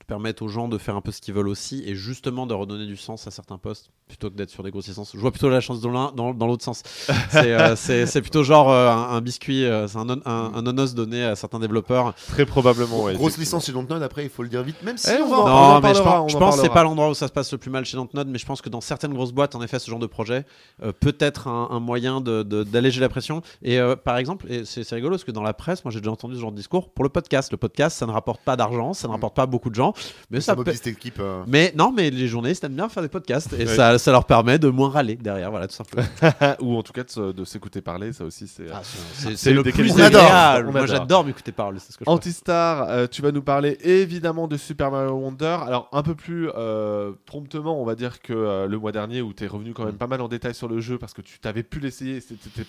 permettre 0.06 0.42
aux 0.42 0.48
gens 0.48 0.68
de 0.68 0.76
faire 0.78 0.96
un 0.96 1.00
peu 1.00 1.12
ce 1.12 1.20
qu'ils 1.20 1.34
veulent 1.34 1.48
aussi 1.48 1.84
et 1.86 1.94
justement 1.94 2.46
de 2.46 2.54
redonner 2.54 2.86
du 2.86 2.96
sens 2.96 3.26
à 3.28 3.30
certains 3.30 3.58
postes 3.58 3.90
plutôt 4.10 4.28
que 4.30 4.34
d'être 4.36 4.50
sur 4.50 4.62
des 4.62 4.70
grosses 4.70 4.88
licences. 4.88 5.12
Je 5.14 5.18
vois 5.20 5.30
plutôt 5.30 5.48
la 5.48 5.60
chance 5.60 5.80
dans 5.80 5.90
l'un- 5.90 6.12
dans, 6.14 6.34
dans 6.34 6.46
l'autre 6.46 6.62
sens. 6.64 6.82
C'est 7.30 7.52
euh, 7.52 7.74
c'est- 8.06 8.20
plutôt 8.20 8.42
genre 8.44 8.70
euh, 8.70 8.90
un, 8.90 9.10
un 9.16 9.20
biscuit, 9.20 9.64
euh, 9.64 9.88
c'est 9.88 9.96
un, 9.96 10.04
non- 10.04 10.20
un, 10.26 10.52
un 10.54 10.62
nonos 10.62 10.94
donné 10.94 11.24
à 11.24 11.36
certains 11.36 11.58
développeurs. 11.58 12.14
Très 12.28 12.44
probablement. 12.44 13.02
ouais, 13.04 13.14
grosse 13.14 13.38
licence 13.38 13.64
chez 13.66 13.72
Dontnod 13.72 14.02
après 14.02 14.24
il 14.24 14.30
faut 14.30 14.42
le 14.42 14.48
dire 14.48 14.62
vite 14.62 14.82
même 14.82 14.98
si 14.98 15.08
Eh, 15.10 15.22
on 15.22 15.28
va 15.28 15.36
en 15.38 15.74
Non, 15.74 15.80
mais 15.80 15.94
je 15.94 16.02
parlera, 16.02 16.28
je 16.28 16.36
en 16.36 16.38
pense 16.38 16.56
que 16.56 16.62
c'est 16.62 16.68
pas 16.68 16.82
l'endroit 16.82 17.08
où 17.10 17.14
ça 17.14 17.28
se 17.28 17.32
passe 17.32 17.50
le 17.52 17.58
plus 17.58 17.70
mal 17.70 17.84
chez 17.84 17.96
Dontnod, 17.96 18.28
mais 18.28 18.38
je 18.38 18.46
pense 18.46 18.60
que 18.60 18.68
dans 18.68 18.80
certaines 18.80 19.14
grosses 19.14 19.32
boîtes, 19.32 19.54
en 19.54 19.62
effet, 19.62 19.78
ce 19.78 19.90
genre 19.90 19.98
de 19.98 20.06
projet 20.06 20.44
euh, 20.82 20.92
peut 20.98 21.16
être 21.20 21.48
un, 21.48 21.68
un 21.70 21.80
moyen 21.80 22.20
de- 22.20 22.42
de- 22.42 22.64
d'alléger 22.64 23.00
la 23.00 23.08
pression. 23.08 23.42
Et 23.62 23.78
euh, 23.78 23.96
par 23.96 24.16
exemple, 24.18 24.46
et 24.52 24.64
c'est 24.64 24.84
c'est 24.84 24.94
rigolo 24.96 25.12
parce 25.16 25.24
que 25.24 25.30
dans 25.30 25.42
la 25.42 25.54
presse, 25.54 25.84
moi 25.84 25.92
j'ai 25.92 26.00
déjà 26.00 26.10
entendu 26.10 26.34
ce 26.34 26.40
genre 26.40 26.50
de 26.52 26.56
discours 26.56 26.90
pour 26.90 27.04
le 27.04 27.10
podcast. 27.10 27.50
Le 27.52 27.56
podcast, 27.56 27.96
ça 27.98 28.06
ne 28.06 28.12
rapporte 28.12 28.40
pas 28.42 28.56
d'argent, 28.56 28.92
ça 28.92 29.06
ne 29.06 29.10
Mm. 29.10 29.14
rapporte 29.14 29.36
pas 29.36 29.46
beaucoup 29.46 29.70
de 29.70 29.74
gens, 29.74 29.92
mais 30.30 30.40
ça 30.40 30.54
ça 30.56 30.56
peut- 30.56 30.72
équipe 30.86 31.18
euh, 31.20 31.42
Mais 31.46 31.72
non, 31.76 31.92
mais 31.92 32.10
les 32.10 32.26
journalistes 32.28 32.64
aiment 32.64 32.74
bien 32.74 32.88
faire 32.88 33.02
des 33.02 33.08
podcasts 33.08 33.52
et 33.52 33.58
Ouais. 33.58 33.66
ça, 33.66 33.98
ça 34.00 34.12
leur 34.12 34.24
permet 34.24 34.58
de 34.58 34.68
moins 34.68 34.90
râler 34.90 35.16
derrière, 35.16 35.50
voilà, 35.50 35.68
tout 35.68 35.74
simplement. 35.74 36.06
ou 36.60 36.76
en 36.76 36.82
tout 36.82 36.92
cas 36.92 37.04
de, 37.04 37.44
s'écouter 37.44 37.80
parler, 37.80 38.12
ça 38.12 38.24
aussi 38.24 38.48
c'est. 38.48 38.66
Ah, 38.72 38.82
c'est 38.82 39.50
une 39.50 39.56
le 39.56 39.62
plus 39.62 39.72
qualités. 39.72 40.02
On 40.02 40.04
adore. 40.04 40.22
agréable. 40.22 40.68
On 40.68 40.72
Moi 40.72 40.80
adore. 40.82 40.96
j'adore 40.96 41.24
m'écouter 41.24 41.52
parler, 41.52 41.78
c'est 41.78 41.92
ce 41.92 41.98
que 41.98 42.04
je. 42.04 42.10
Antistar, 42.10 42.88
euh, 42.88 43.06
tu 43.06 43.22
vas 43.22 43.32
nous 43.32 43.42
parler 43.42 43.78
évidemment 43.82 44.48
de 44.48 44.56
Super 44.56 44.90
Mario 44.90 45.12
Wonder. 45.12 45.58
Alors 45.66 45.88
un 45.92 46.02
peu 46.02 46.14
plus 46.14 46.48
euh, 46.56 47.12
promptement, 47.26 47.80
on 47.80 47.84
va 47.84 47.94
dire 47.94 48.20
que 48.20 48.32
euh, 48.32 48.66
le 48.66 48.78
mois 48.78 48.92
dernier 48.92 49.22
où 49.22 49.32
tu 49.32 49.44
es 49.44 49.46
revenu 49.46 49.72
quand 49.72 49.84
même 49.84 49.96
pas 49.98 50.06
mal 50.06 50.20
en 50.20 50.28
détail 50.28 50.54
sur 50.54 50.68
le 50.68 50.80
jeu 50.80 50.98
parce 50.98 51.14
que 51.14 51.22
tu 51.22 51.38
t'avais 51.38 51.62
pu 51.62 51.80
l'essayer, 51.80 52.20
c'était 52.20 52.64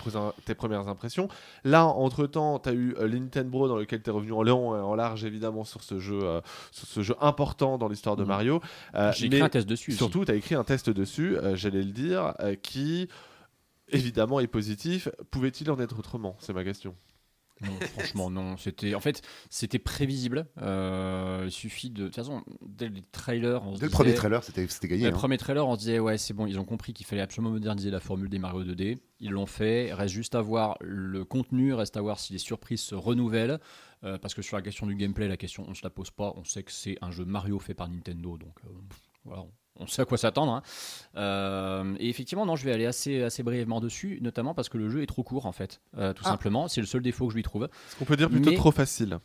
tes, 0.45 0.55
premières 0.55 0.87
impressions. 0.87 1.27
Là, 1.63 1.85
entre-temps, 1.85 2.59
tu 2.59 2.69
as 2.69 2.73
eu 2.73 2.95
euh, 2.99 3.07
Nintendo 3.07 3.67
dans 3.67 3.77
lequel 3.77 4.01
tu 4.01 4.09
es 4.09 4.13
revenu 4.13 4.31
en 4.33 4.43
long 4.43 4.75
et 4.75 4.79
en 4.79 4.95
large 4.95 5.23
évidemment 5.25 5.63
sur 5.63 5.83
ce 5.83 5.99
jeu, 5.99 6.19
euh, 6.23 6.41
sur 6.71 6.87
ce 6.87 7.01
jeu 7.01 7.15
important 7.21 7.77
dans 7.77 7.87
l'histoire 7.87 8.15
de 8.15 8.23
Mhm. 8.23 8.27
Mario. 8.27 8.61
Euh, 8.95 9.11
J'ai 9.15 9.27
écrit 9.27 9.41
un 9.41 9.49
test 9.49 9.67
dessus. 9.67 9.91
Surtout, 9.91 10.25
tu 10.25 10.31
as 10.31 10.35
écrit 10.35 10.55
un 10.55 10.63
test 10.63 10.89
dessus, 10.89 11.20
euh, 11.21 11.55
j'allais 11.55 11.83
le 11.83 11.91
dire, 11.91 12.33
euh, 12.39 12.55
qui 12.55 13.07
évidemment 13.89 14.39
est 14.39 14.47
positif. 14.47 15.09
Pouvait-il 15.31 15.69
en 15.71 15.79
être 15.79 15.99
autrement? 15.99 16.35
C'est 16.39 16.53
ma 16.53 16.63
question. 16.63 16.95
Non, 17.63 17.79
franchement, 17.93 18.31
non. 18.31 18.57
C'était, 18.57 18.95
en 18.95 18.99
fait, 18.99 19.21
c'était 19.51 19.77
prévisible. 19.77 20.47
Euh, 20.63 21.43
il 21.45 21.51
suffit 21.51 21.91
de. 21.91 22.01
De 22.01 22.05
toute 22.07 22.15
façon, 22.15 22.41
dès 22.65 22.89
les 22.89 23.03
trailers, 23.11 23.61
on 23.63 23.75
se 23.75 23.79
dès 23.81 23.85
le 23.85 23.89
disait- 23.89 23.97
premier 23.97 24.13
trailer 24.15 24.43
c'était 24.43 24.65
c'était 24.67 24.87
gagné 24.87 25.03
Le 25.03 25.09
hein. 25.09 25.11
premier 25.11 25.37
trailer, 25.37 25.67
on 25.67 25.75
se 25.75 25.79
disait, 25.81 25.99
ouais, 25.99 26.17
c'est 26.17 26.33
bon, 26.33 26.47
ils 26.47 26.57
ont 26.59 26.65
compris 26.65 26.91
qu'il 26.93 27.05
fallait 27.05 27.21
absolument 27.21 27.51
moderniser 27.51 27.91
la 27.91 27.99
formule 27.99 28.29
des 28.29 28.39
Mario 28.39 28.63
2D. 28.63 28.97
Ils 29.19 29.29
l'ont 29.29 29.45
fait. 29.45 29.93
Reste 29.93 30.11
juste 30.15 30.33
à 30.33 30.41
voir 30.41 30.75
le 30.81 31.23
contenu, 31.23 31.75
reste 31.75 31.97
à 31.97 32.01
voir 32.01 32.19
si 32.19 32.33
les 32.33 32.39
surprises 32.39 32.81
se 32.81 32.95
renouvellent. 32.95 33.59
Euh, 34.03 34.17
parce 34.17 34.33
que 34.33 34.41
sur 34.41 34.55
la 34.57 34.63
question 34.63 34.87
du 34.87 34.95
gameplay, 34.95 35.27
la 35.27 35.37
question, 35.37 35.63
on 35.67 35.75
se 35.75 35.83
la 35.83 35.91
pose 35.91 36.09
pas. 36.09 36.33
On 36.37 36.43
sait 36.43 36.63
que 36.63 36.71
c'est 36.71 36.97
un 37.03 37.11
jeu 37.11 37.25
Mario 37.25 37.59
fait 37.59 37.75
par 37.75 37.87
Nintendo. 37.89 38.39
Donc, 38.39 38.55
euh, 38.65 38.69
voilà, 39.23 39.43
on 39.43 39.51
sait 39.87 40.01
à 40.01 40.05
quoi 40.05 40.17
s'attendre. 40.17 40.51
hein. 40.53 40.61
Euh, 41.17 41.95
et 41.99 42.09
effectivement, 42.09 42.45
non, 42.45 42.55
je 42.55 42.65
vais 42.65 42.71
aller 42.71 42.85
assez, 42.85 43.23
assez 43.23 43.43
brièvement 43.43 43.79
dessus, 43.81 44.19
notamment 44.21 44.53
parce 44.53 44.69
que 44.69 44.77
le 44.77 44.89
jeu 44.89 45.01
est 45.01 45.07
trop 45.07 45.23
court, 45.23 45.45
en 45.45 45.51
fait. 45.51 45.81
Euh, 45.97 46.13
tout 46.13 46.23
Ah. 46.25 46.29
simplement. 46.29 46.67
C'est 46.67 46.81
le 46.81 46.87
seul 46.87 47.01
défaut 47.01 47.25
que 47.27 47.31
je 47.31 47.37
lui 47.37 47.43
trouve. 47.43 47.63
Est-ce 47.65 47.95
qu'on 47.97 48.05
peut 48.05 48.17
dire 48.17 48.29
plutôt 48.29 48.49
Mais- 48.51 48.55
trop 48.55 48.71
facile 48.71 49.19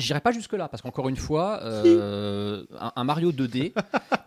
J'irai 0.00 0.20
pas 0.20 0.32
jusque 0.32 0.54
là 0.54 0.68
parce 0.68 0.82
qu'encore 0.82 1.08
une 1.08 1.16
fois, 1.16 1.60
euh, 1.64 2.64
un, 2.78 2.92
un 2.96 3.04
Mario 3.04 3.32
2D. 3.32 3.72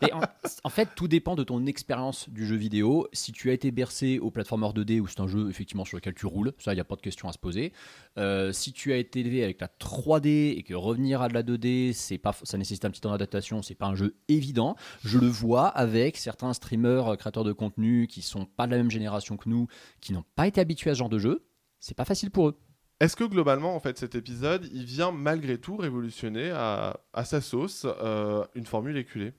et 0.01 0.13
en, 0.13 0.21
en 0.63 0.69
fait, 0.69 0.89
tout 0.95 1.07
dépend 1.07 1.35
de 1.35 1.43
ton 1.43 1.65
expérience 1.65 2.29
du 2.29 2.45
jeu 2.45 2.55
vidéo. 2.55 3.07
Si 3.13 3.31
tu 3.31 3.49
as 3.49 3.53
été 3.53 3.71
bercé 3.71 4.19
au 4.19 4.31
platformer 4.31 4.67
2D 4.67 4.99
ou 4.99 5.07
c'est 5.07 5.19
un 5.19 5.27
jeu 5.27 5.49
effectivement 5.49 5.85
sur 5.85 5.97
lequel 5.97 6.13
tu 6.13 6.25
roules, 6.25 6.53
ça 6.59 6.73
il 6.73 6.75
n'y 6.75 6.81
a 6.81 6.85
pas 6.85 6.95
de 6.95 7.01
question 7.01 7.27
à 7.27 7.33
se 7.33 7.37
poser. 7.37 7.73
Euh, 8.17 8.51
si 8.51 8.71
tu 8.73 8.93
as 8.93 8.97
été 8.97 9.21
élevé 9.21 9.43
avec 9.43 9.59
la 9.59 9.67
3D 9.67 10.57
et 10.57 10.63
que 10.63 10.73
revenir 10.73 11.21
à 11.21 11.27
de 11.27 11.33
la 11.33 11.43
2D, 11.43 11.93
c'est 11.93 12.17
pas, 12.17 12.35
ça 12.43 12.57
nécessite 12.57 12.85
un 12.85 12.91
petit 12.91 13.01
temps 13.01 13.11
d'adaptation, 13.11 13.61
c'est 13.61 13.75
pas 13.75 13.87
un 13.87 13.95
jeu 13.95 14.15
évident. 14.27 14.75
Je 15.03 15.17
le 15.17 15.27
vois 15.27 15.67
avec 15.67 16.17
certains 16.17 16.53
streamers, 16.53 17.13
euh, 17.13 17.15
créateurs 17.15 17.43
de 17.43 17.53
contenu 17.53 18.07
qui 18.07 18.21
sont 18.21 18.45
pas 18.45 18.67
de 18.67 18.71
la 18.71 18.77
même 18.77 18.91
génération 18.91 19.37
que 19.37 19.49
nous, 19.49 19.67
qui 20.01 20.13
n'ont 20.13 20.25
pas 20.35 20.47
été 20.47 20.61
habitués 20.61 20.91
à 20.91 20.93
ce 20.93 20.99
genre 20.99 21.09
de 21.09 21.19
jeu. 21.19 21.45
C'est 21.79 21.95
pas 21.95 22.05
facile 22.05 22.31
pour 22.31 22.49
eux. 22.49 22.59
Est-ce 23.03 23.17
que 23.17 23.25
globalement, 23.25 23.75
en 23.75 23.81
fait, 23.81 23.97
cet 23.97 24.15
épisode, 24.15 24.65
il 24.71 24.85
vient 24.85 25.11
malgré 25.11 25.57
tout 25.57 25.75
révolutionner 25.75 26.51
à, 26.51 26.95
sa 27.25 27.41
sauce 27.41 27.85
euh, 27.85 28.45
une 28.55 28.65
formule 28.65 28.95
éculée? 28.95 29.33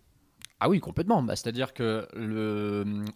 Ah 0.61 0.69
oui, 0.69 0.81
complètement. 0.81 1.23
Bah, 1.23 1.35
C'est-à-dire 1.35 1.73
que 1.73 2.07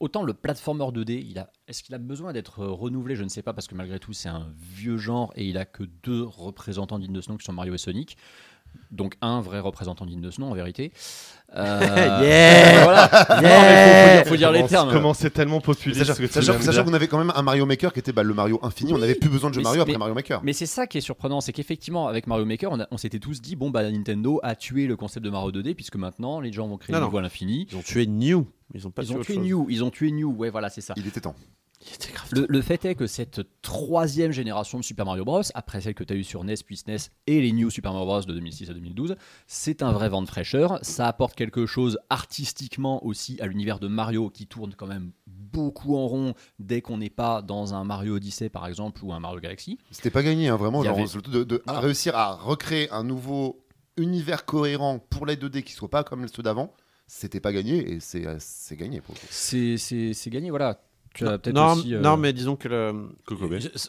autant 0.00 0.22
le 0.22 0.32
platformer 0.32 0.84
2D, 0.84 1.22
il 1.22 1.38
a, 1.38 1.52
est-ce 1.66 1.82
qu'il 1.82 1.94
a 1.94 1.98
besoin 1.98 2.32
d'être 2.32 2.64
renouvelé? 2.64 3.14
Je 3.14 3.24
ne 3.24 3.28
sais 3.28 3.42
pas, 3.42 3.52
parce 3.52 3.66
que 3.66 3.74
malgré 3.74 3.98
tout, 3.98 4.14
c'est 4.14 4.30
un 4.30 4.50
vieux 4.56 4.96
genre 4.96 5.34
et 5.36 5.44
il 5.44 5.58
a 5.58 5.66
que 5.66 5.82
deux 5.82 6.22
représentants 6.22 6.98
dignes 6.98 7.12
de 7.12 7.20
ce 7.20 7.30
nom 7.30 7.36
qui 7.36 7.44
sont 7.44 7.52
Mario 7.52 7.74
et 7.74 7.78
Sonic. 7.78 8.16
Donc 8.90 9.16
un 9.20 9.40
vrai 9.42 9.60
représentant 9.60 10.06
digne 10.06 10.22
de 10.22 10.30
ce 10.30 10.40
nom, 10.40 10.50
en 10.50 10.54
vérité. 10.54 10.92
Euh, 11.54 11.80
Yeah 12.22 12.84
voilà. 12.84 13.10
Non, 13.30 13.42
mais 13.42 14.22
faut, 14.24 14.30
faut 14.30 14.36
dire, 14.36 14.48
faut 14.48 14.52
dire 14.52 14.52
les 14.52 14.58
Comment- 14.60 14.68
termes. 14.68 14.92
Comment 14.92 15.14
c'est 15.14 15.30
tellement 15.30 15.60
populiste 15.60 16.04
Sachant, 16.28 16.84
qu'on 16.84 16.94
avait 16.94 17.06
quand 17.08 17.18
même 17.18 17.32
un 17.34 17.42
Mario 17.42 17.66
Maker 17.66 17.92
qui 17.92 17.98
était 17.98 18.12
bah, 18.12 18.22
le 18.22 18.32
Mario 18.32 18.58
infini, 18.62 18.94
on 18.94 18.98
n'avait 18.98 19.14
plus 19.14 19.28
besoin 19.28 19.50
de 19.50 19.56
Mais 19.58 19.62
Mario 19.62 19.82
après 19.82 19.92
mais- 19.92 19.98
Mario 19.98 20.14
Maker. 20.14 20.40
Mais 20.42 20.52
c'est 20.54 20.66
ça 20.66 20.86
qui 20.86 20.98
est 20.98 21.02
surprenant, 21.02 21.40
c'est 21.42 21.52
qu'effectivement, 21.52 22.08
avec 22.08 22.26
Mario 22.26 22.44
Maker, 22.46 22.72
on, 22.90 22.96
s'était 22.96 23.18
tous 23.18 23.40
dit, 23.42 23.56
bon, 23.56 23.70
bah 23.70 23.88
Nintendo 23.90 24.40
a 24.42 24.54
tué 24.54 24.86
le 24.86 24.96
concept 24.96 25.24
de 25.24 25.30
Mario 25.30 25.52
2D, 25.52 25.74
puisque 25.74 25.96
maintenant, 25.96 26.40
les 26.40 26.52
gens 26.52 26.66
vont 26.66 26.78
créer 26.78 26.94
Non, 26.94 26.98
des 27.00 27.02
non. 27.02 27.08
niveaux 27.08 27.18
à 27.18 27.22
l'infini. 27.22 27.66
Ils 27.70 27.76
ont 27.76 27.82
tué 27.82 28.06
New. 28.06 28.46
Ils 28.74 28.86
ont 28.86 28.90
pas 28.90 29.02
Ils 29.02 29.08
tué 29.08 29.16
ont 29.16 29.20
tué. 29.22 29.36
New, 29.36 29.66
ils 29.68 29.84
ont 29.84 29.90
tué 29.90 30.10
New, 30.12 30.32
ouais, 30.34 30.50
voilà, 30.50 30.70
c'est 30.70 30.80
ça. 30.82 30.94
Il 30.96 31.06
était 31.06 31.20
temps. 31.20 31.34
Le, 32.32 32.44
le 32.48 32.60
fait 32.62 32.84
est 32.84 32.94
que 32.94 33.06
cette 33.06 33.40
troisième 33.62 34.32
génération 34.32 34.78
de 34.78 34.84
Super 34.84 35.06
Mario 35.06 35.24
Bros, 35.24 35.42
après 35.55 35.80
celle 35.80 35.94
que 35.94 36.05
tu 36.05 36.12
as 36.12 36.16
eue 36.16 36.24
sur 36.24 36.42
NES 36.44 36.56
puis 36.66 36.76
SNES 36.76 36.96
et 37.26 37.40
les 37.40 37.52
New 37.52 37.70
Super 37.70 37.92
Mario 37.92 38.06
Bros 38.06 38.20
de 38.22 38.32
2006 38.34 38.68
à 38.70 38.74
2012, 38.74 39.16
c'est 39.46 39.82
un 39.82 39.92
vrai 39.92 40.09
vent 40.09 40.20
de 40.22 40.26
fraîcheur. 40.26 40.78
Ça 40.82 41.06
apporte 41.06 41.34
quelque 41.36 41.66
chose 41.66 41.98
artistiquement 42.10 43.05
aussi 43.06 43.40
à 43.40 43.46
l'univers 43.46 43.78
de 43.78 43.88
Mario 43.88 44.28
qui 44.28 44.46
tourne 44.46 44.74
quand 44.74 44.86
même 44.86 45.12
beaucoup 45.26 45.96
en 45.96 46.06
rond 46.06 46.34
dès 46.59 46.82
qu'on 46.82 46.98
n'est 46.98 47.10
pas 47.10 47.42
dans 47.42 47.74
un 47.74 47.84
Mario 47.84 48.16
Odyssey 48.16 48.48
par 48.50 48.66
exemple 48.66 49.02
ou 49.05 49.12
un 49.12 49.20
Mario 49.20 49.40
Galaxy. 49.40 49.78
C'était 49.90 50.10
pas 50.10 50.22
gagné, 50.22 50.48
hein, 50.48 50.56
vraiment. 50.56 50.82
Il 50.82 50.86
y 50.86 50.88
genre, 50.88 50.98
avait- 50.98 51.30
de, 51.38 51.44
de- 51.44 51.62
à 51.66 51.80
réussir 51.80 52.16
à 52.16 52.34
recréer 52.34 52.90
un 52.90 53.05
nouveau 53.05 53.64
univers 53.96 54.44
cohérent 54.44 54.98
pour 54.98 55.26
les 55.26 55.36
2D 55.36 55.62
qui 55.62 55.72
soit 55.72 55.88
pas 55.90 56.05
comme 56.05 56.26
ceux 56.28 56.42
d'avant, 56.42 56.72
c'était 57.06 57.40
pas 57.40 57.52
gagné 57.52 57.92
et 57.92 58.00
c'est 58.00 58.26
euh, 58.26 58.38
gagné 58.72 59.00
pour 59.00 59.14
le 59.14 59.20
coup. 59.20 59.26
C'est 59.30 59.76
c'est- 59.78 60.12
c'est 60.12 60.30
gagné, 60.30 60.50
voilà. 60.50 60.80
Tu 61.14 61.26
as 61.26 61.39
peut-être 61.39 61.55
non, 61.56 61.72
aussi, 61.72 61.94
euh, 61.94 62.01
non, 62.01 62.16
mais 62.16 62.32
disons 62.32 62.55
que 62.56 62.68
le- 62.68 62.93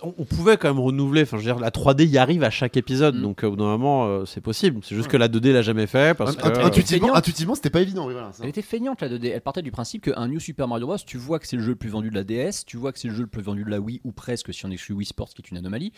on, 0.01 0.13
on 0.17 0.25
pouvait 0.25 0.57
quand 0.57 0.67
même 0.69 0.79
renouveler. 0.79 1.21
Enfin, 1.23 1.37
je 1.37 1.43
veux 1.47 1.51
dire, 1.53 1.59
la 1.59 1.69
3D 1.71 2.05
y 2.07 2.17
arrive 2.17 2.43
à 2.43 2.49
chaque 2.49 2.77
épisode, 2.77 3.15
Mm. 3.15 3.21
donc 3.21 3.43
euh, 3.43 3.47
au 3.47 3.51
bout 3.51 3.57
d'un 3.57 3.65
moment, 3.65 4.07
euh, 4.07 4.25
c'est 4.25 4.41
possible. 4.41 4.79
C'est 4.83 4.95
juste 4.95 5.07
que 5.09 5.17
la 5.17 5.27
2D 5.27 5.51
l'a 5.53 5.61
jamais 5.61 5.85
fait 5.87 6.17
parce 6.17 6.35
que. 6.35 6.41
int- 6.43 6.57
euh, 6.59 6.65
intuitivement, 6.65 7.13
intuitivement, 7.15 7.55
c'était 7.55 7.69
pas 7.69 7.81
évident. 7.81 8.07
oui, 8.07 8.13
voilà, 8.13 8.31
ça. 8.31 8.43
Elle 8.43 8.49
était 8.49 8.61
feignante 8.61 9.01
la 9.01 9.09
2D. 9.09 9.31
Elle 9.33 9.41
partait 9.41 9.61
du 9.61 9.71
principe 9.71 10.03
qu'un 10.05 10.27
New 10.27 10.39
Super 10.39 10.67
Mario 10.67 10.87
Bros, 10.87 10.97
tu 11.05 11.17
vois 11.17 11.39
que 11.39 11.47
c'est 11.47 11.55
le 11.57 11.61
jeu 11.63 11.69
le 11.69 11.75
plus 11.75 11.89
vendu 11.89 12.09
de 12.09 12.15
la 12.15 12.23
DS, 12.23 12.63
tu 12.65 12.77
vois 12.77 12.91
que 12.91 12.99
c'est 12.99 13.07
le 13.07 13.13
jeu 13.13 13.21
le 13.21 13.27
plus 13.27 13.41
vendu 13.41 13.63
de 13.63 13.69
la 13.69 13.79
Wii 13.79 14.01
ou 14.03 14.11
presque 14.11 14.53
si 14.53 14.65
on 14.65 14.71
exclut 14.71 14.95
Wii 14.95 15.05
Sports 15.05 15.29
qui 15.29 15.41
est 15.41 15.51
une 15.51 15.57
anomalie. 15.57 15.91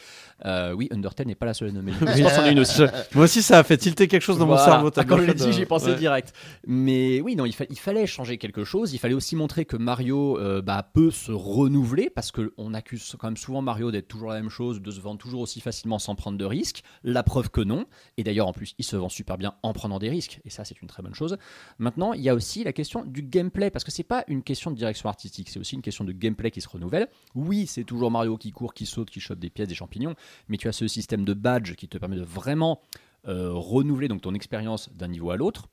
Euh, 0.46 0.74
oui, 0.74 0.88
Undertale 0.92 1.28
n'est 1.28 1.36
pas 1.36 1.46
la 1.46 1.54
seule 1.54 1.70
anomalie. 1.70 1.96
En 2.42 2.50
une 2.50 2.60
aussi. 2.60 2.82
Moi 3.14 3.26
aussi, 3.26 3.42
ça 3.42 3.60
a 3.60 3.64
fait 3.64 3.78
tilter 3.78 4.08
quelque 4.08 4.22
chose 4.24 4.38
dans 4.38 4.48
mon 4.48 4.58
cerveau. 4.58 4.90
Ah, 4.98 5.04
Quand 5.04 5.18
je 5.18 5.24
l'ai 5.24 5.34
dit, 5.34 5.52
j'y 5.54 5.66
pensais 5.66 5.92
Ouais. 5.92 5.96
direct. 5.96 6.34
Mais 6.68 7.22
oui, 7.22 7.36
non, 7.36 7.46
il, 7.46 7.54
fa- 7.54 7.66
il 7.70 7.78
fallait 7.78 8.08
changer 8.08 8.38
quelque 8.38 8.64
chose. 8.64 8.94
Il 8.94 8.98
fallait 8.98 9.14
aussi 9.14 9.36
montrer 9.36 9.66
que 9.66 9.76
Mario 9.78 10.38
euh, 10.40 10.62
bah, 10.62 10.90
peut 10.94 11.11
se 11.12 11.32
renouveler 11.32 12.10
parce 12.10 12.32
qu'on 12.32 12.74
accuse 12.74 13.16
quand 13.20 13.28
même 13.28 13.38
souvent 13.38 13.62
Mario 13.62 13.92
d'être 13.92 14.08
toujours 14.08 14.30
la 14.30 14.42
même 14.42 14.50
chose, 14.50 14.82
de 14.82 14.92
se 14.92 15.00
vendre 15.00 15.20
toujours 15.20 15.42
aussi 15.42 15.62
facilement 15.62 16.00
sans 16.00 16.16
prendre 16.16 16.38
de 16.38 16.46
risques. 16.46 16.84
La 17.04 17.24
preuve 17.24 17.50
que 17.50 17.62
non. 17.62 17.86
Et 18.18 18.24
d'ailleurs, 18.24 18.48
en 18.48 18.54
plus, 18.54 18.74
il 18.78 18.86
se 18.86 18.96
vend 18.96 19.10
super 19.10 19.38
bien 19.38 19.56
en 19.64 19.74
prenant 19.74 20.00
des 20.00 20.10
risques. 20.10 20.40
Et 20.46 20.50
ça, 20.50 20.66
c'est 20.66 20.82
une 20.82 20.88
très 20.88 21.04
bonne 21.04 21.14
chose. 21.14 21.38
Maintenant, 21.78 22.14
il 22.14 22.22
y 22.22 22.30
a 22.30 22.36
aussi 22.36 22.64
la 22.64 22.74
question 22.74 23.06
du 23.06 23.22
gameplay 23.22 23.70
parce 23.70 23.84
que 23.84 23.92
c'est 23.92 24.04
pas 24.04 24.24
une 24.28 24.44
question 24.44 24.72
de 24.72 24.76
direction 24.76 25.10
artistique, 25.10 25.50
c'est 25.50 25.60
aussi 25.60 25.76
une 25.76 25.82
question 25.82 26.04
de 26.04 26.12
gameplay 26.12 26.52
qui 26.52 26.62
se 26.62 26.70
renouvelle. 26.70 27.08
Oui, 27.36 27.68
c'est 27.68 27.84
toujours 27.84 28.12
Mario 28.12 28.38
qui 28.38 28.52
court, 28.52 28.74
qui 28.74 28.86
saute, 28.86 29.10
qui 29.10 29.20
chope 29.20 29.40
des 29.40 29.50
pièces, 29.50 29.68
des 29.68 29.76
champignons, 29.76 30.16
mais 30.48 30.58
tu 30.58 30.68
as 30.68 30.72
ce 30.72 30.88
système 30.88 31.26
de 31.26 31.34
badge 31.34 31.76
qui 31.76 31.88
te 31.88 31.98
permet 31.98 32.16
de 32.16 32.24
vraiment 32.24 32.82
euh, 33.28 33.52
renouveler 33.54 34.08
donc 34.08 34.22
ton 34.22 34.34
expérience 34.34 34.90
d'un 34.94 35.08
niveau 35.08 35.30
à 35.32 35.38
l'autre. 35.38 35.70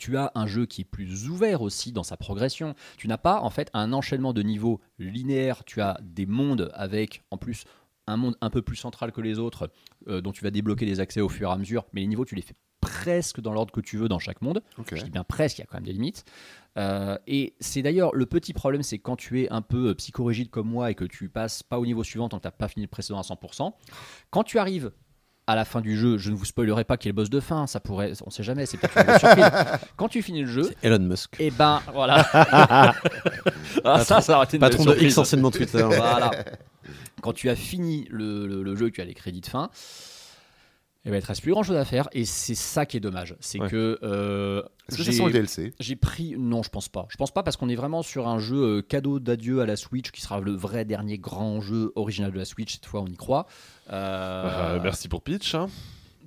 Tu 0.00 0.16
as 0.16 0.32
un 0.34 0.46
jeu 0.46 0.64
qui 0.64 0.80
est 0.80 0.84
plus 0.84 1.28
ouvert 1.28 1.60
aussi 1.60 1.92
dans 1.92 2.02
sa 2.02 2.16
progression. 2.16 2.74
Tu 2.96 3.06
n'as 3.06 3.18
pas 3.18 3.42
en 3.42 3.50
fait 3.50 3.70
un 3.74 3.92
enchaînement 3.92 4.32
de 4.32 4.40
niveaux 4.40 4.80
linéaires. 4.98 5.62
Tu 5.64 5.82
as 5.82 6.00
des 6.02 6.24
mondes 6.24 6.70
avec 6.72 7.22
en 7.30 7.36
plus 7.36 7.64
un 8.06 8.16
monde 8.16 8.34
un 8.40 8.48
peu 8.48 8.62
plus 8.62 8.76
central 8.76 9.12
que 9.12 9.20
les 9.20 9.38
autres, 9.38 9.70
euh, 10.08 10.22
dont 10.22 10.32
tu 10.32 10.42
vas 10.42 10.50
débloquer 10.50 10.86
des 10.86 11.00
accès 11.00 11.20
au 11.20 11.28
fur 11.28 11.50
et 11.50 11.52
à 11.52 11.56
mesure. 11.58 11.84
Mais 11.92 12.00
les 12.00 12.06
niveaux, 12.06 12.24
tu 12.24 12.34
les 12.34 12.40
fais 12.40 12.54
presque 12.80 13.42
dans 13.42 13.52
l'ordre 13.52 13.74
que 13.74 13.82
tu 13.82 13.98
veux 13.98 14.08
dans 14.08 14.18
chaque 14.18 14.40
monde. 14.40 14.62
Je 14.96 15.04
dis 15.04 15.10
bien 15.10 15.22
presque, 15.22 15.58
il 15.58 15.60
y 15.60 15.64
a 15.64 15.66
quand 15.66 15.76
même 15.76 15.84
des 15.84 15.92
limites. 15.92 16.24
Euh, 16.78 17.18
et 17.26 17.54
c'est 17.60 17.82
d'ailleurs 17.82 18.14
le 18.14 18.24
petit 18.24 18.54
problème, 18.54 18.82
c'est 18.82 18.98
quand 18.98 19.16
tu 19.16 19.42
es 19.42 19.50
un 19.50 19.60
peu 19.60 19.88
euh, 19.88 19.94
psychorigide 19.94 20.48
comme 20.48 20.68
moi 20.68 20.90
et 20.90 20.94
que 20.94 21.04
tu 21.04 21.28
passes 21.28 21.62
pas 21.62 21.78
au 21.78 21.84
niveau 21.84 22.04
suivant 22.04 22.30
tant 22.30 22.38
que 22.38 22.42
tu 22.42 22.46
n'as 22.46 22.52
pas 22.52 22.68
fini 22.68 22.86
le 22.86 22.88
précédent 22.88 23.18
à 23.18 23.22
100%, 23.22 23.74
quand 24.30 24.44
tu 24.44 24.58
arrives 24.58 24.92
à 25.50 25.56
la 25.56 25.64
fin 25.64 25.80
du 25.80 25.96
jeu, 25.98 26.16
je 26.16 26.30
ne 26.30 26.36
vous 26.36 26.44
spoilerai 26.44 26.84
pas 26.84 26.96
qui 26.96 27.08
est 27.08 27.10
le 27.10 27.16
boss 27.16 27.28
de 27.28 27.40
fin, 27.40 27.66
ça 27.66 27.80
pourrait, 27.80 28.12
on 28.24 28.30
sait 28.30 28.42
jamais, 28.44 28.66
c'est 28.66 28.76
peut-être 28.76 28.96
une 28.98 29.18
surprise. 29.18 29.50
Quand 29.96 30.08
tu 30.08 30.22
finis 30.22 30.42
le 30.42 30.46
jeu, 30.46 30.70
Elon 30.82 31.00
Musk. 31.00 31.34
et 31.40 31.50
ben 31.50 31.82
voilà. 31.92 32.24
ah, 33.84 34.04
ça, 34.04 34.20
ça 34.20 34.36
aurait 34.36 34.44
été 34.46 34.56
une 34.56 34.60
Patron 34.60 34.84
de 34.84 34.94
X 34.96 35.18
anciennement 35.18 35.50
Twitter. 35.50 35.82
Voilà. 35.82 36.30
Quand 37.20 37.32
tu 37.32 37.50
as 37.50 37.56
fini 37.56 38.06
le, 38.10 38.46
le- 38.46 38.62
le 38.62 38.76
jeu, 38.76 38.90
tu 38.90 39.00
as 39.00 39.04
les 39.04 39.14
crédits 39.14 39.40
de 39.40 39.46
fin. 39.46 39.70
Et 41.06 41.10
ben, 41.10 41.16
il 41.16 41.22
te 41.22 41.26
reste 41.28 41.40
plus 41.40 41.52
grand 41.52 41.62
chose 41.62 41.76
à 41.76 41.84
faire 41.86 42.08
et 42.12 42.26
c'est 42.26 42.54
ça 42.54 42.84
qui 42.84 42.98
est 42.98 43.00
dommage. 43.00 43.34
C'est 43.40 43.58
Ouais. 43.58 43.70
que 43.70 43.98
euh, 44.02 44.62
Est-ce 44.88 44.98
que 44.98 45.02
ça 45.04 45.10
j'ai- 45.10 45.16
sent 45.16 45.24
le 45.24 45.32
DLC 45.32 45.72
j'ai 45.80 45.96
pris. 45.96 46.34
Non, 46.38 46.62
je 46.62 46.68
pense 46.68 46.90
pas. 46.90 47.06
Je 47.08 47.16
pense 47.16 47.30
pas 47.30 47.42
parce 47.42 47.56
qu'on 47.56 47.70
est 47.70 47.74
vraiment 47.74 48.02
sur 48.02 48.28
un 48.28 48.38
jeu 48.38 48.78
euh, 48.78 48.82
cadeau 48.82 49.18
d'adieu 49.18 49.62
à 49.62 49.66
la 49.66 49.76
Switch 49.76 50.10
qui 50.10 50.20
sera 50.20 50.40
le 50.40 50.52
vrai 50.52 50.84
dernier 50.84 51.16
grand 51.16 51.62
jeu 51.62 51.90
original 51.96 52.32
de 52.32 52.38
la 52.38 52.44
Switch. 52.44 52.74
Cette 52.74 52.84
fois, 52.84 53.00
on 53.00 53.06
y 53.06 53.16
croit. 53.16 53.46
Euh, 53.90 54.76
Euh, 54.76 54.80
merci 54.82 55.08
pour 55.08 55.22
Pitch. 55.22 55.54
hein. 55.54 55.68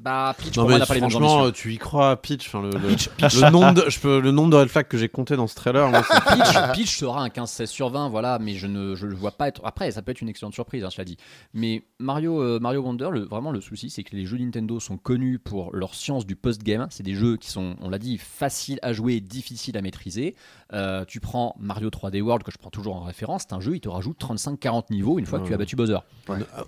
Bah, 0.03 0.35
Peach, 0.37 0.47
Non 0.57 0.63
pour 0.63 0.63
moi, 0.63 0.73
mais 0.73 0.79
n'a 0.79 0.85
pas 0.85 0.93
les 0.95 1.01
mêmes 1.01 1.09
franchement, 1.09 1.33
ambitions. 1.43 1.51
tu 1.53 1.73
y 1.73 1.77
crois, 1.77 2.17
Peach. 2.21 2.47
Enfin, 2.47 2.61
le, 2.61 2.71
le- 2.71 2.89
le 2.89 3.49
nombre 3.51 3.73
de, 3.73 3.89
je 3.89 3.99
peux, 3.99 4.19
le 4.19 4.31
nombre 4.31 4.49
de 4.49 4.57
red 4.57 4.67
flags 4.67 4.87
que 4.87 4.97
j'ai 4.97 5.07
compté 5.07 5.37
dans 5.37 5.47
ce 5.47 5.55
trailer, 5.55 5.87
moi, 5.89 6.03
c'est- 6.03 6.35
Peach, 6.35 6.57
Peach 6.75 6.97
sera 6.97 7.21
un 7.23 7.29
15-16 7.29 7.67
sur 7.67 7.89
20, 7.89 8.09
voilà, 8.09 8.37
mais 8.39 8.55
je 8.55 8.67
ne 8.67 8.95
je 8.95 9.05
le 9.07 9.15
vois 9.15 9.31
pas 9.31 9.47
être. 9.47 9.61
Après, 9.63 9.89
ça 9.91 10.01
peut 10.01 10.11
être 10.11 10.19
une 10.21 10.27
excellente 10.29 10.53
surprise, 10.53 10.83
hein, 10.83 10.89
cela 10.91 11.05
dit. 11.05 11.15
Mais 11.53 11.83
Mario, 11.99 12.41
euh, 12.41 12.59
Mario 12.59 12.81
Wonder, 12.81 13.09
le- 13.11 13.21
vraiment 13.25 13.51
le 13.51 13.61
souci, 13.61 13.89
c'est 13.89 14.03
que 14.03 14.15
les 14.15 14.25
jeux 14.25 14.37
Nintendo 14.37 14.79
sont 14.81 14.97
connus 14.97 15.39
pour 15.39 15.73
leur 15.73 15.95
science 15.95 16.25
du 16.25 16.35
post-game. 16.35 16.87
C'est 16.89 17.03
des 17.03 17.15
jeux 17.15 17.37
qui 17.37 17.49
sont, 17.49 17.75
on 17.81 17.89
l'a 17.89 17.99
dit, 17.99 18.17
faciles 18.17 18.79
à 18.81 18.91
jouer 18.91 19.13
et 19.13 19.21
difficiles 19.21 19.77
à 19.77 19.81
maîtriser. 19.81 20.35
Euh, 20.73 21.05
tu 21.05 21.19
prends 21.21 21.55
Mario 21.59 21.89
3D 21.89 22.19
World, 22.21 22.43
que 22.43 22.51
je 22.51 22.57
prends 22.57 22.71
toujours 22.71 22.95
en 22.97 23.03
référence, 23.03 23.43
c'est 23.47 23.53
un 23.53 23.59
jeu, 23.61 23.75
il 23.75 23.79
te 23.79 23.87
rajoute 23.89 24.17
35-40 24.19 24.85
niveaux 24.89 25.19
une 25.19 25.25
fois 25.25 25.39
que 25.39 25.47
tu 25.47 25.53
as 25.53 25.57
battu 25.57 25.75
Bowser. 25.75 25.99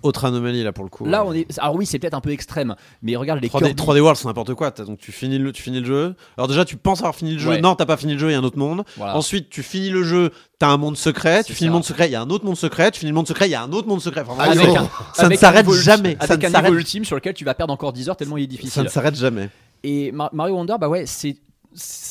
autre 0.02 0.24
anomalie 0.24 0.62
là 0.62 0.72
pour 0.72 0.84
le 0.84 0.90
coup. 0.90 1.04
Là, 1.04 1.24
on 1.26 1.32
est. 1.32 1.46
Alors 1.58 1.74
oui, 1.74 1.86
c'est 1.86 1.98
peut-être 1.98 2.14
un 2.14 2.20
peu 2.20 2.30
extrême, 2.30 2.76
mais 3.02 3.16
les 3.34 3.48
3D, 3.48 3.74
Kirby. 3.74 3.82
3D 3.82 4.00
World, 4.00 4.16
c'est 4.18 4.26
n'importe 4.26 4.54
quoi. 4.54 4.70
Donc 4.70 4.98
tu 4.98 5.10
finis, 5.12 5.38
le, 5.38 5.52
tu 5.52 5.62
finis 5.62 5.80
le 5.80 5.86
jeu. 5.86 6.14
Alors 6.38 6.48
déjà, 6.48 6.64
tu 6.64 6.76
penses 6.76 7.00
avoir 7.00 7.14
fini 7.14 7.32
le 7.32 7.38
jeu. 7.38 7.50
Ouais. 7.50 7.60
Non, 7.60 7.74
t'as 7.74 7.86
pas 7.86 7.96
fini 7.96 8.12
le 8.14 8.18
jeu. 8.18 8.28
Il 8.28 8.32
y 8.32 8.34
a 8.34 8.38
un 8.38 8.44
autre 8.44 8.58
monde. 8.58 8.84
Voilà. 8.96 9.16
Ensuite, 9.16 9.50
tu 9.50 9.62
finis 9.62 9.90
le 9.90 10.04
jeu. 10.04 10.30
T'as 10.58 10.68
un 10.68 10.76
monde 10.76 10.96
secret. 10.96 11.44
Tu 11.44 11.52
finis 11.52 11.66
le 11.68 11.72
ça. 11.72 11.74
monde 11.74 11.84
secret. 11.84 12.08
Il 12.08 12.12
y 12.12 12.14
a 12.14 12.20
un 12.22 12.30
autre 12.30 12.44
monde 12.44 12.56
secret. 12.56 12.90
Tu 12.90 13.00
finis 13.00 13.10
le 13.10 13.16
monde 13.16 13.26
secret. 13.28 13.48
Il 13.48 13.50
y 13.52 13.54
a 13.54 13.62
un 13.62 13.72
autre 13.72 13.88
monde 13.88 14.00
secret. 14.00 14.24
Enfin, 14.26 14.42
Avec 14.42 14.58
un- 14.76 14.88
ça 15.12 15.22
ne 15.22 15.26
avec 15.26 15.38
s'arrête 15.38 15.70
jamais. 15.72 16.16
Ça 16.20 16.34
Avec 16.34 16.50
ne 16.50 16.56
un 16.56 16.62
niveau 16.62 16.74
ultime 16.78 17.04
sur 17.04 17.16
lequel 17.16 17.34
tu 17.34 17.44
vas 17.44 17.54
perdre 17.54 17.72
encore 17.74 17.92
10 17.92 18.08
heures 18.08 18.16
tellement 18.16 18.36
il 18.36 18.44
est 18.44 18.46
difficile. 18.46 18.70
ça 18.72 18.82
ne 18.82 18.88
s'arrête 18.88 19.16
jamais. 19.16 19.50
Et 19.84 20.12
Mar- 20.12 20.30
Mario 20.32 20.54
Wonder, 20.56 20.74
bah 20.80 20.88
ouais, 20.88 21.04
c'est. 21.06 21.36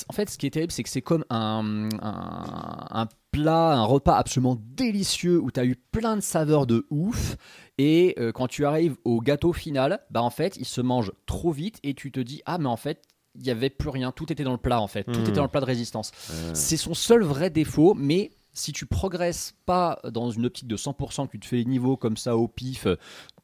En 0.09 0.13
fait, 0.13 0.29
ce 0.29 0.37
qui 0.37 0.45
est 0.45 0.51
terrible, 0.51 0.71
c'est 0.71 0.83
que 0.83 0.89
c'est 0.89 1.01
comme 1.01 1.25
un, 1.29 1.89
un, 2.01 2.87
un 3.01 3.07
plat, 3.31 3.73
un 3.73 3.83
repas 3.83 4.15
absolument 4.17 4.57
délicieux 4.75 5.39
où 5.39 5.51
tu 5.51 5.59
as 5.59 5.65
eu 5.65 5.75
plein 5.75 6.15
de 6.15 6.21
saveurs 6.21 6.65
de 6.67 6.85
ouf. 6.89 7.35
Et 7.77 8.15
euh, 8.19 8.31
quand 8.31 8.47
tu 8.47 8.65
arrives 8.65 8.95
au 9.03 9.19
gâteau 9.21 9.53
final, 9.53 9.99
bah 10.11 10.21
en 10.21 10.29
fait, 10.29 10.57
il 10.57 10.65
se 10.65 10.81
mange 10.81 11.11
trop 11.25 11.51
vite 11.51 11.79
et 11.83 11.93
tu 11.93 12.11
te 12.11 12.19
dis 12.19 12.41
Ah, 12.45 12.57
mais 12.57 12.69
en 12.69 12.77
fait, 12.77 13.01
il 13.35 13.41
n'y 13.41 13.49
avait 13.49 13.69
plus 13.69 13.89
rien. 13.89 14.11
Tout 14.11 14.31
était 14.31 14.43
dans 14.45 14.51
le 14.53 14.57
plat, 14.57 14.79
en 14.79 14.87
fait. 14.87 15.03
Tout 15.03 15.11
Hmm. 15.19 15.23
était 15.23 15.31
dans 15.33 15.43
le 15.43 15.49
plat 15.49 15.59
de 15.61 15.65
résistance. 15.65 16.11
Euh, 16.31 16.51
C'est 16.53 16.77
son 16.77 16.93
seul 16.93 17.23
vrai 17.23 17.49
défaut, 17.49 17.93
mais 17.93 18.31
si 18.53 18.71
tu 18.71 18.85
progresses 18.85 19.53
pas 19.65 19.99
dans 20.09 20.31
une 20.31 20.45
optique 20.45 20.67
de 20.69 20.77
100%, 20.77 21.25
que 21.27 21.31
tu 21.33 21.39
te 21.41 21.45
fais 21.45 21.57
les 21.57 21.65
niveaux 21.65 21.97
comme 21.97 22.15
ça 22.15 22.37
au 22.37 22.47
pif, 22.47 22.85
euh, 22.87 22.95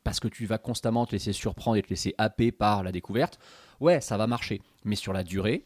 parce 0.06 0.22
que 0.22 0.30
tu 0.30 0.46
vas 0.46 0.58
constamment 0.58 1.06
te 1.06 1.12
laisser 1.12 1.34
surprendre 1.34 1.76
et 1.76 1.82
te 1.82 1.90
laisser 1.90 2.16
happer 2.18 2.54
par 2.54 2.82
la 2.84 2.94
découverte, 2.94 3.38
ouais, 3.82 4.00
ça 4.00 4.16
va 4.16 4.26
marcher. 4.28 4.62
Mais 4.86 4.96
sur 4.96 5.12
la 5.12 5.24
durée, 5.26 5.66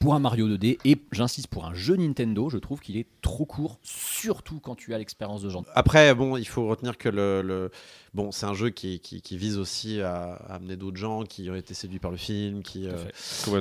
pour 0.00 0.14
un 0.14 0.18
Mario 0.18 0.48
2D, 0.48 0.78
et 0.86 0.98
j'insiste, 1.12 1.48
pour 1.48 1.66
un 1.66 1.74
jeu 1.74 1.94
Nintendo, 1.94 2.48
je 2.48 2.56
trouve 2.56 2.80
qu'il 2.80 2.96
est 2.96 3.06
trop 3.20 3.44
court, 3.44 3.78
surtout 3.82 4.58
quand 4.58 4.74
tu 4.74 4.94
as 4.94 4.98
l'expérience 4.98 5.42
de 5.42 5.50
genre. 5.50 5.62
Après, 5.74 6.14
bon, 6.14 6.38
il 6.38 6.46
faut 6.46 6.66
retenir 6.66 6.96
que 6.96 7.10
le, 7.10 7.42
le- 7.42 7.70
bon, 8.14 8.32
c'est 8.32 8.46
un 8.46 8.54
jeu 8.54 8.70
qui, 8.70 9.00
qui, 9.00 9.22
qui 9.22 9.36
vise 9.36 9.58
aussi 9.58 10.00
à, 10.00 10.32
à 10.48 10.54
amener 10.56 10.76
d'autres 10.76 10.96
gens 10.96 11.24
qui 11.24 11.48
ont 11.50 11.54
été 11.54 11.74
séduits 11.74 11.98
par 11.98 12.10
le 12.10 12.16
film, 12.16 12.62
qui, 12.62 12.86
euh, 12.88 12.92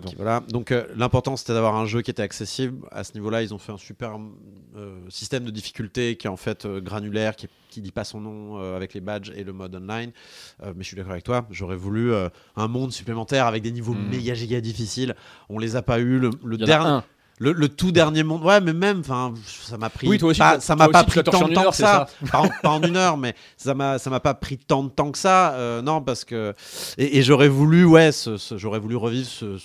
qui- 0.10 0.16
voilà. 0.16 0.42
Donc 0.50 0.72
euh, 0.72 0.86
l'important 0.96 1.36
c'était 1.38 1.54
d'avoir 1.54 1.76
un 1.76 1.86
jeu 1.86 2.02
qui 2.02 2.12
était 2.12 2.22
accessible. 2.24 2.86
À 2.92 3.04
ce 3.04 3.14
niveau-là, 3.14 3.42
ils 3.44 3.54
ont 3.54 3.58
fait 3.60 3.72
un 3.72 3.78
super 3.78 4.18
euh, 4.76 5.00
système 5.10 5.44
de 5.46 5.52
difficulté 5.52 6.16
qui 6.18 6.28
est 6.28 6.30
en 6.30 6.38
fait 6.38 6.66
euh, 6.66 6.82
granulaire, 6.82 7.36
qui, 7.36 7.48
qui 7.70 7.82
dit 7.82 7.92
pas 7.92 8.04
son 8.04 8.22
nom 8.22 8.60
euh, 8.60 8.76
avec 8.76 8.94
les 8.94 9.02
badges 9.02 9.32
et 9.36 9.44
le 9.44 9.54
mode 9.54 9.76
online. 9.76 10.12
Euh, 10.64 10.74
mais 10.76 10.84
je 10.84 10.88
suis 10.88 10.98
d'accord 10.98 11.12
avec 11.12 11.24
toi. 11.24 11.46
J'aurais 11.52 11.76
voulu 11.76 12.12
euh, 12.14 12.30
un 12.56 12.68
monde 12.68 12.92
supplémentaire 12.92 13.46
avec 13.46 13.62
des 13.64 13.72
niveaux 13.72 13.94
Mhm. 13.94 14.10
méga 14.10 14.34
giga 14.34 14.62
difficiles. 14.62 15.16
On 15.50 15.60
les 15.60 15.76
a 15.76 15.82
pas 15.82 16.00
eu. 16.00 16.20
Le, 16.20 16.32
dernier. 16.58 17.00
Le, 17.42 17.54
le 17.54 17.70
tout 17.70 17.92
dernier 17.94 18.24
monde, 18.24 18.44
ouais, 18.44 18.60
mais 18.60 18.74
même, 18.74 19.00
enfin, 19.00 19.34
ça 19.46 19.78
m'a 19.78 19.90
pris. 19.90 20.08
Oui, 20.10 20.18
toi 20.18 20.30
aussi, 20.30 20.40
pas- 20.56 20.60
ça 20.60 20.76
m'a 20.76 20.86
pas 20.92 21.00
pris 21.06 21.20
tant 21.32 21.40
de 21.48 21.54
temps 21.56 21.62
que 21.72 21.78
ça. 21.78 22.08
Pas 22.32 22.40
en, 22.42 22.50
pas 22.62 22.70
en 22.70 22.82
une 22.82 22.98
heure, 22.98 23.16
mais 23.18 23.34
ça 23.56 23.74
m'a, 23.74 23.98
ça 23.98 24.10
m'a 24.10 24.20
pas 24.20 24.34
pris 24.34 24.58
tant 24.58 24.84
de 24.84 24.90
temps 24.90 25.10
que 25.12 25.18
ça. 25.18 25.54
euh, 25.54 25.82
non, 25.82 26.02
parce 26.02 26.26
que 26.26 26.54
et, 26.98 27.18
et 27.18 27.22
j'aurais 27.24 27.48
voulu, 27.48 27.86
ouais, 27.86 28.12
ce- 28.12 28.36
ce- 28.38 28.58
j'aurais 28.58 28.80
voulu 28.80 28.98
revivre 28.98 29.28
ce, 29.30 29.58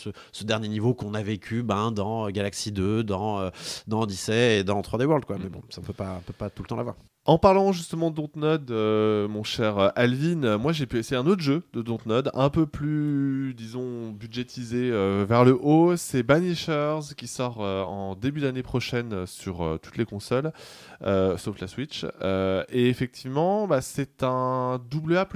dernier 0.45 0.69
niveau 0.69 0.95
qu'on 0.95 1.15
a 1.15 1.23
vécu, 1.23 1.63
ben, 1.65 1.91
dans 1.91 2.31
Galaxy 2.31 2.71
2, 2.71 3.03
dans, 3.03 3.41
euh, 3.41 3.51
dans 3.89 4.03
Odyssey 4.03 4.59
et 4.61 4.65
dans 4.65 4.81
3D 4.81 5.05
World, 5.05 5.25
quoi. 5.25 5.37
Mais 5.43 5.49
bon, 5.49 5.61
ça 5.69 5.81
peut 5.81 5.93
pas, 5.93 6.17
on 6.19 6.21
peut 6.21 6.33
pas 6.33 6.51
tout 6.51 6.63
le 6.63 6.69
temps 6.69 6.77
l'avoir. 6.77 6.95
En 7.27 7.39
parlant 7.39 7.73
justement 7.73 8.11
de 8.11 8.17
Dontnod, 8.17 8.71
euh, 8.71 9.29
mon 9.29 9.45
cher 9.45 9.93
Alvin, 9.97 10.59
moi 10.59 10.73
j'ai 10.73 10.85
pu 10.85 10.99
essayer 10.99 11.17
un 11.17 11.27
autre 11.27 11.41
jeu 11.41 11.63
de 11.73 11.81
Dontnod, 11.81 12.31
un 12.35 12.51
peu 12.51 12.67
plus, 12.67 13.55
disons, 13.55 14.11
budgétisé 14.11 14.91
euh, 14.93 15.25
vers 15.27 15.47
le 15.47 15.59
haut. 15.59 15.97
C'est 15.97 16.23
Banishers 16.23 17.15
qui 17.17 17.27
sort 17.27 17.63
euh, 17.65 17.83
en 17.83 18.15
début 18.15 18.43
d'année 18.43 18.63
prochaine 18.63 19.27
sur 19.27 19.79
toutes 19.83 19.97
les 19.97 20.05
consoles, 20.05 20.53
sauf 21.01 21.59
la 21.63 21.67
Switch. 21.67 22.05
Et 22.69 22.91
effectivement, 22.91 23.67
bah, 23.67 23.81
c'est 23.81 24.23
un 24.23 24.79
AA, 24.79 25.27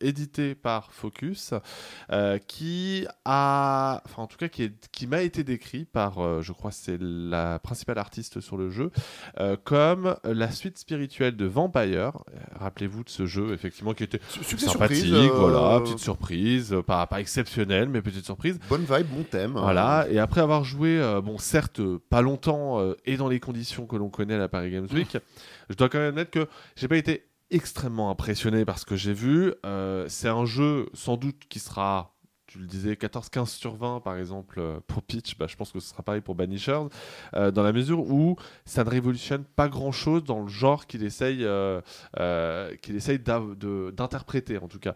édité 0.00 0.54
par 0.54 0.92
Focus, 0.92 1.52
qui 2.46 3.08
a, 3.24 4.02
enfin 4.04 4.22
en 4.22 4.26
tout 4.28 4.36
cas 4.36 4.48
qui, 4.48 5.06
m'a 5.08 5.22
été 5.22 5.42
décrit 5.42 5.84
par, 5.84 6.42
je 6.42 6.52
crois, 6.52 6.70
c'est 6.70 6.98
la 7.00 7.58
principale 7.58 7.98
artiste 7.98 8.40
sur 8.40 8.56
le 8.56 8.70
jeu, 8.70 8.92
comme 9.64 10.14
la 10.22 10.52
suite 10.60 10.78
spirituelle 10.78 11.36
de 11.36 11.46
Vampire. 11.46 12.12
Euh, 12.32 12.38
Rappelez-vous 12.58 13.04
de 13.04 13.08
ce 13.08 13.26
jeu, 13.26 13.52
effectivement, 13.52 13.94
qui 13.94 14.04
était 14.04 14.20
Succès 14.28 14.66
sympathique, 14.66 15.06
surprise. 15.06 15.30
euh, 15.30 15.34
voilà, 15.34 15.80
petite 15.80 15.98
surprise, 15.98 16.72
euh, 16.72 16.82
pas, 16.82 17.06
pas 17.06 17.20
exceptionnelle, 17.20 17.88
mais 17.88 18.02
petite 18.02 18.24
surprise. 18.24 18.58
Bonne 18.68 18.84
vibe, 18.84 19.06
bon 19.08 19.24
thème. 19.24 19.52
Voilà, 19.52 20.06
et 20.10 20.18
après 20.18 20.40
avoir 20.40 20.64
joué, 20.64 21.00
bon, 21.24 21.38
certes, 21.38 21.80
pas 22.10 22.22
longtemps 22.22 22.80
et 23.06 23.16
dans 23.16 23.28
les 23.28 23.40
conditions 23.40 23.86
que 23.86 23.96
l'on 23.96 24.10
connaît 24.10 24.34
à 24.34 24.38
la 24.38 24.48
Paris 24.48 24.70
Games 24.70 24.88
Week, 24.92 25.16
je 25.68 25.74
dois 25.74 25.88
quand 25.88 25.98
même 25.98 26.08
admettre 26.08 26.30
que 26.30 26.46
j'ai 26.76 26.88
pas 26.88 26.96
été 26.96 27.26
extrêmement 27.50 28.10
impressionné 28.10 28.64
par 28.64 28.78
ce 28.78 28.84
que 28.86 28.96
j'ai 28.96 29.12
vu. 29.12 29.52
Euh, 29.66 30.04
c'est 30.08 30.28
un 30.28 30.44
jeu, 30.44 30.86
sans 30.94 31.16
doute, 31.16 31.42
qui 31.48 31.58
sera, 31.58 32.14
tu 32.50 32.58
le 32.58 32.66
disais, 32.66 32.94
14-15 32.94 33.46
sur 33.46 33.76
20, 33.76 34.00
par 34.00 34.16
exemple, 34.16 34.58
euh, 34.58 34.80
pour 34.88 35.02
Pitch. 35.02 35.38
Bah, 35.38 35.46
je 35.48 35.54
pense 35.54 35.70
que 35.70 35.78
ce 35.78 35.90
sera 35.90 36.02
pareil 36.02 36.20
pour 36.20 36.34
Banishers, 36.34 36.88
euh, 37.34 37.52
dans 37.52 37.62
la 37.62 37.72
mesure 37.72 38.00
où 38.00 38.34
ça 38.64 38.82
ne 38.82 38.90
révolutionne 38.90 39.44
pas 39.44 39.68
grand-chose 39.68 40.24
dans 40.24 40.40
le 40.42 40.48
genre 40.48 40.88
qu'il 40.88 41.04
essaye, 41.04 41.44
euh, 41.44 41.80
qu'il 42.82 42.96
essaye 42.96 43.20
d'interpréter, 43.20 44.58
en 44.58 44.66
tout 44.66 44.80
cas. 44.80 44.94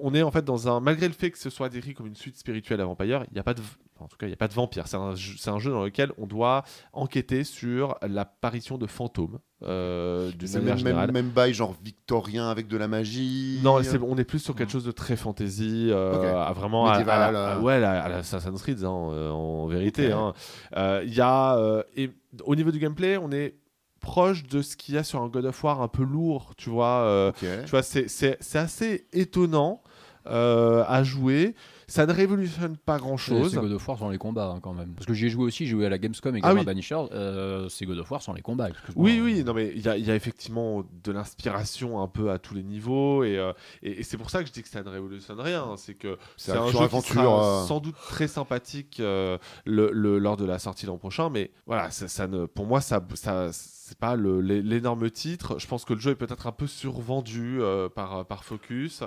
On 0.00 0.14
est 0.14 0.22
en 0.22 0.30
fait 0.30 0.44
dans 0.44 0.68
un, 0.68 0.78
malgré 0.78 1.08
le 1.08 1.14
fait 1.14 1.32
que 1.32 1.38
ce 1.38 1.50
soit 1.50 1.68
décrit 1.68 1.94
comme 1.94 2.06
une 2.06 2.14
suite 2.14 2.36
spirituelle 2.36 2.80
à 2.80 2.84
Vampire, 2.84 3.24
il 3.30 3.34
n'y 3.34 3.40
a 3.40 3.44
pas 3.44 3.54
de, 3.54 3.62
en 3.98 4.06
tout 4.06 4.16
cas, 4.16 4.26
il 4.26 4.30
n'y 4.30 4.34
a 4.34 4.38
pas 4.38 4.48
de 4.48 4.54
vampire. 4.54 4.86
C'est 4.86 4.96
un, 4.96 5.14
un 5.54 5.58
jeu 5.58 5.70
dans 5.72 5.82
lequel 5.82 6.12
on 6.18 6.26
doit 6.26 6.64
enquêter 6.92 7.42
sur 7.42 7.98
l'apparition 8.02 8.78
de 8.78 8.86
fantômes 8.86 9.40
euh, 9.62 10.30
d'une 10.32 10.46
C'est 10.46 10.58
manière 10.58 10.74
même, 10.76 10.84
générale. 10.84 11.12
même 11.12 11.28
bail 11.30 11.54
genre 11.54 11.74
victorien 11.82 12.48
avec 12.50 12.68
de 12.68 12.76
la 12.76 12.88
magie. 12.88 13.58
Non, 13.62 13.82
c'est- 13.82 13.98
on 14.02 14.16
est 14.18 14.24
plus 14.24 14.38
sur 14.40 14.54
quelque 14.54 14.70
chose 14.72 14.84
de 14.84 14.90
très 14.92 15.16
fantasy, 15.16 15.88
euh, 15.90 16.38
à 16.42 16.52
vraiment 16.52 16.86
à, 16.86 16.96
à 16.96 17.02
la, 17.04 17.14
à- 17.24 17.56
euh. 17.56 17.60
ouais, 17.60 17.74
à 17.74 18.08
la- 18.08 18.16
Assassin's 18.18 18.60
Creed, 18.60 18.84
hein, 18.84 19.08
euh, 19.12 19.30
en 19.30 19.66
vérité. 19.66 20.08
Ok. 20.08 20.12
hein. 20.18 20.32
Euh, 20.76 21.02
Il 21.06 21.14
y 21.14 21.20
a, 21.22 21.58
et 21.96 22.10
au 22.44 22.54
niveau 22.54 22.70
du 22.70 22.78
gameplay, 22.78 23.16
on 23.16 23.30
est 23.32 23.54
proche 24.00 24.42
de 24.44 24.60
ce 24.62 24.76
qu'il 24.76 24.94
y 24.94 24.98
a 24.98 25.02
sur 25.02 25.22
un 25.22 25.28
God 25.28 25.46
of 25.46 25.64
War 25.64 25.80
un 25.80 25.88
peu 25.88 26.04
lourd, 26.04 26.52
tu 26.56 26.68
vois. 26.70 27.32
tu 27.40 27.70
vois, 27.70 27.82
c'est- 27.82 28.56
assez 28.56 29.06
étonnant 29.12 29.80
à 30.26 31.02
jouer. 31.02 31.54
Ça 31.88 32.04
ne 32.06 32.12
révolutionne 32.12 32.76
pas 32.76 32.96
C'est 32.96 33.02
grand-chose. 33.02 33.50
c'est 33.52 33.58
God 33.60 33.70
of 33.72 33.86
War 33.88 33.98
sans 33.98 34.10
les 34.10 34.18
combats 34.18 34.48
hein, 34.48 34.60
quand 34.60 34.74
même. 34.74 34.92
Parce 34.94 35.06
que 35.06 35.14
j'y 35.14 35.26
ai 35.26 35.28
joué 35.28 35.44
aussi, 35.44 35.66
j'ai 35.66 35.70
joué 35.72 35.86
à 35.86 35.88
la 35.88 35.98
Gamescom 35.98 36.34
et 36.34 36.40
Ah 36.42 36.48
également 36.48 36.54
oui. 36.56 36.60
à 36.62 36.64
Banisher. 36.64 36.96
euh, 37.12 37.68
c'est 37.68 37.86
God 37.86 37.98
of 37.98 38.10
War 38.10 38.20
sans 38.22 38.32
les 38.32 38.42
combats. 38.42 38.68
Oui, 38.96 39.20
oui, 39.22 39.44
non, 39.44 39.54
mais 39.54 39.72
il 39.74 39.82
y, 39.82 39.88
a- 39.88 39.96
il 39.96 40.04
y 40.04 40.10
a 40.10 40.16
effectivement 40.16 40.84
de 41.04 41.12
l'inspiration 41.12 42.00
un 42.02 42.08
peu 42.08 42.30
à 42.30 42.38
tous 42.38 42.54
les 42.54 42.62
niveaux, 42.64 43.22
et, 43.24 43.38
euh, 43.38 43.52
et, 43.82 44.00
et 44.00 44.02
c'est 44.02 44.16
pour 44.16 44.30
ça 44.30 44.42
que 44.42 44.48
je 44.48 44.52
dis 44.52 44.62
que 44.62 44.68
ça 44.68 44.82
ne 44.82 44.88
révolutionne 44.88 45.40
rien. 45.40 45.62
hein. 45.62 45.74
C'est 45.76 45.94
que 45.94 46.18
C'est 46.36 46.52
un 46.52 46.66
jeu 46.66 46.78
qui 46.78 46.84
aventure, 46.84 47.14
sera 47.14 47.62
euh. 47.62 47.66
sans 47.66 47.80
doute 47.80 47.96
très 48.08 48.26
sympathique 48.28 48.98
euh, 49.00 49.38
le, 49.64 49.90
le- 49.92 50.18
lors 50.18 50.36
de 50.36 50.44
la 50.44 50.58
sortie 50.58 50.86
l'an 50.86 50.98
prochain, 50.98 51.30
mais 51.30 51.50
voilà, 51.66 51.90
ça, 51.90 52.08
ça 52.08 52.26
ne, 52.26 52.46
pour 52.46 52.66
moi, 52.66 52.80
ça, 52.80 53.00
ça 53.14 53.50
c'est 53.52 53.96
pas 53.98 54.16
l'énorme 54.16 55.08
titre. 55.10 55.60
Je 55.60 55.66
pense 55.68 55.84
que 55.84 55.94
le 55.94 56.00
jeu 56.00 56.10
est 56.10 56.16
peut-être 56.16 56.48
un 56.48 56.52
peu 56.52 56.66
survendu 56.66 57.58
euh, 57.60 57.88
par, 57.88 58.26
par 58.26 58.42
Focus. 58.44 59.04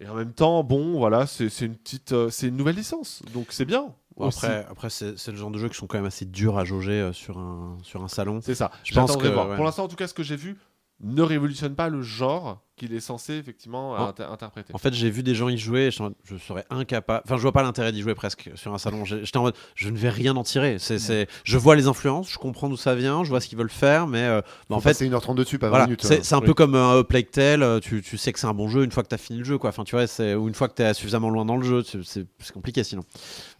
Et 0.00 0.08
en 0.08 0.14
même 0.14 0.32
temps, 0.32 0.62
bon, 0.62 0.98
voilà, 0.98 1.26
c'est 1.26 1.46
une 1.60 1.74
petite, 1.74 2.12
euh, 2.12 2.30
c'est 2.30 2.48
une 2.48 2.56
nouvelle 2.56 2.76
licence, 2.76 3.22
donc 3.34 3.46
c'est 3.50 3.64
bien. 3.64 3.92
Aussi. 4.16 4.44
après, 4.46 4.66
après 4.68 4.90
c'est 4.90 5.28
le 5.28 5.36
genre 5.36 5.50
de 5.52 5.58
jeux 5.58 5.68
qui 5.68 5.76
sont 5.76 5.86
quand 5.86 5.98
même 5.98 6.06
assez 6.06 6.24
durs 6.24 6.58
à 6.58 6.64
jauger 6.64 7.00
euh, 7.00 7.12
sur 7.12 7.38
un, 7.38 7.78
sur 7.82 8.02
un 8.02 8.08
salon. 8.08 8.40
C'est 8.42 8.56
ça. 8.56 8.72
Je 8.82 8.92
pense 8.94 9.16
que, 9.16 9.28
voir. 9.28 9.48
ouais. 9.48 9.54
Pour 9.56 9.64
l'instant, 9.64 9.84
en 9.84 9.88
tout 9.88 9.94
cas, 9.94 10.08
ce 10.08 10.14
que 10.14 10.24
j'ai 10.24 10.34
vu 10.34 10.56
ne 11.00 11.22
révolutionne 11.22 11.74
pas 11.74 11.88
le 11.88 12.02
genre 12.02 12.60
qu'il 12.76 12.92
est 12.94 13.00
censé 13.00 13.34
effectivement 13.34 13.92
En- 13.92 14.08
inter- 14.08 14.24
interpréter. 14.30 14.72
En 14.72 14.78
fait, 14.78 14.94
j'ai 14.94 15.10
vu 15.10 15.24
des 15.24 15.34
gens 15.34 15.48
y 15.48 15.58
jouer, 15.58 15.86
et 15.86 15.90
je, 15.90 16.02
je 16.24 16.36
serais 16.36 16.64
incapable. 16.70 17.22
Enfin, 17.24 17.36
je 17.36 17.42
vois 17.42 17.50
pas 17.52 17.62
l'intérêt 17.64 17.90
d'y 17.90 18.02
jouer 18.02 18.14
presque 18.14 18.50
sur 18.54 18.72
un 18.72 18.78
salon. 18.78 19.04
J'étais 19.04 19.36
en 19.36 19.42
mode, 19.42 19.54
je 19.74 19.88
ne 19.90 19.96
vais 19.96 20.10
rien 20.10 20.36
en 20.36 20.44
tirer. 20.44 20.78
C'est, 20.78 20.98
c'est- 21.00 21.26
je 21.44 21.58
vois 21.58 21.74
les 21.74 21.88
influences, 21.88 22.30
je 22.30 22.38
comprends 22.38 22.68
d'où 22.68 22.76
ça 22.76 22.94
vient, 22.94 23.24
je 23.24 23.30
vois 23.30 23.40
ce 23.40 23.48
qu'ils 23.48 23.58
veulent 23.58 23.68
faire, 23.70 24.06
mais 24.06 24.22
euh, 24.22 24.40
bah, 24.70 24.76
en 24.76 24.80
fait, 24.80 24.94
c'est 24.94 25.08
1h32 25.08 25.34
dessus, 25.44 25.58
pas 25.58 25.66
20 25.66 25.70
voilà, 25.70 25.84
minutes. 25.86 26.02
c'est, 26.04 26.18
hein. 26.18 26.20
c'est 26.22 26.34
un 26.36 26.38
Oui. 26.40 26.46
peu 26.46 26.54
comme 26.54 26.76
un 26.76 27.02
Plague 27.02 27.30
Tale. 27.30 27.62
euh, 27.64 27.80
Tu, 27.80 28.00
tu 28.02 28.16
sais 28.16 28.32
que 28.32 28.38
c'est 28.38 28.46
un 28.46 28.54
bon 28.54 28.68
jeu 28.68 28.84
une 28.84 28.92
fois 28.92 29.02
que 29.02 29.08
tu 29.08 29.14
as 29.14 29.18
fini 29.18 29.40
le 29.40 29.44
jeu, 29.44 29.58
quoi. 29.58 29.70
Enfin, 29.70 29.82
tu 29.84 29.96
vois, 29.96 30.04
ou 30.36 30.46
une 30.48 30.54
fois 30.54 30.68
que 30.68 30.74
tu 30.74 30.82
es 30.82 30.94
suffisamment 30.94 31.30
loin 31.30 31.44
dans 31.44 31.56
le 31.56 31.64
jeu, 31.64 31.82
c'est 32.04 32.26
compliqué 32.52 32.84
sinon. 32.84 33.02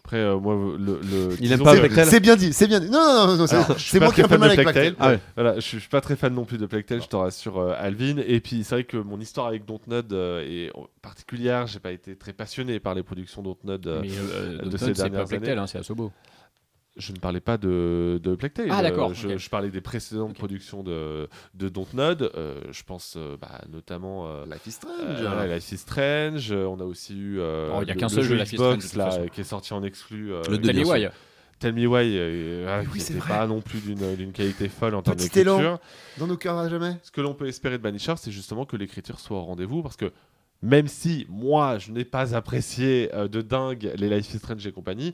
Après, 0.09 0.17
euh, 0.17 0.39
moi, 0.39 0.55
le, 0.55 0.99
le- 1.03 1.35
Il 1.39 1.51
aime 1.51 1.61
pas 1.61 1.75
C'est 2.05 2.19
bien 2.19 2.35
dit, 2.35 2.51
c'est 2.51 2.65
bien 2.65 2.79
dit. 2.79 2.89
Non, 2.89 2.97
non, 2.99 3.27
non, 3.27 3.37
non, 3.37 3.45
c'est- 3.77 3.99
moi 3.99 4.11
qui 4.11 4.21
ai 4.21 4.23
un 4.23 4.27
peu 4.27 4.39
mal 4.39 4.55
de 4.55 4.59
avec. 4.67 4.95
Voilà, 5.35 5.55
je, 5.55 5.59
suis- 5.61 5.77
je 5.77 5.81
suis 5.81 5.89
pas 5.89 6.01
très 6.01 6.15
fan 6.15 6.33
non 6.33 6.45
plus 6.45 6.57
de 6.57 6.65
Plague 6.65 6.83
Tale, 6.87 7.03
je 7.03 7.07
te 7.07 7.15
rassure, 7.15 7.59
euh, 7.59 7.75
Alvin. 7.77 8.15
Et 8.25 8.39
puis, 8.39 8.63
c'est 8.63 8.73
vrai 8.73 8.83
que 8.85 8.97
mon 8.97 9.19
histoire 9.19 9.45
avec 9.45 9.65
Dontnod 9.65 10.11
euh, 10.11 10.41
est 10.41 10.71
particulière. 11.03 11.67
J'ai 11.67 11.79
pas 11.79 11.91
été 11.91 12.15
très 12.15 12.33
passionné 12.33 12.79
par 12.79 12.95
les 12.95 13.03
productions 13.03 13.43
Dontnod. 13.43 13.85
euh, 13.85 13.99
Mais 14.01 14.09
euh, 14.09 14.51
de 14.53 14.57
Dontnod, 14.63 14.79
ces 14.79 14.85
c'est 14.85 14.93
dernières 14.93 15.21
pas 15.21 15.27
Plague 15.27 15.39
années. 15.43 15.45
Tale, 15.51 15.59
hein, 15.59 15.67
c'est 15.67 15.77
Asobo. 15.77 16.11
Je 16.97 17.13
ne 17.13 17.17
parlais 17.17 17.39
pas 17.39 17.57
de, 17.57 18.19
de 18.21 18.35
Plague 18.35 18.53
Tale. 18.53 18.67
Ah, 18.71 18.81
d'accord, 18.81 19.11
Euh, 19.11 19.13
Je, 19.13 19.27
ok. 19.29 19.37
je 19.37 19.49
parlais 19.49 19.69
des 19.69 19.79
précédentes 19.79 20.33
productions 20.35 20.83
de, 20.83 21.29
de 21.53 21.69
Dontnod. 21.69 22.31
Euh, 22.35 22.59
je 22.71 22.83
pense 22.83 23.13
euh, 23.15 23.37
bah, 23.39 23.61
notamment. 23.71 24.27
euh, 24.27 24.45
Life 24.45 24.67
is 24.67 24.71
Strange. 24.71 24.95
Euh, 25.21 25.55
Life 25.55 25.71
is 25.71 25.77
Strange, 25.77 26.51
on 26.51 26.79
a 26.79 26.83
aussi 26.83 27.15
eu 27.17 27.39
euh, 27.39 27.69
Oh, 27.73 27.79
il 27.83 27.87
y 27.87 27.91
a 27.91 27.93
le- 27.93 27.99
qu'un 27.99 28.09
seul 28.09 28.23
jeu 28.23 28.35
Life 28.35 28.51
is 28.51 28.55
Xbox 28.55 28.85
Strange, 28.87 29.19
là, 29.19 29.29
qui 29.29 29.41
est 29.41 29.45
sorti 29.45 29.73
en 29.73 29.83
exclu. 29.83 30.33
euh, 30.33 30.41
Le 30.49 30.59
Tell 30.59 30.75
me 30.75 30.83
why. 30.83 31.07
Tell 31.59 31.73
Me 31.73 31.85
Why, 31.87 32.17
euh, 32.17 32.65
ah, 32.69 32.89
Oui, 32.93 33.01
c'est 33.01 33.19
pas 33.19 33.45
non 33.45 33.59
plus 33.61 33.79
d'une 33.81 34.31
qualité 34.31 34.69
folle 34.69 34.95
en 34.95 35.01
termes 35.01 35.17
d'écriture. 35.17 35.77
Dans 36.17 36.25
nos 36.27 36.37
cœurs 36.37 36.57
à 36.57 36.69
jamais? 36.69 36.95
Ce 37.03 37.11
que 37.11 37.19
l'on 37.21 37.33
peut 37.33 37.47
espérer 37.47 37.77
de 37.77 37.83
Banisher, 37.83 38.13
c'est 38.17 38.31
justement 38.31 38.65
que 38.65 38.77
l'écriture 38.77 39.19
soit 39.19 39.37
au 39.37 39.43
rendez-vous, 39.43 39.83
parce 39.83 39.97
que 39.97 40.11
même 40.61 40.87
si 40.87 41.25
moi, 41.29 41.77
je 41.77 41.91
n'ai 41.91 42.05
pas 42.05 42.33
apprécié 42.35 43.09
euh, 43.13 43.27
de 43.27 43.41
dingue 43.41 43.91
les 43.97 44.09
Life 44.09 44.33
is 44.33 44.37
Strange 44.39 44.65
et 44.67 44.71
compagnie, 44.71 45.13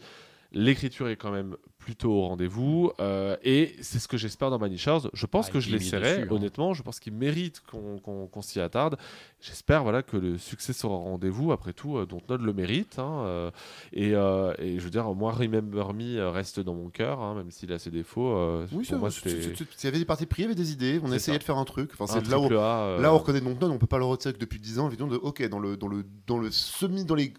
l'écriture 0.56 1.10
est 1.10 1.18
quand 1.18 1.32
même 1.32 1.56
plutôt 1.77 2.14
au 2.14 2.27
rendez-vous, 2.27 2.91
euh, 2.99 3.38
et 3.44 3.76
c'est 3.82 3.99
ce 3.99 4.07
que 4.07 4.18
j'espère 4.18 4.49
dans 4.49 4.57
Banishers. 4.57 4.99
Je 5.14 5.26
pense 5.27 5.48
Ah, 5.49 5.52
que 5.52 5.60
je 5.60 5.68
il 5.69 5.73
l'essaierai, 5.73 6.23
hein. 6.23 6.27
honnêtement, 6.32 6.73
je 6.73 6.82
pense 6.82 6.99
qu'il 6.99 7.14
mérite 7.14 7.61
qu'on 7.68 8.41
s'y 8.41 8.60
attarde. 8.60 8.98
J'espère 9.40 9.84
voilà, 9.84 10.02
que 10.02 10.18
le 10.18 10.40
succès 10.40 10.73
sera 10.73 10.95
au 10.95 10.98
rendez-vous, 10.99 11.52
après 11.52 11.73
tout, 11.73 11.98
euh, 11.98 12.07
Dontnod 12.07 12.41
le 12.41 12.53
mérite, 12.53 12.98
hein, 12.98 13.22
euh, 13.26 13.52
et, 13.94 14.15
euh, 14.15 14.56
et 14.57 14.80
je 14.80 14.84
veux 14.84 14.90
dire, 14.90 15.14
moi, 15.14 15.32
Remember 15.34 15.94
Me 15.94 16.27
reste 16.27 16.60
dans 16.60 16.73
mon 16.73 16.90
cœur, 16.90 17.19
hein, 17.22 17.36
même 17.36 17.52
s'il 17.52 17.72
a 17.72 17.77
ses 17.77 17.91
défauts. 17.91 18.65
Oui, 18.72 18.88
pour 18.88 18.98
moi, 18.98 19.11
s'il 19.11 19.53
y 19.84 19.88
avait 19.88 19.99
des 19.99 20.06
parties 20.06 20.26
pris, 20.26 20.41
il 20.41 20.45
y 20.45 20.48
avait 20.48 20.56
des 20.56 20.72
idées. 20.72 20.99
On 21.03 21.11
essayait 21.11 21.36
ça. 21.36 21.40
de 21.40 21.44
faire 21.44 21.57
un 21.57 21.65
truc. 21.65 21.91
Enfin, 21.94 22.06
un 22.18 22.23
c'est 22.23 22.32
là 22.32 22.40
où, 22.40 22.45
A, 22.57 22.98
là 22.99 23.11
où 23.11 23.15
on 23.15 23.19
reconnaît 23.19 23.41
donc 23.41 23.61
non, 23.61 23.69
on 23.69 23.77
peut 23.77 23.86
pas 23.86 23.99
le 23.99 24.06
retirer 24.06 24.34
que 24.34 24.40
depuis 24.40 24.60
10 24.60 24.80
ans. 24.80 24.88
Évidemment, 24.88 25.11
de 25.11 25.18
ok, 25.18 25.48
dans 25.49 25.60
le 25.60 25.77
dans 25.77 25.88
le 25.88 26.03
dans 26.26 26.40
le 26.40 26.49
semi, 26.49 27.06
dans 27.06 27.14
les 27.15 27.34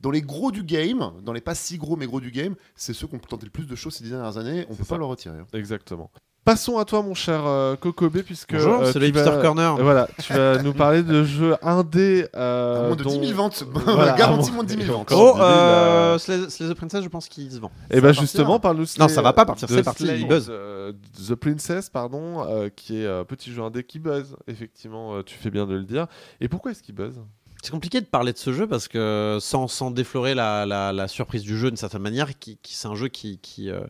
dans 0.00 0.10
les 0.10 0.22
gros 0.22 0.50
du 0.50 0.62
game, 0.62 1.12
dans 1.22 1.32
les 1.32 1.40
pas 1.40 1.54
si 1.54 1.76
gros 1.78 1.96
mais 1.96 2.06
gros 2.06 2.20
du 2.20 2.30
game, 2.30 2.54
c'est 2.74 2.92
ceux 2.94 3.06
qui 3.06 3.14
ont 3.14 3.18
tenté 3.18 3.44
le 3.46 3.50
plus 3.50 3.66
de 3.66 3.74
choses 3.76 3.94
ces 3.94 4.04
10 4.04 4.10
dernières 4.10 4.38
années. 4.38 4.66
On 4.70 4.74
peut 4.74 4.84
ça. 4.84 4.94
pas 4.94 4.98
le 4.98 5.04
retirer. 5.04 5.38
hein. 5.38 5.46
Exactement. 5.52 6.10
Passons 6.42 6.78
à 6.78 6.86
toi, 6.86 7.02
mon 7.02 7.12
cher 7.12 7.42
euh, 7.46 7.76
Kokobé, 7.76 8.22
puisque 8.22 8.54
Bonjour, 8.54 8.80
euh, 8.80 8.90
c'est 8.92 8.98
le 8.98 9.06
tu 9.08 9.12
vas- 9.12 9.20
Hipster 9.20 9.42
Corner. 9.42 9.76
Voilà, 9.76 10.08
tu 10.22 10.32
vas 10.32 10.62
nous 10.62 10.72
parler 10.72 11.02
de 11.02 11.22
jeux 11.22 11.54
indés. 11.60 12.26
euh, 12.34 12.84
À 12.84 12.86
moins 12.86 12.96
de 12.96 13.04
dont- 13.04 13.10
10 13.20 13.26
000 13.26 13.36
ventes. 13.36 13.62
Voilà, 13.70 14.12
Garantie 14.16 14.50
moins 14.50 14.62
de 14.64 14.68
10 14.68 14.76
000 14.76 14.86
et 14.86 14.90
ventes. 14.90 15.08
Oh, 15.12 15.32
10 15.34 15.38
000, 15.38 15.38
euh, 15.38 16.14
euh, 16.14 16.18
Slay 16.18 16.48
Slay 16.48 16.70
the 16.70 16.74
Princess, 16.74 17.04
je 17.04 17.08
pense 17.10 17.28
qu'il 17.28 17.52
se 17.52 17.58
vend. 17.58 17.70
Et 17.90 17.96
ça 17.96 18.00
bah 18.00 18.06
va 18.08 18.12
justement, 18.14 18.44
partir. 18.58 18.60
parle-nous. 18.62 18.86
Non, 18.98 19.08
ça 19.08 19.20
va 19.20 19.34
pas 19.34 19.44
partir, 19.44 19.68
c'est 19.68 19.82
parti, 19.82 20.06
il 20.06 20.26
buzz. 20.26 20.46
euh, 20.48 20.92
The 21.28 21.34
Princess, 21.34 21.90
pardon, 21.90 22.42
euh, 22.48 22.70
qui 22.74 23.02
est 23.02 23.06
un 23.06 23.24
petit 23.24 23.52
jeu 23.52 23.62
indé 23.62 23.84
qui 23.84 23.98
buzz. 23.98 24.34
Effectivement, 24.48 25.16
euh, 25.16 25.22
tu 25.22 25.34
fais 25.36 25.50
bien 25.50 25.66
de 25.66 25.74
le 25.74 25.84
dire. 25.84 26.06
Et 26.40 26.48
pourquoi 26.48 26.70
est-ce 26.70 26.82
qu'il 26.82 26.94
buzz? 26.94 27.20
C'est 27.62 27.72
compliqué 27.72 28.00
de 28.00 28.06
parler 28.06 28.32
de 28.32 28.38
ce 28.38 28.52
jeu 28.54 28.66
parce 28.66 28.88
que 28.88 29.36
sans, 29.40 29.68
sans 29.68 29.90
déflorer 29.90 30.34
la, 30.34 30.64
la- 30.64 30.92
la 30.92 31.08
surprise 31.08 31.42
du 31.42 31.58
jeu 31.58 31.68
d'une 31.70 31.76
certaine 31.76 32.00
manière, 32.00 32.38
qui, 32.38 32.58
qui- 32.62 32.74
c'est 32.74 32.88
un 32.88 32.94
jeu 32.94 33.08
qui, 33.08 33.38
qui, 33.38 33.68
euh, 33.70 33.80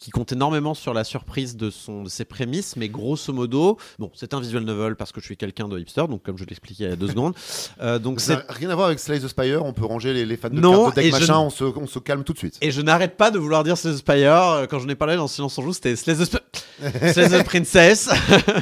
qui 0.00 0.10
compte 0.10 0.32
énormément 0.32 0.74
sur 0.74 0.92
la 0.94 1.04
surprise 1.04 1.56
de, 1.56 1.70
son, 1.70 2.02
de 2.02 2.08
ses 2.08 2.24
prémices, 2.24 2.74
mais 2.76 2.88
grosso 2.88 3.32
modo, 3.32 3.78
bon, 4.00 4.10
c'est 4.14 4.34
un 4.34 4.40
visual 4.40 4.64
novel 4.64 4.96
parce 4.96 5.12
que 5.12 5.20
je 5.20 5.26
suis 5.26 5.36
quelqu'un 5.36 5.68
de 5.68 5.78
hipster, 5.78 6.06
donc 6.08 6.24
comme 6.24 6.36
je 6.38 6.44
l'expliquais 6.44 6.84
il 6.84 6.90
y 6.90 6.92
a 6.92 6.96
deux 6.96 7.08
secondes. 7.08 7.34
Euh, 7.80 7.98
donc 7.98 8.20
Ça 8.20 8.36
n'a 8.36 8.44
rien 8.48 8.68
à 8.70 8.74
voir 8.74 8.88
avec 8.88 8.98
Slay 8.98 9.20
the 9.20 9.28
Spire. 9.28 9.64
On 9.64 9.72
peut 9.72 9.84
ranger 9.86 10.12
les, 10.12 10.26
les 10.26 10.36
fans 10.36 10.50
de 10.50 10.60
Non, 10.60 10.84
cartes 10.86 10.96
de 10.96 11.02
deck 11.02 11.14
je 11.14 11.20
machin. 11.20 11.32
ne- 11.34 11.46
On 11.46 11.50
se, 11.50 11.64
on 11.64 11.86
se 11.86 11.98
calme 11.98 12.24
tout 12.24 12.32
de 12.34 12.38
suite. 12.38 12.58
Et 12.60 12.70
je 12.70 12.80
n'arrête 12.82 13.16
pas 13.16 13.30
de 13.30 13.38
vouloir 13.38 13.64
dire 13.64 13.78
Slay 13.78 13.92
the 13.94 13.96
Spire. 13.98 14.32
Euh, 14.36 14.66
Quand 14.66 14.78
j'en 14.80 14.88
ai 14.88 14.94
parlé 14.96 15.16
dans 15.16 15.28
Silence 15.28 15.58
en 15.58 15.62
Joue, 15.62 15.72
c'était 15.72 15.96
Slay 15.96 16.14
the, 16.16 16.22
Sp- 16.28 16.42
Slay 17.12 17.28
the 17.28 17.44
Princess. 17.44 18.10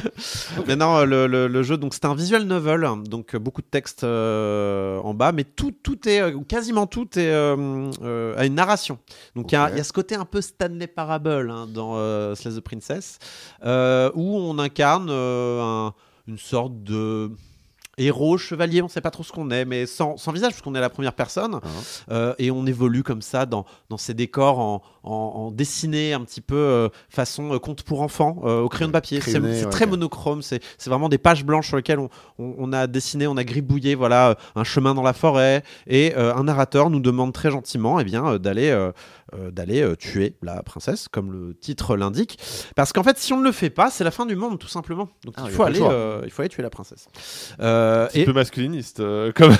Mais 0.67 0.75
non, 0.75 1.03
le, 1.05 1.27
le- 1.27 1.47
le 1.47 1.63
jeu, 1.63 1.77
donc 1.77 1.93
c'est 1.93 2.05
un 2.05 2.15
visual 2.15 2.43
novel, 2.43 2.87
donc 3.05 3.35
beaucoup 3.35 3.61
de 3.61 3.67
textes 3.69 4.03
euh, 4.03 4.58
en 5.03 5.13
bas, 5.13 5.31
mais 5.31 5.43
tout, 5.43 5.71
tout 5.83 6.07
est, 6.07 6.21
euh, 6.21 6.39
quasiment 6.47 6.87
tout 6.87 7.07
est 7.17 7.31
euh, 7.31 7.91
euh, 8.03 8.35
à 8.37 8.45
une 8.45 8.55
narration. 8.55 8.97
Donc 9.35 9.51
il 9.51 9.55
y 9.55 9.57
a- 9.57 9.69
y, 9.77 9.83
ce 9.83 9.93
côté 9.93 10.15
un 10.15 10.25
peu 10.25 10.41
Stanley 10.41 10.87
Parable 10.87 11.49
hein, 11.51 11.67
dans 11.67 11.93
euh, 11.97 12.35
Slay 12.35 12.51
the 12.55 12.59
Princess, 12.61 13.19
euh, 13.65 14.11
où 14.15 14.37
on 14.37 14.57
incarne 14.59 15.09
euh, 15.09 15.61
un- 15.61 15.93
une 16.27 16.37
sorte 16.37 16.83
de 16.83 17.31
héros, 17.99 18.37
chevalier, 18.37 18.81
on 18.81 18.87
sait 18.87 19.01
pas 19.01 19.11
trop 19.11 19.23
ce 19.23 19.31
qu'on 19.31 19.51
est, 19.51 19.65
mais 19.65 19.85
sans, 19.85 20.17
sans 20.17 20.31
visage, 20.31 20.51
parce 20.53 20.61
qu'on 20.61 20.75
est 20.75 20.79
la 20.81 20.89
première 20.89 21.13
personne, 21.13 21.55
Hein. 21.55 21.59
Euh, 22.11 22.33
et 22.39 22.51
on 22.51 22.65
évolue 22.65 23.03
comme 23.03 23.21
ça 23.21 23.45
dans, 23.45 23.65
dans 23.89 23.97
ces 23.97 24.13
décors 24.13 24.59
en, 24.59 24.81
en, 25.03 25.11
en 25.13 25.51
dessiné 25.51 26.13
un 26.13 26.21
petit 26.21 26.41
peu 26.41 26.55
euh, 26.55 26.89
façon 27.09 27.53
euh, 27.53 27.59
conte 27.59 27.83
pour 27.83 28.01
enfants, 28.01 28.37
au 28.43 28.69
crayon 28.69 28.87
de 28.87 28.93
papier. 28.93 29.21
C'est 29.21 29.39
ouais, 29.39 29.69
très 29.69 29.85
monochrome, 29.85 30.41
c'est 30.41 30.61
vraiment 30.87 31.09
des 31.09 31.17
pages 31.17 31.43
blanches 31.45 31.67
sur 31.67 31.77
lesquelles 31.77 31.99
on, 31.99 32.09
on- 32.39 32.55
on 32.57 32.73
a 32.73 32.87
dessiné, 32.87 33.27
on 33.27 33.37
a 33.37 33.43
gribouillé 33.43 33.95
voilà, 33.95 34.35
un 34.55 34.63
chemin 34.63 34.93
dans 34.95 35.03
la 35.03 35.13
forêt, 35.13 35.63
et 35.87 36.15
un 36.15 36.43
narrateur 36.43 36.89
nous 36.89 36.99
demande 36.99 37.33
très 37.33 37.51
gentiment 37.51 37.99
eh 37.99 38.03
bien, 38.03 38.37
d'aller 38.37 38.75
d'aller 39.51 39.93
tuer 39.99 40.35
la 40.41 40.63
princesse, 40.63 41.07
comme 41.07 41.31
le 41.31 41.53
titre 41.53 41.95
l'indique. 41.95 42.39
Parce 42.75 42.93
qu'en 42.93 43.03
fait, 43.03 43.17
si 43.19 43.31
on 43.33 43.37
ne 43.39 43.43
le 43.43 43.51
fait 43.51 43.69
pas, 43.69 43.91
c'est 43.91 44.03
la 44.03 44.09
fin 44.11 44.25
du 44.25 44.35
monde, 44.35 44.57
tout 44.57 44.67
simplement. 44.67 45.07
Donc 45.23 45.35
Ah, 45.37 45.43
il, 45.45 45.51
faut 45.51 45.63
aller, 45.63 45.79
euh, 45.81 46.21
il 46.25 46.31
faut 46.31 46.41
aller 46.41 46.49
tuer 46.49 46.63
la 46.63 46.71
princesse. 46.71 47.07
Euh, 47.59 47.88
Un 48.03 48.07
petit 48.07 48.21
et 48.21 48.25
peu 48.25 48.33
masculiniste, 48.33 48.99
euh, 48.99 49.31
comme, 49.35 49.55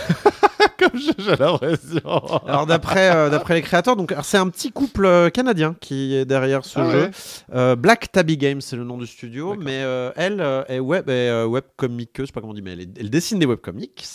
comme 0.78 1.00
j'ai 1.00 1.36
l'impression. 1.36 2.02
alors 2.48 2.66
d'après 2.66 3.14
euh, 3.16 3.30
d'après 3.30 3.56
les 3.56 3.62
créateurs, 3.62 3.96
donc 3.96 4.14
c'est 4.24 4.38
un 4.38 4.48
petit 4.50 4.72
couple 4.72 5.06
euh, 5.06 5.30
canadien 5.30 5.76
qui 5.80 6.16
est 6.16 6.26
derrière 6.26 6.66
ce 6.66 6.80
Ah 6.80 6.92
jeu. 6.92 7.02
ouais. 7.04 7.12
Euh, 7.54 7.76
Black 7.76 8.12
Tabby 8.12 8.38
Games, 8.38 8.62
c'est 8.62 8.76
le 8.76 8.84
nom 8.84 8.98
du 8.98 9.08
studio, 9.08 9.56
mais 9.60 9.82
euh, 9.84 10.12
elle 10.16 10.42
euh, 10.42 10.64
est 10.68 10.80
web, 10.80 11.10
est, 11.10 11.30
euh, 11.30 11.46
webcomiqueuse, 11.46 12.24
je 12.24 12.28
sais 12.28 12.34
pas 12.34 12.42
comment 12.42 12.52
on 12.52 12.56
dit, 12.56 12.62
mais 12.62 12.74
elle, 12.74 12.82
est- 12.82 13.00
elle 13.00 13.10
dessine 13.10 13.40
des 13.40 13.46
webcomics 13.46 14.06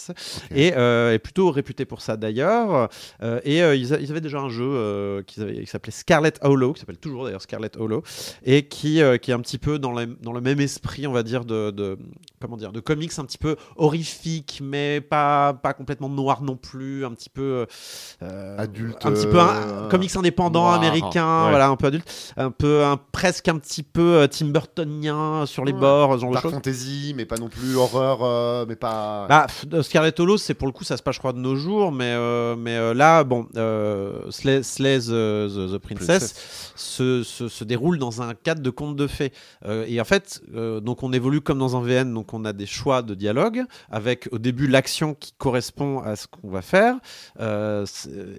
et 0.55 0.73
euh, 0.77 1.13
est 1.13 1.19
plutôt 1.19 1.51
réputée 1.51 1.85
pour 1.85 2.01
ça 2.01 2.17
d'ailleurs. 2.17 2.89
Euh, 3.23 3.41
et 3.45 3.63
euh, 3.63 3.75
ils, 3.75 3.93
a- 3.95 3.99
ils 4.01 4.11
avaient 4.11 4.21
déjà 4.21 4.39
un 4.41 4.49
jeu 4.49 4.65
euh, 4.67 5.23
qui 5.23 5.41
s'appelait 5.67 5.93
Scarlet 5.93 6.33
Hollow, 6.43 6.73
qui 6.73 6.81
s'appelle 6.81 6.99
toujours 6.99 7.25
d'ailleurs 7.25 7.43
Scarlet 7.43 7.71
Hollow, 7.79 8.03
et 8.45 8.67
qui, 8.67 9.03
euh, 9.03 9.17
qui 9.19 9.31
est 9.31 9.35
un 9.35 9.41
petit 9.41 9.59
peu 9.59 9.79
dans, 9.79 9.93
le- 9.93 10.17
dans 10.23 10.33
le 10.33 10.41
même 10.41 10.61
esprit, 10.61 11.07
on 11.07 11.13
va 11.13 11.23
dire, 11.23 11.45
de, 11.45 11.71
de- 11.71 11.99
comment 12.41 12.57
dire, 12.57 12.73
de 12.73 12.81
comics 12.81 13.13
un 13.19 13.25
petit 13.25 13.39
peu 13.39 13.57
horrifiques, 14.05 14.61
mais 14.63 15.01
pas, 15.01 15.55
pas 15.55 15.73
complètement 15.73 16.09
noir 16.09 16.43
non 16.43 16.57
plus, 16.57 17.05
un 17.05 17.13
petit 17.13 17.31
peu 17.31 17.67
euh, 18.23 18.57
Adulte, 18.59 19.05
un 19.05 19.13
petit 19.13 19.27
peu 19.27 19.41
un- 19.41 19.57
euh, 19.57 19.89
comics 19.89 20.15
noir. 20.15 20.75
américains, 20.75 21.45
Ouais. 21.45 21.51
voilà, 21.51 21.69
un 21.69 21.77
peu 21.77 21.87
adulte, 21.87 22.33
un 22.37 22.51
peu 22.51 22.85
un, 22.85 22.99
presque 23.13 23.49
un 23.49 23.59
petit 23.59 23.83
peu 23.83 24.19
euh, 24.19 24.27
Tim 24.27 24.47
Burtonien 24.47 25.47
sur 25.47 25.65
les 25.65 25.73
Ouais. 25.73 25.79
bords, 25.81 26.19
genre 26.19 26.31
de 26.31 26.35
Dark 26.35 26.45
choses. 26.45 26.53
fantasy, 26.55 27.15
mais 27.17 27.25
pas 27.25 27.37
non 27.37 27.49
plus 27.49 27.77
horreur, 27.77 28.19
euh, 28.23 28.67
mais 28.69 28.77
pas. 28.77 29.27
Bah, 29.29 29.47
pff, 29.47 29.67
de 29.67 29.81
Scarlet 29.83 30.19
Hollow, 30.21 30.37
c'est 30.37 30.55
pour 30.55 30.67
le 30.67 30.73
coup, 30.73 30.85
ça 30.85 30.97
se 30.97 31.03
passe, 31.03 31.15
je 31.15 31.21
crois, 31.21 31.33
de 31.33 31.39
nos 31.39 31.57
jours, 31.57 31.91
mais, 31.93 32.13
euh, 32.13 32.57
mais 32.57 32.77
euh, 32.77 32.93
là, 32.95 33.25
bon, 33.25 33.47
euh, 33.57 34.31
Slay, 34.31 34.63
Slay 34.63 34.99
the, 35.01 35.05
the- 35.49 35.73
the 35.73 35.79
Princess 35.79 36.73
se, 36.77 37.23
se- 37.23 37.49
se 37.49 37.65
déroule 37.65 37.99
dans 37.99 38.21
un 38.23 38.35
cadre 38.35 38.61
de 38.63 38.71
conte 38.71 38.97
de 38.97 39.07
fées. 39.07 39.33
Euh, 39.67 39.85
et 39.89 40.01
en 40.01 40.05
fait, 40.05 40.43
euh, 40.55 40.81
donc 40.81 41.03
on 41.03 41.13
évolue 41.13 41.41
comme 41.41 41.59
dans 41.59 41.77
un 41.77 41.81
VN, 41.83 42.13
donc 42.13 42.35
on 42.35 42.45
a 42.45 42.53
des 42.53 42.67
choix 42.67 43.03
de 43.03 43.15
dialogue, 43.15 43.63
avec 43.91 44.29
au 44.33 44.39
début 44.39 44.67
l'action 44.67 45.15
qui 45.15 45.33
correspond 45.33 46.01
à 46.01 46.17
ce 46.17 46.27
qu'on 46.27 46.51
va 46.51 46.63
faire, 46.63 46.97
euh, 47.41 47.87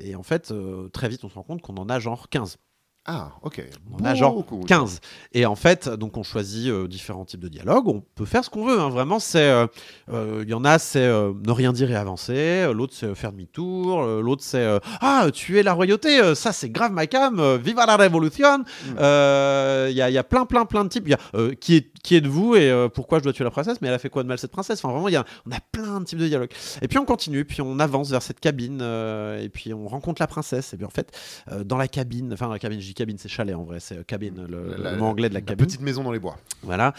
et 0.04 0.16
en 0.16 0.24
fait, 0.24 0.52
euh, 0.52 0.90
très 0.90 1.10
vite, 1.10 1.24
on 1.24 1.30
se 1.30 1.36
rend 1.36 1.44
compte 1.44 1.62
qu'on 1.62 1.76
en 1.78 1.90
a 1.90 2.00
genre 2.00 2.30
15. 2.30 2.58
Ah, 3.08 3.34
ok. 3.44 3.64
On 4.00 4.04
a 4.04 4.16
genre 4.16 4.34
Beaucoup. 4.34 4.62
15. 4.62 5.00
Et 5.34 5.46
en 5.46 5.56
fait, 5.56 5.88
donc 5.88 6.18
on 6.18 6.24
choisit 6.24 6.70
euh, 6.72 6.88
différents 6.88 7.24
types 7.24 7.40
de 7.40 7.48
dialogues. 7.50 7.88
On 7.88 8.02
peut 8.16 8.26
faire 8.26 8.44
ce 8.44 8.50
qu'on 8.50 8.66
veut. 8.66 8.80
hein. 8.80 8.90
Vraiment, 8.90 9.20
c'est. 9.20 9.48
euh, 9.48 9.68
euh, 10.12 10.42
Il 10.44 10.50
y 10.50 10.56
en 10.56 10.66
a, 10.66 10.80
c'est 10.80 11.06
euh, 11.06 11.32
ne 11.46 11.52
rien 11.52 11.72
dire 11.72 11.92
et 11.92 11.96
avancer. 11.96 12.68
L'autre, 12.74 12.94
c'est 12.96 13.14
faire 13.14 13.32
demi-tour. 13.32 14.02
L'autre, 14.04 14.42
c'est 14.44 14.80
Ah, 15.02 15.28
tuer 15.32 15.62
la 15.62 15.74
royauté. 15.74 16.34
Ça, 16.34 16.52
c'est 16.52 16.70
grave 16.70 16.92
ma 16.94 17.06
cam. 17.06 17.40
Viva 17.58 17.86
la 17.86 17.96
révolution. 17.96 18.64
Euh, 18.98 19.88
Il 19.92 19.96
y, 19.96 20.02
a, 20.02 20.10
il 20.10 20.14
y 20.14 20.18
a 20.18 20.24
plein, 20.24 20.46
plein, 20.46 20.66
plein 20.66 20.84
de 20.84 20.90
types. 20.90 21.08
Y 21.08 21.14
a 21.14 21.20
qui, 21.60 21.76
est, 21.76 21.92
qui 22.02 22.16
êtes-vous 22.16 22.56
et 22.56 22.88
pourquoi 22.94 23.20
je 23.20 23.24
dois 23.24 23.34
tuer 23.34 23.44
la 23.44 23.52
princesse 23.52 23.82
Mais 23.82 23.88
elle 23.88 23.94
a 23.94 24.00
fait 24.00 24.10
quoi 24.10 24.24
de 24.24 24.28
mal 24.28 24.40
cette 24.40 24.52
princesse? 24.52 24.80
Enfin, 24.84 24.92
vraiment, 24.92 25.10
y 25.10 25.16
a, 25.16 25.26
on 25.48 25.52
a 25.52 25.60
plein 25.72 26.00
de 26.00 26.06
types 26.06 26.18
de 26.20 26.28
dialogues. 26.28 26.52
Et 26.82 26.88
puis 26.88 26.98
on 26.98 27.06
continue. 27.06 27.46
Puis 27.46 27.62
on 27.62 27.78
avance 27.80 28.10
vers 28.10 28.24
cette 28.24 28.40
cabine. 28.40 28.82
et 28.82 29.50
puis 29.50 29.74
on 29.76 29.88
rencontre 29.88 30.22
la 30.24 30.28
princesse. 30.28 30.74
Et 30.74 30.78
puis 30.78 30.86
en 30.88 30.90
fait, 30.90 31.16
dans 31.64 31.78
la 31.78 31.88
cabine, 31.88 32.34
enfin, 32.34 32.50
la 32.50 32.58
cabine, 32.58 32.82
cabine, 32.96 33.18
c'est 33.20 33.30
chalet 33.30 33.56
en 33.56 33.64
vrai. 33.64 33.80
C'est 33.80 33.98
euh, 34.00 34.04
cabine, 34.04 34.46
le, 34.50 34.76
La- 34.82 34.92
le 34.94 34.98
mot 34.98 35.06
anglais 35.06 35.30
de 35.30 35.34
la 35.36 35.40
La 35.42 35.46
cabine. 35.46 35.66
petite 35.66 35.82
maison 35.82 36.04
dans 36.04 36.12
les 36.12 36.20
bois. 36.20 36.38
Voilà. 36.64 36.94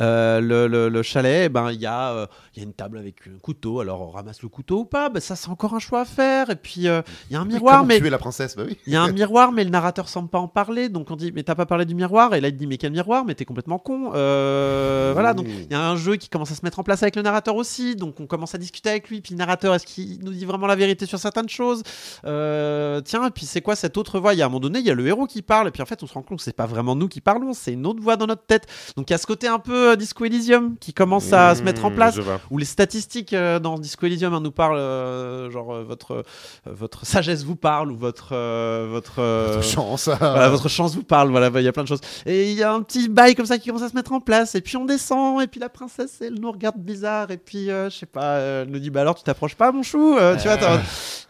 Euh, 0.00 0.40
le, 0.40 0.66
le- 0.66 0.88
le 0.88 1.02
chalet, 1.02 1.50
ben 1.52 1.70
il 1.70 1.80
y, 1.80 1.86
a, 1.86 2.10
euh, 2.12 2.26
y 2.56 2.60
a 2.60 2.62
une 2.64 2.72
table 2.72 2.98
avec 2.98 3.16
un 3.28 3.38
couteau. 3.40 3.80
Alors 3.80 4.00
on 4.02 4.10
ramasse 4.10 4.42
le 4.42 4.48
couteau 4.48 4.80
ou 4.80 4.84
pas? 4.84 5.08
Ben, 5.08 5.20
Ça, 5.20 5.36
c'est 5.36 5.48
encore 5.48 5.74
un 5.74 5.78
choix 5.78 6.00
à 6.00 6.04
faire. 6.04 6.50
Et 6.50 6.56
puis 6.56 6.88
euh, 6.88 7.02
il 7.30 7.34
y 7.34 7.36
a 7.36 7.40
un 7.40 7.44
miroir, 7.44 7.84
mais 7.84 7.98
tuer 8.00 8.10
la 8.10 8.18
princesse? 8.18 8.56
Bah 8.56 8.64
oui. 8.66 8.76
il 8.86 8.92
y 8.92 8.96
a 8.96 9.02
un 9.02 9.12
miroir, 9.12 9.52
mais 9.52 9.62
le 9.64 9.70
narrateur 9.70 10.08
semble 10.08 10.28
pas 10.28 10.38
en 10.40 10.48
parler. 10.48 10.88
Donc 10.88 11.10
on 11.10 11.16
dit, 11.16 11.30
mais 11.32 11.42
t'as 11.44 11.54
pas 11.54 11.66
parlé 11.66 11.84
du 11.84 11.94
miroir? 11.94 12.34
Et 12.34 12.40
là 12.40 12.48
il 12.48 12.56
dit, 12.56 12.66
mais 12.66 12.78
quel 12.78 12.92
miroir? 12.92 13.24
Mais 13.24 13.34
t'es 13.34 13.44
complètement 13.44 13.78
con. 13.78 14.12
Euh, 14.14 15.10
voilà. 15.12 15.34
Donc 15.34 15.46
il 15.48 15.70
y 15.70 15.74
a 15.74 15.88
un 15.88 15.96
jeu 15.96 16.16
qui 16.16 16.28
commence 16.28 16.50
à 16.50 16.54
se 16.54 16.64
mettre 16.64 16.78
en 16.78 16.82
place 16.82 17.02
avec 17.02 17.16
le 17.16 17.22
narrateur 17.22 17.56
aussi. 17.56 17.94
Donc 17.96 18.18
on 18.20 18.26
commence 18.26 18.54
à 18.54 18.58
discuter 18.58 18.90
avec 18.90 19.08
lui. 19.08 19.20
Puis 19.20 19.34
le 19.34 19.38
narrateur, 19.38 19.74
est-ce 19.74 19.86
qu'il 19.86 20.18
nous 20.24 20.32
dit 20.32 20.44
vraiment 20.44 20.66
la 20.66 20.76
vérité 20.76 21.06
sur 21.06 21.18
certaines 21.18 21.48
choses? 21.48 21.82
Euh, 22.24 23.00
Tiens, 23.04 23.26
et 23.26 23.30
puis 23.30 23.46
c'est 23.46 23.60
quoi 23.60 23.76
cette 23.76 23.96
autre 23.96 24.18
voix 24.20 24.34
Il 24.34 24.38
y 24.38 24.42
a 24.42 24.46
un 24.46 24.48
moment 24.48 24.60
donné, 24.60 24.78
il 24.78 24.84
y 24.86 24.90
a 24.90 24.94
le 24.94 25.06
héros 25.06 25.26
qui 25.26 25.41
parle. 25.42 25.68
Et 25.68 25.70
puis 25.70 25.82
en 25.82 25.86
fait, 25.86 26.02
on 26.02 26.06
se 26.06 26.14
rend 26.14 26.22
compte 26.22 26.38
que 26.38 26.44
c'est 26.44 26.56
pas 26.56 26.66
vraiment 26.66 26.94
nous 26.96 27.08
qui 27.08 27.20
parlons, 27.20 27.52
c'est 27.52 27.72
une 27.72 27.86
autre 27.86 28.00
voix 28.02 28.16
dans 28.16 28.26
notre 28.26 28.44
tête. 28.46 28.66
Donc 28.96 29.10
il 29.10 29.12
y 29.12 29.14
a 29.14 29.18
ce 29.18 29.26
côté 29.26 29.46
un 29.48 29.58
peu 29.58 29.90
euh, 29.92 29.96
Disco 29.96 30.24
Elysium 30.24 30.76
qui 30.78 30.92
commence 30.94 31.32
à 31.32 31.54
se 31.54 31.62
mettre 31.62 31.84
en 31.84 31.90
Mmh, 31.90 31.94
place 31.94 32.18
où 32.50 32.56
les 32.58 32.64
statistiques 32.64 33.32
euh, 33.34 33.58
dans 33.58 33.78
Disco 33.78 34.06
Elysium 34.06 34.32
hein, 34.32 34.40
nous 34.40 34.50
parlent, 34.50 34.78
euh, 34.78 35.50
genre 35.50 35.74
euh, 35.74 35.84
votre, 35.84 36.12
euh, 36.12 36.22
votre 36.66 37.04
sagesse 37.04 37.44
vous 37.44 37.56
parle 37.56 37.92
ou 37.92 37.96
votre, 37.96 38.30
euh, 38.32 38.86
votre, 38.90 39.20
euh, 39.20 39.60
Chance. 39.62 40.08
voilà, 40.08 40.48
votre 40.48 40.68
chance 40.68 40.94
vous 40.94 41.02
parle. 41.02 41.30
Voilà, 41.30 41.50
bah, 41.50 41.60
il 41.60 41.64
y 41.64 41.68
a 41.68 41.72
plein 41.72 41.82
de 41.82 41.88
choses. 41.88 42.00
Et 42.24 42.50
il 42.50 42.56
y 42.56 42.62
a 42.62 42.72
un 42.72 42.82
petit 42.82 43.08
bail 43.08 43.34
comme 43.34 43.46
ça 43.46 43.58
qui 43.58 43.66
commence 43.68 43.82
à 43.82 43.88
se 43.88 43.94
mettre 43.94 44.12
en 44.12 44.20
place. 44.20 44.54
Et 44.54 44.60
puis 44.60 44.76
on 44.76 44.84
descend. 44.84 45.42
Et 45.42 45.46
puis 45.46 45.60
la 45.60 45.68
princesse, 45.68 46.18
elle 46.22 46.34
nous 46.40 46.50
regarde 46.50 46.76
bizarre. 46.78 47.30
Et 47.30 47.36
puis 47.36 47.70
euh, 47.70 47.90
je 47.90 47.96
sais 47.98 48.06
pas, 48.06 48.36
elle 48.38 48.68
nous 48.70 48.78
dit 48.78 48.90
bah 48.90 49.02
alors 49.02 49.14
tu 49.14 49.22
t'approches 49.22 49.54
pas, 49.56 49.70
mon 49.72 49.82
chou. 49.82 50.16
Euh, 50.16 50.36
tu 50.36 50.48
vois, 50.48 50.56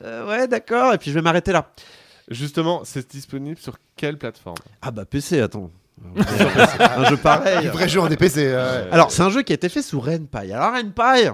Euh, 0.05 0.27
ouais, 0.29 0.49
d'accord. 0.49 0.95
Et 0.95 0.99
puis 0.99 1.11
je 1.11 1.15
vais 1.15 1.23
m'arrêter 1.23 1.53
là. 1.53 1.71
Justement, 2.31 2.83
c'est 2.85 3.11
disponible 3.11 3.59
sur 3.59 3.77
quelle 3.97 4.17
plateforme? 4.19 4.57
Ah 4.81 4.91
bah 4.91 5.05
PC, 5.05 5.41
attends. 5.41 5.71
un 6.17 7.05
jeu 7.05 7.17
pareil. 7.17 7.67
Un 7.69 7.71
vrai 7.71 7.89
jeu 7.89 8.01
en 8.01 8.09
DPC. 8.09 8.39
euh, 8.47 8.89
Alors, 8.91 9.11
c'est 9.11 9.23
un 9.23 9.31
jeu 9.31 9.43
qui 9.43 9.53
a 9.53 9.55
été 9.55 9.69
fait 9.69 9.83
sous 9.83 10.01
RenPy. 10.01 10.53
Alors, 10.53 10.73
RenPy, 10.73 11.29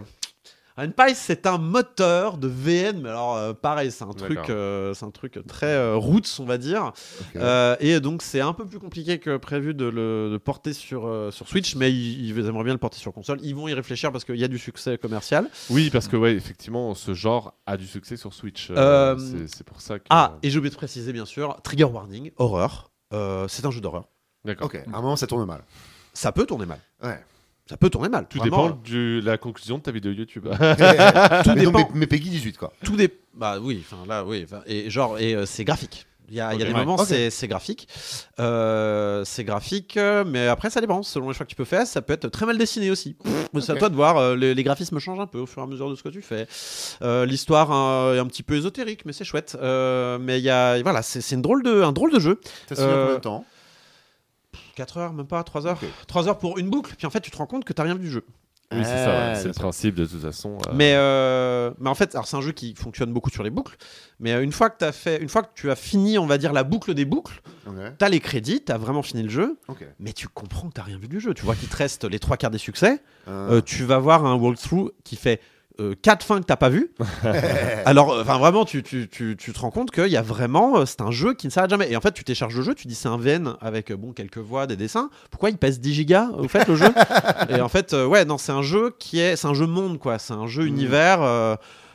RenPy, 0.78 1.14
c'est 1.14 1.46
un 1.46 1.58
moteur 1.58 2.38
de 2.38 2.46
VN, 2.48 3.00
mais 3.02 3.08
alors 3.08 3.36
euh, 3.36 3.52
pareil, 3.52 3.90
c'est 3.90 4.04
un 4.04 4.12
truc, 4.12 4.38
euh, 4.50 4.94
c'est 4.94 5.04
un 5.04 5.10
truc 5.10 5.38
très 5.48 5.66
euh, 5.74 5.96
roots, 5.96 6.38
on 6.38 6.44
va 6.44 6.56
dire. 6.56 6.92
Euh, 7.36 7.76
et 7.80 7.98
donc, 8.00 8.22
c'est 8.22 8.40
un 8.40 8.52
peu 8.52 8.64
plus 8.64 8.78
compliqué 8.78 9.18
que 9.18 9.36
prévu 9.36 9.74
de 9.74 9.84
le 9.86 10.30
de 10.32 10.36
porter 10.38 10.72
sur, 10.72 11.06
euh, 11.06 11.30
sur 11.32 11.48
Switch, 11.48 11.74
mais 11.74 11.92
ils, 11.92 12.28
ils 12.30 12.38
aimeraient 12.46 12.64
bien 12.64 12.72
le 12.74 12.78
porter 12.78 12.98
sur 12.98 13.12
console. 13.12 13.38
Ils 13.42 13.54
vont 13.54 13.66
y 13.68 13.74
réfléchir 13.74 14.12
parce 14.12 14.24
qu'il 14.24 14.36
y 14.36 14.44
a 14.44 14.48
du 14.48 14.58
succès 14.58 14.98
commercial. 14.98 15.48
Oui, 15.70 15.90
parce 15.90 16.06
que 16.06 16.16
ouais, 16.16 16.34
effectivement, 16.34 16.94
ce 16.94 17.12
genre 17.12 17.54
a 17.66 17.76
du 17.76 17.86
succès 17.86 18.16
sur 18.16 18.32
Switch. 18.32 18.68
c'est- 18.68 19.48
c'est 19.48 19.64
pour 19.64 19.80
ça 19.80 19.98
que. 19.98 20.04
Ah, 20.10 20.36
et 20.42 20.50
j'ai 20.50 20.58
oublié 20.58 20.70
de 20.70 20.76
préciser, 20.76 21.12
bien 21.12 21.26
sûr, 21.26 21.60
Trigger 21.64 21.84
Warning, 21.84 22.30
horreur. 22.36 22.90
Euh, 23.12 23.48
c'est 23.48 23.64
un 23.66 23.70
jeu 23.70 23.80
d'horreur. 23.80 24.04
d'accord. 24.44 24.66
Ok, 24.66 24.76
à 24.76 24.96
un 24.96 25.00
moment 25.00 25.16
ça 25.16 25.26
tourne 25.26 25.44
mal. 25.44 25.62
Ça 26.12 26.30
peut 26.32 26.46
tourner 26.46 26.66
mal. 26.66 26.78
Ouais. 27.02 27.18
Ça 27.68 27.76
peut 27.76 27.90
tourner 27.90 28.08
mal. 28.08 28.26
Tout 28.28 28.38
Vraiment, 28.38 28.66
dépend 28.68 28.80
de 28.90 29.20
la 29.24 29.36
conclusion 29.38 29.78
de 29.78 29.82
ta 29.82 29.90
vidéo 29.90 30.12
YouTube. 30.12 30.48
Tout 30.50 30.56
mais, 30.58 31.54
dépend. 31.56 31.78
mais, 31.78 31.86
mais 31.94 32.06
Peggy 32.06 32.30
18 32.30 32.56
quoi. 32.56 32.72
tout 32.84 32.96
des 32.96 33.08
bah 33.34 33.58
oui 33.60 33.84
enfin 33.84 34.04
là 34.08 34.24
oui 34.24 34.46
et 34.66 34.88
genre 34.90 35.18
et 35.18 35.34
euh, 35.34 35.46
c'est 35.46 35.64
graphique 35.64 36.06
il 36.30 36.34
y 36.36 36.40
a, 36.40 36.52
il 36.54 36.60
y 36.60 36.62
a 36.62 36.66
Ok. 36.66 36.72
des 36.72 36.74
Ouais. 36.78 36.84
moments 36.84 36.96
Ok. 37.02 37.14
c'est 37.30 37.46
graphique 37.48 37.86
Euh, 38.40 39.22
c'est 39.24 39.44
graphique 39.44 39.96
euh, 39.96 40.24
mais 40.26 40.46
après 40.48 40.70
ça 40.70 40.80
dépend 40.80 41.02
selon 41.02 41.28
les 41.28 41.34
choix 41.34 41.44
que 41.46 41.50
tu 41.50 41.56
peux 41.56 41.64
faire 41.64 41.86
ça 41.86 42.02
peut 42.02 42.12
être 42.14 42.28
très 42.28 42.46
mal 42.46 42.56
dessiné 42.58 42.90
aussi 42.90 43.16
c'est 43.60 43.70
à 43.70 43.76
toi 43.76 43.88
de 43.88 43.94
voir 43.94 44.16
euh, 44.16 44.34
les, 44.36 44.54
les 44.54 44.62
graphismes 44.62 44.98
changent 44.98 45.20
un 45.20 45.26
peu 45.26 45.38
au 45.38 45.46
fur 45.46 45.62
et 45.62 45.64
à 45.64 45.68
mesure 45.68 45.88
de 45.90 45.94
ce 45.94 46.02
que 46.02 46.08
tu 46.08 46.22
fais 46.22 46.46
Euh, 47.02 47.26
l'histoire 47.26 47.70
hein, 47.72 48.14
est 48.14 48.18
un 48.18 48.26
petit 48.26 48.42
peu 48.42 48.56
ésotérique 48.56 49.04
mais 49.06 49.12
c'est 49.12 49.24
chouette 49.24 49.56
Euh, 49.60 50.18
mais 50.20 50.38
il 50.38 50.44
y 50.44 50.50
a 50.50 50.82
voilà 50.82 51.02
c'est 51.02 51.20
c'est 51.20 51.34
une 51.36 51.42
drôle 51.42 51.62
de 51.62 51.82
un 51.82 51.92
drôle 51.92 52.12
de 52.12 52.18
jeu 52.20 52.40
T'as 52.66 52.74
signé 52.76 52.88
Euh, 52.88 53.02
combien 53.04 53.16
de 53.16 53.20
temps 53.22 53.44
4 54.78 54.96
heures 54.96 55.12
même 55.12 55.26
pas 55.26 55.42
3 55.44 55.66
heures 55.66 55.78
Ok. 55.82 55.88
3 56.06 56.28
heures 56.28 56.38
pour 56.38 56.58
une 56.58 56.70
boucle 56.70 56.94
puis 56.96 57.06
en 57.06 57.10
fait 57.10 57.20
tu 57.20 57.30
te 57.30 57.36
rends 57.36 57.46
compte 57.46 57.64
que 57.64 57.72
t'as 57.72 57.82
rien 57.82 57.94
vu 57.94 58.00
du 58.00 58.10
jeu 58.10 58.24
oui, 58.70 58.80
c'est 58.84 58.90
ça. 59.02 59.28
Ah, 59.28 59.32
ouais, 59.32 59.34
C'est 59.40 59.48
le 59.48 59.54
principe 59.54 59.94
de 59.94 60.04
toute 60.04 60.20
façon. 60.20 60.58
euh, 60.68 60.72
Mais, 60.74 60.92
euh, 60.94 61.70
mais 61.78 61.88
en 61.88 61.94
fait, 61.94 62.14
alors 62.14 62.26
c'est 62.28 62.36
un 62.36 62.42
jeu 62.42 62.52
qui 62.52 62.74
fonctionne 62.74 63.10
beaucoup 63.14 63.30
sur 63.30 63.42
les 63.42 63.48
boucles. 63.48 63.78
Mais 64.20 64.32
euh, 64.34 64.42
une 64.42 64.52
fois 64.52 64.68
que 64.68 64.84
as 64.84 64.92
fait, 64.92 65.22
une 65.22 65.30
fois 65.30 65.42
que 65.42 65.48
tu 65.54 65.70
as 65.70 65.74
fini, 65.74 66.18
on 66.18 66.26
va 66.26 66.36
dire 66.36 66.52
la 66.52 66.64
boucle 66.64 66.92
des 66.92 67.06
boucles, 67.06 67.40
Ok. 67.66 67.76
t'as 67.96 68.10
les 68.10 68.20
crédits, 68.20 68.60
t'as 68.60 68.76
vraiment 68.76 69.02
fini 69.02 69.22
le 69.22 69.30
jeu, 69.30 69.56
Ok. 69.68 69.86
mais 70.00 70.12
tu 70.12 70.28
comprends 70.28 70.68
que 70.68 70.74
t'as 70.74 70.82
rien 70.82 70.98
vu 70.98 71.08
du 71.08 71.18
jeu. 71.18 71.32
Tu 71.32 71.46
vois 71.46 71.54
qu'il 71.54 71.70
te 71.70 71.76
reste 71.78 72.04
les 72.04 72.18
trois 72.18 72.36
quarts 72.36 72.50
des 72.50 72.58
succès. 72.58 73.00
Euh, 73.28 73.52
Euh, 73.56 73.60
tu 73.62 73.84
vas 73.84 73.96
voir 74.00 74.26
un 74.26 74.34
walkthrough 74.34 74.90
qui 75.02 75.16
fait 75.16 75.40
euh, 75.80 75.94
quatre 76.00 76.24
fins 76.24 76.40
que 76.40 76.44
t'as 76.46 76.56
pas 76.56 76.68
vu. 76.68 76.92
Alors, 77.84 78.12
euh, 78.12 78.22
enfin 78.22 78.38
vraiment, 78.38 78.64
tu, 78.64 78.82
tu, 78.82 79.08
tu, 79.08 79.36
tu 79.38 79.52
te 79.52 79.58
rends 79.60 79.70
compte 79.70 79.90
qu'il 79.90 80.08
y 80.08 80.16
a 80.16 80.22
vraiment, 80.22 80.78
euh, 80.78 80.86
c'est 80.86 81.00
un 81.00 81.10
jeu 81.10 81.34
qui 81.34 81.46
ne 81.46 81.52
s'arrête 81.52 81.70
jamais. 81.70 81.90
Et 81.90 81.96
en 81.96 82.00
fait, 82.00 82.12
tu 82.12 82.24
télécharges 82.24 82.56
le 82.56 82.62
jeu, 82.62 82.74
tu 82.74 82.88
dis 82.88 82.94
c'est 82.94 83.08
un 83.08 83.16
VN 83.18 83.54
avec 83.60 83.90
euh, 83.90 83.96
bon 83.96 84.12
quelques 84.12 84.38
voix, 84.38 84.66
des 84.66 84.76
dessins. 84.76 85.10
Pourquoi 85.30 85.50
il 85.50 85.56
pèse 85.58 85.80
10 85.80 85.94
gigas 85.94 86.28
au 86.36 86.48
fait 86.48 86.66
le 86.66 86.74
jeu? 86.76 86.92
Et 87.50 87.60
en 87.60 87.68
fait, 87.68 87.92
euh, 87.94 88.06
ouais, 88.06 88.24
non, 88.24 88.38
c'est 88.38 88.52
un 88.52 88.62
jeu 88.62 88.94
qui 88.98 89.20
est, 89.20 89.36
c'est 89.36 89.46
un 89.46 89.54
jeu 89.54 89.66
monde 89.66 89.98
quoi. 89.98 90.18
C'est 90.18 90.32
un 90.34 90.46
jeu 90.46 90.64
Mm. 90.64 90.68
univers. 90.68 91.22
euh, 91.22 91.54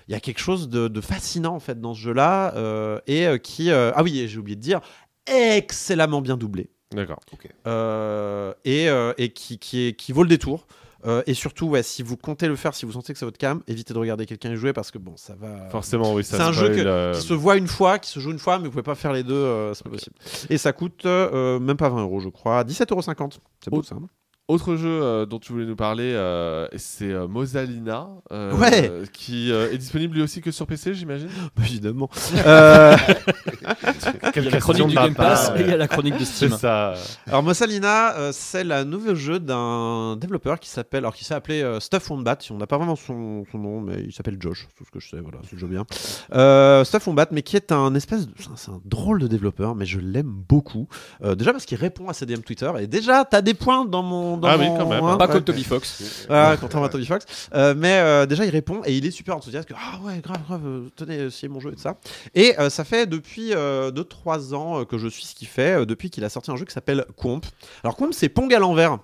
il 0.09 0.11
y 0.11 0.15
a 0.15 0.19
quelque 0.19 0.39
chose 0.39 0.67
de, 0.67 0.89
de 0.89 0.99
fascinant 1.01 1.55
en 1.55 1.59
fait 1.61 1.79
dans 1.79 1.93
ce 1.93 1.99
jeu-là 2.01 2.53
euh, 2.55 2.99
et 3.07 3.25
euh, 3.25 3.37
qui 3.37 3.71
euh, 3.71 3.91
ah 3.95 4.03
oui 4.03 4.19
et 4.19 4.27
j'ai 4.27 4.37
oublié 4.37 4.57
de 4.57 4.61
dire 4.61 4.81
excellemment 5.27 6.21
bien 6.21 6.35
doublé 6.37 6.69
D'accord. 6.93 7.19
euh, 7.67 8.53
et, 8.65 8.89
euh, 8.89 9.13
et 9.17 9.29
qui, 9.31 9.57
qui, 9.59 9.87
est, 9.87 9.93
qui 9.93 10.11
vaut 10.11 10.23
le 10.23 10.29
détour. 10.29 10.67
Euh, 11.05 11.21
et 11.27 11.33
surtout, 11.33 11.67
ouais, 11.67 11.83
si 11.83 12.01
vous 12.03 12.15
comptez 12.17 12.47
le 12.47 12.55
faire, 12.55 12.73
si 12.73 12.85
vous 12.85 12.91
sentez 12.93 13.13
que 13.13 13.19
c'est 13.19 13.25
votre 13.25 13.37
cam, 13.37 13.61
évitez 13.67 13.93
de 13.93 13.99
regarder 13.99 14.25
quelqu'un 14.25 14.51
y 14.51 14.55
jouer 14.55 14.73
parce 14.73 14.89
que 14.91 14.97
bon, 14.97 15.13
ça 15.17 15.35
va. 15.35 15.69
Forcément, 15.69 16.13
oui. 16.13 16.23
ça 16.23 16.37
C'est 16.37 16.43
un 16.43 16.51
jeu 16.51 16.69
que- 16.69 16.79
euh, 16.85 17.13
Qui 17.13 17.21
se 17.21 17.33
voit 17.33 17.57
une 17.57 17.67
fois, 17.67 17.99
qui 17.99 18.09
se 18.09 18.19
joue 18.19 18.31
une 18.31 18.39
fois, 18.39 18.57
mais 18.57 18.65
vous 18.65 18.71
pouvez 18.71 18.83
pas 18.83 18.95
faire 18.95 19.11
les 19.13 19.23
deux, 19.23 19.33
euh, 19.33 19.73
c'est 19.73 19.83
pas 19.83 19.89
possible. 19.89 20.15
Et 20.49 20.57
ça 20.57 20.71
coûte 20.73 21.05
euh, 21.05 21.59
même 21.59 21.77
pas 21.77 21.89
20 21.89 22.01
euros, 22.01 22.19
je 22.19 22.29
crois, 22.29 22.63
17,50 22.63 23.19
euros. 23.19 23.29
C'est 23.63 23.69
beau 23.69 23.77
Oh. 23.79 23.83
ça. 23.83 23.95
hein 23.95 24.07
Autre 24.53 24.75
jeu 24.75 24.87
euh, 25.01 25.25
dont 25.25 25.39
tu 25.39 25.51
voulais 25.51 25.65
nous 25.65 25.75
parler, 25.75 26.13
euh, 26.13 26.67
c'est 26.75 27.09
euh, 27.11 27.27
Mosalina, 27.27 28.07
euh, 28.31 28.53
Ouais. 28.55 28.87
euh, 28.91 29.05
qui 29.11 29.51
euh, 29.51 29.71
est 29.71 29.77
disponible 29.79 30.13
lui 30.15 30.21
aussi 30.21 30.41
que 30.41 30.51
sur 30.51 30.67
PC, 30.67 30.93
j'imagine. 30.93 31.27
Bah, 31.55 31.63
Évidemment. 31.65 32.09
Euh, 32.45 32.95
Il 34.35 34.43
y 34.43 34.47
a 34.47 34.51
la 34.51 34.59
chronique 34.59 34.87
du 34.87 34.95
Game 34.95 35.13
Pass 35.15 35.51
et 35.55 35.61
il 35.61 35.67
y 35.67 35.71
a 35.71 35.77
la 35.77 35.87
chronique 35.87 36.17
de 36.17 36.23
C'est 36.25 36.47
Steam. 36.47 36.57
ça. 36.57 36.93
Alors 37.27 37.43
Mossalina, 37.43 38.15
euh, 38.17 38.31
c'est 38.33 38.63
le 38.63 38.83
nouveau 38.83 39.15
jeu 39.15 39.39
d'un 39.39 40.15
développeur 40.17 40.59
qui 40.59 40.69
s'appelle, 40.69 40.99
alors 40.99 41.13
qui 41.15 41.23
s'est 41.23 41.33
appelé 41.33 41.61
euh, 41.61 41.79
Stuff 41.79 42.09
Wombat. 42.09 42.37
On 42.51 42.57
n'a 42.57 42.67
pas 42.67 42.77
vraiment 42.77 42.95
son, 42.95 43.45
son 43.51 43.57
nom, 43.57 43.81
mais 43.81 44.03
il 44.05 44.11
s'appelle 44.13 44.37
Josh, 44.39 44.67
tout 44.77 44.83
ce 44.85 44.91
que 44.91 44.99
je 44.99 45.09
sais. 45.09 45.19
Voilà, 45.21 45.37
c'est 45.43 45.53
le 45.53 45.59
jeu 45.59 45.67
bien. 45.67 45.85
Euh, 46.33 46.83
Stuff 46.83 47.07
Wombat, 47.07 47.27
mais 47.31 47.41
qui 47.43 47.55
est 47.55 47.71
un 47.71 47.93
espèce, 47.95 48.27
de, 48.27 48.33
c'est 48.37 48.49
un- 48.49 48.55
c'est 48.55 48.71
un 48.71 48.81
drôle 48.85 49.19
de 49.19 49.27
développeur, 49.27 49.75
mais 49.75 49.85
je 49.85 49.99
l'aime 49.99 50.33
beaucoup. 50.49 50.87
Euh, 51.23 51.35
déjà 51.35 51.51
parce 51.51 51.65
qu'il 51.65 51.77
répond 51.77 52.09
à 52.09 52.13
ses 52.13 52.25
DM 52.25 52.41
Twitter 52.41 52.71
et 52.79 52.87
déjà 52.87 53.25
t'as 53.25 53.41
des 53.41 53.53
points 53.53 53.85
dans 53.85 54.03
mon, 54.03 54.37
dans 54.43 54.49
Ah 54.49 54.57
oui, 54.57 54.67
quand 54.77 54.87
même. 54.87 55.03
hein, 55.03 55.17
Pas 55.17 55.27
comme 55.27 55.43
Toby 55.43 55.63
Fox. 55.63 56.25
Voilà, 56.27 56.57
contrairement 56.57 56.85
à 56.87 56.89
Toby 56.89 57.05
Fox. 57.05 57.25
Euh, 57.53 57.73
mais 57.75 57.97
euh, 57.97 58.25
déjà, 58.27 58.45
il 58.45 58.51
répond 58.51 58.81
et 58.85 58.95
il 58.95 59.05
est 59.05 59.11
super 59.11 59.35
enthousiaste. 59.37 59.67
Que, 59.67 59.73
ah 59.75 59.99
ouais, 60.03 60.19
grave, 60.19 60.41
grave, 60.47 60.61
euh, 60.65 60.89
tenez, 60.95 61.15
essayez 61.15 61.47
mon 61.49 61.59
jeu 61.59 61.71
et 61.71 61.75
tout 61.75 61.81
ça. 61.81 61.97
Et 62.35 62.57
euh, 62.59 62.69
ça 62.69 62.83
fait 62.83 63.07
depuis 63.07 63.51
2-3 63.51 64.53
ans 64.53 64.85
que 64.85 64.97
je 64.97 65.07
suis 65.07 65.25
ce 65.25 65.35
qu'il 65.35 65.47
fait, 65.47 65.81
euh, 65.81 65.85
depuis 65.85 66.09
qu'il 66.09 66.23
a 66.23 66.29
sorti 66.29 66.51
un 66.51 66.55
jeu 66.55 66.65
qui 66.65 66.73
s'appelle 66.73 67.05
Comp. 67.17 67.45
Alors, 67.83 67.95
Comp, 67.95 68.13
c'est 68.13 68.29
Pong 68.29 68.53
à 68.53 68.59
l'envers. 68.59 68.99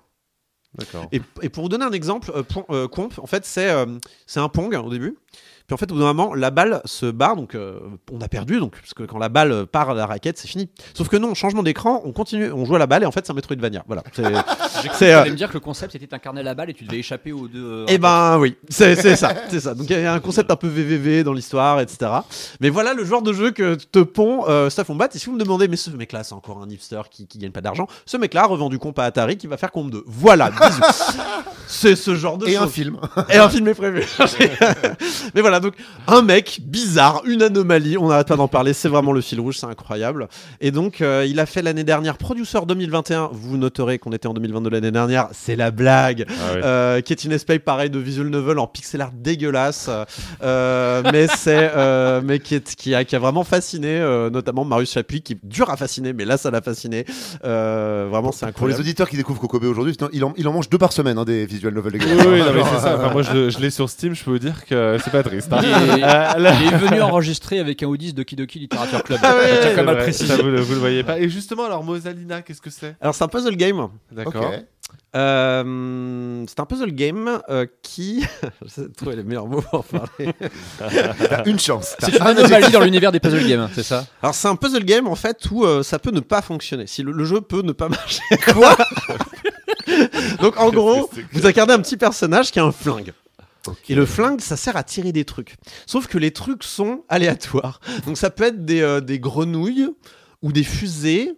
D'accord. 0.78 1.07
Et, 1.11 1.20
et 1.41 1.49
pour 1.49 1.64
vous 1.64 1.70
donner 1.70 1.86
un 1.86 1.91
exemple, 1.91 2.32
euh, 2.36 2.44
Pon- 2.44 2.66
euh, 2.70 2.88
Comp, 2.88 3.18
en 3.20 3.26
fait, 3.26 3.44
c'est 3.45 3.70
euh, 3.72 3.86
c'est 4.28 4.40
un 4.40 4.49
Pong 4.49 4.76
au 4.76 4.90
début. 4.91 5.18
Puis 5.70 5.76
en 5.76 5.78
fait, 5.78 5.91
au 5.91 5.94
bout 5.94 6.00
d'un 6.02 6.08
moment, 6.08 6.34
la 6.34 6.50
balle 6.50 6.82
se 6.86 7.06
barre, 7.06 7.36
donc 7.36 7.54
euh, 7.54 7.78
on 8.12 8.20
a 8.22 8.28
perdu, 8.28 8.58
donc, 8.60 8.76
parce 8.76 8.96
que 8.96 9.04
quand 9.04 9.20
la 9.20 9.30
balle 9.30 9.68
part 9.68 9.91
à 9.91 9.94
la 9.94 10.08
raquette, 10.08 10.40
c'est 10.40 10.48
fini. 10.48 10.68
Sauf 10.96 11.10
que 11.10 11.16
non, 11.18 11.36
changement 11.36 11.62
d'écran, 11.62 12.02
on 12.06 12.12
continue, 12.12 12.52
on 12.52 12.66
joue 12.66 12.74
à 12.76 12.80
la 12.80 12.88
balle 12.88 13.04
et 13.04 13.06
en 13.06 13.12
fait, 13.12 13.24
c'est 13.24 13.32
un 13.32 13.36
Metroidvania. 13.36 13.84
Voilà. 13.86 14.02
C'est- 14.12 14.24
euh, 15.14 15.26
me 15.26 15.36
dire 15.36 15.50
que 15.50 15.54
le 15.54 15.60
concept 15.60 15.91
c'était 15.91 16.12
incarner 16.12 16.41
la 16.41 16.56
balle 16.56 16.72
et 16.72 16.74
tu 16.74 16.86
devais 16.86 16.98
échapper 16.98 17.32
aux 17.32 17.48
deux. 17.48 17.64
euh, 17.64 17.86
Eh 17.88 18.00
ben 18.00 18.40
oui, 18.40 18.56
c'est 18.68 18.96
c'est 18.96 19.16
ça, 19.16 19.32
c'est 19.50 19.60
ça. 19.60 19.76
Donc 19.76 19.88
il 19.91 20.00
y 20.00 20.06
a 20.06 20.12
un 20.12 20.20
concept 20.20 20.50
un 20.50 20.56
peu 20.56 20.68
VVV 20.68 21.24
dans 21.24 21.34
l'histoire, 21.34 21.80
etc. 21.82 22.12
Mais 22.62 22.70
voilà 22.70 22.96
le 22.96 23.06
genre 23.06 23.22
de 23.22 23.32
jeu 23.32 23.52
que 23.52 23.76
te 23.76 24.00
pond 24.00 24.46
euh, 24.48 24.72
Stuff 24.72 24.90
Wombat. 24.90 25.10
Et 25.14 25.20
si 25.20 25.28
vous 25.28 25.34
me 25.34 25.40
demandez, 25.40 25.68
mais 25.68 25.76
ce 25.76 25.91
mec-là, 25.91 26.24
c'est 26.24 26.34
encore 26.34 26.64
un 26.64 26.70
hipster 26.70 27.02
qui, 27.12 27.28
qui 27.28 27.38
gagne 27.38 27.52
pas 27.52 27.62
d'argent. 27.62 27.86
Ce 28.08 28.18
mec-là 28.18 28.46
a 28.46 28.48
revendu 28.48 28.80
comp 28.80 28.98
à 28.98 29.04
Atari 29.04 29.38
qui 29.38 29.46
va 29.46 29.58
faire 29.58 29.72
comp 29.72 29.91
2. 29.91 30.04
Voilà, 30.08 30.50
bisous. 30.50 30.82
c'est 31.68 31.96
ce 31.96 32.16
genre 32.16 32.40
de 32.40 32.48
Et 32.48 32.58
un 32.58 32.68
film. 32.68 32.98
Et 33.30 33.38
un 33.38 33.50
film 33.50 33.68
est 33.68 33.76
prévu. 33.76 34.04
Mais 35.36 35.41
voilà, 35.41 35.59
donc 35.60 35.73
un 36.07 36.22
mec 36.22 36.60
bizarre, 36.64 37.22
une 37.26 37.41
anomalie, 37.41 37.98
on 37.98 38.07
n'arrête 38.10 38.27
pas 38.27 38.36
d'en 38.36 38.48
parler, 38.48 38.73
c'est 38.73 38.90
vraiment 38.90 39.11
le 39.11 39.22
fil 39.22 39.40
rouge, 39.40 39.57
c'est 39.57 39.65
incroyable. 39.65 40.27
Et 40.61 40.72
donc 40.72 41.02
euh, 41.02 41.26
il 41.27 41.40
a 41.40 41.45
fait 41.45 41.61
l'année 41.61 41.84
dernière 41.84 42.18
Producer 42.18 42.60
2021, 42.68 43.30
vous 43.34 43.57
noterez 43.57 43.99
qu'on 43.99 44.11
était 44.11 44.27
en 44.27 44.34
2022 44.34 44.69
l'année 44.69 44.91
dernière, 44.91 45.27
c'est 45.31 45.56
la 45.56 45.72
blague, 45.72 46.26
Ah 46.30 46.34
oui. 46.53 46.61
euh, 46.64 47.02
qui 47.02 47.14
est 47.14 47.23
une 47.23 47.31
espèce 47.31 47.60
pareil 47.60 47.90
de 47.90 47.99
visual 47.99 48.27
novel 48.27 48.60
en 48.60 48.68
pixel 48.68 49.02
art 49.02 49.11
dégueulasse, 49.14 49.90
euh, 50.44 51.02
mais 51.11 51.27
c'est 51.27 51.72
euh, 51.76 52.22
mais 52.23 52.40
qui, 52.40 52.56
est, 52.56 52.76
qui, 52.76 52.95
a, 52.95 53.03
qui 53.06 53.15
a 53.15 53.19
vraiment 53.19 53.44
fasciné, 53.44 53.99
euh, 53.99 54.30
notamment 54.30 54.65
Marius 54.65 54.91
Chapuis, 54.94 55.22
qui 55.22 55.34
est 55.34 55.40
dur 55.44 55.69
à 55.69 55.77
fasciner, 55.77 56.14
mais 56.14 56.26
là 56.26 56.38
ça 56.38 56.52
l'a 56.52 56.61
fasciné. 56.61 57.06
Euh, 57.45 58.07
vraiment 58.10 58.31
c'est 58.31 58.40
Pour 58.40 58.45
les 58.68 58.73
incroyable. 58.73 58.81
auditeurs 58.81 59.10
qui 59.10 59.18
découvrent 59.18 59.40
Kokobe 59.41 59.64
aujourd'hui, 59.65 59.94
sinon, 59.98 60.10
il 60.14 60.23
en, 60.23 60.34
il 60.38 60.48
en 60.48 60.53
mange 60.53 60.69
deux 60.69 60.77
par 60.77 60.91
semaine, 60.94 61.18
hein, 61.18 61.26
des 61.26 61.45
visual 61.45 61.73
novels. 61.73 61.94
Oui, 61.95 62.06
oui, 62.10 62.40
non, 62.40 62.53
mais 62.53 62.64
c'est 62.64 62.80
ça. 62.81 62.95
Enfin, 62.99 63.11
moi, 63.14 63.22
je, 63.22 63.49
je 63.49 63.60
l'ai 63.60 63.69
sur 63.69 63.90
Steam, 63.90 64.14
je 64.15 64.23
peux 64.23 64.31
vous 64.31 64.40
dire 64.40 64.65
que 64.65 64.98
c'est 65.03 65.11
pas 65.11 65.23
triste. 65.23 65.48
Hein. 65.51 65.61
Il 65.61 65.67
est, 65.69 66.61
il 66.67 66.73
est 66.73 66.77
venu 66.77 67.01
enregistrer 67.01 67.59
avec 67.59 67.84
un 67.84 67.88
Odyssey 67.88 68.13
de 68.13 68.23
Kidoki 68.23 68.59
Literature 68.59 69.03
Club. 69.03 69.19
Ah 69.23 69.35
ouais, 69.35 69.49
Je 69.63 69.73
tiens 69.73 69.88
à 69.88 69.93
le 69.93 69.97
préciser. 69.97 70.35
vous, 70.35 70.49
le, 70.49 70.61
vous 70.61 70.73
le 70.73 70.80
voyez 70.80 71.03
pas. 71.03 71.19
Et 71.19 71.30
justement, 71.30 71.65
alors 71.65 71.84
Mosalina, 71.84 72.41
qu'est-ce 72.41 72.61
que 72.61 72.69
c'est? 72.69 72.95
Alors 73.01 73.15
c'est 73.15 73.23
un 73.23 73.27
puzzle 73.27 73.55
game. 73.55 73.89
D'accord. 74.11 74.51
Euh, 75.15 76.43
c'est 76.47 76.59
un 76.59 76.65
puzzle 76.65 76.91
game 76.91 77.39
euh, 77.49 77.65
qui. 77.81 78.23
J'essaie 78.63 78.81
de 78.81 78.93
trouver 78.93 79.15
les 79.15 79.23
meilleurs 79.23 79.47
mots 79.47 79.61
pour 79.61 79.80
en 79.80 79.84
parler. 79.84 80.34
T'as 80.77 81.43
une 81.45 81.59
chance. 81.59 81.95
C'est 81.99 82.15
une 82.15 82.21
un 82.21 82.27
anomalie 82.27 82.71
dans 82.71 82.81
l'univers 82.81 83.11
des 83.11 83.19
puzzle 83.19 83.47
games, 83.47 83.69
c'est 83.73 83.84
ça? 83.84 84.05
Alors, 84.21 84.35
c'est 84.35 84.47
un 84.47 84.55
puzzle 84.55 84.84
game 84.85 85.07
en 85.07 85.15
fait 85.15 85.38
où 85.51 85.63
euh, 85.65 85.84
ça 85.84 85.99
peut 85.99 86.11
ne 86.11 86.19
pas 86.19 86.41
fonctionner. 86.41 86.85
Si 86.88 87.01
le, 87.03 87.11
le 87.11 87.26
jeu 87.26 87.41
peut 87.41 87.61
ne 87.61 87.71
pas 87.71 87.89
marcher. 87.89 88.21
Quoi? 88.53 88.76
Donc, 90.41 90.59
en 90.59 90.69
gros, 90.69 91.09
vous 91.34 91.45
incarnez 91.45 91.73
un 91.73 91.80
petit 91.80 91.97
personnage 91.97 92.51
qui 92.51 92.59
a 92.59 92.63
un 92.63 92.71
flingue. 92.71 93.13
Et 93.90 93.95
le 93.95 94.06
flingue, 94.06 94.41
ça 94.41 94.56
sert 94.57 94.77
à 94.77 94.84
tirer 94.84 95.11
des 95.11 95.26
trucs. 95.26 95.56
Sauf 95.86 96.07
que 96.07 96.18
les 96.18 96.31
trucs 96.31 96.64
sont 96.64 97.03
aléatoires. 97.10 97.80
Donc, 98.06 98.18
ça 98.18 98.30
peut 98.30 98.45
être 98.45 98.64
des, 98.65 98.81
euh, 98.81 99.02
des 99.02 99.19
grenouilles, 99.19 99.90
ou 100.41 100.52
des 100.52 100.64
fusées, 100.64 101.34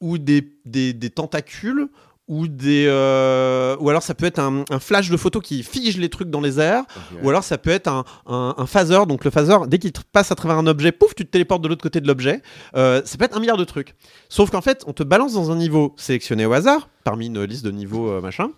ou 0.00 0.18
des, 0.18 0.52
des, 0.64 0.92
des 0.92 1.10
tentacules, 1.10 1.88
ou 2.28 2.48
des. 2.48 2.86
euh, 2.88 3.76
ou 3.78 3.88
alors, 3.88 4.02
ça 4.02 4.12
peut 4.14 4.26
être 4.26 4.40
un, 4.40 4.64
un 4.70 4.80
flash 4.80 5.10
de 5.10 5.16
photo 5.16 5.40
qui 5.40 5.62
fige 5.62 5.96
les 5.96 6.08
trucs 6.08 6.28
dans 6.28 6.40
les 6.40 6.58
airs. 6.58 6.82
Ou 7.22 7.30
alors 7.30 7.44
ça 7.44 7.56
peut 7.56 7.70
être 7.70 7.86
un, 7.86 8.04
un, 8.26 8.54
un 8.58 8.66
phaser. 8.66 9.06
Donc 9.06 9.24
le 9.24 9.30
phaser, 9.30 9.56
dès 9.68 9.78
qu'il 9.78 9.92
passe 10.12 10.32
à 10.32 10.34
travers 10.34 10.58
un 10.58 10.66
objet, 10.66 10.90
pouf, 10.90 11.14
tu 11.14 11.24
te 11.24 11.30
téléportes 11.30 11.62
de 11.62 11.68
l'autre 11.68 11.82
côté 11.84 12.00
de 12.00 12.08
l'objet. 12.08 12.42
Euh, 12.74 13.00
ça 13.04 13.16
peut 13.16 13.24
être 13.24 13.36
un 13.36 13.40
milliard 13.40 13.56
de 13.56 13.64
trucs. 13.64 13.94
Sauf 14.28 14.50
qu'en 14.50 14.60
fait, 14.60 14.82
on 14.88 14.92
te 14.92 15.04
balance 15.04 15.34
dans 15.34 15.52
un 15.52 15.56
niveau 15.56 15.94
sélectionné 15.96 16.46
au 16.46 16.52
hasard, 16.52 16.88
parmi 17.04 17.26
une 17.26 17.44
liste 17.44 17.64
de 17.64 17.70
niveaux 17.70 18.10
euh, 18.10 18.20
machin. 18.20 18.50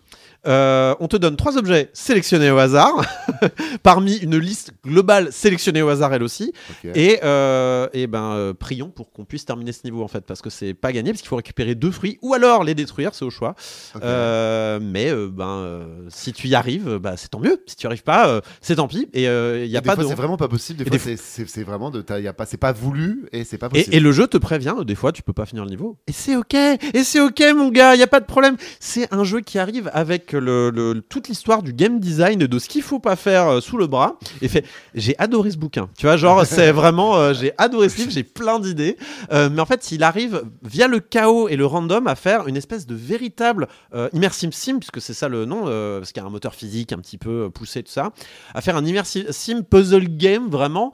Euh, 0.48 0.94
on 1.00 1.08
te 1.08 1.16
donne 1.16 1.36
trois 1.36 1.56
objets 1.58 1.90
sélectionnés 1.92 2.50
au 2.50 2.58
hasard, 2.58 3.04
parmi 3.82 4.16
une 4.16 4.38
liste 4.38 4.72
globale 4.84 5.32
sélectionnée 5.32 5.82
au 5.82 5.88
hasard 5.88 6.14
elle 6.14 6.22
aussi. 6.22 6.52
Et, 6.94 7.20
euh, 7.22 7.88
et 7.92 8.06
ben 8.06 8.32
euh, 8.32 8.54
prions 8.54 8.88
pour 8.88 9.12
qu'on 9.12 9.24
puisse 9.24 9.44
terminer 9.44 9.72
ce 9.72 9.80
niveau 9.84 10.02
en 10.02 10.08
fait, 10.08 10.22
parce 10.22 10.40
que 10.42 10.50
c'est 10.50 10.74
pas 10.74 10.92
gagné, 10.92 11.10
parce 11.12 11.20
qu'il 11.20 11.28
faut 11.28 11.36
récupérer 11.36 11.74
deux 11.74 11.90
fruits 11.90 12.18
ou 12.22 12.34
alors 12.34 12.64
les 12.64 12.74
détruire, 12.74 13.14
c'est 13.14 13.24
au 13.24 13.30
choix. 13.30 13.54
Euh, 14.02 14.78
mais 14.82 15.12
ben 15.12 15.86
si 16.08 16.32
tu 16.32 16.48
y 16.48 16.54
arrives, 16.54 16.96
bah, 16.96 17.16
c'est 17.16 17.28
tant 17.28 17.40
mieux. 17.40 17.62
Si 17.66 17.76
tu 17.76 17.84
y 17.84 17.86
arrives 17.86 18.02
pas, 18.02 18.40
c'est 18.60 18.76
tant 18.76 18.88
pis. 18.88 19.08
Et 19.12 19.24
il 19.24 19.70
y 19.70 19.76
a 19.76 19.80
Et 19.80 19.82
pas 19.82 19.96
de 19.96 20.04
c'est 20.04 20.14
vraiment 20.14 20.36
pas 20.36 20.48
possible. 20.48 20.84
Des 20.84 20.98
fois, 20.98 21.12
c'est- 21.16 21.62
vraiment 21.62 21.90
de. 21.90 22.04
y 22.20 22.28
a 22.28 22.32
pas, 22.32 22.46
c'est 22.46 22.56
pas 22.56 22.72
voulu 22.72 23.26
et 23.32 23.44
c'est 23.44 23.58
pas 23.58 23.68
possible. 23.68 23.92
Et, 23.92 23.98
et 23.98 24.00
le 24.00 24.12
jeu 24.12 24.26
te 24.26 24.38
prévient, 24.38 24.74
des 24.86 24.94
fois 24.94 25.12
tu 25.12 25.22
peux 25.22 25.32
pas 25.32 25.44
finir 25.46 25.64
le 25.64 25.70
niveau. 25.70 25.98
Et 26.06 26.12
c'est 26.12 26.36
ok, 26.36 26.54
et 26.54 27.04
c'est 27.04 27.20
ok 27.20 27.42
mon 27.54 27.68
gars, 27.68 27.94
il 27.94 28.00
y 28.00 28.02
a 28.02 28.06
pas 28.06 28.20
de 28.20 28.26
problème. 28.26 28.56
C'est 28.80 29.12
un 29.12 29.24
jeu 29.24 29.40
qui 29.40 29.58
arrive 29.58 29.90
avec 29.92 30.32
le, 30.39 30.70
le- 30.70 31.01
toute 31.09 31.28
l'histoire 31.28 31.62
du 31.62 31.73
game 31.73 32.01
design, 32.01 32.39
de 32.39 32.59
ce 32.59 32.69
qu'il 32.69 32.82
faut 32.82 32.98
pas 32.98 33.16
faire 33.16 33.48
euh, 33.48 33.60
sous 33.60 33.77
le 33.77 33.86
bras. 33.86 34.19
Et 34.43 34.48
fait, 34.48 34.65
j'ai 34.94 35.15
adoré 35.19 35.51
ce 35.51 35.56
bouquin. 35.59 35.89
Tu 35.98 36.06
vois, 36.06 36.16
genre 36.16 36.44
c'est 36.47 36.73
vraiment, 36.73 37.16
euh, 37.16 37.35
j'ai 37.35 37.52
adoré 37.59 37.89
ce 37.89 37.98
livre, 37.98 38.10
j'ai 38.10 38.23
plein 38.24 38.59
d'idées. 38.60 38.97
Euh, 39.32 39.48
mais 39.52 39.60
en 39.60 39.66
fait, 39.66 39.93
il 39.93 40.02
arrive 40.02 40.43
via 40.62 40.89
le 40.89 41.01
chaos 41.01 41.48
et 41.48 41.56
le 41.56 41.66
random 41.66 42.06
à 42.06 42.15
faire 42.15 42.48
une 42.48 42.56
espèce 42.56 42.86
de 42.86 42.94
véritable 42.94 43.69
euh, 43.94 44.09
immersive 44.12 44.52
sim, 44.52 44.78
puisque 44.78 45.01
c'est 45.01 45.15
ça 45.15 45.28
le 45.28 45.44
nom, 45.44 45.65
parce 45.98 46.12
qu'il 46.12 46.23
y 46.23 46.24
a 46.24 46.28
un 46.28 46.31
moteur 46.31 46.55
physique 46.55 46.93
un 46.93 46.98
petit 46.98 47.19
peu 47.19 47.51
poussé 47.51 47.82
tout 47.82 47.93
ça, 47.93 48.10
à 48.55 48.60
faire 48.60 48.77
un 48.77 48.85
immersive 48.85 49.27
sim 49.31 49.62
puzzle 49.62 50.09
game 50.16 50.48
vraiment 50.48 50.93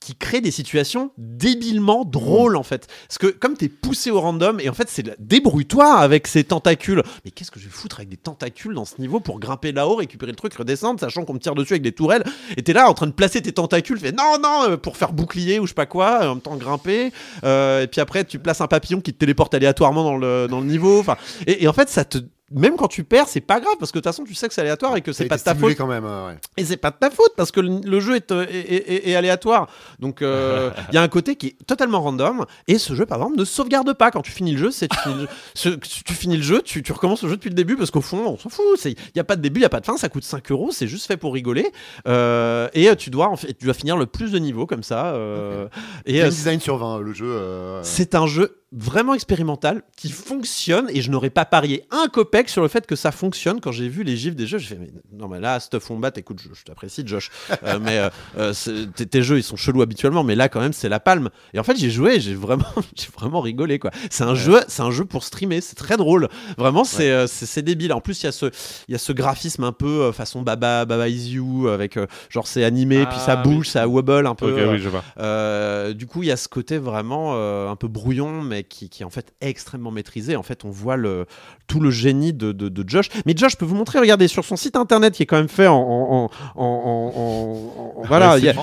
qui 0.00 0.14
crée 0.14 0.40
des 0.40 0.50
situations 0.50 1.10
débilement 1.18 2.04
drôles 2.04 2.56
en 2.56 2.62
fait. 2.62 2.86
Parce 3.08 3.18
que 3.18 3.26
comme 3.26 3.56
t'es 3.56 3.68
poussé 3.68 4.10
au 4.10 4.20
random 4.20 4.60
et 4.60 4.68
en 4.68 4.74
fait 4.74 4.88
c'est 4.88 5.20
débrouille-toi 5.20 5.94
avec 5.94 6.26
ces 6.26 6.44
tentacules. 6.44 7.02
Mais 7.24 7.30
qu'est-ce 7.30 7.50
que 7.50 7.60
je 7.60 7.66
vais 7.66 7.70
foutre 7.70 7.96
avec 7.96 8.08
des 8.08 8.16
tentacules 8.16 8.74
dans 8.74 8.84
ce 8.84 9.00
niveau 9.00 9.20
pour 9.20 9.40
grimper 9.40 9.72
là-haut, 9.72 9.96
récupérer 9.96 10.32
le 10.32 10.36
truc, 10.36 10.54
redescendre, 10.54 11.00
sachant 11.00 11.24
qu'on 11.24 11.34
me 11.34 11.38
tire 11.38 11.54
dessus 11.54 11.74
avec 11.74 11.82
des 11.82 11.92
tourelles. 11.92 12.24
Et 12.56 12.62
t'es 12.62 12.72
là 12.72 12.88
en 12.88 12.94
train 12.94 13.06
de 13.06 13.12
placer 13.12 13.42
tes 13.42 13.52
tentacules, 13.52 13.98
fais 13.98 14.12
non 14.12 14.38
non 14.42 14.70
euh, 14.70 14.76
pour 14.76 14.96
faire 14.96 15.12
bouclier 15.12 15.58
ou 15.58 15.64
je 15.64 15.68
sais 15.70 15.74
pas 15.74 15.86
quoi, 15.86 16.26
en 16.26 16.34
même 16.34 16.40
temps 16.40 16.56
grimper. 16.56 17.12
Euh, 17.44 17.82
et 17.82 17.86
puis 17.86 18.00
après 18.00 18.24
tu 18.24 18.38
places 18.38 18.60
un 18.60 18.66
papillon 18.66 19.00
qui 19.00 19.12
te 19.12 19.18
téléporte 19.18 19.54
aléatoirement 19.54 20.04
dans 20.04 20.16
le, 20.16 20.46
dans 20.48 20.60
le 20.60 20.66
niveau. 20.66 21.00
Enfin 21.00 21.16
et, 21.46 21.64
et 21.64 21.68
en 21.68 21.72
fait 21.72 21.88
ça 21.88 22.04
te 22.04 22.18
même 22.52 22.76
quand 22.76 22.86
tu 22.86 23.02
perds, 23.02 23.26
c'est 23.28 23.40
pas 23.40 23.58
grave 23.58 23.74
parce 23.80 23.90
que 23.90 23.98
de 23.98 24.02
toute 24.02 24.12
façon 24.12 24.22
tu 24.24 24.34
sais 24.34 24.46
que 24.46 24.54
c'est 24.54 24.60
aléatoire 24.60 24.96
et 24.96 25.00
que 25.00 25.12
c'est 25.12 25.24
pas 25.26 25.36
de 25.36 25.42
ta 25.42 25.54
faute. 25.54 25.74
quand 25.76 25.86
même. 25.88 26.04
euh, 26.04 26.28
ouais. 26.28 26.36
Et 26.56 26.64
c'est 26.64 26.76
pas 26.76 26.90
de 26.90 26.96
ta 26.96 27.10
faute 27.10 27.32
parce 27.36 27.50
que 27.50 27.58
le, 27.60 27.80
le 27.84 28.00
jeu 28.00 28.14
est, 28.16 28.30
euh, 28.30 28.46
est, 28.48 28.54
est- 28.54 28.92
est- 28.92 29.08
est 29.10 29.16
aléatoire. 29.16 29.68
Donc 29.98 30.22
euh, 30.22 30.70
il 30.90 30.94
y 30.94 30.98
a 30.98 31.02
un 31.02 31.08
côté 31.08 31.34
qui 31.36 31.48
est 31.48 31.66
totalement 31.66 32.00
random. 32.00 32.44
Et 32.68 32.78
ce 32.78 32.94
jeu, 32.94 33.04
par 33.04 33.18
exemple, 33.18 33.36
ne 33.38 33.44
sauvegarde 33.44 33.92
pas 33.94 34.10
quand 34.12 34.22
tu 34.22 34.30
finis 34.30 34.52
le 34.52 34.58
jeu. 34.58 34.70
C'est 34.70 34.88
tu 34.88 34.96
finis 34.98 35.16
le 35.16 35.28
jeu, 35.56 35.78
tu 35.80 36.14
finis 36.14 36.36
le 36.36 36.42
jeu, 36.42 36.62
tu, 36.62 36.82
tu 36.82 36.92
recommences 36.92 37.22
le 37.24 37.30
jeu 37.30 37.36
depuis 37.36 37.48
le 37.50 37.54
début 37.56 37.76
parce 37.76 37.90
qu'au 37.90 38.00
fond, 38.00 38.24
on 38.26 38.38
s'en 38.38 38.48
fout. 38.48 38.64
Il 38.84 38.94
y 39.16 39.20
a 39.20 39.24
pas 39.24 39.36
de 39.36 39.42
début, 39.42 39.60
il 39.60 39.62
y 39.64 39.66
a 39.66 39.70
pas 39.70 39.80
de 39.80 39.86
fin. 39.86 39.96
Ça 39.96 40.08
coûte 40.08 40.22
5 40.24 40.50
euros. 40.52 40.70
C'est 40.70 40.86
juste 40.86 41.06
fait 41.06 41.16
pour 41.16 41.34
rigoler. 41.34 41.72
Euh, 42.06 42.68
et 42.74 42.88
euh, 42.88 42.94
tu 42.94 43.10
dois 43.10 43.28
en 43.28 43.36
fait, 43.36 43.54
tu 43.54 43.64
dois 43.64 43.74
finir 43.74 43.96
le 43.96 44.06
plus 44.06 44.30
de 44.32 44.38
niveaux 44.38 44.66
comme 44.66 44.82
ça. 44.84 45.14
euh, 45.14 45.66
et 46.04 46.20
euh, 46.20 46.24
Game 46.24 46.30
design 46.30 46.60
sur 46.60 46.76
20, 46.78 47.00
le 47.00 47.12
jeu. 47.12 47.26
euh, 47.26 47.80
c'est 47.82 48.14
un 48.14 48.26
jeu 48.26 48.60
vraiment 48.72 49.14
expérimental 49.14 49.82
qui 49.96 50.10
fonctionne 50.10 50.86
et 50.90 51.00
je 51.00 51.10
n'aurais 51.10 51.30
pas 51.30 51.44
parié 51.44 51.84
un 51.90 52.08
sur 52.46 52.62
le 52.62 52.68
fait 52.68 52.86
que 52.86 52.94
ça 52.96 53.10
fonctionne 53.12 53.60
quand 53.60 53.72
j'ai 53.72 53.88
vu 53.88 54.02
les 54.02 54.16
gifs 54.16 54.36
des 54.36 54.46
jeux. 54.46 54.58
J'ai 54.58 54.68
fait, 54.68 54.78
mais 54.80 54.90
non, 55.12 55.28
mais 55.28 55.40
là, 55.40 55.58
Stuff 55.60 55.90
Wombat, 55.90 56.12
écoute, 56.16 56.40
je, 56.42 56.48
je 56.54 56.64
t'apprécie, 56.64 57.02
Josh, 57.06 57.30
Euh, 57.64 57.78
mais 57.82 57.98
euh, 57.98 58.10
euh, 58.38 58.86
tes, 58.94 59.06
tes 59.06 59.22
jeux, 59.22 59.38
ils 59.38 59.42
sont 59.42 59.56
chelous 59.56 59.82
habituellement, 59.82 60.22
mais 60.24 60.34
là, 60.34 60.48
quand 60.48 60.60
même, 60.60 60.72
c'est 60.72 60.88
la 60.88 61.00
palme. 61.00 61.30
Et 61.54 61.58
en 61.58 61.64
fait, 61.64 61.76
j'ai 61.76 61.90
joué, 61.90 62.20
j'ai 62.20 62.34
vraiment, 62.34 62.64
j'ai 62.94 63.08
vraiment 63.16 63.40
rigolé, 63.40 63.78
quoi. 63.78 63.90
C'est 64.10 64.24
un 64.24 64.34
jeu, 64.34 64.60
c'est 64.68 64.82
un 64.82 64.90
jeu 64.90 65.04
pour 65.04 65.24
streamer, 65.24 65.60
c'est 65.60 65.76
très 65.76 65.96
drôle. 65.96 66.28
Vraiment, 66.58 66.84
c'est 66.84 67.26
c'est 67.26 67.62
débile. 67.62 67.92
En 67.92 68.00
plus, 68.00 68.22
il 68.22 68.26
y 68.26 68.28
a 68.28 68.32
ce, 68.32 68.46
il 68.88 68.92
y 68.92 68.94
a 68.94 68.98
ce 68.98 69.12
graphisme 69.12 69.64
un 69.64 69.72
peu 69.72 70.12
façon 70.12 70.42
Baba, 70.42 70.84
Baba 70.84 71.08
Is 71.08 71.30
You, 71.32 71.68
avec 71.68 71.98
genre 72.28 72.46
c'est 72.46 72.64
animé, 72.64 73.02
Ah, 73.02 73.06
puis 73.06 73.18
ça 73.18 73.36
oui. 73.44 73.54
bouge, 73.54 73.68
ça 73.68 73.88
wobble 73.88 74.26
un 74.26 74.34
peu. 74.34 74.52
Ok, 74.52 74.70
oui, 74.72 74.78
je 74.78 74.88
vois. 74.88 75.92
du 75.94 76.06
coup, 76.06 76.22
il 76.22 76.28
y 76.28 76.32
a 76.32 76.36
ce 76.36 76.48
côté 76.48 76.78
vraiment 76.78 77.34
un 77.70 77.76
peu 77.76 77.88
brouillon, 77.88 78.42
mais 78.42 78.64
qui, 78.64 78.88
qui 78.88 79.02
est 79.02 79.06
en 79.06 79.10
fait 79.10 79.32
extrêmement 79.40 79.90
maîtrisé. 79.90 80.36
En 80.36 80.42
fait, 80.42 80.64
on 80.64 80.70
voit 80.70 80.96
le, 80.96 81.26
tout 81.66 81.80
le 81.80 81.90
génie 81.90 82.25
de, 82.32 82.52
de- 82.52 82.68
de 82.68 82.84
Josh. 82.88 83.08
Mais 83.26 83.34
Josh, 83.36 83.52
je 83.52 83.56
peux 83.56 83.64
vous 83.64 83.74
montrer, 83.74 83.98
regardez, 83.98 84.28
sur 84.28 84.44
son 84.44 84.56
site 84.56 84.76
internet 84.76 85.14
qui 85.14 85.22
est 85.22 85.26
quand 85.26 85.36
même 85.36 85.48
fait 85.48 85.66
en. 85.66 85.74
en- 85.76 86.30
en- 86.56 86.62
en- 86.62 87.12
en- 87.16 88.00
en- 88.00 88.02
voilà, 88.06 88.38
il 88.38 88.44
y 88.44 88.48
a- 88.48 88.54
c'est 88.54 88.62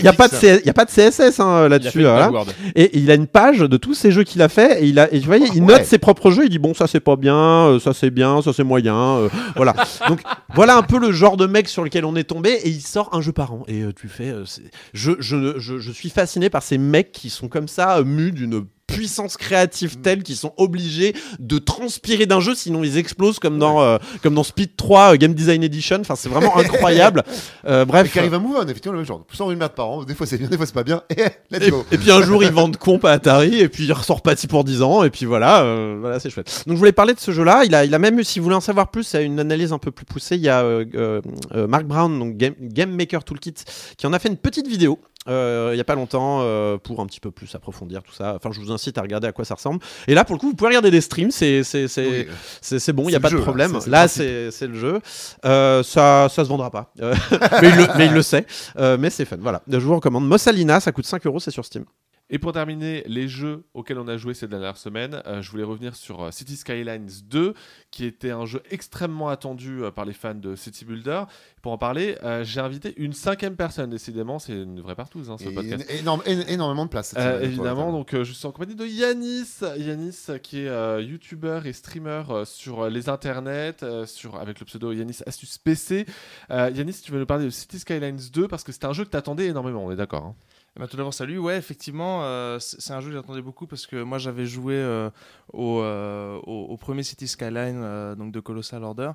il 0.00 0.04
y 0.04 0.08
a- 0.08 0.12
pas 0.12 0.28
de 0.28 0.86
de 0.86 0.90
CSS 0.90 1.40
hein, 1.40 1.68
là-dessus. 1.68 2.02
voilà. 2.02 2.30
Et 2.74 2.98
il 2.98 3.10
a 3.10 3.14
une 3.14 3.26
page 3.26 3.60
de 3.60 3.76
tous 3.76 3.94
ces 3.94 4.10
jeux 4.12 4.24
qu'il 4.24 4.42
a 4.42 4.48
fait 4.48 4.82
et 4.82 4.86
il 4.86 4.98
a 4.98 5.12
et 5.12 5.18
vous 5.18 5.26
voyez 5.26 5.46
il 5.54 5.62
Ouais. 5.62 5.74
note 5.78 5.84
ses 5.84 5.98
propres 5.98 6.30
jeux 6.30 6.44
il 6.44 6.50
dit 6.50 6.58
bon 6.58 6.74
ça 6.74 6.86
c'est 6.86 7.00
pas 7.00 7.16
bien 7.16 7.36
euh, 7.36 7.78
ça 7.80 7.92
c'est 7.94 8.10
bien 8.10 8.42
ça 8.42 8.52
c'est 8.52 8.64
moyen 8.64 8.96
euh, 8.96 9.28
voilà 9.56 9.74
donc 10.08 10.20
voilà 10.54 10.76
un 10.76 10.82
peu 10.82 10.98
le 10.98 11.12
genre 11.12 11.36
de 11.36 11.46
mec 11.46 11.68
sur 11.68 11.84
lequel 11.84 12.04
on 12.04 12.16
est 12.16 12.24
tombé 12.24 12.50
et 12.64 12.68
il 12.68 12.80
sort 12.80 13.10
un 13.12 13.20
jeu 13.20 13.32
par 13.32 13.52
an 13.52 13.62
et 13.68 13.82
euh, 13.82 13.92
tu 13.94 14.08
fais 14.08 14.28
euh, 14.30 14.44
je, 14.92 15.12
je, 15.20 15.58
je, 15.58 15.78
je 15.78 15.92
suis 15.92 16.10
fasciné 16.10 16.50
par 16.50 16.62
ces 16.62 16.78
mecs 16.78 17.12
qui 17.12 17.30
sont 17.30 17.48
comme 17.48 17.68
ça 17.68 17.98
euh, 17.98 18.04
mus 18.04 18.32
d'une 18.32 18.64
puissance 18.94 19.36
créative 19.36 19.96
telle 20.00 20.22
qu'ils 20.22 20.36
sont 20.36 20.52
obligés 20.56 21.14
de 21.38 21.58
transpirer 21.58 22.26
d'un 22.26 22.40
jeu 22.40 22.54
sinon 22.54 22.82
ils 22.84 22.98
explosent 22.98 23.38
comme 23.38 23.58
dans 23.58 23.80
euh, 23.82 23.98
comme 24.22 24.34
dans 24.34 24.42
Speed 24.44 24.76
3 24.76 25.14
euh, 25.14 25.16
Game 25.16 25.34
Design 25.34 25.62
Edition 25.62 25.98
enfin 26.00 26.16
c'est 26.16 26.28
vraiment 26.28 26.56
incroyable 26.56 27.22
Euh, 27.64 27.84
bref 27.84 28.10
qui 28.12 28.18
arrive 28.18 28.34
à 28.34 28.38
on, 28.38 28.62
effectivement, 28.64 28.92
le 28.92 28.98
même 28.98 29.06
genre. 29.06 29.24
Plus 29.24 29.40
une 29.40 29.54
merde 29.56 29.72
par 29.72 29.88
an, 29.88 30.02
des 30.04 30.14
fois 30.14 30.26
c'est 30.26 30.36
bien, 30.36 30.48
des 30.48 30.56
fois 30.56 30.66
c'est 30.66 30.74
pas 30.74 30.82
bien, 30.82 31.02
et 31.10 31.24
let's 31.50 31.70
go. 31.70 31.84
et 31.92 31.98
puis 31.98 32.10
un 32.10 32.22
jour, 32.22 32.42
ils 32.42 32.50
vendent 32.50 32.76
comp 32.76 33.04
à 33.04 33.10
Atari, 33.12 33.60
et 33.60 33.68
puis 33.68 33.84
il 33.84 33.92
ressort 33.92 34.20
Patty 34.22 34.46
pour 34.46 34.64
10 34.64 34.82
ans, 34.82 35.04
et 35.04 35.10
puis 35.10 35.26
voilà, 35.26 35.62
euh, 35.62 35.96
voilà 36.00 36.18
c'est 36.20 36.30
chouette. 36.30 36.64
Donc 36.66 36.76
je 36.76 36.78
voulais 36.78 36.92
parler 36.92 37.14
de 37.14 37.20
ce 37.20 37.30
jeu-là. 37.30 37.62
Il 37.64 37.74
a, 37.74 37.84
il 37.84 37.94
a 37.94 37.98
même 37.98 38.18
eu, 38.18 38.24
si 38.24 38.38
vous 38.38 38.44
voulez 38.44 38.56
en 38.56 38.60
savoir 38.60 38.90
plus, 38.90 39.12
il 39.12 39.16
a 39.16 39.20
une 39.20 39.38
analyse 39.40 39.72
un 39.72 39.78
peu 39.78 39.90
plus 39.90 40.04
poussée. 40.04 40.36
Il 40.36 40.42
y 40.42 40.48
a 40.48 40.62
euh, 40.62 40.84
euh, 40.94 41.20
euh, 41.54 41.66
Mark 41.66 41.84
Brown, 41.84 42.18
donc 42.18 42.36
Game, 42.36 42.54
Game 42.60 42.90
Maker 42.94 43.24
Toolkit, 43.24 43.54
qui 43.96 44.06
en 44.06 44.12
a 44.12 44.18
fait 44.18 44.28
une 44.28 44.36
petite 44.36 44.66
vidéo. 44.66 44.98
euh, 45.28 45.70
il 45.72 45.76
y 45.76 45.80
a 45.80 45.84
pas 45.84 45.94
longtemps 45.94 46.40
euh, 46.42 46.78
pour 46.78 47.00
un 47.00 47.06
petit 47.06 47.20
peu 47.20 47.30
plus 47.30 47.54
approfondir 47.54 48.02
tout 48.02 48.12
ça. 48.12 48.34
Enfin, 48.36 48.50
je 48.52 48.60
vous 48.60 48.72
incite 48.82 48.98
à 48.98 49.02
regarder 49.02 49.28
à 49.28 49.32
quoi 49.32 49.44
ça 49.44 49.54
ressemble. 49.54 49.80
Et 50.08 50.14
là, 50.14 50.24
pour 50.24 50.34
le 50.34 50.40
coup, 50.40 50.48
vous 50.48 50.54
pouvez 50.54 50.68
regarder 50.68 50.90
des 50.90 51.00
streams. 51.00 51.30
C'est 51.30 51.62
Oui. 51.98 52.26
bon, 52.92 53.04
il 53.04 53.06
C'est 53.06 53.12
y 53.12 53.16
a 53.16 53.20
pas 53.20 53.28
jeu, 53.28 53.36
de 53.36 53.40
là. 53.40 53.42
problème. 53.44 53.78
Là, 53.86 54.08
c'est 54.08 54.50
le 54.66 54.74
jeu. 54.74 55.00
Euh, 55.44 55.82
ça 55.82 56.28
ça 56.30 56.44
se 56.44 56.48
vendra 56.48 56.70
pas, 56.70 56.92
Euh, 57.00 57.14
mais, 57.62 57.68
il 57.70 57.76
le, 57.76 57.86
mais 57.96 58.06
il 58.06 58.12
le 58.12 58.22
sait. 58.22 58.46
Euh, 58.78 58.96
mais 58.98 59.10
c'est 59.10 59.24
fun. 59.24 59.36
Voilà, 59.40 59.62
je 59.68 59.78
vous 59.78 59.94
recommande. 59.94 60.26
Mossalina, 60.26 60.80
ça 60.80 60.92
coûte 60.92 61.06
5 61.06 61.24
euros, 61.26 61.40
c'est 61.40 61.50
sur 61.50 61.64
Steam. 61.64 61.84
Et 62.34 62.38
pour 62.38 62.52
terminer, 62.52 63.02
les 63.06 63.28
jeux 63.28 63.62
auxquels 63.74 63.98
on 63.98 64.08
a 64.08 64.16
joué 64.16 64.32
ces 64.32 64.48
dernières 64.48 64.78
semaines, 64.78 65.22
euh, 65.26 65.42
je 65.42 65.50
voulais 65.50 65.64
revenir 65.64 65.94
sur 65.94 66.22
euh, 66.24 66.30
City 66.30 66.56
Skylines 66.56 67.10
2, 67.26 67.52
qui 67.90 68.06
était 68.06 68.30
un 68.30 68.46
jeu 68.46 68.62
extrêmement 68.70 69.28
attendu 69.28 69.82
euh, 69.82 69.90
par 69.90 70.06
les 70.06 70.14
fans 70.14 70.34
de 70.34 70.56
City 70.56 70.86
Builder. 70.86 71.24
Pour 71.60 71.72
en 71.72 71.78
parler, 71.78 72.16
j'ai 72.42 72.60
invité 72.60 72.94
une 72.96 73.12
cinquième 73.12 73.54
personne, 73.54 73.90
décidément, 73.90 74.38
c'est 74.38 74.54
une 74.54 74.80
vraie 74.80 74.96
partouze, 74.96 75.30
hein, 75.30 75.36
ce 75.38 75.44
Et 75.48 75.54
podcast. 75.54 75.84
énorme- 75.90 76.22
énormément 76.26 76.86
de 76.86 76.90
place. 76.90 77.14
évidemment, 77.42 77.92
donc 77.92 78.10
je 78.16 78.32
suis 78.32 78.46
en 78.46 78.50
compagnie 78.50 78.74
de 78.74 78.84
Yanis, 78.86 79.60
Yanis 79.76 80.40
qui 80.42 80.60
est 80.60 81.02
youtubeur 81.04 81.66
et 81.66 81.72
streamer 81.72 82.22
sur 82.46 82.88
les 82.88 83.08
internets, 83.08 83.76
sur, 84.06 84.36
avec 84.40 84.58
le 84.58 84.66
pseudo 84.66 84.90
Yanis 84.92 85.18
Astuce 85.26 85.58
PC. 85.58 86.06
Yanis, 86.50 87.00
tu 87.04 87.12
veux 87.12 87.20
nous 87.20 87.26
parler 87.26 87.44
de 87.44 87.50
City 87.50 87.78
Skylines 87.78 88.18
2 88.32 88.48
parce 88.48 88.64
que 88.64 88.72
c'était 88.72 88.86
un 88.86 88.92
jeu 88.92 89.04
que 89.04 89.10
tu 89.10 89.16
attendais 89.16 89.46
énormément, 89.46 89.84
on 89.84 89.92
est 89.92 89.96
d'accord 89.96 90.24
hein 90.24 90.34
Eh 90.74 90.80
ben, 90.80 90.86
tout 90.86 90.96
d'abord, 90.96 91.12
salut. 91.12 91.38
Ouais, 91.38 91.58
effectivement, 91.58 92.20
euh, 92.22 92.58
c'est 92.58 92.92
un 92.94 93.00
jeu 93.00 93.08
que 93.10 93.14
j'attendais 93.14 93.42
beaucoup 93.42 93.66
parce 93.66 93.86
que 93.86 94.02
moi, 94.02 94.16
j'avais 94.18 94.46
joué 94.46 94.74
euh, 94.74 95.10
au, 95.52 95.80
euh, 95.80 96.38
au, 96.44 96.66
au 96.70 96.76
premier 96.78 97.02
City 97.02 97.28
Skyline 97.28 98.14
donc 98.16 98.32
de 98.32 98.40
Colossal 98.40 98.82
Order. 98.82 99.12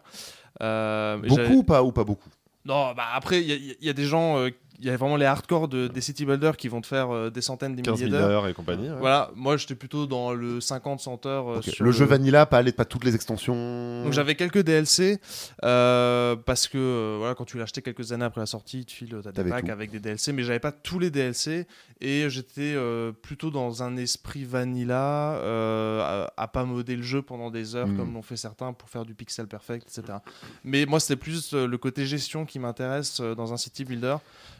Beaucoup 0.60 1.54
ou 1.60 1.64
pas, 1.64 1.82
ou 1.82 1.92
pas 1.92 2.04
beaucoup? 2.04 2.30
Non, 2.64 2.94
bah 2.94 3.06
après, 3.14 3.42
il 3.42 3.50
y, 3.50 3.86
y 3.86 3.90
a 3.90 3.94
des 3.94 4.04
gens, 4.04 4.46
il 4.80 4.86
y 4.86 4.90
a 4.90 4.98
vraiment 4.98 5.16
les 5.16 5.26
hardcore 5.26 5.68
de, 5.68 5.88
des 5.88 6.02
City 6.02 6.26
Builders 6.26 6.56
qui 6.56 6.68
vont 6.68 6.82
te 6.82 6.88
faire 6.88 7.10
euh, 7.12 7.30
des 7.32 7.42
centaines, 7.42 7.76
des 7.76 7.82
15 7.82 8.00
milliers 8.00 8.12
000 8.12 8.22
d'heures. 8.22 8.30
heures 8.44 8.48
et 8.48 8.54
compagnie. 8.54 8.90
ouais. 8.90 8.96
Voilà, 9.00 9.32
moi, 9.36 9.58
j'étais 9.58 9.74
plutôt 9.76 10.06
dans 10.06 10.34
le 10.34 10.60
50-100 10.60 11.28
heures. 11.28 11.50
euh, 11.50 11.62
sur 11.62 11.84
Le 11.84 11.92
jeu 11.92 12.06
vanilla, 12.06 12.46
pas, 12.46 12.62
les- 12.62 12.72
pas 12.72 12.86
toutes 12.86 13.04
les 13.04 13.16
extensions. 13.16 14.04
Donc 14.04 14.14
j'avais 14.14 14.36
quelques 14.36 14.60
DLC 14.60 15.20
euh, 15.64 16.36
parce 16.36 16.68
que 16.68 16.78
euh, 16.78 17.16
voilà 17.20 17.36
quand 17.36 17.46
tu 17.46 17.58
l'as 17.58 17.64
acheté 17.64 17.82
quelques 17.82 18.12
années 18.12 18.26
après 18.26 18.42
la 18.42 18.46
sortie, 18.46 18.86
tu 18.86 18.96
files 18.98 19.10
t'as 19.24 19.32
des 19.32 19.36
T'avais 19.36 19.50
packs 19.50 19.66
tout. 19.66 19.72
avec 19.72 19.92
des 19.92 20.00
DLC, 20.00 20.32
mais 20.34 20.44
j'avais 20.44 20.60
pas 20.60 20.72
tous 20.72 21.00
les 21.00 21.10
DLC 21.10 21.66
et 22.00 22.30
j'étais 22.30 22.74
euh, 22.76 23.12
plutôt 23.12 23.50
dans 23.50 23.84
un 23.84 23.98
esprit 23.98 24.44
vanilla 24.44 25.34
euh, 25.42 26.28
à, 26.38 26.44
à 26.44 26.48
pas 26.48 26.64
modder 26.66 26.96
le 26.96 27.04
jeu 27.04 27.22
pendant 27.22 27.50
des 27.52 27.76
heures 27.76 27.88
Mm. 27.88 27.98
comme 27.98 28.14
l'ont 28.14 28.22
fait 28.22 28.38
certains 28.38 28.74
pour 28.74 28.90
faire 28.90 29.06
du 29.06 29.14
pixel 29.16 29.48
perfect, 29.48 29.88
etc. 29.88 30.18
Mais 30.64 30.86
moi 30.86 31.00
c'était 31.00 31.16
plus 31.16 31.54
euh, 31.54 31.66
le 31.68 31.78
côté 31.78 32.06
gestion 32.06 32.46
qui 32.46 32.60
m'intéresse 32.60 33.20
euh, 33.22 33.34
dans 33.36 33.54
un 33.54 33.58
city 33.58 33.86
builder. 33.86 34.18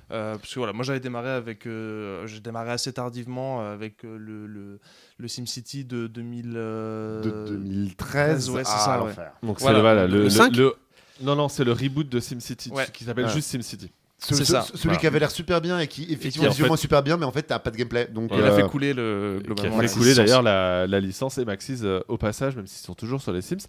Euh, 0.10 0.38
parce 0.38 0.54
que 0.54 0.60
voilà, 0.60 0.72
moi 0.74 0.84
j'avais 0.86 1.00
démarré 1.02 1.30
avec, 1.30 1.66
euh, 1.68 2.26
j'ai 2.28 2.40
démarré 2.40 2.72
assez 2.72 2.94
tardivement 2.94 3.60
avec 3.70 4.06
euh, 4.06 4.18
le, 4.18 4.48
le, 4.48 4.80
le 5.18 5.28
SimCity 5.28 5.84
de 5.84 6.08
2000. 6.08 6.54
euh, 6.56 7.22
De 7.22 7.50
2013 7.50 8.50
ouais, 8.52 8.64
c'est 8.64 8.72
à 8.72 8.78
ça, 8.78 9.00
ouais. 9.02 9.08
l'enfer. 9.10 9.32
Donc 9.44 9.60
Voilà. 9.60 9.74
c'est 9.74 9.74
le, 9.78 9.82
voilà, 9.82 10.08
le, 10.08 10.18
Le 10.18 10.24
le- 10.24 10.30
5? 10.30 10.56
le- 10.56 10.76
Non, 11.22 11.36
non, 11.36 11.50
c'est 11.50 11.64
le 11.64 11.72
reboot 11.74 12.08
de 12.08 12.20
SimCity 12.20 12.70
Ouais. 12.72 12.86
qui 12.94 13.04
s'appelle 13.04 13.26
Ah. 13.28 13.34
juste 13.34 13.50
SimCity. 13.50 13.92
Ce- 14.20 14.34
C'est 14.34 14.46
ce- 14.46 14.52
ça. 14.54 14.64
Celui 14.64 14.80
Voilà. 14.86 14.98
qui 15.00 15.06
avait 15.08 15.20
l'air 15.20 15.30
super 15.30 15.62
bien 15.62 15.80
et 15.80 15.86
qui 15.88 16.02
effectivement 16.12 16.48
en 16.48 16.50
visuellement 16.50 16.76
fait- 16.76 16.82
super 16.82 17.04
bien, 17.04 17.18
mais 17.18 17.26
en 17.26 17.32
fait 17.32 17.44
t'as 17.44 17.60
pas 17.60 17.70
de 17.70 17.78
gameplay. 17.78 18.08
Donc 18.12 18.32
Il 18.34 18.42
a 18.42 18.48
euh, 18.48 18.56
fait 18.56 18.68
couler 18.68 18.94
le 18.96 19.42
Qui 19.56 19.68
a 19.68 19.72
fait 19.72 19.94
couler 19.94 20.16
d'ailleurs 20.16 20.42
la, 20.42 20.88
la 20.88 21.00
licence 21.00 21.38
et 21.38 21.46
Maxis 21.46 21.82
euh, 21.84 22.00
au 22.08 22.18
passage, 22.18 22.56
même 22.56 22.66
s'ils 22.66 22.84
sont 22.84 22.96
toujours 22.96 23.22
sur 23.22 23.32
les 23.32 23.42
Sims. 23.44 23.68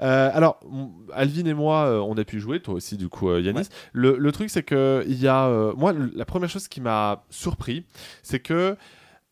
Euh, 0.00 0.30
alors, 0.32 0.58
Alvin 1.12 1.44
et 1.44 1.52
moi, 1.54 1.84
euh, 1.84 1.98
on 1.98 2.16
a 2.16 2.24
pu 2.24 2.40
jouer, 2.40 2.60
toi 2.60 2.74
aussi, 2.74 2.96
du 2.96 3.08
coup, 3.10 3.28
euh, 3.28 3.42
Yanis. 3.42 3.58
Ouais. 3.58 3.64
Le, 3.92 4.16
le 4.18 4.32
truc, 4.32 4.48
c'est 4.48 4.62
que 4.62 5.04
il 5.06 5.20
y 5.20 5.28
a. 5.28 5.46
euh, 5.48 5.74
moi, 5.76 5.92
la 6.14 6.24
première 6.24 6.48
chose 6.48 6.66
qui 6.66 6.80
m'a 6.80 7.24
surpris, 7.28 7.84
c'est 8.22 8.40
que 8.40 8.76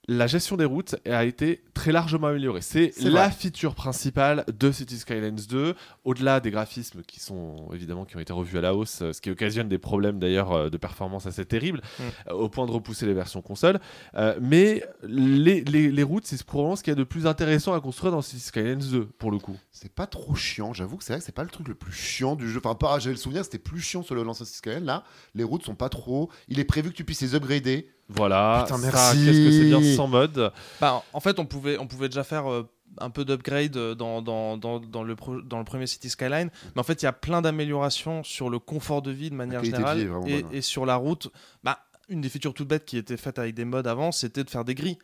la 0.09 0.27
gestion 0.27 0.57
des 0.57 0.65
routes 0.65 0.97
a 1.07 1.25
été 1.27 1.63
très 1.75 1.93
largement 1.93 2.29
améliorée. 2.29 2.63
C'est 2.63 2.93
la 3.03 3.11
vrai. 3.29 3.31
feature 3.31 3.75
principale 3.75 4.45
de 4.59 4.73
City 4.73 4.97
Skylines 4.97 5.37
2, 5.49 5.75
au-delà 6.05 6.41
des 6.41 6.51
graphismes 6.51 7.03
qui 7.03 7.21
sont 7.21 7.69
évidemment 7.75 8.05
qui 8.07 8.17
ont 8.17 8.21
été 8.21 8.33
revus 8.33 8.57
à 8.57 8.63
la 8.63 8.75
hausse, 8.75 9.03
ce 9.13 9.21
qui 9.21 9.31
occasionne 9.31 9.69
des 9.69 9.79
problèmes 9.79 10.19
d'ailleurs 10.19 10.53
euh, 10.53 10.71
de 10.71 10.77
performance 10.79 11.27
assez 11.27 11.45
terribles, 11.45 11.83
Mm. 11.99 12.03
euh, 12.31 12.33
au 12.35 12.49
point 12.49 12.65
de 12.67 12.71
repousser 12.73 13.05
les 13.07 13.13
versions 13.15 13.43
console. 13.43 13.79
Euh, 14.15 14.39
mais 14.41 14.83
les, 15.03 15.63
les- 15.65 15.91
les 15.91 16.03
routes, 16.03 16.27
c'est 16.27 16.43
probablement 16.43 16.77
ce 16.77 16.83
qu'il 16.83 16.91
y 16.91 16.97
a 16.97 16.99
de 16.99 17.05
plus 17.05 17.27
intéressant 17.27 17.75
à 17.75 17.81
construire 17.81 18.13
dans 18.13 18.23
City 18.23 18.41
Skylines 18.43 18.79
2, 18.79 19.05
pour 19.19 19.31
le 19.31 19.39
coup. 19.39 19.57
c'est 19.71 19.93
pas 19.93 20.07
trop 20.07 20.35
chiant. 20.35 20.73
J'avoue 20.73 20.97
que 20.97 21.05
c'est 21.05 21.13
vrai 21.13 21.21
que 21.21 21.27
c'est 21.27 21.33
pas 21.35 21.45
le 21.45 21.51
truc 21.51 21.69
le 21.69 21.75
plus 21.75 21.93
chiant 21.93 22.35
du 22.35 22.49
jeu. 22.51 22.61
Enfin, 22.65 22.75
pas, 22.75 22.99
j'ai 22.99 23.11
le 23.11 23.17
souvenir, 23.17 23.45
c'était 23.45 23.59
plus 23.59 23.81
chiant 23.81 24.03
sur 24.03 24.15
le 24.15 24.23
lanceur 24.23 24.47
Skyline. 24.47 24.85
Là, 24.85 25.05
les 25.35 25.45
routes 25.45 25.65
sont 25.65 25.75
pas 25.75 25.89
trop. 25.91 26.31
Il 26.49 26.59
est 26.59 26.65
prévu 26.65 26.91
que 26.91 26.97
tu 26.97 27.05
puisses 27.05 27.21
les 27.21 27.35
upgrader. 27.35 27.91
Voilà, 28.09 28.65
Putain, 28.67 28.79
merci. 28.79 29.25
qu'est-ce 29.25 29.39
que 29.45 29.51
c'est 29.51 29.65
bien 29.67 29.83
sans 29.97 30.07
mode. 30.09 30.53
Bah, 30.81 31.03
en 31.13 31.21
fait, 31.21 31.39
on 31.39 31.45
pouvait, 31.45 31.77
on 31.79 31.87
pouvait 31.87 32.09
déjà 32.09 32.25
faire 32.25 32.51
euh, 32.51 32.67
un 32.99 33.11
peu 33.11 33.25
d'upgrade 33.27 33.77
euh, 33.77 33.95
dans, 33.95 34.23
dans, 34.23 34.57
dans, 34.57 34.81
dans 34.81 35.03
le 35.03 35.15
pro- 35.15 35.43
dans 35.43 35.59
le 35.59 35.65
premier 35.65 35.87
City 35.87 36.09
Skyline. 36.09 36.51
Mais 36.75 36.81
en 36.81 36.85
fait, 36.85 37.03
il 37.03 37.05
y 37.05 37.09
a 37.09 37.13
plein 37.13 37.43
d'améliorations 37.43 38.25
sur 38.25 38.49
le 38.49 38.59
confort 38.59 39.03
de 39.03 39.11
vie 39.11 39.29
de 39.31 39.35
manière 39.35 39.61
de 39.61 39.67
générale. 39.67 39.99
vie 39.99 40.05
vraiment 40.07 40.27
et, 40.53 40.63
sur 40.63 40.87
la 40.87 40.97
route, 40.97 41.29
bah, 41.63 41.81
une 42.09 42.23
des 42.23 42.31
features 42.31 42.55
toutes 42.55 42.69
bêtes 42.69 42.87
qui 42.87 42.97
était 42.97 43.19
faite 43.19 43.39
avec 43.39 43.55
des 43.55 43.67
modes 43.67 43.87
avant, 43.87 44.11
c'était 44.11 44.43
de 44.43 44.49
faire 44.49 44.65
des 44.65 44.75
grilles. 44.75 44.99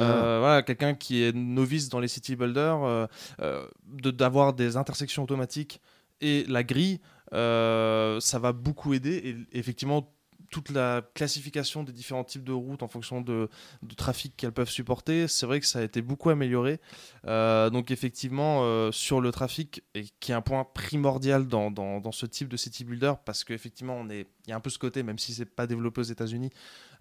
Euh, 0.00 0.38
voilà, 0.40 0.62
quelqu'un 0.62 0.94
qui 0.94 1.22
est 1.22 1.32
novice 1.34 1.88
dans 1.88 2.00
les 2.00 2.08
city 2.08 2.34
builders, 2.36 2.82
euh, 2.84 3.06
euh, 3.40 3.66
de- 3.86 4.10
d'avoir 4.10 4.52
des 4.52 4.76
intersections 4.76 5.22
automatiques 5.24 5.80
et 6.20 6.44
la 6.48 6.62
grille, 6.64 7.00
euh, 7.32 8.18
ça 8.20 8.38
va 8.38 8.52
beaucoup 8.52 8.94
aider. 8.94 9.36
Et 9.52 9.58
effectivement, 9.58 10.12
toute 10.54 10.70
la 10.70 11.02
classification 11.14 11.82
des 11.82 11.90
différents 11.90 12.22
types 12.22 12.44
de 12.44 12.52
routes 12.52 12.84
en 12.84 12.88
fonction 12.88 13.20
de, 13.20 13.48
trafic 13.96 14.36
qu'elles 14.36 14.52
peuvent 14.52 14.70
supporter, 14.70 15.26
c'est 15.26 15.46
vrai 15.46 15.58
que 15.58 15.66
ça 15.66 15.80
a 15.80 15.82
été 15.82 16.00
beaucoup 16.00 16.30
amélioré. 16.30 16.78
Euh, 17.26 17.70
donc 17.70 17.90
effectivement, 17.90 18.60
euh, 18.62 18.92
sur 18.92 19.20
le 19.20 19.32
trafic, 19.32 19.82
et 19.96 20.04
qui 20.20 20.30
est 20.30 20.34
un 20.34 20.42
point 20.42 20.64
primordial 20.72 21.48
dans, 21.48 22.12
ce 22.12 22.26
type 22.26 22.46
de 22.46 22.56
city 22.56 22.84
builder, 22.84 23.14
parce 23.24 23.42
qu'effectivement, 23.42 24.06
il 24.08 24.26
y 24.46 24.52
a 24.52 24.56
un 24.56 24.60
peu 24.60 24.70
ce 24.70 24.78
côté, 24.78 25.02
même 25.02 25.18
si 25.18 25.34
c'est 25.34 25.44
pas 25.44 25.66
développé 25.66 26.02
aux 26.02 26.04
États-Unis, 26.04 26.50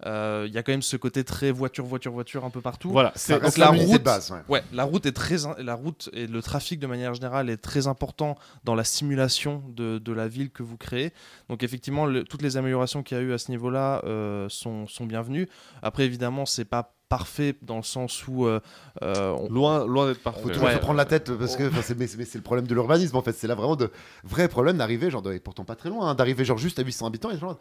il 0.06 0.52
y 0.54 0.58
a 0.58 0.64
quand 0.64 0.72
même 0.72 0.82
ce 0.82 0.98
côté 0.98 1.24
très 1.24 1.52
voiture, 1.52 1.86
voiture, 1.86 2.12
voiture 2.12 2.46
un 2.46 2.50
peu 2.50 2.62
partout. 2.62 2.90
Voilà, 2.92 3.10
Ça 3.16 3.20
c'est 3.20 3.36
reste 3.36 3.58
la 3.58 3.68
l'unité 3.72 3.86
de 3.86 3.92
route- 3.94 4.04
base. 4.04 4.32
ouais. 4.32 4.40
Ouais, 4.50 4.64
la 4.74 4.84
route 4.84 5.06
est 5.06 5.12
très, 5.12 5.46
in- 5.46 5.56
la 5.60 5.76
route 5.76 6.10
et 6.14 6.28
le 6.28 6.42
trafic 6.42 6.80
de 6.80 6.88
manière 6.88 7.14
générale 7.14 7.50
est 7.50 7.58
très 7.58 7.88
important 7.88 8.38
dans 8.64 8.76
la 8.76 8.84
simulation 8.84 9.64
de, 9.70 9.98
de 10.00 10.12
la 10.14 10.28
ville 10.28 10.50
que 10.52 10.64
vous 10.64 10.78
créez. 10.78 11.14
Donc 11.50 11.64
effectivement, 11.64 12.06
le- 12.06 12.24
toutes 12.24 12.42
les 12.42 12.58
améliorations 12.58 13.04
qu'il 13.04 13.18
y 13.18 13.20
a 13.20 13.24
eu 13.24 13.34
à 13.34 13.38
ce 13.38 13.52
niveau-là 13.52 14.02
euh, 14.06 14.48
sont, 14.50 14.88
sont 14.88 15.06
bienvenues. 15.06 15.48
Après, 15.82 16.04
évidemment, 16.06 16.46
c'est 16.46 16.66
pas 16.66 16.94
parfait 17.10 17.56
dans 17.62 17.78
le 17.78 17.84
sens 17.84 18.28
où 18.28 18.48
euh, 18.48 18.60
euh, 19.04 19.30
on- 19.40 19.48
Loin, 19.50 19.86
loin 19.86 20.08
d'être 20.08 20.18
Faut 20.18 20.24
parfait. 20.32 20.42
toujours 20.52 20.64
Ouais. 20.68 20.74
se 20.74 20.80
prendre 20.80 20.98
la 20.98 21.06
tête 21.06 21.32
parce 21.38 21.56
que 21.56 21.70
c'est 21.84 21.96
mais 21.98 22.08
c'est 22.08 22.18
mais 22.18 22.26
c'est 22.26 22.40
le 22.40 22.44
problème 22.44 22.66
de 22.66 22.74
l'urbanisme 22.74 23.16
en 23.16 23.22
fait. 23.22 23.34
C'est 23.34 23.46
là 23.48 23.54
vraiment 23.54 23.76
de 23.76 23.92
vrais 24.24 24.48
problèmes 24.48 24.78
d'arriver, 24.78 25.12
genre, 25.12 25.22
de- 25.22 25.32
et 25.34 25.40
pourtant 25.40 25.64
pas 25.64 25.76
très 25.76 25.90
loin, 25.90 26.10
hein, 26.10 26.16
d'arriver 26.16 26.44
genre 26.44 26.58
juste 26.58 26.80
à 26.80 26.84
800 26.84 27.06
habitants 27.08 27.30
et 27.30 27.38
genre. 27.38 27.60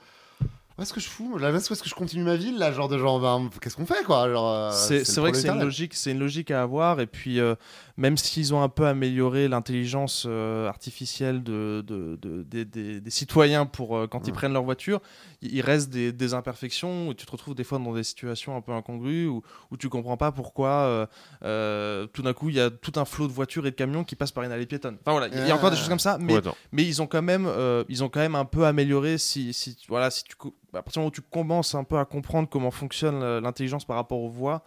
Où 0.83 0.85
est-ce 0.85 0.93
que 0.95 1.01
je 1.01 1.09
fous 1.09 1.39
Là, 1.39 1.53
où 1.53 1.57
est-ce 1.57 1.81
que 1.81 1.89
je 1.89 1.95
continue 1.95 2.25
ma 2.25 2.35
ville 2.35 2.59
Là, 2.59 2.73
genre 2.73 2.89
de 2.89 2.99
genre, 2.99 3.21
ben, 3.21 3.49
qu'est-ce 3.61 3.77
qu'on 3.77 3.87
fait 3.87 4.03
quoi 4.03 4.29
genre, 4.29 4.49
euh, 4.53 4.71
c'est 4.73 5.17
vrai 5.21 5.31
que 5.31 5.37
c'est 5.39 5.49
une 5.49 5.61
logique, 5.63 5.95
c'est 5.95 6.11
une 6.11 6.19
logique 6.19 6.51
à 6.51 6.61
avoir. 6.61 6.99
Et 6.99 7.07
puis, 7.07 7.39
euh, 7.39 7.55
même 7.97 8.17
s'ils 8.17 8.53
ont 8.53 8.63
un 8.65 8.69
peu 8.69 8.85
amélioré 8.89 9.47
l'intelligence 9.47 10.25
euh, 10.29 10.67
artificielle 10.69 11.45
de, 11.45 11.85
de- 11.87 12.19
de- 12.21 12.43
des- 12.43 12.65
des, 12.65 13.01
des 13.01 13.11
citoyens 13.11 13.65
pour 13.65 13.97
euh, 13.97 14.09
quand 14.09 14.27
ils 14.27 14.33
prennent 14.33 14.55
leur 14.55 14.65
voiture, 14.65 15.01
il 15.41 15.61
reste 15.61 15.89
des, 15.91 16.13
des 16.13 16.35
imperfections 16.35 17.07
où 17.07 17.15
tu 17.15 17.27
te 17.27 17.31
retrouves 17.31 17.55
des 17.55 17.63
fois 17.63 17.79
dans 17.79 17.95
des 17.95 18.03
situations 18.03 18.57
un 18.57 18.61
peu 18.61 18.73
incongrues 18.73 19.29
où, 19.29 19.43
où 19.71 19.77
tu 19.77 19.89
comprends 19.89 20.17
pas 20.17 20.33
pourquoi 20.33 20.69
euh, 20.69 21.07
euh, 21.45 22.07
tout 22.13 22.23
d'un 22.23 22.33
coup 22.33 22.49
il 22.49 22.57
y 22.57 22.61
a 22.61 22.71
tout 22.71 22.93
un 22.97 23.05
flot 23.05 23.29
de 23.29 23.33
voitures 23.33 23.67
et 23.67 23.71
de 23.71 23.77
camions 23.77 24.03
qui 24.03 24.17
passent 24.17 24.33
par 24.33 24.43
une 24.43 24.51
allée 24.53 24.67
piétonne. 24.67 24.97
Enfin 25.05 25.13
voilà, 25.17 25.29
il 25.29 25.47
y 25.47 25.51
a 25.53 25.55
encore 25.55 25.71
des 25.71 25.77
choses 25.77 25.89
comme 25.89 25.99
ça, 26.01 26.19
mais 26.21 26.35
Ouais, 26.35 26.41
non. 26.45 26.55
mais 26.73 26.85
ils 26.85 27.01
ont 27.03 27.07
quand 27.07 27.23
même 27.23 27.47
euh, 27.47 27.85
ils 27.89 28.03
ont 28.03 28.09
quand 28.09 28.21
même 28.21 28.35
un 28.35 28.45
peu 28.45 28.65
amélioré 28.67 29.19
si, 29.19 29.53
si 29.53 29.77
voilà 29.89 30.11
si 30.11 30.25
tu 30.25 30.35
à 30.75 30.83
partir 30.83 30.95
du 30.95 30.99
moment 31.01 31.09
où 31.09 31.13
tu 31.13 31.23
commences 31.23 31.75
un 31.75 31.85
peu 31.85 31.99
à 31.99 32.05
comprendre 32.05 32.49
comment 32.49 32.71
fonctionne 32.71 33.23
euh, 33.23 33.41
l'intelligence 33.41 33.85
par 33.85 33.97
rapport 33.97 34.21
aux 34.21 34.31
voies 34.31 34.63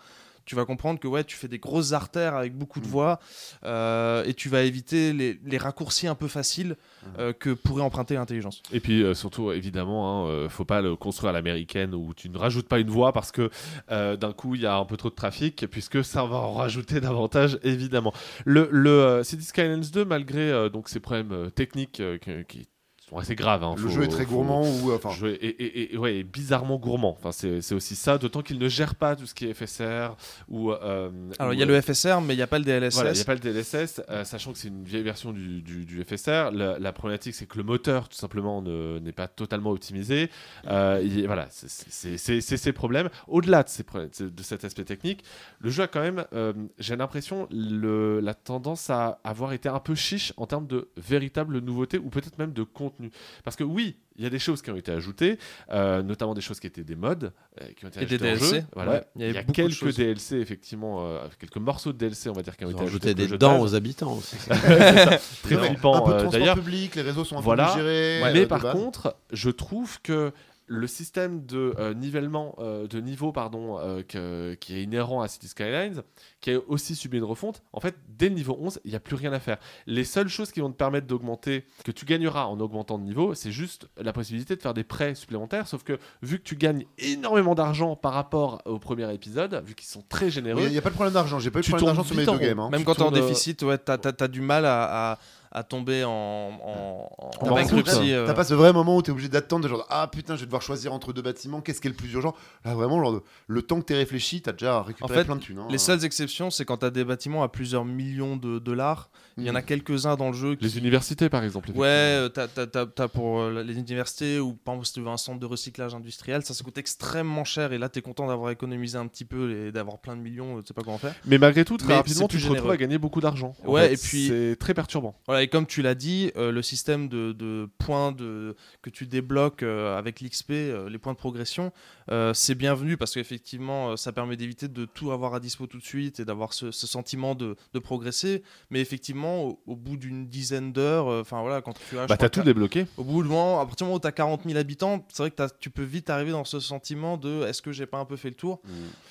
tu 0.46 0.56
vas 0.56 0.66
comprendre 0.66 1.00
que 1.00 1.08
ouais 1.08 1.24
tu 1.24 1.36
fais 1.36 1.48
des 1.48 1.58
grosses 1.58 1.92
artères 1.94 2.36
avec 2.36 2.56
beaucoup 2.56 2.80
de 2.80 2.86
Mm. 2.86 2.90
voies 2.90 3.20
euh, 3.64 4.24
et 4.26 4.34
tu 4.34 4.48
vas 4.48 4.62
éviter 4.62 5.12
les, 5.12 5.40
les 5.44 5.58
raccourcis 5.58 6.08
un 6.08 6.16
peu 6.16 6.28
faciles 6.28 6.76
euh, 7.18 7.34
que 7.34 7.50
pourrait 7.50 7.82
emprunter 7.82 8.14
l'intelligence 8.14 8.62
Et 8.72 8.80
puis 8.80 9.02
euh, 9.02 9.14
surtout, 9.16 9.52
évidemment, 9.52 10.26
hein, 10.26 10.30
euh, 10.30 10.50
faut 10.50 10.66
pas 10.66 10.82
le 10.82 10.96
construire 10.96 11.32
à 11.32 11.34
l'américaine 11.34 11.96
où 11.96 12.14
tu 12.14 12.30
ne 12.30 12.38
rajoutes 12.38 12.68
pas 12.68 12.80
une 12.80 12.90
voie 12.90 13.12
parce 13.12 13.32
que 13.32 13.50
d'un 13.90 14.34
coup 14.34 14.56
il 14.56 14.62
y 14.62 14.66
a 14.66 14.76
un 14.76 14.86
peu 14.86 14.98
trop 14.98 15.10
de 15.10 15.16
trafic, 15.16 15.66
puisque 15.68 16.04
ça 16.04 16.24
va 16.26 16.38
en 16.38 16.54
rajouter 16.54 17.00
davantage, 17.02 17.58
évidemment. 17.64 18.14
Le, 18.46 18.70
le 18.72 19.22
City 19.24 19.44
Skylines 19.44 19.82
2, 19.82 20.06
malgré 20.06 20.70
donc 20.70 20.90
ces 20.90 21.00
problèmes 21.00 21.50
techniques 21.56 22.02
qui 22.48 22.68
sont 23.10 23.18
assez 23.18 23.36
graves, 23.36 23.64
hein, 23.64 23.76
Le 23.78 23.84
faut- 23.84 23.90
jeu 23.90 24.04
est 24.04 24.08
très 24.08 24.26
faut- 24.26 24.32
gourmand 24.32 24.64
ou 24.64 24.92
enfin. 24.92 25.12
Jeu 25.12 25.34
est- 25.34 25.46
et, 25.46 25.64
et- 25.64 25.94
et- 25.94 25.98
ouais, 25.98 26.16
et 26.18 26.24
bizarrement 26.24 26.78
gourmand. 26.78 27.16
Enfin, 27.20 27.32
c'est 27.32 27.62
c'est 27.62 27.76
aussi 27.76 27.96
ça, 27.96 28.18
d'autant 28.18 28.42
qu'il 28.42 28.58
ne 28.58 28.68
gère 28.68 28.96
pas 28.96 29.16
tout 29.16 29.28
ce 29.28 29.36
qui 29.36 29.46
est 29.46 29.54
FSR 29.54 30.16
ou. 30.50 30.72
euh, 30.72 31.12
alors 31.38 31.54
il 31.54 31.60
y 31.60 31.62
a 31.62 31.66
euh, 31.66 31.70
le 31.70 31.82
FSR 31.82 32.20
mais 32.22 32.34
il 32.34 32.38
n'y 32.38 32.42
a 32.44 32.48
pas 32.48 32.58
le 32.58 32.66
DLSS 32.66 32.96
voilà, 32.96 33.12
il 33.12 33.14
n'y 33.16 33.22
a 33.22 33.26
pas 33.26 33.36
le 33.36 33.40
DLSS, 33.42 34.02
euh, 34.10 34.24
sachant 34.24 34.54
que 34.54 34.58
c'est 34.58 34.70
une 34.70 34.84
vieille 34.84 35.04
version 35.04 35.32
du, 35.34 35.62
du- 35.62 35.86
du 35.86 36.04
FSR. 36.04 36.50
La, 36.52 36.80
la 36.80 36.94
problématique, 36.94 37.36
c'est 37.36 37.46
que 37.46 37.58
le 37.58 37.64
moteur, 37.64 38.10
tout 38.10 38.18
simplement, 38.18 38.62
ne- 38.64 38.98
n'est 38.98 39.12
pas 39.12 39.28
totalement 39.28 39.70
optimisé. 39.70 40.32
Euh, 40.68 41.00
il- 41.04 41.28
voilà, 41.28 41.46
c'est- 41.52 41.70
c'est 41.70 42.18
c'est- 42.18 42.42
c'est 42.42 42.58
ces 42.58 42.74
problèmes. 42.74 43.10
Au-delà 43.28 43.64
de, 43.64 44.30
de 44.30 44.44
cet 44.44 44.64
aspect 44.66 44.84
technique, 44.84 45.24
le 45.60 45.70
jeu 45.70 45.84
a 45.84 45.88
quand 45.88 46.02
même, 46.02 46.26
euh, 46.34 46.54
j'ai 46.80 46.96
l'impression, 46.96 47.48
le- 47.52 48.20
la 48.20 48.34
tendance 48.34 48.90
à 48.90 49.20
avoir 49.24 49.54
été 49.54 49.70
un 49.70 49.80
peu 49.80 49.94
chiche 49.94 50.34
en 50.38 50.48
termes 50.48 50.66
de 50.66 50.90
véritable 50.98 51.60
nouveauté 51.60 52.00
ou 52.00 52.10
peut-être 52.10 52.40
même 52.40 52.52
de 52.54 52.64
contenu. 52.64 52.95
Parce 53.44 53.56
que 53.56 53.64
oui, 53.64 53.98
il 54.18 54.24
y 54.24 54.28
a 54.28 54.30
des 54.30 54.40
choses 54.40 54.62
qui 54.62 54.72
ont 54.72 54.76
été 54.76 54.92
ajoutées, 54.92 55.38
euh, 55.72 56.02
notamment 56.04 56.34
des 56.34 56.42
choses 56.42 56.60
qui 56.60 56.68
étaient 56.68 56.84
des 56.84 56.96
mods, 56.96 57.16
euh, 57.24 57.66
qui 57.76 57.86
ont 57.86 57.90
été 57.90 58.02
Et 58.02 58.06
des 58.06 58.16
ajoutées 58.16 58.32
en 58.32 58.36
DLC, 58.38 58.56
jeu. 58.58 58.64
Voilà. 58.74 58.92
ouais, 58.92 59.04
il 59.16 59.22
y 59.22 59.26
il 59.26 59.28
y, 59.28 59.38
avait 59.38 59.40
a 59.40 59.52
quelques. 59.52 59.96
DLC, 59.96 60.36
effectivement, 60.38 61.06
euh, 61.08 61.28
quelques 61.40 61.58
morceaux 61.58 61.92
de 61.94 61.98
DLC, 61.98 62.30
on 62.30 62.34
va 62.34 62.42
dire, 62.42 62.56
qui 62.56 62.66
ont 62.66 62.70
Ils 62.70 62.74
été 62.74 62.82
ont 62.84 62.88
ajoutés 62.88 63.14
des 63.14 63.28
dents 63.28 63.60
aux 63.60 63.76
habitants 63.76 64.14
aussi. 64.14 64.38
Très 64.48 65.56
Non, 65.56 65.64
flippant, 65.64 65.96
un 65.96 66.02
peu 66.02 66.12
de 66.12 66.16
euh, 66.18 66.30
transport 66.30 66.56
public, 66.56 66.96
les 66.96 67.02
réseaux 67.02 67.24
sont 67.26 67.38
un 67.38 67.42
Voilà. 67.42 67.74
peu 67.74 67.80
gérés. 67.82 68.22
Ouais, 68.24 68.34
mais 68.34 68.46
par 68.46 68.72
contre, 68.72 69.16
je 69.32 69.50
trouve 69.50 70.02
que 70.02 70.32
le 70.68 70.88
système 70.88 71.46
de 71.46 71.74
euh, 71.78 71.94
nivellement 71.94 72.56
euh, 72.60 72.88
de 72.88 73.00
niveau 73.00 73.32
pardon, 73.32 73.78
euh, 73.80 74.02
que- 74.02 74.56
qui 74.56 74.76
est 74.78 74.84
inhérent 74.84 75.22
à 75.22 75.28
City 75.28 75.48
Skylines, 75.48 76.02
qui 76.42 76.52
a 76.52 76.60
aussi 76.68 76.96
subi 76.96 77.18
une 77.18 77.24
refonte, 77.24 77.62
en 77.72 77.80
fait, 77.80 77.96
dès 78.10 78.30
le 78.30 78.36
niveau 78.36 78.58
11, 78.60 78.80
il 78.84 78.90
n'y 78.90 78.96
a 78.96 79.00
plus 79.00 79.16
rien 79.16 79.32
à 79.34 79.40
faire. 79.40 79.58
Les 79.86 80.04
seules 80.04 80.28
choses 80.28 80.52
qui 80.52 80.62
vont 80.62 80.72
te 80.72 80.76
permettre 80.78 81.06
d'augmenter, 81.08 81.66
que 81.84 81.92
tu 81.92 82.06
gagneras 82.06 82.46
en 82.46 82.60
augmentant 82.60 82.98
de 82.98 83.04
niveau, 83.04 83.36
c'est 83.36 83.52
juste 83.52 83.88
la 83.98 84.12
possibilité 84.12 84.56
de 84.56 84.62
faire 84.62 84.74
des 84.74 84.84
prêts 84.84 85.14
supplémentaires, 85.14 85.68
sauf 85.68 85.84
que 85.84 86.00
vu 86.24 86.40
que 86.40 86.44
tu 86.44 86.56
gagnes 86.56 86.86
énormément 86.98 87.54
d'argent 87.54 87.96
par 87.96 88.14
rapport 88.14 88.62
au 88.66 88.80
premier 88.80 89.14
épisode, 89.14 89.62
vu 89.66 89.76
qu'ils 89.76 89.88
sont 89.88 90.04
très 90.10 90.30
généreux, 90.32 90.64
Il 90.66 90.72
n'y 90.72 90.78
a 90.78 90.82
pas 90.82 90.90
de 90.90 90.96
problème 90.96 91.14
d'argent. 91.14 91.38
J'ai 91.40 91.52
pas 91.52 91.60
eu 91.60 91.62
de 91.62 91.66
Tu 91.66 91.72
problème 91.72 91.88
d'argent 91.96 92.04
sur 92.08 92.16
mes 92.16 92.26
deux 92.26 92.38
games. 92.40 92.60
hein. 92.60 92.70
même 92.72 92.80
tu 92.82 92.86
quand 92.86 92.96
tu 92.96 93.02
es 93.02 93.04
en 93.04 93.12
déficit 93.12 93.62
ouais 93.64 93.78
t'as 93.78 93.98
as, 94.20 94.28
du 94.28 94.42
mal 94.42 94.66
à, 94.66 95.12
à, 95.14 95.20
à 95.58 95.64
tomber 95.64 96.04
en, 96.04 96.12
en, 96.12 97.10
en 97.18 97.48
En 97.48 97.50
bankruptcy, 97.56 98.12
euh. 98.14 98.28
T'as 98.28 98.34
pas 98.34 98.44
ce 98.44 98.54
vrai 98.54 98.74
moment 98.74 98.98
où 98.98 99.02
t'es 99.02 99.12
obligé 99.12 99.30
d'attendre, 99.30 99.68
genre 99.70 99.86
ah 99.90 100.08
putain, 100.12 100.36
je 100.36 100.42
vais 100.42 100.46
devoir 100.48 100.62
choisir 100.62 100.92
entre 100.92 101.14
deux 101.14 101.22
bâtiments, 101.22 101.62
qu'est-ce 101.62 101.80
qui 101.80 101.88
est 101.88 101.92
le 101.92 101.96
plus 101.96 102.12
urgent? 102.14 102.36
Là, 102.66 102.74
vraiment, 102.76 103.02
genre, 103.02 103.22
le 103.48 103.62
temps 103.62 103.80
que 103.80 103.86
t'es 103.86 103.96
réfléchi, 103.96 104.42
t'as 104.42 104.52
déjà 104.52 104.82
récupéré 104.82 105.12
En 105.14 105.16
fait, 105.18 105.24
plein 105.26 105.38
de 105.38 105.42
thunes. 105.42 105.60
hein. 105.60 105.68
Les 105.70 105.78
seules 105.78 106.04
exceptions, 106.04 106.50
c'est 106.52 106.66
quand 106.66 106.78
tu 106.78 106.86
as 106.86 106.90
des 106.90 107.06
bâtiments 107.06 107.42
à 107.42 107.48
plusieurs 107.48 107.86
millions 107.86 108.36
de 108.36 108.60
dollars. 108.60 109.10
Il 109.38 109.44
y 109.46 109.50
en 109.50 109.56
a 109.56 109.62
Mm. 109.62 109.66
quelques-uns 109.66 110.16
dans 110.16 110.28
le 110.28 110.34
jeu. 110.34 110.56
Qui... 110.56 110.64
les 110.64 110.78
universités 110.78 111.28
par 111.30 111.44
exemple. 111.44 111.70
Ouais, 111.72 111.88
euh, 111.88 112.30
t'as, 112.30 112.48
t'as- 112.48 112.68
t'as- 112.68 112.86
t'as 112.86 113.08
pour 113.10 113.40
euh, 113.42 113.64
les 113.64 113.74
universités 113.78 114.40
ou 114.40 114.54
par 114.54 114.76
exemple 114.76 114.88
si 114.88 114.94
tu 114.94 115.02
veux 115.02 115.08
un 115.10 115.18
centre 115.18 115.40
de 115.40 115.46
recyclage 115.46 115.94
industriel, 115.96 116.44
ça, 116.44 116.54
ça 116.54 116.64
coûte 116.64 116.78
extrêmement 116.78 117.44
cher 117.44 117.74
et 117.74 117.78
là 117.78 117.90
tu 117.90 118.00
es 118.00 118.02
content 118.02 118.28
d'avoir 118.28 118.52
économisé 118.52 118.98
un 118.98 119.08
petit 119.08 119.26
peu 119.26 119.52
et 119.68 119.72
d'avoir 119.74 119.98
plein 120.00 120.16
de 120.16 120.22
millions, 120.22 120.62
tu 120.62 120.68
sais 120.68 120.74
pas 120.74 120.84
comment 120.84 120.98
faire. 120.98 121.16
Mais 121.26 121.38
malgré 121.38 121.66
tout, 121.66 121.76
très 121.78 121.90
Mais 121.90 121.96
rapidement, 121.96 122.28
tu 122.30 122.42
te 122.42 122.48
retrouves 122.48 122.72
à 122.72 122.78
gagner 122.78 122.98
beaucoup 122.98 123.20
d'argent. 123.20 123.54
En 123.66 123.72
Ouais, 123.72 123.88
fait, 123.90 123.94
et 123.94 123.98
puis- 123.98 124.28
c'est 124.28 124.56
très 124.58 124.74
perturbant. 124.74 125.16
Voilà, 125.28 125.44
et 125.46 125.48
comme 125.48 125.68
tu 125.68 125.82
l'as 125.84 125.94
dit, 125.94 126.32
euh, 126.38 126.52
le 126.52 126.62
système 126.64 127.08
de, 127.08 127.32
de 127.32 127.70
points 127.78 128.12
de, 128.12 128.56
que 128.82 128.90
tu 128.90 129.06
débloques 129.06 129.62
euh, 129.62 129.96
avec 129.98 130.20
l'XP, 130.22 130.52
euh, 130.52 130.90
les 130.90 130.98
points 130.98 131.14
de 131.14 131.18
progression, 131.18 131.72
euh, 132.12 132.34
c'est 132.34 132.56
bienvenu 132.56 132.98
parce 132.98 133.14
qu'effectivement, 133.14 133.92
euh, 133.92 133.96
ça 133.96 134.12
permet 134.12 134.38
d'éviter 134.38 134.68
de 134.68 134.86
tout 134.86 135.12
avoir 135.12 135.36
à 135.36 135.40
dispo 135.40 135.68
tout 135.68 135.78
de 135.78 135.84
suite 135.84 136.20
et 136.20 136.26
d'avoir 136.26 136.54
ce, 136.54 136.72
ce 136.72 136.88
sentiment 136.88 137.36
de, 137.36 137.56
de 137.74 137.80
progresser. 137.80 138.42
Mais 138.72 138.82
effectivement, 138.82 139.44
au, 139.44 139.60
au 139.68 139.76
bout 139.76 139.98
d'une 139.98 140.28
dizaine 140.28 140.74
d'heures, 140.74 141.08
euh, 141.10 141.22
enfin 141.22 141.42
voilà, 141.42 141.62
quand 141.62 141.74
tu 141.90 142.00
as. 142.00 142.08
Bah, 142.08 142.18
t'as 142.18 142.30
tout 142.30 142.42
débloqué. 142.42 142.88
Au 142.98 143.04
bout 143.04 143.22
du 143.22 143.30
moment, 143.30 143.60
à 143.62 143.66
partir 143.66 143.86
du 143.86 143.90
moment 143.90 143.98
où 143.98 144.00
tu 144.02 144.08
as 144.08 144.12
40 144.12 144.42
000 144.46 144.58
habitants, 144.58 145.06
c'est 145.10 145.22
vrai 145.24 145.30
que 145.30 145.36
t'as- 145.36 145.50
tu 145.50 145.70
peux 145.70 145.84
vite 145.84 146.10
arriver 146.10 146.32
dans 146.32 146.44
ce 146.46 146.60
sentiment 146.60 147.18
de 147.18 147.44
est-ce 147.46 147.62
que 147.62 147.72
j'ai 147.72 147.86
pas 147.86 148.00
un 148.00 148.06
peu 148.06 148.16
fait 148.16 148.30
le 148.30 148.36
tour? 148.36 148.60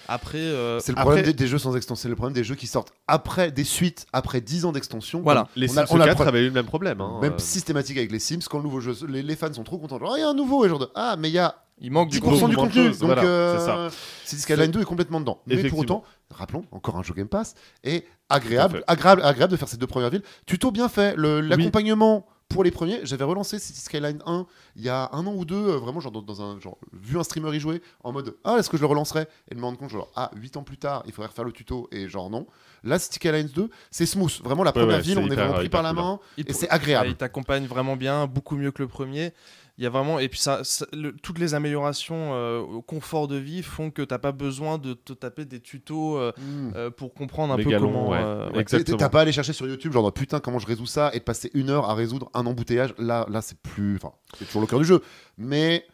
Après, 0.08 0.38
euh, 0.38 0.80
C'est 0.80 0.92
le 0.92 0.98
Après- 0.98 1.04
problème 1.12 1.24
des, 1.26 1.32
des 1.32 1.46
jeux 1.46 1.58
sans 1.58 1.76
extension, 1.76 2.02
c'est 2.02 2.08
le 2.08 2.16
problème 2.16 2.34
des 2.34 2.44
jeux 2.44 2.56
qui 2.56 2.66
sortent 2.66 2.92
après 3.06 3.50
des 3.52 3.64
suites, 3.64 4.06
après 4.12 4.40
10 4.40 4.64
ans 4.64 4.72
d'extension. 4.72 5.20
Voilà. 5.22 5.48
Les 5.56 5.70
On 5.70 5.78
a- 5.78 5.84
on 5.90 6.00
a 6.00 6.06
le 6.06 6.14
4 6.24 6.26
problème. 6.26 6.34
avaient 6.34 6.44
eu 6.44 6.48
le 6.48 6.54
même 6.54 6.66
problème. 6.66 7.00
hein, 7.00 7.18
Même 7.22 7.34
euh, 7.34 7.38
systématique 7.38 7.96
avec 7.96 8.10
les 8.12 8.18
Sims, 8.18 8.40
quand 8.50 8.58
le 8.58 8.64
nouveau 8.64 8.80
jeu, 8.80 8.94
les, 9.08 9.22
les 9.22 9.36
fans 9.36 9.52
sont 9.52 9.64
trop 9.64 9.78
contents. 9.78 9.98
Genre, 9.98 10.16
il 10.16 10.20
y 10.20 10.24
a 10.24 10.28
un 10.28 10.34
nouveau, 10.34 10.64
et 10.64 10.68
genre 10.68 10.78
de, 10.78 10.88
ah, 10.94 11.16
mais 11.18 11.28
il 11.28 11.34
y 11.34 11.38
a 11.38 11.54
il 11.80 11.90
manque 11.90 12.08
du 12.08 12.20
10% 12.20 12.20
beaucoup 12.20 12.34
du 12.34 12.40
moins 12.40 12.48
de 12.50 12.54
contenu. 12.54 12.88
Donc, 12.90 12.98
voilà, 13.00 13.24
euh, 13.24 13.90
c'est 14.24 14.36
Skyline 14.36 14.70
2 14.70 14.80
est 14.82 14.84
complètement 14.84 15.20
dedans. 15.20 15.40
Mais 15.46 15.64
pour 15.64 15.80
autant, 15.80 16.04
rappelons, 16.30 16.64
encore 16.70 16.96
un 16.96 17.02
jeu 17.02 17.14
Game 17.14 17.28
Pass, 17.28 17.54
et 17.82 18.04
agréable, 18.28 18.84
agréable, 18.86 19.22
agréable 19.22 19.50
de 19.52 19.56
faire 19.56 19.68
ces 19.68 19.76
deux 19.76 19.86
premières 19.86 20.10
villes. 20.10 20.22
Tuto 20.46 20.70
bien 20.70 20.88
fait. 20.88 21.14
L'accompagnement 21.16 22.26
pour 22.54 22.62
les 22.62 22.70
premiers, 22.70 23.00
j'avais 23.02 23.24
relancé 23.24 23.58
City 23.58 23.80
Skyline 23.80 24.22
1 24.26 24.46
il 24.76 24.82
y 24.82 24.88
a 24.88 25.10
un 25.12 25.26
an 25.26 25.34
ou 25.34 25.44
deux, 25.44 25.56
euh, 25.56 25.76
vraiment, 25.76 25.98
genre, 25.98 26.12
dans, 26.12 26.22
dans 26.22 26.40
un, 26.40 26.60
genre, 26.60 26.78
vu 26.92 27.18
un 27.18 27.24
streamer 27.24 27.52
y 27.56 27.58
jouer, 27.58 27.82
en 28.04 28.12
mode, 28.12 28.36
ah, 28.44 28.58
est-ce 28.58 28.70
que 28.70 28.76
je 28.76 28.82
le 28.82 28.86
relancerai? 28.86 29.26
Et 29.50 29.56
de 29.56 29.60
me 29.60 29.64
rendre 29.64 29.76
compte, 29.76 29.90
genre, 29.90 30.08
ah, 30.14 30.30
8 30.36 30.56
ans 30.56 30.62
plus 30.62 30.76
tard, 30.76 31.02
il 31.06 31.12
faudrait 31.12 31.30
refaire 31.30 31.44
le 31.44 31.50
tuto, 31.50 31.88
et 31.90 32.08
genre, 32.08 32.30
non. 32.30 32.46
Là, 32.84 33.00
City 33.00 33.16
Skylines 33.16 33.48
2, 33.48 33.68
c'est 33.90 34.06
smooth. 34.06 34.40
Vraiment, 34.44 34.62
la 34.62 34.70
première 34.70 34.98
ouais, 34.98 35.02
ville, 35.02 35.18
on 35.18 35.26
est 35.26 35.34
vraiment 35.34 35.54
pris 35.54 35.68
par 35.68 35.82
la 35.82 35.88
hein. 35.88 35.94
main, 35.94 36.20
Il 36.36 36.48
et 36.48 36.52
c'est 36.52 36.68
agréable. 36.70 37.08
il 37.08 37.16
t'accompagne 37.16 37.66
vraiment 37.66 37.96
bien, 37.96 38.28
beaucoup 38.28 38.54
mieux 38.54 38.70
que 38.70 38.82
le 38.82 38.88
premier. 38.88 39.32
Il 39.76 39.82
y 39.82 39.86
a 39.88 39.90
vraiment 39.90 40.20
et 40.20 40.28
puis 40.28 40.38
ça, 40.38 40.62
ça- 40.62 40.86
le- 40.92 41.12
toutes 41.16 41.38
les 41.40 41.54
améliorations 41.54 42.32
euh, 42.34 42.60
au 42.60 42.80
confort 42.80 43.26
de 43.26 43.34
vie 43.36 43.62
font 43.64 43.90
que 43.90 44.02
t'as 44.02 44.18
pas 44.18 44.30
besoin 44.30 44.78
de 44.78 44.94
te 44.94 45.12
taper 45.12 45.44
des 45.46 45.58
tutos 45.60 46.16
euh, 46.16 46.30
Mm. 46.38 46.70
euh, 46.76 46.90
pour 46.90 47.12
comprendre 47.12 47.52
un 47.54 47.56
Les 47.56 47.64
peu 47.64 47.70
galons, 47.70 47.86
comment. 47.92 48.10
ouais. 48.10 48.18
euh, 48.20 48.50
ouais. 48.52 48.60
Exactement. 48.60 48.96
T'as 48.98 49.08
pas 49.08 49.18
à 49.18 49.22
aller 49.22 49.32
chercher 49.32 49.52
sur 49.52 49.66
YouTube, 49.66 49.92
genre 49.92 50.12
putain, 50.12 50.38
comment 50.38 50.60
je 50.60 50.66
résous 50.68 50.86
ça, 50.86 51.10
et 51.12 51.18
de 51.18 51.24
passer 51.24 51.50
une 51.54 51.70
heure 51.70 51.90
à 51.90 51.94
résoudre 51.94 52.30
un 52.34 52.46
embouteillage. 52.46 52.94
Là, 52.98 53.26
là 53.28 53.42
c'est 53.42 53.58
plus. 53.58 53.96
Enfin, 53.96 54.12
c'est 54.38 54.44
toujours 54.44 54.60
le 54.60 54.68
cœur 54.68 54.78
du 54.78 54.84
jeu. 54.84 55.02
Mais 55.38 55.84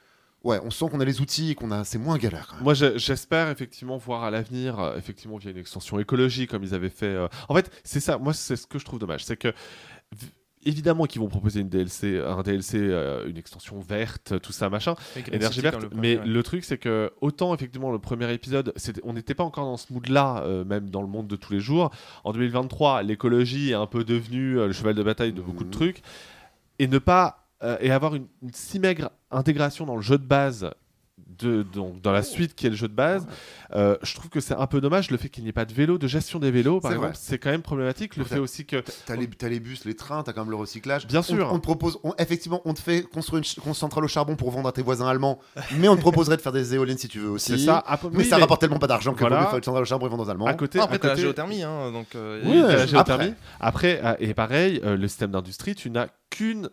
ouais, 0.44 0.60
on 0.62 0.70
sent 0.70 0.84
qu'on 0.90 1.00
a 1.00 1.04
les 1.06 1.22
outils 1.22 1.52
et 1.52 1.54
qu'on 1.54 1.70
a. 1.70 1.82
C'est 1.84 1.96
moins 1.98 2.18
galère 2.18 2.48
quand 2.48 2.56
même. 2.56 2.64
Moi, 2.64 2.74
j'espère 2.74 3.48
effectivement 3.48 3.96
voir 3.96 4.24
à 4.24 4.30
l'avenir, 4.30 4.78
euh, 4.78 4.98
effectivement 4.98 5.38
via 5.38 5.52
une 5.52 5.56
extension 5.56 5.98
écologique 5.98 6.50
comme 6.50 6.64
ils 6.64 6.74
avaient 6.74 6.90
fait. 6.90 7.06
euh. 7.06 7.28
En 7.48 7.54
fait, 7.54 7.70
c'est 7.82 8.00
ça. 8.00 8.18
Moi, 8.18 8.34
c'est 8.34 8.56
ce 8.56 8.66
que 8.66 8.78
je 8.78 8.84
trouve 8.84 8.98
dommage, 8.98 9.24
c'est 9.24 9.38
que 9.38 9.54
évidemment 10.64 11.06
qu'ils 11.06 11.20
vont 11.20 11.28
proposer 11.28 11.60
une 11.60 11.68
DLC, 11.68 12.18
un 12.18 12.42
DLC, 12.42 12.78
euh, 12.78 13.26
une 13.28 13.36
extension 13.36 13.78
verte, 13.80 14.38
tout 14.40 14.52
ça, 14.52 14.68
machin, 14.68 14.94
énergie 15.32 15.60
verte. 15.60 15.86
premier, 15.86 16.00
mais 16.00 16.18
ouais. 16.18 16.26
le 16.26 16.42
truc, 16.42 16.64
c'est 16.64 16.78
que 16.78 17.12
autant 17.20 17.54
effectivement 17.54 17.90
le 17.90 17.98
premier 17.98 18.32
épisode, 18.32 18.72
on 19.04 19.12
n'était 19.12 19.34
pas 19.34 19.44
encore 19.44 19.64
dans 19.64 19.76
ce 19.76 19.92
mood-là, 19.92 20.42
euh, 20.44 20.64
même 20.64 20.90
dans 20.90 21.02
le 21.02 21.08
monde 21.08 21.26
de 21.28 21.36
tous 21.36 21.52
les 21.52 21.60
jours. 21.60 21.90
En 22.24 22.32
2023, 22.32 23.02
l'écologie 23.02 23.70
est 23.70 23.74
un 23.74 23.86
peu 23.86 24.04
devenue 24.04 24.58
euh, 24.58 24.66
le 24.66 24.72
cheval 24.72 24.94
de 24.94 25.02
bataille 25.02 25.32
de 25.32 25.40
beaucoup 25.42 25.64
de 25.64 25.68
Mhm. 25.68 25.74
trucs, 25.74 26.02
et 26.78 26.86
ne 26.88 26.98
pas 26.98 27.36
et 27.82 27.90
avoir 27.90 28.14
une, 28.14 28.26
une 28.42 28.54
si 28.54 28.78
maigre 28.78 29.10
intégration 29.30 29.84
dans 29.84 29.94
le 29.96 30.00
jeu 30.00 30.16
de 30.16 30.24
base 30.24 30.70
de, 31.42 31.62
donc, 31.62 32.00
dans 32.02 32.12
la 32.12 32.22
suite 32.22 32.54
qui 32.54 32.66
est 32.66 32.70
le 32.70 32.76
jeu 32.76 32.88
de 32.88 32.94
base. 32.94 33.26
Euh, 33.74 33.96
je 34.02 34.14
trouve 34.14 34.28
que 34.30 34.40
c'est 34.40 34.54
un 34.54 34.66
peu 34.66 34.80
dommage 34.80 35.10
le 35.10 35.16
fait 35.16 35.28
qu'il 35.28 35.44
n'y 35.44 35.50
ait 35.50 35.52
pas 35.52 35.64
de 35.64 35.72
vélo, 35.72 35.96
de 35.98 36.06
gestion 36.08 36.38
des 36.40 36.50
vélos, 36.50 36.80
par 36.80 36.90
C'est 36.90 36.96
exemple. 36.96 37.12
vrai. 37.14 37.20
C'est 37.22 37.38
quand 37.38 37.50
même 37.50 37.62
problématique. 37.62 38.16
Le 38.16 38.24
fait 38.24 38.38
aussi 38.38 38.66
que. 38.66 38.82
T'as 39.06 39.14
les, 39.16 39.28
les 39.48 39.60
bus, 39.60 39.84
les 39.84 39.94
trains, 39.94 40.22
t'as 40.22 40.32
quand 40.32 40.40
même 40.42 40.50
le 40.50 40.56
recyclage. 40.56 41.06
Bien 41.06 41.22
sûr. 41.22 41.48
On, 41.52 41.58
te 41.58 41.62
propose, 41.62 41.98
on- 42.02 42.14
effectivement, 42.18 42.60
on 42.64 42.74
te 42.74 42.80
fait 42.80 43.02
construire 43.02 43.42
une, 43.64 43.74
centrale 43.74 44.04
au 44.04 44.08
charbon 44.08 44.34
pour 44.36 44.50
vendre 44.50 44.68
à 44.68 44.72
tes 44.72 44.82
voisins 44.82 45.06
allemands, 45.06 45.38
mais 45.78 45.88
on 45.88 45.94
te 45.96 46.00
proposerait 46.00 46.36
de 46.36 46.42
faire 46.42 46.52
des 46.52 46.74
éoliennes 46.74 46.98
si 46.98 47.08
tu 47.08 47.20
veux 47.20 47.30
aussi. 47.30 47.52
C'est 47.58 47.66
ça. 47.66 47.82
Après- 47.86 48.08
Mais 48.12 48.24
ça 48.24 48.38
rapporte 48.38 48.60
tellement 48.60 48.78
pas 48.80 48.86
d'argent 48.88 49.14
que 49.14 49.20
Voilà. 49.20 49.46
faire 49.46 49.56
une 49.58 49.62
centrale 49.64 49.82
au 49.82 49.86
charbon 49.86 50.06
et 50.06 50.10
vendre 50.10 50.24
aux 50.26 50.30
Allemands. 50.30 50.46
À 50.46 50.54
côté, 50.54 50.78
Non, 50.78 50.84
après, 50.84 50.98
t'as 50.98 51.08
la 51.08 51.14
côté- 51.14 51.22
géothermie, 51.22 51.62
hein, 51.62 51.92
donc. 51.92 52.08
euh, 52.16 52.42
Oui, 52.44 52.56
la 52.60 52.64
après. 52.72 52.88
géothermie. 52.88 53.34
Après, 53.60 54.00
euh, 54.04 54.14
et 54.18 54.34
pareil, 54.34 54.80
euh, 54.84 54.96
le 54.96 55.06
système 55.08 55.30
d'industrie, 55.30 55.74
tu 55.74 55.90
n'as 55.90 56.08
qu'une 56.30 56.70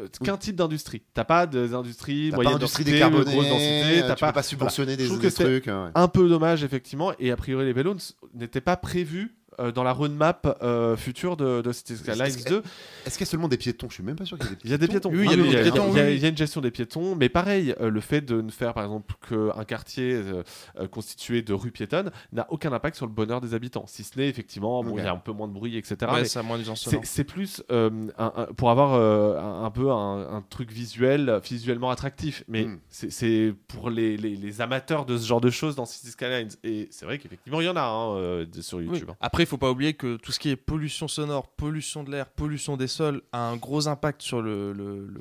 euh, 0.00 0.08
qu'un 0.22 0.36
type 0.36 0.56
d'industrie. 0.56 1.02
T'as 1.14 1.24
pas 1.24 1.46
des 1.46 1.72
industries 1.74 2.28
T'as 2.30 2.36
moyenne 2.36 2.52
pas 2.52 2.56
industrie 2.56 2.84
densité, 2.84 3.00
grosse 3.32 3.48
densité, 3.48 4.00
t'as 4.06 4.16
pas 4.16 4.26
peux 4.28 4.32
pas 4.34 4.42
subventionner 4.42 4.92
Je 4.92 4.96
des, 4.98 5.06
trouve 5.06 5.20
des 5.20 5.28
que 5.30 5.34
trucs. 5.34 5.66
ouais. 5.66 5.90
un 5.94 6.08
peu 6.08 6.28
dommage 6.28 6.64
effectivement 6.64 7.12
et 7.18 7.30
a 7.30 7.36
priori 7.36 7.64
les 7.64 7.72
vélos 7.72 7.96
n'étaient 8.34 8.60
pas 8.60 8.76
prévus 8.76 9.34
euh, 9.60 9.72
dans 9.72 9.82
la 9.82 9.92
roadmap 9.92 10.58
euh, 10.62 10.96
future 10.96 11.36
de, 11.36 11.60
de 11.62 11.72
Cities 11.72 11.96
Skylines 11.96 12.22
Est-ce 12.22 12.44
que- 12.44 12.50
2. 12.50 12.62
Est-ce 13.06 13.16
qu'il 13.18 13.24
y 13.26 13.28
a 13.28 13.30
seulement 13.30 13.48
des 13.48 13.56
piétons? 13.56 13.88
Je 13.88 13.94
suis 13.94 14.02
même 14.02 14.16
pas 14.16 14.24
sûr 14.24 14.38
qu'il 14.38 14.48
y 14.48 14.52
ait 14.52 14.56
des 14.56 14.56
piétons. 14.56 14.64
Il 14.64 14.70
y 14.70 14.74
a 14.74 14.78
des 14.78 14.88
piétons. 14.88 15.10
Oui, 15.12 15.18
il 15.24 15.30
y 15.30 15.32
a 15.32 15.36
des 15.36 15.42
il 15.42 15.52
y 15.52 15.56
a- 15.56 15.62
piétons, 15.62 15.88
il 15.92 15.96
y 15.96 16.00
a- 16.00 16.04
oui. 16.06 16.14
il 16.14 16.22
y 16.22 16.26
a 16.26 16.28
une 16.28 16.36
gestion 16.36 16.60
des 16.60 16.70
piétons, 16.70 17.14
mais 17.16 17.28
pareil, 17.28 17.74
euh, 17.80 17.90
le 17.90 18.00
fait 18.00 18.20
de 18.20 18.40
ne 18.40 18.50
faire 18.50 18.74
par 18.74 18.84
exemple 18.84 19.14
qu'un 19.28 19.64
quartier 19.64 20.20
constitué 20.90 21.42
de 21.42 21.52
rues 21.52 21.70
piétonnes 21.70 22.10
n'a 22.32 22.46
aucun 22.50 22.72
impact 22.72 22.96
sur 22.96 23.06
le 23.06 23.12
bonheur 23.12 23.40
des 23.40 23.54
habitants, 23.54 23.84
si 23.86 24.04
ce 24.04 24.18
n'est 24.18 24.28
effectivement, 24.28 24.82
bon, 24.82 24.98
il 24.98 25.04
y 25.04 25.06
a 25.06 25.12
un 25.12 25.16
peu 25.16 25.32
moins 25.32 25.48
de 25.48 25.52
bruit, 25.52 25.76
etc. 25.76 25.96
Ouais, 26.12 26.22
mais 26.22 27.00
c'est 27.04 27.24
plus 27.24 27.62
euh, 27.70 27.90
un- 28.18 28.32
un- 28.36 28.44
pour 28.54 28.70
avoir 28.70 28.94
euh, 28.94 29.38
un, 29.38 29.64
un 29.64 29.70
peu 29.70 29.90
un, 29.90 30.36
un 30.36 30.42
truc 30.48 30.70
visuel, 30.70 31.40
visuellement 31.44 31.90
attractif. 31.90 32.44
Mais 32.48 32.64
Mm. 32.64 32.78
c'est- 32.88 33.54
pour 33.68 33.90
les, 33.90 34.16
les- 34.16 34.36
les 34.36 34.60
amateurs 34.60 35.06
de 35.06 35.16
ce 35.16 35.26
genre 35.26 35.40
de 35.40 35.50
choses 35.50 35.76
dans 35.76 35.84
Cities 35.86 36.08
Skylines. 36.10 36.48
Et 36.64 36.88
c'est 36.90 37.04
vrai 37.04 37.18
qu'effectivement, 37.18 37.60
il 37.60 37.66
y 37.66 37.68
en 37.68 37.76
a 37.76 37.82
hein, 37.82 38.16
euh, 38.16 38.46
sur. 38.60 38.80
YouTube. 38.80 39.08
hein. 39.10 39.16
Après, 39.20 39.45
il 39.46 39.48
faut 39.48 39.58
pas 39.58 39.70
oublier 39.70 39.94
que 39.94 40.16
tout 40.16 40.32
ce 40.32 40.38
qui 40.40 40.50
est 40.50 40.56
pollution 40.56 41.08
sonore, 41.08 41.46
pollution 41.48 42.02
de 42.02 42.10
l'air, 42.10 42.28
pollution 42.28 42.76
des 42.76 42.88
sols 42.88 43.22
a 43.32 43.38
un 43.48 43.56
gros 43.56 43.86
impact 43.88 44.20
sur 44.22 44.42
le, 44.42 44.72
le, 44.72 45.06
le- 45.06 45.20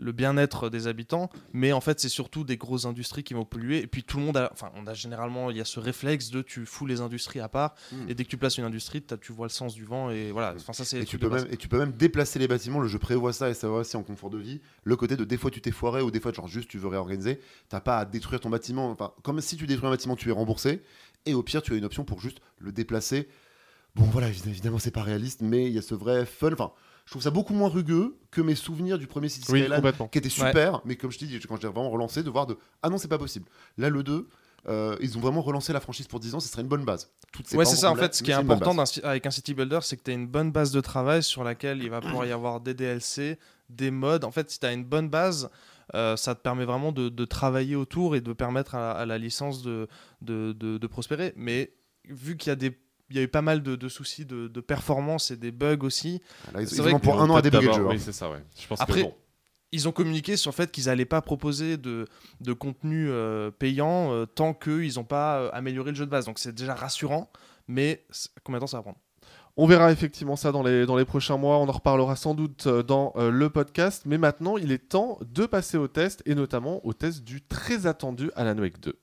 le 0.00 0.12
bien-être 0.12 0.70
des 0.70 0.86
habitants. 0.86 1.28
Mais 1.52 1.72
en 1.72 1.80
fait, 1.80 1.98
c'est 1.98 2.08
surtout 2.08 2.44
des 2.44 2.56
grosses 2.56 2.84
industries 2.84 3.24
qui 3.24 3.34
vont 3.34 3.44
polluer. 3.44 3.78
Et 3.82 3.88
puis 3.88 4.04
tout 4.04 4.18
le 4.18 4.22
monde 4.26 4.36
a, 4.36 4.48
enfin, 4.52 4.70
on 4.76 4.86
a 4.86 4.94
généralement, 4.94 5.50
il 5.50 5.56
y 5.56 5.60
a 5.60 5.64
ce 5.64 5.80
réflexe 5.80 6.30
de 6.30 6.40
tu 6.40 6.66
fous 6.66 6.86
les 6.86 7.00
industries 7.00 7.40
à 7.40 7.48
part. 7.48 7.74
Mm. 7.90 8.08
Et 8.08 8.14
dès 8.14 8.22
que 8.24 8.28
tu 8.28 8.36
places 8.36 8.58
une 8.58 8.64
industrie, 8.64 9.02
tu 9.20 9.32
vois 9.32 9.46
le 9.46 9.50
sens 9.50 9.74
du 9.74 9.84
vent. 9.84 10.10
Et 10.10 10.30
voilà. 10.30 10.54
Enfin, 10.54 10.72
ça 10.72 10.84
c'est. 10.84 10.98
Et 10.98 11.00
le 11.00 11.04
tu, 11.04 11.18
truc 11.18 11.22
peux 11.22 11.26
de 11.26 11.32
base. 11.32 11.44
même, 11.46 11.52
et 11.52 11.56
tu 11.56 11.66
peux 11.66 11.78
même 11.78 11.90
déplacer 11.90 12.38
les 12.38 12.46
bâtiments. 12.46 12.78
Le 12.78 12.86
jeu 12.86 13.00
prévoit 13.00 13.32
ça 13.32 13.50
et 13.50 13.54
ça 13.54 13.68
va 13.68 13.78
aussi 13.78 13.96
en 13.96 14.04
confort 14.04 14.30
de 14.30 14.38
vie. 14.38 14.60
Le 14.84 14.94
côté 14.94 15.16
de 15.16 15.24
des 15.24 15.36
fois 15.36 15.50
tu 15.50 15.60
t'es 15.60 15.72
foiré 15.72 16.00
ou 16.00 16.12
des 16.12 16.20
fois 16.20 16.32
genre 16.32 16.46
juste 16.46 16.68
tu 16.70 16.78
veux 16.78 16.86
réorganiser. 16.88 17.40
T'as 17.68 17.80
pas 17.80 17.98
à 17.98 18.04
détruire 18.04 18.38
ton 18.38 18.50
bâtiment. 18.50 18.90
Enfin, 18.92 19.12
comme 19.24 19.40
si 19.40 19.56
tu 19.56 19.66
détruis 19.66 19.88
un 19.88 19.90
bâtiment, 19.90 20.14
tu 20.14 20.28
es 20.28 20.32
remboursé. 20.32 20.80
Et 21.26 21.34
au 21.34 21.42
pire, 21.42 21.60
tu 21.60 21.72
as 21.72 21.76
une 21.76 21.84
option 21.84 22.04
pour 22.04 22.20
juste 22.20 22.38
le 22.58 22.70
déplacer. 22.70 23.26
Bon, 23.94 24.04
voilà, 24.04 24.30
évi- 24.30 24.48
évidemment, 24.48 24.78
c'est 24.78 24.90
pas 24.90 25.02
réaliste, 25.02 25.40
mais 25.42 25.66
il 25.66 25.72
y 25.72 25.78
a 25.78 25.82
ce 25.82 25.94
vrai 25.94 26.24
fun. 26.26 26.52
Enfin, 26.52 26.72
je 27.04 27.10
trouve 27.12 27.22
ça 27.22 27.30
beaucoup 27.30 27.54
moins 27.54 27.68
rugueux 27.68 28.18
que 28.30 28.40
mes 28.40 28.54
souvenirs 28.54 28.98
du 28.98 29.06
premier 29.06 29.28
City 29.28 29.50
Oui, 29.50 29.60
Skyline 29.62 29.82
qui 30.10 30.18
était 30.18 30.28
super, 30.28 30.80
mais 30.84 30.96
comme 30.96 31.10
je 31.10 31.18
te 31.18 31.24
dis, 31.24 31.38
quand 31.40 31.60
j'ai 31.60 31.68
vraiment 31.68 31.90
relancé, 31.90 32.22
de 32.22 32.30
voir 32.30 32.46
de 32.46 32.58
ah 32.82 32.90
non, 32.90 32.98
c'est 32.98 33.08
pas 33.08 33.18
possible. 33.18 33.46
Là, 33.78 33.88
le 33.88 34.02
2, 34.02 34.28
euh, 34.68 34.96
ils 35.00 35.16
ont 35.16 35.20
vraiment 35.20 35.40
relancé 35.40 35.72
la 35.72 35.80
franchise 35.80 36.06
pour 36.06 36.20
10 36.20 36.34
ans, 36.34 36.40
ce 36.40 36.48
serait 36.48 36.62
une 36.62 36.68
bonne 36.68 36.84
base. 36.84 37.10
Toutes 37.32 37.46
ces 37.48 37.56
Ouais, 37.56 37.64
c'est 37.64 37.76
ça. 37.76 37.90
En 37.90 37.94
fait, 37.96 38.14
ce 38.14 38.22
qui 38.22 38.30
est 38.30 38.34
important 38.34 38.74
avec 39.04 39.26
un 39.26 39.30
city 39.30 39.54
builder, 39.54 39.78
c'est 39.82 39.96
que 39.96 40.02
tu 40.02 40.10
as 40.10 40.14
une 40.14 40.26
bonne 40.26 40.52
base 40.52 40.70
de 40.70 40.80
travail 40.80 41.22
sur 41.22 41.42
laquelle 41.44 41.82
il 41.82 41.90
va 41.90 42.00
pouvoir 42.00 42.26
y 42.26 42.32
avoir 42.32 42.60
des 42.60 42.74
DLC, 42.74 43.38
des 43.70 43.90
modes. 43.90 44.24
En 44.24 44.30
fait, 44.30 44.50
si 44.50 44.60
tu 44.60 44.66
as 44.66 44.72
une 44.72 44.84
bonne 44.84 45.08
base, 45.08 45.48
euh, 45.94 46.16
ça 46.16 46.34
te 46.34 46.40
permet 46.42 46.66
vraiment 46.66 46.92
de, 46.92 47.08
de 47.08 47.24
travailler 47.24 47.74
autour 47.76 48.14
et 48.16 48.20
de 48.20 48.32
permettre 48.34 48.74
à, 48.74 48.92
à 48.92 49.06
la 49.06 49.16
licence 49.16 49.62
de, 49.62 49.88
de, 50.20 50.52
de- 50.52 50.76
de 50.76 50.86
prospérer. 50.86 51.32
Mais 51.36 51.72
vu 52.06 52.36
qu'il 52.36 52.50
y 52.50 52.52
a 52.52 52.56
des 52.56 52.78
il 53.10 53.16
y 53.16 53.18
a 53.18 53.22
eu 53.22 53.28
pas 53.28 53.42
mal 53.42 53.62
de, 53.62 53.76
de 53.76 53.88
soucis 53.88 54.24
de, 54.24 54.48
de 54.48 54.60
performance 54.60 55.30
et 55.30 55.36
des 55.36 55.50
bugs 55.52 55.78
aussi. 55.82 56.20
Là, 56.52 56.60
ils, 56.62 56.68
c'est 56.68 56.76
ils 56.76 56.82
vrai 56.82 56.92
ont 56.92 56.98
que- 56.98 57.04
pour 57.04 57.20
un 57.22 57.28
an 57.30 57.36
à 57.36 57.42
débugger 57.42 57.66
le 57.66 57.72
D'abord, 57.72 57.86
jeu. 57.86 57.90
hein. 57.90 57.94
Oui, 57.96 58.00
c'est 58.00 58.12
ça, 58.12 58.30
ouais. 58.30 58.42
Je 58.60 58.66
pense 58.66 58.80
Après, 58.80 59.00
que 59.02 59.06
bon. 59.06 59.14
Ils 59.70 59.86
ont 59.86 59.92
communiqué 59.92 60.38
sur 60.38 60.50
le 60.50 60.54
fait 60.54 60.70
qu'ils 60.70 60.86
n'allaient 60.86 61.04
pas 61.04 61.20
proposer 61.20 61.76
de, 61.76 62.06
de 62.40 62.52
contenu 62.54 63.10
euh, 63.10 63.50
payant 63.50 64.10
euh, 64.14 64.24
tant 64.24 64.54
qu'ils 64.54 64.94
n'ont 64.96 65.04
pas 65.04 65.40
euh, 65.40 65.50
amélioré 65.52 65.90
le 65.90 65.96
jeu 65.96 66.06
de 66.06 66.10
base. 66.10 66.24
Donc 66.24 66.38
c'est 66.38 66.54
déjà 66.54 66.74
rassurant, 66.74 67.30
mais 67.66 68.06
combien 68.44 68.58
de 68.58 68.62
temps 68.62 68.66
ça 68.66 68.78
va 68.78 68.82
prendre? 68.84 68.96
On 69.58 69.66
verra 69.66 69.92
effectivement 69.92 70.36
ça 70.36 70.52
dans 70.52 70.62
les, 70.62 70.86
dans 70.86 70.96
les 70.96 71.04
prochains 71.04 71.36
mois. 71.36 71.58
On 71.58 71.68
en 71.68 71.72
reparlera 71.72 72.16
sans 72.16 72.32
doute 72.34 72.66
dans 72.66 73.12
euh, 73.16 73.30
le 73.30 73.50
podcast. 73.50 74.04
Mais 74.06 74.16
maintenant, 74.16 74.56
il 74.56 74.72
est 74.72 74.88
temps 74.88 75.18
de 75.20 75.44
passer 75.44 75.76
au 75.76 75.86
test 75.88 76.22
et 76.24 76.34
notamment 76.34 76.80
au 76.86 76.94
test 76.94 77.22
du 77.22 77.42
très 77.42 77.86
attendu 77.86 78.30
Alan 78.36 78.56
Wake 78.58 78.80
2. 78.80 78.98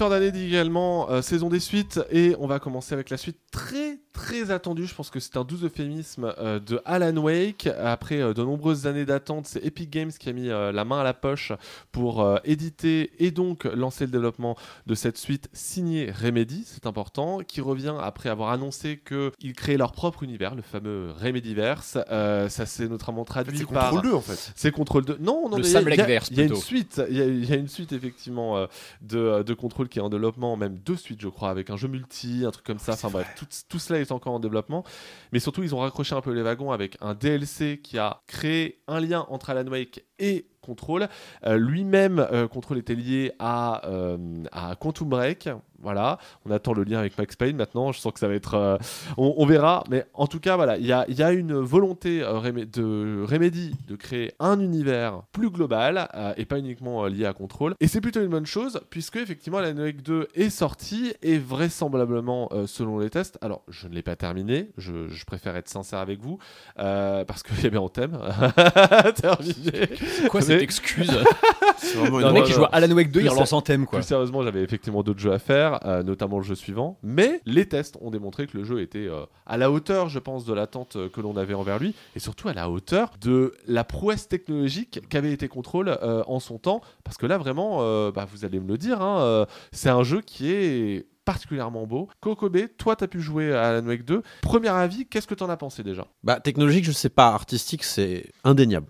Fin 0.00 0.08
d'année 0.08 0.32
également 0.46 1.10
euh, 1.10 1.20
saison 1.20 1.50
des 1.50 1.60
suites 1.60 2.00
et 2.10 2.34
on 2.38 2.46
va 2.46 2.58
commencer 2.58 2.94
avec 2.94 3.10
la 3.10 3.18
suite 3.18 3.36
très 3.52 4.00
très 4.12 4.50
attendue. 4.50 4.86
Je 4.86 4.94
pense 4.94 5.10
que 5.10 5.20
c'est 5.20 5.36
un 5.36 5.44
doux 5.44 5.64
euphémisme 5.64 6.32
euh, 6.38 6.58
de 6.60 6.80
Alan 6.84 7.16
Wake. 7.16 7.68
Après 7.82 8.20
euh, 8.20 8.34
de 8.34 8.42
nombreuses 8.42 8.86
années 8.86 9.04
d'attente, 9.04 9.46
c'est 9.46 9.64
Epic 9.64 9.90
Games 9.90 10.10
qui 10.12 10.28
a 10.28 10.32
mis 10.32 10.48
euh, 10.50 10.72
la 10.72 10.84
main 10.84 11.00
à 11.00 11.04
la 11.04 11.14
poche 11.14 11.52
pour 11.92 12.20
euh, 12.22 12.36
éditer 12.44 13.12
et 13.18 13.30
donc 13.30 13.64
lancer 13.64 14.04
le 14.06 14.10
développement 14.12 14.56
de 14.86 14.94
cette 14.94 15.18
suite 15.18 15.48
signée 15.52 16.10
Remedy, 16.10 16.64
c'est 16.66 16.86
important, 16.86 17.38
qui 17.46 17.60
revient 17.60 17.94
après 18.00 18.28
avoir 18.28 18.50
annoncé 18.50 19.00
qu'ils 19.06 19.54
créaient 19.54 19.76
leur 19.76 19.92
propre 19.92 20.22
univers, 20.22 20.54
le 20.54 20.62
fameux 20.62 21.12
Remedyverse. 21.18 21.98
Euh, 22.10 22.48
ça 22.48 22.66
s'est 22.66 22.88
notamment 22.88 23.22
En 23.22 23.24
fait, 23.24 23.30
traduit 23.30 23.58
c'est 23.58 23.66
par... 23.66 23.90
Control 23.90 24.10
2 24.10 24.16
en 24.16 24.20
fait. 24.20 24.52
C'est 24.56 24.72
Control 24.72 25.04
2. 25.04 25.18
Non, 25.20 25.48
non, 25.48 25.56
il 25.58 25.64
y 25.66 25.68
y 25.70 26.00
a- 26.02 26.04
y 26.36 26.40
une 26.42 26.56
suite. 26.56 27.02
Il 27.10 27.16
y, 27.16 27.20
a- 27.22 27.26
il 27.26 27.48
y 27.48 27.52
a 27.52 27.56
une 27.56 27.68
suite 27.68 27.92
effectivement 27.92 28.56
euh, 28.56 28.66
de, 29.02 29.42
de 29.42 29.54
Control 29.54 29.88
qui 29.88 29.98
est 29.98 30.02
en 30.02 30.08
développement, 30.08 30.56
même 30.56 30.78
deux 30.78 30.96
suites, 30.96 31.20
je 31.20 31.28
crois, 31.28 31.50
avec 31.50 31.70
un 31.70 31.76
jeu 31.76 31.88
multi, 31.88 32.44
un 32.46 32.50
truc 32.50 32.64
comme 32.66 32.78
ça. 32.78 32.92
Enfin 32.92 33.08
bref, 33.10 33.26
tout, 33.38 33.46
tout 33.68 33.78
cela 33.78 33.99
est 34.00 34.12
encore 34.12 34.34
en 34.34 34.40
développement. 34.40 34.84
Mais 35.32 35.40
surtout, 35.40 35.62
ils 35.62 35.74
ont 35.74 35.78
raccroché 35.78 36.14
un 36.14 36.20
peu 36.20 36.32
les 36.32 36.42
wagons 36.42 36.72
avec 36.72 36.96
un 37.00 37.14
DLC 37.14 37.80
qui 37.82 37.98
a 37.98 38.22
créé 38.26 38.82
un 38.86 39.00
lien 39.00 39.26
entre 39.28 39.50
Alan 39.50 39.68
Wake 39.70 40.04
et 40.18 40.49
Control. 40.60 41.08
Euh, 41.46 41.56
Lui-même, 41.56 42.18
euh, 42.32 42.48
Control 42.48 42.78
était 42.78 42.94
lié 42.94 43.32
à, 43.38 43.86
euh, 43.88 44.16
à 44.52 44.74
Quantum 44.76 45.08
Break. 45.08 45.48
Voilà, 45.82 46.18
on 46.44 46.50
attend 46.50 46.74
le 46.74 46.84
lien 46.84 46.98
avec 46.98 47.16
Max 47.16 47.36
Payne 47.36 47.56
maintenant. 47.56 47.90
Je 47.90 48.00
sens 48.00 48.12
que 48.12 48.18
ça 48.20 48.28
va 48.28 48.34
être. 48.34 48.52
euh, 48.52 48.76
on, 49.16 49.46
verra. 49.46 49.82
Mais 49.88 50.04
en 50.12 50.26
tout 50.26 50.38
cas, 50.38 50.56
voilà, 50.56 50.76
il 50.76 50.84
y 50.84 50.92
a, 50.92 51.06
y 51.10 51.22
a 51.22 51.32
une 51.32 51.54
volonté 51.54 52.18
de 52.18 53.24
Remedy 53.24 53.74
de 53.88 53.96
créer 53.96 54.32
un 54.40 54.60
univers 54.60 55.22
plus 55.32 55.48
global 55.48 56.06
et 56.36 56.44
pas 56.44 56.58
uniquement 56.58 57.06
lié 57.06 57.24
à 57.24 57.32
Control. 57.32 57.74
Et 57.80 57.88
c'est 57.88 58.02
plutôt 58.02 58.20
une 58.20 58.28
bonne 58.28 58.44
chose 58.44 58.78
puisque 58.90 59.16
effectivement 59.16 59.56
Alan 59.56 59.74
Wake 59.80 60.02
2 60.02 60.28
est 60.34 60.50
sorti 60.50 61.14
et 61.22 61.38
vraisemblablement 61.38 62.50
selon 62.66 62.98
les 62.98 63.08
tests. 63.08 63.38
Alors, 63.40 63.62
je 63.68 63.88
ne 63.88 63.94
l'ai 63.94 64.02
pas 64.02 64.16
terminé. 64.16 64.68
Je, 64.76 65.24
préfère 65.24 65.56
être 65.56 65.68
sincère 65.70 66.00
avec 66.00 66.20
vous 66.20 66.38
parce 66.76 67.42
qu'il 67.42 67.58
y 67.64 67.66
a 67.66 67.70
bien 67.70 67.80
en 67.80 67.88
thème. 67.88 68.18
terminé. 69.14 69.88
Quoi 70.28 70.40
Mais- 70.46 70.59
cette 70.60 70.62
excuse 70.62 71.10
C'est 71.78 71.96
vraiment 71.96 72.20
Non, 72.20 72.32
mec 72.32 72.44
qui 72.44 72.52
joue 72.52 72.64
à 72.64 72.68
Alan 72.72 72.94
Wake 72.94 73.10
2, 73.10 73.22
il 73.22 73.28
relance 73.28 73.52
en 73.52 73.62
thème 73.62 73.86
quoi. 73.86 73.98
Plus 73.98 74.06
sérieusement, 74.06 74.42
j'avais 74.42 74.62
effectivement 74.62 75.02
d'autres 75.02 75.20
jeux 75.20 75.32
à 75.32 75.38
faire, 75.38 75.80
euh, 75.86 76.02
notamment 76.02 76.38
le 76.38 76.44
jeu 76.44 76.54
suivant. 76.54 76.98
Mais 77.02 77.40
les 77.46 77.66
tests 77.66 77.96
ont 78.00 78.10
démontré 78.10 78.46
que 78.46 78.56
le 78.56 78.64
jeu 78.64 78.80
était 78.80 79.06
euh, 79.06 79.24
à 79.46 79.56
la 79.56 79.70
hauteur, 79.70 80.08
je 80.08 80.18
pense, 80.18 80.44
de 80.44 80.52
l'attente 80.52 80.96
euh, 80.96 81.08
que 81.08 81.20
l'on 81.20 81.36
avait 81.36 81.54
envers 81.54 81.78
lui, 81.78 81.94
et 82.14 82.18
surtout 82.18 82.48
à 82.48 82.54
la 82.54 82.70
hauteur 82.70 83.12
de 83.20 83.54
la 83.66 83.84
prouesse 83.84 84.28
technologique 84.28 85.00
qu'avait 85.08 85.32
été 85.32 85.48
Control 85.48 85.88
euh, 85.88 86.22
en 86.26 86.40
son 86.40 86.58
temps. 86.58 86.80
Parce 87.04 87.16
que 87.16 87.26
là, 87.26 87.38
vraiment, 87.38 87.78
euh, 87.80 88.10
bah, 88.12 88.26
vous 88.30 88.44
allez 88.44 88.60
me 88.60 88.68
le 88.68 88.78
dire, 88.78 89.02
hein, 89.02 89.20
euh, 89.20 89.46
c'est 89.72 89.90
un 89.90 90.02
jeu 90.02 90.20
qui 90.20 90.50
est 90.50 91.06
particulièrement 91.24 91.86
beau. 91.86 92.08
Kokobé, 92.20 92.68
toi, 92.68 92.96
tu 92.96 93.04
as 93.04 93.08
pu 93.08 93.20
jouer 93.20 93.54
à 93.54 93.68
Alan 93.68 93.86
Wake 93.86 94.04
2. 94.04 94.22
Premier 94.42 94.68
avis, 94.68 95.06
qu'est-ce 95.06 95.26
que 95.26 95.34
tu 95.34 95.44
en 95.44 95.48
as 95.50 95.56
pensé 95.56 95.82
déjà? 95.82 96.06
Bah, 96.22 96.40
technologique, 96.40 96.84
je 96.84 96.92
sais 96.92 97.10
pas. 97.10 97.28
Artistique, 97.28 97.84
c'est 97.84 98.32
indéniable. 98.44 98.86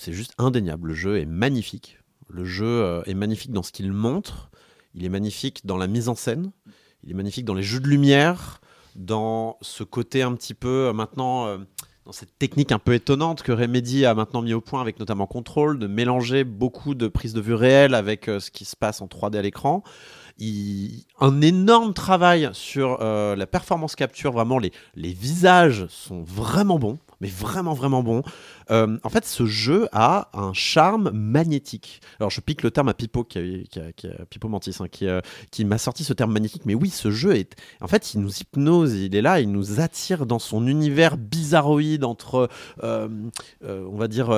C'est 0.00 0.14
juste 0.14 0.32
indéniable. 0.38 0.88
Le 0.88 0.94
jeu 0.94 1.18
est 1.18 1.26
magnifique. 1.26 1.98
Le 2.30 2.46
jeu 2.46 2.64
euh, 2.64 3.02
est 3.04 3.12
magnifique 3.12 3.52
dans 3.52 3.62
ce 3.62 3.70
qu'il 3.70 3.92
montre. 3.92 4.50
Il 4.94 5.04
est 5.04 5.10
magnifique 5.10 5.66
dans 5.66 5.76
la 5.76 5.88
mise 5.88 6.08
en 6.08 6.14
scène. 6.14 6.52
Il 7.04 7.10
est 7.10 7.14
magnifique 7.14 7.44
dans 7.44 7.52
les 7.52 7.62
jeux 7.62 7.80
de 7.80 7.86
lumière. 7.86 8.62
Dans 8.96 9.58
ce 9.60 9.84
côté 9.84 10.22
un 10.22 10.32
petit 10.32 10.54
peu 10.54 10.86
euh, 10.86 10.92
maintenant. 10.94 11.46
euh, 11.48 11.58
dans 12.06 12.12
cette 12.12 12.38
technique 12.38 12.72
un 12.72 12.78
peu 12.78 12.94
étonnante 12.94 13.42
que 13.42 13.52
Remedy 13.52 14.06
a 14.06 14.14
maintenant 14.14 14.40
mis 14.40 14.54
au 14.54 14.62
point 14.62 14.80
avec 14.80 14.98
notamment 14.98 15.26
Control, 15.26 15.78
de 15.78 15.86
mélanger 15.86 16.44
beaucoup 16.44 16.94
de 16.94 17.08
prises 17.08 17.34
de 17.34 17.42
vue 17.42 17.52
réelles 17.52 17.94
avec 17.94 18.24
ce 18.24 18.50
qui 18.50 18.64
se 18.64 18.74
passe 18.74 19.02
en 19.02 19.06
3D 19.06 19.36
à 19.36 19.42
l'écran. 19.42 19.84
Un 21.20 21.40
énorme 21.42 21.92
travail 21.92 22.48
sur 22.54 22.98
la 22.98 23.46
performance 23.46 23.96
capture, 23.96 24.32
vraiment 24.32 24.58
les 24.58 25.12
visages 25.12 25.86
sont 25.88 26.22
vraiment 26.22 26.78
bons, 26.78 26.98
mais 27.20 27.28
vraiment 27.28 27.74
vraiment 27.74 28.02
bons. 28.02 28.22
Euh, 28.70 28.98
en 29.02 29.08
fait, 29.08 29.24
ce 29.24 29.46
jeu 29.46 29.88
a 29.92 30.30
un 30.32 30.52
charme 30.52 31.10
magnétique. 31.12 32.00
Alors, 32.18 32.30
je 32.30 32.40
pique 32.40 32.62
le 32.62 32.70
terme 32.70 32.88
à 32.88 32.94
Pipo, 32.94 33.24
qui 33.24 33.38
a, 33.38 33.92
qui 33.92 34.38
Mantis, 34.44 34.76
hein, 34.80 34.88
qui, 34.88 35.06
euh, 35.06 35.20
qui 35.50 35.64
m'a 35.64 35.78
sorti 35.78 36.04
ce 36.04 36.12
terme 36.12 36.32
magnétique. 36.32 36.62
Mais 36.66 36.74
oui, 36.74 36.90
ce 36.90 37.10
jeu 37.10 37.36
est. 37.36 37.54
En 37.80 37.88
fait, 37.88 38.14
il 38.14 38.20
nous 38.20 38.40
hypnose, 38.40 38.94
il 38.94 39.14
est 39.14 39.22
là, 39.22 39.40
il 39.40 39.50
nous 39.50 39.80
attire 39.80 40.26
dans 40.26 40.38
son 40.38 40.66
univers 40.66 41.16
bizarroïde 41.16 42.04
entre, 42.04 42.48
euh, 42.82 43.08
on 43.62 43.96
va 43.96 44.08
dire, 44.08 44.30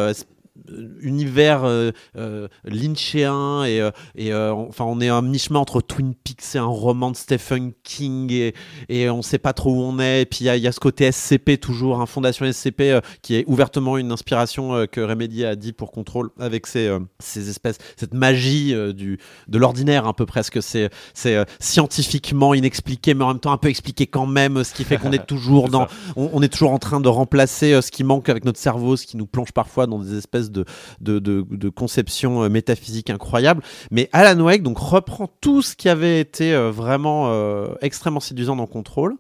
univers 1.01 1.65
euh, 1.65 1.91
euh, 2.17 2.49
lynchéen 2.65 3.65
et, 3.65 3.81
euh, 3.81 3.91
euh, 4.19 4.51
enfin 4.51 4.85
on 4.85 5.01
est 5.01 5.09
un 5.09 5.23
mi-chemin 5.23 5.59
entre 5.61 5.81
Twin 5.81 6.15
Peaks 6.15 6.55
et 6.55 6.59
un 6.59 6.65
roman 6.67 7.11
de 7.11 7.17
Stephen 7.17 7.73
King 7.83 8.31
et, 8.33 8.55
et 8.89 9.09
on 9.11 9.23
sait 9.23 9.39
pas 9.39 9.53
trop 9.53 9.71
où 9.75 9.81
on 9.83 9.99
est. 9.99 10.23
Et 10.23 10.27
puis 10.27 10.41
il 10.43 10.47
y, 10.47 10.49
a- 10.51 10.57
il 10.57 10.63
y 10.63 10.67
a 10.69 10.73
ce 10.73 10.81
côté 10.81 11.11
SCP 11.11 11.59
toujours 11.59 12.01
un 12.01 12.07
fondation 12.07 12.45
SCP 12.51 12.81
euh, 12.93 13.01
qui 13.23 13.35
est 13.37 13.45
ouvertement 13.47 13.97
une 13.99 14.13
inspiration 14.13 14.75
euh, 14.75 14.87
que 14.87 15.01
Remedy 15.01 15.45
a 15.45 15.57
dit 15.57 15.73
pour 15.73 15.91
Control 15.93 16.31
avec 16.39 16.67
ces, 16.67 16.87
euh, 16.87 17.01
ces 17.19 17.49
espèces 17.49 17.79
cette 17.97 18.15
magie 18.15 18.75
euh, 18.75 18.93
du 18.93 19.19
de 19.49 19.59
l'ordinaire 19.59 20.07
un 20.07 20.13
peu 20.13 20.27
presque. 20.27 20.63
C'est 20.63 20.91
euh, 21.27 21.45
scientifiquement 21.61 22.55
inexpliqué 22.55 23.15
mais 23.15 23.25
en 23.25 23.29
même 23.29 23.41
temps 23.41 23.53
un 23.53 23.57
peu 23.59 23.69
expliqué 23.69 24.07
quand 24.07 24.27
même 24.27 24.63
ce 24.65 24.73
qui 24.75 24.85
fait 24.85 24.99
qu'on 24.99 25.13
est 25.13 25.27
toujours 25.27 25.69
dans 25.69 25.87
on, 26.17 26.31
on 26.33 26.43
est 26.43 26.49
toujours 26.49 26.73
en 26.73 26.79
train 26.79 27.01
de 27.01 27.09
remplacer 27.09 27.73
euh, 27.73 27.81
ce 27.81 27.91
qui 27.91 28.05
manque 28.05 28.29
avec 28.29 28.45
notre 28.45 28.59
cerveau, 28.59 28.97
ce 28.97 29.07
qui 29.07 29.17
nous 29.17 29.27
plonge 29.27 29.53
parfois 29.53 29.87
dans 29.87 29.99
des 29.99 30.17
espèces 30.19 30.42
de, 30.51 31.69
conceptions 31.69 32.43
euh, 32.43 32.49
métaphysiques 32.49 33.11
incroyables. 33.11 33.63
Mais 33.91 34.09
Alan 34.13 34.41
Wake 34.41 34.63
donc, 34.63 34.79
reprend 34.79 35.29
tout 35.41 35.63
ce 35.63 35.77
qui 35.77 35.89
avait 35.89 36.21
été 36.21 36.55
euh, 36.55 36.71
vraiment 36.71 37.29
euh, 37.29 37.75
extrêmement 37.81 38.21
séduisant 38.21 38.57
dans 38.57 38.67
Control 38.67 39.15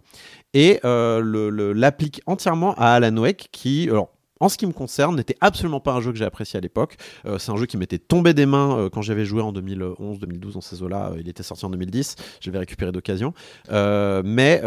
et 0.54 0.80
l'applique 0.82 2.20
entièrement 2.26 2.74
à 2.74 2.92
Alan 2.92 3.16
Wake 3.16 3.48
qui... 3.52 3.88
Alors, 3.88 4.10
en 4.42 4.48
ce 4.48 4.58
qui 4.58 4.66
me 4.66 4.72
concerne, 4.72 5.14
n'était 5.14 5.36
absolument 5.40 5.78
pas 5.78 5.92
un 5.92 6.00
jeu 6.00 6.10
que 6.10 6.18
j'ai 6.18 6.24
apprécié 6.24 6.58
à 6.58 6.60
l'époque. 6.60 6.96
Euh, 7.26 7.38
c'est 7.38 7.52
un 7.52 7.56
jeu 7.56 7.66
qui 7.66 7.76
m'était 7.76 8.00
tombé 8.00 8.34
des 8.34 8.44
mains 8.44 8.76
euh, 8.76 8.90
quand 8.90 9.00
j'avais 9.00 9.24
joué 9.24 9.40
en 9.40 9.52
2011, 9.52 10.18
2012 10.18 10.54
dans 10.54 10.60
ces 10.60 10.82
eaux-là. 10.82 11.12
Euh, 11.12 11.20
il 11.20 11.28
était 11.28 11.44
sorti 11.44 11.64
en 11.64 11.70
2010. 11.70 12.16
J'avais 12.40 12.58
récupéré 12.58 12.90
d'occasion. 12.90 13.34
Mais 13.70 14.60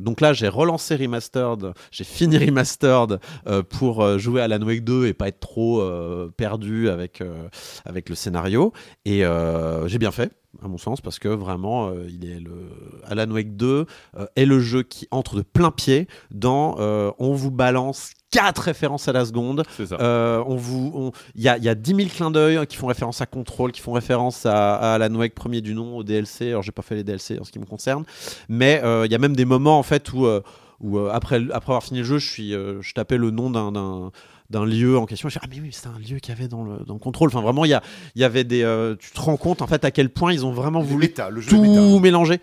donc 0.00 0.20
là, 0.20 0.34
j'ai 0.34 0.48
relancé 0.48 0.94
Remastered, 0.96 1.72
j'ai 1.90 2.04
fini 2.04 2.36
Remastered 2.36 3.18
pour 3.70 4.18
jouer 4.18 4.42
à 4.42 4.44
Alan 4.44 4.62
Wake 4.62 4.84
2 4.84 5.06
et 5.06 5.14
pas 5.14 5.28
être 5.28 5.40
trop 5.40 5.82
perdu 6.36 6.90
avec, 6.90 7.22
avec 7.86 8.10
le 8.10 8.14
scénario. 8.14 8.72
Et 9.06 9.24
j'ai 9.86 9.98
bien 9.98 10.10
fait. 10.10 10.32
À 10.62 10.68
mon 10.68 10.76
sens, 10.76 11.00
parce 11.00 11.18
que 11.18 11.28
vraiment, 11.28 11.92
il 12.08 12.30
est 12.30 12.38
le 12.38 12.52
Alan 13.04 13.30
Wake 13.30 13.56
2 13.56 13.86
euh, 14.16 14.26
est 14.36 14.44
le 14.44 14.60
jeu 14.60 14.82
qui 14.82 15.08
entre 15.10 15.36
de 15.36 15.42
plein 15.42 15.70
pied 15.70 16.08
dans 16.30 16.76
on 17.18 17.32
vous 17.32 17.50
balance 17.50 18.10
quatre 18.32 18.62
références 18.62 19.06
à 19.06 19.12
la 19.12 19.24
seconde, 19.24 19.62
ça. 19.86 19.96
euh, 20.00 20.42
on 20.46 20.56
vous, 20.56 21.12
il 21.36 21.42
y 21.42 21.48
a, 21.48 21.56
y 21.58 21.68
a 21.68 21.76
10 21.76 21.94
000 21.94 22.08
clins 22.08 22.30
d'œil 22.32 22.66
qui 22.66 22.76
font 22.76 22.88
référence 22.88 23.20
à 23.20 23.26
Control, 23.26 23.70
qui 23.70 23.80
font 23.80 23.92
référence 23.92 24.44
à, 24.46 24.74
à 24.74 24.94
Alan 24.94 25.14
Wake 25.14 25.34
premier 25.36 25.60
du 25.60 25.74
nom, 25.74 25.96
au 25.96 26.02
DLC. 26.02 26.48
Alors 26.48 26.62
j'ai 26.62 26.72
pas 26.72 26.82
fait 26.82 26.96
les 26.96 27.04
DLC 27.04 27.38
en 27.40 27.44
ce 27.44 27.52
qui 27.52 27.60
me 27.60 27.66
concerne, 27.66 28.04
mais 28.48 28.80
euh, 28.82 29.06
il 29.06 29.12
y 29.12 29.14
a 29.14 29.18
même 29.18 29.36
des 29.36 29.44
moments 29.44 29.78
en 29.78 29.82
fait 29.84 30.12
où, 30.12 30.26
euh, 30.26 30.40
où 30.80 30.98
après, 30.98 31.36
après 31.52 31.72
avoir 31.72 31.82
fini 31.84 32.00
le 32.00 32.04
jeu, 32.04 32.18
je 32.18 32.28
suis, 32.28 32.50
je 32.52 32.92
tapais 32.94 33.16
le 33.18 33.30
nom 33.30 33.50
d'un- 33.50 34.10
d'un 34.52 34.64
lieu 34.64 34.96
en 34.98 35.06
question. 35.06 35.28
Je 35.28 35.34
fais, 35.34 35.40
ah 35.42 35.48
mais 35.50 35.60
oui, 35.60 35.70
c'est 35.72 35.88
un 35.88 35.98
lieu 35.98 36.18
qu'il 36.20 36.32
y 36.34 36.36
avait 36.38 36.46
dans 36.46 36.62
le, 36.62 36.84
dans 36.86 36.94
le 36.94 37.00
contrôle. 37.00 37.28
Enfin 37.30 37.40
vraiment, 37.40 37.64
il 37.64 37.70
y, 37.70 37.74
a, 37.74 37.82
il 38.14 38.20
y 38.22 38.24
avait 38.24 38.44
des. 38.44 38.62
euh, 38.62 38.94
tu 39.00 39.10
te 39.10 39.20
rends 39.20 39.36
compte 39.36 39.62
en 39.62 39.66
fait 39.66 39.84
à 39.84 39.90
quel 39.90 40.10
point 40.10 40.32
ils 40.32 40.44
ont 40.46 40.52
vraiment 40.52 40.80
Le 40.80 40.84
voulu 40.86 41.06
méta, 41.06 41.30
le 41.30 41.40
jeu 41.40 41.56
est 41.56 41.60
méta. 41.60 41.80
tout 41.80 41.98
mélanger. 41.98 42.38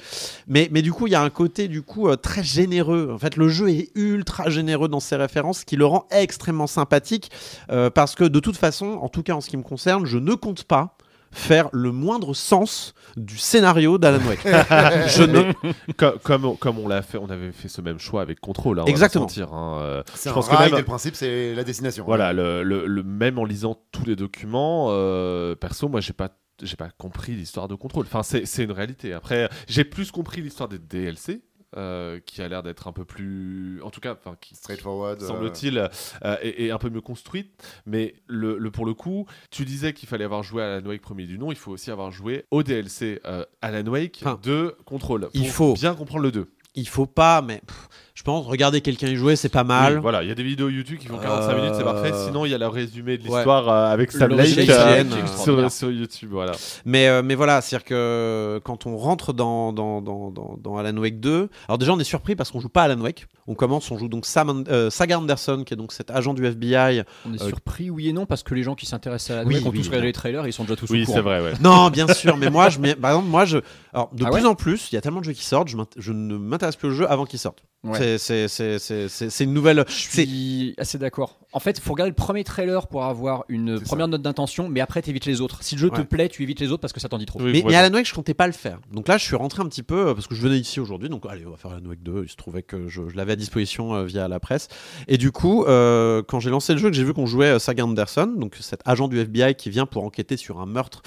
Mais, 0.48 0.68
mais 0.72 0.82
du 0.82 0.92
coup, 0.92 1.08
il 1.08 1.12
y 1.12 1.16
a 1.16 1.22
un 1.22 1.30
côté 1.30 1.68
du 1.68 1.82
coup 1.84 2.10
euh, 2.10 2.16
très 2.18 2.44
généreux. 2.44 3.12
En 3.14 3.18
fait, 3.20 3.38
le 3.38 3.48
jeu 3.48 3.70
est 3.70 3.92
ultra 3.96 4.50
généreux 4.50 4.90
dans 4.90 5.00
ses 5.00 5.16
références, 5.16 5.60
ce 5.60 5.66
qui 5.66 5.76
le 5.78 5.86
rend 5.86 6.06
extrêmement 6.12 6.68
sympathique. 6.68 7.32
euh, 7.72 7.90
parce 7.90 8.16
que 8.16 8.24
de 8.24 8.40
toute 8.40 8.58
façon, 8.58 8.98
en 9.02 9.08
tout 9.10 9.24
cas 9.24 9.34
en 9.34 9.42
ce 9.42 9.50
qui 9.50 9.58
me 9.58 9.64
concerne, 9.64 10.06
je 10.06 10.18
ne 10.18 10.34
compte 10.34 10.64
pas 10.64 10.98
faire 11.32 11.70
le 11.74 11.92
moindre 11.92 12.34
sens 12.34 12.94
du 13.18 13.38
scénario 13.38 13.98
d'Alan 13.98 14.26
Wake. 14.28 14.42
je 14.44 15.24
ne... 15.24 15.52
Co- 15.94 16.18
comme, 16.24 16.46
on- 16.46 16.56
comme 16.56 16.80
on 16.80 16.88
l'a 16.88 17.02
fait, 17.02 17.18
on 17.18 17.30
avait 17.30 17.52
fait 17.52 17.68
ce 17.68 17.82
même 17.82 18.00
choix 18.00 18.22
avec 18.22 18.40
Control. 18.40 18.80
hein, 18.80 18.84
on 18.84 18.86
va 18.86 18.92
Exactement. 18.92 19.26
pas 19.26 19.34
se 19.34 19.40
mentir, 19.42 19.54
hein, 19.56 19.80
euh, 19.82 20.04
C'est 20.16 20.30
je 20.30 20.32
un 20.32 20.34
pense 20.34 20.48
que 20.50 20.58
même- 20.58 20.76
le 20.76 20.84
principe, 20.84 21.16
c'est 21.16 21.54
la 21.56 21.64
destination. 21.64 22.04
Voilà, 22.06 22.34
le, 22.34 22.64
le- 22.64 22.86
le- 22.88 23.04
même 23.04 23.38
en 23.40 23.46
lisant 23.46 23.78
tous 23.92 24.06
les 24.06 24.16
documents, 24.16 24.88
euh, 24.90 25.56
perso, 25.56 25.88
moi, 25.90 26.02
j'ai 26.02 26.14
pas, 26.14 26.30
j'ai 26.62 26.76
pas 26.76 26.90
compris 26.98 27.34
l'histoire 27.34 27.68
de 27.68 27.76
Control. 27.76 28.06
Enfin, 28.06 28.24
c'est 28.24 28.46
c'est 28.46 28.64
une 28.64 28.72
réalité. 28.72 29.14
Après, 29.14 29.50
j'ai 29.68 29.84
plus 29.84 30.12
compris 30.12 30.42
l'histoire 30.42 30.68
des 30.70 30.80
DLC, 30.80 31.42
euh, 31.78 32.20
qui 32.26 32.42
a 32.42 32.48
l'air 32.48 32.64
d'être 32.64 32.88
un 32.88 32.92
peu 32.92 33.06
plus, 33.06 33.82
en 33.84 33.90
tout 33.90 34.00
cas, 34.00 34.14
enfin, 34.14 34.36
qui 34.40 34.56
Straightforward. 34.56 35.22
semble-t-il, 35.22 35.78
euh, 35.78 36.36
est, 36.42 36.66
est 36.66 36.72
un 36.72 36.78
peu 36.78 36.90
mieux 36.90 37.02
construite. 37.02 37.52
Mais 37.86 38.16
le, 38.28 38.58
le- 38.58 38.72
pour 38.72 38.86
le 38.86 38.94
coup, 38.94 39.26
tu 39.52 39.66
disais 39.66 39.94
qu'il 39.94 40.10
fallait 40.10 40.26
avoir 40.26 40.44
joué 40.44 40.64
à 40.64 40.76
Alan 40.76 40.86
Wake 40.88 41.02
premier 41.02 41.26
du 41.26 41.38
nom, 41.38 41.52
il 41.52 41.58
faut 41.58 41.72
aussi 41.72 41.92
avoir 41.92 42.12
joué 42.12 42.46
au 42.52 42.64
DLC 42.64 43.22
euh, 43.26 43.46
Alan 43.62 43.86
Wake 43.90 44.20
Enfin, 44.24 44.40
de 44.42 44.76
Control. 44.86 45.30
il 45.34 45.48
faut. 45.50 45.74
bien 45.74 45.94
comprendre 45.96 46.24
le 46.24 46.32
2. 46.32 46.50
Il 46.76 46.88
faut 46.88 47.08
pas, 47.08 47.42
mais 47.42 47.62
pff, 47.66 47.90
pense, 48.30 48.46
regarder 48.46 48.82
quelqu'un 48.82 49.08
y 49.08 49.16
jouer, 49.16 49.36
c'est 49.36 49.50
pas 49.50 49.64
mal. 49.64 49.96
Oui, 49.96 50.02
voilà, 50.02 50.24
il 50.24 50.30
y 50.30 50.32
a 50.32 50.36
des 50.36 50.44
vidéos 50.44 50.70
YouTube 50.70 51.00
qui 51.00 51.08
font 51.08 51.18
45 51.18 51.56
minutes, 51.56 51.74
c'est 51.76 51.84
parfait. 51.84 52.12
Euh, 52.14 52.26
Sinon, 52.26 52.46
il 52.46 52.52
y 52.52 52.54
a 52.54 52.58
le 52.58 52.68
résumé 52.68 53.18
de 53.18 53.28
ouais. 53.28 53.36
l'histoire 53.36 53.68
euh, 53.70 53.92
avec 53.92 54.12
Sam 54.12 54.32
Lake 54.32 54.70
euh, 54.70 55.04
c'est 55.26 55.44
sur, 55.44 55.72
sur 55.72 55.92
YouTube. 55.92 56.30
Voilà. 56.32 56.52
Mais, 56.86 57.08
euh, 57.08 57.22
mais 57.24 57.36
voilà, 57.36 57.62
c'est-à-dire 57.62 57.86
que 57.86 58.62
quand 58.64 58.86
on 58.86 58.98
rentre 58.98 59.34
dans, 59.34 59.74
dans, 59.74 60.02
dans, 60.02 60.30
dans, 60.30 60.58
dans 60.62 60.78
Alan 60.78 60.98
Wake 60.98 61.20
2, 61.20 61.50
alors 61.68 61.78
déjà 61.78 61.94
on 61.94 62.00
est 62.00 62.04
surpris 62.04 62.36
parce 62.36 62.52
qu'on 62.52 62.60
joue 62.60 62.70
pas 62.70 62.84
Alan 62.84 63.00
Wake. 63.02 63.26
On 63.52 63.56
commence, 63.56 63.90
on 63.90 63.98
joue 63.98 64.08
donc 64.08 64.26
Sam, 64.28 64.64
euh, 64.70 64.90
Saga 64.92 65.18
Anderson, 65.18 65.64
qui 65.66 65.74
est 65.74 65.78
donc 65.78 65.92
cet 65.92 66.12
agent 66.12 66.34
du 66.36 66.46
FBI. 66.46 67.02
On 67.26 67.34
est 67.34 67.42
Euh, 67.42 67.48
surpris, 67.48 67.90
oui 67.90 68.08
et 68.08 68.14
non, 68.14 68.26
parce 68.28 68.44
que 68.44 68.54
les 68.54 68.62
gens 68.62 68.76
qui 68.76 68.86
s'intéressent 68.86 69.32
à 69.32 69.42
la 69.42 69.48
Oui, 69.48 69.56
ont 69.66 69.70
oui, 69.72 69.80
tous 69.80 69.88
regardé 69.88 70.06
les 70.08 70.14
trailers, 70.14 70.46
ils 70.48 70.54
sont 70.54 70.64
déjà 70.64 70.76
tous 70.76 70.90
au 70.90 70.94
Oui, 70.94 71.04
courant. 71.04 71.18
c'est 71.18 71.24
vrai, 71.24 71.42
ouais. 71.42 71.54
Non, 71.60 71.90
bien 71.90 72.08
sûr, 72.14 72.38
mais 72.38 72.50
moi, 72.52 72.70
je, 72.70 72.78
mets- 72.80 72.96
par 72.96 73.10
exemple, 73.12 73.28
moi, 73.28 73.46
je, 73.46 73.58
alors 73.92 74.10
de 74.14 74.24
Ah 74.24 74.30
plus 74.30 74.42
ouais 74.44 74.48
en 74.48 74.54
plus, 74.56 74.90
il 74.92 74.96
y 74.96 74.98
a 74.98 75.02
tellement 75.02 75.20
de 75.20 75.26
jeux 75.26 75.34
qui 75.34 75.44
sortent, 75.44 75.68
je, 75.98 76.12
ne 76.14 76.38
m'intéresse 76.38 76.76
plus 76.76 76.90
au 76.90 76.92
jeu 76.92 77.10
avant 77.12 77.26
qu'il 77.26 77.40
sorte. 77.40 77.64
Ouais. 77.84 78.18
C'est- 78.20 79.44
une 79.44 79.54
nouvelle. 79.54 79.84
Je 79.88 79.94
c'est- 79.94 80.26
suis 80.26 80.76
assez 80.78 80.98
d'accord. 80.98 81.40
En 81.54 81.60
fait, 81.60 81.78
il 81.78 81.82
faut 81.82 81.94
regarder 81.94 82.10
le 82.12 82.16
premier 82.16 82.44
trailer 82.44 82.88
pour 82.88 83.06
avoir 83.06 83.46
une 83.50 83.80
première 83.80 84.08
note 84.08 84.22
d'intention, 84.22 84.70
mais 84.70 84.82
après, 84.82 85.02
tu 85.02 85.10
évites 85.10 85.26
les 85.26 85.42
autres. 85.42 85.60
Si 85.64 85.76
le 85.76 85.82
jeu 85.82 85.90
te 85.90 86.02
plaît, 86.02 86.30
tu 86.30 86.44
évites 86.44 86.60
les 86.60 86.72
autres 86.72 86.82
parce 86.82 86.94
que 86.94 87.00
ça 87.00 87.10
t'en 87.10 87.18
dit 87.18 87.26
trop. 87.26 87.40
Oui, 87.40 87.46
Mais, 87.46 87.52
mais 87.54 87.62
voilà. 87.62 87.80
Alan 87.80 87.94
Wake, 87.96 88.06
je 88.08 88.14
comptais 88.14 88.34
pas 88.36 88.46
le 88.48 88.54
faire. 88.54 88.80
Donc 88.92 89.08
là, 89.08 89.18
je 89.18 89.24
suis 89.24 89.36
rentré 89.36 89.64
un 89.64 89.68
petit 89.68 89.82
peu 89.82 90.10
euh, 90.10 90.14
parce 90.14 90.28
que 90.28 90.36
je 90.36 90.42
venais 90.42 90.60
ici 90.60 90.80
aujourd'hui. 90.80 91.10
Donc 91.10 91.26
allez, 91.28 91.46
on 91.48 91.52
va 91.52 91.58
faire 91.58 91.72
Alan 91.72 91.86
Wake 91.88 92.04
2. 92.04 92.24
Il 92.26 92.30
se 92.30 92.36
trouvait 92.36 92.62
que 92.64 92.88
je, 92.88 93.08
je 93.10 93.16
l'avais 93.16 93.32
à 93.34 93.36
disposition 93.40 93.96
euh, 93.96 94.04
via 94.04 94.28
la 94.28 94.40
presse. 94.40 94.68
Et 95.08 95.18
du 95.18 95.32
coup, 95.32 95.64
euh, 95.64 96.22
quand 96.28 96.40
j'ai 96.40 96.50
lancé 96.50 96.74
le 96.74 96.80
jeu, 96.80 96.90
que 96.90 96.96
j'ai 96.96 97.04
vu 97.04 97.14
qu'on 97.14 97.26
jouait 97.26 97.48
euh, 97.48 97.60
Saga 97.60 97.84
Anderson, 97.86 98.34
donc 98.38 98.56
cet 98.60 98.82
agent 98.86 99.08
du 99.08 99.20
FBI 99.20 99.56
qui 99.56 99.70
vient 99.70 99.86
pour 99.86 100.04
enquêter 100.04 100.38
sur 100.38 100.60
un 100.60 100.66
meurtre, 100.66 101.02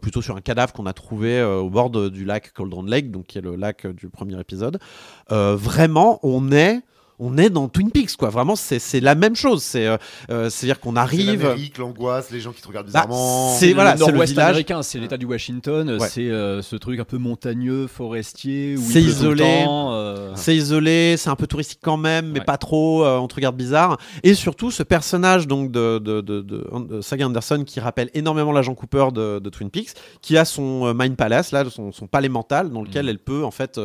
plutôt 0.00 0.22
sur 0.22 0.36
un 0.36 0.40
cadavre 0.40 0.72
qu'on 0.72 0.86
a 0.86 0.92
trouvé 0.92 1.42
au 1.42 1.68
bord 1.68 1.90
du 1.90 2.24
lac 2.24 2.52
Cauldron 2.54 2.84
Lake, 2.84 3.10
donc 3.10 3.26
qui 3.26 3.38
est 3.38 3.42
le 3.42 3.56
lac 3.56 3.86
du 3.86 4.08
premier 4.08 4.38
épisode. 4.40 4.78
Vraiment, 5.28 6.18
on 6.22 6.50
est 6.52 6.80
on 7.24 7.38
est 7.38 7.50
dans 7.50 7.68
Twin 7.68 7.90
Peaks, 7.90 8.16
quoi. 8.16 8.30
Vraiment, 8.30 8.56
c'est 8.56 8.78
c'est 8.78 9.00
la 9.00 9.14
même 9.14 9.36
chose. 9.36 9.62
C'est 9.62 9.86
euh, 9.86 9.96
euh, 10.30 10.50
c'est-à-dire 10.50 10.80
qu'on 10.80 10.94
C'est 10.94 10.98
arrive. 10.98 11.42
l'Amérique, 11.42 11.78
l'angoisse, 11.78 12.30
les 12.30 12.40
gens 12.40 12.52
qui 12.52 12.60
te 12.60 12.66
regardent 12.68 12.86
Bah, 12.90 13.04
bizarrement. 13.06 13.54
c'est- 13.56 13.72
voilà, 13.72 13.92
le 13.92 13.98
c'est 13.98 14.06
le 14.06 14.12
nord-ouest 14.12 14.32
village. 14.32 14.48
américain, 14.48 14.82
c'est 14.82 14.98
l'État 14.98 15.16
du 15.16 15.26
Washington, 15.26 15.98
Ouais. 16.00 16.08
c'est 16.08 16.28
euh, 16.28 16.62
ce 16.62 16.74
truc 16.76 16.98
un 16.98 17.04
peu 17.04 17.18
montagneux, 17.18 17.86
forestier, 17.86 18.76
C'est 18.78 19.00
isolé. 19.02 19.64
euh, 19.68 20.32
C'est 20.34 20.56
isolé, 20.56 21.16
c'est 21.16 21.30
un 21.30 21.36
peu 21.36 21.46
touristique 21.46 21.78
quand 21.82 21.96
même, 21.96 22.32
mais 22.32 22.40
Ouais. 22.40 22.44
pas 22.44 22.56
trop. 22.58 23.04
euh, 23.04 23.18
on 23.18 23.28
te 23.28 23.34
regarde 23.36 23.56
bizarre. 23.56 23.98
Et 24.22 24.34
surtout, 24.34 24.70
ce 24.70 24.82
personnage 24.82 25.46
donc 25.46 25.70
de, 25.70 25.98
de, 25.98 26.20
de, 26.20 26.40
de- 26.40 26.66
de 26.88 27.00
Saga 27.00 27.26
Anderson 27.26 27.62
qui 27.66 27.80
rappelle 27.80 28.10
énormément 28.14 28.50
l'agent 28.52 28.74
Cooper 28.74 29.06
de, 29.14 29.38
de 29.38 29.50
Twin 29.50 29.70
Peaks, 29.70 29.90
qui 30.20 30.36
a 30.36 30.44
son 30.44 30.86
euh, 30.86 30.94
Mind 30.94 31.16
Palace, 31.16 31.52
là, 31.52 31.64
son, 31.70 31.92
son 31.92 32.06
palais 32.06 32.28
mental, 32.28 32.70
dans 32.70 32.82
lequel 32.82 33.04
Mhm. 33.04 33.08
elle 33.10 33.18
peut 33.18 33.44
en 33.44 33.50
fait 33.50 33.78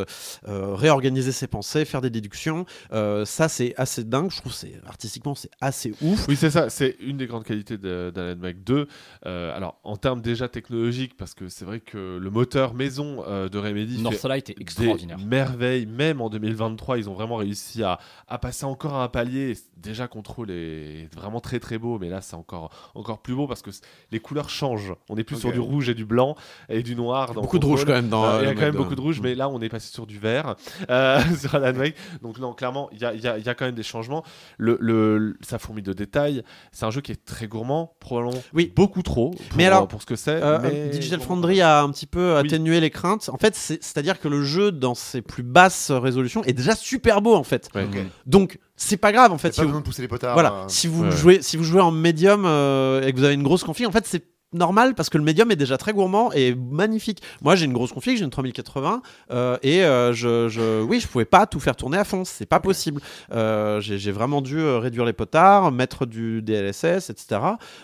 réorganiser 0.48 1.32
ses 1.32 1.48
pensées, 1.48 1.86
faire 1.86 2.02
des 2.02 2.10
déductions. 2.10 2.66
Euh, 2.94 3.26
ça, 3.28 3.50
c'est 3.50 3.74
assez 3.78 4.04
dingue. 4.04 4.32
Je 4.32 4.38
trouve, 4.38 4.54
c'est 4.54 4.82
artistiquement, 4.88 5.36
c'est 5.36 5.52
assez 5.62 5.94
ouf. 6.02 6.28
Oui, 6.28 6.36
c'est 6.36 6.50
ça. 6.50 6.70
C'est 6.70 6.96
une 7.00 7.18
des 7.18 7.28
grandes 7.28 7.44
qualités 7.44 7.78
d'Alan 7.78 8.40
Wake 8.42 8.64
2. 8.64 8.88
Euh, 9.26 9.56
alors, 9.56 9.80
en 9.84 9.98
termes 9.98 10.22
déjà 10.22 10.48
technologiques, 10.48 11.16
parce 11.18 11.34
que 11.34 11.50
c'est 11.50 11.66
vrai 11.66 11.80
que 11.80 12.18
le 12.18 12.30
moteur 12.30 12.74
maison 12.74 13.24
euh, 13.28 13.50
de 13.50 13.58
Remedy 13.58 14.02
Northlight 14.02 14.50
est 14.50 14.60
extraordinaire. 14.60 15.18
des 15.18 15.26
merveilles. 15.26 15.86
Même 15.86 16.22
en 16.22 16.30
2023, 16.30 16.98
ils 16.98 17.10
ont 17.10 17.14
vraiment 17.14 17.36
réussi 17.36 17.84
à, 17.84 18.00
à 18.28 18.38
passer 18.38 18.66
encore 18.66 18.96
un 18.96 19.08
palier. 19.08 19.54
Déjà, 19.76 20.08
Control 20.08 20.50
est 20.50 21.14
vraiment 21.14 21.40
très 21.40 21.60
très 21.60 21.78
beau, 21.78 22.00
mais 22.00 22.10
là, 22.10 22.22
c'est 22.22 22.36
encore, 22.36 22.92
encore 22.96 23.20
plus 23.20 23.36
beau 23.36 23.48
parce 23.48 23.62
que 23.62 23.72
les 24.12 24.20
couleurs 24.20 24.50
changent. 24.50 24.94
On 25.10 25.18
est 25.18 25.24
plus 25.24 25.38
sur 25.38 25.52
du 25.52 25.60
rouge 25.60 25.90
et 25.90 25.94
du 25.94 26.06
blanc 26.06 26.36
et 26.70 26.84
du 26.84 26.96
noir. 26.96 27.34
Dans 27.34 27.42
Beaucoup 27.42 27.60
de 27.60 27.66
rouge 27.66 27.86
quand 27.86 27.94
même 27.94 28.10
dans. 28.10 28.26
Euh, 28.26 28.42
il 28.42 28.48
y 28.48 28.50
a 28.50 28.54
quand 28.54 28.62
même 28.62 28.76
beaucoup 28.76 28.96
de 28.96 29.02
rouge, 29.02 29.20
mais 29.22 29.36
là 29.36 29.50
on 29.50 29.62
est 29.62 29.70
passé 29.70 29.92
sur 29.92 30.08
du 30.08 30.18
vert 30.18 30.56
euh, 30.90 31.20
sur 31.40 31.56
Alan 31.56 31.78
Wake. 31.78 31.96
Donc 32.22 32.40
non, 32.40 32.54
clairement, 32.54 32.90
il 32.92 33.00
y 33.00 33.06
a, 33.06 33.14
il 33.18 33.42
y 33.42 33.44
y 33.46 33.50
a 33.50 33.56
quand 33.56 33.66
même 33.66 33.76
des 33.76 33.84
changements. 33.84 34.24
Le, 34.58 34.78
le, 34.80 35.36
ça 35.42 35.60
fourmille 35.60 35.84
de 35.84 35.94
détails. 35.94 36.44
C'est 36.72 36.86
un 36.86 36.92
jeu 36.92 37.02
qui 37.02 37.12
est 37.12 37.26
très 37.26 37.48
gourmand, 37.48 37.96
probablement 38.00 38.42
Oui. 38.54 38.72
beaucoup 38.76 39.02
trop 39.02 39.32
pour, 39.32 39.58
Mais 39.58 39.66
alors, 39.66 39.88
pour 39.88 40.02
ce 40.02 40.06
que 40.06 40.16
c'est. 40.16 40.42
Euh, 40.42 40.60
mais- 40.62 40.90
Digital 40.90 41.20
Foundry 41.22 41.62
a 41.62 41.82
un 41.82 41.90
petit 41.92 42.06
peu 42.06 42.34
Oui. 42.34 42.40
atténué 42.46 42.80
les 42.80 42.90
craintes. 42.90 43.30
En 43.34 43.38
fait, 43.38 43.56
c'est- 43.56 43.84
c'est-à-dire 43.84 44.20
que 44.20 44.28
le 44.28 44.44
jeu, 44.44 44.72
dans 44.72 44.96
ses 44.96 45.22
plus 45.22 45.44
basses 45.44 45.92
résolutions, 45.92 46.44
est 46.44 46.54
déjà 46.54 46.76
super 46.76 47.22
beau 47.22 47.36
en 47.36 47.44
fait. 47.44 47.70
Ouais. 47.76 47.84
Ok. 47.86 47.98
Donc, 48.26 48.60
c'est 48.76 48.98
pas 48.98 49.12
grave 49.12 49.32
en 49.32 49.38
fait. 49.38 49.48
Fait, 49.48 49.54
si 49.54 49.60
pas 49.60 49.64
vous- 49.64 49.70
besoin 49.70 49.82
de 49.82 49.86
pousser 49.86 50.02
les 50.02 50.08
potards. 50.08 50.34
Voilà, 50.34 50.54
euh, 50.54 50.66
si 50.68 50.88
vous 50.88 51.04
Ouais. 51.06 51.12
jouez, 51.12 51.42
si 51.42 51.58
vous 51.58 51.64
jouez 51.64 51.82
en 51.82 51.92
médium 51.92 52.44
euh, 52.46 53.02
et 53.06 53.12
que 53.14 53.18
vous 53.18 53.24
avez 53.24 53.34
une 53.34 53.44
grosse 53.44 53.64
config, 53.64 53.86
en 53.88 53.92
fait, 53.92 54.06
c'est 54.06 54.24
normal 54.54 54.96
parce 54.96 55.10
que 55.10 55.18
le 55.18 55.24
médium 55.24 55.52
est 55.52 55.56
déjà 55.56 55.78
très 55.78 55.94
gourmand 55.94 56.32
et 56.34 56.56
magnifique. 56.56 57.22
Moi, 57.42 57.56
j'ai 57.56 57.66
une 57.66 57.74
grosse 57.74 57.92
config, 57.92 58.18
j'ai 58.18 58.24
une 58.24 58.30
3080 58.30 59.02
euh, 59.32 59.58
et 59.62 59.84
euh, 59.84 60.14
je, 60.14 60.48
je, 60.48 60.82
oui, 60.84 61.00
je 61.00 61.08
pouvais 61.08 61.26
pas 61.26 61.46
tout 61.46 61.60
faire 61.60 61.76
tourner 61.76 61.98
à 61.98 62.04
fond, 62.04 62.24
c'est 62.26 62.46
pas 62.46 62.60
possible. 62.60 63.02
Euh, 63.34 63.82
j'ai 63.82 64.12
vraiment 64.12 64.42
dû 64.42 64.64
réduire 64.64 65.06
les 65.06 65.14
potards, 65.14 65.72
mettre 65.72 66.06
du 66.06 66.42
DLSS, 66.42 67.10
etc. 67.10 67.42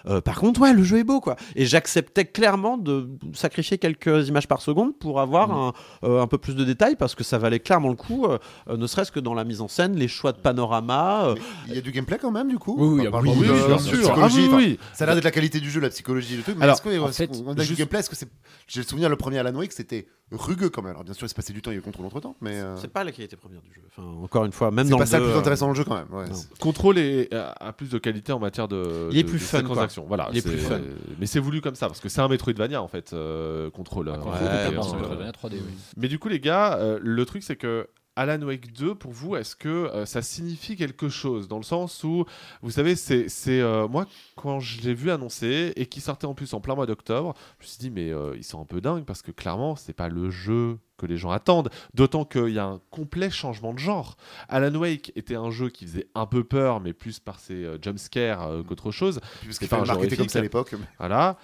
Euh, 0.07 0.21
par 0.21 0.39
contre, 0.39 0.61
ouais, 0.61 0.73
le 0.73 0.83
jeu 0.83 0.99
est 0.99 1.03
beau, 1.03 1.19
quoi. 1.19 1.35
Et 1.55 1.65
j'acceptais 1.65 2.25
clairement 2.25 2.77
de 2.77 3.09
sacrifier 3.33 3.77
quelques 3.77 4.27
images 4.29 4.47
par 4.47 4.61
seconde 4.61 4.97
pour 4.97 5.19
avoir 5.19 5.49
Mm. 5.49 5.51
un, 5.51 5.73
euh, 6.05 6.21
un 6.21 6.27
peu 6.27 6.37
plus 6.37 6.55
de 6.55 6.63
détails 6.63 6.95
parce 6.95 7.15
que 7.15 7.23
ça 7.23 7.37
valait 7.37 7.59
clairement 7.59 7.89
le 7.89 7.95
coup, 7.95 8.25
ne 8.69 8.87
serait-ce 8.87 9.11
que 9.11 9.19
dans 9.19 9.33
la 9.33 9.43
mise 9.43 9.59
en 9.61 9.67
scène, 9.67 9.95
les 9.95 10.07
choix 10.07 10.31
de 10.31 10.37
panorama. 10.37 11.25
euh, 11.25 11.35
Il 11.67 11.75
y 11.75 11.77
a 11.77 11.81
du 11.81 11.91
gameplay 11.91 12.17
quand 12.17 12.31
même, 12.31 12.47
du 12.47 12.57
coup? 12.57 12.75
Oui, 12.79 13.07
oui, 13.11 13.47
bien 13.67 13.77
sûr. 13.77 13.99
psychologie, 13.99 14.47
Ah 14.51 14.55
oui, 14.55 14.65
oui. 14.65 14.79
Ça 14.93 15.03
a 15.03 15.07
l'air 15.07 15.15
d'être 15.15 15.23
la 15.25 15.31
qualité 15.31 15.59
du 15.59 15.69
jeu, 15.69 15.81
la 15.81 15.89
psychologie, 15.89 16.37
le 16.37 16.43
truc. 16.43 16.52
Mais 16.57 16.63
Alors, 16.63 16.75
est-ce 16.75 16.81
que, 16.81 16.99
en 16.99 17.07
est-ce 17.09 17.17
fait, 17.17 17.27
qu'on 17.27 17.51
a 17.51 17.55
du 17.55 17.63
juste- 17.63 17.77
gameplay 17.79 17.99
Est-ce 17.99 18.09
que 18.09 18.15
c'est 18.15 18.29
J'ai 18.67 18.81
le 18.81 18.87
souvenir 18.87 19.09
le 19.09 19.15
premier 19.15 19.37
Alan 19.39 19.53
Wake, 19.55 19.71
c'était 19.73 20.07
rugueux 20.31 20.69
quand 20.69 20.81
même. 20.81 20.91
Alors 20.91 21.03
bien 21.03 21.13
sûr, 21.13 21.25
il 21.25 21.29
se 21.29 21.35
passait 21.35 21.53
du 21.53 21.61
temps, 21.61 21.71
il 21.71 21.75
y 21.75 21.77
a 21.77 21.79
eu 21.79 21.83
contrôle 21.83 22.05
entre 22.05 22.19
temps, 22.19 22.35
mais 22.41 22.59
euh, 22.61 22.75
C'est 22.77 22.87
pas 22.87 23.03
la 23.03 23.11
qualité 23.11 23.35
première 23.35 23.61
du 23.61 23.71
jeu. 23.73 23.81
Enfin, 23.87 24.03
encore 24.23 24.45
une 24.45 24.51
fois, 24.51 24.71
même 24.71 24.85
c'est 24.85 24.91
dans 24.91 24.97
pas 24.97 25.03
le 25.03 25.09
ça 25.09 25.19
le 25.19 25.25
plus 25.25 25.33
euh, 25.33 25.39
intéressant 25.39 25.65
dans 25.67 25.71
le 25.73 25.77
jeu 25.77 25.83
quand 25.83 25.95
même. 25.95 26.07
ouais. 26.11 26.25
C'est- 26.33 26.57
Contrôle 26.59 26.97
est, 26.97 27.33
a 27.33 27.51
a 27.51 27.73
plus 27.73 27.89
de 27.89 27.97
qualité 27.97 28.31
en 28.31 28.39
matière 28.39 28.67
de. 28.67 29.09
Il 29.11 29.17
est 29.17 29.23
de- 29.23 29.29
plus 29.29 29.39
de 29.39 29.43
fun, 29.43 29.57
ces 29.59 29.63
quoi. 29.63 29.73
transactions. 29.75 30.05
Voilà, 30.07 30.29
Il 30.31 30.37
est 30.37 30.41
plus 30.41 30.59
c'est- 30.59 30.67
fun. 30.67 30.79
Mais 31.19 31.25
c'est 31.25 31.39
voulu 31.39 31.61
comme 31.61 31.75
ça 31.75 31.87
parce 31.87 31.99
que 31.99 32.09
c'est 32.09 32.21
un 32.21 32.27
Metroidvania 32.27 32.81
en 32.81 32.87
fait. 32.87 33.13
euh, 33.13 33.69
contrôle. 33.69 34.07
Contrôle, 34.11 34.33
euh, 34.41 34.65
totalement, 34.65 34.83
c'est 34.83 34.95
Metroidvania 34.97 35.31
3D, 35.31 35.53
oui. 35.55 35.73
Mais 35.97 36.07
du 36.07 36.17
coup, 36.19 36.29
les 36.29 36.39
gars, 36.39 36.77
euh, 36.79 36.99
le 37.01 37.25
truc 37.25 37.43
c'est 37.43 37.55
que 37.55 37.87
Alan 38.15 38.41
Wake 38.43 38.73
2, 38.73 38.95
pour 38.95 39.11
vous, 39.11 39.35
est-ce 39.35 39.55
que 39.55 39.69
euh, 39.69 40.05
ça 40.05 40.21
signifie 40.21 40.75
quelque 40.75 41.09
chose? 41.09 41.47
Dans 41.47 41.57
le 41.57 41.63
sens 41.63 42.03
où, 42.03 42.25
vous 42.61 42.71
savez, 42.71 42.95
c'est 42.95 43.27
euh, 43.47 43.87
moi, 43.87 44.05
quand 44.35 44.59
je 44.59 44.81
l'ai 44.81 44.93
vu 44.93 45.09
annoncer 45.09 45.73
et 45.75 45.85
qui 45.87 46.01
sortait 46.01 46.27
en 46.27 46.33
plus 46.33 46.53
en 46.53 46.61
plein 46.61 46.75
mois 46.75 46.85
d'octobre, 46.85 47.33
je 47.59 47.65
me 47.65 47.67
suis 47.67 47.79
dit, 47.79 47.89
mais 47.89 48.11
euh, 48.11 48.35
ils 48.37 48.43
sont 48.43 48.61
un 48.61 48.65
peu 48.65 48.81
dingues 48.81 49.05
parce 49.05 49.21
que 49.21 49.31
clairement, 49.31 49.75
c'est 49.75 49.93
pas 49.93 50.09
le 50.09 50.29
jeu 50.29 50.77
que 50.97 51.07
les 51.07 51.17
gens 51.17 51.31
attendent. 51.31 51.69
D'autant 51.95 52.23
qu'il 52.23 52.49
y 52.49 52.59
a 52.59 52.65
un 52.65 52.81
complet 52.91 53.31
changement 53.31 53.73
de 53.73 53.79
genre. 53.79 54.15
Alan 54.47 54.75
Wake 54.75 55.11
était 55.15 55.35
un 55.35 55.49
jeu 55.49 55.69
qui 55.69 55.85
faisait 55.85 56.07
un 56.13 56.27
peu 56.27 56.43
peur, 56.43 56.81
mais 56.81 56.93
plus 56.93 57.19
par 57.19 57.39
ses 57.39 57.65
euh, 57.65 57.77
jumpscares 57.81 58.63
qu'autre 58.67 58.91
chose. 58.91 59.19
Parce 59.43 59.57
qu'il 59.57 59.67
pas 59.67 59.77
un 59.77 60.15
comme 60.15 60.29
ça 60.29 60.39
à 60.39 60.41
l'époque. 60.43 60.75
Voilà. 60.99 61.37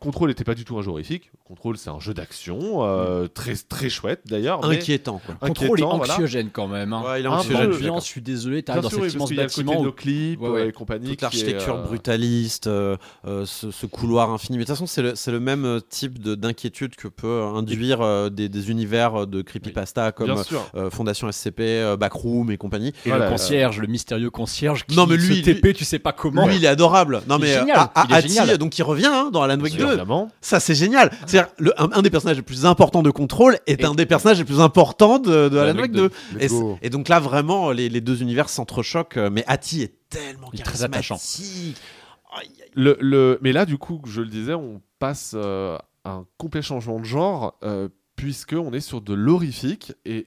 Control 0.00 0.28
n'était 0.28 0.44
pas 0.44 0.54
du 0.54 0.64
tout 0.64 0.76
un 0.78 0.82
jeu 0.82 0.90
horrifique. 0.90 1.30
Control, 1.44 1.76
c'est 1.76 1.90
un 1.90 2.00
jeu 2.00 2.12
d'action, 2.14 2.82
euh, 2.84 3.28
très, 3.28 3.54
très 3.54 3.88
chouette 3.88 4.20
d'ailleurs. 4.26 4.60
mais 4.66 4.76
Inquiétant, 4.76 5.20
quoi. 5.24 5.34
Contrôle 5.36 5.66
est 5.78 5.82
inquiétant, 5.82 5.96
voilà. 5.98 6.12
anxiogène 6.14 6.50
quand 6.52 6.66
même. 6.68 6.92
hein. 6.92 7.02
Ouais, 7.06 7.20
il 7.20 7.24
est 7.24 7.28
Un 7.28 7.30
peu, 7.30 7.36
anxiogène, 7.36 7.72
je 7.72 8.00
suis 8.04 8.20
je 8.20 8.24
désolé, 8.24 8.56
Bien 8.56 8.62
t'arrives 8.62 8.82
dans 8.82 8.88
sûr, 8.90 8.98
cet 8.98 9.04
oui, 9.04 9.06
parce 9.06 9.14
immense 9.14 9.28
qu'il 9.28 9.36
y 9.36 9.40
a 9.40 9.42
le 9.44 9.48
côté 9.48 9.62
bâtiment. 9.62 9.74
de 9.74 9.80
où- 9.80 9.84
nos 9.86 9.92
clips 9.92 10.40
Ouais, 10.40 10.48
ouais. 10.48 10.60
euh, 10.62 10.68
et 10.68 10.72
compagnie. 10.72 11.08
toute 11.08 11.18
qui 11.18 11.22
est, 11.22 11.22
l'architecture 11.22 11.76
euh, 11.76 11.82
brutaliste, 11.84 12.66
euh, 12.66 12.96
euh, 13.26 13.44
ce, 13.46 13.70
ce 13.70 13.86
couloir 13.86 14.30
infini. 14.30 14.58
Mais 14.58 14.64
de 14.64 14.66
toute 14.68 14.74
façon, 14.76 14.86
c'est 14.86 15.02
le, 15.02 15.14
c'est 15.14 15.30
le 15.30 15.40
même 15.40 15.64
euh, 15.64 15.80
type 15.80 16.18
de- 16.20 16.34
d'inquiétude 16.34 16.96
que 16.96 17.08
peut 17.08 17.42
induire 17.42 18.00
euh, 18.00 18.28
des, 18.30 18.48
des 18.48 18.70
univers 18.70 19.22
euh, 19.22 19.26
de 19.26 19.42
creepypasta 19.42 20.12
comme 20.12 20.26
Bien 20.32 20.42
sûr. 20.42 20.68
euh, 20.74 20.90
Fondation 20.90 21.30
SCP, 21.30 21.60
euh, 21.60 21.96
Backroom 21.96 22.50
et 22.50 22.56
compagnie. 22.56 22.88
Et 23.04 23.08
Voilà, 23.10 23.26
le 23.26 23.28
euh, 23.28 23.30
concierge, 23.32 23.78
le 23.80 23.86
mystérieux 23.86 24.30
concierge 24.30 24.84
qui 24.86 24.96
Non, 24.96 25.06
mais 25.06 25.16
lui, 25.16 25.36
se 25.38 25.42
TP, 25.50 25.72
tu 25.74 25.84
sais 25.84 25.98
pas 25.98 26.12
comment. 26.12 26.46
Lui, 26.46 26.56
il 26.56 26.64
est 26.64 26.68
adorable. 26.68 27.22
Non, 27.28 27.38
Il 27.38 27.44
est 27.44 27.46
mais 27.46 27.56
euh, 27.56 27.60
génial, 27.60 27.76
A- 27.78 27.82
A- 27.94 28.04
il 28.08 28.12
est 28.12 28.16
Ati, 28.18 28.28
génial. 28.28 28.58
donc 28.58 28.78
il 28.78 28.82
revient 28.82 29.06
hein, 29.12 29.30
dans 29.32 29.42
Alan 29.42 29.58
Wake 29.60 29.75
2. 29.76 29.86
Évidemment. 29.86 30.30
Ça, 30.40 30.60
c'est 30.60 30.74
génial. 30.74 31.10
C'est-à-dire, 31.26 31.48
le- 31.58 31.80
un, 31.80 31.90
un 31.92 32.02
des 32.02 32.10
personnages 32.10 32.36
les 32.36 32.42
plus 32.42 32.66
importants 32.66 33.02
de 33.02 33.10
Control 33.10 33.58
est 33.66 33.80
Et- 33.82 33.84
un 33.84 33.94
des 33.94 34.06
personnages 34.06 34.38
les 34.38 34.44
plus 34.44 34.60
importants 34.60 35.18
de, 35.18 35.48
de 35.48 35.58
Alan 35.58 35.78
Wake 35.78 35.92
2. 35.92 36.10
Let's 36.38 36.52
Et, 36.82 36.90
donc 36.90 37.08
là, 37.08 37.20
vraiment, 37.20 37.70
les, 37.72 37.88
les 37.88 38.00
deux 38.00 38.22
univers 38.22 38.48
s'entrechoquent. 38.48 39.16
euh, 39.16 39.30
Mais 39.30 39.44
Ati 39.46 39.82
est 39.82 39.94
tellement 40.10 40.50
est 40.52 40.62
très 40.64 40.82
attachant. 40.82 41.16
Le, 42.74 42.96
le... 43.00 43.38
Mais 43.42 43.52
là, 43.52 43.64
du 43.64 43.78
coup, 43.78 44.00
je 44.06 44.20
le 44.20 44.28
disais, 44.28 44.54
on 44.54 44.82
passe 44.98 45.32
euh, 45.34 45.78
à 46.04 46.10
un 46.10 46.26
complet 46.36 46.62
changement 46.62 46.98
de 47.00 47.04
genre, 47.04 47.58
euh, 47.62 47.88
puisqu'on 48.16 48.72
est 48.72 48.80
sur 48.80 49.00
de 49.00 49.14
l'horrifique 49.14 49.92
et 50.04 50.26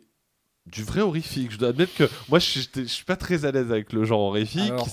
du 0.72 0.83
vrai 0.83 1.01
horrifique. 1.01 1.51
Je 1.51 1.57
dois 1.57 1.69
admettre 1.69 1.93
que 1.95 2.09
moi, 2.30 2.39
je 2.39 2.45
suis, 2.59 2.69
je 2.75 2.83
suis 2.83 3.06
pas 3.06 3.15
très 3.15 3.45
à 3.45 3.51
l'aise 3.51 3.72
avec 3.72 3.91
le 3.93 4.03
genre 4.06 4.22
horrifique. 4.22 4.61
Alors- 4.72 4.85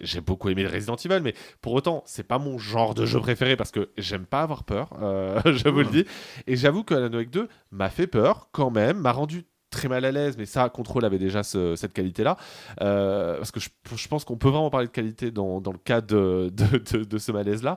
J'ai 0.00 0.20
beaucoup 0.20 0.48
aimé 0.48 0.62
le 0.62 0.68
Resident 0.68 0.96
Evil, 0.96 1.20
mais 1.22 1.34
pour 1.60 1.72
autant, 1.72 2.02
c'est 2.06 2.22
pas 2.26 2.38
mon 2.38 2.58
genre 2.58 2.94
de 2.94 3.06
jeu 3.06 3.20
préféré 3.20 3.56
parce 3.56 3.70
que 3.70 3.90
j'aime 3.96 4.26
pas 4.26 4.42
avoir 4.42 4.64
peur, 4.64 4.90
euh, 5.02 5.40
je 5.46 5.68
vous 5.68 5.80
le 5.80 5.86
dis. 5.86 6.04
Et 6.46 6.56
j'avoue 6.56 6.84
que 6.84 6.94
Alan 6.94 7.12
Wake 7.16 7.30
2 7.30 7.48
m'a 7.70 7.90
fait 7.90 8.06
peur 8.06 8.48
quand 8.52 8.70
même, 8.70 8.98
m'a 8.98 9.12
rendu 9.12 9.44
très 9.70 9.86
mal 9.88 10.04
à 10.04 10.10
l'aise, 10.10 10.36
mais 10.36 10.46
ça, 10.46 10.68
Control 10.68 11.04
avait 11.04 11.18
déjà 11.20 11.44
ce- 11.44 11.76
cette 11.76 11.92
qualité-là. 11.92 12.36
Euh, 12.80 13.36
parce 13.36 13.52
que 13.52 13.60
je, 13.60 13.68
je 13.94 14.08
pense 14.08 14.24
qu'on 14.24 14.36
peut 14.36 14.48
vraiment 14.48 14.68
parler 14.70 14.88
de 14.88 14.92
qualité 14.92 15.30
dans, 15.30 15.60
dans 15.60 15.70
le 15.72 15.78
cas 15.78 16.00
de, 16.00 16.50
de, 16.52 16.78
de- 16.78 17.04
de 17.04 17.18
ce 17.18 17.30
malaise-là. 17.30 17.76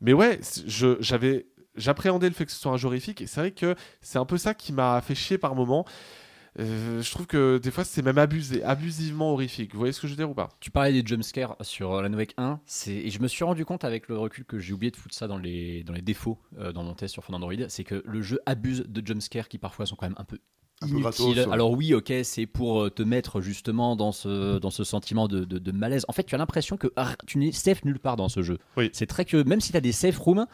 Mais 0.00 0.12
ouais, 0.12 0.40
je- 0.66 0.96
j'avais. 1.00 1.46
J'appréhendais 1.76 2.28
le 2.28 2.34
fait 2.34 2.46
que 2.46 2.52
ce 2.52 2.58
soit 2.60 2.70
un 2.70 2.76
jeu 2.76 2.86
horrifique, 2.86 3.20
et 3.20 3.26
c'est 3.26 3.40
vrai 3.40 3.50
que 3.50 3.74
c'est 4.00 4.18
un 4.18 4.24
peu 4.24 4.38
ça 4.38 4.54
qui 4.54 4.72
m'a 4.72 5.00
fait 5.00 5.16
chier 5.16 5.38
par 5.38 5.56
moment. 5.56 5.84
Euh, 6.60 7.02
je 7.02 7.10
trouve 7.10 7.26
que 7.26 7.58
des 7.58 7.70
fois 7.72 7.82
c'est 7.84 8.02
même 8.02 8.18
abusé, 8.18 8.62
abusivement 8.62 9.32
horrifique. 9.32 9.72
Vous 9.72 9.78
voyez 9.78 9.92
ce 9.92 10.00
que 10.00 10.06
je 10.06 10.12
veux 10.12 10.16
dire 10.16 10.30
ou 10.30 10.34
pas? 10.34 10.50
Tu 10.60 10.70
parlais 10.70 10.92
des 10.92 11.06
jumpscares 11.06 11.56
sur 11.62 11.94
Alan 11.96 12.12
Wake 12.14 12.34
1, 12.36 12.60
c'est- 12.64 12.92
et 12.92 13.10
je 13.10 13.20
me 13.20 13.26
suis 13.28 13.42
rendu 13.44 13.64
compte 13.64 13.84
avec 13.84 14.08
le 14.08 14.16
recul 14.18 14.44
que 14.44 14.58
j'ai 14.60 14.72
oublié 14.72 14.90
de 14.92 14.96
foutre 14.96 15.14
ça 15.14 15.26
dans 15.26 15.38
les, 15.38 15.82
dans 15.82 15.92
les 15.92 16.02
défauts 16.02 16.38
euh, 16.58 16.72
dans 16.72 16.84
mon 16.84 16.94
test 16.94 17.12
sur 17.12 17.24
Fond 17.24 17.32
Android, 17.32 17.52
c'est 17.68 17.82
que 17.84 18.02
le 18.06 18.22
jeu 18.22 18.38
abuse 18.46 18.84
de 18.86 19.04
jumpscares 19.04 19.48
qui 19.48 19.58
parfois 19.58 19.84
sont 19.86 19.96
quand 19.96 20.06
même 20.06 20.16
un 20.18 20.24
peu 20.24 20.38
gratos, 21.00 21.34
ouais. 21.46 21.52
Alors 21.52 21.70
oui, 21.72 21.94
ok, 21.94 22.12
c'est 22.24 22.46
pour 22.46 22.82
euh, 22.84 22.90
te 22.90 23.02
mettre 23.02 23.40
justement 23.40 23.96
dans 23.96 24.12
ce, 24.12 24.58
dans 24.58 24.70
ce 24.70 24.84
sentiment 24.84 25.28
de, 25.28 25.44
de- 25.44 25.58
de 25.58 25.72
malaise. 25.72 26.04
En 26.08 26.12
fait, 26.12 26.24
tu 26.24 26.34
as 26.34 26.38
l'impression 26.38 26.76
que 26.76 26.88
ah, 26.96 27.14
tu 27.26 27.38
n'es 27.38 27.52
safe 27.52 27.84
nulle 27.84 27.98
part 27.98 28.16
dans 28.16 28.28
ce 28.28 28.42
jeu. 28.42 28.58
Oui. 28.76 28.90
C'est 28.92 29.06
très 29.06 29.24
que 29.24 29.42
même 29.44 29.60
si 29.60 29.70
tu 29.72 29.76
as 29.76 29.80
des 29.80 29.92
safe 29.92 30.18
rooms, 30.18 30.46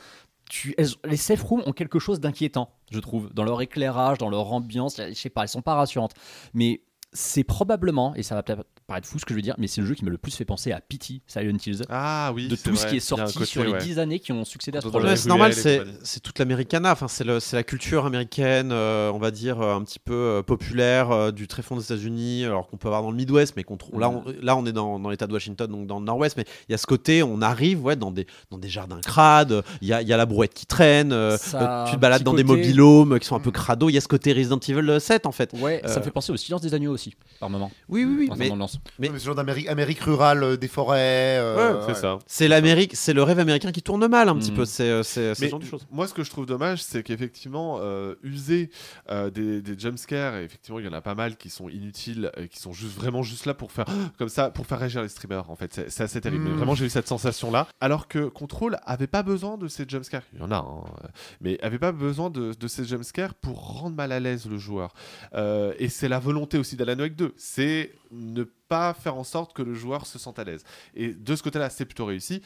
les 1.04 1.16
safe 1.16 1.42
rooms 1.42 1.62
ont 1.66 1.72
quelque 1.72 1.98
chose 1.98 2.20
d'inquiétant, 2.20 2.70
je 2.90 2.98
trouve, 2.98 3.32
dans 3.32 3.44
leur 3.44 3.60
éclairage, 3.62 4.18
dans 4.18 4.30
leur 4.30 4.52
ambiance. 4.52 4.96
Je 4.96 5.14
sais 5.14 5.30
pas, 5.30 5.42
elles 5.42 5.48
sont 5.48 5.62
pas 5.62 5.74
rassurantes. 5.74 6.14
Mais 6.54 6.82
c'est 7.12 7.44
probablement, 7.44 8.14
et 8.14 8.22
ça 8.22 8.34
va 8.34 8.42
peut-être 8.42 8.64
paraître 8.90 9.08
fou 9.08 9.18
ce 9.18 9.24
que 9.24 9.32
je 9.32 9.36
vais 9.36 9.42
dire, 9.42 9.54
mais 9.58 9.66
c'est 9.68 9.80
le 9.80 9.86
jeu 9.86 9.94
qui 9.94 10.04
m'a 10.04 10.10
le 10.10 10.18
plus 10.18 10.34
fait 10.34 10.44
penser 10.44 10.72
à 10.72 10.80
Pity, 10.80 11.22
Silent 11.26 11.56
Hills. 11.64 11.82
Ah 11.88 12.32
oui, 12.34 12.48
de 12.48 12.56
tout 12.56 12.74
ce 12.76 12.86
qui 12.86 12.96
est 12.96 13.00
sorti 13.00 13.34
côté, 13.34 13.46
sur 13.46 13.64
les 13.64 13.70
ouais. 13.72 13.78
10 13.78 13.98
années 14.00 14.18
qui 14.18 14.32
ont 14.32 14.44
succédé 14.44 14.78
à 14.78 14.80
ce 14.80 14.88
projet. 14.88 15.16
c'est 15.16 15.28
normal, 15.28 15.54
c'est 15.54 16.20
toute 16.20 16.38
l'Americana, 16.38 16.92
enfin, 16.92 17.06
c'est 17.08 17.24
la 17.24 17.62
culture 17.62 18.06
américaine, 18.06 18.70
euh, 18.72 19.10
on 19.12 19.18
va 19.18 19.30
dire, 19.30 19.60
euh, 19.60 19.74
un 19.76 19.82
petit 19.82 19.98
peu 20.00 20.12
euh, 20.12 20.42
populaire 20.42 21.10
euh, 21.12 21.30
du 21.30 21.46
très 21.46 21.62
fond 21.62 21.76
des 21.76 21.84
États-Unis, 21.84 22.44
alors 22.44 22.66
qu'on 22.68 22.76
peut 22.76 22.88
avoir 22.88 23.02
dans 23.02 23.10
le 23.10 23.16
Midwest, 23.16 23.54
mais 23.56 23.62
qu'on 23.64 23.76
trouve- 23.76 24.00
là, 24.00 24.10
on, 24.10 24.24
là, 24.42 24.56
on 24.56 24.66
est 24.66 24.72
dans, 24.72 24.98
dans 24.98 25.08
l'État 25.10 25.26
de 25.26 25.32
Washington, 25.32 25.70
donc 25.70 25.86
dans 25.86 26.00
le 26.00 26.04
Nord-Ouest, 26.04 26.36
mais 26.36 26.44
il 26.68 26.72
y 26.72 26.74
a 26.74 26.78
ce 26.78 26.86
côté, 26.86 27.22
on 27.22 27.40
arrive 27.42 27.84
ouais, 27.84 27.96
dans, 27.96 28.10
des, 28.10 28.26
dans 28.50 28.58
des 28.58 28.68
jardins 28.68 29.00
crades, 29.00 29.62
il 29.80 29.88
y 29.88 29.92
a, 29.92 30.02
il 30.02 30.08
y 30.08 30.12
a 30.12 30.16
la 30.16 30.26
brouette 30.26 30.52
qui 30.54 30.66
traîne, 30.66 31.12
euh, 31.12 31.36
Ça 31.38 31.84
euh, 31.84 31.90
tu 31.90 31.96
te 31.96 32.00
balades 32.00 32.22
dans 32.22 32.34
des 32.34 32.44
mobilhomes 32.44 33.18
qui 33.20 33.26
sont 33.26 33.36
un 33.36 33.40
peu 33.40 33.50
crado, 33.52 33.88
il 33.88 33.92
y 33.92 33.98
a 33.98 34.00
ce 34.00 34.08
côté 34.08 34.32
Resident 34.32 34.58
Evil 34.58 35.00
7 35.00 35.26
en 35.26 35.32
fait. 35.32 35.52
Ouais, 35.60 35.80
ça 35.86 36.00
me 36.00 36.04
fait 36.04 36.10
penser 36.10 36.32
au 36.32 36.36
silence 36.36 36.60
des 36.60 36.74
agneaux 36.74 36.92
aussi, 36.92 37.14
par 37.38 37.50
moment. 37.50 37.70
Oui, 37.88 38.04
oui, 38.04 38.28
oui, 38.30 38.30
mais 38.36 38.50
mais- 38.98 39.18
genre 39.18 39.34
d'Amérique 39.34 39.68
Amérique 39.68 40.00
rurale, 40.00 40.42
euh, 40.42 40.56
des 40.56 40.68
forêts. 40.68 41.38
euh, 41.38 41.80
C'est 41.82 41.88
ouais. 41.88 41.94
ça. 41.94 42.18
c'est 42.26 42.48
l'Amérique, 42.48 42.92
c'est 42.94 43.12
le 43.12 43.22
rêve 43.22 43.38
américain 43.38 43.72
qui 43.72 43.82
tourne 43.82 44.06
mal 44.06 44.28
un 44.28 44.36
petit 44.36 44.52
Mm. 44.52 44.56
peu, 44.56 44.64
c'est 44.64 44.84
euh, 44.90 45.02
c'est- 45.02 45.34
c'est 45.34 45.40
Mais 45.42 45.46
ce 45.46 45.50
genre 45.50 45.60
de 45.60 45.64
choses. 45.64 45.86
moi, 45.90 46.06
ce 46.06 46.14
que 46.14 46.22
je 46.24 46.30
trouve 46.30 46.46
dommage, 46.46 46.82
c'est 46.82 47.02
qu'effectivement, 47.02 47.78
euh, 47.80 48.14
user 48.22 48.70
euh, 49.10 49.30
des, 49.30 49.62
des 49.62 49.78
jumpscares, 49.78 50.36
et 50.36 50.44
effectivement, 50.44 50.78
il 50.78 50.84
y 50.86 50.88
en 50.88 50.92
a 50.92 51.00
pas 51.00 51.14
mal 51.14 51.36
qui 51.36 51.50
sont 51.50 51.68
inutiles, 51.68 52.30
et 52.36 52.48
qui 52.48 52.58
sont 52.58 52.72
juste 52.72 52.96
vraiment 52.96 53.22
juste 53.22 53.46
là 53.46 53.54
pour 53.54 53.72
faire 53.72 53.86
comme 54.18 54.28
ça, 54.28 54.50
pour 54.50 54.66
faire 54.66 54.78
réagir 54.78 55.02
les 55.02 55.08
streamers. 55.08 55.50
En 55.50 55.56
fait, 55.56 55.72
c'est 55.74 55.90
c'est 55.90 56.02
assez 56.04 56.20
terrible. 56.20 56.44
Mm. 56.44 56.48
Mais 56.50 56.56
Vraiment, 56.56 56.74
j'ai 56.74 56.86
eu 56.86 56.90
cette 56.90 57.08
sensation-là. 57.08 57.66
Alors 57.80 58.08
que 58.08 58.28
Control 58.28 58.78
avait 58.84 59.06
pas 59.06 59.22
besoin 59.22 59.56
de 59.58 59.68
ces 59.68 59.84
jumpscares. 59.88 60.22
Il 60.32 60.40
y 60.40 60.42
en 60.42 60.50
a, 60.50 60.56
hein, 60.56 60.84
euh, 61.04 61.08
mais 61.40 61.58
avait 61.62 61.78
pas 61.78 61.92
besoin 61.92 62.30
de, 62.30 62.52
de 62.58 62.68
ces 62.68 62.84
jumpscares 62.84 63.34
pour 63.34 63.78
rendre 63.80 63.96
mal 63.96 64.12
à 64.12 64.20
l'aise 64.20 64.46
le 64.46 64.58
joueur. 64.58 64.92
Euh, 65.34 65.72
et 65.78 65.88
c'est 65.88 66.08
la 66.08 66.18
volonté 66.18 66.58
aussi 66.58 66.76
d'Alan 66.76 66.98
Wake 66.98 67.16
2. 67.16 67.34
C'est 67.36 67.92
ne 68.10 68.44
pas 68.44 68.94
faire 68.94 69.16
en 69.16 69.24
sorte 69.24 69.52
que 69.52 69.62
le 69.62 69.74
joueur 69.74 70.06
se 70.06 70.18
sente 70.18 70.38
à 70.38 70.44
l'aise. 70.44 70.64
Et 70.94 71.12
de 71.12 71.36
ce 71.36 71.42
côté-là, 71.42 71.70
c'est 71.70 71.84
plutôt 71.84 72.06
réussi, 72.06 72.42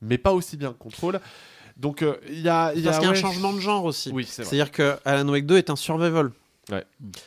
mais 0.00 0.18
pas 0.18 0.32
aussi 0.32 0.56
bien 0.56 0.72
que 0.72 0.78
Control. 0.78 1.20
Donc 1.76 2.02
euh, 2.02 2.16
il 2.28 2.40
y 2.40 2.48
a, 2.48 2.74
y 2.74 2.82
Parce 2.82 2.98
qu'il 2.98 3.06
y 3.06 3.08
a 3.08 3.12
un 3.12 3.14
changement 3.14 3.52
de 3.52 3.60
genre 3.60 3.84
aussi. 3.84 4.10
Oui, 4.10 4.24
c'est. 4.24 4.44
C'est-à-dire 4.44 4.70
que 4.70 4.96
Alan 5.04 5.28
Wake 5.28 5.46
2 5.46 5.58
est 5.58 5.70
un 5.70 5.76
survival. 5.76 6.32
Ouais. 6.72 6.84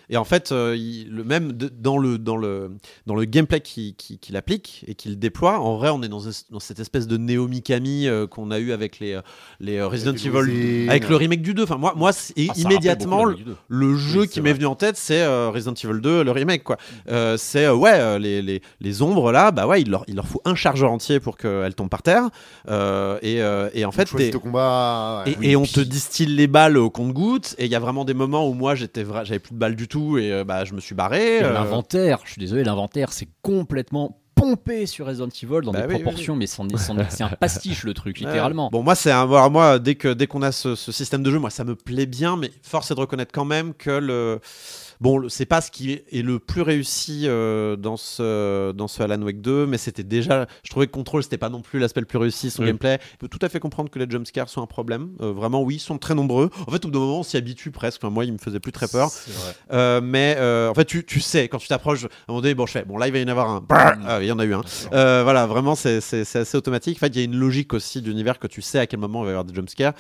Et 0.10 0.18
en 0.18 0.26
fait, 0.26 0.52
euh, 0.52 0.76
il- 0.78 1.10
le 1.10 1.24
même 1.24 1.54
de- 1.54 1.70
dans 1.70 1.98
le 1.98 2.18
dans 2.18 2.36
le 2.36 2.72
dans 3.06 3.16
le 3.16 3.24
gameplay 3.24 3.62
qu'il 3.62 3.96
qui, 3.96 4.18
qu'il 4.20 4.36
applique 4.36 4.84
et 4.86 4.96
qu'il 4.96 5.18
déploie, 5.18 5.60
en 5.60 5.78
vrai, 5.78 5.90
on 5.92 6.02
est 6.04 6.10
dans, 6.10 6.20
es- 6.28 6.44
dans 6.52 6.60
cette 6.60 6.80
espèce 6.80 7.08
de 7.08 7.16
néo 7.16 7.48
Mikami 7.48 8.08
euh, 8.08 8.28
qu'on 8.28 8.52
a 8.52 8.60
eu 8.60 8.74
avec 8.74 9.00
les 9.00 9.14
euh, 9.14 9.22
les 9.62 9.78
euh, 9.78 9.88
Resident 9.88 10.12
Evil, 10.14 10.90
avec 10.90 11.08
le 11.08 11.16
remake 11.16 11.42
du 11.42 11.54
2. 11.54 11.64
Enfin, 11.64 11.78
moi, 11.78 11.94
moi, 11.96 12.12
Ah, 12.14 12.52
immédiatement, 12.58 13.18
beaucoup 13.20 13.30
la 13.30 13.36
Play 13.36 13.46
2. 13.46 13.56
le 13.70 13.96
jeu 13.96 14.22
Oui, 14.22 14.28
qui 14.28 14.42
m'est 14.42 14.52
venu 14.52 14.66
en 14.66 14.76
tête, 14.76 14.98
c'est 14.98 15.22
euh, 15.22 15.50
Resident 15.52 15.74
Evil 15.74 16.02
2, 16.02 16.24
le 16.26 16.32
remake. 16.32 16.64
quoi. 16.66 16.76
Euh, 17.10 17.38
c'est 17.38 17.64
euh, 17.66 17.74
ouais, 17.76 18.20
les, 18.20 18.42
les, 18.42 18.62
les 18.82 19.02
ombres 19.02 19.32
là, 19.32 19.52
bah 19.52 19.68
ouais, 19.68 19.82
il 19.82 19.90
leur, 19.90 20.04
il 20.10 20.16
leur 20.16 20.28
faut 20.28 20.42
un 20.44 20.56
chargeur 20.56 20.92
entier 20.92 21.22
pour 21.22 21.38
qu'elles 21.38 21.76
tombent 21.76 21.88
par 21.90 22.04
terre. 22.04 22.30
Euh, 22.70 23.18
et, 23.22 23.42
euh, 23.42 23.70
et 23.74 23.86
en 23.86 23.92
fait, 23.94 24.10
combat. 24.38 25.24
ouais. 25.26 25.38
et, 25.42 25.52
et 25.52 25.56
on 25.56 25.64
te 25.64 25.80
distille 25.80 26.26
les 26.28 26.48
balles 26.48 26.76
au 26.78 26.90
compte-gouttes. 26.90 27.56
Et 27.58 27.66
il 27.66 27.72
y 27.72 27.76
a 27.76 27.80
vraiment 27.80 28.04
des 28.04 28.14
moments 28.14 28.48
où 28.50 28.54
moi, 28.54 28.76
j'étais 28.76 29.04
vra- 29.06 29.24
j'avais 29.30 29.40
plus 29.40 29.54
de 29.54 29.60
balles 29.60 29.76
du 29.76 29.88
tout 29.88 30.18
et 30.18 30.32
euh, 30.32 30.44
bah, 30.44 30.66
je 30.66 30.74
me 30.74 30.80
suis 30.82 30.96
barré. 30.96 31.44
Euh, 31.44 31.54
L'inventaire, 31.54 32.20
je 32.26 32.32
suis 32.32 32.40
désolé, 32.40 32.64
l'inventaire, 32.64 33.14
c'est 33.14 33.30
complètement 33.42 34.20
pompé 34.36 34.86
sur 34.86 35.06
Resident 35.06 35.28
Evil 35.28 35.62
dans 35.64 35.72
Bah 35.72 35.82
des 35.82 35.88
oui, 35.88 35.96
oui, 35.96 36.02
proportions, 36.04 36.36
mais 36.36 36.48
c'est 36.48 37.24
un 37.24 37.30
pastiche 37.30 37.84
le 37.84 37.94
truc, 37.94 38.20
littéralement. 38.20 38.70
Bon, 38.72 38.84
moi, 38.84 38.96
c'est 38.96 39.12
un. 39.12 39.26
moi, 39.50 39.80
dès 39.80 39.96
que 39.96 40.14
dès 40.14 40.28
qu'on 40.28 40.42
a 40.42 40.52
ce, 40.52 40.76
ce 40.76 40.92
système 40.92 41.24
de 41.24 41.32
jeu, 41.32 41.40
moi, 41.40 41.50
ça 41.50 41.64
me 41.64 41.76
plaît 41.76 42.06
bien, 42.06 42.38
mais 42.38 42.52
force 42.64 42.90
est 42.92 42.96
de 42.96 43.00
reconnaître 43.00 43.32
quand 43.34 43.46
même 43.46 43.74
que 43.74 43.92
le. 43.92 44.40
Bon, 45.02 45.30
c'est 45.30 45.46
pas 45.46 45.62
ce 45.62 45.72
qui 45.72 45.94
est 45.94 46.22
le 46.22 46.40
plus 46.40 46.62
réussi 46.62 47.22
euh, 47.26 47.78
dans 47.78 47.96
ce 47.96 48.74
dans 48.74 48.90
ce 48.90 49.02
Alan 49.02 49.22
Wake 49.22 49.40
2, 49.40 49.66
mais 49.66 49.78
c'était 49.78 50.04
déjà. 50.04 50.46
Je 50.64 50.70
trouvais 50.70 50.88
que 50.88 50.92
Control, 50.92 51.24
c'était 51.24 51.38
pas 51.38 51.48
non 51.48 51.62
plus 51.62 51.80
l'aspect 51.80 52.02
le 52.02 52.06
plus 52.06 52.18
réussi, 52.18 52.50
son 52.52 52.64
Oui. 52.64 52.68
gameplay. 52.68 53.00
Je 53.14 53.18
peux 53.18 53.28
tout 53.30 53.40
à 53.42 53.48
fait 53.48 53.62
comprendre 53.62 53.90
que 53.90 53.98
les 53.98 54.10
jumpscares 54.10 54.50
sont 54.50 54.62
un 54.62 54.66
problème. 54.68 55.12
Euh, 55.22 55.32
vraiment, 55.32 55.62
oui, 55.62 55.76
ils 55.76 55.80
sont 55.80 55.98
très 55.98 56.16
nombreux. 56.16 56.50
En 56.68 56.72
fait, 56.72 56.84
au 56.84 56.90
bout 56.90 56.92
d'un 56.92 57.00
moment, 57.00 57.20
on 57.20 57.24
s'y 57.24 57.38
habitue 57.38 57.72
presque. 57.72 58.02
Enfin, 58.04 58.14
moi, 58.14 58.26
il 58.26 58.34
me 58.34 58.38
faisait 58.38 58.60
plus 58.60 58.74
très 58.74 58.90
peur. 58.90 59.10
Euh, 59.72 60.02
mais 60.04 60.36
en 60.70 60.74
fait, 60.74 60.84
tu, 60.86 61.06
tu 61.06 61.22
sais, 61.22 61.48
quand 61.48 61.60
tu 61.60 61.70
t'approches, 61.70 62.04
à 62.04 62.08
un 62.08 62.10
moment 62.34 62.42
donné, 62.42 62.54
bon, 62.54 62.66
je 62.66 62.74
fais, 62.74 62.84
bon, 62.84 62.98
là, 62.98 63.08
il 63.08 63.14
va 63.14 63.20
y 63.20 63.24
en 63.24 63.28
avoir 63.30 63.50
un. 63.50 63.62
Brrr 63.62 63.94
Ah, 64.06 64.20
il 64.22 64.28
y 64.28 64.32
en 64.34 64.40
a 64.40 64.44
eu 64.46 64.54
un. 64.54 64.64
Voilà, 64.92 65.48
vraiment, 65.48 65.76
c'est 65.76 66.00
assez 66.36 66.58
automatique. 66.58 66.98
En 66.98 67.00
fait, 67.00 67.08
il 67.08 67.18
y 67.20 67.22
a 67.22 67.24
une 67.24 67.38
logique 67.38 67.74
aussi 67.74 68.02
d'univers 68.02 68.38
que 68.38 68.48
tu 68.48 68.62
sais 68.62 68.80
à 68.80 68.86
quel 68.88 69.00
moment 69.00 69.22
il 69.22 69.28
va 69.28 69.30
y 69.30 69.32
avoir 69.32 69.46
des 69.46 69.56
jumpscares. 69.56 69.94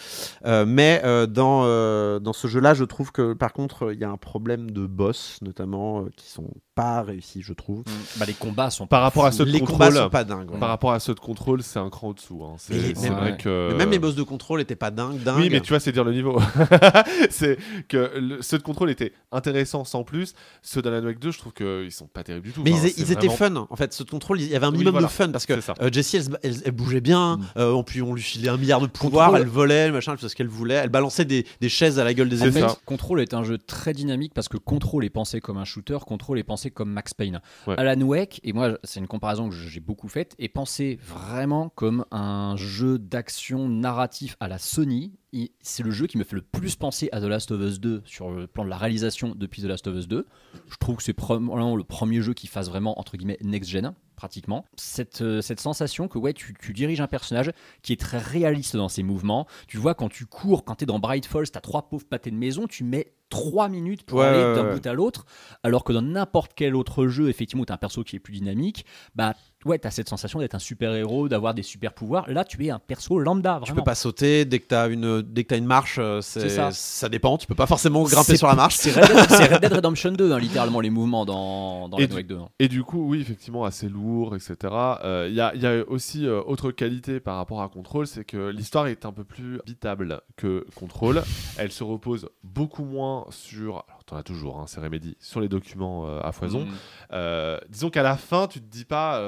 Mais 0.67 1.01
dans, 1.29 2.19
dans 2.19 2.33
ce 2.33 2.47
jeu-là, 2.49 2.73
je 2.73 2.83
trouve 2.83 3.13
que 3.13 3.31
par 3.31 3.53
contre, 3.53 3.93
il 3.93 3.99
y 3.99 4.03
a 4.03 4.09
un 4.09 4.17
problème 4.17 4.71
de 4.71 4.88
boss, 4.89 5.41
notamment, 5.41 6.05
euh, 6.05 6.09
qui 6.15 6.27
sont 6.29 6.49
pas 6.79 7.01
réussis, 7.01 7.41
je 7.41 7.53
trouve. 7.53 7.83
Bah, 8.17 8.25
les 8.25 8.33
combats 8.33 8.69
sont 8.69 8.87
Par 8.87 9.01
rapport 9.01 9.25
à 9.25 9.31
ceux 9.31 9.45
de 9.45 9.51
Les 9.51 9.59
combats 9.59 9.87
contrôle, 9.87 10.03
sont 10.03 10.09
pas 10.09 10.23
dingues. 10.23 10.51
ouais. 10.51 10.59
par 10.59 10.69
rapport 10.69 10.91
à 10.93 10.99
ceux 10.99 11.13
de 11.13 11.19
contrôle, 11.19 11.61
c'est 11.63 11.79
un 11.79 11.89
cran 11.89 12.09
au-dessous. 12.09 12.41
hein. 12.43 12.55
C'est 12.57 12.73
Mais- 12.73 12.93
c'est 12.95 13.09
mais- 13.09 13.15
vrai 13.15 13.31
ouais. 13.31 13.37
que. 13.37 13.69
Mais 13.71 13.77
même 13.77 13.91
les 13.91 13.99
boss 13.99 14.15
de 14.15 14.23
contrôle 14.23 14.61
étaient 14.61 14.75
pas 14.75 14.91
dingues, 14.91 15.21
dingues. 15.23 15.39
Oui, 15.39 15.49
mais 15.51 15.59
tu 15.61 15.69
vois, 15.69 15.79
c'est 15.79 15.91
dire 15.91 16.03
le 16.03 16.13
niveau. 16.13 16.39
c'est 17.29 17.57
que 17.87 18.11
le- 18.19 18.41
ceux 18.41 18.57
de 18.57 18.63
contrôle 18.63 18.89
étaient 18.89 19.13
intéressants 19.31 19.83
sans 19.83 20.03
plus. 20.03 20.33
Ceux 20.61 20.81
d'Alan 20.81 21.05
Wake 21.05 21.19
2, 21.19 21.31
je 21.31 21.37
trouve 21.39 21.53
qu'ils 21.53 21.91
sont 21.91 22.07
pas 22.07 22.23
terribles 22.23 22.45
du 22.47 22.53
tout. 22.53 22.61
Mais 22.63 22.71
Enfin, 22.73 22.87
ils, 22.97 23.11
étaient 23.11 23.29
fun 23.29 23.55
en 23.55 23.75
fait. 23.75 23.93
Ce 23.93 24.03
contrôle, 24.03 24.39
il 24.41 24.47
y 24.47 24.55
avait 24.55 24.65
un 24.65 24.69
Oui, 24.69 24.73
minimum 24.73 24.93
voilà. 24.93 25.07
de 25.07 25.11
fun 25.11 25.29
parce 25.29 25.45
que 25.45 25.53
euh, 25.53 25.89
Jessie, 25.91 26.19
elle, 26.43 26.71
bougeait 26.71 27.01
bien. 27.01 27.37
Mm. 27.37 27.45
euh, 27.57 27.71
on, 27.73 27.83
puis 27.83 28.01
on 28.01 28.13
lui 28.13 28.21
filait 28.21 28.49
un 28.49 28.57
milliard 28.57 28.81
de 28.81 28.87
pouvoirs. 28.87 29.35
Elle 29.35 29.47
volait, 29.47 29.91
machin, 29.91 30.13
elle 30.13 30.17
faisait 30.17 30.29
ce 30.29 30.35
qu'elle 30.35 30.47
voulait. 30.47 30.75
Elle 30.75 30.89
balançait 30.89 31.25
des, 31.25 31.45
des 31.61 31.69
chaises 31.69 31.99
à 31.99 32.03
la 32.03 32.13
gueule 32.13 32.29
des 32.29 32.43
ennemis. 32.43 32.61
Control 32.85 33.21
est 33.21 33.33
un 33.33 33.43
jeu 33.43 33.57
très 33.57 33.93
dynamique 33.93 34.33
parce 34.33 34.47
que 34.47 34.57
Control 34.57 35.03
est 35.05 35.09
pensé 35.09 35.41
comme 35.41 35.57
un 35.57 35.65
shooter, 35.65 35.97
Control 36.05 36.39
est 36.39 36.43
pensé 36.43 36.68
comme 36.71 36.91
Max 36.91 37.13
Payne. 37.13 37.41
Ouais. 37.67 37.75
Alan 37.77 38.01
Wake, 38.01 38.39
et 38.43 38.53
moi 38.53 38.77
c'est 38.83 38.99
une 38.99 39.07
comparaison 39.07 39.49
que 39.49 39.55
j'ai 39.55 39.79
beaucoup 39.79 40.07
faite, 40.07 40.35
est 40.39 40.49
pensé 40.49 40.99
vraiment 41.01 41.69
comme 41.69 42.05
un 42.11 42.55
jeu 42.57 42.97
d'action 42.97 43.69
narratif 43.69 44.35
à 44.39 44.47
la 44.47 44.57
Sony. 44.57 45.13
C'est 45.61 45.83
le 45.83 45.91
jeu 45.91 46.07
qui 46.07 46.17
me 46.17 46.23
fait 46.23 46.35
le 46.35 46.41
plus 46.41 46.75
penser 46.75 47.09
à 47.11 47.21
The 47.21 47.25
Last 47.25 47.51
of 47.51 47.61
Us 47.61 47.79
2 47.79 48.01
sur 48.05 48.31
le 48.31 48.47
plan 48.47 48.63
de 48.65 48.69
la 48.69 48.77
réalisation 48.77 49.35
depuis 49.35 49.61
The 49.61 49.65
Last 49.65 49.87
of 49.87 49.95
Us 49.95 50.07
2. 50.07 50.25
Je 50.69 50.75
trouve 50.77 50.97
que 50.97 51.03
c'est 51.03 51.13
probablement 51.13 51.75
le 51.75 51.83
premier 51.83 52.21
jeu 52.21 52.33
qui 52.33 52.47
fasse 52.47 52.69
vraiment 52.69 52.99
entre 52.99 53.15
guillemets 53.15 53.37
next-gen 53.43 53.93
pratiquement. 54.19 54.65
Cette, 54.75 55.21
euh, 55.21 55.39
cette 55.41 55.61
sensation 55.61 56.09
que 56.09 56.17
ouais, 56.17 56.33
tu, 56.33 56.53
tu 56.59 56.73
diriges 56.73 56.99
un 56.99 57.07
personnage 57.07 57.51
qui 57.81 57.93
est 57.93 57.99
très 57.99 58.17
réaliste 58.17 58.75
dans 58.75 58.89
ses 58.89 59.01
mouvements. 59.01 59.47
Tu 59.67 59.77
vois, 59.77 59.95
quand 59.95 60.09
tu 60.09 60.25
cours, 60.25 60.65
quand 60.65 60.75
tu 60.75 60.83
es 60.83 60.85
dans 60.85 60.99
Bright 60.99 61.25
Falls, 61.25 61.49
tu 61.49 61.57
as 61.57 61.61
trois 61.61 61.87
pauvres 61.89 62.05
pâtés 62.05 62.29
de 62.29 62.35
maison, 62.35 62.67
tu 62.67 62.83
mets 62.83 63.13
trois 63.29 63.69
minutes 63.69 64.03
pour 64.03 64.19
Ouais, 64.19 64.25
aller 64.25 64.55
d'un 64.55 64.67
ouais. 64.67 64.73
bout 64.75 64.85
à 64.87 64.93
l'autre. 64.93 65.25
Alors 65.63 65.83
que 65.85 65.93
dans 65.93 66.01
n'importe 66.01 66.51
quel 66.53 66.75
autre 66.75 67.07
jeu, 67.07 67.29
effectivement, 67.29 67.63
tu 67.63 67.71
as 67.71 67.75
un 67.75 67.77
perso 67.77 68.03
qui 68.03 68.17
est 68.17 68.19
plus 68.19 68.33
dynamique, 68.33 68.85
bah 69.15 69.35
ouais, 69.65 69.79
tu 69.79 69.87
as 69.87 69.91
cette 69.91 70.09
sensation 70.09 70.39
d'être 70.39 70.55
un 70.55 70.59
super-héros, 70.59 71.27
d'avoir 71.29 71.53
des 71.53 71.63
super-pouvoirs. 71.63 72.29
Là, 72.29 72.43
tu 72.45 72.65
es 72.65 72.69
un 72.69 72.79
perso 72.79 73.19
lambda, 73.19 73.53
vraiment. 73.59 73.65
Tu 73.65 73.73
peux 73.73 73.83
pas 73.83 73.95
sauter 73.95 74.45
dès 74.45 74.59
que 74.59 74.67
t'as 74.67 74.89
une 74.89 75.21
dès 75.21 75.43
que 75.43 75.49
t'as 75.49 75.57
une 75.57 75.65
marche. 75.65 75.97
euh, 75.99 76.21
C'est 76.21 76.49
ça. 76.49 76.71
ça. 76.71 77.09
dépend. 77.09 77.37
Tu 77.37 77.47
peux 77.47 77.55
pas 77.55 77.67
forcément 77.67 78.03
grimper 78.03 78.37
sur 78.37 78.47
la 78.47 78.55
marche. 78.55 78.75
C'est 78.75 78.91
Red, 78.91 79.07
Dead- 79.07 79.51
Red 79.53 79.61
Dead 79.61 79.73
Redemption 79.79 80.11
2, 80.11 80.31
hein, 80.31 80.39
littéralement, 80.39 80.79
les 80.81 80.89
mouvements 80.89 81.25
dans, 81.25 81.89
dans 81.89 81.97
Et 81.97 82.03
Red 82.03 82.13
Wake 82.13 82.27
2. 82.27 82.35
hein. 82.37 82.49
Et 82.59 82.67
du 82.67 82.83
coup, 82.83 83.07
oui, 83.09 83.21
effectivement, 83.21 83.65
assez 83.65 83.89
lourd, 83.89 84.35
etc. 84.35 84.55
Euh, 85.03 85.27
Il 85.29 85.35
y, 85.35 85.41
a, 85.41 85.53
il 85.55 85.61
y 85.61 85.67
a 85.67 85.83
aussi 85.87 86.25
euh, 86.25 86.41
autre 86.45 86.71
qualité 86.71 87.19
par 87.19 87.35
rapport 87.37 87.61
à 87.61 87.69
Control, 87.69 88.07
c'est 88.07 88.23
que 88.25 88.49
l'histoire 88.49 88.87
est 88.87 89.05
un 89.05 89.11
peu 89.11 89.23
plus 89.23 89.59
habitable 89.59 90.21
que 90.37 90.65
Control. 90.75 91.23
Elle 91.57 91.71
se 91.71 91.83
repose 91.83 92.29
beaucoup 92.43 92.83
moins 92.85 93.25
sur. 93.29 93.83
T'en 94.09 94.17
as 94.17 94.23
toujours, 94.23 94.59
hein, 94.59 94.65
c'est 94.65 94.79
Remedy, 94.79 95.15
sur 95.19 95.39
les 95.39 95.47
documents 95.47 96.07
euh, 96.07 96.19
à 96.23 96.31
foison. 96.31 96.65
Mm. 96.65 96.73
Euh, 97.13 97.59
disons 97.69 97.91
qu'à 97.91 98.01
la 98.01 98.17
fin, 98.17 98.47
tu 98.47 98.59
te 98.59 98.65
dis 98.65 98.85
pas. 98.85 99.21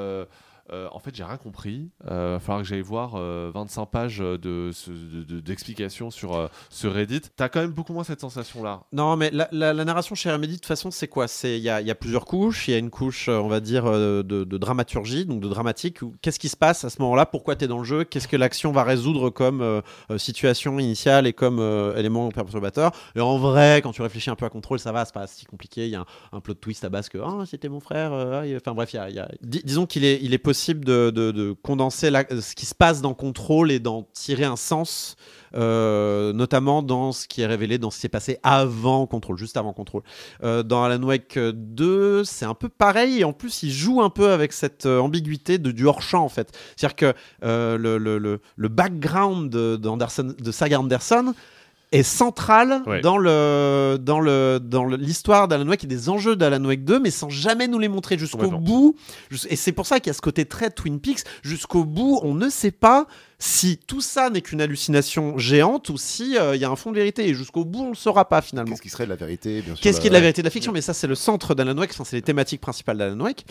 Euh, 0.71 0.81
euh, 0.81 0.87
en 0.93 0.99
fait, 0.99 1.13
j'ai 1.15 1.23
rien 1.23 1.37
compris. 1.37 1.89
Euh, 2.09 2.33
va 2.33 2.39
falloir 2.39 2.61
que 2.63 2.67
j'aille 2.67 2.81
voir 2.81 3.13
euh, 3.15 3.51
25 3.53 3.85
pages 3.87 4.17
de, 4.19 4.71
ce- 4.73 4.89
de- 4.91 5.39
d'explications 5.39 6.09
sur 6.11 6.35
euh, 6.35 6.47
ce 6.69 6.87
Reddit. 6.87 7.21
T'as 7.35 7.49
quand 7.49 7.59
même 7.61 7.71
beaucoup 7.71 7.93
moins 7.93 8.03
cette 8.03 8.21
sensation-là. 8.21 8.81
Non, 8.93 9.15
mais 9.17 9.29
la, 9.31 9.73
narration 9.73 10.15
chez 10.15 10.31
Remedy, 10.31 10.53
de 10.53 10.57
toute 10.57 10.65
façon, 10.65 10.89
c'est 10.89 11.07
quoi? 11.07 11.25
Il 11.43 11.57
y 11.57 11.69
a, 11.69 11.81
il 11.81 11.87
y 11.87 11.91
a 11.91 11.95
plusieurs 11.95 12.25
couches. 12.25 12.67
Il 12.67 12.71
y 12.71 12.73
a 12.73 12.77
une 12.77 12.89
couche, 12.89 13.27
euh, 13.29 13.37
on 13.39 13.47
va 13.47 13.59
dire, 13.59 13.83
euh, 13.85 14.23
de, 14.23 14.43
dramaturgie, 14.57 15.25
donc 15.25 15.41
de 15.41 15.47
dramatique. 15.49 15.99
Qu'est-ce 16.21 16.39
qui 16.39 16.49
se 16.49 16.57
passe 16.57 16.83
à 16.85 16.89
ce 16.89 17.01
moment-là? 17.01 17.25
Pourquoi 17.25 17.55
tu 17.55 17.65
es 17.65 17.67
dans 17.67 17.79
le 17.79 17.83
jeu? 17.83 18.03
Qu'est-ce 18.05 18.27
que 18.27 18.37
l'action 18.37 18.71
va 18.71 18.83
résoudre 18.83 19.29
comme 19.29 19.61
euh, 19.61 19.81
euh, 20.09 20.17
situation 20.17 20.79
initiale 20.79 21.27
et 21.27 21.33
comme 21.33 21.59
euh, 21.59 21.95
élément 21.97 22.29
perturbateur? 22.31 22.91
Et 23.15 23.19
en 23.19 23.37
vrai, 23.37 23.81
quand 23.83 23.91
tu 23.91 24.01
réfléchis 24.01 24.29
un 24.29 24.35
peu 24.35 24.45
à 24.45 24.49
contrôle, 24.49 24.79
ça 24.79 24.91
va, 24.91 25.03
c'est 25.05 25.13
pas 25.13 25.27
si 25.27 25.45
compliqué. 25.45 25.85
Il 25.85 25.91
y 25.91 25.95
a 25.95 26.01
un, 26.01 26.05
un 26.31 26.39
plot 26.39 26.53
twist 26.55 26.83
à 26.85 26.89
base 26.89 27.09
que 27.09 27.17
ah, 27.19 27.43
c'était 27.45 27.69
mon 27.69 27.79
frère. 27.81 28.13
euh, 28.13 28.39
ah, 28.41 28.47
il- 28.47 28.55
Enfin 28.55 28.73
bref, 28.73 28.93
il 28.93 28.97
y 28.97 28.99
a- 29.19 29.27
il 29.41 29.49
disons 29.63 29.85
qu'il 29.85 30.03
il 30.05 30.33
est 30.33 30.37
possible 30.37 30.60
de, 30.69 31.09
de- 31.09 31.31
de 31.31 31.55
condenser 31.63 32.09
ce 32.11 32.55
qui 32.55 32.65
se 32.65 32.75
passe 32.75 33.01
dans 33.01 33.13
contrôle 33.13 33.71
et 33.71 33.79
d'en 33.79 34.07
tirer 34.13 34.43
un 34.45 34.55
sens. 34.55 35.15
euh, 35.53 36.31
notamment 36.31 36.81
dans 36.81 37.11
ce 37.11 37.27
qui 37.27 37.41
est 37.41 37.45
révélé 37.45 37.77
dans 37.77 37.89
ce 37.91 37.97
qui 37.97 38.01
s'est 38.03 38.09
passé 38.09 38.37
avant 38.41 39.05
contrôle, 39.05 39.37
juste 39.37 39.57
avant 39.57 39.73
contrôle. 39.73 40.01
Euh, 40.43 40.63
dans 40.63 40.81
Alan 40.85 41.03
Wake 41.03 41.37
2, 41.37 42.23
c'est 42.23 42.45
un 42.45 42.53
peu 42.53 42.69
pareil 42.69 43.19
et 43.19 43.23
en 43.25 43.33
plus 43.33 43.61
il 43.63 43.71
joue 43.71 44.01
un 44.01 44.09
peu 44.09 44.31
avec 44.31 44.53
cette 44.53 44.85
euh, 44.85 44.99
ambiguïté 44.99 45.57
de, 45.57 45.71
du 45.71 45.85
hors-champ 45.85 46.23
en 46.23 46.29
fait. 46.29 46.57
C'est-à-dire 46.77 46.95
que 46.95 47.13
le, 47.41 47.97
le, 47.97 48.17
le, 48.17 48.39
le 48.55 48.67
background 48.69 49.49
de 49.49 50.51
Saga 50.51 50.79
Anderson 50.79 51.33
est 51.91 52.03
central 52.03 52.81
Ouais. 52.87 53.01
dans 53.01 53.17
le 53.17 53.97
dans 53.99 54.19
le 54.19 54.59
dans 54.61 54.85
l'histoire 54.85 55.47
d'Alan 55.47 55.67
Wake 55.67 55.83
et 55.83 55.87
des 55.87 56.09
enjeux 56.09 56.35
d'Alan 56.35 56.63
Wake 56.63 56.83
2 56.85 56.99
mais 56.99 57.11
sans 57.11 57.29
jamais 57.29 57.67
nous 57.67 57.79
les 57.79 57.89
montrer 57.89 58.17
jusqu'au 58.17 58.49
bout. 58.49 58.95
Et 59.49 59.55
c'est 59.55 59.71
pour 59.73 59.85
ça 59.85 59.99
qu'il 59.99 60.07
y 60.07 60.11
a 60.11 60.13
ce 60.13 60.21
côté 60.21 60.45
très 60.45 60.69
Twin 60.71 60.99
Peaks. 60.99 61.23
Jusqu'au 61.43 61.83
bout 61.83 62.19
on 62.23 62.33
ne 62.33 62.49
sait 62.49 62.71
pas 62.71 63.07
si 63.43 63.79
tout 63.87 64.01
ça 64.01 64.29
n'est 64.29 64.41
qu'une 64.41 64.61
hallucination 64.61 65.35
géante 65.39 65.89
ou 65.89 65.97
si 65.97 66.37
euh, 66.37 66.55
il 66.55 66.61
y 66.61 66.65
a 66.65 66.69
un 66.69 66.75
fond 66.75 66.91
de 66.91 66.95
vérité 66.95 67.27
et 67.27 67.33
jusqu'au 67.33 67.65
bout 67.65 67.85
on 67.85 67.89
le 67.89 67.95
saura 67.95 68.29
pas 68.29 68.41
finalement 68.43 68.69
Qu'est-ce 68.69 68.83
qui 68.83 68.89
serait 68.89 69.05
de 69.05 69.09
la 69.09 69.15
vérité, 69.15 69.61
bien 69.63 69.73
sûr. 69.73 69.81
Qu'est-ce 69.81 69.99
qui 69.99 70.05
est 70.07 70.09
de 70.11 70.13
la- 70.13 70.19
vérité 70.21 70.43
de 70.43 70.45
la 70.47 70.51
fiction? 70.51 70.71
Mais 70.71 70.81
ça, 70.81 70.93
c'est 70.93 71.07
le 71.07 71.15
centre 71.15 71.55
d'Alan 71.55 71.75
Wake, 71.75 71.89
enfin, 71.91 72.03
c'est 72.03 72.17
les 72.17 72.21
thématiques 72.21 72.61
principales 72.61 72.99
d'Alan 72.99 73.19
Wake. 73.19 73.43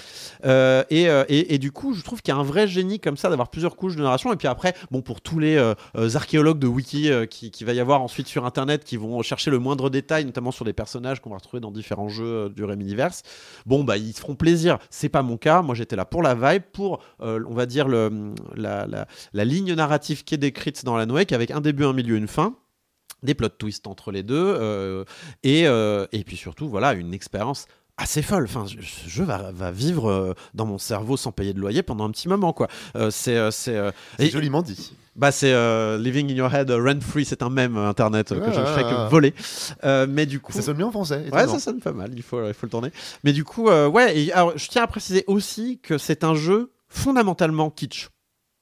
Euh, 0.44 0.84
et, 0.90 1.08
euh, 1.08 1.24
et, 1.28 1.54
et 1.54 1.58
du 1.58 1.72
coup, 1.72 1.92
je 1.94 2.02
trouve 2.02 2.22
qu'il 2.22 2.32
y 2.32 2.36
a 2.36 2.40
un 2.40 2.44
vrai 2.44 2.68
génie 2.68 3.00
comme 3.00 3.16
ça 3.16 3.30
d'avoir 3.30 3.48
plusieurs 3.48 3.74
couches 3.74 3.96
de 3.96 4.02
narration. 4.02 4.32
Et 4.32 4.36
puis 4.36 4.46
après, 4.46 4.74
bon, 4.92 5.02
pour 5.02 5.20
tous 5.20 5.40
les 5.40 5.56
euh, 5.56 5.74
euh, 5.96 6.14
archéologues 6.14 6.60
de 6.60 6.68
wiki 6.68 7.10
euh, 7.10 7.26
qui, 7.26 7.50
qui 7.50 7.64
va 7.64 7.72
y 7.72 7.80
avoir 7.80 8.00
ensuite 8.00 8.28
sur 8.28 8.46
Internet 8.46 8.84
qui 8.84 8.96
vont 8.96 9.20
chercher 9.22 9.50
le 9.50 9.58
moindre 9.58 9.90
détail, 9.90 10.24
notamment 10.24 10.52
sur 10.52 10.64
des 10.64 10.72
personnages 10.72 11.20
qu'on 11.20 11.30
va 11.30 11.36
retrouver 11.38 11.60
dans 11.60 11.72
différents 11.72 12.08
jeux 12.08 12.24
euh, 12.24 12.48
du 12.48 12.62
Reminiverse, 12.64 13.22
bon, 13.66 13.82
bah, 13.82 13.96
ils 13.96 14.12
se 14.14 14.20
feront 14.20 14.36
plaisir. 14.36 14.78
C'est 14.88 15.08
pas 15.08 15.22
mon 15.22 15.36
cas. 15.36 15.62
Moi, 15.62 15.74
j'étais 15.74 15.96
là 15.96 16.04
pour 16.04 16.22
la 16.22 16.36
vibe, 16.36 16.62
pour, 16.72 17.00
euh, 17.22 17.42
on 17.48 17.54
va 17.54 17.66
dire, 17.66 17.88
le, 17.88 18.32
la, 18.54 18.86
la, 18.86 19.08
la 19.32 19.44
ligne 19.44 19.74
narrative 19.80 20.24
qui 20.24 20.34
est 20.34 20.38
décrite 20.38 20.84
dans 20.84 20.96
Alan 20.96 21.12
Wake 21.12 21.32
avec 21.32 21.50
un 21.50 21.60
début, 21.60 21.84
un 21.84 21.92
milieu, 21.92 22.16
une 22.16 22.28
fin 22.28 22.54
des 23.22 23.34
plot 23.34 23.48
twists 23.50 23.86
entre 23.86 24.12
les 24.12 24.22
deux 24.22 24.34
euh, 24.58 25.04
et, 25.42 25.66
euh, 25.66 26.06
et 26.12 26.24
puis 26.24 26.36
surtout 26.38 26.68
voilà 26.70 26.94
une 26.94 27.12
expérience 27.12 27.66
assez 27.98 28.22
folle 28.22 28.44
enfin 28.44 28.64
ce 28.66 29.08
jeu 29.10 29.24
va, 29.24 29.52
va 29.52 29.70
vivre 29.70 30.10
euh, 30.10 30.32
dans 30.54 30.64
mon 30.64 30.78
cerveau 30.78 31.18
sans 31.18 31.30
payer 31.32 31.52
de 31.52 31.60
loyer 31.60 31.82
pendant 31.82 32.04
un 32.06 32.10
petit 32.12 32.28
moment 32.28 32.54
quoi 32.54 32.68
Euh, 32.96 33.10
c'est 33.10 33.50
c'est 33.50 33.76
euh, 33.76 33.90
joliment 34.18 34.62
dit. 34.62 34.94
bah 35.16 35.32
c'est 35.32 35.52
euh, 35.52 35.98
living 35.98 36.30
in 36.32 36.34
your 36.34 36.54
head 36.54 36.70
rent 36.70 37.00
free 37.02 37.26
c'est 37.26 37.42
un 37.42 37.50
mème 37.50 37.76
euh, 37.76 37.90
internet 37.90 38.30
que 38.30 38.34
Ouais, 38.40 38.54
je 38.54 38.60
ne 38.60 38.64
fais 38.64 38.84
ouais, 38.84 38.90
que 38.90 38.96
ouais. 39.02 39.08
voler 39.10 39.34
Euh, 39.84 40.06
mais 40.08 40.24
du 40.24 40.40
coup 40.40 40.52
Ça 40.52 40.62
sonne 40.62 40.78
bien 40.78 40.86
en 40.86 40.90
français. 40.90 41.16
Ouais, 41.30 41.42
étonnant. 41.42 41.52
ça 41.52 41.58
sonne 41.58 41.80
pas 41.80 41.92
mal, 41.92 42.10
il 42.14 42.22
faut, 42.22 42.42
il 42.48 42.54
faut 42.54 42.64
le 42.64 42.70
tourner. 42.70 42.90
Mais 43.22 43.34
du 43.34 43.44
coup, 43.44 43.68
ouais, 43.68 44.08
et 44.18 44.32
alors, 44.32 44.56
je 44.56 44.66
tiens 44.68 44.84
à 44.84 44.86
préciser 44.86 45.24
aussi 45.26 45.78
que 45.82 45.98
c'est 45.98 46.24
un 46.24 46.34
jeu 46.34 46.72
fondamentalement 46.88 47.68
kitsch. 47.70 48.08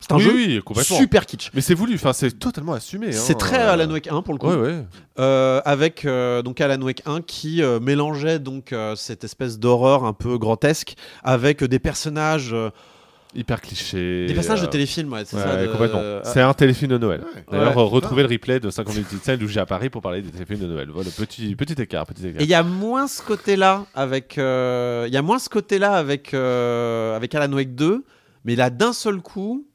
C'est 0.01 0.12
un 0.12 0.17
oui, 0.17 0.23
jeu 0.23 0.33
oui, 0.33 0.60
complètement. 0.65 0.97
super 0.97 1.27
kitsch. 1.27 1.51
Mais 1.55 1.60
c'est 1.60 1.75
voulu, 1.75 1.94
enfin, 1.97 2.12
c'est 2.12 2.39
totalement 2.39 2.73
assumé. 2.73 3.09
hein. 3.09 3.12
C'est 3.12 3.36
très 3.36 3.59
Euh, 3.62 3.73
Alan 3.73 3.91
Wake 3.91 4.07
1 4.07 4.23
pour 4.23 4.33
le 4.33 4.39
coup. 4.39 4.47
Ouais, 4.49 4.55
ouais. 4.57 4.85
Euh, 5.18 5.60
avec 5.65 6.05
euh, 6.05 6.41
donc 6.43 6.60
Alan 6.60 6.81
Wake 6.81 7.02
1 7.05 7.20
qui 7.23 7.62
euh, 7.62 7.81
mélangeait 7.81 8.39
donc 8.39 8.73
euh, 8.73 8.94
cette 8.94 9.25
espèce 9.25 9.59
d'horreur 9.59 10.05
un 10.05 10.12
peu 10.12 10.39
grotesque 10.39 10.94
avec 11.25 11.65
des 11.65 11.81
personnages 11.81 12.51
euh, 12.52 12.70
Hyper 13.35 13.60
cliché. 13.60 14.27
des 14.27 14.33
personnages 14.35 14.62
euh, 14.62 14.67
de 14.67 14.70
téléfilm 14.70 15.12
ouais, 15.12 15.25
c'est 15.27 15.36
ouais, 15.36 15.43
ça 15.43 15.57
de- 15.57 15.67
complètement. 15.67 15.99
euh, 16.01 16.20
C'est 16.25 16.41
un 16.41 16.55
téléfilm 16.55 16.93
de 16.93 16.99
Noël. 16.99 17.20
Ouais. 17.35 17.44
D'ailleurs, 17.51 17.77
Ouais. 17.77 17.83
retrouvez 17.83 18.23
le 18.23 18.28
replay 18.28 18.60
de 18.60 18.70
50 18.70 18.94
minutes 18.94 19.09
de 19.41 19.44
où 19.44 19.49
j'ai 19.49 19.60
à 19.60 19.67
Paris 19.67 19.91
pour 19.91 20.01
parler 20.01 20.23
des 20.23 20.31
téléfilms 20.31 20.60
de 20.60 20.67
Noël. 20.67 20.89
Voilà, 20.94 21.10
petit, 21.10 21.55
petit 21.57 21.75
écart, 21.83 22.07
petit 22.07 22.25
écart. 22.27 22.41
et 22.41 22.44
il 22.44 22.49
y 22.51 22.55
a 22.55 22.62
moins 22.62 23.09
ce 23.09 23.20
côté-là 23.20 23.85
avec 23.94 24.39
euh, 24.39 25.05
il 25.09 25.12
y 25.12 25.17
a 25.17 25.23
moins 25.23 25.41
ce 25.41 25.49
côté-là 25.49 25.93
avec 25.94 26.33
euh, 26.35 27.17
avec 27.17 27.35
Alan 27.35 27.52
Wake 27.52 27.75
2 27.75 28.05
mais 28.44 28.55
là 28.55 28.70
d'un 28.70 28.93
seul 28.93 29.20
coup 29.20 29.67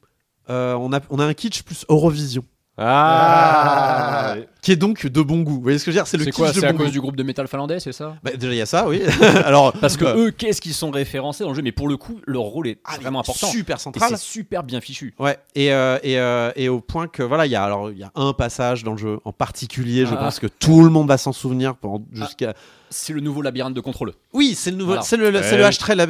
euh, 0.50 0.74
on 0.74 0.92
a 0.92 1.00
on 1.10 1.18
a 1.18 1.24
un 1.24 1.34
kitsch 1.34 1.62
plus 1.62 1.84
Eurovision. 1.88 2.44
Ah, 2.76 4.34
qui 4.62 4.72
est 4.72 4.76
donc 4.76 5.06
de 5.06 5.22
bon 5.22 5.42
goût. 5.42 5.54
Vous 5.54 5.60
voyez 5.60 5.78
ce 5.78 5.84
que 5.84 5.90
je 5.92 5.96
veux 5.96 6.00
dire? 6.02 6.06
C'est 6.08 6.16
le 6.16 6.24
C'est 6.24 6.30
kitsch 6.30 6.36
quoi 6.38 6.48
de 6.52 6.58
C'est 6.58 6.66
à 6.66 6.72
bon 6.72 6.78
cause 6.78 6.86
goût. 6.88 6.92
du 6.92 7.00
groupe 7.00 7.16
de 7.16 7.22
métal 7.22 7.46
finlandais, 7.46 7.78
c'est 7.80 7.92
ça? 7.92 8.16
Bah, 8.22 8.32
déjà 8.36 8.52
il 8.52 8.56
y 8.58 8.60
a 8.60 8.66
ça 8.66 8.88
oui. 8.88 9.00
Alors 9.44 9.72
Parce 9.74 9.96
que 9.96 10.04
euh, 10.04 10.26
eux, 10.26 10.30
qu'est-ce 10.32 10.60
qu'ils 10.60 10.74
sont 10.74 10.90
référencés 10.90 11.44
dans 11.44 11.50
le 11.50 11.56
jeu? 11.56 11.62
Mais 11.62 11.70
pour 11.72 11.86
le 11.88 11.96
coup, 11.96 12.20
leur 12.26 12.42
rôle 12.42 12.66
est 12.68 12.78
ah, 12.84 12.94
mais 12.96 13.02
vraiment 13.04 13.20
important. 13.20 13.46
super 13.46 13.76
Et 13.76 13.80
central. 13.80 14.10
c'est 14.10 14.18
super 14.18 14.64
bien 14.64 14.80
fichu. 14.80 15.14
Ouais, 15.20 15.38
et, 15.54 15.72
euh, 15.72 15.98
et, 16.02 16.18
euh, 16.18 16.50
et 16.56 16.68
au 16.68 16.80
point 16.80 17.06
que 17.06 17.22
voilà, 17.22 17.46
il 17.46 17.52
y 17.52 17.56
a 17.56 17.62
alors 17.62 17.90
il 17.92 17.98
y 17.98 18.02
a 18.04 18.10
un 18.16 18.32
passage 18.32 18.82
dans 18.84 18.92
le 18.92 18.98
jeu 18.98 19.18
en 19.24 19.32
particulier, 19.32 20.04
je 20.06 20.14
Ah. 20.14 20.16
pense 20.16 20.40
que 20.40 20.46
tout 20.48 20.82
le 20.82 20.90
monde 20.90 21.06
va 21.08 21.16
s'en 21.18 21.32
souvenir 21.32 21.76
pendant 21.76 22.04
jusqu'à. 22.12 22.54
C'est 22.96 23.12
le 23.12 23.20
nouveau 23.20 23.42
labyrinthe 23.42 23.74
de 23.74 23.80
contrôle. 23.80 24.12
Oui, 24.32 24.54
c'est 24.56 24.70
le 24.70 24.76
nouveau, 24.76 24.92
Voilà. 24.92 25.02
c'est 25.02 25.16
le, 25.16 25.26
c'est 25.42 25.56
le 25.56 25.62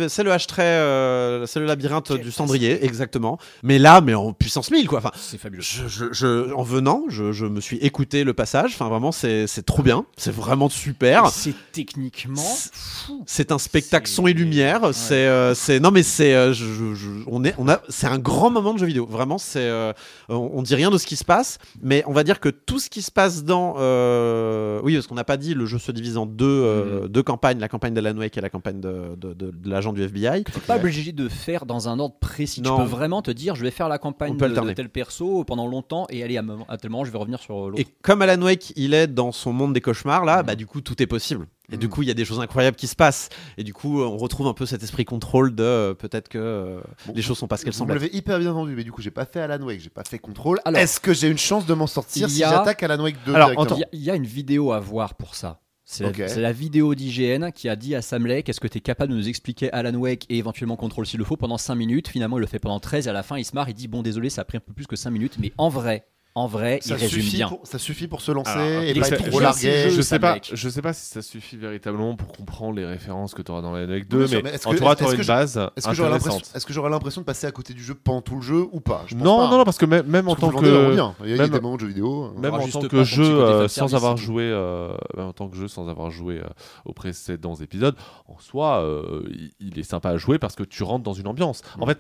c'est 0.09 0.23
H-trait, 0.25 0.63
euh, 0.63 1.47
c'est 1.47 1.59
le 1.61 1.65
labyrinthe 1.67 2.13
du 2.13 2.31
cendrier, 2.31 2.85
exactement. 2.85 3.39
Mais 3.63 3.79
là, 3.79 4.03
mais 4.03 4.13
en 4.13 4.35
puissance 4.35 4.71
1000 4.71 4.87
quoi. 4.87 4.99
Enfin, 4.99 5.11
C'est 5.17 5.39
fabuleux. 5.39 5.63
je, 5.63 5.89
je- 5.89 6.13
je- 6.13 6.53
en 6.53 6.63
venant, 6.63 7.05
je, 7.09 7.33
je 7.33 7.47
me 7.47 7.61
suis 7.63 7.79
écouté 7.79 8.23
le 8.23 8.35
passage. 8.35 8.73
Enfin, 8.75 8.89
vraiment, 8.91 9.13
c'est, 9.13 9.47
c'est 9.47 9.63
trop 9.65 9.83
bien, 9.83 10.05
c'est 10.19 10.31
vraiment 10.35 10.69
super. 10.69 11.29
C'est 11.29 11.55
techniquement 11.73 12.37
C'est- 12.43 12.71
fou. 12.75 13.23
C'est 13.27 13.51
un 13.53 13.59
spectacle 13.59 14.07
son 14.09 14.27
et 14.27 14.35
lumière. 14.35 14.83
Ouais. 14.83 14.93
C'est, 14.93 15.15
euh, 15.27 15.55
c'est, 15.55 15.81
non 15.81 15.91
mais 15.91 16.03
c'est, 16.03 16.35
euh, 16.35 16.53
je- 16.53 16.67
je- 16.67 16.95
je- 16.95 17.09
on 17.27 17.45
est, 17.45 17.55
on 17.59 17.67
a, 17.69 17.81
c'est 17.89 18.07
un 18.09 18.19
grand 18.19 18.51
moment 18.51 18.75
de 18.75 18.79
jeu 18.79 18.87
vidéo. 18.87 19.07
Vraiment, 19.07 19.39
c'est, 19.39 19.61
euh, 19.61 19.93
on, 20.29 20.51
on 20.55 20.63
dit 20.63 20.75
rien 20.75 20.91
de 20.91 20.99
ce 20.99 21.07
qui 21.07 21.17
se 21.17 21.25
passe, 21.25 21.59
mais 21.83 22.05
on 22.07 22.13
va 22.13 22.25
dire 22.25 22.41
que 22.41 22.51
tout 22.51 22.79
ce 22.79 22.91
qui 22.91 23.01
se 23.01 23.11
passe 23.11 23.43
dans, 23.45 23.77
euh, 23.79 24.81
oui, 24.83 24.95
parce 24.95 25.07
qu'on 25.07 25.15
n'a 25.15 25.25
pas 25.25 25.37
dit, 25.39 25.55
le 25.55 25.65
jeu 25.67 25.79
se 25.79 25.93
divise 25.93 26.17
en 26.17 26.27
deux, 26.27 26.45
euh, 26.75 27.09
deux 27.09 27.23
campagnes, 27.23 27.59
la 27.59 27.69
campagne 27.69 27.95
d'Alan 27.95 28.17
Wake 28.17 28.37
et 28.37 28.41
la 28.41 28.51
campagne 28.51 28.81
de, 28.81 29.15
de, 29.17 29.33
de- 29.35 29.51
de 29.51 29.71
l'agent 29.71 29.93
du 29.93 30.03
FBI. 30.03 30.45
T'es 30.45 30.61
pas 30.61 30.77
obligé 30.77 31.13
de 31.13 31.29
faire 31.29 31.67
dans 31.67 31.89
un 31.89 31.99
ordre 31.99 32.17
précis. 32.21 32.61
Non. 32.63 32.77
Tu 32.77 32.83
peux 32.83 32.89
vraiment 32.89 33.23
te 33.23 33.31
dire, 33.31 33.55
je 33.55 33.63
vais 33.63 33.71
faire 33.71 33.89
la 33.89 33.99
campagne 33.99 34.37
de, 34.37 34.73
tel 34.73 34.89
perso 34.89 35.45
pendant 35.45 35.67
longtemps 35.67 36.07
et 36.11 36.23
aller 36.23 36.37
à, 36.37 36.77
tel 36.77 36.91
moment, 36.91 37.05
je 37.05 37.11
vais 37.11 37.19
revenir 37.19 37.41
sur 37.41 37.71
l'autre. 37.71 37.81
Et 37.81 37.87
comme 38.03 38.23
Alan 38.23 38.41
Wake, 38.43 38.73
il 38.77 38.95
est 38.95 39.07
dans 39.07 39.33
son 39.33 39.53
monde 39.53 39.73
des 39.73 39.81
cauchemars, 39.81 40.25
là, 40.25 40.39
Mhm. 40.41 40.47
bah 40.47 40.55
du 40.55 40.67
coup, 40.67 40.81
tout 40.81 41.03
est 41.03 41.07
possible. 41.07 41.47
Et 41.73 41.79
du 41.79 41.87
Mhm. 41.87 41.93
coup, 41.93 42.03
il 42.03 42.09
y 42.09 42.11
a 42.11 42.15
des 42.15 42.27
choses 42.27 42.41
incroyables 42.41 42.77
qui 42.77 42.87
se 42.87 42.95
passent. 42.95 43.31
Et 43.57 43.65
du 43.65 43.73
coup, 43.73 44.03
on 44.03 44.19
retrouve 44.19 44.47
un 44.49 44.53
peu 44.53 44.67
cet 44.67 44.83
esprit 44.83 45.07
contrôle 45.07 45.55
de 45.55 45.63
euh, 45.65 45.95
peut-être 45.95 46.29
que 46.29 46.37
euh, 46.39 46.81
Bon, 47.07 47.15
les 47.17 47.23
choses 47.23 47.39
sont 47.39 47.47
pas 47.49 47.57
ce 47.57 47.65
qu'elles 47.65 47.73
semblent. 47.73 47.93
être. 47.93 48.03
l'avez 48.03 48.15
hyper 48.15 48.39
bien 48.39 48.53
vendu, 48.53 48.75
mais 48.77 48.85
du 48.85 48.93
coup, 48.93 49.01
j'ai 49.01 49.11
pas 49.11 49.25
fait 49.25 49.41
Alan 49.41 49.65
Wake, 49.65 49.81
j'ai 49.81 49.89
pas 49.89 50.05
fait 50.05 50.19
Control. 50.19 50.61
Alors, 50.67 50.79
Est-ce 50.79 51.01
que 51.01 51.15
j'ai 51.15 51.29
une 51.31 51.39
chance 51.39 51.65
de 51.65 51.73
m'en 51.73 51.87
sortir 51.87 52.29
il 52.29 52.31
si 52.31 52.41
y 52.41 52.45
a- 52.45 52.51
j'attaque 52.51 52.83
Alan 52.83 53.03
Wake 53.03 53.17
2 53.25 53.35
Alors, 53.35 53.49
directement 53.51 53.77
Il 53.77 53.81
y, 53.81 53.85
a- 53.85 53.89
il 53.95 54.03
y 54.03 54.11
a 54.11 54.15
une 54.15 54.27
vidéo 54.27 54.73
à 54.73 54.81
voir 54.81 55.15
pour 55.15 55.35
ça. 55.35 55.61
C'est 55.85 56.41
la 56.41 56.53
vidéo 56.53 56.95
d'IGN 56.95 57.51
qui 57.51 57.69
a 57.69 57.77
dit 57.77 57.95
à 57.95 58.01
Sam 58.01 58.27
Lake 58.27 58.49
Est-ce 58.49 58.61
que 58.61 58.69
tu 58.69 58.79
es 58.79 58.81
capable 58.81 59.13
de 59.13 59.19
nous 59.19 59.29
expliquer 59.29 59.71
Alan 59.73 59.95
Wake 59.95 60.25
et 60.31 60.39
éventuellement 60.39 60.77
Control 60.77 61.07
s'il 61.07 61.19
le 61.19 61.25
faut 61.25 61.37
pendant 61.37 61.59
5 61.59 61.75
minutes? 61.75 62.09
Finalement, 62.09 62.39
il 62.39 62.41
le 62.41 62.47
fait 62.47 62.59
pendant 62.59 62.81
13 62.81 63.07
et 63.07 63.11
à 63.11 63.13
la 63.13 63.23
fin, 63.23 63.37
il 63.37 63.45
se 63.45 63.55
marre. 63.55 63.69
Il 63.69 63.75
dit 63.75 63.87
Bon, 63.87 64.03
désolé, 64.03 64.31
ça 64.31 64.43
a 64.43 64.45
pris 64.45 64.57
un 64.57 64.61
peu 64.61 64.73
plus 64.73 64.87
que 64.87 64.97
5 64.97 65.11
minutes, 65.11 65.37
mais 65.39 65.53
en 65.59 65.69
vrai, 65.69 66.07
en 66.37 66.49
vrai, 66.49 66.81
ça 66.83 66.95
il 66.97 67.01
résume 67.01 67.23
suffit, 67.23 67.37
bien. 67.37 67.49
pour, 67.49 67.61
ça 67.65 67.79
suffit 67.79 68.09
pour 68.09 68.21
se 68.21 68.33
lancer 68.33 68.51
Alors, 68.51 68.83
et 68.83 68.91
il 68.91 69.01
pas 69.01 69.09
être 69.09 69.31
trop 69.31 69.39
largué. 69.39 69.91
je 69.91 70.03
sais 70.03 70.19
pas, 70.19 70.37
je 70.53 70.69
sais 70.69 70.83
pas 70.83 70.93
si 70.93 71.07
ça 71.07 71.23
suffit 71.23 71.57
véritablement 71.57 72.17
pour 72.17 72.33
comprendre 72.33 72.75
les 72.75 72.85
références 72.85 73.35
que 73.35 73.43
tu 73.43 73.53
auras 73.53 73.63
dans 73.63 73.71
la 73.73 73.87
Wake 73.87 74.03
Oui, 74.03 74.09
2, 74.09 74.19
bien 74.19 74.27
sûr, 74.27 74.37
mais, 74.39 74.51
mais 74.51 74.57
est-ce 74.57 74.67
en 74.67 74.73
que- 74.73 74.77
tout 74.79 74.83
cas, 74.85 74.91
est-ce 74.91 74.99
tu 74.99 75.05
auras 75.05 75.13
que 75.15 75.21
une 75.21 75.27
base 75.29 75.71
Est-ce 75.77 75.87
que 75.89 75.95
j'aurais 75.95 76.11
l'impression 76.11 76.33
intéressante. 76.35 76.57
est-ce 76.57 76.67
que 76.67 76.73
j'aurais 76.73 76.91
l'impression 76.91 77.21
de 77.21 77.27
passer 77.27 77.47
à 77.47 77.53
côté 77.53 77.73
du 77.73 77.85
jeu 77.85 77.95
pendant 77.95 78.21
tout 78.21 78.35
le 78.35 78.43
jeu 78.43 78.67
ou 78.73 78.81
pas? 78.81 79.05
Je 79.07 79.15
pense 79.15 79.23
Non, 79.25 79.39
pas. 79.39 79.51
non, 79.51 79.59
non, 79.59 79.65
parce 79.65 79.79
que 79.79 79.87
même, 79.87 80.07
même 80.07 80.27
en 80.29 80.35
tant 80.35 80.51
que 80.51 80.93
bien. 80.93 81.15
Il 81.23 81.31
y 81.31 81.35
a 81.35 81.37
même- 81.37 81.51
des 81.51 81.61
moments 81.61 81.77
de 81.77 81.81
jeux 81.83 81.87
vidéo. 81.87 82.33
euh, 82.37 82.41
même 82.41 82.53
en 82.55 82.67
tant 82.67 82.81
que 82.83 83.05
jeu 83.05 83.23
euh, 83.25 83.69
sans 83.69 83.95
avoir 83.95 84.17
joué 84.17 84.43
euh, 84.45 84.93
même 85.17 85.27
en 85.27 85.33
tant 85.33 85.49
que 85.49 85.57
jeu 85.57 85.69
sans 85.69 85.89
avoir 85.89 86.11
joué 86.11 86.39
euh, 86.41 86.45
aux 86.85 86.93
précédents 86.93 87.55
épisodes 87.55 87.95
en 88.27 88.39
soi 88.41 88.81
euh, 88.83 89.23
il, 89.61 89.79
est 89.79 89.83
sympa 89.85 90.11
à 90.11 90.17
jouer 90.17 90.41
parce 90.41 90.57
que 90.57 90.65
tu 90.65 90.83
rentres 90.83 91.05
dans 91.05 91.13
une 91.13 91.29
ambiance 91.29 91.63
en 91.79 91.87
fait 91.87 91.99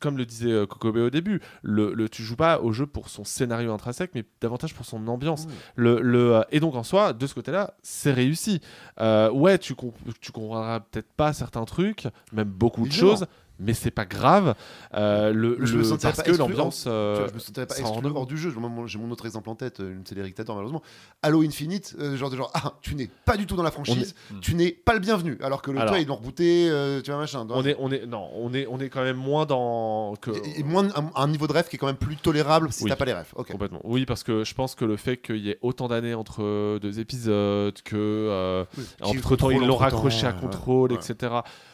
comme 0.00 0.18
le 0.18 0.26
disait 0.26 0.50
euh, 0.50 0.66
Kokobé 0.66 1.00
au 1.00 1.08
début 1.10 1.40
le, 1.62 1.94
le- 1.94 2.10
tu 2.10 2.22
joues 2.22 2.36
pas 2.36 2.60
au 2.60 2.70
jeu 2.72 2.86
pour 2.86 3.08
son 3.08 3.24
scénario 3.24 3.53
intrinsèque 3.54 4.10
mais 4.14 4.24
davantage 4.40 4.74
pour 4.74 4.84
son 4.86 5.06
ambiance. 5.08 5.46
Mm. 5.46 5.50
le, 5.76 6.00
le, 6.00 6.36
euh, 6.36 6.42
et 6.50 6.60
donc 6.60 6.74
en 6.74 6.82
soi 6.82 7.12
de 7.12 7.26
ce 7.26 7.34
côté 7.34 7.52
là 7.52 7.74
c'est 7.82 8.12
réussi. 8.12 8.60
Euh, 9.00 9.30
ouais 9.30 9.58
tu, 9.58 9.74
comp- 9.74 9.94
tu 10.20 10.32
comprendras 10.32 10.80
peut-être 10.80 11.12
pas 11.16 11.32
certains 11.32 11.64
trucs 11.64 12.06
même 12.32 12.48
beaucoup 12.48 12.86
de 12.86 12.92
choses 12.92 13.26
mais 13.60 13.72
c'est 13.74 13.90
pas 13.90 14.04
grave 14.04 14.54
euh, 14.94 15.32
le, 15.32 15.58
Je 15.64 15.76
me 15.76 15.82
le- 15.82 15.88
parce 15.96 16.16
pas 16.16 16.22
que 16.22 16.32
l'ambiance 16.32 16.84
vois, 16.84 16.92
euh, 16.92 17.16
je 17.16 17.20
me 17.22 17.66
pas 17.66 17.74
rend 17.82 17.92
exclu 17.92 18.08
heureux. 18.08 18.16
hors 18.16 18.26
du 18.26 18.36
jeu. 18.36 18.52
J'ai 18.86 18.98
mon 18.98 19.10
autre 19.10 19.26
exemple 19.26 19.48
en 19.50 19.54
tête, 19.54 19.78
une 19.80 20.04
série 20.04 20.22
dictateur 20.22 20.54
malheureusement. 20.56 20.82
Halo 21.22 21.42
Infinite, 21.42 21.94
euh, 22.00 22.16
genre 22.16 22.30
de 22.30 22.36
genre, 22.36 22.50
ah, 22.54 22.72
tu 22.82 22.94
n'es 22.94 23.08
pas 23.24 23.36
du 23.36 23.46
tout 23.46 23.56
dans 23.56 23.62
la 23.62 23.70
franchise, 23.70 24.14
est- 24.32 24.40
tu 24.40 24.54
n'es 24.54 24.72
pas 24.72 24.94
le 24.94 25.00
bienvenu. 25.00 25.38
Alors 25.42 25.62
que 25.62 25.70
le 25.70 25.78
Alors. 25.78 25.90
toi, 25.90 26.00
ils 26.00 26.06
l'ont 26.06 26.16
rebooté, 26.16 26.68
euh, 26.68 27.00
tu 27.00 27.10
vois, 27.10 27.20
machin. 27.20 27.46
On 27.48 27.64
est 27.64 27.76
on 27.78 27.90
est 27.92 28.06
non 28.06 28.28
on 28.34 28.52
est 28.54 28.66
on 28.68 28.78
est 28.80 28.88
quand 28.88 29.02
même 29.04 29.16
moins 29.16 29.46
dans 29.46 30.14
que 30.20 30.30
Et, 30.32 30.60
et 30.60 30.62
moins 30.64 30.88
un, 30.96 31.10
un 31.14 31.28
niveau 31.28 31.46
de 31.46 31.52
rêve 31.52 31.68
qui 31.68 31.76
est 31.76 31.78
quand 31.78 31.86
même 31.86 31.96
plus 31.96 32.16
tolérable 32.16 32.72
si 32.72 32.84
Oui. 32.84 32.90
t'as 32.90 32.96
pas 32.96 33.04
les 33.04 33.12
rêves. 33.14 33.32
Ok. 33.36 33.52
Complètement. 33.52 33.80
Oui, 33.84 34.04
parce 34.06 34.22
que 34.24 34.44
je 34.44 34.54
pense 34.54 34.74
que 34.74 34.84
le 34.84 34.96
fait 34.96 35.16
qu'il 35.18 35.36
y 35.38 35.50
ait 35.50 35.58
autant 35.62 35.88
d'années 35.88 36.14
entre 36.14 36.42
euh, 36.42 36.78
deux 36.78 36.98
épisodes, 37.00 37.80
que 37.84 37.94
euh, 37.96 38.64
entre 39.02 39.36
temps 39.36 39.50
ils 39.50 39.64
l'ont 39.64 39.76
raccroché 39.76 40.26
à 40.26 40.32
contrôle, 40.32 40.92
Ouais. 40.92 40.98
etc. 40.98 41.32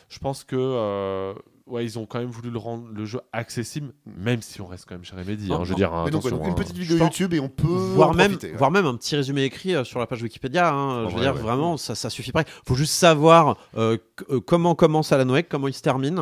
Je 0.08 0.18
pense 0.18 0.44
que 0.44 0.56
euh, 0.58 1.34
ouais, 1.70 1.84
ils 1.84 1.98
ont 1.98 2.06
quand 2.06 2.18
même 2.18 2.30
voulu 2.30 2.50
le 2.50 2.58
rendre 2.58 2.86
le 2.92 3.04
jeu 3.04 3.20
accessible, 3.32 3.92
même 4.06 4.42
si 4.42 4.60
on 4.60 4.66
reste 4.66 4.84
quand 4.88 4.94
même 4.94 5.04
chez 5.04 5.16
Remedy. 5.16 5.48
Non, 5.48 5.60
hein, 5.60 5.64
je 5.64 5.70
veux 5.70 5.74
dire, 5.76 5.92
hein, 5.94 6.02
Mais 6.04 6.10
donc, 6.10 6.24
ouais, 6.24 6.30
donc 6.30 6.44
une 6.44 6.50
hein. 6.50 6.54
petite 6.54 6.76
vidéo 6.76 6.98
YouTube 6.98 7.32
et 7.34 7.40
on 7.40 7.48
peut 7.48 7.66
voire 7.66 8.14
même, 8.14 8.32
profiter, 8.32 8.52
ouais. 8.52 8.58
voire 8.58 8.70
même 8.70 8.86
un 8.86 8.96
petit 8.96 9.16
résumé 9.16 9.44
écrit 9.44 9.74
euh, 9.74 9.84
sur 9.84 9.98
la 10.00 10.06
page 10.06 10.22
Wikipédia. 10.22 10.72
hein, 10.72 11.08
je 11.08 11.14
veux 11.14 11.20
dire, 11.20 11.34
ouais. 11.34 11.40
vraiment, 11.40 11.76
ça, 11.76 11.94
ça 11.94 12.10
suffit 12.10 12.32
pas. 12.32 12.44
faut 12.66 12.74
juste 12.74 12.92
savoir 12.94 13.56
euh, 13.76 13.96
euh, 14.30 14.40
comment 14.40 14.74
commence 14.74 15.12
Alan 15.12 15.28
Wake, 15.28 15.48
comment 15.48 15.68
il 15.68 15.74
se 15.74 15.82
termine, 15.82 16.20